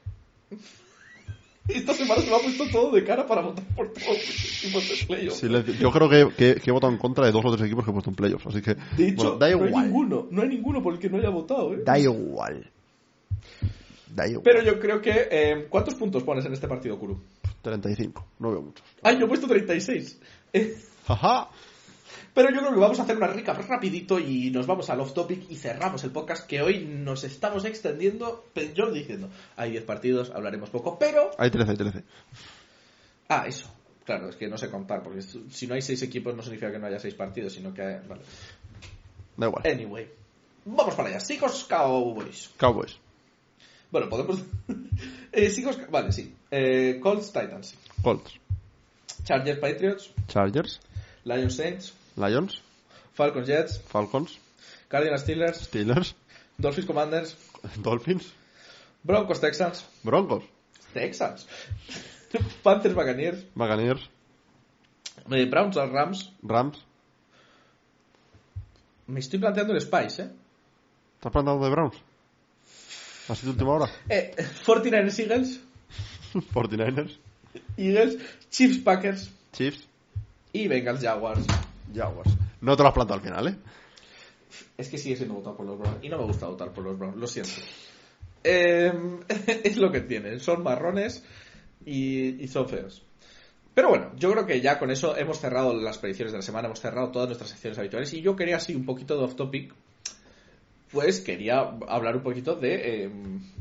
Esta 1.74 1.94
semana 1.94 2.22
se 2.22 2.30
me 2.30 2.36
ha 2.36 2.40
puesto 2.40 2.66
todo 2.72 2.92
de 2.92 3.04
cara 3.04 3.26
para 3.28 3.42
votar 3.42 3.64
por 3.76 3.92
todos 3.94 4.08
los 4.08 4.64
equipos 4.64 4.90
de 4.90 5.06
playoffs. 5.06 5.80
Yo 5.80 5.92
creo 5.92 6.10
que, 6.10 6.36
que- 6.36 6.56
que 6.62 6.70
he 6.70 6.74
votado 6.74 6.92
en 6.94 6.98
contra 7.00 7.26
de 7.26 7.32
dos 7.32 7.44
o 7.46 7.52
tres 7.56 7.66
equipos 7.68 7.84
que 7.84 7.92
he 7.92 7.94
puesto 7.94 8.10
en 8.10 8.16
playoffs. 8.16 8.48
Así 8.48 8.62
que... 8.62 8.76
De 8.96 9.10
hecho, 9.10 9.16
bueno, 9.16 9.38
da 9.38 9.50
no 9.50 9.64
hay 9.64 9.68
igual. 9.70 9.86
ninguno, 9.86 10.28
no 10.32 10.42
hay 10.42 10.48
ninguno 10.50 10.82
por 10.82 10.94
el 10.94 11.00
que 11.00 11.10
no 11.10 11.18
haya 11.18 11.30
votado, 11.30 11.74
¿eh? 11.74 11.82
Da 11.86 12.00
igual. 12.00 12.70
Da 14.16 14.28
igual. 14.28 14.44
Pero 14.44 14.64
yo 14.64 14.80
creo 14.80 15.02
que... 15.02 15.28
eh, 15.30 15.68
¿Cuántos 15.70 15.96
puntos 15.96 16.24
pones 16.24 16.46
en 16.46 16.54
este 16.54 16.68
partido, 16.68 16.98
Kuru? 16.98 17.20
35. 17.62 18.26
No 18.40 18.52
veo 18.52 18.62
muchos. 18.62 18.86
Ay, 19.04 19.18
yo 19.20 19.26
he 19.26 19.28
puesto 19.28 19.48
36. 19.48 20.20
Eh, 20.54 20.76
Jaja. 21.06 21.50
Pero 22.38 22.52
yo 22.52 22.60
creo 22.60 22.72
que 22.72 22.80
vamos 22.80 23.00
a 23.00 23.02
hacer 23.02 23.18
una 23.18 23.26
rica 23.26 23.52
rapidito 23.54 24.20
y 24.20 24.52
nos 24.52 24.68
vamos 24.68 24.92
al 24.92 25.00
off 25.00 25.12
topic 25.12 25.50
y 25.50 25.56
cerramos 25.56 26.04
el 26.04 26.12
podcast 26.12 26.46
que 26.46 26.62
hoy 26.62 26.86
nos 26.86 27.24
estamos 27.24 27.66
extendiendo. 27.66 28.46
Yo 28.76 28.92
diciendo, 28.92 29.32
hay 29.56 29.72
10 29.72 29.86
partidos, 29.86 30.30
hablaremos 30.30 30.70
poco, 30.70 31.00
pero... 31.00 31.32
Hay 31.40 31.50
13, 31.50 31.72
hay 31.72 31.78
13. 31.78 32.04
Ah, 33.28 33.46
eso. 33.48 33.68
Claro, 34.06 34.30
es 34.30 34.36
que 34.36 34.48
no 34.48 34.56
sé 34.56 34.70
contar, 34.70 35.02
porque 35.02 35.24
si 35.24 35.66
no 35.66 35.74
hay 35.74 35.82
6 35.82 36.00
equipos 36.04 36.36
no 36.36 36.44
significa 36.44 36.72
que 36.72 36.78
no 36.78 36.86
haya 36.86 37.00
6 37.00 37.16
partidos, 37.16 37.54
sino 37.54 37.74
que... 37.74 37.82
Vale. 37.82 38.22
Da 39.36 39.48
igual. 39.48 39.64
Anyway. 39.66 40.08
Vamos 40.66 40.94
para 40.94 41.10
allá. 41.10 41.20
Seahawks 41.20 41.64
Cowboys. 41.64 42.52
Cowboys. 42.56 43.00
Bueno, 43.90 44.10
podemos... 44.10 44.44
eh, 45.32 45.50
Seahawks... 45.50 45.90
Vale, 45.90 46.12
sí. 46.12 46.36
Eh, 46.52 47.00
Colts 47.02 47.34
Titans. 47.34 47.74
Colts. 48.04 48.40
Chargers 49.24 49.58
Patriots. 49.58 50.12
Chargers. 50.28 50.80
Lions 51.24 51.56
Saints. 51.56 51.97
Lions. 52.18 52.62
Falcons 53.14 53.48
Jets. 53.48 53.78
Falcons. 53.88 54.38
Cardinals 54.90 55.22
Steelers. 55.24 55.62
Steelers. 55.70 56.14
Dolphins 56.58 56.88
Commanders. 56.88 57.36
Dolphins. 57.82 58.34
Broncos 59.04 59.40
Texans. 59.40 59.86
Broncos. 60.04 60.44
Texans. 60.94 61.48
Panthers 62.64 62.96
Buccaneers. 62.96 63.44
Buccaneers. 63.56 64.02
Eh, 65.32 65.46
Browns 65.46 65.76
Rams. 65.76 66.32
Rams. 66.44 66.78
Me 69.08 69.20
estoy 69.20 69.40
planteando 69.40 69.74
el 69.74 69.82
Spice, 69.82 70.24
¿eh? 70.24 70.30
¿Estás 71.16 71.32
plantando 71.32 71.64
de 71.64 71.72
Browns? 71.72 71.96
¿Ha 73.30 73.36
sido 73.36 73.52
última 73.54 73.72
hora? 73.74 73.90
eh 74.10 74.36
49ers 74.66 75.20
Eagles. 75.20 75.60
49ers. 76.34 77.18
Eagles. 77.78 78.18
Chiefs 78.50 78.80
Packers. 78.80 79.32
Chiefs. 79.54 79.88
Y 80.54 80.68
Bengals 80.68 81.02
Jaguars. 81.02 81.46
Jaguars. 81.94 82.32
No 82.62 82.76
te 82.76 82.84
lo 82.84 82.90
has 82.90 82.96
plantado 82.96 83.20
al 83.20 83.26
final, 83.26 83.48
¿eh? 83.48 83.56
Es 84.78 84.90
que 84.90 84.98
sigue 84.98 85.16
siendo 85.16 85.36
votado 85.36 85.58
por 85.58 85.66
los 85.66 85.78
Browns. 85.78 86.04
Y 86.04 86.10
no 86.10 86.18
me 86.18 86.26
gusta 86.26 86.48
votar 86.48 86.72
por 86.72 86.84
los 86.84 86.98
Browns, 86.98 87.18
lo 87.18 87.28
siento. 87.28 87.52
Eh, 88.44 88.94
es 89.64 89.78
lo 89.78 89.92
que 89.92 90.02
tienen. 90.02 90.40
Son 90.40 90.64
marrones 90.64 91.24
y, 91.86 92.44
y 92.44 92.48
son 92.48 92.68
feos. 92.68 93.04
Pero 93.74 93.90
bueno, 93.90 94.12
yo 94.18 94.32
creo 94.32 94.46
que 94.48 94.60
ya 94.60 94.80
con 94.80 94.90
eso 94.90 95.16
hemos 95.16 95.40
cerrado 95.40 95.72
las 95.74 96.00
predicciones 96.00 96.32
de 96.32 96.40
la 96.40 96.42
semana, 96.42 96.66
hemos 96.66 96.80
cerrado 96.80 97.12
todas 97.12 97.28
nuestras 97.28 97.52
secciones 97.52 97.78
habituales. 97.78 98.12
Y 98.14 98.22
yo 98.22 98.36
quería 98.36 98.58
así 98.58 98.74
un 98.74 98.86
poquito 98.86 99.16
de 99.18 99.24
off 99.24 99.36
topic. 99.36 99.74
Pues 100.92 101.20
quería 101.20 101.60
hablar 101.88 102.16
un 102.16 102.24
poquito 102.24 102.56
de, 102.56 103.04
eh, 103.04 103.12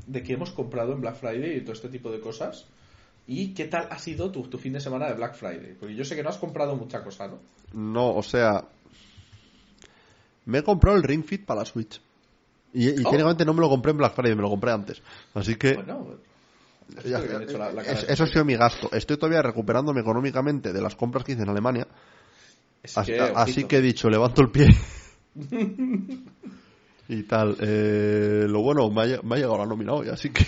de 0.07 0.23
qué 0.23 0.35
hemos 0.35 0.53
comprado 0.53 0.93
en 0.93 1.01
Black 1.01 1.17
Friday 1.17 1.57
y 1.57 1.61
todo 1.61 1.73
este 1.73 1.89
tipo 1.89 2.11
de 2.11 2.21
cosas. 2.21 2.67
¿Y 3.29 3.55
qué 3.55 3.65
tal 3.67 3.89
ha 3.91 3.99
sido 3.99 4.31
tu, 4.31 4.43
tu 4.45 4.57
fin 4.59 4.73
de 4.73 4.81
semana 4.81 5.07
de 5.09 5.15
Black 5.15 5.35
Friday? 5.35 5.75
Porque 5.79 5.95
yo 5.95 6.05
sé 6.05 6.15
que 6.15 6.23
no 6.23 6.29
has 6.29 6.39
comprado 6.39 6.77
mucha 6.77 7.03
cosa, 7.03 7.27
¿no? 7.29 7.39
No, 7.73 8.15
o 8.15 8.23
sea. 8.23 8.65
Me 10.45 10.59
he 10.59 10.63
comprado 10.63 10.97
el 10.97 11.03
Ring 11.03 11.25
Fit 11.25 11.45
para 11.45 11.61
la 11.61 11.67
Switch. 11.67 12.01
Y, 12.73 12.89
y 12.89 12.93
Oh. 13.05 13.11
técnicamente 13.11 13.45
no 13.45 13.53
me 13.55 13.61
lo 13.61 13.69
compré 13.69 13.91
en 13.91 13.99
Black 13.99 14.15
Friday, 14.15 14.37
me 14.37 14.43
lo 14.43 14.51
compré 14.51 14.71
antes. 14.71 15.03
Así 15.35 15.57
que. 15.57 15.75
Bueno, 15.75 16.07
ya- 17.05 17.19
hecho 17.43 17.59
la- 17.59 17.73
la 17.73 17.83
es- 17.83 18.05
eso 18.09 18.23
ha 18.23 18.27
sido 18.29 18.45
mi 18.45 18.55
gasto. 18.55 18.89
Estoy 18.93 19.17
todavía 19.17 19.43
recuperándome 19.43 20.03
económicamente 20.03 20.73
de 20.73 20.81
las 20.81 20.95
compras 20.95 21.25
que 21.25 21.33
hice 21.33 21.43
en 21.43 21.49
Alemania. 21.49 21.89
es 22.83 22.97
Así, 22.97 23.11
que, 23.13 23.21
así 23.21 23.51
ojito. 23.51 23.69
que 23.69 23.77
he 23.79 23.83
dicho, 23.83 24.09
levanto 24.09 24.43
el 24.43 24.51
pie. 24.51 24.69
y 27.09 27.23
tal. 27.25 27.57
Eh, 27.61 28.47
lo 28.49 28.61
bueno, 28.63 28.89
me 28.91 29.03
ha, 29.03 29.07
lle- 29.07 29.23
me 29.23 29.35
ha 29.35 29.39
llegado 29.39 29.59
la 29.59 29.67
nómina 29.67 29.93
hoy, 29.95 30.09
así 30.09 30.31
que 30.31 30.45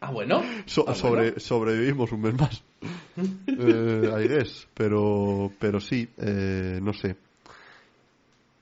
Ah, 0.00 0.10
bueno. 0.10 0.42
so- 0.66 0.84
Ah, 0.88 0.94
sobre, 0.94 1.22
bueno. 1.30 1.40
sobrevivimos 1.40 2.10
un 2.12 2.20
mes 2.22 2.34
más. 2.38 2.62
eh, 3.46 4.24
I 4.24 4.28
guess. 4.28 4.66
Pero, 4.74 5.50
pero 5.58 5.80
sí, 5.80 6.08
eh, 6.18 6.78
no 6.82 6.92
sé. 6.92 7.16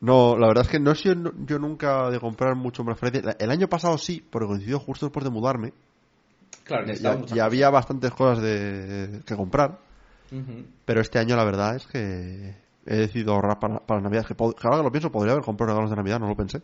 No, 0.01 0.37
la 0.39 0.47
verdad 0.47 0.65
es 0.65 0.71
que 0.71 0.79
no 0.79 0.93
he 0.93 0.95
sido 0.95 1.33
yo 1.45 1.59
nunca 1.59 2.09
de 2.11 2.21
comprar 2.21 2.55
mucho 2.55 2.85
Friday. 2.97 3.23
La- 3.23 3.37
El 3.39 3.51
año 3.51 3.69
pasado 3.69 3.99
sí, 3.99 4.25
porque 4.31 4.47
coincidió 4.47 4.79
justo 4.79 5.07
después 5.07 5.25
de 5.25 5.31
mudarme. 5.31 5.73
Claro, 6.65 6.87
Ya, 6.87 7.25
ya- 7.27 7.45
había 7.45 7.71
bastantes 7.71 8.13
cosas 8.13 8.43
de, 8.43 9.21
que 9.25 9.37
comprar. 9.37 9.79
Pero 10.85 11.01
este 11.01 11.19
año 11.19 11.37
la 11.37 11.45
verdad 11.45 11.77
es 11.77 11.87
que 11.87 12.55
he 12.87 12.97
decidido 12.97 13.33
ahorrar 13.35 13.59
para, 13.59 13.79
para 13.81 14.01
Navidad. 14.01 14.27
Que 14.27 14.35
ahora 14.39 14.77
que 14.79 14.83
lo 14.83 14.93
pienso, 14.93 15.11
podría 15.11 15.33
haber 15.33 15.45
comprado 15.45 15.73
regalos 15.73 15.91
de 15.91 15.97
Navidad, 15.97 16.21
no 16.21 16.29
lo 16.29 16.37
pensé. 16.37 16.63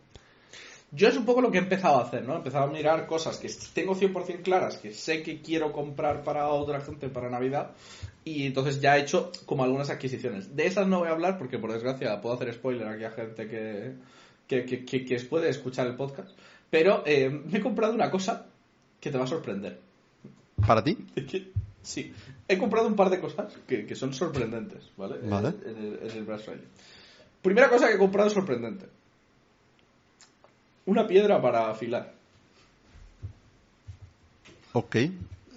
Yo 0.95 1.09
es 1.09 1.17
un 1.17 1.25
poco 1.25 1.41
lo 1.41 1.51
que 1.51 1.59
he 1.59 1.61
empezado 1.61 1.99
a 1.99 2.05
hacer, 2.05 2.25
¿no? 2.25 2.35
He 2.35 2.37
empezado 2.37 2.65
a 2.65 2.73
mirar 2.73 3.07
cosas 3.07 3.39
que 3.39 3.51
tengo 3.73 3.97
100% 3.97 4.43
claras, 4.43 4.77
que 4.77 4.93
sé 4.93 5.23
que 5.23 5.41
quiero 5.43 5.73
comprar 5.73 6.23
para 6.23 6.49
otra 6.49 6.81
gente 6.81 7.09
para 7.09 7.29
Navidad, 7.31 7.73
y 8.25 8.47
entonces 8.47 8.81
ya 8.81 8.97
he 8.97 9.01
hecho 9.03 9.33
como 9.47 9.65
algunas 9.65 9.91
adquisiciones. 9.91 10.55
De 10.55 10.67
esas 10.67 10.87
no 10.87 11.01
voy 11.01 11.09
a 11.09 11.13
hablar 11.13 11.37
porque, 11.37 11.59
por 11.59 11.73
desgracia, 11.73 12.21
puedo 12.21 12.37
hacer 12.37 12.55
spoiler 12.55 12.87
aquí 12.87 13.05
a 13.05 13.11
gente 13.11 13.49
que, 13.49 13.95
que, 14.47 14.65
que, 14.65 14.85
que- 14.85 15.05
que 15.05 15.21
puede 15.21 15.49
escuchar 15.49 15.87
el 15.89 15.97
podcast. 15.97 16.31
Pero 16.71 17.03
eh, 17.07 17.29
me 17.29 17.59
he 17.59 17.61
comprado 17.61 17.93
una 17.93 18.11
cosa 18.11 18.47
que 19.01 19.11
te 19.11 19.19
va 19.19 19.25
a 19.25 19.29
sorprender. 19.29 19.81
¿Para 20.67 20.83
ti? 20.83 20.97
Es 21.17 21.91
sí, 21.91 22.15
he 22.49 22.57
comprado 22.57 22.87
un 22.89 22.97
par 22.97 23.11
de 23.11 23.21
cosas 23.21 23.53
que, 23.67 23.85
que 23.85 23.95
son 23.95 24.15
sorprendentes, 24.15 24.91
¿vale? 24.97 25.17
Vale. 25.23 25.49
En, 25.67 25.77
el, 25.77 25.99
en 26.03 26.17
el 26.19 26.25
Black 26.25 26.41
Friday. 26.41 26.65
Primera 27.43 27.69
cosa 27.69 27.89
que 27.89 27.95
he 27.95 27.99
comprado 27.99 28.31
sorprendente. 28.31 28.87
Una 30.87 31.07
piedra 31.07 31.41
para 31.41 31.71
afilar. 31.71 32.13
Ok. 34.73 34.97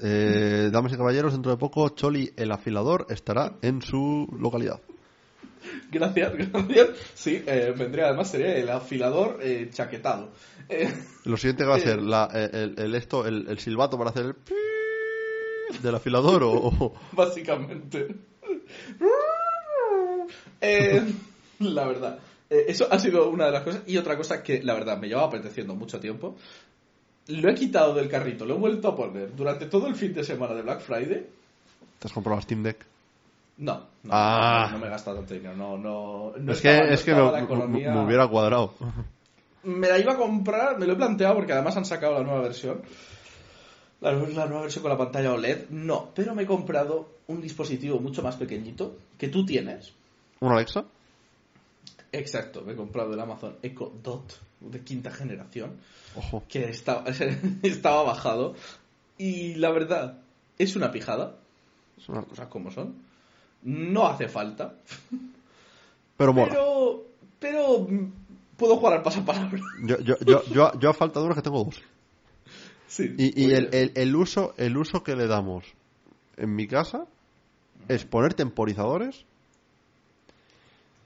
Eh, 0.04 0.70
damas 0.72 0.94
y 0.94 0.98
caballeros, 0.98 1.34
dentro 1.34 1.52
de 1.52 1.58
poco 1.58 1.90
Choli 1.90 2.32
el 2.38 2.52
afilador 2.52 3.08
estará 3.10 3.54
en 3.62 3.82
su 3.82 4.28
localidad. 4.40 4.80
Gracias, 5.92 6.34
gracias. 6.54 6.90
Sí, 7.16 7.44
eh, 7.48 7.74
vendría 7.76 8.06
además, 8.08 8.30
sería 8.30 8.56
el 8.56 8.70
afilador 8.70 9.40
eh, 9.42 9.70
chaquetado. 9.74 10.30
Eh, 10.70 10.94
Lo 11.26 11.36
siguiente 11.38 11.64
que 11.64 11.70
va 11.70 11.76
a 11.76 11.80
Eh. 11.80 11.82
ser 11.82 12.02
la- 12.02 12.30
el, 12.34 12.76
el- 12.78 12.96
esto, 12.96 13.26
el, 13.26 13.48
el 13.48 13.58
silbato 13.60 13.98
para 13.98 14.12
hacer 14.12 14.26
el 14.26 14.36
pi 14.36 14.54
del 15.82 15.96
afilador 15.96 16.44
o, 16.44 16.94
básicamente. 17.14 18.08
Eh, 20.60 21.02
la 21.60 21.86
verdad. 21.88 22.20
Eh, 22.50 22.66
eso 22.68 22.88
ha 22.92 23.00
sido 23.00 23.30
una 23.30 23.46
de 23.48 23.52
las 23.52 23.64
cosas. 23.64 23.82
Y 23.88 23.98
otra 23.98 24.18
cosa 24.18 24.42
que, 24.44 24.62
la 24.64 24.74
verdad, 24.74 24.98
me 24.98 25.08
llevaba 25.08 25.28
apeteciendo 25.28 25.76
mucho 25.76 26.00
tiempo. 26.00 26.36
Lo 27.28 27.50
he 27.50 27.56
quitado 27.56 27.94
del 27.94 28.08
carrito, 28.08 28.46
lo 28.46 28.56
he 28.56 28.58
vuelto 28.58 28.88
a 28.88 28.96
poner 28.96 29.36
durante 29.36 29.66
todo 29.66 29.88
el 29.88 29.96
fin 29.96 30.14
de 30.14 30.24
semana 30.24 30.54
de 30.54 30.62
Black 30.62 30.80
Friday. 30.82 31.28
¿Te 32.00 32.08
has 32.08 32.14
comprado 32.14 32.38
la 32.38 32.42
Steam 32.42 32.64
Deck? 32.64 32.86
No, 33.58 33.74
no, 34.04 34.10
Ah. 34.14 34.68
no, 34.68 34.74
no 34.78 34.80
me 34.80 34.88
he 34.88 34.90
gastado 34.92 35.18
tanto 35.18 35.34
dinero. 35.34 35.56
No, 35.56 35.78
no, 35.78 36.34
no 36.38 36.52
es 36.54 36.60
estaba- 36.60 36.88
que, 36.88 36.94
es 36.94 37.04
que 37.04 37.12
economía- 37.12 37.92
me 37.92 38.06
hubiera 38.06 38.28
cuadrado. 38.28 38.76
Me 39.64 39.90
la 39.90 39.98
iba 40.00 40.14
a 40.14 40.18
comprar, 40.18 40.78
me 40.80 40.86
lo 40.86 40.94
he 40.94 40.96
planteado 40.96 41.36
porque 41.36 41.52
además 41.54 41.76
han 41.76 41.84
sacado 41.86 42.14
la 42.14 42.24
nueva 42.24 42.42
versión. 42.42 42.82
La, 44.00 44.12
la 44.14 44.46
nueva 44.46 44.62
versión 44.62 44.84
con 44.84 44.92
la 44.92 44.98
pantalla 44.98 45.34
OLED. 45.34 45.70
No, 45.72 46.12
pero 46.16 46.36
me 46.36 46.44
he 46.44 46.46
comprado 46.46 47.10
un 47.28 47.42
dispositivo 47.42 48.00
mucho 48.00 48.22
más 48.22 48.36
pequeñito 48.36 48.96
que 49.18 49.28
tú 49.28 49.44
tienes. 49.46 49.92
¿Un 50.40 50.52
Alexa? 50.54 50.86
Exacto, 52.12 52.62
me 52.62 52.74
he 52.74 52.76
comprado 52.76 53.14
el 53.14 53.20
Amazon 53.20 53.58
Echo 53.62 53.92
Dot 54.02 54.40
de 54.62 54.80
quinta 54.82 55.12
generación, 55.12 55.78
Ojo. 56.16 56.44
que 56.48 56.70
estaba, 56.70 57.04
estaba 57.64 58.04
bajado. 58.04 58.56
Y 59.18 59.56
la 59.56 59.72
verdad, 59.72 60.20
es 60.58 60.76
una 60.76 60.92
pijada, 60.92 61.36
una- 62.08 62.20
las 62.22 62.30
cosas 62.30 62.48
como 62.48 62.72
son. 62.72 62.96
No 63.64 64.08
hace 64.08 64.28
falta, 64.30 64.76
Pero 66.16 66.34
mola. 66.34 66.50
pero, 66.54 67.04
pero 67.40 67.88
puedo 68.56 68.78
jugar 68.78 68.94
al 68.98 69.04
pasapalabra. 69.04 69.60
Yo, 69.84 70.00
yo, 70.00 70.16
yo, 70.26 70.44
yo, 70.54 70.80
yo 70.80 70.90
a 70.90 70.94
falta 70.94 71.20
de 71.20 71.26
uno 71.26 71.36
que 71.36 71.42
tengo 71.42 71.64
dos. 71.64 71.82
Sí, 72.88 73.14
Y, 73.18 73.44
y 73.44 73.46
muy 73.48 73.54
el, 73.56 73.70
bien. 73.70 73.92
el, 73.96 74.02
el 74.02 74.16
uso, 74.16 74.54
el 74.58 74.78
uso 74.78 75.04
que 75.04 75.16
le 75.16 75.28
damos 75.28 75.66
en 76.38 76.56
mi 76.56 76.68
casa 76.68 77.06
es 77.90 78.06
poner 78.06 78.34
temporizadores 78.34 79.26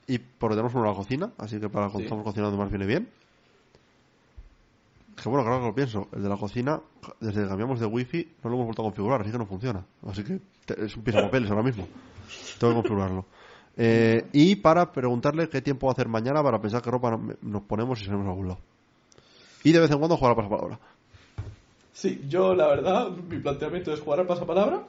y 0.07 0.17
porque 0.19 0.55
tenemos 0.55 0.73
uno 0.73 0.83
en 0.85 0.89
la 0.91 0.95
cocina, 0.97 1.31
así 1.37 1.59
que 1.59 1.69
para 1.69 1.85
cuando 1.85 1.99
Sí. 1.99 2.05
estamos 2.05 2.23
cocinando 2.23 2.57
más 2.57 2.69
viene 2.69 2.85
bien. 2.85 3.09
Que 5.21 5.29
bueno, 5.29 5.43
claro 5.43 5.59
que 5.61 5.67
lo 5.67 5.75
pienso, 5.75 6.07
el 6.13 6.23
de 6.23 6.29
la 6.29 6.37
cocina, 6.37 6.81
desde 7.19 7.43
que 7.43 7.47
cambiamos 7.47 7.79
de 7.79 7.85
wifi, 7.85 8.27
no 8.43 8.49
lo 8.49 8.55
hemos 8.55 8.65
vuelto 8.67 8.81
a 8.81 8.85
configurar, 8.85 9.21
así 9.21 9.31
que 9.31 9.37
no 9.37 9.45
funciona. 9.45 9.85
Así 10.07 10.23
que 10.23 10.39
te- 10.65 10.85
es 10.85 10.95
un 10.97 11.03
pisapapeles 11.03 11.49
ahora 11.51 11.63
mismo. 11.63 11.87
Tengo 12.59 12.73
que 12.73 12.79
configurarlo. 12.79 13.25
Eh, 13.77 14.27
y 14.33 14.55
para 14.57 14.91
preguntarle 14.91 15.47
qué 15.49 15.61
tiempo 15.61 15.87
va 15.87 15.91
a 15.91 15.93
hacer 15.93 16.07
mañana 16.07 16.41
para 16.43 16.59
pensar 16.59 16.81
qué 16.81 16.89
ropa 16.91 17.11
no- 17.11 17.33
nos 17.41 17.61
ponemos 17.63 18.01
y 18.01 18.05
salimos 18.05 18.25
a 18.25 18.29
algún 18.31 18.47
lado. 18.49 18.59
Y 19.63 19.71
de 19.71 19.79
vez 19.79 19.91
en 19.91 19.99
cuando 19.99 20.17
jugar 20.17 20.33
a 20.33 20.35
pasapalabra. 20.35 20.79
Sí, 21.93 22.25
yo 22.27 22.55
la 22.55 22.67
verdad, 22.67 23.09
mi 23.11 23.37
planteamiento 23.39 23.93
es 23.93 23.99
jugar 23.99 24.21
al 24.21 24.27
pasapalabra. 24.27 24.83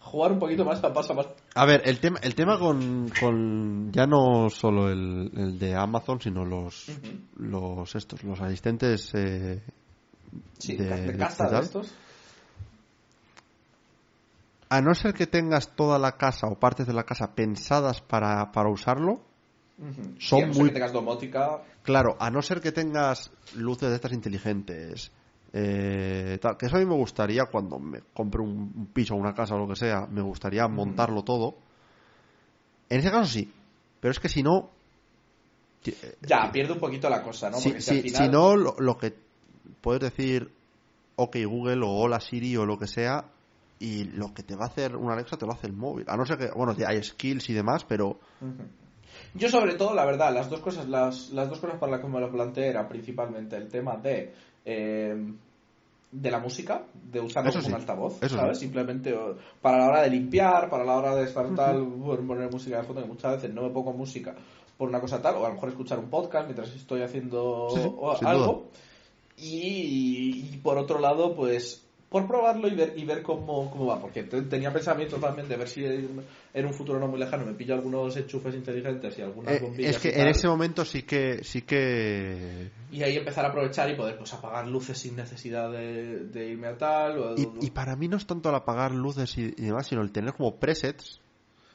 Jugar 0.00 0.32
un 0.32 0.38
poquito 0.38 0.64
más 0.64 0.82
al 0.84 0.92
pasapalabra. 0.92 1.34
A 1.56 1.66
ver, 1.66 1.82
el 1.84 2.00
tema, 2.00 2.18
el 2.22 2.34
tema 2.34 2.58
con, 2.58 3.08
con 3.20 3.92
ya 3.92 4.06
no 4.06 4.50
solo 4.50 4.90
el, 4.90 5.30
el 5.36 5.58
de 5.58 5.76
Amazon, 5.76 6.20
sino 6.20 6.44
los, 6.44 6.90
los 7.36 7.94
estos, 7.94 8.24
los 8.24 8.40
asistentes 8.40 9.10
eh, 9.14 9.62
Sí, 10.58 10.76
de, 10.76 10.84
de, 10.84 11.12
de 11.12 11.16
casa 11.18 11.48
de 11.48 11.60
estos. 11.60 11.94
A 14.68 14.80
no 14.80 14.94
ser 14.94 15.14
que 15.14 15.28
tengas 15.28 15.76
toda 15.76 15.98
la 16.00 16.16
casa 16.16 16.48
o 16.48 16.58
partes 16.58 16.86
de 16.88 16.92
la 16.92 17.04
casa 17.04 17.34
pensadas 17.34 18.00
para, 18.00 18.50
para 18.50 18.68
usarlo. 18.70 19.20
Son 20.18 20.18
Sí, 20.18 20.40
a 20.42 20.46
no 20.46 20.52
ser 20.54 20.62
muy- 20.62 20.68
que 20.70 20.74
tengas 20.74 20.92
domótica. 20.92 21.62
claro, 21.82 22.16
a 22.18 22.30
no 22.30 22.42
ser 22.42 22.60
que 22.60 22.72
tengas 22.72 23.30
luces 23.54 23.90
de 23.90 23.94
estas 23.96 24.12
inteligentes, 24.12 25.12
eh, 25.56 26.36
tal, 26.42 26.56
que 26.56 26.66
eso 26.66 26.76
a 26.76 26.80
mí 26.80 26.84
me 26.84 26.96
gustaría 26.96 27.44
cuando 27.46 27.78
me 27.78 28.00
compre 28.12 28.42
un, 28.42 28.88
piso 28.92 29.14
o 29.14 29.16
una 29.16 29.32
casa 29.34 29.54
o 29.54 29.58
lo 29.58 29.68
que 29.68 29.76
sea, 29.76 30.06
me 30.10 30.20
gustaría 30.20 30.66
montarlo 30.66 31.22
todo. 31.22 31.54
En 32.90 32.98
ese 32.98 33.10
caso 33.12 33.30
sí, 33.30 33.52
pero 34.00 34.10
es 34.10 34.18
que 34.18 34.28
si 34.28 34.42
no, 34.42 34.70
eh, 35.86 36.16
Ya, 36.22 36.50
pierde 36.50 36.72
un 36.72 36.80
poquito 36.80 37.08
la 37.08 37.22
cosa, 37.22 37.50
¿no? 37.50 37.58
si, 37.58 37.68
Porque 37.68 37.80
si 37.82 37.90
si- 37.90 37.96
al 37.98 38.02
final... 38.02 38.22
si 38.22 38.28
no, 38.28 38.56
lo, 38.56 38.74
lo 38.80 38.98
que 38.98 39.14
puedes 39.80 40.02
decir, 40.02 40.50
ok 41.14 41.36
Google 41.46 41.84
o 41.84 41.90
hola 41.90 42.18
Siri 42.20 42.56
o 42.56 42.66
lo 42.66 42.76
que 42.76 42.88
sea, 42.88 43.24
y 43.78 44.04
lo 44.04 44.34
que 44.34 44.42
te 44.42 44.56
va 44.56 44.64
a 44.64 44.68
hacer 44.68 44.96
una 44.96 45.14
Alexa 45.14 45.36
te 45.36 45.46
lo 45.46 45.52
hace 45.52 45.68
el 45.68 45.72
móvil. 45.72 46.04
A 46.08 46.16
no 46.16 46.26
ser 46.26 46.38
que, 46.38 46.50
bueno, 46.50 46.74
hay 46.86 47.02
skills 47.02 47.48
y 47.50 47.52
demás, 47.52 47.84
pero. 47.84 48.18
Yo 49.34 49.48
sobre 49.48 49.74
todo, 49.74 49.94
la 49.94 50.04
verdad, 50.04 50.34
las 50.34 50.50
dos 50.50 50.60
cosas, 50.60 50.88
las, 50.88 51.30
las 51.30 51.48
dos 51.48 51.60
cosas 51.60 51.78
para 51.78 51.92
las 51.92 52.00
que 52.00 52.08
me 52.08 52.20
lo 52.20 52.30
planteé 52.32 52.68
era 52.68 52.88
principalmente 52.88 53.56
el 53.56 53.68
tema 53.68 53.96
de 53.96 54.34
eh, 54.64 55.32
de 56.14 56.30
la 56.30 56.38
música, 56.38 56.86
de 56.94 57.20
usarlo 57.20 57.50
Eso 57.50 57.58
como 57.58 57.68
sí, 57.70 57.74
un 57.74 57.80
altavoz, 57.80 58.22
eso 58.22 58.36
¿sabes? 58.36 58.58
sí. 58.58 58.64
Simplemente 58.66 59.12
para 59.60 59.78
la 59.78 59.88
hora 59.88 60.02
de 60.02 60.10
limpiar, 60.10 60.70
para 60.70 60.84
la 60.84 60.96
hora 60.96 61.14
de 61.16 61.24
estar 61.24 61.52
tal, 61.56 61.84
poner 62.26 62.50
música 62.50 62.78
de 62.78 62.84
fondo, 62.84 63.02
que 63.02 63.08
muchas 63.08 63.32
veces 63.36 63.52
no 63.52 63.62
me 63.62 63.70
pongo 63.70 63.92
música 63.92 64.34
por 64.78 64.88
una 64.88 65.00
cosa 65.00 65.20
tal, 65.20 65.36
o 65.36 65.44
a 65.44 65.48
lo 65.48 65.54
mejor 65.54 65.70
escuchar 65.70 65.98
un 65.98 66.10
podcast 66.10 66.46
mientras 66.46 66.72
estoy 66.74 67.02
haciendo 67.02 67.68
Sí, 67.74 67.80
algo. 68.26 68.68
Y, 69.36 70.50
y 70.52 70.60
por 70.62 70.78
otro 70.78 71.00
lado, 71.00 71.34
pues 71.34 71.83
por 72.14 72.28
probarlo 72.28 72.68
y 72.68 72.76
ver 72.76 72.94
y 72.96 73.04
ver 73.04 73.22
cómo, 73.24 73.68
cómo 73.72 73.86
va, 73.86 74.00
porque 74.00 74.22
te- 74.22 74.42
tenía 74.42 74.72
pensamiento 74.72 75.16
también 75.16 75.48
de 75.48 75.56
ver 75.56 75.66
si 75.66 75.84
en, 75.84 76.64
un 76.64 76.72
futuro 76.72 77.00
no 77.00 77.08
muy 77.08 77.18
lejano 77.18 77.44
me 77.44 77.54
pillo 77.54 77.74
algunos 77.74 78.16
enchufes 78.16 78.54
inteligentes 78.54 79.18
y 79.18 79.22
algunas 79.22 79.52
eh, 79.56 79.58
bombillas 79.60 79.96
es 79.96 80.00
que 80.00 80.16
y 80.16 80.20
en 80.20 80.28
ese 80.28 80.46
momento 80.46 80.84
sí 80.84 81.02
que 81.02 81.42
sí 81.42 81.62
que 81.62 82.70
y 82.92 83.02
ahí 83.02 83.16
empezar 83.16 83.44
a 83.44 83.48
aprovechar 83.48 83.90
y 83.90 83.96
poder 83.96 84.16
pues 84.16 84.32
apagar 84.32 84.68
luces 84.68 84.96
sin 84.96 85.16
necesidad 85.16 85.72
de, 85.72 86.20
de 86.26 86.50
irme 86.50 86.68
a 86.68 86.78
tal 86.78 87.18
o- 87.18 87.36
y, 87.36 87.66
y 87.66 87.70
para 87.72 87.96
mí 87.96 88.06
no 88.06 88.16
es 88.16 88.26
tanto 88.28 88.48
el 88.48 88.54
apagar 88.54 88.92
luces 88.92 89.36
y, 89.36 89.46
y 89.46 89.62
demás, 89.62 89.88
sino 89.88 90.00
el 90.00 90.12
tener 90.12 90.34
como 90.34 90.54
presets. 90.54 91.18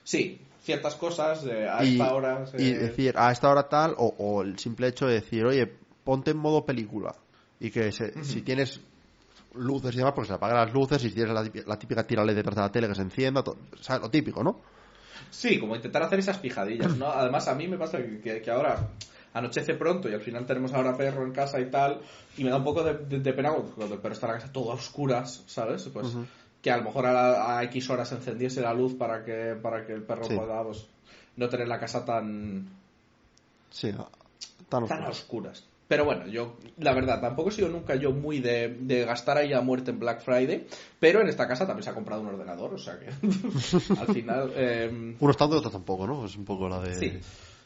Sí, 0.06 0.40
ciertas 0.64 0.96
cosas 0.96 1.44
de 1.44 1.68
a 1.68 1.84
y, 1.84 1.96
esta 2.00 2.14
hora 2.14 2.46
y 2.58 2.72
decir 2.72 3.14
a 3.18 3.34
esta 3.34 3.50
hora 3.50 3.68
tal 3.68 3.94
o, 3.98 4.16
o 4.18 4.42
el 4.44 4.58
simple 4.58 4.88
hecho 4.88 5.06
de 5.06 5.16
decir 5.16 5.44
oye 5.46 5.70
ponte 6.06 6.32
en 6.32 6.38
modo 6.38 6.66
película 6.66 7.14
y 7.60 7.72
que 7.72 7.92
se- 7.92 8.24
si 8.24 8.42
tienes 8.42 8.80
luces 9.56 9.94
y 9.96 9.98
demás 9.98 10.14
pues 10.16 10.28
se 10.28 10.34
apagan 10.34 10.58
las 10.58 10.74
luces 10.74 11.04
y 11.04 11.10
si 11.10 11.16
tienes 11.16 11.34
la 11.34 11.44
típica, 11.44 11.68
la 11.68 11.80
típica 11.80 12.06
tira 12.06 12.24
LED 12.24 12.36
detrás 12.36 12.56
de 12.56 12.62
la 12.62 12.72
tele 12.72 12.88
que 12.88 12.96
se 12.96 13.02
encienda 13.02 13.44
todo, 13.44 13.58
lo 14.02 14.10
típico 14.10 14.44
¿no? 14.44 14.60
Sí, 15.32 15.60
como 15.60 15.76
intentar 15.76 16.02
hacer 16.04 16.20
esas 16.20 16.38
pijadillas, 16.38 16.96
¿no? 16.98 17.08
Además, 17.08 17.48
a 17.48 17.56
mí 17.56 17.68
me 17.68 17.78
pasa 17.78 17.98
que, 17.98 18.20
que- 18.20 18.42
que 18.42 18.52
ahora 18.52 18.88
anochece 19.34 19.74
pronto 19.76 20.10
y 20.10 20.14
al 20.14 20.22
final 20.22 20.46
tenemos 20.46 20.74
ahora 20.74 20.96
perro 20.98 21.24
en 21.24 21.32
casa 21.34 21.60
y 21.60 21.70
tal, 21.70 22.02
y 22.38 22.44
me 22.44 22.50
da 22.50 22.58
un 22.58 22.64
poco 22.64 22.84
de, 22.84 22.94
de- 23.06 23.20
de 23.20 23.34
pena 23.34 23.52
cuando 23.76 23.96
el 23.96 24.02
perro 24.02 24.14
está 24.14 24.28
en 24.28 24.34
la 24.34 24.40
casa 24.40 24.52
todo 24.52 24.72
a 24.72 24.76
oscuras, 24.76 25.44
¿sabes? 25.46 25.88
Pues 25.94 26.08
que 26.62 26.72
a 26.72 26.78
lo 26.78 26.84
mejor 26.84 27.06
a, 27.06 27.14
la- 27.14 27.58
a 27.60 27.64
X 27.66 27.90
horas 27.90 28.12
encendiese 28.12 28.62
la 28.62 28.74
luz 28.74 28.96
para 28.96 29.24
que, 29.24 29.56
para 29.62 29.86
que 29.86 29.94
el 29.94 30.04
perro 30.04 30.24
Sí. 30.26 30.36
pueda 30.36 30.64
pues, 30.64 30.88
no 31.38 31.48
tener 31.50 31.68
la 31.68 31.80
casa 31.80 32.04
tan, 32.06 32.68
sí 33.70 33.92
tan 34.70 34.88
tan 34.88 35.04
oscuras. 35.06 35.64
Pero 35.90 36.06
bueno, 36.06 36.28
yo, 36.28 36.56
la 36.78 36.94
verdad, 36.94 37.20
tampoco 37.20 37.50
he 37.50 37.52
sido 37.52 37.68
nunca 37.68 37.96
yo 37.96 38.12
muy 38.12 38.40
de, 38.40 38.78
de 38.80 39.06
gastar 39.06 39.40
ahí 39.40 39.54
a 39.54 39.62
muerte 39.62 39.90
en 39.90 39.98
Black 39.98 40.22
Friday, 40.22 40.68
pero 41.00 41.20
en 41.20 41.28
esta 41.28 41.48
casa 41.48 41.66
también 41.66 41.84
se 41.84 41.90
ha 41.90 41.96
comprado 41.96 42.22
un 42.22 42.28
ordenador, 42.28 42.76
o 42.76 42.78
sea 42.78 43.00
que 43.00 43.08
al 44.00 44.14
final... 44.14 44.54
em, 44.56 45.16
unos 45.20 45.36
tanto 45.36 45.56
y 45.56 45.58
otros 45.58 45.74
tampoco 45.74 46.06
¿no? 46.06 46.28
es 46.28 46.36
un 46.36 46.46
poco 46.46 46.70
la 46.70 46.80
de 46.80 46.94
Sí, 46.94 47.20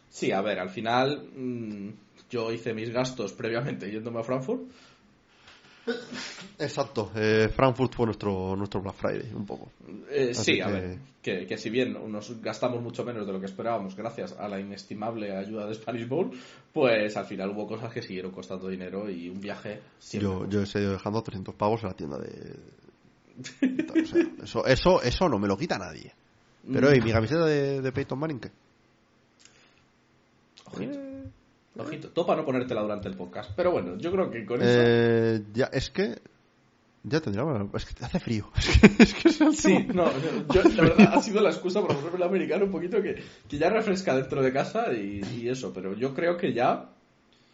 sí, 0.09 0.31
a 0.31 0.39
ver, 0.39 0.59
al 0.59 0.69
final 0.69 1.31
mm, 1.35 1.89
yo 2.29 2.49
hice 2.53 2.73
mis 2.73 2.91
gastos 2.91 3.33
previamente 3.33 3.91
yéndome 3.91 4.21
a 4.21 4.23
Frankfurt 4.23 4.61
Exacto, 6.59 7.11
eh, 7.17 7.49
Frankfurt 7.53 7.93
fue 7.93 8.05
nuestro, 8.05 8.55
nuestro 8.55 8.81
Black 8.81 8.95
Friday, 8.95 9.33
un 9.33 9.45
poco. 9.45 9.69
Eh, 10.09 10.33
sí, 10.33 10.61
a 10.61 10.67
ver, 10.67 10.97
que, 11.23 11.47
que 11.47 11.57
si 11.57 11.69
bien 11.71 11.93
nos 12.11 12.39
gastamos 12.41 12.81
mucho 12.81 13.03
menos 13.03 13.25
de 13.25 13.33
lo 13.33 13.39
que 13.39 13.47
esperábamos 13.47 13.95
gracias 13.95 14.33
a 14.37 14.47
la 14.47 14.59
inestimable 14.59 15.35
ayuda 15.35 15.65
de 15.65 15.73
Spanish 15.73 16.07
Bowl, 16.07 16.31
pues 16.71 17.17
al 17.17 17.25
final 17.25 17.49
hubo 17.51 17.65
cosas 17.65 17.91
que 17.91 18.01
siguieron 18.03 18.31
costando 18.31 18.67
dinero 18.67 19.09
y 19.09 19.29
un 19.29 19.39
viaje 19.39 19.79
siempre. 19.97 20.29
Yo, 20.29 20.47
yo 20.47 20.61
he 20.61 20.65
seguido 20.67 20.91
dejando 20.91 21.23
300 21.23 21.55
pavos 21.55 21.81
en 21.81 21.89
la 21.89 21.95
tienda 21.95 22.19
de... 22.19 22.55
O 23.39 24.05
sea, 24.05 24.21
eso, 24.43 24.65
eso, 24.67 25.01
eso 25.01 25.29
no 25.29 25.39
me 25.39 25.47
lo 25.47 25.57
quita 25.57 25.79
nadie. 25.79 26.13
Pero, 26.71 26.91
Mm. 26.91 26.95
¿y 26.95 27.01
mi 27.01 27.11
camiseta 27.11 27.45
de, 27.45 27.81
de 27.81 27.91
Peyton 27.91 28.19
Manning 28.19 28.39
qué? 28.39 28.51
Ojito. 30.65 30.99
Ojito. 31.77 32.09
Topa 32.09 32.35
no 32.35 32.45
ponértela 32.45 32.81
durante 32.81 33.09
el 33.09 33.15
podcast. 33.15 33.51
Pero 33.55 33.71
bueno, 33.71 33.97
yo 33.97 34.11
creo 34.11 34.29
que 34.29 34.45
con 34.45 34.61
eso. 34.61 34.81
Eh, 34.81 35.43
ya, 35.53 35.65
es 35.73 35.89
que... 35.89 36.19
Ya 37.03 37.19
tendría... 37.19 37.43
Es 37.73 37.85
que 37.85 38.05
hace 38.05 38.19
frío. 38.19 38.49
es 38.99 39.13
que 39.13 39.27
es 39.29 39.41
el 39.41 39.53
Sí, 39.55 39.83
tema. 39.87 40.05
no, 40.05 40.11
yo, 40.53 40.63
la 40.63 40.83
verdad 40.83 41.13
ha 41.15 41.21
sido 41.21 41.41
la 41.41 41.49
excusa 41.49 41.81
por 41.81 41.95
ponerme 41.95 42.17
el 42.17 42.23
americano 42.23 42.65
un 42.65 42.71
poquito 42.71 43.01
que, 43.01 43.21
que 43.49 43.57
ya 43.57 43.69
refresca 43.69 44.15
dentro 44.15 44.41
de 44.41 44.53
casa 44.53 44.93
y, 44.93 45.21
y 45.41 45.49
eso, 45.49 45.73
pero 45.73 45.95
yo 45.95 46.13
creo 46.13 46.37
que 46.37 46.53
ya. 46.53 46.89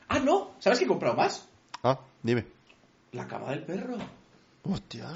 ¡Ah, 0.08 0.20
no! 0.20 0.52
¿Sabes 0.60 0.78
qué 0.80 0.86
he 0.86 0.88
comprado 0.88 1.16
más? 1.16 1.48
Ah, 1.84 2.00
dime. 2.22 2.46
La 3.14 3.28
cama 3.28 3.50
del 3.52 3.64
perro. 3.64 3.98
Hostia. 4.64 5.08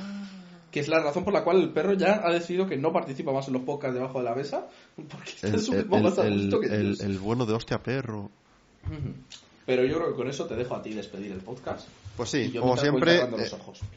Que 0.72 0.80
es 0.80 0.88
la 0.88 1.00
razón 1.00 1.24
por 1.24 1.34
la 1.34 1.44
cual 1.44 1.62
el 1.62 1.70
perro 1.72 1.94
ya 1.94 2.26
ha 2.26 2.32
decidido 2.32 2.66
que 2.66 2.78
no 2.78 2.92
participa 2.92 3.32
más 3.32 3.48
en 3.48 3.54
los 3.54 3.62
podcasts 3.62 3.94
debajo 3.94 4.18
de 4.18 4.26
la 4.26 4.34
mesa. 4.34 4.68
Porque 4.96 5.30
está 5.30 5.48
El, 5.50 5.60
súper 5.60 5.86
más 6.02 6.18
a 6.18 6.28
gusto 6.28 6.60
que 6.60 6.68
el- 6.68 6.98
el 7.00 7.20
bueno 7.20 7.46
de 7.46 7.54
hostia 7.54 7.84
perro. 7.84 8.32
Pero 9.66 9.86
yo 9.86 9.96
creo 9.96 10.10
que 10.10 10.16
con 10.16 10.28
eso 10.28 10.46
te 10.46 10.56
dejo 10.56 10.76
a 10.76 10.82
ti 10.82 10.94
despedir 10.94 11.32
el 11.32 11.40
podcast. 11.40 11.88
Pues 12.18 12.30
sí, 12.30 12.54
como 12.54 12.78
siempre, 12.78 13.22
eh, 13.22 13.28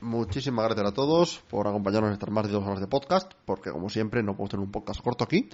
muchísimas 0.01 0.67
gracias 0.67 0.87
a 0.89 0.95
todos 0.95 1.43
por 1.51 1.67
acompañarnos 1.67 2.09
en 2.09 2.15
estas 2.15 2.31
más 2.31 2.47
de 2.47 2.53
dos 2.53 2.65
horas 2.65 2.81
de 2.81 2.87
podcast, 2.87 3.33
porque 3.45 3.71
como 3.71 3.91
siempre 3.91 4.23
no 4.23 4.33
podemos 4.33 4.51
tener 4.51 4.65
un 4.65 4.73
podcast 4.73 5.01
corto 5.03 5.25
aquí. 5.25 5.49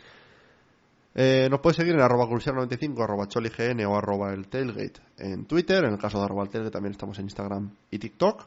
Eh, 1.15 1.49
nos 1.50 1.60
puedes 1.60 1.76
seguir 1.76 1.94
en 1.94 2.00
arroba 2.00 2.26
cursiar95, 2.26 3.02
arroba 3.02 3.26
cholign 3.26 3.84
o 3.84 3.97
arroba 3.97 4.32
el 4.32 4.49
tailgate 4.49 5.00
en 5.18 5.47
Twitter. 5.47 5.84
En 5.84 5.92
el 5.92 5.99
caso 5.99 6.18
de 6.18 6.24
arroba 6.24 6.44
el 6.44 6.50
tailgate 6.50 6.73
también 6.73 6.92
estamos 6.92 7.18
en 7.18 7.24
Instagram 7.24 7.70
y 7.91 7.99
TikTok. 7.99 8.47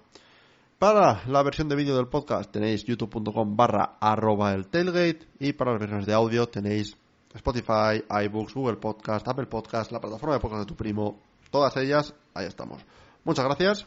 Para 0.79 1.23
la 1.27 1.43
versión 1.43 1.69
de 1.69 1.75
vídeo 1.75 1.95
del 1.95 2.07
podcast 2.07 2.51
tenéis 2.51 2.83
youtube.com 2.83 3.55
barra 3.55 3.97
arroba 3.99 4.53
el 4.53 4.67
tailgate 4.67 5.27
y 5.39 5.53
para 5.53 5.71
las 5.71 5.79
versiones 5.79 6.05
de 6.05 6.13
audio 6.13 6.47
tenéis 6.47 6.95
Spotify, 7.33 8.03
iBooks, 8.09 8.53
Google 8.53 8.77
Podcast, 8.77 9.27
Apple 9.27 9.47
Podcast, 9.47 9.91
la 9.91 9.99
plataforma 9.99 10.35
de 10.35 10.39
podcast 10.39 10.61
de 10.61 10.65
tu 10.65 10.75
primo. 10.75 11.19
Todas 11.55 11.77
ellas, 11.77 12.13
ahí 12.33 12.47
estamos. 12.47 12.85
Muchas 13.23 13.45
gracias 13.45 13.85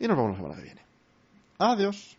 y 0.00 0.08
nos 0.08 0.16
vemos 0.16 0.32
la 0.32 0.36
semana 0.38 0.56
que 0.56 0.62
viene. 0.62 0.84
Adiós. 1.56 2.18